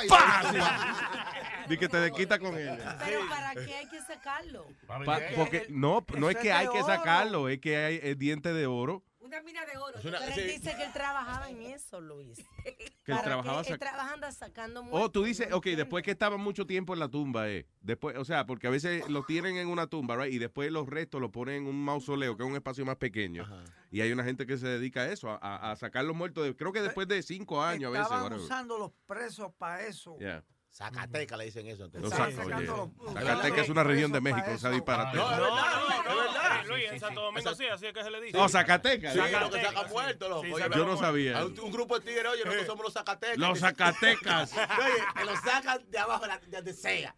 Y- 1.71 1.77
Di 1.77 1.79
que 1.79 1.89
te 1.89 1.99
desquita 1.99 2.39
con 2.39 2.57
ella. 2.59 2.99
Pero 3.05 3.21
¿para 3.29 3.55
qué 3.55 3.75
hay 3.75 3.89
que 3.89 4.01
sacarlo? 4.03 4.67
Pa- 4.87 5.21
porque 5.37 5.67
no, 5.71 6.05
no 6.19 6.31
es 6.31 6.37
que 6.37 6.49
es 6.49 6.55
hay 6.55 6.69
que 6.69 6.83
sacarlo, 6.83 7.49
es 7.49 7.61
que 7.61 7.77
hay 7.77 8.01
el 8.03 8.19
diente 8.19 8.53
de 8.53 8.67
oro 8.67 9.05
Una 9.21 9.43
mina 9.43 9.65
de 9.65 9.77
oro. 9.79 9.97
Pero 10.03 10.19
él 10.19 10.47
dice 10.49 10.75
que 10.77 10.83
él 10.85 10.93
trabajaba 10.93 11.49
en 11.51 11.63
eso, 11.63 12.01
Luis. 12.01 12.37
que 12.65 12.71
él 12.79 12.93
¿Para 13.07 13.23
trabajaba. 13.23 13.63
qué? 13.63 13.75
Sac- 13.79 14.33
sacando 14.33 14.81
Oh, 14.81 14.85
muertos, 14.85 15.13
tú 15.13 15.23
dices, 15.23 15.53
ok, 15.53 15.67
después 15.67 16.03
que 16.03 16.11
estaban 16.11 16.41
mucho 16.41 16.67
tiempo 16.67 16.95
en 16.95 16.99
la 17.01 17.09
tumba, 17.09 17.49
eh. 17.49 17.67
Después, 17.81 18.17
o 18.17 18.25
sea, 18.25 18.45
porque 18.47 18.67
a 18.67 18.71
veces 18.71 19.09
lo 19.09 19.23
tienen 19.25 19.57
en 19.57 19.69
una 19.69 19.87
tumba, 19.87 20.17
right? 20.17 20.33
Y 20.35 20.39
después 20.39 20.73
los 20.73 20.89
restos 20.89 21.21
los 21.21 21.31
ponen 21.31 21.57
en 21.63 21.67
un 21.69 21.85
mausoleo, 21.85 22.37
que 22.37 22.43
es 22.43 22.49
un 22.49 22.57
espacio 22.57 22.85
más 22.85 22.97
pequeño. 22.97 23.47
Y 23.93 24.01
hay 24.01 24.11
una 24.11 24.25
gente 24.25 24.47
que 24.47 24.57
se 24.59 24.67
dedica 24.67 25.03
a 25.03 25.13
eso, 25.13 25.31
a, 25.31 25.37
a- 25.37 25.71
a 25.73 25.77
sacar 25.77 26.05
los 26.05 26.17
muertos, 26.17 26.45
de- 26.45 26.57
creo 26.57 26.73
que 26.73 26.83
después 26.83 27.07
de 27.07 27.23
cinco 27.23 27.63
años 27.63 27.89
a 27.89 27.91
veces. 27.91 28.05
Estaban 28.07 28.25
whatever. 28.25 28.45
usando 28.45 28.79
los 28.79 28.91
presos 29.07 29.53
para 29.59 29.83
eso. 29.87 30.17
Yeah. 30.19 30.43
Zacateca 30.73 31.37
le 31.37 31.47
dicen 31.47 31.67
eso. 31.67 31.91
Oye, 31.93 32.09
Zacatecas 32.09 33.59
es 33.61 33.69
una 33.69 33.85
región 33.85 34.13
de 34.13 34.21
México, 34.21 34.53
o 34.55 34.59
sea, 34.59 34.71
disparate. 34.71 35.17
No, 35.17 35.31
no, 35.31 35.39
no, 35.39 36.65
Luis, 36.69 36.85
en 36.91 37.01
Santo 37.01 37.21
Domingo 37.23 37.55
sí, 37.55 37.67
así 37.67 37.87
es 37.87 37.93
que 37.93 38.05
se 38.05 38.11
le 38.11 38.21
dice. 38.21 38.39
Oh, 38.39 38.49
Zacatecas. 38.49 39.13
Sí, 39.13 39.19
lo 39.19 39.51
que 39.51 39.63
sacan 39.63 39.91
muertos, 39.91 40.31
loco. 40.31 40.59
Yo 40.77 40.87
no 40.87 40.97
sabía. 40.97 41.45
Un, 41.45 41.73
grupo 41.73 41.99
de 41.99 42.07
tigres, 42.07 42.33
oye, 42.33 42.45
nosotros 42.45 42.67
somos 42.67 42.85
los 42.85 42.93
Zacatecas. 42.93 43.39
Los 43.39 43.59
Zacatecas. 43.59 44.53
Oye, 44.81 45.05
que 45.17 45.25
los 45.25 45.41
sacan 45.41 45.91
de 45.91 45.99
abajo 45.99 46.23
de 46.23 46.29
la- 46.29 46.39
de 46.39 46.57
donde 46.57 46.73
sea. 46.73 47.15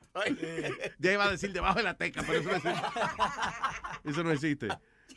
Ya 0.98 1.12
iba 1.12 1.24
a 1.24 1.30
decir 1.30 1.52
debajo 1.52 1.78
de 1.78 1.84
la 1.84 1.96
teca, 1.96 2.22
pero 2.26 2.40
eso 2.40 2.50
no 2.50 2.56
existe. 2.56 2.80
Eso 4.04 4.24
no 4.24 4.32
existe. 4.32 4.68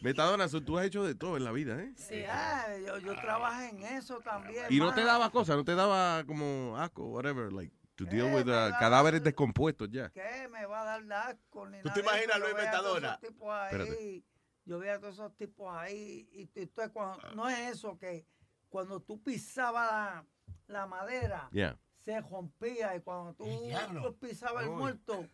Metadona, 0.01 0.47
tú 0.47 0.77
has 0.77 0.85
hecho 0.85 1.03
de 1.03 1.15
todo 1.15 1.37
en 1.37 1.43
la 1.43 1.51
vida, 1.51 1.81
¿eh? 1.81 1.93
Sí, 1.95 2.23
ah, 2.29 2.67
yo, 2.85 2.99
yo 2.99 3.15
trabajé 3.15 3.69
en 3.69 3.83
eso 3.83 4.19
también. 4.19 4.65
Y 4.69 4.79
no 4.79 4.93
te 4.93 5.03
daba 5.03 5.29
cosas, 5.31 5.55
no 5.55 5.63
te 5.63 5.75
daba 5.75 6.23
como 6.25 6.75
asco, 6.77 7.05
whatever, 7.05 7.51
like, 7.53 7.73
to 7.95 8.05
deal 8.05 8.33
with 8.33 8.47
uh, 8.47 8.71
cadáveres 8.79 9.23
descompuestos 9.23 9.89
ya. 9.91 10.09
¿Qué 10.09 10.47
me 10.51 10.65
va 10.65 10.81
a 10.81 10.99
dar 10.99 11.29
asco? 11.29 11.65
Ni 11.67 11.81
¿Tú 11.81 11.89
te 11.93 11.99
imaginas 12.01 12.39
Luis 12.39 12.53
veía 12.55 12.69
a 12.69 12.73
todos 12.73 12.95
Metadona? 13.01 13.07
esos 13.07 13.19
tipos 13.21 13.49
ahí, 13.53 13.71
Espérate. 13.71 14.23
Yo 14.65 14.79
veía 14.79 14.93
a 14.95 14.99
todos 14.99 15.13
esos 15.13 15.35
tipos 15.37 15.75
ahí. 15.75 16.27
Y, 16.31 16.41
y 16.41 16.49
entonces 16.63 16.91
cuando, 16.91 17.31
no 17.35 17.47
es 17.49 17.59
eso 17.75 17.97
que 17.97 18.25
cuando 18.69 18.99
tú 18.99 19.21
pisabas 19.21 19.89
la, 19.91 20.25
la 20.67 20.87
madera, 20.87 21.47
Yeah. 21.51 21.77
se 22.01 22.19
rompía. 22.21 22.95
Y 22.95 23.01
cuando 23.01 23.33
tú 23.35 23.45
diablo. 23.63 24.15
pisabas 24.17 24.63
el 24.65 24.71
muerto, 24.71 25.27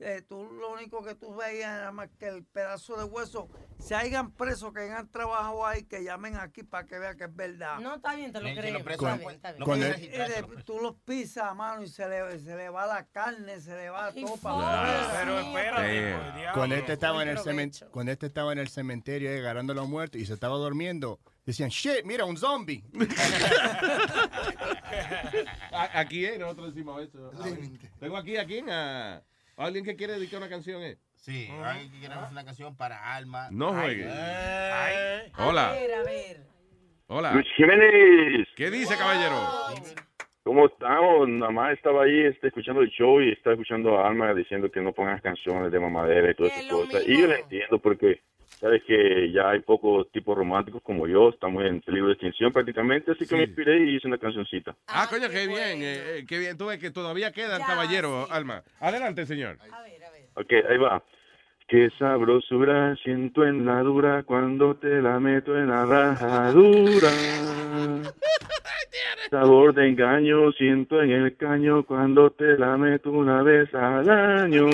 eh, 0.00 0.22
tú 0.28 0.44
lo 0.52 0.72
único 0.72 1.02
que 1.02 1.14
tú 1.14 1.34
veías 1.34 1.76
era 1.76 1.90
más 1.92 2.08
que 2.18 2.28
el 2.28 2.44
pedazo 2.44 2.96
de 2.96 3.04
hueso. 3.04 3.48
Si 3.80 3.94
hayan 3.94 4.30
presos 4.32 4.72
que 4.72 4.80
hayan 4.80 5.08
trabajado 5.10 5.66
ahí, 5.66 5.84
que 5.84 6.02
llamen 6.04 6.36
aquí 6.36 6.62
para 6.62 6.86
que 6.86 6.98
vean 6.98 7.16
que 7.16 7.24
es 7.24 7.34
verdad. 7.34 7.78
No, 7.80 7.96
está 7.96 8.14
bien, 8.14 8.32
te 8.32 8.40
lo 8.40 8.48
el- 8.48 8.56
registrar, 8.56 9.20
eh, 9.20 10.44
tú 10.64 10.78
los 10.80 10.94
pisas, 11.04 11.54
mano, 11.54 11.82
y 11.82 11.88
se 11.88 12.08
le, 12.08 12.38
se 12.40 12.56
le 12.56 12.68
va 12.68 12.86
la 12.86 13.06
carne, 13.06 13.60
se 13.60 13.74
le 13.74 13.90
va 13.90 14.12
todo 14.12 14.36
para 14.36 15.10
Pero 15.18 15.38
espérate, 15.40 15.92
diablo. 16.38 16.52
Cuando 16.54 16.74
este 16.76 16.92
estaba 16.92 17.22
en 17.22 17.28
el 17.28 17.34
Buen 17.36 17.46
cemen- 17.46 17.70
provecho. 17.78 17.90
cuando 17.92 18.12
este 18.12 18.26
estaba 18.26 18.52
en 18.52 18.58
el 18.58 18.68
cementerio 18.68 19.30
eh, 19.30 19.38
agarrando 19.38 19.72
a 19.72 19.76
los 19.76 19.88
muertos 19.88 20.20
y 20.20 20.26
se 20.26 20.34
estaba 20.34 20.56
durmiendo, 20.56 21.18
decían, 21.44 21.70
shit, 21.70 22.04
mira, 22.04 22.24
un 22.24 22.36
zombie. 22.36 22.84
A- 25.72 26.00
Aquí 26.00 26.24
es, 26.24 26.38
nosotros 26.38 26.74
decimos 26.74 27.02
eso. 27.02 27.30
Tengo 27.98 28.16
aquí 28.16 28.36
a 28.36 28.46
quién, 28.46 28.68
a 28.70 29.22
alguien 29.58 29.84
que 29.84 29.96
quiere 29.96 30.14
dedicar 30.14 30.38
una 30.38 30.48
canción, 30.48 30.82
¿eh? 30.82 30.98
Sí, 31.16 31.48
alguien 31.62 31.90
que 31.90 31.98
quiera 31.98 32.16
hacer 32.16 32.32
una 32.32 32.44
canción 32.44 32.76
para 32.76 33.14
Alma. 33.14 33.48
No 33.50 33.72
juegue. 33.72 34.08
ay. 34.10 35.32
Hola. 35.38 35.70
A 35.70 35.72
ver, 35.72 35.94
a 35.94 36.02
ver. 36.02 36.40
Hola. 37.08 37.32
Luis 37.32 37.46
Jiménez, 37.56 38.46
¿Qué 38.56 38.70
dice, 38.70 38.96
caballero? 38.96 39.36
¿cómo 40.48 40.66
estamos? 40.66 41.28
Nada 41.28 41.52
más 41.52 41.72
estaba 41.74 42.04
ahí 42.04 42.20
este, 42.20 42.46
escuchando 42.48 42.80
el 42.80 42.88
show 42.88 43.20
y 43.20 43.32
estaba 43.32 43.54
escuchando 43.54 43.98
a 43.98 44.08
Alma 44.08 44.32
diciendo 44.32 44.70
que 44.70 44.80
no 44.80 44.92
pongas 44.94 45.20
canciones 45.20 45.70
de 45.70 45.78
mamadera 45.78 46.30
y 46.30 46.34
todas 46.34 46.52
esas 46.52 46.70
cosas. 46.70 47.02
Y 47.06 47.20
yo 47.20 47.26
le 47.26 47.40
entiendo 47.40 47.78
porque 47.78 48.22
sabes 48.60 48.82
que 48.86 49.30
ya 49.32 49.50
hay 49.50 49.60
pocos 49.60 50.10
tipos 50.10 50.36
románticos 50.36 50.82
como 50.82 51.06
yo, 51.06 51.28
estamos 51.30 51.64
en 51.64 51.80
peligro 51.80 52.08
de 52.08 52.14
extinción 52.14 52.52
prácticamente, 52.52 53.12
así 53.12 53.26
que 53.26 53.36
me 53.36 53.44
inspiré 53.44 53.78
y 53.78 53.96
hice 53.96 54.08
una 54.08 54.18
cancioncita. 54.18 54.74
Ah, 54.88 55.06
coño, 55.08 55.28
qué 55.30 55.46
bien, 55.46 55.82
eh, 55.82 56.18
eh, 56.18 56.24
qué 56.28 56.38
bien. 56.38 56.56
Tú 56.58 56.66
ves 56.66 56.78
que 56.78 56.90
todavía 56.90 57.32
queda 57.32 57.54
el 57.56 57.60
Ya, 57.62 57.66
caballero, 57.66 58.26
sí. 58.26 58.32
Alma. 58.32 58.62
Adelante, 58.80 59.26
señor. 59.26 59.58
A 59.60 59.82
ver, 59.82 60.04
a 60.04 60.10
ver. 60.10 60.22
Ok, 60.34 60.52
ahí 60.68 60.78
va. 60.78 61.02
Qué 61.68 61.90
sabrosura 61.98 62.96
siento 63.04 63.44
en 63.44 63.66
la 63.66 63.80
dura 63.82 64.22
cuando 64.22 64.76
te 64.76 65.02
la 65.02 65.20
meto 65.20 65.54
en 65.56 65.68
la 65.68 65.84
rajadura. 65.84 67.10
Sabor 69.30 69.74
de 69.74 69.88
engaño 69.88 70.50
siento 70.52 71.02
en 71.02 71.10
el 71.10 71.36
caño 71.36 71.84
cuando 71.84 72.30
te 72.30 72.56
la 72.56 72.78
meto 72.78 73.10
una 73.10 73.42
vez 73.42 73.72
al 73.74 74.08
año. 74.08 74.66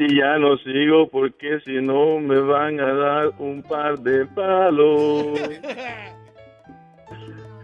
Y 0.00 0.16
ya 0.16 0.38
no 0.38 0.56
sigo 0.56 1.10
porque 1.10 1.60
si 1.60 1.72
no 1.72 2.18
me 2.20 2.40
van 2.40 2.80
a 2.80 2.90
dar 2.90 3.32
un 3.38 3.62
par 3.62 3.98
de 3.98 4.24
palos. 4.24 5.38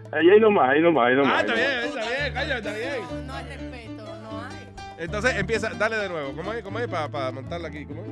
Ahí, 0.09 0.29
ahí 0.29 0.39
nomás, 0.39 0.69
ahí 0.69 0.81
nomás, 0.81 1.07
ahí 1.07 1.15
nomás. 1.15 1.33
Ah, 1.33 1.37
ahí 1.39 1.41
está 1.41 1.53
nomás. 1.53 1.67
bien, 1.67 1.83
está 1.89 2.21
bien, 2.21 2.33
calla, 2.33 2.57
está 2.59 2.73
bien. 2.73 3.27
No 3.27 3.33
hay 3.33 3.43
respeto, 3.43 4.03
no 4.23 4.41
hay. 4.41 4.67
Entonces 4.99 5.35
empieza, 5.37 5.69
dale 5.77 5.97
de 5.97 6.09
nuevo. 6.09 6.31
¿Cómo 6.33 6.53
es? 6.53 6.63
¿Cómo 6.63 6.79
es? 6.79 6.87
Para 6.87 7.31
montarla 7.33 7.67
aquí. 7.67 7.85
¿Cómo 7.85 8.03
es? 8.03 8.09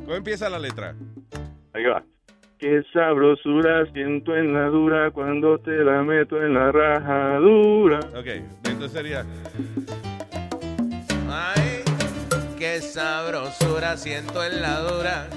¿Cómo 0.00 0.14
empieza 0.16 0.48
la 0.48 0.58
letra? 0.58 0.96
Ahí 1.74 1.84
va. 1.84 2.02
Qué 2.58 2.82
sabrosura 2.92 3.86
siento 3.92 4.34
en 4.34 4.52
la 4.52 4.66
dura 4.66 5.10
cuando 5.12 5.58
te 5.58 5.76
la 5.84 6.02
meto 6.02 6.42
en 6.42 6.54
la 6.54 6.72
rajadura. 6.72 8.00
Ok, 8.18 8.26
entonces 8.64 8.90
sería. 8.90 9.24
Ay, 11.30 11.63
qué 12.74 12.80
sabrosura 12.80 13.96
siento 13.96 14.42
en 14.42 14.60
la 14.60 14.80
dura 14.80 15.28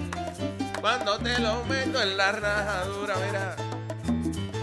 cuando 0.81 1.17
te 1.19 1.39
lo 1.39 1.63
meto 1.65 2.01
en 2.01 2.17
la 2.17 2.31
rajadura, 2.31 3.15
mira. 3.27 3.55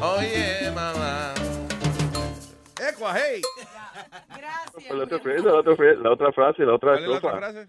Oye, 0.01 0.71
mamá. 0.75 1.35
Ecua, 2.81 3.15
hey. 3.15 3.43
Gracias. 4.29 4.97
La 4.97 5.05
otra, 5.05 5.19
frase, 5.21 5.43
la, 5.43 5.55
otra 5.55 5.77
frase, 5.77 5.97
la 6.03 6.11
otra 6.11 6.33
frase, 6.33 6.63
la 6.65 6.75
otra 6.75 6.91
¿Cuál 6.93 7.03
es 7.03 7.09
la 7.09 7.17
otra 7.17 7.31
estrofa. 7.31 7.39
frase? 7.39 7.69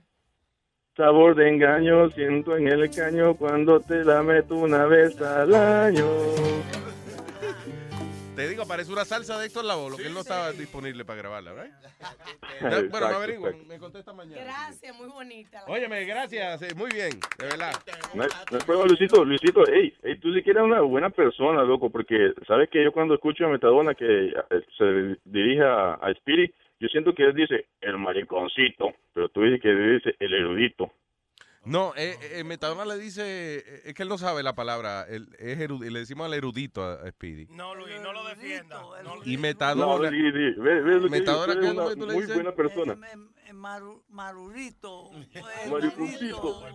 Sabor 0.97 1.35
de 1.35 1.49
engaño 1.49 2.09
siento 2.11 2.57
en 2.57 2.67
el 2.67 2.89
caño 2.89 3.35
cuando 3.35 3.79
te 3.81 4.03
la 4.03 4.23
meto 4.23 4.55
una 4.55 4.85
vez 4.85 5.21
al 5.21 5.53
año. 5.53 6.05
Te 8.35 8.49
digo, 8.49 8.67
parece 8.67 8.91
una 8.91 9.05
salsa 9.05 9.39
de 9.39 9.47
Héctor 9.47 9.65
Lavoe, 9.65 9.91
lo 9.91 9.97
que 9.97 10.07
él 10.07 10.13
no 10.13 10.19
estaba 10.19 10.51
disponible 10.51 11.05
para 11.05 11.17
grabarla, 11.19 11.53
¿verdad? 11.53 11.79
Exacto, 12.61 12.89
bueno, 12.89 13.09
me 13.09 13.15
averiguo, 13.15 13.49
me 13.67 13.79
contesta 13.79 14.13
mañana. 14.13 14.43
Gracias, 14.43 14.95
muy 14.95 15.07
bonita. 15.07 15.63
Óyeme, 15.67 16.03
gracias, 16.05 16.59
sí, 16.59 16.67
muy 16.75 16.91
bien, 16.91 17.11
de 17.39 17.45
verdad. 17.45 17.73
No 18.13 18.23
hay, 18.23 18.29
no 18.51 18.57
problema, 18.59 18.87
Luisito, 18.87 19.23
Luisito, 19.23 19.63
hey, 19.71 19.93
hey, 20.03 20.19
tú 20.19 20.33
sí 20.33 20.43
que 20.43 20.51
eres 20.51 20.63
una 20.63 20.81
buena 20.81 21.09
persona, 21.09 21.63
loco, 21.63 21.89
porque 21.89 22.33
sabes 22.47 22.69
que 22.69 22.83
yo 22.83 22.91
cuando 22.91 23.15
escucho 23.15 23.45
a 23.45 23.49
Metadona 23.49 23.95
que 23.95 24.27
eh, 24.27 24.61
se 24.77 25.17
dirige 25.23 25.63
a, 25.63 25.93
a 25.93 26.11
Spirit, 26.11 26.53
yo 26.79 26.87
siento 26.89 27.13
que 27.13 27.23
él 27.23 27.33
dice 27.33 27.67
el 27.81 27.97
mariconcito, 27.97 28.93
pero 29.13 29.29
tú 29.29 29.43
dices 29.43 29.61
que 29.61 29.73
dice 29.73 30.15
el 30.19 30.33
erudito. 30.33 30.91
No, 31.65 31.93
eh, 31.97 32.15
eh, 32.21 32.43
Metadona 32.43 32.85
le 32.85 32.97
dice, 32.99 33.23
eh, 33.57 33.81
es 33.85 33.93
que 33.93 34.03
él 34.03 34.09
no 34.09 34.17
sabe 34.17 34.43
la 34.43 34.53
palabra, 34.53 35.05
él 35.09 35.27
es 35.39 35.59
erudito, 35.59 35.91
le 35.91 35.99
decimos 35.99 36.25
al 36.27 36.33
erudito 36.35 36.83
a, 36.83 36.93
a 37.01 37.09
Speedy. 37.09 37.47
No, 37.49 37.73
Luis, 37.73 37.99
no 38.01 38.13
lo 38.13 38.23
defienda. 38.25 38.81
No, 39.03 39.15
Y 39.25 39.35
No, 39.35 39.41
Metadona, 39.41 40.09
sí, 40.09 40.15
sí, 40.17 40.59
ve- 40.61 40.81
ve 40.81 40.93
lo 40.95 41.03
que 41.03 41.09
Metadona, 41.09 41.53
¿qué 41.59 41.95
tú 41.95 42.05
le 42.07 42.13
muy 42.13 42.25
buena 42.27 42.51
persona. 42.53 42.97
Eh, 43.45 43.53
maru- 43.53 44.03
marurito. 44.09 45.11
eh, 45.33 45.41
Mariconcito. 45.69 46.65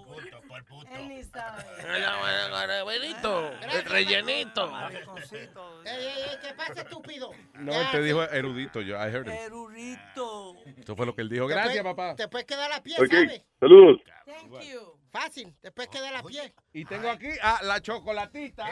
Él 0.92 1.08
ni 1.08 1.22
sabe. 1.24 1.64
Rellenito, 1.82 3.50
el 3.52 3.84
rellenito. 3.84 4.70
Mariconcito. 4.70 5.82
Ey, 5.84 5.96
ey, 6.06 6.22
ey, 6.30 6.38
¿qué 6.42 6.54
pasa, 6.54 6.82
estúpido? 6.82 7.30
no, 7.54 7.72
él 7.72 7.86
te 7.90 8.02
dijo 8.02 8.22
erudito, 8.22 8.80
yo, 8.82 8.94
I 8.96 9.08
heard 9.10 9.26
him. 9.26 9.32
Erudito. 9.32 10.54
Eso 10.78 10.94
fue 10.94 11.06
lo 11.06 11.14
que 11.14 11.22
él 11.22 11.28
dijo. 11.28 11.46
Gracias, 11.46 11.82
papá. 11.82 12.14
Te 12.14 12.28
puedes 12.28 12.46
quedar 12.46 12.70
a 12.72 12.82
pie, 12.82 12.96
¿sabes? 12.96 13.42
saludos. 13.58 14.00
Thank 14.26 14.62
you. 14.62 14.96
Fácil, 15.10 15.56
después 15.60 15.88
quedar 15.88 16.14
a 16.14 16.22
pie. 16.22 16.54
Y 16.72 16.84
tengo 16.84 17.10
aquí 17.10 17.30
a 17.42 17.64
la 17.64 17.80
chocolatita, 17.80 18.70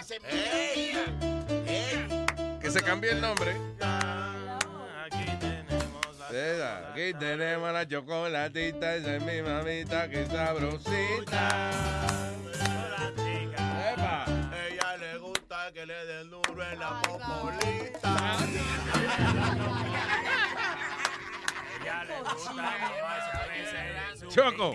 que 2.60 2.70
se 2.70 2.80
cambió 2.82 3.10
el 3.10 3.20
nombre. 3.20 3.56
Aquí 6.28 6.34
tenemos 6.34 6.52
Mira, 6.52 6.92
Aquí 6.92 7.14
tenemos 7.14 7.72
la 7.72 7.88
chocolatita, 7.88 8.94
esa 8.96 9.16
es 9.16 9.22
mi 9.22 9.40
mamita, 9.42 10.08
que 10.10 10.26
sabrosita. 10.26 11.70
Epa. 13.92 14.24
Ella 14.68 14.96
le 14.98 15.18
gusta 15.18 15.72
que 15.72 15.86
le 15.86 16.04
den 16.06 16.30
duro 16.30 16.62
en 16.62 16.78
la 16.78 17.00
popolita. 17.02 18.36
Ella 21.80 22.04
le 22.04 22.20
gusta 22.20 22.76
Choco. 24.28 24.74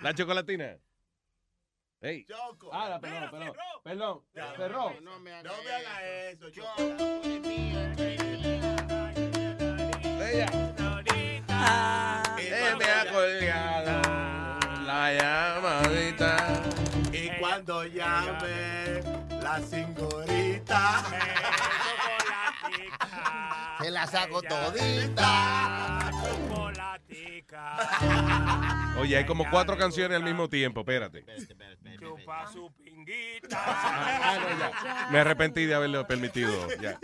La 0.00 0.14
chocolatina. 0.14 0.76
Ey. 2.00 2.24
Choco. 2.24 2.70
Ah, 2.72 2.88
la- 2.88 3.00
perdón, 3.00 3.30
perdón. 3.30 3.52
Perdón. 3.82 4.22
Cerró. 4.56 5.00
No 5.02 5.18
me 5.18 5.32
haga 5.34 6.02
eso, 6.30 6.50
Choco. 6.50 8.23
Ella. 10.34 10.48
Se 12.36 12.74
me 12.76 12.84
ha 12.84 13.06
colgado 13.12 14.02
la 14.84 15.12
llamadita. 15.12 16.36
Y 17.12 17.28
cuando 17.38 17.84
llame 17.84 19.00
la 19.40 19.60
cingorita, 19.60 21.04
Se 23.80 23.90
la 23.90 24.06
saco 24.06 24.42
todita. 24.42 26.03
Oye, 28.98 29.16
hay 29.16 29.26
como 29.26 29.48
cuatro 29.50 29.76
canciones 29.76 30.16
al 30.16 30.24
mismo 30.24 30.48
tiempo. 30.48 30.80
Espérate. 30.80 31.24
Chupa 31.98 32.46
su 32.52 32.70
pinguita. 32.82 33.58
Ah, 33.64 34.38
no, 34.40 34.48
ya. 34.84 35.08
Me 35.10 35.18
arrepentí 35.20 35.64
de 35.66 35.74
haberlo 35.74 36.06
permitido. 36.06 36.52
Ya. 36.80 36.98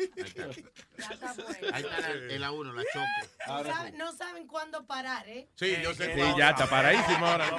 Ahí 1.72 1.82
está 1.82 2.00
la- 2.00 2.34
en 2.34 2.40
la 2.40 2.52
1, 2.52 2.72
la 2.72 2.82
choco. 2.92 3.04
No 3.48 3.64
saben, 3.64 3.98
no 3.98 4.12
saben 4.12 4.46
cuándo 4.46 4.86
parar, 4.86 5.28
¿eh? 5.28 5.48
Sí, 5.56 5.76
yo 5.82 5.92
sé 5.94 6.14
Sí, 6.14 6.20
ya 6.38 6.50
está 6.50 6.66
paradísimo 6.66 7.26
ahora. 7.26 7.46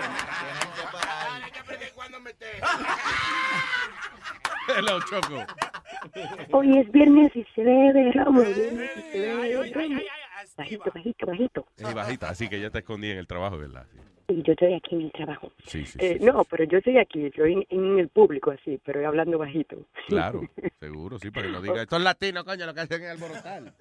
Hello, 4.67 4.99
Choco. 5.09 5.43
Hoy 6.51 6.77
es 6.79 6.91
viernes 6.91 7.31
y 7.35 7.43
se 7.55 7.61
bebe, 7.63 8.11
Raúl. 8.13 8.45
Viernes 8.45 8.91
y 8.97 9.01
se 9.11 9.19
bebe. 9.19 10.05
Bajito, 10.63 10.91
bajito, 10.93 11.25
bajito. 11.25 11.65
Es 11.77 11.93
bajita, 11.93 12.29
así 12.29 12.47
que 12.49 12.59
ya 12.59 12.69
te 12.69 12.79
escondí 12.79 13.09
en 13.11 13.17
el 13.17 13.27
trabajo, 13.27 13.57
¿verdad? 13.57 13.85
Sí, 14.27 14.35
Y 14.35 14.43
yo 14.43 14.53
estoy 14.53 14.73
aquí 14.73 14.95
en 14.95 15.01
el 15.01 15.11
trabajo. 15.11 15.51
sí, 15.65 15.85
sí. 15.85 15.97
Eh, 16.01 16.17
no, 16.21 16.43
pero 16.45 16.63
yo 16.65 16.77
estoy 16.77 16.97
aquí, 16.97 17.25
estoy 17.25 17.53
en, 17.53 17.65
en 17.69 17.99
el 17.99 18.07
público 18.09 18.51
así, 18.51 18.79
pero 18.85 19.05
hablando 19.07 19.37
bajito. 19.37 19.77
Claro, 20.07 20.41
seguro, 20.79 21.19
sí, 21.19 21.31
para 21.31 21.47
que 21.47 21.51
no 21.53 21.61
diga. 21.61 21.81
Estos 21.81 22.01
latinos, 22.01 22.43
coño, 22.43 22.65
lo 22.65 22.73
que 22.73 22.81
hacen 22.81 23.03
es 23.03 23.09
alborotar. 23.11 23.73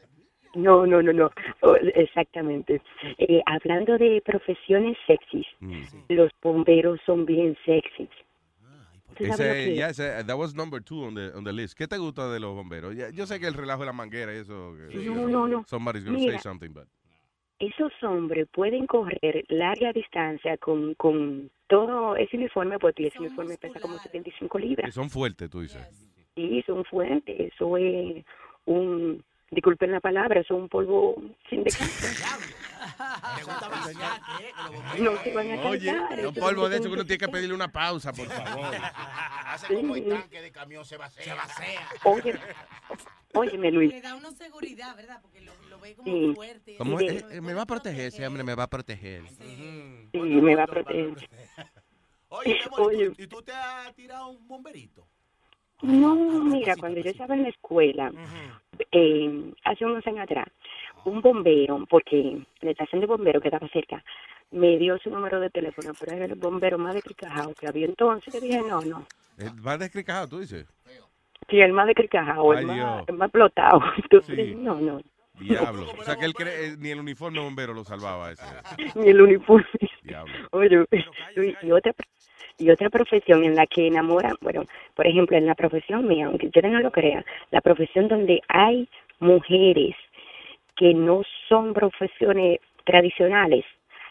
No, 0.56 0.84
no, 0.84 1.00
no, 1.00 1.12
no. 1.12 1.30
Oh, 1.60 1.76
exactamente. 1.94 2.82
Eh, 3.18 3.40
hablando 3.46 3.96
de 3.98 4.20
profesiones 4.24 4.96
sexys, 5.06 5.46
Mm. 5.60 5.82
los 6.08 6.30
bomberos 6.42 6.98
son 7.06 7.24
bien 7.24 7.56
sexys. 7.64 8.08
¿Tú 9.16 9.24
sabes 9.26 9.38
lo 9.38 9.44
Ese, 9.44 9.74
ya, 9.74 9.88
ese, 9.90 10.24
that 10.24 10.36
was 10.36 10.54
number 10.54 10.82
two 10.82 11.04
on 11.04 11.14
the, 11.14 11.30
on 11.34 11.44
the 11.44 11.52
list. 11.52 11.76
¿Qué 11.76 11.86
te 11.86 11.98
gusta 11.98 12.30
de 12.30 12.40
los 12.40 12.54
bomberos? 12.54 12.94
Yo 13.14 13.26
sé 13.26 13.38
que 13.40 13.46
el 13.46 13.54
relajo 13.54 13.80
de 13.80 13.86
la 13.86 13.92
manguera 13.92 14.32
y 14.34 14.38
eso. 14.38 14.74
que- 14.90 14.96
No, 14.98 15.28
no, 15.28 15.46
no. 15.48 15.64
Somebody's 15.66 16.04
gonna 16.04 16.18
Mira. 16.18 16.32
say 16.32 16.40
something, 16.40 16.70
but. 16.72 16.86
Esos 17.58 17.92
hombres 18.02 18.48
pueden 18.52 18.86
correr 18.86 19.44
larga 19.48 19.92
distancia 19.92 20.56
con, 20.56 20.94
con 20.94 21.50
todo 21.66 22.16
ese 22.16 22.38
uniforme, 22.38 22.78
porque 22.78 23.08
ese 23.08 23.18
uniforme 23.18 23.58
pesa 23.58 23.78
como 23.80 23.98
75 23.98 24.58
Que 24.58 24.64
libras. 24.66 24.94
son 24.94 25.10
fuertes, 25.10 25.50
tú 25.50 25.60
dices. 25.60 25.86
Sí, 26.34 26.62
son 26.66 26.84
fuertes. 26.86 27.52
Eso 27.52 27.76
es 27.76 28.24
un, 28.64 29.22
disculpen 29.50 29.90
la 29.92 30.00
palabra, 30.00 30.40
eso 30.40 30.54
es 30.54 30.60
un 30.62 30.68
polvo 30.68 31.14
sin 31.48 31.64
descanso. 31.64 32.06
No 34.98 35.16
se 35.22 35.32
van 35.34 35.50
a 35.50 35.62
Oye, 35.68 35.86
cansar. 35.92 36.26
un 36.26 36.34
polvo 36.34 36.68
de 36.68 36.76
eso 36.76 36.84
un 36.84 36.90
que 36.90 36.94
uno 36.94 37.04
tiene 37.04 37.18
que 37.18 37.28
pedirle 37.28 37.54
una 37.54 37.68
pausa, 37.72 38.12
por 38.12 38.26
favor. 38.26 38.74
Hace 39.46 39.74
como 39.74 39.96
el 39.96 40.08
tanque 40.08 40.40
de 40.40 40.52
camión, 40.52 40.84
se 40.84 40.96
vacía. 40.96 41.24
Se 41.24 41.34
vacía. 41.34 41.80
Oye, 42.04 42.38
óyeme, 43.34 43.70
Luis. 43.70 43.92
Le 43.92 44.00
da 44.00 44.14
una 44.14 44.30
seguridad, 44.32 44.94
¿verdad? 44.96 45.18
Porque 45.22 45.40
lo, 45.40 45.52
lo 45.68 45.78
ve 45.80 45.94
como 45.94 46.06
Sí. 46.12 46.32
fuerte. 46.34 46.76
¿Cómo 46.78 46.98
Sí. 46.98 47.06
es? 47.06 47.24
Eh, 47.30 47.40
me 47.40 47.54
va 47.54 47.62
a 47.62 47.66
proteger, 47.66 48.06
ese 48.06 48.26
hombre 48.26 48.44
me 48.44 48.54
va 48.54 48.64
a 48.64 48.70
proteger. 48.70 49.22
Sí, 49.28 50.08
me 50.18 50.54
va 50.56 50.64
a 50.64 50.66
proteger. 50.66 51.28
Oye, 52.28 52.58
amor, 52.66 52.94
¿y 52.94 53.08
tú- 53.08 53.22
¿y 53.22 53.26
tú 53.26 53.42
te 53.42 53.52
has 53.52 53.92
tirado 53.94 54.28
un 54.28 54.46
bomberito? 54.46 55.06
No, 55.82 56.14
mira, 56.14 56.76
cuando 56.76 57.00
yo 57.00 57.10
estaba 57.10 57.34
en 57.34 57.42
la 57.44 57.48
escuela, 57.48 58.12
eh, 58.92 59.52
hace 59.64 59.84
unos 59.84 60.06
años 60.06 60.20
atrás, 60.20 60.46
un 61.04 61.20
bombero, 61.20 61.84
porque 61.88 62.38
la 62.60 62.70
estación 62.70 63.00
de 63.00 63.06
bombero 63.06 63.40
que 63.40 63.48
estaba 63.48 63.68
cerca, 63.68 64.02
me 64.50 64.78
dio 64.78 64.98
su 64.98 65.10
número 65.10 65.38
de 65.40 65.50
teléfono, 65.50 65.92
pero 65.98 66.16
era 66.16 66.24
el 66.26 66.34
bombero 66.34 66.76
más 66.78 66.94
descricajado 66.94 67.54
que 67.54 67.66
había 67.68 67.86
entonces. 67.86 68.34
Yo 68.34 68.40
dije, 68.40 68.60
no, 68.62 68.80
no. 68.82 69.06
Eh, 69.38 69.48
Va 69.66 69.78
descricajado, 69.78 70.28
tú 70.28 70.40
dices. 70.40 70.66
Sí, 71.48 71.60
el 71.60 71.72
más 71.72 71.86
descricajado, 71.86 72.52
el 72.54 72.66
más, 72.66 73.04
el 73.08 73.14
más 73.16 73.26
explotado. 73.26 73.80
Entonces, 74.02 74.36
Sí. 74.36 74.54
no, 74.54 74.74
no. 74.80 75.00
Diablo. 75.40 75.86
O 75.98 76.04
sea 76.04 76.16
que 76.16 76.26
él 76.26 76.34
cree, 76.34 76.66
eh, 76.66 76.76
ni 76.78 76.90
el 76.90 77.00
uniforme 77.00 77.40
bombero 77.40 77.72
lo 77.72 77.82
salvaba 77.82 78.30
ese. 78.30 78.44
Ni 78.94 79.08
el 79.08 79.22
uniforme. 79.22 79.66
Diablo. 80.02 80.32
Oye, 80.50 80.84
Luis, 81.34 81.56
y 81.62 81.72
otra, 81.72 81.92
y 82.60 82.70
otra 82.70 82.90
profesión 82.90 83.42
en 83.42 83.54
la 83.56 83.66
que 83.66 83.86
enamoran, 83.86 84.36
bueno, 84.42 84.64
por 84.94 85.06
ejemplo, 85.06 85.36
en 85.36 85.46
la 85.46 85.54
profesión 85.54 86.06
mía, 86.06 86.26
aunque 86.26 86.46
ustedes 86.46 86.70
no 86.70 86.80
lo 86.80 86.90
crean, 86.90 87.24
la 87.50 87.60
profesión 87.62 88.06
donde 88.06 88.40
hay 88.48 88.86
mujeres 89.18 89.96
que 90.76 90.94
no 90.94 91.22
son 91.48 91.72
profesiones 91.72 92.60
tradicionales, 92.84 93.64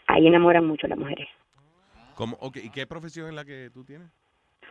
ahí 0.06 0.26
enamoran 0.26 0.66
mucho 0.66 0.86
a 0.86 0.90
las 0.90 0.98
mujeres. 0.98 1.28
¿Cómo? 2.14 2.36
Ok, 2.40 2.58
¿Y 2.62 2.70
qué 2.70 2.86
profesión 2.86 3.28
es 3.28 3.34
la 3.34 3.44
que 3.44 3.70
tú 3.70 3.84
tienes? 3.84 4.08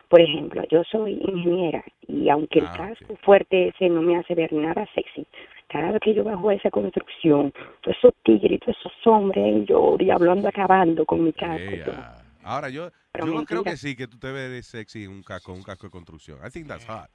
Por 0.10 0.22
ejemplo, 0.22 0.64
yo 0.70 0.84
soy 0.84 1.14
ingeniera 1.22 1.84
y 2.08 2.30
aunque 2.30 2.62
Ah, 2.62 2.72
el 2.72 2.78
casco 2.98 3.16
fuerte 3.24 3.70
ese 3.70 3.90
no 3.90 4.02
me 4.02 4.18
hace 4.18 4.36
ver 4.36 4.52
nada 4.54 4.88
sexy, 4.94 5.26
cada 5.68 5.92
vez 5.92 6.02
que 6.02 6.14
yo 6.14 6.24
bajo 6.24 6.52
esa 6.52 6.72
construcción, 6.72 7.54
todos 7.82 7.96
esos 7.98 8.14
tigres, 8.24 8.54
y 8.54 8.58
todos 8.58 8.78
esos 8.80 9.08
hombres, 9.08 9.66
yo 9.68 9.96
diablo 9.98 10.32
ando 10.32 10.48
acabando 10.48 11.06
con 11.06 11.24
mi 11.24 11.32
casco. 11.32 11.72
y 11.72 11.80
todo. 11.84 11.94
Ea. 11.94 12.29
Ahora, 12.44 12.70
yo, 12.70 12.92
Pero 13.12 13.26
yo 13.28 13.46
creo 13.46 13.64
que 13.64 13.78
sí, 13.78 13.96
que 13.96 14.08
tú 14.08 14.18
te 14.18 14.32
ves 14.32 14.66
sexy 14.66 15.04
en 15.04 15.12
un 15.12 15.24
casco, 15.24 15.54
un 15.54 15.64
casco 15.64 15.88
de 15.88 15.92
construcción. 15.92 16.40
I 16.46 16.50
think 16.50 16.68
that's 16.68 16.86
hot. 16.86 17.10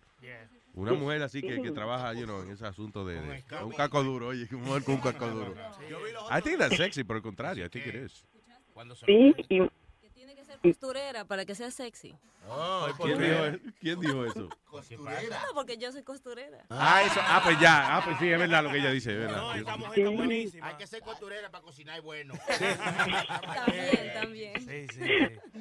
Una 0.74 0.92
mujer 0.92 1.22
así 1.22 1.40
que, 1.40 1.62
que 1.62 1.70
trabaja, 1.70 2.12
you 2.14 2.24
know, 2.24 2.42
en 2.42 2.50
ese 2.50 2.66
asunto 2.66 3.04
de, 3.04 3.20
de- 3.20 3.42
un 3.64 3.70
casco. 3.72 4.02
duro, 4.02 4.28
oye, 4.28 4.48
una 4.50 4.64
mujer 4.64 4.84
con 4.84 4.94
un 4.96 5.00
casco 5.00 5.28
duro. 5.28 5.54
I 6.30 6.40
think 6.42 6.58
that's 6.58 6.76
sexy, 6.76 7.04
por 7.04 7.16
el 7.16 7.22
contrario, 7.22 7.64
I 7.64 7.68
think 7.68 7.86
it 7.86 7.94
is. 7.94 8.24
Sí, 9.06 9.34
y, 9.48 9.60
Costurera 10.72 11.24
para 11.24 11.44
que 11.44 11.54
sea 11.54 11.70
sexy. 11.70 12.14
¿Quién 13.02 13.18
dijo, 13.18 13.44
eso? 13.46 13.58
¿Quién 13.80 14.00
dijo 14.00 14.24
eso? 14.24 14.48
No, 14.70 15.54
porque 15.54 15.78
yo 15.78 15.90
soy 15.92 16.02
costurera. 16.02 16.64
Ah, 16.68 17.02
eso, 17.06 17.20
ah, 17.22 17.40
pues 17.42 17.58
ya, 17.60 17.96
ah, 17.96 18.02
pues 18.04 18.18
sí, 18.18 18.28
es 18.28 18.38
verdad 18.38 18.62
lo 18.64 18.70
que 18.70 18.78
ella 18.78 18.90
dice, 18.90 19.12
es 19.12 19.18
verdad. 19.18 19.50
Hay 19.52 20.74
que 20.76 20.86
ser 20.86 21.00
costurera 21.00 21.50
para 21.50 21.62
cocinar 21.64 22.00
bueno. 22.02 22.34
También, 23.54 24.12
también. 24.14 24.52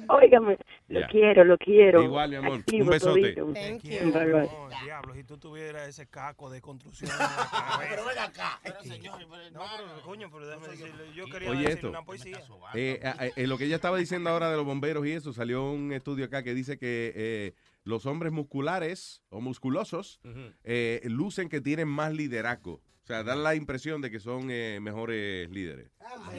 Óigame, 0.08 0.58
lo 0.88 1.00
Ya. 1.00 1.06
quiero, 1.08 1.44
lo 1.44 1.56
quiero. 1.56 2.02
Igual, 2.02 2.30
mi 2.30 2.36
amor. 2.36 2.58
Activo 2.58 2.84
Un 2.84 2.90
besote. 2.90 3.34
Thank 3.34 3.82
you. 3.84 4.12
Bye, 4.12 4.32
bye. 4.32 4.42
No, 4.46 4.68
diablo, 4.84 5.14
si 5.14 5.24
tú 5.24 5.38
tuvieras 5.38 5.88
ese 5.88 6.06
caco 6.06 6.50
de 6.50 6.60
construcción 6.60 7.10
en 7.10 7.18
la 7.18 7.26
cabeza. 7.50 7.86
Pero 7.88 8.04
ven 8.04 8.18
acá. 8.18 8.60
Pero 8.62 8.82
Sí. 8.82 8.88
señor, 8.90 9.26
No, 9.52 9.62
pero 9.76 10.02
coño, 10.02 10.28
pero 10.30 10.46
déjame 10.48 10.68
decirle, 10.68 11.12
yo 11.14 11.24
quería 11.26 11.48
Oye, 11.50 11.58
decirle 11.60 11.74
esto. 11.74 11.88
una 11.88 12.02
poesía. 12.04 12.38
Eh, 12.74 13.00
eh, 13.02 13.32
eh, 13.36 13.46
lo 13.46 13.56
que 13.56 13.64
ella 13.64 13.76
estaba 13.76 13.96
diciendo 13.96 14.28
ahora 14.28 14.50
de 14.50 14.56
los 14.56 14.66
bomberos 14.66 14.93
y 15.06 15.12
eso, 15.12 15.32
salió 15.32 15.70
un 15.72 15.92
estudio 15.92 16.26
acá 16.26 16.42
que 16.42 16.52
dice 16.54 16.76
que 16.78 17.12
eh, 17.16 17.54
los 17.84 18.04
hombres 18.06 18.32
musculares 18.32 19.22
o 19.30 19.40
musculosos 19.40 20.20
eh, 20.62 21.00
lucen 21.04 21.48
que 21.48 21.60
tienen 21.60 21.88
más 21.88 22.12
liderazgo. 22.12 22.82
O 23.02 23.06
sea, 23.06 23.22
dan 23.22 23.42
la 23.42 23.54
impresión 23.54 24.00
de 24.00 24.10
que 24.10 24.18
son 24.20 24.48
eh, 24.50 24.78
mejores 24.80 25.50
líderes. 25.50 25.90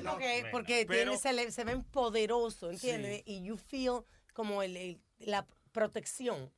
Porque, 0.03 0.45
porque 0.51 0.85
Pero- 0.87 1.11
tiene- 1.11 1.17
se, 1.17 1.33
le- 1.33 1.51
se 1.51 1.63
ven 1.63 1.83
poderosos, 1.83 2.73
¿entiendes? 2.73 3.21
Y 3.25 3.43
you 3.43 3.57
feel 3.57 4.01
como 4.33 4.63
el, 4.63 4.75
el- 4.77 5.01
la 5.19 5.45
protección. 5.71 6.51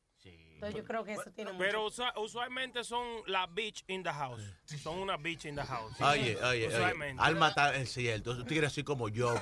Entonces 0.58 0.76
yo 0.82 0.84
creo 0.88 1.04
que 1.04 1.14
eso 1.14 1.30
tiene 1.36 1.52
mucho. 1.52 1.64
Pero 1.64 1.86
usua- 1.86 2.14
usualmente 2.18 2.84
son 2.84 3.04
la 3.28 3.46
bitch 3.46 3.84
in 3.88 4.02
the 4.02 4.10
house. 4.12 4.42
Son 4.82 4.98
una 4.98 5.16
bitch 5.16 5.46
in 5.46 5.56
the 5.56 5.62
house. 5.64 5.94
Oye, 6.02 6.36
oye, 6.36 6.46
oye. 6.46 6.68
Usualmente. 6.68 7.22
Alma 7.24 7.50
está 7.50 7.76
es 7.76 7.92
cierto. 7.94 8.32
Un 8.32 8.44
tigre 8.48 8.66
así 8.66 8.84
como 8.84 9.08
yo. 9.08 9.36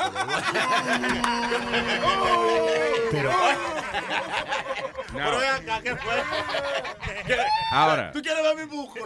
Pero, 3.11 3.31
pero 5.13 5.37
ven 5.39 5.49
acá, 5.49 5.81
¿qué 5.81 5.95
fue? 5.95 6.13
Ahora. 7.71 8.11
¿Tú 8.11 8.21
quieres 8.21 8.43
ver 8.43 8.67
mi 8.67 8.75
músculo? 8.75 9.05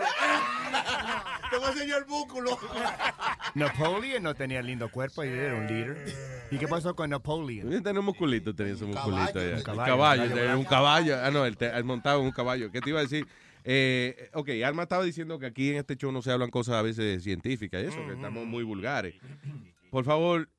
Te 1.52 1.58
voy 1.58 1.66
a 1.68 1.72
enseñar 1.72 2.00
el 2.00 2.06
músculo. 2.08 2.58
Napoleon 3.56 4.24
no 4.24 4.34
tenía 4.36 4.62
lindo 4.62 4.90
cuerpo 4.90 5.24
y 5.24 5.28
era 5.30 5.54
un 5.56 5.68
líder. 5.68 6.40
¿Y 6.52 6.58
qué 6.58 6.68
pasó 6.68 6.96
con 6.96 7.10
Napoleon? 7.12 7.72
Él 7.72 7.84
tenía 7.84 8.00
un 8.00 8.06
musculito, 8.08 8.56
tenía 8.56 8.76
su 8.76 8.88
musculito 8.88 9.34
caballo. 9.34 9.40
allá. 9.40 9.56
Un 9.58 9.64
caballo, 9.64 10.30
caballo, 10.30 10.58
un 10.60 10.66
caballo. 10.66 11.18
Ah, 11.24 11.30
no, 11.32 11.46
él, 11.46 11.56
te- 11.58 11.72
él 12.00 12.04
montaba 12.04 12.20
un 12.20 12.32
caballo. 12.32 12.72
¿Qué 12.72 12.82
te 12.82 12.90
iba 12.90 13.00
a 13.00 13.04
decir? 13.04 13.28
Eh, 13.66 14.30
ok, 14.34 14.50
Alma 14.66 14.84
estaba 14.84 15.04
diciendo 15.04 15.38
que 15.38 15.46
aquí 15.46 15.72
en 15.72 15.78
este 15.78 15.96
show 15.98 16.12
no 16.12 16.22
se 16.22 16.32
hablan 16.32 16.50
cosas 16.50 16.76
a 16.76 16.82
veces 16.82 17.24
científicas 17.24 17.84
y 17.84 17.88
eso, 17.88 18.06
que 18.08 18.14
estamos 18.14 18.46
muy 18.46 18.64
vulgares. 18.64 19.16
Por 19.92 20.06
favor, 20.06 20.50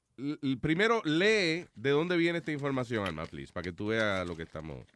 primero 0.61 1.01
lee 1.05 1.67
de 1.75 1.91
dónde 1.91 2.17
viene 2.17 2.39
esta 2.39 2.53
información, 2.53 3.07
Alma, 3.07 3.25
please, 3.27 3.53
para 3.53 3.65
que 3.65 3.73
tú 3.73 3.87
veas 3.89 4.27
lo 4.27 4.37
que 4.37 4.43
estamos. 4.43 4.87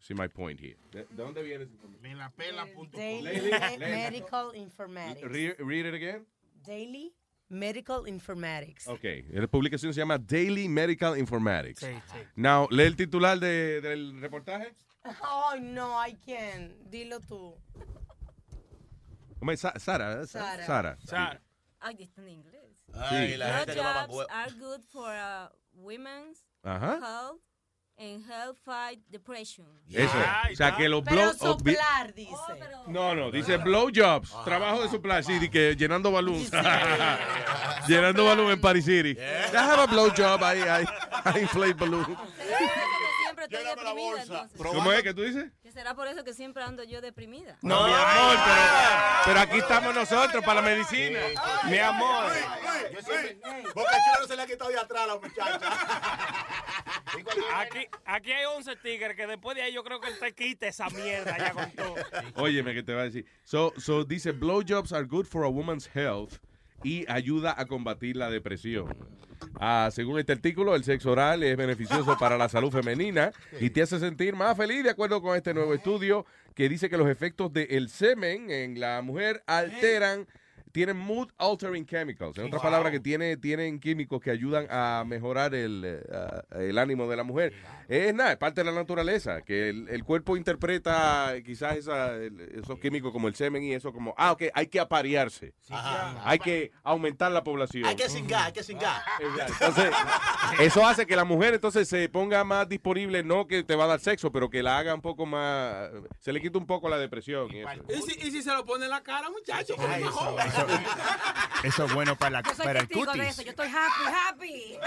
See 0.00 0.14
my 0.14 0.28
point 0.28 0.60
here. 0.60 0.76
¿De, 0.92 1.00
de 1.00 1.06
dónde 1.14 1.42
viene 1.42 1.64
esta 1.64 1.74
información? 1.76 2.90
Daily 2.92 3.22
Lady, 3.22 3.50
Me- 3.50 3.78
lady. 3.78 3.92
Medical 3.92 4.56
Informatics. 4.56 5.22
Read, 5.30 5.54
read 5.60 5.86
it 5.86 5.94
again. 5.94 6.26
Daily 6.66 7.14
Medical 7.48 8.06
Informatics. 8.08 8.86
Ok, 8.88 9.04
la 9.30 9.46
publicación 9.46 9.92
se 9.94 10.00
llama 10.00 10.18
Daily 10.18 10.68
Medical 10.68 11.18
Informatics. 11.18 11.80
Sí, 11.80 11.86
sí. 12.12 12.18
Now, 12.36 12.66
lee 12.70 12.84
el 12.84 12.96
titular 12.96 13.38
de- 13.38 13.80
del 13.80 14.20
reportaje. 14.20 14.72
Oh, 15.22 15.54
no, 15.60 15.94
I 15.96 16.12
can't. 16.26 16.72
Dilo 16.90 17.20
tú. 17.20 17.56
¿Cómo 19.38 19.52
es? 19.52 19.60
Sa- 19.60 19.78
Sara. 19.78 20.22
¿eh? 20.22 20.26
Sara. 20.26 20.66
Sara. 20.66 20.98
Sara. 21.04 21.40
Ay, 21.80 21.96
está 22.00 22.20
en 22.22 22.28
inglés. 22.28 22.60
Ay, 22.92 23.36
la 23.36 23.58
gente 23.58 23.74
que 23.74 23.82
mama 23.82 24.06
Blowjobs 24.06 24.26
hue- 24.28 24.34
are 24.34 24.52
good 24.58 24.80
for 24.92 25.08
uh, 25.14 25.48
women's 25.72 26.44
Ajá. 26.62 26.98
health 27.00 27.40
and 27.98 28.22
help 28.30 28.58
fight 28.58 29.00
depression. 29.08 29.66
Eso. 29.88 30.12
o 30.52 30.56
sea, 30.56 30.76
que 30.76 30.88
los 30.88 31.02
blow... 31.04 31.32
oh, 31.40 31.56
vi- 31.62 31.76
dice. 32.14 32.34
No, 32.88 33.14
no, 33.14 33.30
dice 33.30 33.56
blowjobs, 33.58 34.30
trabajo 34.44 34.82
de 34.82 34.88
soplar, 34.88 35.22
sí, 35.24 35.48
que 35.48 35.76
llenando 35.76 36.10
balloons. 36.10 36.50
llenando 37.88 38.24
balloons 38.26 38.52
en 38.54 38.60
Paris 38.60 38.84
City. 38.84 39.12
I 39.18 39.56
have 39.56 39.80
a 39.82 39.86
blowjob, 39.86 40.42
I, 40.42 40.82
I, 40.82 40.86
I 41.36 41.40
inflate 41.40 41.74
balloons. 41.74 42.08
Siempre 43.48 43.72
estoy 43.72 43.84
deprimida, 43.84 44.22
entonces. 44.22 44.60
¿Cómo 44.62 44.92
es 44.92 45.02
que 45.02 45.14
tú 45.14 45.22
dices? 45.22 45.50
Que 45.62 45.72
será 45.72 45.94
por 45.94 46.06
eso 46.08 46.24
que 46.24 46.34
siempre 46.34 46.62
ando 46.62 46.82
yo 46.84 47.00
deprimida. 47.00 47.56
No, 47.62 47.86
mi 47.86 47.92
amor, 47.92 48.36
pero, 48.44 48.68
pero 49.26 49.40
aquí 49.40 49.58
estamos 49.58 49.94
nosotros 49.94 50.44
para 50.44 50.60
la 50.60 50.68
medicina. 50.68 51.20
Mi 51.68 51.78
amor. 51.78 52.32
Yo 52.92 53.02
siempre- 53.02 53.38
Boca 53.74 53.90
Chula 53.90 54.18
no 54.20 54.26
se 54.26 54.36
le 54.36 54.42
ha 54.42 54.46
quitado 54.46 54.70
de 54.70 54.78
atrás 54.78 55.02
a 55.02 55.06
la 55.06 55.16
muchacha. 55.16 55.60
Aquí, 57.56 57.88
aquí 58.04 58.32
hay 58.32 58.44
11 58.44 58.76
tigres 58.76 59.16
que 59.16 59.26
después 59.26 59.56
de 59.56 59.62
ahí 59.62 59.72
yo 59.72 59.82
creo 59.82 60.00
que 60.00 60.08
él 60.08 60.18
te 60.18 60.32
quita 60.32 60.68
esa 60.68 60.88
mierda 60.90 61.36
ya 61.36 61.52
con 61.52 61.70
todo. 61.72 61.94
Óyeme, 62.36 62.72
que 62.72 62.82
te 62.82 62.94
va 62.94 63.02
a 63.02 63.04
decir. 63.04 63.26
So, 63.44 63.72
so 63.78 64.04
dice, 64.04 64.32
blowjobs 64.32 64.92
are 64.92 65.04
good 65.04 65.26
for 65.26 65.44
a 65.44 65.48
woman's 65.48 65.88
health 65.92 66.38
y 66.82 67.10
ayuda 67.10 67.54
a 67.56 67.66
combatir 67.66 68.16
la 68.16 68.30
depresión. 68.30 68.86
Ah, 69.58 69.90
según 69.92 70.18
este 70.18 70.32
artículo, 70.32 70.74
el 70.74 70.84
sexo 70.84 71.12
oral 71.12 71.42
es 71.42 71.56
beneficioso 71.56 72.16
para 72.18 72.36
la 72.36 72.48
salud 72.48 72.70
femenina 72.70 73.32
y 73.60 73.70
te 73.70 73.82
hace 73.82 73.98
sentir 73.98 74.34
más 74.34 74.56
feliz 74.56 74.84
de 74.84 74.90
acuerdo 74.90 75.20
con 75.22 75.36
este 75.36 75.54
nuevo 75.54 75.74
estudio 75.74 76.26
que 76.54 76.68
dice 76.68 76.90
que 76.90 76.98
los 76.98 77.08
efectos 77.08 77.52
del 77.52 77.88
semen 77.88 78.50
en 78.50 78.80
la 78.80 79.00
mujer 79.02 79.42
alteran, 79.46 80.26
tienen 80.72 80.96
mood 80.96 81.28
altering 81.38 81.84
chemicals. 81.86 82.36
En 82.38 82.46
otras 82.46 82.62
Wow. 82.62 82.70
palabras, 82.70 82.92
que 82.92 83.00
tiene, 83.00 83.36
tienen 83.36 83.80
químicos 83.80 84.20
que 84.20 84.30
ayudan 84.30 84.66
a 84.70 85.04
mejorar 85.06 85.54
el, 85.54 86.00
ah, 86.12 86.42
el 86.58 86.78
ánimo 86.78 87.08
de 87.08 87.16
la 87.16 87.24
mujer. 87.24 87.52
Es 87.88 88.14
nada, 88.14 88.32
es 88.32 88.36
parte 88.38 88.62
de 88.62 88.70
la 88.70 88.76
naturaleza, 88.76 89.42
que 89.42 89.68
el, 89.70 89.88
el 89.88 90.04
cuerpo 90.04 90.36
interpreta 90.36 91.34
quizás 91.44 91.76
esa- 91.76 92.14
el- 92.14 92.40
esos 92.62 92.78
químicos 92.78 93.12
como 93.12 93.28
el 93.28 93.34
semen 93.34 93.62
y 93.62 93.72
eso 93.72 93.92
como, 93.92 94.14
ah, 94.16 94.32
ok, 94.32 94.44
hay 94.54 94.66
que 94.68 94.78
aparearse. 94.80 95.54
Hay 96.24 96.38
que 96.38 96.70
aumentar 96.82 97.32
la 97.32 97.42
población. 97.42 97.84
Hay 97.86 97.96
que 97.96 98.08
cingar, 98.08 98.46
hay 98.46 98.52
que 98.52 98.62
cingar. 98.62 99.02
Entonces, 99.48 99.90
eso 100.60 100.86
hace 100.86 101.06
que 101.06 101.16
la 101.16 101.24
mujer 101.24 101.54
entonces 101.54 101.88
se 101.88 102.08
ponga 102.08 102.44
más 102.44 102.68
disponible, 102.68 103.22
no 103.22 103.46
que 103.46 103.62
te 103.64 103.74
va 103.76 103.84
a 103.84 103.88
dar 103.88 104.00
sexo, 104.00 104.30
pero 104.32 104.50
que 104.50 104.62
la 104.62 104.78
haga 104.78 104.94
un 104.94 105.00
poco 105.00 105.26
más, 105.26 105.90
se 106.20 106.32
le 106.32 106.40
quita 106.40 106.58
un 106.58 106.66
poco 106.66 106.88
la 106.88 106.98
depresión. 106.98 107.50
Y 107.54 107.60
eso. 107.60 107.70
¿Y 107.88 108.02
si, 108.02 108.28
y 108.28 108.30
si 108.30 108.42
se 108.42 108.52
lo 108.52 108.64
pone 108.64 108.84
en 108.84 108.90
la 108.90 109.02
cara, 109.02 109.28
muchacho? 109.30 109.74
Ay, 109.78 110.02
eso, 111.62 111.84
es 111.84 111.92
bueno 111.94 112.16
para, 112.16 112.30
la, 112.30 112.42
Yo 112.42 112.54
soy 112.54 112.64
para 112.66 112.80
el 112.80 112.88
testigo 112.88 113.12
de 113.12 113.18
cutis. 113.18 113.28
eso. 113.32 113.42
Yo 113.42 113.50
estoy 113.50 113.68
happy, 113.68 114.04
happy, 114.06 114.78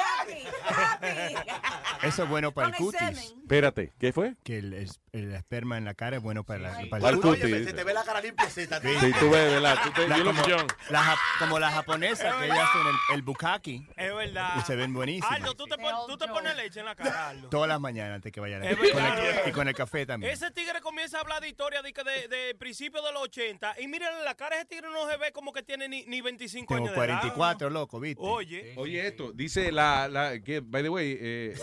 happy, 0.73 1.35
happy. 1.35 2.07
Eso 2.07 2.23
es 2.23 2.29
bueno 2.29 2.51
para 2.51 2.69
el 2.69 2.75
cutis. 2.75 2.99
semen. 2.99 3.23
Espérate, 3.43 3.93
¿qué 3.99 4.11
fue? 4.13 4.35
Que 4.43 4.57
el, 4.57 4.73
es- 4.73 4.99
el 5.11 5.31
esperma 5.35 5.77
en 5.77 5.85
la 5.85 5.93
cara 5.93 6.17
es 6.17 6.23
bueno 6.23 6.43
para, 6.43 6.59
la, 6.59 6.71
para 6.71 6.89
Para 6.89 7.09
el 7.09 7.15
el 7.15 7.21
cutis. 7.21 7.41
cutis. 7.43 7.53
Oye, 7.55 7.63
se 7.65 7.73
te 7.73 7.83
ve 7.83 7.93
la 7.93 8.03
cara 8.03 8.21
limpiecita. 8.21 8.81
Sí, 8.81 9.13
tú 9.19 9.29
ves, 9.29 9.51
¿verdad? 9.51 9.77
Tú 9.83 9.91
te- 9.91 10.07
La- 10.07 10.17
como, 10.23 10.41
la 10.89 11.17
como 11.39 11.59
la 11.59 11.71
japonesa 11.71 12.37
que 12.39 12.45
ellas 12.45 12.59
hacen 12.59 12.81
el, 12.87 13.15
el 13.15 13.21
bukaki. 13.21 13.87
Es 13.95 14.15
verdad. 14.15 14.55
Y 14.57 14.61
se 14.61 14.75
ven 14.75 14.93
buenísimas. 14.93 15.31
Aldo, 15.31 15.53
tú 15.55 15.65
te, 15.65 15.77
pon- 15.77 16.07
tú 16.07 16.17
te 16.17 16.27
pones 16.27 16.55
leche 16.55 16.79
en 16.79 16.85
la 16.87 16.95
cara, 16.95 17.29
Aldo. 17.29 17.49
Todas 17.49 17.67
las 17.69 17.79
mañanas 17.79 18.15
antes 18.15 18.31
que 18.31 18.39
vayan 18.39 18.63
a 18.63 18.69
Es 18.69 18.77
con 18.77 18.85
el- 18.87 18.93
verdad. 18.93 19.43
Y 19.47 19.51
con 19.51 19.67
el 19.67 19.75
café 19.75 20.05
también. 20.07 20.33
Ese 20.33 20.49
tigre 20.51 20.81
comienza 20.81 21.17
a 21.17 21.21
hablar 21.21 21.41
de 21.41 21.49
historia 21.49 21.81
de, 21.83 21.91
de, 21.93 22.27
de 22.27 22.55
principios 22.55 23.03
de 23.05 23.11
los 23.11 23.21
80 23.23 23.75
y 23.79 23.87
miren 23.87 24.09
la 24.25 24.33
cara, 24.35 24.55
ese 24.55 24.65
tigre 24.65 24.87
no 24.91 25.07
se 25.09 25.17
ve 25.17 25.31
como 25.31 25.53
que 25.53 25.61
tiene 25.63 25.89
ni, 25.89 26.03
ni 26.05 26.21
25 26.21 26.73
Tengo 26.73 26.87
años 26.87 26.97
de 26.99 27.05
edad. 27.05 27.19
44, 27.21 27.69
loco, 27.69 27.99
¿viste? 27.99 28.21
Oye. 28.23 28.73
Oye, 28.77 29.07
esto, 29.07 29.31
dice 29.33 29.71
la, 29.71 30.07
la 30.07 30.39
que, 30.39 30.59
by 30.61 30.83
the 30.83 30.89
way, 30.89 31.17
eh, 31.19 31.55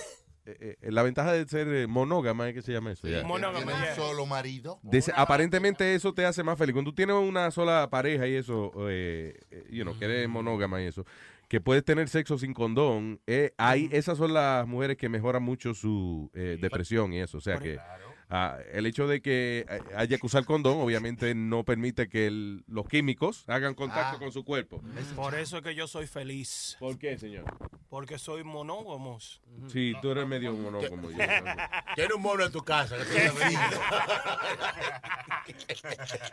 eh, 0.46 0.76
eh, 0.80 0.90
la 0.90 1.02
ventaja 1.02 1.32
de 1.32 1.46
ser 1.46 1.68
eh, 1.68 1.86
monógama 1.86 2.48
es 2.48 2.54
que 2.54 2.62
se 2.62 2.72
llama 2.72 2.92
eso. 2.92 3.06
ya. 3.06 3.22
Tiene 3.22 3.72
un 3.90 3.94
solo 3.96 4.26
marido. 4.26 4.80
Dice, 4.82 5.12
aparentemente 5.14 5.94
eso 5.94 6.12
te 6.14 6.24
hace 6.26 6.42
más 6.42 6.58
feliz. 6.58 6.72
Cuando 6.72 6.90
tú 6.90 6.94
tienes 6.94 7.16
una 7.16 7.50
sola 7.50 7.88
pareja 7.90 8.26
y 8.26 8.34
eso, 8.34 8.72
eh, 8.88 9.38
eh, 9.50 9.64
you 9.70 9.82
know, 9.84 9.96
que 9.98 10.06
eres 10.06 10.28
monógama 10.28 10.82
y 10.82 10.86
eso, 10.86 11.04
que 11.48 11.60
puedes 11.60 11.84
tener 11.84 12.08
sexo 12.08 12.38
sin 12.38 12.54
condón, 12.54 13.20
eh, 13.26 13.52
ahí, 13.58 13.88
esas 13.92 14.16
son 14.18 14.32
las 14.32 14.66
mujeres 14.68 14.96
que 14.96 15.08
mejoran 15.08 15.42
mucho 15.42 15.74
su 15.74 16.30
eh, 16.34 16.56
depresión 16.60 17.12
y 17.12 17.20
eso. 17.20 17.38
O 17.38 17.40
sea 17.40 17.58
que 17.58 17.76
ah, 18.31 18.59
el 18.73 18.86
hecho 18.86 19.07
de 19.07 19.20
que 19.20 19.67
eh, 19.68 19.81
haya 19.97 20.17
que 20.18 20.26
usar 20.26 20.44
condón, 20.44 20.78
obviamente 20.81 21.34
no 21.34 21.65
permite 21.65 22.09
que 22.09 22.26
el- 22.26 22.62
los 22.68 22.86
químicos 22.89 23.44
hagan 23.49 23.75
contacto 23.75 24.17
Ah. 24.17 24.18
con 24.18 24.33
su 24.33 24.44
cuerpo. 24.44 24.81
Por 25.17 25.34
eso 25.34 25.59
es 25.59 25.62
que 25.62 25.75
yo 25.75 25.86
soy 25.86 26.07
feliz. 26.07 26.76
¿Por 26.78 26.99
qué, 26.99 27.18
señor? 27.18 27.44
Porque 27.89 28.18
soy 28.18 28.44
monógamos. 28.44 29.41
Sí, 29.68 29.94
tú 30.00 30.12
eres 30.12 30.26
medio 30.26 30.52
monógamo. 30.52 31.10
yo. 31.10 31.18
Tiene 31.97 32.15
un 32.15 32.23
mono 32.23 32.44
en 32.44 32.52
tu 32.52 32.62
casa. 32.62 32.97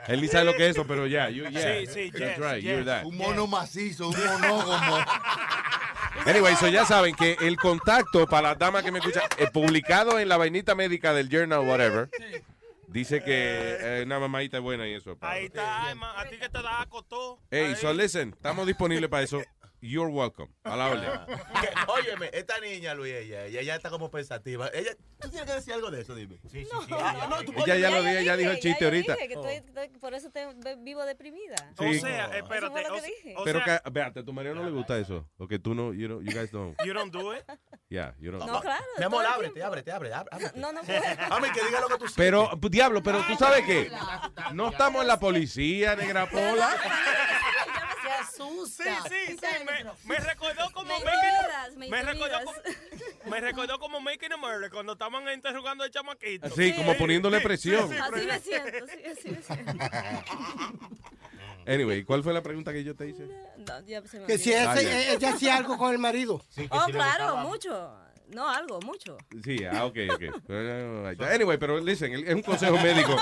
Él 0.08 0.22
ni 0.22 0.28
sabe 0.28 0.46
lo 0.46 0.54
que 0.56 0.66
es 0.70 0.72
eso, 0.76 0.86
pero 0.88 1.08
ya, 1.08 1.30
you- 1.30 1.48
yeah, 1.50 1.80
Sí, 1.80 1.88
sí, 1.88 2.12
yes, 2.12 2.38
right, 2.38 2.56
yes. 2.62 2.64
you're 2.64 2.86
that. 2.86 3.06
Un 3.06 3.18
mono 3.18 3.48
macizo, 3.48 4.10
un 4.10 4.16
monógamo. 4.26 4.98
Anyway, 6.26 6.56
so 6.56 6.68
ya 6.68 6.84
saben 6.84 7.14
que 7.16 7.38
el 7.42 7.58
contacto 7.58 8.26
para 8.28 8.50
las 8.50 8.58
damas 8.58 8.84
que 8.84 8.92
me 8.92 8.98
escuchan, 9.00 9.22
eh, 9.38 9.48
publicado 9.54 10.18
en 10.20 10.28
la 10.28 10.36
vainita 10.36 10.74
médica 10.74 11.14
del 11.14 11.30
journal, 11.30 11.60
whatever, 11.60 11.87
dice 12.88 13.24
que 13.24 13.78
eh, 13.80 14.04
una 14.06 14.20
mamadita 14.20 14.58
es 14.58 14.64
buena 14.64 14.88
y 14.88 14.94
eso. 14.94 15.18
Ahí 15.22 15.46
está, 15.46 15.92
Emma, 15.92 16.20
a 16.20 16.26
ti 16.28 16.38
que 16.38 16.50
te 16.50 16.62
da 16.62 16.82
acotó. 16.82 17.40
Hey, 17.52 17.76
so 17.80 17.94
listen, 17.94 18.30
estamos 18.30 18.66
disponibles 18.66 19.10
para 19.10 19.24
eso. 19.24 19.42
You're 19.80 20.12
welcome. 20.12 20.52
A 20.64 20.76
la 20.76 20.88
orden. 20.88 21.10
Óyeme, 21.88 22.30
esta 22.34 22.60
niña, 22.60 22.96
Luis, 22.96 23.14
ella, 23.14 23.46
ella 23.46 23.62
ya 23.62 23.76
está 23.76 23.90
como 23.92 24.10
pensativa. 24.10 24.70
Ella, 24.74 24.92
¿Tú 25.20 25.30
tienes 25.30 25.48
que 25.50 25.56
decir 25.56 25.74
algo 25.74 25.92
de 25.92 26.02
eso? 26.02 26.16
Dime. 26.16 26.40
Sí, 26.52 26.66
sí, 26.66 26.66
sí. 26.66 26.92
no, 27.30 27.44
tú 27.44 27.54
Ella 27.64 27.76
ya 27.78 27.90
lo 27.92 28.02
dijo, 28.04 28.22
ya 28.22 28.38
dijo 28.38 28.52
el 28.52 28.60
chiste 28.60 28.86
ahorita. 28.86 29.14
dije 29.14 29.28
que 29.28 29.34
estoy- 29.36 29.56
estoy- 29.56 29.90
por 30.00 30.14
eso 30.14 30.30
te- 30.32 30.48
vivo 30.80 31.06
deprimida. 31.06 31.56
Sí. 31.78 31.86
O 31.86 31.94
sea, 31.94 32.26
Eso 32.26 32.30
fue 32.48 32.58
espérate. 32.58 32.82
lo 32.90 32.96
o 32.96 33.02
que 33.02 33.08
dije. 33.08 33.36
o 33.38 33.44
Pero 33.44 33.64
sea, 33.64 33.80
que, 33.80 33.90
véate, 33.92 34.20
a 34.20 34.24
tu 34.24 34.34
marido 34.34 34.56
no 34.56 34.64
le 34.64 34.72
gusta 34.72 34.98
eso. 34.98 35.28
O 35.38 35.48
que 35.48 35.60
tú 35.60 35.74
no, 35.76 35.94
you, 35.94 36.08
know, 36.08 36.22
you 36.22 36.32
guys 36.38 36.52
don't. 36.52 36.76
you 36.86 36.94
don't 36.94 37.14
do 37.14 37.36
it. 37.36 37.44
Yeah, 37.90 38.16
you 38.20 38.32
don't. 38.32 38.44
No, 38.46 38.60
claro. 38.62 38.84
Mi 38.98 39.04
amor, 39.04 39.22
todo 39.24 39.30
el 39.30 39.34
ábrete, 39.36 39.54
tiempo. 39.54 39.68
ábrete, 39.68 39.92
ábrete, 39.92 40.14
ábrete. 40.16 40.60
No, 40.60 40.72
no 40.72 40.82
puedo. 40.82 41.02
Mami, 41.30 41.52
que 41.52 41.66
diga 41.66 41.82
lo 41.82 41.88
que 41.88 41.94
tú 41.98 42.08
sientes. 42.08 42.16
Pero, 42.16 42.50
pues, 42.60 42.72
diablo, 42.72 43.02
pero 43.04 43.24
tú 43.28 43.36
sabes 43.38 43.64
que 43.66 43.92
no 44.54 44.70
estamos 44.70 45.02
en 45.04 45.08
la 45.08 45.20
policía, 45.20 45.96
negra 45.96 46.28
pola. 46.30 46.76
Asusta. 48.30 48.84
Sí, 49.04 49.10
sí, 49.28 49.38
sí. 49.38 49.46
Me, 49.66 50.14
me 50.16 50.20
recordó 50.20 50.70
como 50.74 50.88
Me 50.98 51.06
Making 51.06 51.20
intimidas, 51.20 51.76
me 51.78 51.90
me 51.90 52.02
recordó, 52.04 52.40
como, 52.46 53.32
me 53.32 53.40
recordó 53.42 53.80
como 53.80 54.00
Making 54.02 54.34
a 54.34 54.38
Murder 54.38 54.70
cuando 54.72 54.94
estaban 54.94 55.28
interrogando 55.34 55.84
al 55.84 55.92
chamaquito. 55.92 56.50
Sí, 56.52 56.74
como 56.76 56.96
poniéndole 56.98 57.40
presión. 57.42 57.92
Así 57.94 58.26
me 58.26 58.40
siento, 58.40 58.88
sí, 58.88 59.04
así 59.12 59.30
me 59.32 59.42
siento. 59.42 59.74
Anyway, 61.66 62.04
¿cuál 62.06 62.24
fue 62.24 62.34
la 62.34 62.42
pregunta 62.42 62.72
que 62.72 62.84
yo 62.84 62.96
te 62.96 63.10
hice? 63.10 63.28
No, 63.58 63.82
ya 63.86 64.02
se 64.08 64.20
me 64.22 64.26
Que 64.26 64.38
si 64.38 64.54
ese- 64.54 64.66
Ah, 64.66 64.82
ya. 64.82 65.12
ella 65.14 65.30
hacía 65.34 65.58
algo 65.58 65.78
con 65.78 65.92
el 65.92 66.00
marido. 66.00 66.42
Oh, 66.70 66.86
claro, 66.92 67.38
mucho. 67.38 67.94
No, 68.34 68.48
algo, 68.50 68.80
mucho. 68.82 69.18
Sí, 69.44 69.64
ah, 69.64 69.86
ok, 69.86 69.98
ok. 70.14 70.24
Anyway, 71.34 71.58
pero 71.58 71.80
listen, 71.80 72.14
es 72.28 72.36
un 72.36 72.42
consejo 72.42 72.78
médico. 72.78 73.16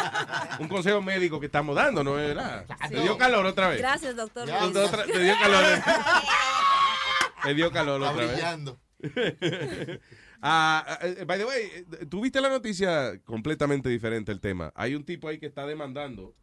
Un 0.59 0.67
consejo 0.67 1.01
médico 1.01 1.39
que 1.39 1.45
estamos 1.45 1.75
dando, 1.75 2.03
¿no 2.03 2.17
es 2.19 2.27
verdad? 2.29 2.65
Te 2.89 3.01
dio 3.01 3.17
calor 3.17 3.45
otra 3.45 3.69
vez. 3.69 3.77
Gracias, 3.79 4.15
doctor. 4.15 4.45
Te- 4.47 4.51
Luis. 4.61 4.75
otra- 4.77 5.05
te 5.05 5.19
dio 5.19 5.33
calor. 5.39 5.63
Te 7.43 7.53
dio 7.53 7.71
calor 7.71 8.01
Está 8.01 8.11
otra 8.11 8.23
vez. 8.25 8.31
brillando. 8.33 8.79
Ah, 10.47 10.99
eh, 11.01 11.23
by 11.25 11.39
the 11.39 11.45
way, 11.45 11.61
eh, 11.63 12.05
tuviste 12.07 12.39
la 12.39 12.49
noticia 12.49 13.19
completamente 13.23 13.89
diferente 13.89 14.31
el 14.31 14.39
tema. 14.39 14.71
Hay 14.75 14.93
un 14.93 15.03
tipo 15.03 15.27
ahí 15.27 15.39
que 15.39 15.47
está 15.47 15.65
demandando 15.65 16.35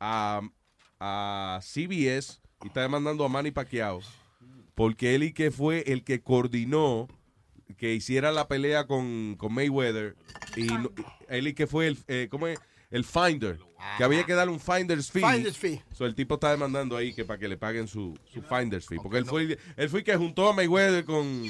a, 0.00 0.40
a 0.98 1.58
CBS 1.60 2.40
y 2.62 2.68
está 2.68 2.80
demandando 2.80 3.24
a 3.26 3.28
Manny 3.28 3.50
Pacquiao 3.50 4.00
porque 4.74 5.14
él 5.14 5.24
y 5.24 5.32
que 5.34 5.50
fue 5.50 5.82
el 5.92 6.02
que 6.02 6.22
coordinó 6.22 7.08
que 7.76 7.94
hiciera 7.94 8.32
la 8.32 8.48
pelea 8.48 8.86
con, 8.86 9.36
con 9.36 9.52
Mayweather 9.52 10.14
y 10.56 10.62
no- 10.64 10.90
él 11.28 11.48
y 11.48 11.54
que 11.54 11.66
fue 11.66 11.86
el, 11.88 11.98
eh, 12.08 12.28
¿cómo 12.30 12.46
es? 12.46 12.58
el 12.90 13.04
finder 13.04 13.58
que 13.96 14.04
había 14.04 14.22
que 14.24 14.34
darle 14.34 14.52
un 14.52 14.60
finder's 14.60 15.10
fee. 15.10 15.20
Finder's 15.22 15.56
fee. 15.56 15.82
So, 15.94 16.04
el 16.04 16.14
tipo 16.14 16.34
está 16.34 16.50
demandando 16.50 16.94
ahí 16.96 17.14
que 17.14 17.24
para 17.24 17.38
que 17.38 17.48
le 17.48 17.56
paguen 17.56 17.88
su, 17.88 18.16
su 18.32 18.42
finder's 18.42 18.86
fee. 18.86 18.98
Porque 19.02 19.16
él 19.18 19.24
fue, 19.24 19.58
él 19.76 19.88
fue 19.88 20.04
que 20.04 20.14
juntó 20.14 20.46
a 20.48 20.52
Mayweather 20.52 21.02
con, 21.06 21.48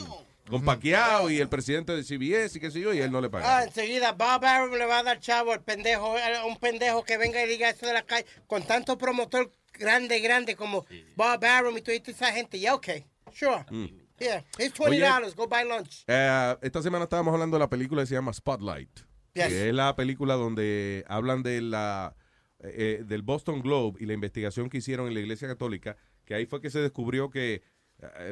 con 0.49 0.65
Pacquiao 0.65 1.29
y 1.31 1.39
el 1.41 1.49
presidente 1.49 1.97
de 1.97 2.05
CBS 2.05 2.57
y 2.57 2.61
qué 2.61 2.71
sé 2.71 2.81
yo, 2.81 2.95
y 2.95 3.01
él 3.01 3.11
no 3.11 3.21
le 3.21 3.29
pagó. 3.29 3.45
Ah, 3.47 3.65
enseguida 3.65 4.13
Bob 4.13 4.45
Arum 4.45 4.73
le 4.77 4.87
va 4.87 5.01
a 5.01 5.03
dar 5.03 5.19
chavo 5.19 5.53
al 5.53 5.63
pendejo, 5.63 6.17
a 6.17 6.47
un 6.47 6.57
pendejo 6.59 7.03
que 7.03 7.19
venga 7.19 7.45
y 7.45 7.49
diga 7.49 7.71
eso 7.71 7.87
de 7.87 7.93
la 7.95 8.03
calle, 8.03 8.25
con 8.47 8.63
tanto 8.65 8.97
promotor 8.97 9.51
grande, 9.73 10.21
grande 10.21 10.55
como 10.55 10.87
Bob 11.17 11.45
Arum 11.45 11.77
y 11.77 11.83
toda 11.83 11.97
esa 11.97 12.33
gente. 12.33 12.59
Yeah, 12.61 12.75
okay, 12.75 13.05
sure. 13.35 13.65
Mm. 13.69 13.87
Yeah, 14.19 14.43
it's 14.59 14.79
$20, 14.79 14.89
Oye. 14.89 15.35
go 15.35 15.47
buy 15.49 15.65
lunch. 15.65 16.05
Eh, 16.07 16.57
esta 16.63 16.83
semana 16.83 17.05
estábamos 17.05 17.33
hablando 17.33 17.57
de 17.57 17.61
la 17.61 17.69
película 17.69 18.03
que 18.03 18.07
se 18.07 18.15
llama 18.15 18.33
Spotlight. 18.33 19.01
Yes. 19.35 19.49
Que 19.49 19.69
es 19.69 19.75
la 19.75 19.97
película 19.97 20.35
donde 20.35 21.05
hablan 21.09 21.43
de 21.43 21.61
la 21.63 22.15
eh, 22.61 23.03
del 23.05 23.23
Boston 23.23 23.61
Globe 23.61 23.99
y 24.01 24.07
la 24.07 24.13
investigación 24.13 24.69
que 24.71 24.79
hicieron 24.79 25.09
en 25.09 25.15
la 25.15 25.21
Iglesia 25.21 25.49
Católica, 25.49 25.97
que 26.25 26.35
ahí 26.35 26.47
fue 26.47 26.61
que 26.61 26.71
se 26.71 26.79
descubrió 26.79 27.29
que 27.29 27.55
eh, 27.55 27.63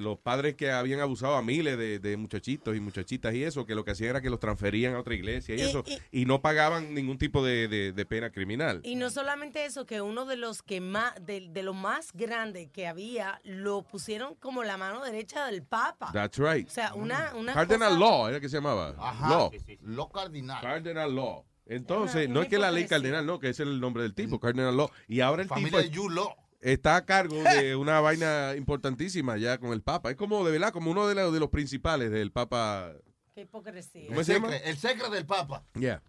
los 0.01 0.19
padres 0.19 0.55
que 0.57 0.71
habían 0.71 1.01
abusado 1.01 1.37
a 1.37 1.43
miles 1.43 1.79
de, 1.79 1.99
de 1.99 2.17
muchachitos 2.17 2.77
y 2.77 2.81
muchachitas 2.81 3.35
y 3.35 3.45
eso, 3.45 3.67
que 3.67 3.75
lo 3.75 3.85
que 3.85 3.93
hacían 3.93 4.11
era 4.11 4.21
que 4.21 4.31
los 4.31 4.41
transferían 4.41 4.95
a 4.95 5.01
otra 5.01 5.15
iglesia 5.15 5.55
y, 5.55 5.59
Y- 5.59 5.63
eso, 5.63 5.85
y- 5.87 6.23
y 6.23 6.25
no 6.27 6.41
pagaban 6.43 6.95
ningún 6.95 7.19
tipo 7.19 7.45
de, 7.45 7.69
de- 7.69 7.93
de 7.93 8.07
pena 8.07 8.31
criminal. 8.31 8.81
Y 8.83 8.97
no 8.97 9.11
solamente 9.11 9.65
eso, 9.65 9.87
que 9.87 10.01
uno 10.01 10.25
de 10.27 10.37
los 10.37 10.63
que 10.63 10.81
más, 10.81 11.15
de, 11.25 11.49
de 11.51 11.63
lo 11.63 11.75
más 11.75 12.13
grande 12.13 12.69
que 12.71 12.87
había, 12.87 13.41
lo 13.45 13.83
pusieron 13.83 14.35
como 14.35 14.65
la 14.65 14.77
mano 14.77 15.05
derecha 15.05 15.47
del 15.47 15.63
Papa. 15.63 16.11
That's 16.13 16.39
right. 16.39 16.67
O 16.67 16.71
sea, 16.71 16.95
una, 16.95 17.35
una 17.37 17.53
Cardinal 17.55 17.91
cosa- 17.91 18.01
Law 18.01 18.29
era 18.29 18.41
que 18.41 18.49
se 18.49 18.57
llamaba. 18.57 18.95
Ajá. 18.99 19.29
Law. 19.29 19.51
Lo 19.83 20.09
cardinal. 20.09 20.61
Cardinal 20.61 21.15
Law. 21.15 21.45
Entonces, 21.67 22.27
Una- 22.27 22.35
no 22.35 22.43
es 22.43 22.49
que 22.49 22.59
la 22.59 22.73
ley 22.73 22.87
cardinal, 22.89 23.25
no, 23.25 23.39
que 23.39 23.49
ese 23.51 23.63
es 23.63 23.69
el 23.69 23.79
nombre 23.81 24.03
del 24.03 24.13
tipo, 24.15 24.41
Cardinal 24.41 24.77
Law. 24.77 24.91
Y 25.07 25.21
ahora 25.21 25.43
el 25.43 25.49
Familia 25.49 25.83
tipo 25.83 26.09
de 26.09 26.15
Law. 26.17 26.35
Está 26.61 26.97
a 26.97 27.05
cargo 27.05 27.43
de 27.43 27.75
una 27.77 28.01
vaina 28.01 28.55
importantísima 28.57 29.37
ya 29.37 29.59
con 29.59 29.73
el 29.73 29.83
Papa. 29.83 30.11
Es 30.11 30.17
como, 30.17 30.45
de 30.45 30.53
verdad, 30.53 30.73
como 30.73 30.91
uno 30.91 31.07
de, 31.09 31.15
los- 31.15 31.33
de 31.33 31.41
los 31.41 31.51
principales 31.51 32.11
del 32.11 32.33
Papa. 32.33 32.93
Qué 33.35 33.43
hipocresía. 33.43 34.09
¿Cómo 34.09 34.23
se 34.25 34.35
llama? 34.35 34.49
secre- 34.51 34.61
El 34.65 34.77
secreto 34.77 35.11
del 35.11 35.27
Papa. 35.27 35.65
Yeah. 35.75 36.03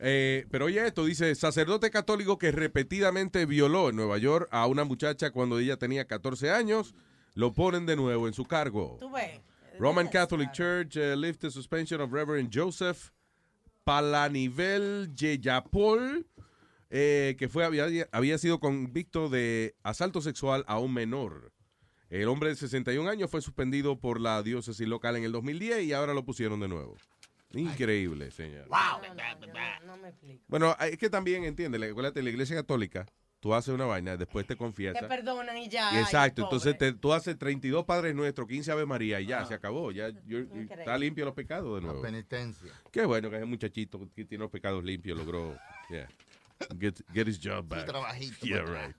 Eh, 0.00 0.46
pero 0.50 0.64
oye 0.64 0.84
esto, 0.84 1.04
dice, 1.04 1.34
sacerdote 1.36 1.90
católico 1.90 2.36
que 2.36 2.50
repetidamente 2.50 3.46
violó 3.46 3.90
en 3.90 3.96
Nueva 3.96 4.18
York 4.18 4.48
a 4.50 4.66
una 4.66 4.82
muchacha 4.84 5.30
cuando 5.30 5.58
ella 5.60 5.76
tenía 5.76 6.06
14 6.06 6.50
años, 6.50 6.94
lo 7.34 7.52
ponen 7.52 7.86
de 7.86 7.94
nuevo 7.94 8.26
en 8.26 8.34
su 8.34 8.44
cargo. 8.44 8.96
Tú 8.98 9.10
ves. 9.12 9.40
Roman 9.78 10.08
Catholic 10.08 10.50
Church 10.52 10.96
uh, 10.96 11.16
lift 11.16 11.40
the 11.40 11.50
suspension 11.50 12.00
of 12.00 12.12
Reverend 12.12 12.50
Joseph 12.52 13.10
Palanivel 13.84 15.12
Yeyapol, 15.14 16.26
eh, 16.96 17.34
que 17.38 17.48
fue, 17.48 17.64
había, 17.64 17.86
había 18.12 18.38
sido 18.38 18.60
convicto 18.60 19.28
de 19.28 19.74
asalto 19.82 20.20
sexual 20.20 20.64
a 20.68 20.78
un 20.78 20.94
menor. 20.94 21.50
El 22.08 22.28
hombre 22.28 22.50
de 22.50 22.54
61 22.54 23.10
años 23.10 23.28
fue 23.30 23.42
suspendido 23.42 23.98
por 23.98 24.20
la 24.20 24.42
diócesis 24.44 24.86
local 24.86 25.16
en 25.16 25.24
el 25.24 25.32
2010 25.32 25.82
y 25.82 25.92
ahora 25.92 26.14
lo 26.14 26.24
pusieron 26.24 26.60
de 26.60 26.68
nuevo. 26.68 26.96
Increíble, 27.52 28.30
señor. 28.30 28.68
No 29.84 29.96
me 29.96 30.08
explico. 30.08 30.42
Bueno, 30.48 30.76
es 30.80 30.96
que 30.98 31.10
también, 31.10 31.44
entiende, 31.44 31.84
acuérdate, 31.88 32.22
la 32.22 32.30
iglesia 32.30 32.56
católica, 32.56 33.06
tú 33.40 33.54
haces 33.54 33.74
una 33.74 33.84
vaina, 33.86 34.16
después 34.16 34.46
te 34.46 34.54
Te 34.54 34.58
confiesas. 34.58 35.04
perdonan 35.04 35.56
y 35.58 35.68
ya. 35.68 35.90
Ay, 35.90 35.98
Exacto, 35.98 36.42
entonces 36.42 36.78
te- 36.78 36.92
tú 36.92 37.12
haces 37.12 37.36
32 37.38 37.84
Padres 37.84 38.14
Nuestros, 38.14 38.46
15 38.48 38.70
Ave 38.72 38.86
María 38.86 39.20
y 39.20 39.26
ya, 39.26 39.44
se 39.46 39.54
acabó. 39.54 39.90
Ya 39.92 40.10
yo- 40.26 40.38
está 40.70 40.96
limpio 40.98 41.24
los 41.24 41.34
pecados 41.34 41.74
de 41.76 41.80
nuevo. 41.86 42.00
penitencia. 42.02 42.70
Qué 42.90 43.04
bueno 43.04 43.30
que 43.30 43.36
ese 43.36 43.44
muchachito 43.46 43.98
que 44.14 44.24
tiene 44.24 44.42
los 44.42 44.50
pecados 44.50 44.82
limpios 44.84 45.18
logró 45.18 45.56
yeah, 45.90 46.08
get, 46.78 47.00
get 47.12 47.26
his 47.28 47.38
job 47.42 47.68
back. 47.68 47.86
trabajito, 47.86 48.46
Yeah, 48.46 48.64
papá. 48.64 48.86
right. 48.86 48.96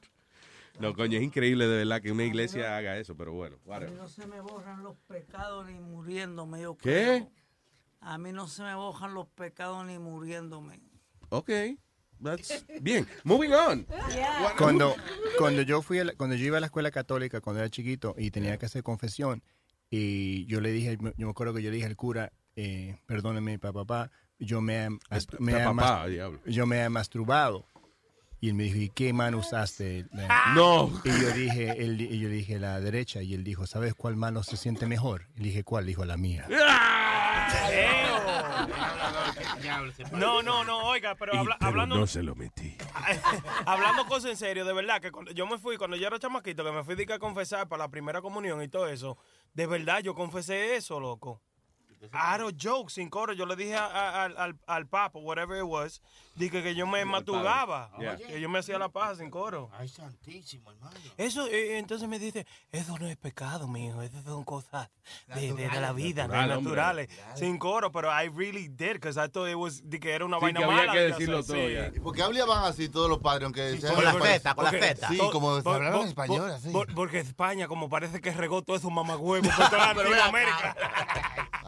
No, 0.79 0.93
coño, 0.93 1.17
es 1.17 1.23
increíble 1.23 1.67
de 1.67 1.77
verdad 1.77 2.01
que 2.01 2.11
una 2.11 2.25
iglesia 2.25 2.75
haga 2.77 2.97
eso, 2.97 3.15
pero 3.15 3.31
bueno. 3.31 3.57
A 3.71 3.79
mí 3.79 3.91
no 3.95 4.07
se 4.09 4.27
me 4.27 4.41
borran 4.41 4.83
los 4.83 4.97
pecados 5.07 5.65
ni 5.67 5.73
muriéndome. 5.79 6.61
Yo 6.61 6.75
¿Qué? 6.77 7.25
A 8.01 8.17
mí 8.17 8.31
no 8.33 8.47
se 8.47 8.61
me 8.63 8.75
borran 8.75 9.13
los 9.13 9.27
pecados 9.29 9.85
ni 9.85 9.97
muriéndome. 9.97 10.81
Ok. 11.29 11.49
That's- 12.21 12.65
bien, 12.81 13.07
moving 13.23 13.51
on. 13.53 13.85
Cuando, 14.57 14.95
cuando 15.37 15.61
yo 15.61 15.81
fui 15.81 15.99
a 15.99 16.05
la- 16.05 16.13
cuando 16.15 16.35
yo 16.35 16.45
iba 16.45 16.57
a 16.57 16.59
la 16.61 16.67
escuela 16.67 16.89
católica 16.91 17.41
cuando 17.41 17.59
era 17.61 17.69
chiquito 17.69 18.15
y 18.17 18.31
tenía 18.31 18.57
que 18.57 18.65
hacer 18.65 18.83
confesión 18.83 19.43
y 19.89 20.45
yo 20.45 20.61
le 20.61 20.71
dije 20.71 20.97
yo 21.17 21.25
me 21.27 21.29
acuerdo 21.31 21.53
que 21.53 21.61
yo 21.61 21.69
le 21.69 21.75
dije 21.75 21.87
al 21.87 21.95
cura 21.97 22.31
eh, 22.55 22.97
perdóneme 23.05 23.59
papá 23.59 24.11
yo 24.39 24.61
me, 24.61 24.85
he 24.85 24.89
mas- 24.89 25.27
me 25.39 25.51
he 25.53 25.57
papá, 25.59 25.73
mas- 25.73 26.07
diablo. 26.09 26.39
yo 26.45 26.65
me 26.65 26.81
he 26.83 26.89
masturbado 26.89 27.65
y 28.41 28.49
él 28.49 28.53
me 28.55 28.63
dijo 28.63 28.77
¿y 28.77 28.89
qué 28.89 29.13
mano 29.13 29.37
usaste? 29.39 30.05
La- 30.11 30.27
No. 30.55 30.91
y 31.03 31.09
yo 31.09 31.31
dije 31.31 31.71
él, 31.83 31.99
y 32.01 32.19
yo 32.19 32.27
le 32.29 32.35
dije 32.35 32.59
la 32.59 32.79
derecha 32.79 33.21
y 33.21 33.33
él 33.33 33.43
dijo 33.43 33.65
¿sabes 33.65 33.93
cuál 33.95 34.15
mano 34.17 34.43
se 34.43 34.57
siente 34.57 34.85
mejor? 34.87 35.27
Y 35.35 35.39
le 35.39 35.45
dije 35.49 35.63
¿cuál? 35.63 35.85
Dijo 35.85 36.03
la 36.05 36.17
mía 36.17 36.45
No, 40.11 40.41
no, 40.41 40.63
no, 40.63 40.79
oiga, 40.87 41.15
pero 41.15 41.33
habla- 41.33 41.57
Pero 41.59 41.69
hablando, 41.69 41.95
no 41.97 42.07
se 42.07 42.23
lo 42.23 42.35
metí. 42.35 42.77
hablando 43.65 44.05
cosas 44.05 44.31
en 44.31 44.37
serio, 44.37 44.65
de 44.65 44.73
verdad, 44.73 45.01
que 45.01 45.11
cuando 45.11 45.31
yo 45.31 45.45
me 45.47 45.57
fui, 45.57 45.77
cuando 45.77 45.95
yo 45.97 46.07
era 46.07 46.19
chamaquito, 46.19 46.63
que 46.63 46.71
me 46.71 46.83
fui 46.83 46.95
de 46.95 47.05
que 47.05 47.13
a 47.13 47.19
confesar 47.19 47.67
para 47.67 47.83
la 47.85 47.89
primera 47.89 48.21
comunión 48.21 48.61
y 48.61 48.67
todo 48.67 48.87
eso, 48.87 49.17
de 49.53 49.67
verdad 49.67 49.99
yo 49.99 50.13
confesé 50.15 50.75
eso, 50.75 50.99
loco. 50.99 51.41
I 52.13 52.37
don't 52.37 52.55
joke, 52.61 52.89
sin 52.91 53.09
coro. 53.09 53.33
Yo 53.33 53.45
le 53.45 53.55
dije 53.55 53.75
a- 53.75 53.85
a- 53.85 54.23
al, 54.25 54.37
al, 54.37 54.59
al 54.67 54.87
papa, 54.87 55.19
whatever 55.19 55.57
it 55.57 55.63
was, 55.67 56.01
dije 56.35 56.61
que 56.63 56.75
yo 56.75 56.85
me 56.87 57.03
matugaba, 57.05 57.91
Yeah. 57.99 58.17
que 58.17 58.39
yo 58.41 58.49
me 58.49 58.59
hacía 58.59 58.77
la 58.77 58.89
paja 58.89 59.15
sin 59.15 59.29
coro. 59.29 59.69
Ay, 59.77 59.87
santísimo, 59.87 60.71
hermano. 60.71 60.95
Eso, 61.17 61.47
eh, 61.47 61.77
entonces 61.77 62.07
me 62.09 62.19
dice, 62.19 62.45
eso 62.71 62.97
no 62.99 63.07
es 63.07 63.17
pecado, 63.17 63.67
mijo, 63.67 64.01
eso 64.01 64.21
son 64.23 64.43
cosas 64.43 64.89
de, 65.33 65.53
de- 65.53 65.69
de 65.69 65.81
la 65.81 65.91
vida, 65.93 66.23
de 66.23 66.27
Natural, 66.29 66.51
hombre. 66.57 66.63
naturales, 66.71 67.09
sin 67.35 67.57
coro, 67.57 67.91
pero 67.91 68.09
I 68.11 68.27
really 68.29 68.67
did, 68.67 68.93
because 68.93 69.19
I 69.19 69.29
thought 69.29 69.49
it 69.49 69.55
was, 69.55 69.81
de 69.89 69.99
que 69.99 70.11
era 70.11 70.25
una 70.25 70.37
Sí, 70.37 70.43
vaina 70.43 70.59
que 70.59 70.65
había 70.65 70.77
mala. 70.77 70.91
que 70.93 70.99
de 70.99 71.07
decirlo 71.11 71.43
todo 71.43 71.55
sí. 71.57 71.73
ya. 71.73 71.87
¿Y 71.95 71.99
por 71.99 72.15
qué 72.15 72.21
hablaban 72.23 72.65
así 72.65 72.89
todos 72.89 73.09
los 73.09 73.19
padres? 73.19 73.45
Aunque 73.45 73.77
sean 73.79 73.95
con 73.95 74.03
la 74.03 74.13
de 74.13 74.19
feta, 74.21 74.55
con 74.55 74.63
la 74.65 74.71
feta. 74.71 75.07
Sí, 75.07 75.17
como 75.31 75.51
hablaban 75.51 75.91
por- 75.93 76.07
español, 76.07 76.51
así. 76.51 76.69
por- 76.71 76.93
porque 76.93 77.19
España, 77.19 77.67
como 77.67 77.89
parece 77.89 78.19
que 78.21 78.31
regó 78.31 78.61
todo 78.61 78.75
esos 78.75 78.91
mamagüevos 78.91 79.47
por 79.55 79.69
toda 79.69 79.93
Pero 79.95 80.09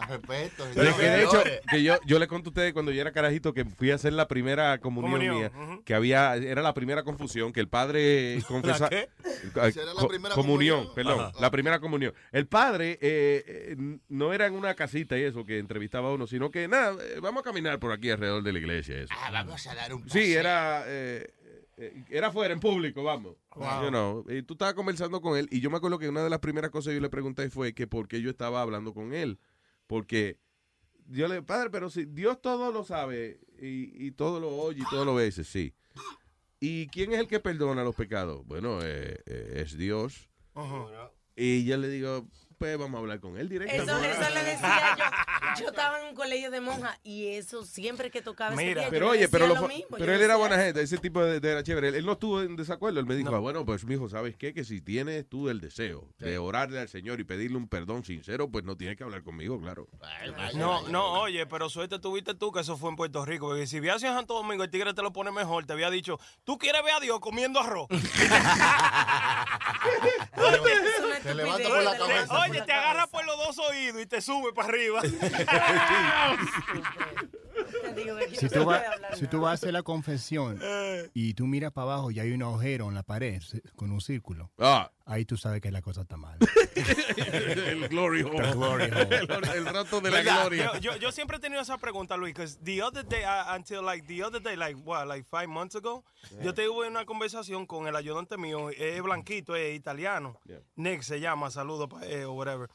respeto. 0.07 0.65
Pero 0.73 0.97
que 0.97 1.03
de 1.03 1.23
hecho, 1.23 1.43
que 1.69 1.83
yo, 1.83 1.97
yo 2.05 2.19
le 2.19 2.27
conté 2.27 2.47
a 2.47 2.49
ustedes 2.49 2.73
cuando 2.73 2.91
yo 2.91 3.01
era 3.01 3.11
carajito 3.11 3.53
que 3.53 3.65
fui 3.65 3.91
a 3.91 3.95
hacer 3.95 4.13
la 4.13 4.27
primera 4.27 4.79
comunión, 4.79 5.11
Comunión, 5.11 5.37
mía, 5.37 5.79
que 5.85 5.93
había, 5.93 6.35
era 6.35 6.61
la 6.61 6.73
primera 6.73 7.03
confusión, 7.03 7.53
que 7.53 7.59
el 7.59 7.67
padre 7.69 8.41
confesaba. 8.47 8.89
qué? 8.89 9.09
Esa 9.67 9.81
era 9.83 9.93
la 9.93 10.07
primera 10.07 10.35
comunión, 10.35 10.87
comunión. 10.87 10.95
perdón, 10.95 11.19
Ajá. 11.19 11.33
la 11.39 11.51
primera 11.51 11.79
comunión. 11.79 12.13
El 12.31 12.47
padre 12.47 12.93
eh, 13.01 13.43
eh, 13.47 13.75
no 14.09 14.33
era 14.33 14.47
en 14.47 14.53
una 14.53 14.73
casita 14.73 15.17
y 15.17 15.23
eso 15.23 15.45
que 15.45 15.59
entrevistaba 15.59 16.09
a 16.09 16.13
uno, 16.13 16.27
sino 16.27 16.49
que 16.51 16.67
nada, 16.67 16.95
eh, 17.03 17.19
vamos 17.21 17.41
a 17.41 17.43
caminar 17.43 17.79
por 17.79 17.91
aquí 17.91 18.09
alrededor 18.09 18.43
de 18.43 18.53
la 18.53 18.59
iglesia. 18.59 19.01
Eso. 19.01 19.13
Ah, 19.17 19.29
vamos 19.31 19.65
a 19.67 19.75
dar 19.75 19.93
un 19.93 20.09
Sí, 20.09 20.33
era, 20.33 20.83
eh, 20.87 21.31
eh, 21.77 22.03
era 22.09 22.31
fuera, 22.31 22.53
en 22.53 22.59
público, 22.59 23.03
vamos. 23.03 23.35
Wow. 23.55 23.83
You 23.83 23.89
know, 23.89 24.25
y 24.29 24.41
tú 24.43 24.53
estabas 24.53 24.73
conversando 24.73 25.21
con 25.21 25.37
él 25.37 25.47
y 25.51 25.59
yo 25.59 25.69
me 25.69 25.77
acuerdo 25.77 25.99
que 25.99 26.09
una 26.09 26.23
de 26.23 26.29
las 26.29 26.39
primeras 26.39 26.71
cosas 26.71 26.91
que 26.91 26.95
yo 26.95 27.01
le 27.01 27.09
pregunté 27.09 27.49
fue 27.49 27.73
que 27.73 27.87
por 27.87 28.07
qué 28.07 28.21
yo 28.21 28.29
estaba 28.29 28.61
hablando 28.61 28.93
con 28.93 29.13
él. 29.13 29.39
Porque 29.87 30.39
yo 31.07 31.27
le, 31.27 31.41
padre, 31.41 31.69
pero 31.69 31.89
si 31.89 32.05
Dios 32.05 32.41
todo 32.41 32.71
lo 32.71 32.83
sabe 32.83 33.39
y, 33.59 34.07
y 34.07 34.11
todo 34.11 34.39
lo 34.39 34.49
oye 34.49 34.81
y 34.81 34.89
todo 34.89 35.05
lo 35.05 35.15
ve, 35.15 35.25
dice, 35.25 35.43
sí. 35.43 35.73
¿Y 36.59 36.87
quién 36.87 37.13
es 37.13 37.19
el 37.19 37.27
que 37.27 37.39
perdona 37.39 37.83
los 37.83 37.95
pecados? 37.95 38.45
Bueno, 38.45 38.79
eh, 38.81 39.21
eh, 39.25 39.63
es 39.63 39.77
Dios. 39.77 40.29
Y 41.35 41.65
yo 41.65 41.77
le 41.77 41.87
digo, 41.87 42.27
pues 42.57 42.77
vamos 42.77 42.95
a 42.95 42.99
hablar 42.99 43.19
con 43.19 43.37
él 43.37 43.45
Eso, 43.45 43.49
directamente. 43.53 44.11
eso 44.11 44.29
le 44.33 44.43
decía 44.43 44.95
yo. 44.97 45.03
Yo 45.61 45.67
estaba 45.69 46.01
en 46.01 46.07
un 46.09 46.15
colegio 46.15 46.51
de 46.51 46.61
monjas 46.61 46.97
y 47.03 47.27
eso 47.27 47.63
siempre 47.65 48.11
que 48.11 48.21
tocaba 48.21 48.53
ese 48.53 48.63
Mira. 48.65 48.81
día, 48.81 48.89
Pero 48.89 49.09
oye, 49.09 49.21
decía 49.21 49.31
pero, 49.31 49.47
lo 49.47 49.55
lo 49.55 49.61
fu- 49.61 49.67
mismo, 49.67 49.87
pero 49.97 50.05
yo 50.05 50.11
él 50.13 50.21
era 50.21 50.33
decía, 50.33 50.35
buena 50.47 50.57
gente, 50.63 50.81
ese 50.81 50.97
tipo 50.97 51.23
de, 51.23 51.39
de 51.39 51.51
era 51.51 51.63
chévere. 51.63 51.89
Él, 51.89 51.95
él 51.95 52.05
no 52.05 52.11
estuvo 52.13 52.41
en 52.41 52.55
desacuerdo. 52.55 52.99
Él 52.99 53.05
me 53.05 53.15
dijo, 53.15 53.33
ah, 53.35 53.39
bueno, 53.39 53.65
pues 53.65 53.85
mi 53.85 53.95
hijo, 53.95 54.09
¿sabes 54.09 54.35
qué? 54.35 54.53
Que 54.53 54.63
si 54.63 54.81
tienes 54.81 55.27
tú 55.27 55.49
el 55.49 55.59
deseo 55.61 56.07
de 56.19 56.37
orarle 56.37 56.79
al 56.79 56.89
Señor 56.89 57.19
y 57.19 57.23
pedirle 57.23 57.57
un 57.57 57.67
perdón 57.67 58.03
sincero, 58.03 58.49
pues 58.51 58.63
no 58.65 58.75
tienes 58.77 58.97
que 58.97 59.03
hablar 59.03 59.23
conmigo, 59.23 59.59
claro. 59.59 59.87
No, 60.55 60.87
no, 60.89 61.21
oye, 61.21 61.45
pero 61.47 61.69
suerte 61.69 61.99
tuviste 61.99 62.33
tú 62.35 62.51
que 62.51 62.59
eso 62.61 62.77
fue 62.77 62.89
en 62.89 62.95
Puerto 62.95 63.23
Rico. 63.25 63.47
Porque 63.47 63.67
si 63.67 63.79
viajas 63.79 64.03
en 64.03 64.13
Santo 64.13 64.33
Domingo, 64.35 64.63
el 64.63 64.69
tigre 64.69 64.93
te 64.93 65.01
lo 65.01 65.11
pone 65.13 65.31
mejor. 65.31 65.65
Te 65.65 65.73
había 65.73 65.89
dicho, 65.89 66.19
tú 66.43 66.57
quieres 66.57 66.83
ver 66.83 66.93
a 66.95 66.99
Dios 66.99 67.19
comiendo 67.19 67.59
arroz. 67.59 67.87
Te 71.23 71.35
levanta 71.35 71.69
por 71.69 71.83
la 71.83 71.97
cabeza. 71.97 72.39
Oye, 72.39 72.61
te 72.61 72.73
agarra 72.73 73.07
por 73.07 73.25
los 73.25 73.37
dos 73.37 73.57
oídos 73.59 74.01
y 74.01 74.05
te 74.05 74.21
sube 74.21 74.53
para 74.53 74.69
arriba. 74.69 75.01
que 78.03 78.35
Si 78.39 78.49
tú, 78.49 78.61
hablar 78.61 78.83
si 79.15 79.27
tú 79.27 79.41
vas 79.41 79.51
a 79.51 79.53
hacer 79.53 79.73
la 79.73 79.83
confesión 79.83 80.59
y 81.13 81.33
tú 81.33 81.45
miras 81.47 81.71
para 81.71 81.93
abajo 81.93 82.11
y 82.11 82.19
hay 82.19 82.31
un 82.31 82.43
agujero 82.43 82.87
en 82.89 82.95
la 82.95 83.03
pared 83.03 83.41
con 83.75 83.91
un 83.91 84.01
círculo, 84.01 84.51
Ah. 84.59 84.91
ahí 85.05 85.25
tú 85.25 85.37
sabes 85.37 85.61
que 85.61 85.71
la 85.71 85.81
cosa 85.81 86.01
está 86.01 86.17
mal. 86.17 86.37
el 86.75 87.87
glory 87.89 88.21
hole. 88.23 88.41
The 88.41 88.51
glory 88.53 88.83
hole. 88.91 89.17
El, 89.17 89.49
el 89.57 89.65
rato 89.65 90.01
de 90.01 90.11
la 90.11 90.17
¿Verdad? 90.17 90.41
gloria. 90.41 90.71
Yo, 90.79 90.93
yo, 90.93 90.95
yo 90.97 91.11
siempre 91.11 91.37
he 91.37 91.39
tenido 91.39 91.61
esa 91.61 91.77
pregunta, 91.77 92.17
Luis, 92.17 92.33
because 92.33 92.57
the 92.63 92.81
other 92.81 93.03
day, 93.05 93.23
uh, 93.23 93.55
until 93.55 93.81
like 93.83 94.05
the 94.07 94.23
other 94.23 94.41
day, 94.41 94.55
like 94.55 94.77
what, 94.85 95.07
like 95.07 95.25
five 95.29 95.47
months 95.47 95.75
ago, 95.75 96.03
yo 96.43 96.53
tuve 96.53 96.87
una 96.87 97.05
conversación 97.05 97.65
con 97.65 97.87
el 97.87 97.95
ayudante 97.95 98.37
mío, 98.37 98.69
es 98.69 99.01
blanquito, 99.01 99.55
es 99.55 99.75
italiano, 99.75 100.39
Nick 100.75 101.01
se 101.01 101.19
llama, 101.19 101.49
saludo 101.51 101.87
para 101.87 102.05
él 102.05 102.25
o 102.25 102.33
whatever. 102.33 102.69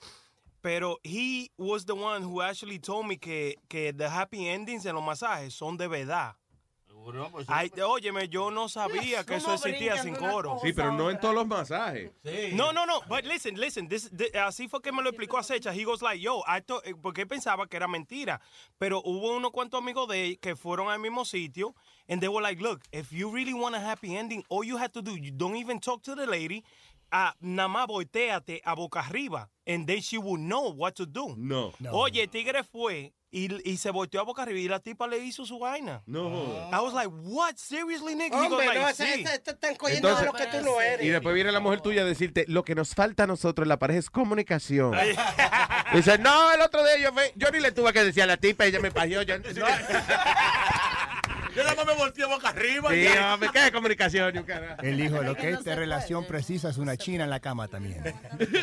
Pero 0.63 0.99
he 1.03 1.51
was 1.59 1.85
the 1.85 1.95
one 1.95 2.23
who 2.23 2.41
actually 2.41 2.79
told 2.79 3.07
me 3.07 3.17
que, 3.17 3.57
que 3.69 3.93
the 3.93 4.09
happy 4.09 4.47
endings 4.49 4.87
en 4.87 4.95
los 4.95 5.03
masajes 5.05 5.53
son 5.53 5.77
de 5.77 5.89
verdad. 5.89 6.37
Ay, 7.49 7.69
óyeme, 7.85 8.29
yo 8.29 8.51
no 8.51 8.69
sabía 8.69 9.25
que 9.27 9.35
eso 9.35 9.47
¿Cómo 9.47 9.55
existía 9.57 10.01
sin 10.01 10.15
coro. 10.15 10.61
Sí, 10.63 10.73
pero 10.73 10.93
no 10.93 11.11
en 11.11 11.19
todos 11.19 11.35
los 11.35 11.47
masajes. 11.49 12.13
No, 12.55 12.73
no, 12.73 12.87
no. 12.87 13.01
But 13.09 13.25
listen, 13.25 13.57
listen. 13.59 13.89
This, 13.89 14.09
thi- 14.17 14.31
así 14.39 14.69
fue 14.69 14.81
que 14.81 14.93
me 14.93 15.03
lo 15.03 15.11
explicó 15.11 15.39
a 15.39 15.43
Secha. 15.43 15.73
He 15.75 15.83
goes 15.83 16.01
like, 16.01 16.21
yo, 16.21 16.45
I 16.47 16.61
thought- 16.61 16.87
eh, 16.87 16.95
porque 16.95 17.27
pensaba 17.27 17.67
que 17.67 17.77
era 17.77 17.89
mentira. 17.89 18.41
Pero 18.79 19.03
hubo 19.05 19.35
unos 19.37 19.51
cuantos 19.51 19.81
amigos 19.81 20.07
de 20.07 20.27
él 20.27 20.39
que 20.39 20.55
fueron 20.55 20.91
al 20.93 21.01
mismo 21.01 21.25
sitio. 21.25 21.75
And 22.09 22.21
they 22.21 22.29
were 22.29 22.41
like, 22.43 22.61
look, 22.63 22.83
if 22.93 23.11
you 23.13 23.31
really 23.33 23.55
want 23.55 23.75
a 23.75 23.81
happy 23.81 24.17
ending, 24.17 24.45
all 24.49 24.63
you 24.65 24.77
have 24.77 24.93
to 24.93 25.03
do, 25.03 25.17
you 25.17 25.33
don't 25.33 25.57
even 25.57 25.81
talk 25.81 26.03
to 26.05 26.15
the 26.15 26.27
lady. 26.27 26.63
Ah, 27.13 27.35
nada 27.41 27.69
más 27.69 27.87
volteate 27.87 28.61
a 28.65 28.75
boca 28.75 29.01
arriba. 29.01 29.49
And 29.67 29.87
then 29.87 30.01
she 30.01 30.19
will 30.19 30.39
know 30.39 30.73
what 30.75 30.95
to 30.95 31.07
do. 31.07 31.37
No. 31.37 31.73
Oye, 31.93 32.23
el 32.23 32.29
tigre 32.29 32.65
fue 32.65 33.13
y, 33.31 33.49
y 33.71 33.77
se 33.77 33.91
volteó 33.91 34.21
a 34.21 34.25
boca 34.25 34.43
arriba 34.43 34.59
y 34.59 34.67
la 34.69 34.81
tipa 34.81 35.07
le 35.07 35.19
hizo 35.19 35.47
su 35.47 35.59
vaina. 35.61 36.03
No. 36.07 36.29
I 36.73 36.81
was 36.81 36.93
like, 36.93 37.09
what? 37.23 37.55
Seriously, 37.57 38.17
nigga? 38.17 38.37
Hombre, 38.45 38.67
like, 38.67 38.81
no, 38.81 38.89
sí. 38.93 39.05
ese- 39.05 39.35
este 39.35 39.51
está 39.53 39.71
encogiendo 39.71 40.15
de 40.17 40.27
lo 40.27 40.33
que 40.33 40.47
tú 40.47 40.61
no 40.65 40.81
eres. 40.81 41.07
Y 41.07 41.11
después 41.11 41.33
viene 41.35 41.53
la 41.53 41.61
mujer 41.61 41.81
tuya 41.81 42.03
a 42.03 42.05
decirte, 42.05 42.45
lo 42.49 42.65
que 42.65 42.75
nos 42.75 42.95
falta 42.95 43.23
a 43.23 43.27
nosotros 43.29 43.65
en 43.65 43.69
la 43.69 43.79
pareja 43.79 44.01
es 44.01 44.11
comunicación. 44.11 44.93
Dice, 45.95 46.19
no, 46.19 46.53
el 46.53 46.61
otro 46.61 46.83
día 46.83 46.99
yo, 46.99 47.11
yo 47.37 47.51
ni 47.53 47.61
le 47.61 47.71
tuve 47.71 47.93
que 47.93 48.03
decir 48.03 48.25
a 48.25 48.27
la 48.27 48.37
tipa, 48.39 48.65
ella 48.67 48.81
me 48.81 48.91
pagió. 48.91 49.23
Yo, 49.23 49.39
no. 49.39 49.45
Yo 51.55 51.63
nada 51.63 51.75
más 51.75 51.87
me 51.87 51.95
volteé 51.95 52.25
boca 52.25 52.49
arriba. 52.49 52.91
Sí, 52.91 53.03
ya. 53.03 53.35
hombre, 53.35 53.51
¿qué 53.53 53.73
comunicación? 53.73 54.33
Yo, 54.33 54.47
cara? 54.47 54.77
Él 54.83 54.97
dijo, 54.97 55.23
lo 55.23 55.35
que 55.35 55.51
es 55.51 55.65
de 55.65 55.75
relación 55.75 56.25
precisa 56.27 56.71
es 56.71 56.79
una 56.79 56.97
china 56.97 57.25
en 57.25 57.31
la 57.31 57.41
cama 57.41 57.69
también. 57.69 58.03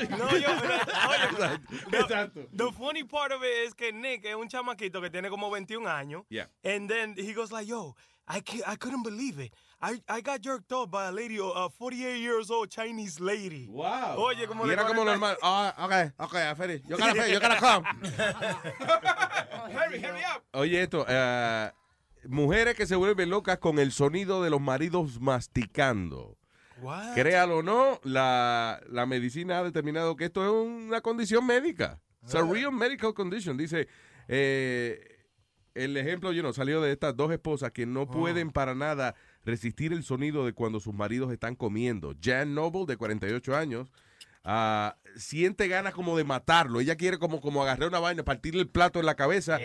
No, 0.09 0.35
yo, 0.37 0.49
oye, 1.09 1.59
the, 2.07 2.47
the 2.51 2.71
funny 2.73 3.03
part 3.03 3.31
of 3.31 3.41
it 3.43 3.67
es 3.67 3.73
que 3.73 3.93
Nick 3.93 4.25
es 4.25 4.35
un 4.35 4.47
chamaquito 4.47 5.01
que 5.01 5.09
tiene 5.09 5.29
como 5.29 5.49
21 5.49 5.87
años. 5.87 6.23
Yeah. 6.29 6.47
And 6.63 6.89
then 6.89 7.15
he 7.15 7.33
goes 7.33 7.51
like, 7.51 7.67
yo, 7.67 7.95
I, 8.27 8.41
can't, 8.41 8.67
I 8.67 8.75
couldn't 8.75 9.03
believe 9.03 9.39
it. 9.39 9.53
I, 9.81 10.01
I 10.09 10.21
got 10.21 10.41
jerked 10.41 10.71
off 10.73 10.91
by 10.91 11.07
a 11.07 11.11
lady, 11.11 11.37
a 11.39 11.69
48 11.69 12.19
years 12.19 12.51
old 12.51 12.69
Chinese 12.69 13.19
lady. 13.19 13.67
Wow. 13.69 14.15
Oye, 14.17 14.45
como 14.45 14.65
Y 14.65 14.71
era 14.71 14.83
como 14.83 15.03
40 15.03 15.05
normal. 15.05 15.37
Ah, 15.41 15.73
ok, 15.77 16.13
ok, 16.19 16.35
I 16.35 16.53
finished. 16.53 16.83
You 16.89 16.97
gotta, 16.97 17.29
you 17.31 17.39
gotta 17.39 17.55
come. 17.55 17.83
hurry, 19.71 19.99
hurry 19.99 20.23
up. 20.23 20.43
Oye, 20.53 20.81
esto, 20.81 21.05
eh, 21.07 21.71
mujeres 22.27 22.75
que 22.75 22.85
se 22.85 22.95
vuelven 22.95 23.30
locas 23.30 23.59
con 23.59 23.80
el 23.80 23.91
sonido 23.91 24.43
de 24.43 24.49
los 24.49 24.61
maridos 24.61 25.19
masticando. 25.22 26.38
What? 26.81 27.14
Créalo 27.14 27.57
o 27.57 27.64
no, 27.64 27.99
la, 28.03 28.81
la 28.88 29.06
medicina 29.06 29.59
ha 29.59 29.64
determinado 29.64 30.15
que 30.15 30.25
esto 30.25 30.43
es 30.43 30.51
una 30.51 31.01
condición 31.01 31.45
médica. 31.45 32.01
It's 32.23 32.35
a 32.35 32.43
real 32.43 32.72
medical 32.72 33.14
condition. 33.14 33.57
Dice, 33.57 33.88
eh, 34.27 35.19
el 35.73 35.95
ejemplo, 35.98 36.31
you 36.31 36.41
know, 36.41 36.53
salió 36.53 36.81
de 36.81 36.91
estas 36.91 37.15
dos 37.15 37.31
esposas 37.31 37.72
que 37.72 37.85
no 37.85 38.09
pueden 38.09 38.51
para 38.51 38.75
nada 38.75 39.15
resistir 39.45 39.93
el 39.93 40.03
sonido 40.03 40.45
de 40.45 40.53
cuando 40.53 40.80
sus 40.80 40.93
maridos 40.93 41.31
están 41.31 41.56
comiendo. 41.56 42.14
Jan 42.22 42.53
Noble, 42.53 42.85
de 42.85 42.98
48 42.98 43.56
años, 43.56 43.91
ah, 44.43 44.97
siente 45.15 45.67
ganas 45.67 45.93
como 45.93 46.17
de 46.17 46.23
matarlo. 46.23 46.79
Ella 46.79 46.95
quiere 46.95 47.17
como, 47.17 47.41
como 47.41 47.61
agarrar 47.61 47.89
una 47.89 47.99
vaina, 47.99 48.23
partirle 48.23 48.61
el 48.61 48.69
plato 48.69 48.99
en 48.99 49.05
la 49.05 49.15
cabeza. 49.15 49.59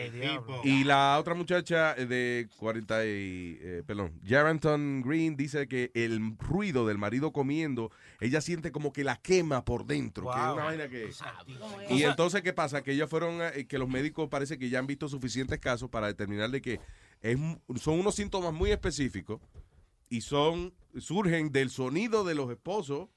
Y 0.64 0.84
la 0.84 1.18
otra 1.18 1.34
muchacha 1.34 1.94
eh, 1.96 2.06
de 2.06 2.48
40 2.56 3.04
y, 3.06 3.58
eh, 3.60 3.82
perdón, 3.86 4.12
Jarenton 4.24 5.02
Green 5.02 5.36
dice 5.36 5.68
que 5.68 5.90
el 5.94 6.36
ruido 6.38 6.86
del 6.86 6.98
marido 6.98 7.32
comiendo, 7.32 7.90
ella 8.20 8.40
siente 8.40 8.72
como 8.72 8.92
que 8.92 9.04
la 9.04 9.16
quema 9.16 9.64
por 9.64 9.86
dentro. 9.86 10.24
Que 10.24 10.38
es 10.38 10.46
una 10.46 10.64
vaina 10.64 10.88
que... 10.88 11.10
Y 11.90 12.02
entonces, 12.02 12.42
¿qué 12.42 12.52
pasa? 12.52 12.82
Que 12.82 12.92
ellos 12.92 13.10
fueron, 13.10 13.40
eh, 13.42 13.66
que 13.66 13.78
los 13.78 13.88
médicos 13.88 14.28
parece 14.28 14.58
que 14.58 14.68
ya 14.68 14.78
han 14.78 14.86
visto 14.86 15.08
suficientes 15.08 15.58
casos 15.58 15.90
para 15.90 16.06
determinar 16.06 16.50
de 16.50 16.60
que 16.60 16.80
es, 17.20 17.38
son 17.80 18.00
unos 18.00 18.14
síntomas 18.14 18.52
muy 18.52 18.70
específicos 18.70 19.40
y 20.08 20.20
son, 20.20 20.74
surgen 20.98 21.50
del 21.50 21.70
sonido 21.70 22.24
de 22.24 22.34
los 22.34 22.50
esposos 22.50 23.08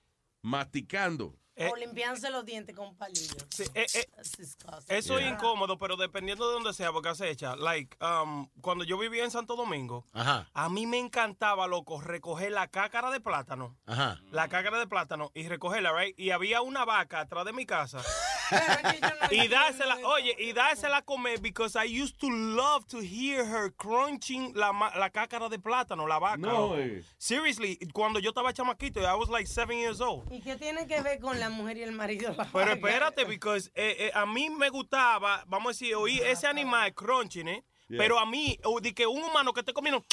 masticando. 0.42 1.36
O 1.60 1.76
limpiarse 1.76 2.30
los 2.30 2.46
dientes 2.46 2.76
con 2.76 2.90
un 2.90 2.96
palillo. 2.98 3.36
eh, 3.74 3.86
That's 4.16 4.38
disgusting. 4.38 4.96
Eso 4.96 5.18
es 5.18 5.28
incómodo, 5.28 5.78
pero 5.78 5.96
dependiendo 5.98 6.48
de 6.48 6.54
donde 6.54 6.74
sea, 6.74 6.92
porque 6.92 7.10
hace 7.10 7.30
hecha. 7.30 7.56
Like, 7.56 7.98
um, 8.04 8.48
cuando 8.62 8.84
yo 8.84 8.98
vivía 8.98 9.24
en 9.24 9.32
Santo 9.32 9.56
Domingo, 9.56 10.06
Ajá. 10.14 10.48
a 10.54 10.70
mí 10.70 10.86
me 10.86 11.00
encantaba, 11.00 11.68
loco, 11.68 12.00
recoger 12.02 12.52
la 12.52 12.68
cácara 12.68 13.10
de 13.10 13.20
plátano. 13.20 13.76
Ajá. 13.86 14.22
La 14.32 14.48
cácara 14.48 14.78
de 14.80 14.88
plátano 14.88 15.32
y 15.34 15.48
recogerla, 15.48 15.92
right? 15.98 16.20
Y 16.20 16.32
había 16.32 16.62
una 16.62 16.86
vaca 16.86 17.22
atrás 17.22 17.46
de 17.46 17.54
mi 17.54 17.66
casa. 17.66 18.02
y 19.32 19.48
dársela, 19.48 19.98
oye, 20.06 20.36
y 20.40 20.54
dársela 20.54 20.98
a 20.98 21.02
comer 21.02 21.40
because 21.42 21.76
I 21.76 21.86
used 21.86 22.18
to 22.20 22.30
love 22.30 22.86
to 22.88 23.00
hear 23.02 23.44
her 23.46 23.72
crunching 23.76 24.54
la, 24.56 24.72
la 24.96 25.10
cácara 25.10 25.50
de 25.50 25.60
plátano, 25.60 26.08
la 26.08 26.20
vaca. 26.20 26.38
No, 26.38 26.78
eh. 26.78 27.04
Seriously, 27.18 27.78
cuando 27.94 28.20
yo 28.20 28.30
estaba 28.30 28.54
chamaquito, 28.54 29.02
I 29.02 29.16
was 29.16 29.30
like 29.30 29.48
seven 29.48 29.78
years 29.78 30.00
old. 30.00 30.32
¿Y 30.32 30.42
qué 30.42 30.56
tiene 30.56 30.88
que 30.88 31.02
ver 31.02 31.20
con 31.20 31.40
la 31.40 31.47
mujer 31.50 31.78
y 31.78 31.84
el 31.84 31.92
marido? 31.92 32.36
Pero 32.54 32.72
espérate, 32.72 33.26
because 33.26 33.72
eh, 33.76 33.96
eh, 34.00 34.12
a 34.14 34.26
mí 34.26 34.50
me 34.50 34.70
gustaba, 34.70 35.44
vamos 35.48 35.68
a 35.68 35.70
decir, 35.72 35.96
oír 35.96 36.22
ese 36.24 36.48
animal 36.48 36.94
crunching, 36.94 37.48
¿eh? 37.48 37.64
Yeah. 37.88 38.00
Pero 38.00 38.20
a 38.20 38.26
mí, 38.26 38.60
o 38.66 38.82
de 38.82 38.94
que 38.94 39.08
un 39.08 39.24
humano 39.24 39.54
que 39.54 39.62
esté 39.62 39.74
comiendo... 39.74 40.06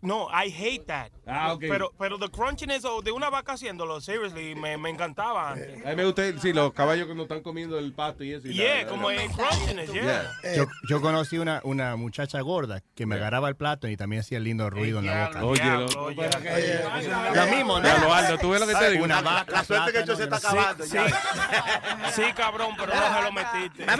No, 0.00 0.28
I 0.30 0.48
hate 0.48 0.84
that. 0.86 1.10
Ah, 1.26 1.52
ok. 1.52 1.60
Pero, 1.60 1.92
pero 1.98 2.18
the 2.18 2.28
crunchiness 2.28 2.84
o 2.84 3.02
de 3.02 3.10
una 3.12 3.30
vaca 3.30 3.52
haciéndolo, 3.54 4.00
seriously, 4.00 4.54
me, 4.54 4.76
me 4.76 4.90
encantaba 4.90 5.50
antes. 5.52 5.84
A 5.84 5.90
mí 5.90 5.96
me 5.96 6.04
gusta, 6.04 6.22
sí, 6.40 6.52
los 6.52 6.72
caballos 6.72 7.06
cuando 7.06 7.24
están 7.24 7.40
comiendo 7.40 7.78
el 7.78 7.92
pasto 7.92 8.22
y 8.24 8.32
eso. 8.32 8.46
y 8.48 8.54
Yeah, 8.54 8.82
la- 8.82 8.88
como 8.88 9.10
el 9.10 9.30
crunchiness, 9.30 9.92
yeah. 9.92 10.30
Yo, 10.56 10.66
yo 10.88 11.00
conocí 11.00 11.38
una, 11.38 11.60
una 11.64 11.94
muchacha 11.96 12.40
gorda 12.40 12.80
que 12.94 13.06
me 13.06 13.16
agarraba 13.16 13.48
el 13.48 13.56
plato 13.56 13.86
y 13.88 13.96
también 13.96 14.20
hacía 14.20 14.38
lindo 14.40 14.70
ruido 14.70 14.98
en 15.00 15.06
la 15.06 15.28
boca. 15.28 15.44
Oye, 15.44 15.64
lo- 15.64 16.10
Lo 17.34 17.46
mismo, 17.46 17.80
¿no? 17.80 17.86
Ya 17.86 17.98
lo 17.98 18.12
Aldo, 18.14 18.38
¿tú 18.38 18.50
ves 18.50 18.60
lo 18.60 18.66
que 18.66 18.74
te 18.74 18.90
digo? 18.90 19.04
Una 19.04 19.20
vaca, 19.20 19.52
La 19.52 19.64
suerte 19.64 19.92
que 19.92 19.98
esto 20.00 20.16
se 20.16 20.24
está 20.24 20.36
acabando 20.36 20.84
Sí, 20.84 20.94
ya. 20.94 22.10
sí, 22.12 22.22
cabrón, 22.36 22.74
pero 22.78 22.92
no 22.94 23.16
se 23.16 23.22
lo 23.22 23.32
metiste. 23.32 23.86
La 23.86 23.96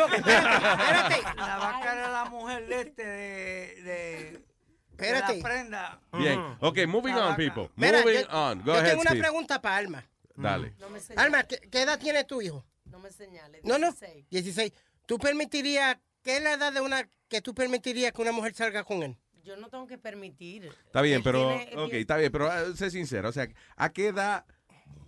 vaca 1.58 1.92
era 1.92 2.08
la 2.10 2.24
mujer 2.26 2.66
de 2.66 2.80
este, 2.80 3.04
de, 3.04 3.82
de, 3.82 4.51
Espérate. 4.92 5.32
de 5.34 5.38
la 5.38 5.44
prenda. 5.48 6.00
Bien, 6.12 6.38
ok, 6.60 6.78
moving 6.86 7.14
on, 7.14 7.36
people. 7.36 7.68
Mira, 7.76 8.00
moving 8.00 8.22
yo, 8.22 8.28
on. 8.30 8.58
Go 8.60 8.64
yo 8.66 8.72
ahead, 8.74 8.88
tengo 8.90 9.00
una 9.02 9.10
Steve. 9.10 9.22
pregunta 9.22 9.60
para 9.62 9.76
Alma. 9.76 10.04
Dale. 10.36 10.74
No 10.78 10.88
me 10.90 11.00
señales. 11.00 11.24
Alma, 11.24 11.42
¿qué, 11.44 11.58
qué 11.70 11.82
edad 11.82 11.98
tiene 11.98 12.24
tu 12.24 12.40
hijo? 12.40 12.64
No 12.84 12.98
me 12.98 13.10
señales. 13.10 13.62
No, 13.64 13.78
no. 13.78 13.88
16. 13.92 14.26
16. 14.30 14.72
¿Tú 15.06 15.18
permitirías, 15.18 15.96
qué 16.22 16.36
es 16.36 16.42
la 16.42 16.52
edad 16.54 16.72
de 16.72 16.80
una 16.80 17.08
que 17.28 17.40
tú 17.40 17.54
permitirías 17.54 18.12
que 18.12 18.22
una 18.22 18.32
mujer 18.32 18.54
salga 18.54 18.84
con 18.84 19.02
él? 19.02 19.16
Yo 19.42 19.56
no 19.56 19.68
tengo 19.68 19.86
que 19.88 19.98
permitir. 19.98 20.66
Está 20.86 21.02
bien, 21.02 21.16
Él 21.16 21.22
pero, 21.24 21.48
tiene- 21.48 21.62
ok, 21.82 21.86
tiene- 21.88 22.00
está 22.00 22.16
bien, 22.16 22.30
pero 22.30 22.52
eh, 22.52 22.76
sé 22.76 22.90
sincero, 22.92 23.28
o 23.28 23.32
sea, 23.32 23.48
¿a 23.76 23.90
qué 23.92 24.06
edad, 24.08 24.44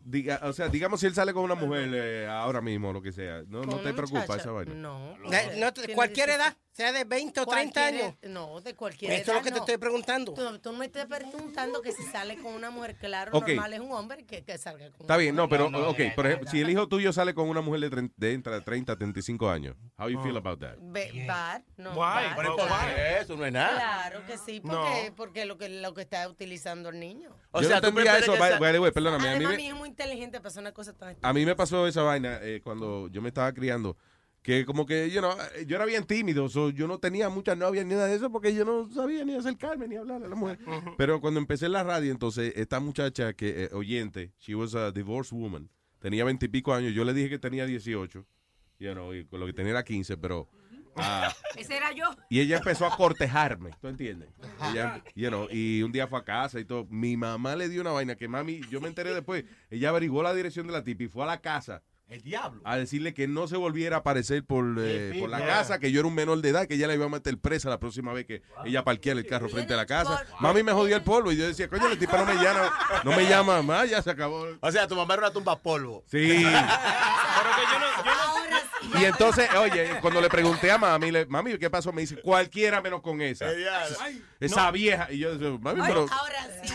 diga, 0.05 0.41
o 0.43 0.53
sea, 0.53 0.69
digamos 0.69 1.01
si 1.01 1.07
él 1.07 1.15
sale 1.15 1.33
con 1.33 1.43
una 1.45 1.55
mujer 1.55 1.91
eh, 1.93 2.27
ahora 2.29 2.61
mismo, 2.61 2.93
lo 2.93 3.03
que 3.03 3.13
sea, 3.13 3.43
¿no, 3.49 3.63
no 3.63 3.73
¿Con 3.73 3.83
te 3.83 3.93
preocupa 3.95 4.37
esa 4.37 4.51
vaina? 4.53 4.75
No. 4.75 5.15
De- 5.31 5.57
no 5.59 5.73
te- 5.73 5.81
Tiene 5.83 5.95
cualquier 5.95 6.27
16. 6.29 6.37
edad, 6.51 6.57
sea 6.73 6.93
de 6.93 7.05
20 7.05 7.41
o 7.41 7.47
30 7.47 7.73
Cualquier 7.81 8.05
años. 8.05 8.17
No, 8.23 8.61
de 8.61 8.75
cualquier 8.75 9.13
Esto 9.13 9.23
es 9.23 9.29
edad. 9.29 9.37
lo 9.37 9.43
que 9.45 9.51
te 9.51 9.57
no. 9.57 9.63
estoy 9.65 9.77
preguntando. 9.79 10.35
Tú, 10.35 10.59
tú 10.59 10.73
me 10.73 10.87
estás 10.87 11.07
preguntando 11.07 11.81
que 11.83 11.93
si 11.93 12.03
sale 12.05 12.37
con 12.37 12.53
una 12.55 12.71
mujer, 12.71 12.97
claro, 12.97 13.31
Ok. 13.37 13.49
normal 13.49 13.73
es 13.73 13.81
un 13.81 13.93
hombre 13.93 14.25
que, 14.25 14.45
que 14.45 14.59
salga 14.59 14.91
con 14.91 15.01
Está 15.03 15.17
bien, 15.17 15.35
no, 15.37 15.49
pero, 15.49 15.67
ok, 15.67 15.99
por 16.15 16.27
ejemplo, 16.27 16.51
si 16.51 16.61
el 16.61 16.71
hijo 16.71 16.89
tuyo 16.89 17.13
sale 17.13 17.33
con 17.35 17.49
una 17.49 17.61
mujer 17.61 17.81
de, 17.81 17.91
tre- 17.91 18.13
de 18.17 18.33
entre 18.33 18.61
30 18.61 18.93
a 18.93 18.97
35 18.97 19.49
años, 19.51 19.77
how 19.99 20.09
you 20.09 20.21
feel 20.23 20.37
about 20.37 20.61
that? 20.61 20.77
Be- 20.81 21.25
bad, 21.27 21.63
no, 21.77 21.91
Why? 21.93 21.97
bad, 21.99 22.37
Pero 22.37 22.57
claro. 22.57 22.75
why? 22.75 23.23
Eso 23.23 23.37
no 23.37 23.47
es 23.47 23.53
nada. 23.53 23.75
Claro 23.77 24.27
que 24.27 24.39
sí, 24.39 24.61
porque, 24.61 25.13
porque 25.17 25.45
lo 25.45 25.57
que 25.59 25.69
lo 25.69 25.95
que 25.95 26.03
está 26.03 26.29
utilizando 26.29 26.89
el 26.91 26.99
niño. 27.01 27.31
O 27.53 27.61
Yo 27.63 27.69
sea, 27.69 27.77
no 27.77 27.83
tú 27.83 27.89
entendía 27.89 28.13
prefieres 28.15 28.23
eso, 28.25 28.33
que 28.33 28.39
by, 28.41 28.53
sa- 28.53 28.59
by 28.59 28.73
the 28.73 28.79
way, 28.81 28.91
perdóname, 28.91 29.25
a 29.29 29.31
mí, 29.31 29.37
Además, 29.37 29.51
me, 29.53 29.57
mi 29.59 29.67
hijo 29.67 29.75
es 29.75 29.79
muy 29.79 29.93
inteligente 29.95 30.39
para 30.39 30.49
hacer 30.49 30.61
una 30.61 30.73
cosa 30.73 30.93
tan 30.93 31.17
a 31.23 31.33
mí 31.33 31.47
me 31.47 31.55
pasó 31.55 31.87
esa 31.87 32.03
vaina 32.03 32.39
eh, 32.43 32.61
cuando 32.63 33.09
yo 33.09 33.23
me 33.23 33.29
estaba 33.29 33.53
criando, 33.53 33.97
que 34.43 34.67
como 34.67 34.85
que, 34.85 35.09
you 35.11 35.21
know, 35.21 35.33
eh, 35.57 35.65
yo 35.67 35.77
era 35.77 35.87
bien 35.87 36.05
tímido, 36.05 36.49
so, 36.49 36.71
yo 36.71 36.87
no 36.87 36.99
tenía 36.99 37.29
muchas 37.29 37.57
novias 37.57 37.87
ni 37.87 37.95
nada 37.95 38.07
de 38.07 38.17
eso 38.17 38.31
porque 38.31 38.55
yo 38.55 38.65
no 38.65 38.91
sabía 38.93 39.25
ni 39.25 39.35
acercarme 39.35 39.89
ni 39.89 39.97
hablar 39.97 40.23
a 40.23 40.29
la 40.29 40.35
mujer. 40.35 40.59
Pero 40.99 41.21
cuando 41.21 41.41
empecé 41.41 41.67
en 41.67 41.73
la 41.73 41.83
radio, 41.83 42.11
entonces, 42.11 42.53
esta 42.57 42.81
muchacha 42.81 43.33
que, 43.33 43.65
eh, 43.65 43.71
oyente, 43.73 44.33
she 44.39 44.55
was 44.55 44.75
a 44.75 44.91
divorced 44.91 45.35
woman, 45.35 45.71
tenía 45.99 46.25
veintipico 46.25 46.75
años, 46.75 46.93
yo 46.93 47.05
le 47.05 47.15
dije 47.15 47.31
que 47.31 47.39
tenía 47.39 47.65
18, 47.65 48.27
you 48.81 48.93
know, 48.93 49.15
y 49.15 49.25
con 49.25 49.41
lo 49.41 49.47
que 49.47 49.55
tenía 49.55 49.71
era 49.71 49.85
15, 49.85 50.19
pero 50.19 50.51
Ah, 50.97 51.33
Ese 51.57 51.77
era 51.77 51.93
yo. 51.93 52.05
y 52.29 52.41
ella 52.41 52.59
empezó 52.59 52.87
a 52.87 52.97
cortejarme, 52.97 53.71
¿tú 53.81 53.89
entiendes? 53.89 54.29
Ella, 54.71 55.03
you 55.15 55.29
know, 55.29 55.49
y 55.51 55.83
un 55.83 55.93
día 55.93 56.07
fue 56.07 56.19
a 56.19 56.25
casa 56.25 56.61
y 56.61 56.65
todo. 56.65 56.87
Mi 56.91 57.17
mamá 57.17 57.57
le 57.57 57.69
dio 57.69 57.81
una 57.81 57.93
vaina 57.93 58.15
que 58.17 58.29
mami, 58.29 58.61
yo 58.71 58.81
me 58.81 58.89
enteré 58.89 59.13
después. 59.15 59.45
Ella 59.71 59.89
averiguó 59.91 60.23
la 60.23 60.35
dirección 60.35 60.67
de 60.67 60.73
la 60.73 60.83
tipa 60.85 61.05
y 61.05 61.09
fue 61.09 61.25
a 61.25 61.27
la 61.27 61.41
casa. 61.41 61.83
El 62.07 62.21
diablo. 62.21 62.61
A 62.65 62.77
decirle 62.77 63.15
que 63.15 63.27
no 63.27 63.49
se 63.49 63.57
volviera 63.57 63.97
a 63.97 63.99
aparecer 64.01 64.45
por, 64.45 64.77
eh, 64.79 65.13
Sí, 65.15 65.21
por 65.21 65.31
la 65.31 65.45
casa, 65.45 65.79
que 65.79 65.91
yo 65.91 66.01
era 66.01 66.07
un 66.07 66.15
menor 66.15 66.43
de 66.43 66.51
edad, 66.51 66.67
que 66.69 66.75
ella 66.75 66.87
le 66.87 66.95
iba 66.97 67.07
a 67.07 67.09
meter 67.09 67.39
presa 67.39 67.71
la 67.71 67.81
próxima 67.81 68.13
vez 68.13 68.27
que 68.27 68.43
ella 68.67 68.85
parqueara 68.85 69.19
el 69.19 69.27
carro 69.27 69.49
frente 69.49 69.73
a 69.73 69.77
la 69.79 69.87
casa. 69.87 70.23
Mami 70.39 70.63
me 70.63 70.73
jodió 70.73 70.97
el 70.97 71.03
polvo 71.03 71.33
y 71.33 71.37
yo 71.39 71.47
decía, 71.47 71.67
coño, 71.67 71.89
la 71.89 71.97
tipa 71.99 72.19
no 72.19 72.27
me 72.27 72.35
llama, 72.35 72.73
no 73.05 73.17
me 73.17 73.27
llama 73.27 73.63
más, 73.63 73.89
ya 73.89 74.03
se 74.03 74.11
acabó. 74.11 74.47
O 74.61 74.71
sea, 74.71 74.87
tu 74.87 74.95
mamá 74.95 75.15
era 75.15 75.23
una 75.25 75.33
tumba 75.33 75.59
polvo. 75.59 76.05
Sí. 76.07 76.45
Y 79.01 79.05
entonces, 79.05 79.49
oye, 79.55 79.99
cuando 80.01 80.21
le 80.21 80.29
pregunté 80.29 80.71
a 80.71 80.79
mami, 80.79 81.11
le, 81.11 81.27
mami, 81.27 81.59
¿qué 81.59 81.69
pasó? 81.71 81.93
Me 81.93 82.03
dice, 82.03 82.21
cualquiera 82.21 82.81
menos 82.81 83.01
con 83.03 83.21
esa. 83.21 83.47
Esa 84.41 84.71
vieja. 84.71 85.11
Y 85.13 85.19
yo 85.19 85.37
decía, 85.37 85.59
mami, 85.61 85.81
Ay, 85.83 85.89
pero... 85.89 86.07
Ahora, 86.11 86.49
si, 86.63 86.69
si 86.69 86.75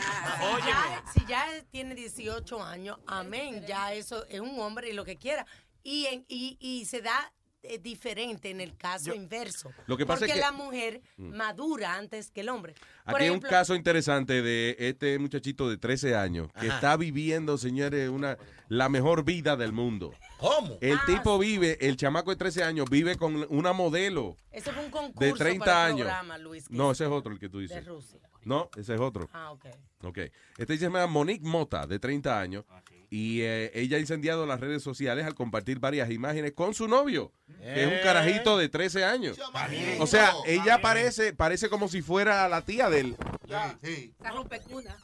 ya, 0.68 1.04
si 1.14 1.26
ya 1.26 1.46
tiene 1.72 1.96
18 1.96 2.64
años, 2.64 2.98
amén, 3.08 3.64
ya 3.68 3.94
eso 3.94 4.26
es 4.30 4.40
un 4.40 4.60
hombre 4.60 4.90
y 4.90 4.94
lo 4.94 5.06
que 5.06 5.16
quiera. 5.18 5.46
Y, 5.84 6.06
en- 6.08 6.26
y, 6.28 6.58
y 6.60 6.86
se 6.86 7.02
da 7.02 7.32
diferente 7.82 8.50
en 8.50 8.62
el 8.62 8.76
caso 8.78 9.14
inverso. 9.14 9.72
Lo 9.86 9.98
que 9.98 10.06
pasa 10.06 10.26
es 10.26 10.32
porque 10.32 10.34
que- 10.34 10.40
la 10.46 10.52
mujer 10.52 11.02
Mm. 11.18 11.36
madura 11.36 11.96
antes 11.96 12.32
que 12.32 12.42
el 12.42 12.50
hombre. 12.50 12.74
Por 13.06 13.16
Aquí 13.16 13.24
hay 13.26 13.30
un 13.30 13.40
caso 13.40 13.76
interesante 13.76 14.42
de 14.42 14.76
este 14.80 15.20
muchachito 15.20 15.70
de 15.70 15.78
13 15.78 16.16
años 16.16 16.50
que 16.60 16.68
Ajá. 16.68 16.76
está 16.76 16.98
viviendo, 16.98 17.58
señores, 17.58 18.10
una 18.10 18.38
la 18.70 18.88
mejor 18.88 19.24
vida 19.26 19.56
del 19.58 19.74
mundo. 19.74 20.14
¿Cómo? 20.38 20.78
El 20.80 20.98
Ah, 20.98 21.04
tipo 21.06 21.38
vive, 21.40 21.78
el 21.82 21.98
chamaco 21.98 22.30
de 22.30 22.38
13 22.38 22.64
años 22.64 22.90
vive 22.90 23.18
con 23.18 23.46
una 23.50 23.74
modelo 23.74 24.38
Eso 24.52 24.72
fue 24.72 24.86
un 24.86 24.92
concurso 24.92 25.20
de 25.34 25.34
30 25.38 25.66
para 25.66 25.86
el 25.88 25.92
años. 25.94 26.06
programa, 26.08 26.38
Luis. 26.38 26.70
no, 26.70 26.92
ese 26.92 27.04
es 27.06 27.10
otro 27.10 27.34
el 27.34 27.40
que 27.40 27.50
tú 27.50 27.58
De 27.58 27.64
dices. 27.64 27.86
Rusia. 27.86 28.20
No, 28.46 28.70
ese 28.78 28.94
es 28.96 29.00
otro. 29.02 29.28
Ah, 29.34 29.52
ok. 29.52 29.66
Ok. 30.04 30.18
Este 30.58 30.78
se 30.78 30.84
llama 30.86 31.06
Monique 31.08 31.46
Mota, 31.46 31.86
de 31.86 32.00
30 32.00 32.40
años. 32.40 32.64
Y 33.12 33.42
eh, 33.42 33.72
ella 33.74 33.98
ha 33.98 34.00
incendiado 34.00 34.46
las 34.46 34.60
redes 34.60 34.84
sociales 34.84 35.26
al 35.26 35.34
compartir 35.34 35.80
varias 35.80 36.12
imágenes 36.12 36.52
con 36.54 36.76
su 36.76 36.88
novio, 36.88 37.32
que 37.60 37.82
es 37.82 37.88
un 37.88 37.94
Eh. 37.94 38.02
carajito 38.04 38.56
de 38.58 38.70
13 38.70 39.04
años. 39.04 39.38
O 40.00 40.06
sea, 40.06 40.34
ella 40.46 40.80
parece, 40.80 41.34
parece 41.34 41.70
como 41.70 41.88
si 41.88 42.04
fuera 42.04 42.48
la 42.48 42.64
tía 42.64 42.88
de 42.90 43.00
él. 43.00 43.16
Esa 43.82 44.32
rompecuna. 44.32 44.96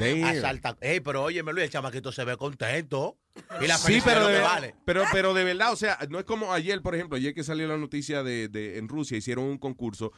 Damn. 0.00 0.24
Asalta. 0.24 0.76
Ey, 0.80 0.98
pero 1.00 1.22
óyeme, 1.22 1.52
Luis, 1.52 1.64
el 1.66 1.70
chamaquito 1.70 2.10
se 2.10 2.24
ve 2.24 2.36
contento. 2.36 3.16
Y 3.60 3.66
la 3.68 3.78
Sí, 3.78 4.00
pero 4.04 4.26
de, 4.26 4.40
vale. 4.40 4.74
pero, 4.84 5.04
pero 5.12 5.32
de 5.32 5.44
verdad, 5.44 5.72
o 5.72 5.76
sea, 5.76 5.98
no 6.10 6.18
es 6.18 6.24
como 6.24 6.52
ayer, 6.52 6.82
por 6.82 6.94
ejemplo, 6.96 7.16
ayer 7.16 7.32
que 7.32 7.44
salió 7.44 7.68
la 7.68 7.78
noticia 7.78 8.22
de, 8.24 8.48
de 8.48 8.78
en 8.78 8.88
Rusia, 8.88 9.16
hicieron 9.16 9.44
un 9.44 9.58
concurso 9.58 10.12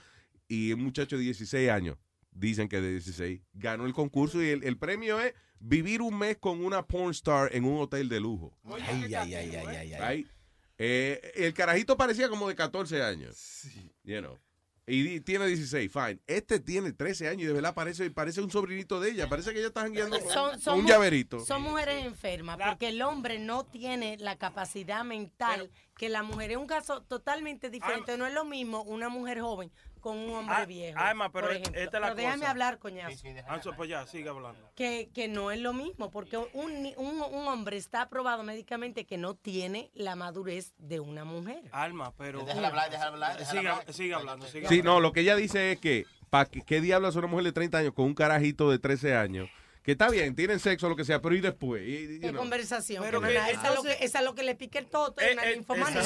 y 0.48 0.72
un 0.72 0.82
muchacho 0.82 1.16
de 1.18 1.22
16 1.24 1.70
años, 1.70 1.96
dicen 2.34 2.68
que 2.68 2.80
de 2.80 2.90
16, 2.90 3.40
ganó 3.54 3.86
el 3.86 3.94
concurso 3.94 4.42
y 4.42 4.48
el, 4.50 4.64
el 4.64 4.76
premio 4.76 5.20
es 5.20 5.34
vivir 5.58 6.02
un 6.02 6.18
mes 6.18 6.36
con 6.36 6.64
una 6.64 6.86
porn 6.86 7.10
star 7.12 7.54
en 7.54 7.64
un 7.64 7.80
hotel 7.80 8.08
de 8.08 8.20
lujo. 8.20 8.56
Ay, 8.64 9.14
ay, 9.14 9.14
ay, 9.14 9.34
ay, 9.34 9.56
ay, 9.56 9.94
ay. 9.94 10.16
Right? 10.16 10.28
Eh, 10.76 11.32
el 11.36 11.54
carajito 11.54 11.96
parecía 11.96 12.28
como 12.28 12.48
de 12.48 12.54
14 12.54 13.02
años. 13.02 13.62
You 14.02 14.20
know. 14.20 14.38
Y 14.86 15.20
tiene 15.20 15.46
16, 15.46 15.90
fine. 15.90 16.20
Este 16.26 16.60
tiene 16.60 16.92
13 16.92 17.28
años 17.28 17.44
y 17.44 17.46
de 17.46 17.54
verdad 17.54 17.74
parece, 17.74 18.10
parece 18.10 18.42
un 18.42 18.50
sobrinito 18.50 19.00
de 19.00 19.12
ella. 19.12 19.30
Parece 19.30 19.52
que 19.52 19.58
ella 19.58 19.68
está 19.68 19.88
con 19.88 19.94
con 19.94 20.60
son 20.60 20.80
un 20.80 20.86
llaverito. 20.86 21.40
Son 21.40 21.62
mujeres 21.62 22.04
enfermas 22.04 22.58
porque 22.62 22.88
el 22.88 23.00
hombre 23.00 23.38
no 23.38 23.64
tiene 23.64 24.18
la 24.18 24.36
capacidad 24.36 25.02
mental 25.02 25.70
que 25.96 26.10
la 26.10 26.22
mujer. 26.22 26.50
Es 26.50 26.58
un 26.58 26.66
caso 26.66 27.00
totalmente 27.02 27.70
diferente. 27.70 28.18
no 28.18 28.26
es 28.26 28.34
lo 28.34 28.44
mismo 28.44 28.82
una 28.82 29.08
mujer 29.08 29.40
joven 29.40 29.72
con 30.04 30.18
un 30.18 30.34
hombre 30.34 30.54
Ah, 30.58 30.66
viejo. 30.66 30.98
Alma, 31.00 31.32
pero 31.32 31.46
por 31.46 31.56
esta 31.56 31.70
ejemplo. 31.70 31.80
es 31.80 31.92
la 31.94 32.00
Pero 32.00 32.14
déjame 32.14 32.38
cosa. 32.40 32.50
hablar, 32.50 32.78
coñazo. 32.78 33.26
Ah, 33.48 33.58
so- 33.62 33.72
pues 33.74 33.88
ya, 33.88 34.06
sigue 34.06 34.28
hablando. 34.28 34.70
Que, 34.74 35.08
que 35.14 35.28
no 35.28 35.50
es 35.50 35.58
lo 35.60 35.72
mismo, 35.72 36.10
porque 36.10 36.36
un, 36.36 36.82
ni- 36.82 36.94
un, 36.98 37.22
un 37.22 37.48
hombre 37.48 37.78
está 37.78 38.02
aprobado 38.02 38.42
médicamente 38.42 39.06
que 39.06 39.16
no 39.16 39.34
tiene 39.34 39.90
la 39.94 40.14
madurez 40.14 40.74
de 40.76 41.00
una 41.00 41.24
mujer. 41.24 41.62
Alma, 41.72 42.12
pero. 42.18 42.44
Déjala 42.44 42.68
hablar, 42.68 42.90
déjala 42.90 43.10
hablar. 43.12 43.44
Sigue, 43.46 43.92
sigue 43.94 44.12
hablando, 44.14 44.46
sigue 44.46 44.68
Sí, 44.68 44.80
hablando. 44.80 44.92
no, 44.92 45.00
lo 45.00 45.12
que 45.12 45.20
ella 45.20 45.36
dice 45.36 45.72
es 45.72 45.80
que, 45.80 46.04
¿para 46.28 46.44
qué, 46.50 46.60
qué 46.60 46.82
diablo 46.82 47.08
es 47.08 47.16
una 47.16 47.26
mujer 47.26 47.46
de 47.46 47.52
30 47.52 47.78
años 47.78 47.94
con 47.94 48.04
un 48.04 48.14
carajito 48.14 48.70
de 48.70 48.78
13 48.78 49.16
años? 49.16 49.48
Que 49.84 49.92
está 49.92 50.08
bien, 50.08 50.34
tienen 50.34 50.60
sexo, 50.60 50.88
lo 50.88 50.96
que 50.96 51.04
sea, 51.04 51.20
pero 51.20 51.34
¿y 51.34 51.42
después? 51.42 51.82
Y- 51.82 51.90
y- 51.92 52.14
you 52.14 52.20
¿Qué 52.22 52.28
know. 52.30 52.40
conversación? 52.40 53.04
Pero 53.04 53.20
que 53.20 53.36
esa, 53.36 53.50
es 53.50 53.54
lo 53.62 53.68
entonces- 53.68 53.96
que, 53.98 54.04
esa 54.06 54.18
es 54.20 54.24
lo 54.24 54.34
que 54.34 54.42
le 54.42 54.54
pica 54.54 54.78
el 54.78 54.86
toto, 54.86 55.20
Eh, 55.20 55.34
una 55.34 55.44
eh, 55.44 55.56
ninfomanía. 55.56 56.00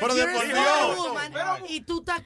Pero 0.00 0.14
de 0.14 0.26
por 0.26 0.44
Dios. 0.44 1.60
Y 1.68 1.80
tú 1.82 2.00
estás 2.00 2.22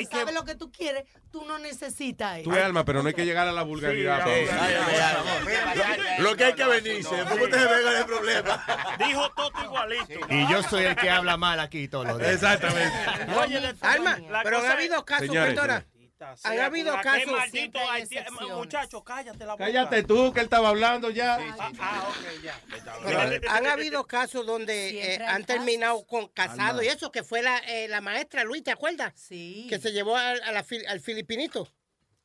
y 0.00 0.04
sabes 0.04 0.26
que- 0.26 0.32
lo 0.32 0.44
que 0.44 0.54
tú 0.56 0.70
quieres, 0.70 1.04
tú 1.30 1.42
no 1.46 1.58
necesitas 1.58 2.38
eso. 2.40 2.50
Tú 2.50 2.56
alma, 2.56 2.84
pero 2.84 3.02
no 3.02 3.08
hay 3.08 3.14
que 3.14 3.24
llegar 3.24 3.48
a 3.48 3.52
la 3.52 3.62
vulgaridad. 3.62 4.26
Lo 6.18 6.36
que 6.36 6.44
hay 6.44 6.52
que 6.52 6.64
venirse, 6.66 7.16
después 7.16 7.38
que 7.38 7.44
ustedes 7.44 7.70
vengan 7.70 7.96
el 7.96 8.04
problema. 8.04 8.66
Dijo 8.98 9.30
Toto 9.30 9.64
igualito. 9.64 10.26
Y 10.28 10.50
yo 10.50 10.62
soy 10.62 10.84
el 10.84 10.96
que 10.96 11.08
habla 11.08 11.38
mal 11.38 11.58
aquí 11.60 11.88
todos 11.88 12.06
los 12.06 12.18
días. 12.18 12.32
Exactamente. 12.34 12.92
Oye, 13.38 13.74
Alma, 13.80 14.18
pero 14.42 14.58
cosa 14.60 14.72
habido 14.72 15.02
casos, 15.06 15.26
Señores, 15.26 15.54
sea, 16.36 16.50
Han 16.50 16.60
habido 16.60 16.94
casos. 17.02 17.30
maldito 17.32 17.50
siempre 17.50 17.80
hay 17.82 18.02
haitiano- 18.02 18.26
excepciones. 18.26 18.56
Muchacho, 18.56 19.04
cállate 19.04 19.38
la 19.46 19.52
boca. 19.52 19.64
Cállate 19.64 20.02
tú, 20.02 20.32
que 20.32 20.40
él 20.40 20.44
estaba 20.44 20.68
hablando 20.68 21.10
ya. 21.10 21.36
Ah, 21.58 21.70
ah, 21.80 22.08
ok, 22.08 22.42
ya. 22.42 22.60
Pero 23.04 23.50
han 23.50 23.66
habido 23.66 24.06
casos 24.06 24.46
donde 24.46 25.14
eh, 25.14 25.24
han 25.26 25.44
terminado 25.44 26.04
con 26.06 26.28
casados 26.28 26.60
Alma. 26.80 26.84
y 26.84 26.88
eso, 26.88 27.10
que 27.12 27.22
fue 27.22 27.42
la, 27.42 27.58
eh, 27.58 27.88
la 27.88 28.00
maestra 28.00 28.44
Luis, 28.44 28.62
¿te 28.62 28.70
acuerdas? 28.70 29.12
Sí. 29.16 29.66
Que 29.68 29.78
se 29.78 29.92
llevó 29.92 30.16
al, 30.16 30.40
a 30.42 30.52
la 30.52 30.64
al 30.88 31.00
filipinito. 31.00 31.68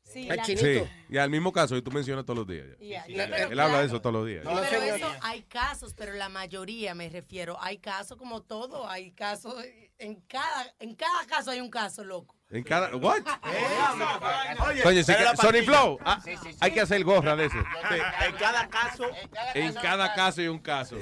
Sí, 0.04 0.30
al 0.30 0.38
la- 0.38 0.44
chinito. 0.44 0.64
Sí, 0.86 0.92
y 1.10 1.18
al 1.18 1.30
mismo 1.30 1.52
caso 1.52 1.76
que 1.76 1.82
tú 1.82 1.92
mencionas 1.92 2.24
todos 2.26 2.38
los 2.40 2.48
días. 2.48 2.66
Ya, 2.80 3.04
Él 3.08 3.60
habla 3.60 3.82
de 3.82 3.88
eso 3.88 4.00
todos 4.00 4.14
los 4.14 4.26
días. 4.26 4.46
No, 4.46 4.52
pero 4.56 4.82
señor. 4.82 4.98
eso 5.00 5.12
hay 5.22 5.42
casos, 5.44 5.94
pero 5.94 6.14
la 6.14 6.30
mayoría 6.30 6.96
me 6.96 7.10
refiero, 7.10 7.58
hay 7.62 7.80
casos 7.80 8.18
como 8.18 8.42
todo, 8.42 8.88
hay 8.90 9.12
casos, 9.12 9.54
en 9.98 10.22
cada, 10.22 10.74
en 10.80 10.96
cada 10.96 11.26
caso 11.26 11.52
hay 11.52 11.60
un 11.60 11.70
caso, 11.70 12.06
loco. 12.06 12.37
En 12.50 12.64
cada. 12.64 12.96
¿What? 12.96 13.24
Oye, 14.86 15.04
pero 15.06 15.18
que- 15.18 15.24
la 15.24 15.36
Sony. 15.36 15.64
Flow. 15.66 15.98
ah, 16.06 16.22
Hay 16.62 16.72
que 16.72 16.82
hacer 16.82 17.04
gorra 17.04 17.36
de 17.36 17.46
eso. 17.46 17.58
En 17.58 18.36
cada 18.36 18.70
caso. 18.70 19.04
En 19.54 19.74
cada 19.74 20.14
caso 20.14 20.42
hay 20.42 20.48
un 20.48 20.60
caso. 20.60 20.98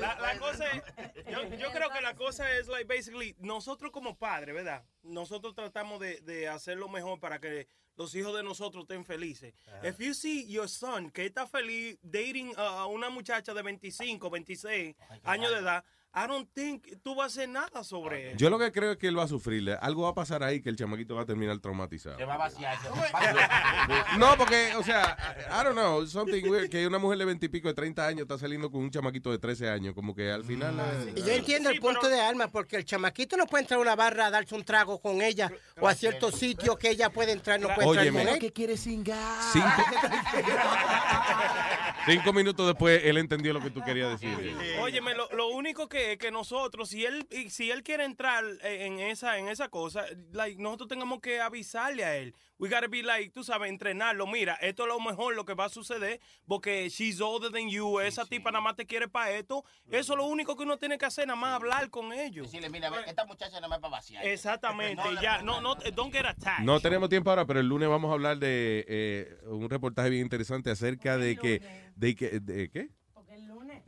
La, 0.00 0.14
la 0.20 0.38
cosa 0.38 0.64
es, 0.70 0.82
yo, 1.30 1.42
yo 1.56 1.72
creo 1.72 1.90
que 1.90 2.00
la 2.00 2.14
cosa 2.14 2.50
es, 2.56 2.68
like, 2.68 2.84
basically, 2.92 3.34
nosotros 3.38 3.90
como 3.90 4.16
padres, 4.16 4.54
¿verdad? 4.54 4.84
Nosotros 5.02 5.54
tratamos 5.54 6.00
de, 6.00 6.20
de 6.20 6.48
hacer 6.48 6.76
lo 6.76 6.88
mejor 6.88 7.18
para 7.18 7.40
que 7.40 7.66
los 7.96 8.14
hijos 8.14 8.36
de 8.36 8.44
nosotros 8.44 8.84
estén 8.84 9.04
felices. 9.04 9.54
If 9.82 9.98
you 9.98 10.14
see 10.14 10.46
your 10.48 10.68
son 10.68 11.10
que 11.10 11.26
está 11.26 11.46
feliz 11.48 11.98
dating 12.02 12.52
a 12.56 12.86
una 12.86 13.10
muchacha 13.10 13.52
de 13.54 13.62
25, 13.62 14.30
26 14.30 14.94
años 15.24 15.50
de 15.50 15.58
edad, 15.58 15.84
I 16.14 16.26
don't 16.26 16.48
think 16.52 16.84
tú 17.02 17.14
vas 17.14 17.24
a 17.24 17.26
hacer 17.26 17.48
nada 17.48 17.84
sobre 17.84 18.32
él. 18.32 18.36
Yo 18.38 18.50
lo 18.50 18.58
que 18.58 18.72
creo 18.72 18.92
es 18.92 18.98
que 18.98 19.08
él 19.08 19.18
va 19.18 19.24
a 19.24 19.28
sufrir. 19.28 19.76
Algo 19.80 20.02
va 20.04 20.10
a 20.10 20.14
pasar 20.14 20.42
ahí 20.42 20.60
que 20.60 20.68
el 20.68 20.76
chamaquito 20.76 21.14
va 21.14 21.22
a 21.22 21.26
terminar 21.26 21.58
traumatizado. 21.58 22.16
Se 22.16 22.24
va 22.24 22.34
a 22.34 22.38
vaciar. 22.38 22.76
No, 24.18 24.36
porque, 24.36 24.74
o 24.76 24.82
sea, 24.82 25.16
I 25.50 25.64
don't 25.64 25.76
know, 25.76 26.06
something 26.06 26.44
weird, 26.48 26.70
que 26.70 26.86
una 26.86 26.98
mujer 26.98 27.18
de 27.18 27.24
20 27.24 27.46
y 27.46 27.48
pico 27.48 27.68
de 27.68 27.74
30 27.74 28.06
años 28.06 28.22
está 28.22 28.38
saliendo 28.38 28.70
con 28.70 28.80
un 28.80 28.90
chamaquito 28.90 29.30
de 29.30 29.38
13 29.38 29.68
años, 29.68 29.94
como 29.94 30.14
que 30.14 30.30
al 30.30 30.44
final... 30.44 30.74
Y 31.14 31.22
yo 31.22 31.32
entiendo 31.32 31.70
el 31.70 31.80
punto 31.80 32.08
de 32.08 32.20
Alma, 32.20 32.48
porque 32.48 32.76
el 32.76 32.84
chamaquito 32.84 33.36
no 33.36 33.46
puede 33.46 33.62
entrar 33.62 33.78
a 33.78 33.82
una 33.82 33.96
barra 33.96 34.26
a 34.26 34.30
darse 34.30 34.54
un 34.54 34.64
trago 34.64 35.00
con 35.00 35.22
ella, 35.22 35.50
o 35.80 35.86
a 35.86 35.94
ciertos 35.94 36.34
sitios 36.34 36.76
que 36.78 36.90
ella 36.90 37.10
puede 37.10 37.32
entrar, 37.32 37.60
no 37.60 37.68
puede 37.74 37.88
Óyeme. 37.88 38.20
entrar 38.20 38.36
con 38.36 38.44
él. 38.44 38.52
quiere 38.52 38.76
singar? 38.76 39.42
Cinco, 39.52 39.68
cinco 42.06 42.32
minutos 42.32 42.66
después, 42.66 43.02
él 43.04 43.18
entendió 43.18 43.52
lo 43.52 43.60
que 43.60 43.70
tú 43.70 43.82
querías 43.82 44.20
decir. 44.20 44.56
Óyeme, 44.80 45.14
lo, 45.14 45.28
lo 45.32 45.48
único 45.48 45.88
que, 45.88 45.97
que 46.18 46.30
nosotros, 46.30 46.90
si 46.90 47.04
él, 47.04 47.26
si 47.48 47.70
él 47.70 47.82
quiere 47.82 48.04
entrar 48.04 48.44
en 48.62 49.00
esa, 49.00 49.38
en 49.38 49.48
esa 49.48 49.68
cosa, 49.68 50.04
like, 50.32 50.60
nosotros 50.60 50.88
tengamos 50.88 51.20
que 51.20 51.40
avisarle 51.40 52.04
a 52.04 52.16
él. 52.16 52.34
We 52.58 52.68
gotta 52.68 52.88
be 52.88 53.02
like, 53.02 53.30
tú 53.30 53.44
sabes, 53.44 53.70
entrenarlo. 53.70 54.26
Mira, 54.26 54.54
esto 54.54 54.82
es 54.82 54.88
lo 54.88 54.98
mejor 54.98 55.36
lo 55.36 55.44
que 55.44 55.54
va 55.54 55.66
a 55.66 55.68
suceder, 55.68 56.20
porque 56.46 56.88
she's 56.88 57.20
older 57.20 57.52
than 57.52 57.68
you, 57.68 58.00
esa 58.00 58.24
tipa 58.26 58.50
nada 58.50 58.62
más 58.62 58.74
te 58.74 58.84
quiere 58.84 59.08
para 59.08 59.30
esto. 59.30 59.64
Eso 59.90 60.14
es 60.14 60.16
lo 60.16 60.26
único 60.26 60.56
que 60.56 60.64
uno 60.64 60.76
tiene 60.76 60.98
que 60.98 61.06
hacer, 61.06 61.26
nada 61.26 61.38
más 61.38 61.54
hablar 61.54 61.88
con 61.88 62.12
ellos. 62.12 62.46
Decirle, 62.46 62.68
mira, 62.68 62.90
ve, 62.90 62.98
esta 63.06 63.24
muchacha 63.26 63.60
no 63.60 63.68
me 63.68 63.78
para 63.78 63.92
vaciar. 63.92 64.26
Exactamente, 64.26 65.02
ya, 65.22 65.42
no, 65.42 65.60
no, 65.60 65.76
don't 65.94 66.12
get 66.12 66.26
attacked. 66.26 66.64
No 66.64 66.80
tenemos 66.80 67.08
tiempo 67.08 67.30
ahora, 67.30 67.46
pero 67.46 67.60
el 67.60 67.66
lunes 67.66 67.88
vamos 67.88 68.10
a 68.10 68.14
hablar 68.14 68.38
de 68.38 68.84
eh, 68.88 69.38
un 69.44 69.70
reportaje 69.70 70.10
bien 70.10 70.22
interesante 70.22 70.70
acerca 70.70 71.16
de 71.16 71.36
que... 71.36 71.88
De 71.94 72.14
que 72.14 72.40
de, 72.40 72.70
¿Qué? 72.70 72.90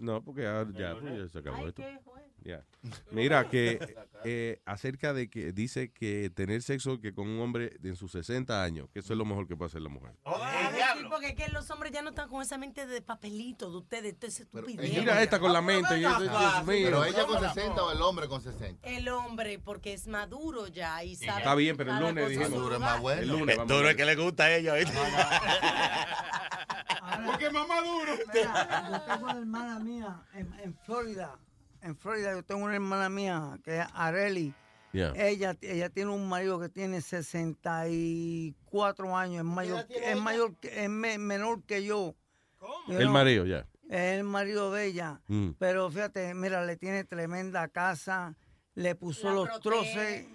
No, 0.00 0.22
porque 0.24 0.46
ahora 0.46 0.70
ya, 0.72 0.98
pues, 0.98 1.14
ya 1.14 1.28
se 1.28 1.38
acabó 1.38 1.68
esto. 1.68 1.82
¿qué 1.82 1.98
fue? 2.02 2.19
Yeah. 2.42 2.64
Mira, 3.10 3.48
que 3.48 3.78
eh, 4.24 4.62
acerca 4.64 5.12
de 5.12 5.28
que 5.28 5.52
dice 5.52 5.92
que 5.92 6.30
tener 6.34 6.62
sexo 6.62 7.00
que 7.00 7.12
con 7.12 7.28
un 7.28 7.40
hombre 7.40 7.76
en 7.82 7.96
sus 7.96 8.12
60 8.12 8.62
años, 8.62 8.88
que 8.92 9.00
eso 9.00 9.12
es 9.12 9.18
lo 9.18 9.24
mejor 9.24 9.46
que 9.46 9.56
puede 9.56 9.68
hacer 9.68 9.82
la 9.82 9.88
mujer. 9.90 10.12
Sí, 10.24 11.04
porque 11.10 11.28
es 11.28 11.34
que 11.34 11.48
los 11.48 11.70
hombres 11.70 11.92
ya 11.92 12.02
no 12.02 12.10
están 12.10 12.28
con 12.28 12.40
esa 12.42 12.56
mente 12.58 12.86
de 12.86 13.02
papelito 13.02 13.70
de 13.70 13.76
ustedes, 13.76 14.40
estupidez. 14.40 14.98
Mira 14.98 15.22
esta 15.22 15.38
con 15.38 15.52
la 15.52 15.60
mente. 15.60 15.98
y 15.98 16.04
eso, 16.04 16.20
Dios 16.20 16.66
mío. 16.66 16.86
Pero 16.86 17.04
ella 17.04 17.26
con 17.26 17.40
60 17.40 17.84
o 17.84 17.92
el 17.92 18.02
hombre 18.02 18.28
con 18.28 18.40
60. 18.40 18.88
El 18.88 19.08
hombre, 19.08 19.58
porque 19.58 19.92
es 19.92 20.06
maduro 20.06 20.66
ya 20.68 21.04
y 21.04 21.16
sabe. 21.16 21.38
Está 21.38 21.54
bien, 21.54 21.76
pero 21.76 21.92
el 21.92 22.00
lunes 22.00 22.28
dijimos. 22.28 22.48
a 22.48 22.54
su 22.54 22.60
Duro 22.60 22.74
es 22.74 22.80
más 22.80 23.00
bueno. 23.00 23.22
El 23.22 23.28
lunes 23.28 23.58
a 23.58 23.64
Duro 23.64 23.88
es 23.88 23.96
que 23.96 24.04
le 24.04 24.16
gusta 24.16 24.44
a 24.44 24.56
ella. 24.56 24.74
¿viste? 24.74 24.92
Porque 27.26 27.46
es 27.46 27.52
más 27.52 27.68
maduro. 27.68 28.12
Mira, 28.32 28.88
yo 28.90 29.00
tengo 29.02 29.24
una 29.24 29.38
hermana 29.38 29.78
mía 29.80 30.22
en, 30.32 30.52
en 30.60 30.74
Florida. 30.84 31.38
En 31.82 31.96
Florida 31.96 32.32
yo 32.32 32.42
tengo 32.42 32.64
una 32.64 32.74
hermana 32.74 33.08
mía 33.08 33.58
que 33.64 33.78
es 33.80 33.86
Areli. 33.94 34.54
Yeah. 34.92 35.12
Ella, 35.14 35.56
ella 35.60 35.88
tiene 35.88 36.10
un 36.10 36.28
marido 36.28 36.58
que 36.58 36.68
tiene 36.68 37.00
64 37.00 39.16
años, 39.16 39.38
es 39.38 39.44
mayor, 39.44 39.86
es 39.88 40.20
mayor, 40.20 40.56
que- 40.56 40.84
es 40.84 40.90
me- 40.90 41.18
menor 41.18 41.62
que 41.64 41.84
yo. 41.84 42.16
You 42.88 42.98
El 42.98 43.08
marido, 43.08 43.46
ya. 43.46 43.66
Es 43.88 44.18
el 44.18 44.24
marido 44.24 44.72
de 44.72 44.86
ella. 44.86 45.20
Mm. 45.28 45.50
Pero 45.58 45.90
fíjate, 45.90 46.34
mira, 46.34 46.64
le 46.64 46.76
tiene 46.76 47.04
tremenda 47.04 47.68
casa, 47.68 48.36
le 48.74 48.94
puso 48.94 49.28
La 49.28 49.34
los 49.34 49.48
protege, 49.48 49.62
troces, 49.62 50.26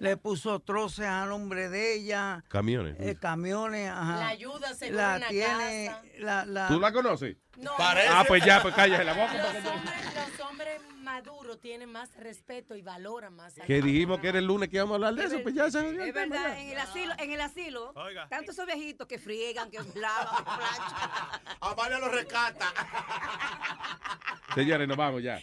le 0.00 0.16
puso 0.16 0.60
troces 0.60 1.06
al 1.06 1.28
nombre 1.28 1.68
de 1.68 1.94
ella, 1.94 2.42
Camiones. 2.48 2.96
eh, 2.98 3.16
camiones, 3.20 3.90
ajá. 3.90 4.16
La 4.16 4.28
ayuda 4.28 4.74
seguro 4.74 4.96
la 4.98 5.14
en 5.16 5.20
la 5.20 5.28
tiene, 5.28 5.86
casa. 5.86 6.02
la, 6.18 6.44
la, 6.46 6.68
¿Tú 6.68 6.80
la 6.80 6.92
conoces? 6.92 7.36
No, 7.58 7.72
Ah, 7.78 8.24
pues 8.26 8.44
ya, 8.44 8.62
pues 8.62 8.74
cállate 8.74 9.04
la 9.04 9.12
boca. 9.12 9.32
Los 9.34 9.46
hombres, 9.72 9.94
los 10.38 10.46
hombres 10.46 10.82
maduros 11.12 11.60
tienen 11.60 11.92
más 11.92 12.16
respeto 12.16 12.74
y 12.74 12.80
valoran 12.80 13.34
más. 13.34 13.54
Que 13.66 13.82
dijimos 13.82 14.18
que 14.20 14.28
era 14.28 14.38
el 14.38 14.46
lunes 14.46 14.70
que 14.70 14.76
íbamos 14.76 14.92
a 14.92 14.94
hablar 14.94 15.14
de 15.14 15.24
eso, 15.24 15.42
pues 15.42 15.54
ya 15.54 15.70
se 15.70 15.80
Es 15.80 16.14
verdad, 16.14 16.58
en 16.58 16.70
el 16.70 16.78
asilo, 16.78 17.12
en 17.18 17.30
el 17.32 17.40
asilo, 17.40 17.94
tanto 18.30 18.52
esos 18.52 18.64
viejitos 18.64 19.06
que 19.06 19.18
friegan, 19.18 19.70
que 19.70 19.78
lavan, 19.78 20.36
que 20.36 20.42
planchan. 20.42 21.58
Amalia 21.60 21.98
lo 21.98 22.08
rescata. 22.08 22.72
Señores, 24.54 24.88
nos 24.88 24.96
vamos 24.96 25.22
ya. 25.22 25.40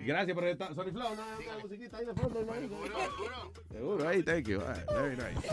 Gracias 0.00 0.34
por 0.34 0.44
estar. 0.46 0.74
Flow, 0.74 0.92
¿no? 0.92 1.08
Una 1.10 1.58
musiquita 1.60 1.98
ahí 1.98 2.06
de 2.06 2.14
fondo, 2.14 2.40
hermano. 2.40 2.68
Seguro, 3.70 4.08
ahí, 4.08 4.22
thank 4.22 4.46
you. 4.46 4.60
Ah, 4.60 4.74
very 4.94 5.16
nice. 5.16 5.48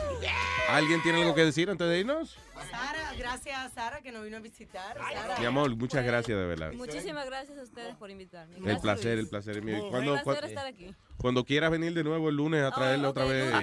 ¿Alguien 0.69 1.01
tiene 1.01 1.21
algo 1.21 1.35
que 1.35 1.43
decir 1.43 1.69
antes 1.69 1.87
de 1.87 1.99
irnos? 1.99 2.37
Sara, 2.71 3.13
gracias 3.17 3.57
a 3.57 3.69
Sara 3.69 4.01
que 4.01 4.11
nos 4.11 4.23
vino 4.23 4.37
a 4.37 4.39
visitar. 4.39 4.97
Sara. 4.97 5.39
Mi 5.39 5.45
amor, 5.45 5.75
muchas 5.75 6.05
gracias 6.05 6.37
de 6.37 6.45
verdad. 6.45 6.71
Muchísimas 6.73 7.25
gracias 7.25 7.57
a 7.57 7.63
ustedes 7.63 7.95
por 7.95 8.09
invitarme. 8.09 8.55
El 8.57 8.63
Gracias, 8.63 8.83
placer, 8.97 9.19
el 9.19 9.27
placer 9.27 9.57
es 9.57 9.63
mío. 9.63 9.89
Placer 9.91 10.45
estar 10.45 10.65
aquí. 10.65 10.93
Cuando 11.17 11.43
quieras 11.43 11.71
venir 11.71 11.93
de 11.93 12.03
nuevo 12.03 12.29
el 12.29 12.35
lunes 12.35 12.63
a 12.63 12.71
traerle 12.71 13.07
otra 13.07 13.25
vez. 13.25 13.53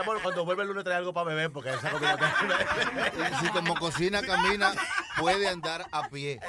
Amor, 0.00 0.20
cuando 0.22 0.44
vuelve 0.44 0.62
el 0.62 0.68
lunes 0.68 0.84
trae 0.84 0.96
algo 0.96 1.12
para 1.12 1.28
beber 1.28 1.50
porque 1.50 1.70
esa 1.70 1.90
comida 1.90 2.18
Si 3.40 3.48
como 3.48 3.74
cocina, 3.76 4.20
camina, 4.22 4.72
puede 5.18 5.48
andar 5.48 5.86
a 5.92 6.08
pie. 6.08 6.40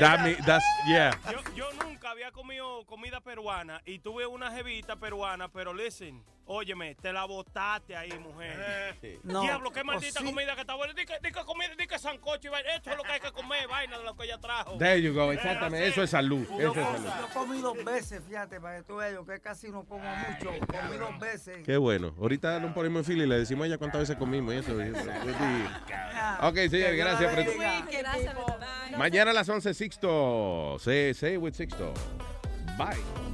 That 0.00 0.20
me- 0.20 0.36
that's, 0.46 0.64
yeah. 0.86 1.18
Yo, 1.30 1.38
yo 1.54 1.72
nunca 1.84 2.10
había 2.10 2.30
comido 2.32 2.84
comida 2.86 3.20
peruana 3.20 3.80
y 3.84 3.98
tuve 3.98 4.26
una 4.26 4.50
jevita 4.50 4.96
peruana, 4.96 5.48
pero 5.48 5.72
listen, 5.72 6.22
óyeme, 6.46 6.94
te 6.96 7.12
la 7.12 7.24
botaste 7.24 7.96
ahí, 7.96 8.12
mujer. 8.18 8.96
No, 9.22 9.42
Diablo, 9.42 9.70
qué 9.72 9.84
maldita 9.84 10.20
pues 10.20 10.24
sí. 10.28 10.34
comida 10.34 10.54
que 10.54 10.60
está 10.62 10.74
buena. 10.74 10.92
Dica, 10.94 11.14
dica 11.22 11.44
comida, 11.44 11.70
dica 11.78 11.98
sancocho 11.98 12.48
y 12.48 12.50
vaina. 12.50 12.74
Esto 12.74 12.90
es 12.90 12.96
lo 12.96 13.02
que 13.02 13.12
hay 13.12 13.20
que 13.20 13.32
comer, 13.32 13.66
vaina 13.68 13.98
de 13.98 14.04
lo 14.04 14.16
que 14.16 14.24
ella 14.24 14.38
trajo. 14.38 14.76
There 14.78 15.00
you 15.00 15.12
go, 15.14 15.32
exactamente. 15.32 15.88
Eso 15.88 16.02
es 16.02 16.10
salud. 16.10 16.46
Yo, 16.50 16.72
Eso 16.72 16.80
es 16.80 16.86
salud. 16.86 17.10
yo 17.20 17.28
comí 17.34 17.60
dos 17.60 17.84
veces, 17.84 18.22
fíjate, 18.26 18.60
para 18.60 18.73
que 18.76 18.82
tú 18.82 18.96
veas, 18.96 19.12
yo 19.12 19.24
que 19.24 19.40
casi 19.40 19.70
no 19.70 19.84
como 19.84 20.04
mucho, 20.04 20.50
comí 20.66 20.96
dos 20.98 21.18
veces. 21.18 21.58
Qué 21.64 21.76
bueno. 21.76 22.14
Ahorita 22.18 22.60
nos 22.60 22.72
ponemos 22.72 23.00
en 23.00 23.04
fila 23.04 23.24
y 23.24 23.26
le 23.26 23.38
decimos 23.38 23.64
a 23.64 23.66
ella 23.68 23.78
cuántas 23.78 24.02
veces 24.02 24.16
comimos 24.16 24.54
y 24.54 24.58
eso. 24.58 24.72
Ok, 26.42 26.56
señor, 26.70 26.96
gracias 26.96 27.34
por 27.34 27.44
Gracias, 27.44 28.34
bye. 28.34 28.98
Mañana 28.98 29.30
a 29.30 29.34
las 29.34 29.48
11, 29.48 29.74
Sixto. 29.74 30.76
Say, 30.78 31.14
say 31.14 31.36
with 31.36 31.54
Sixto. 31.54 31.92
Bye. 32.76 33.33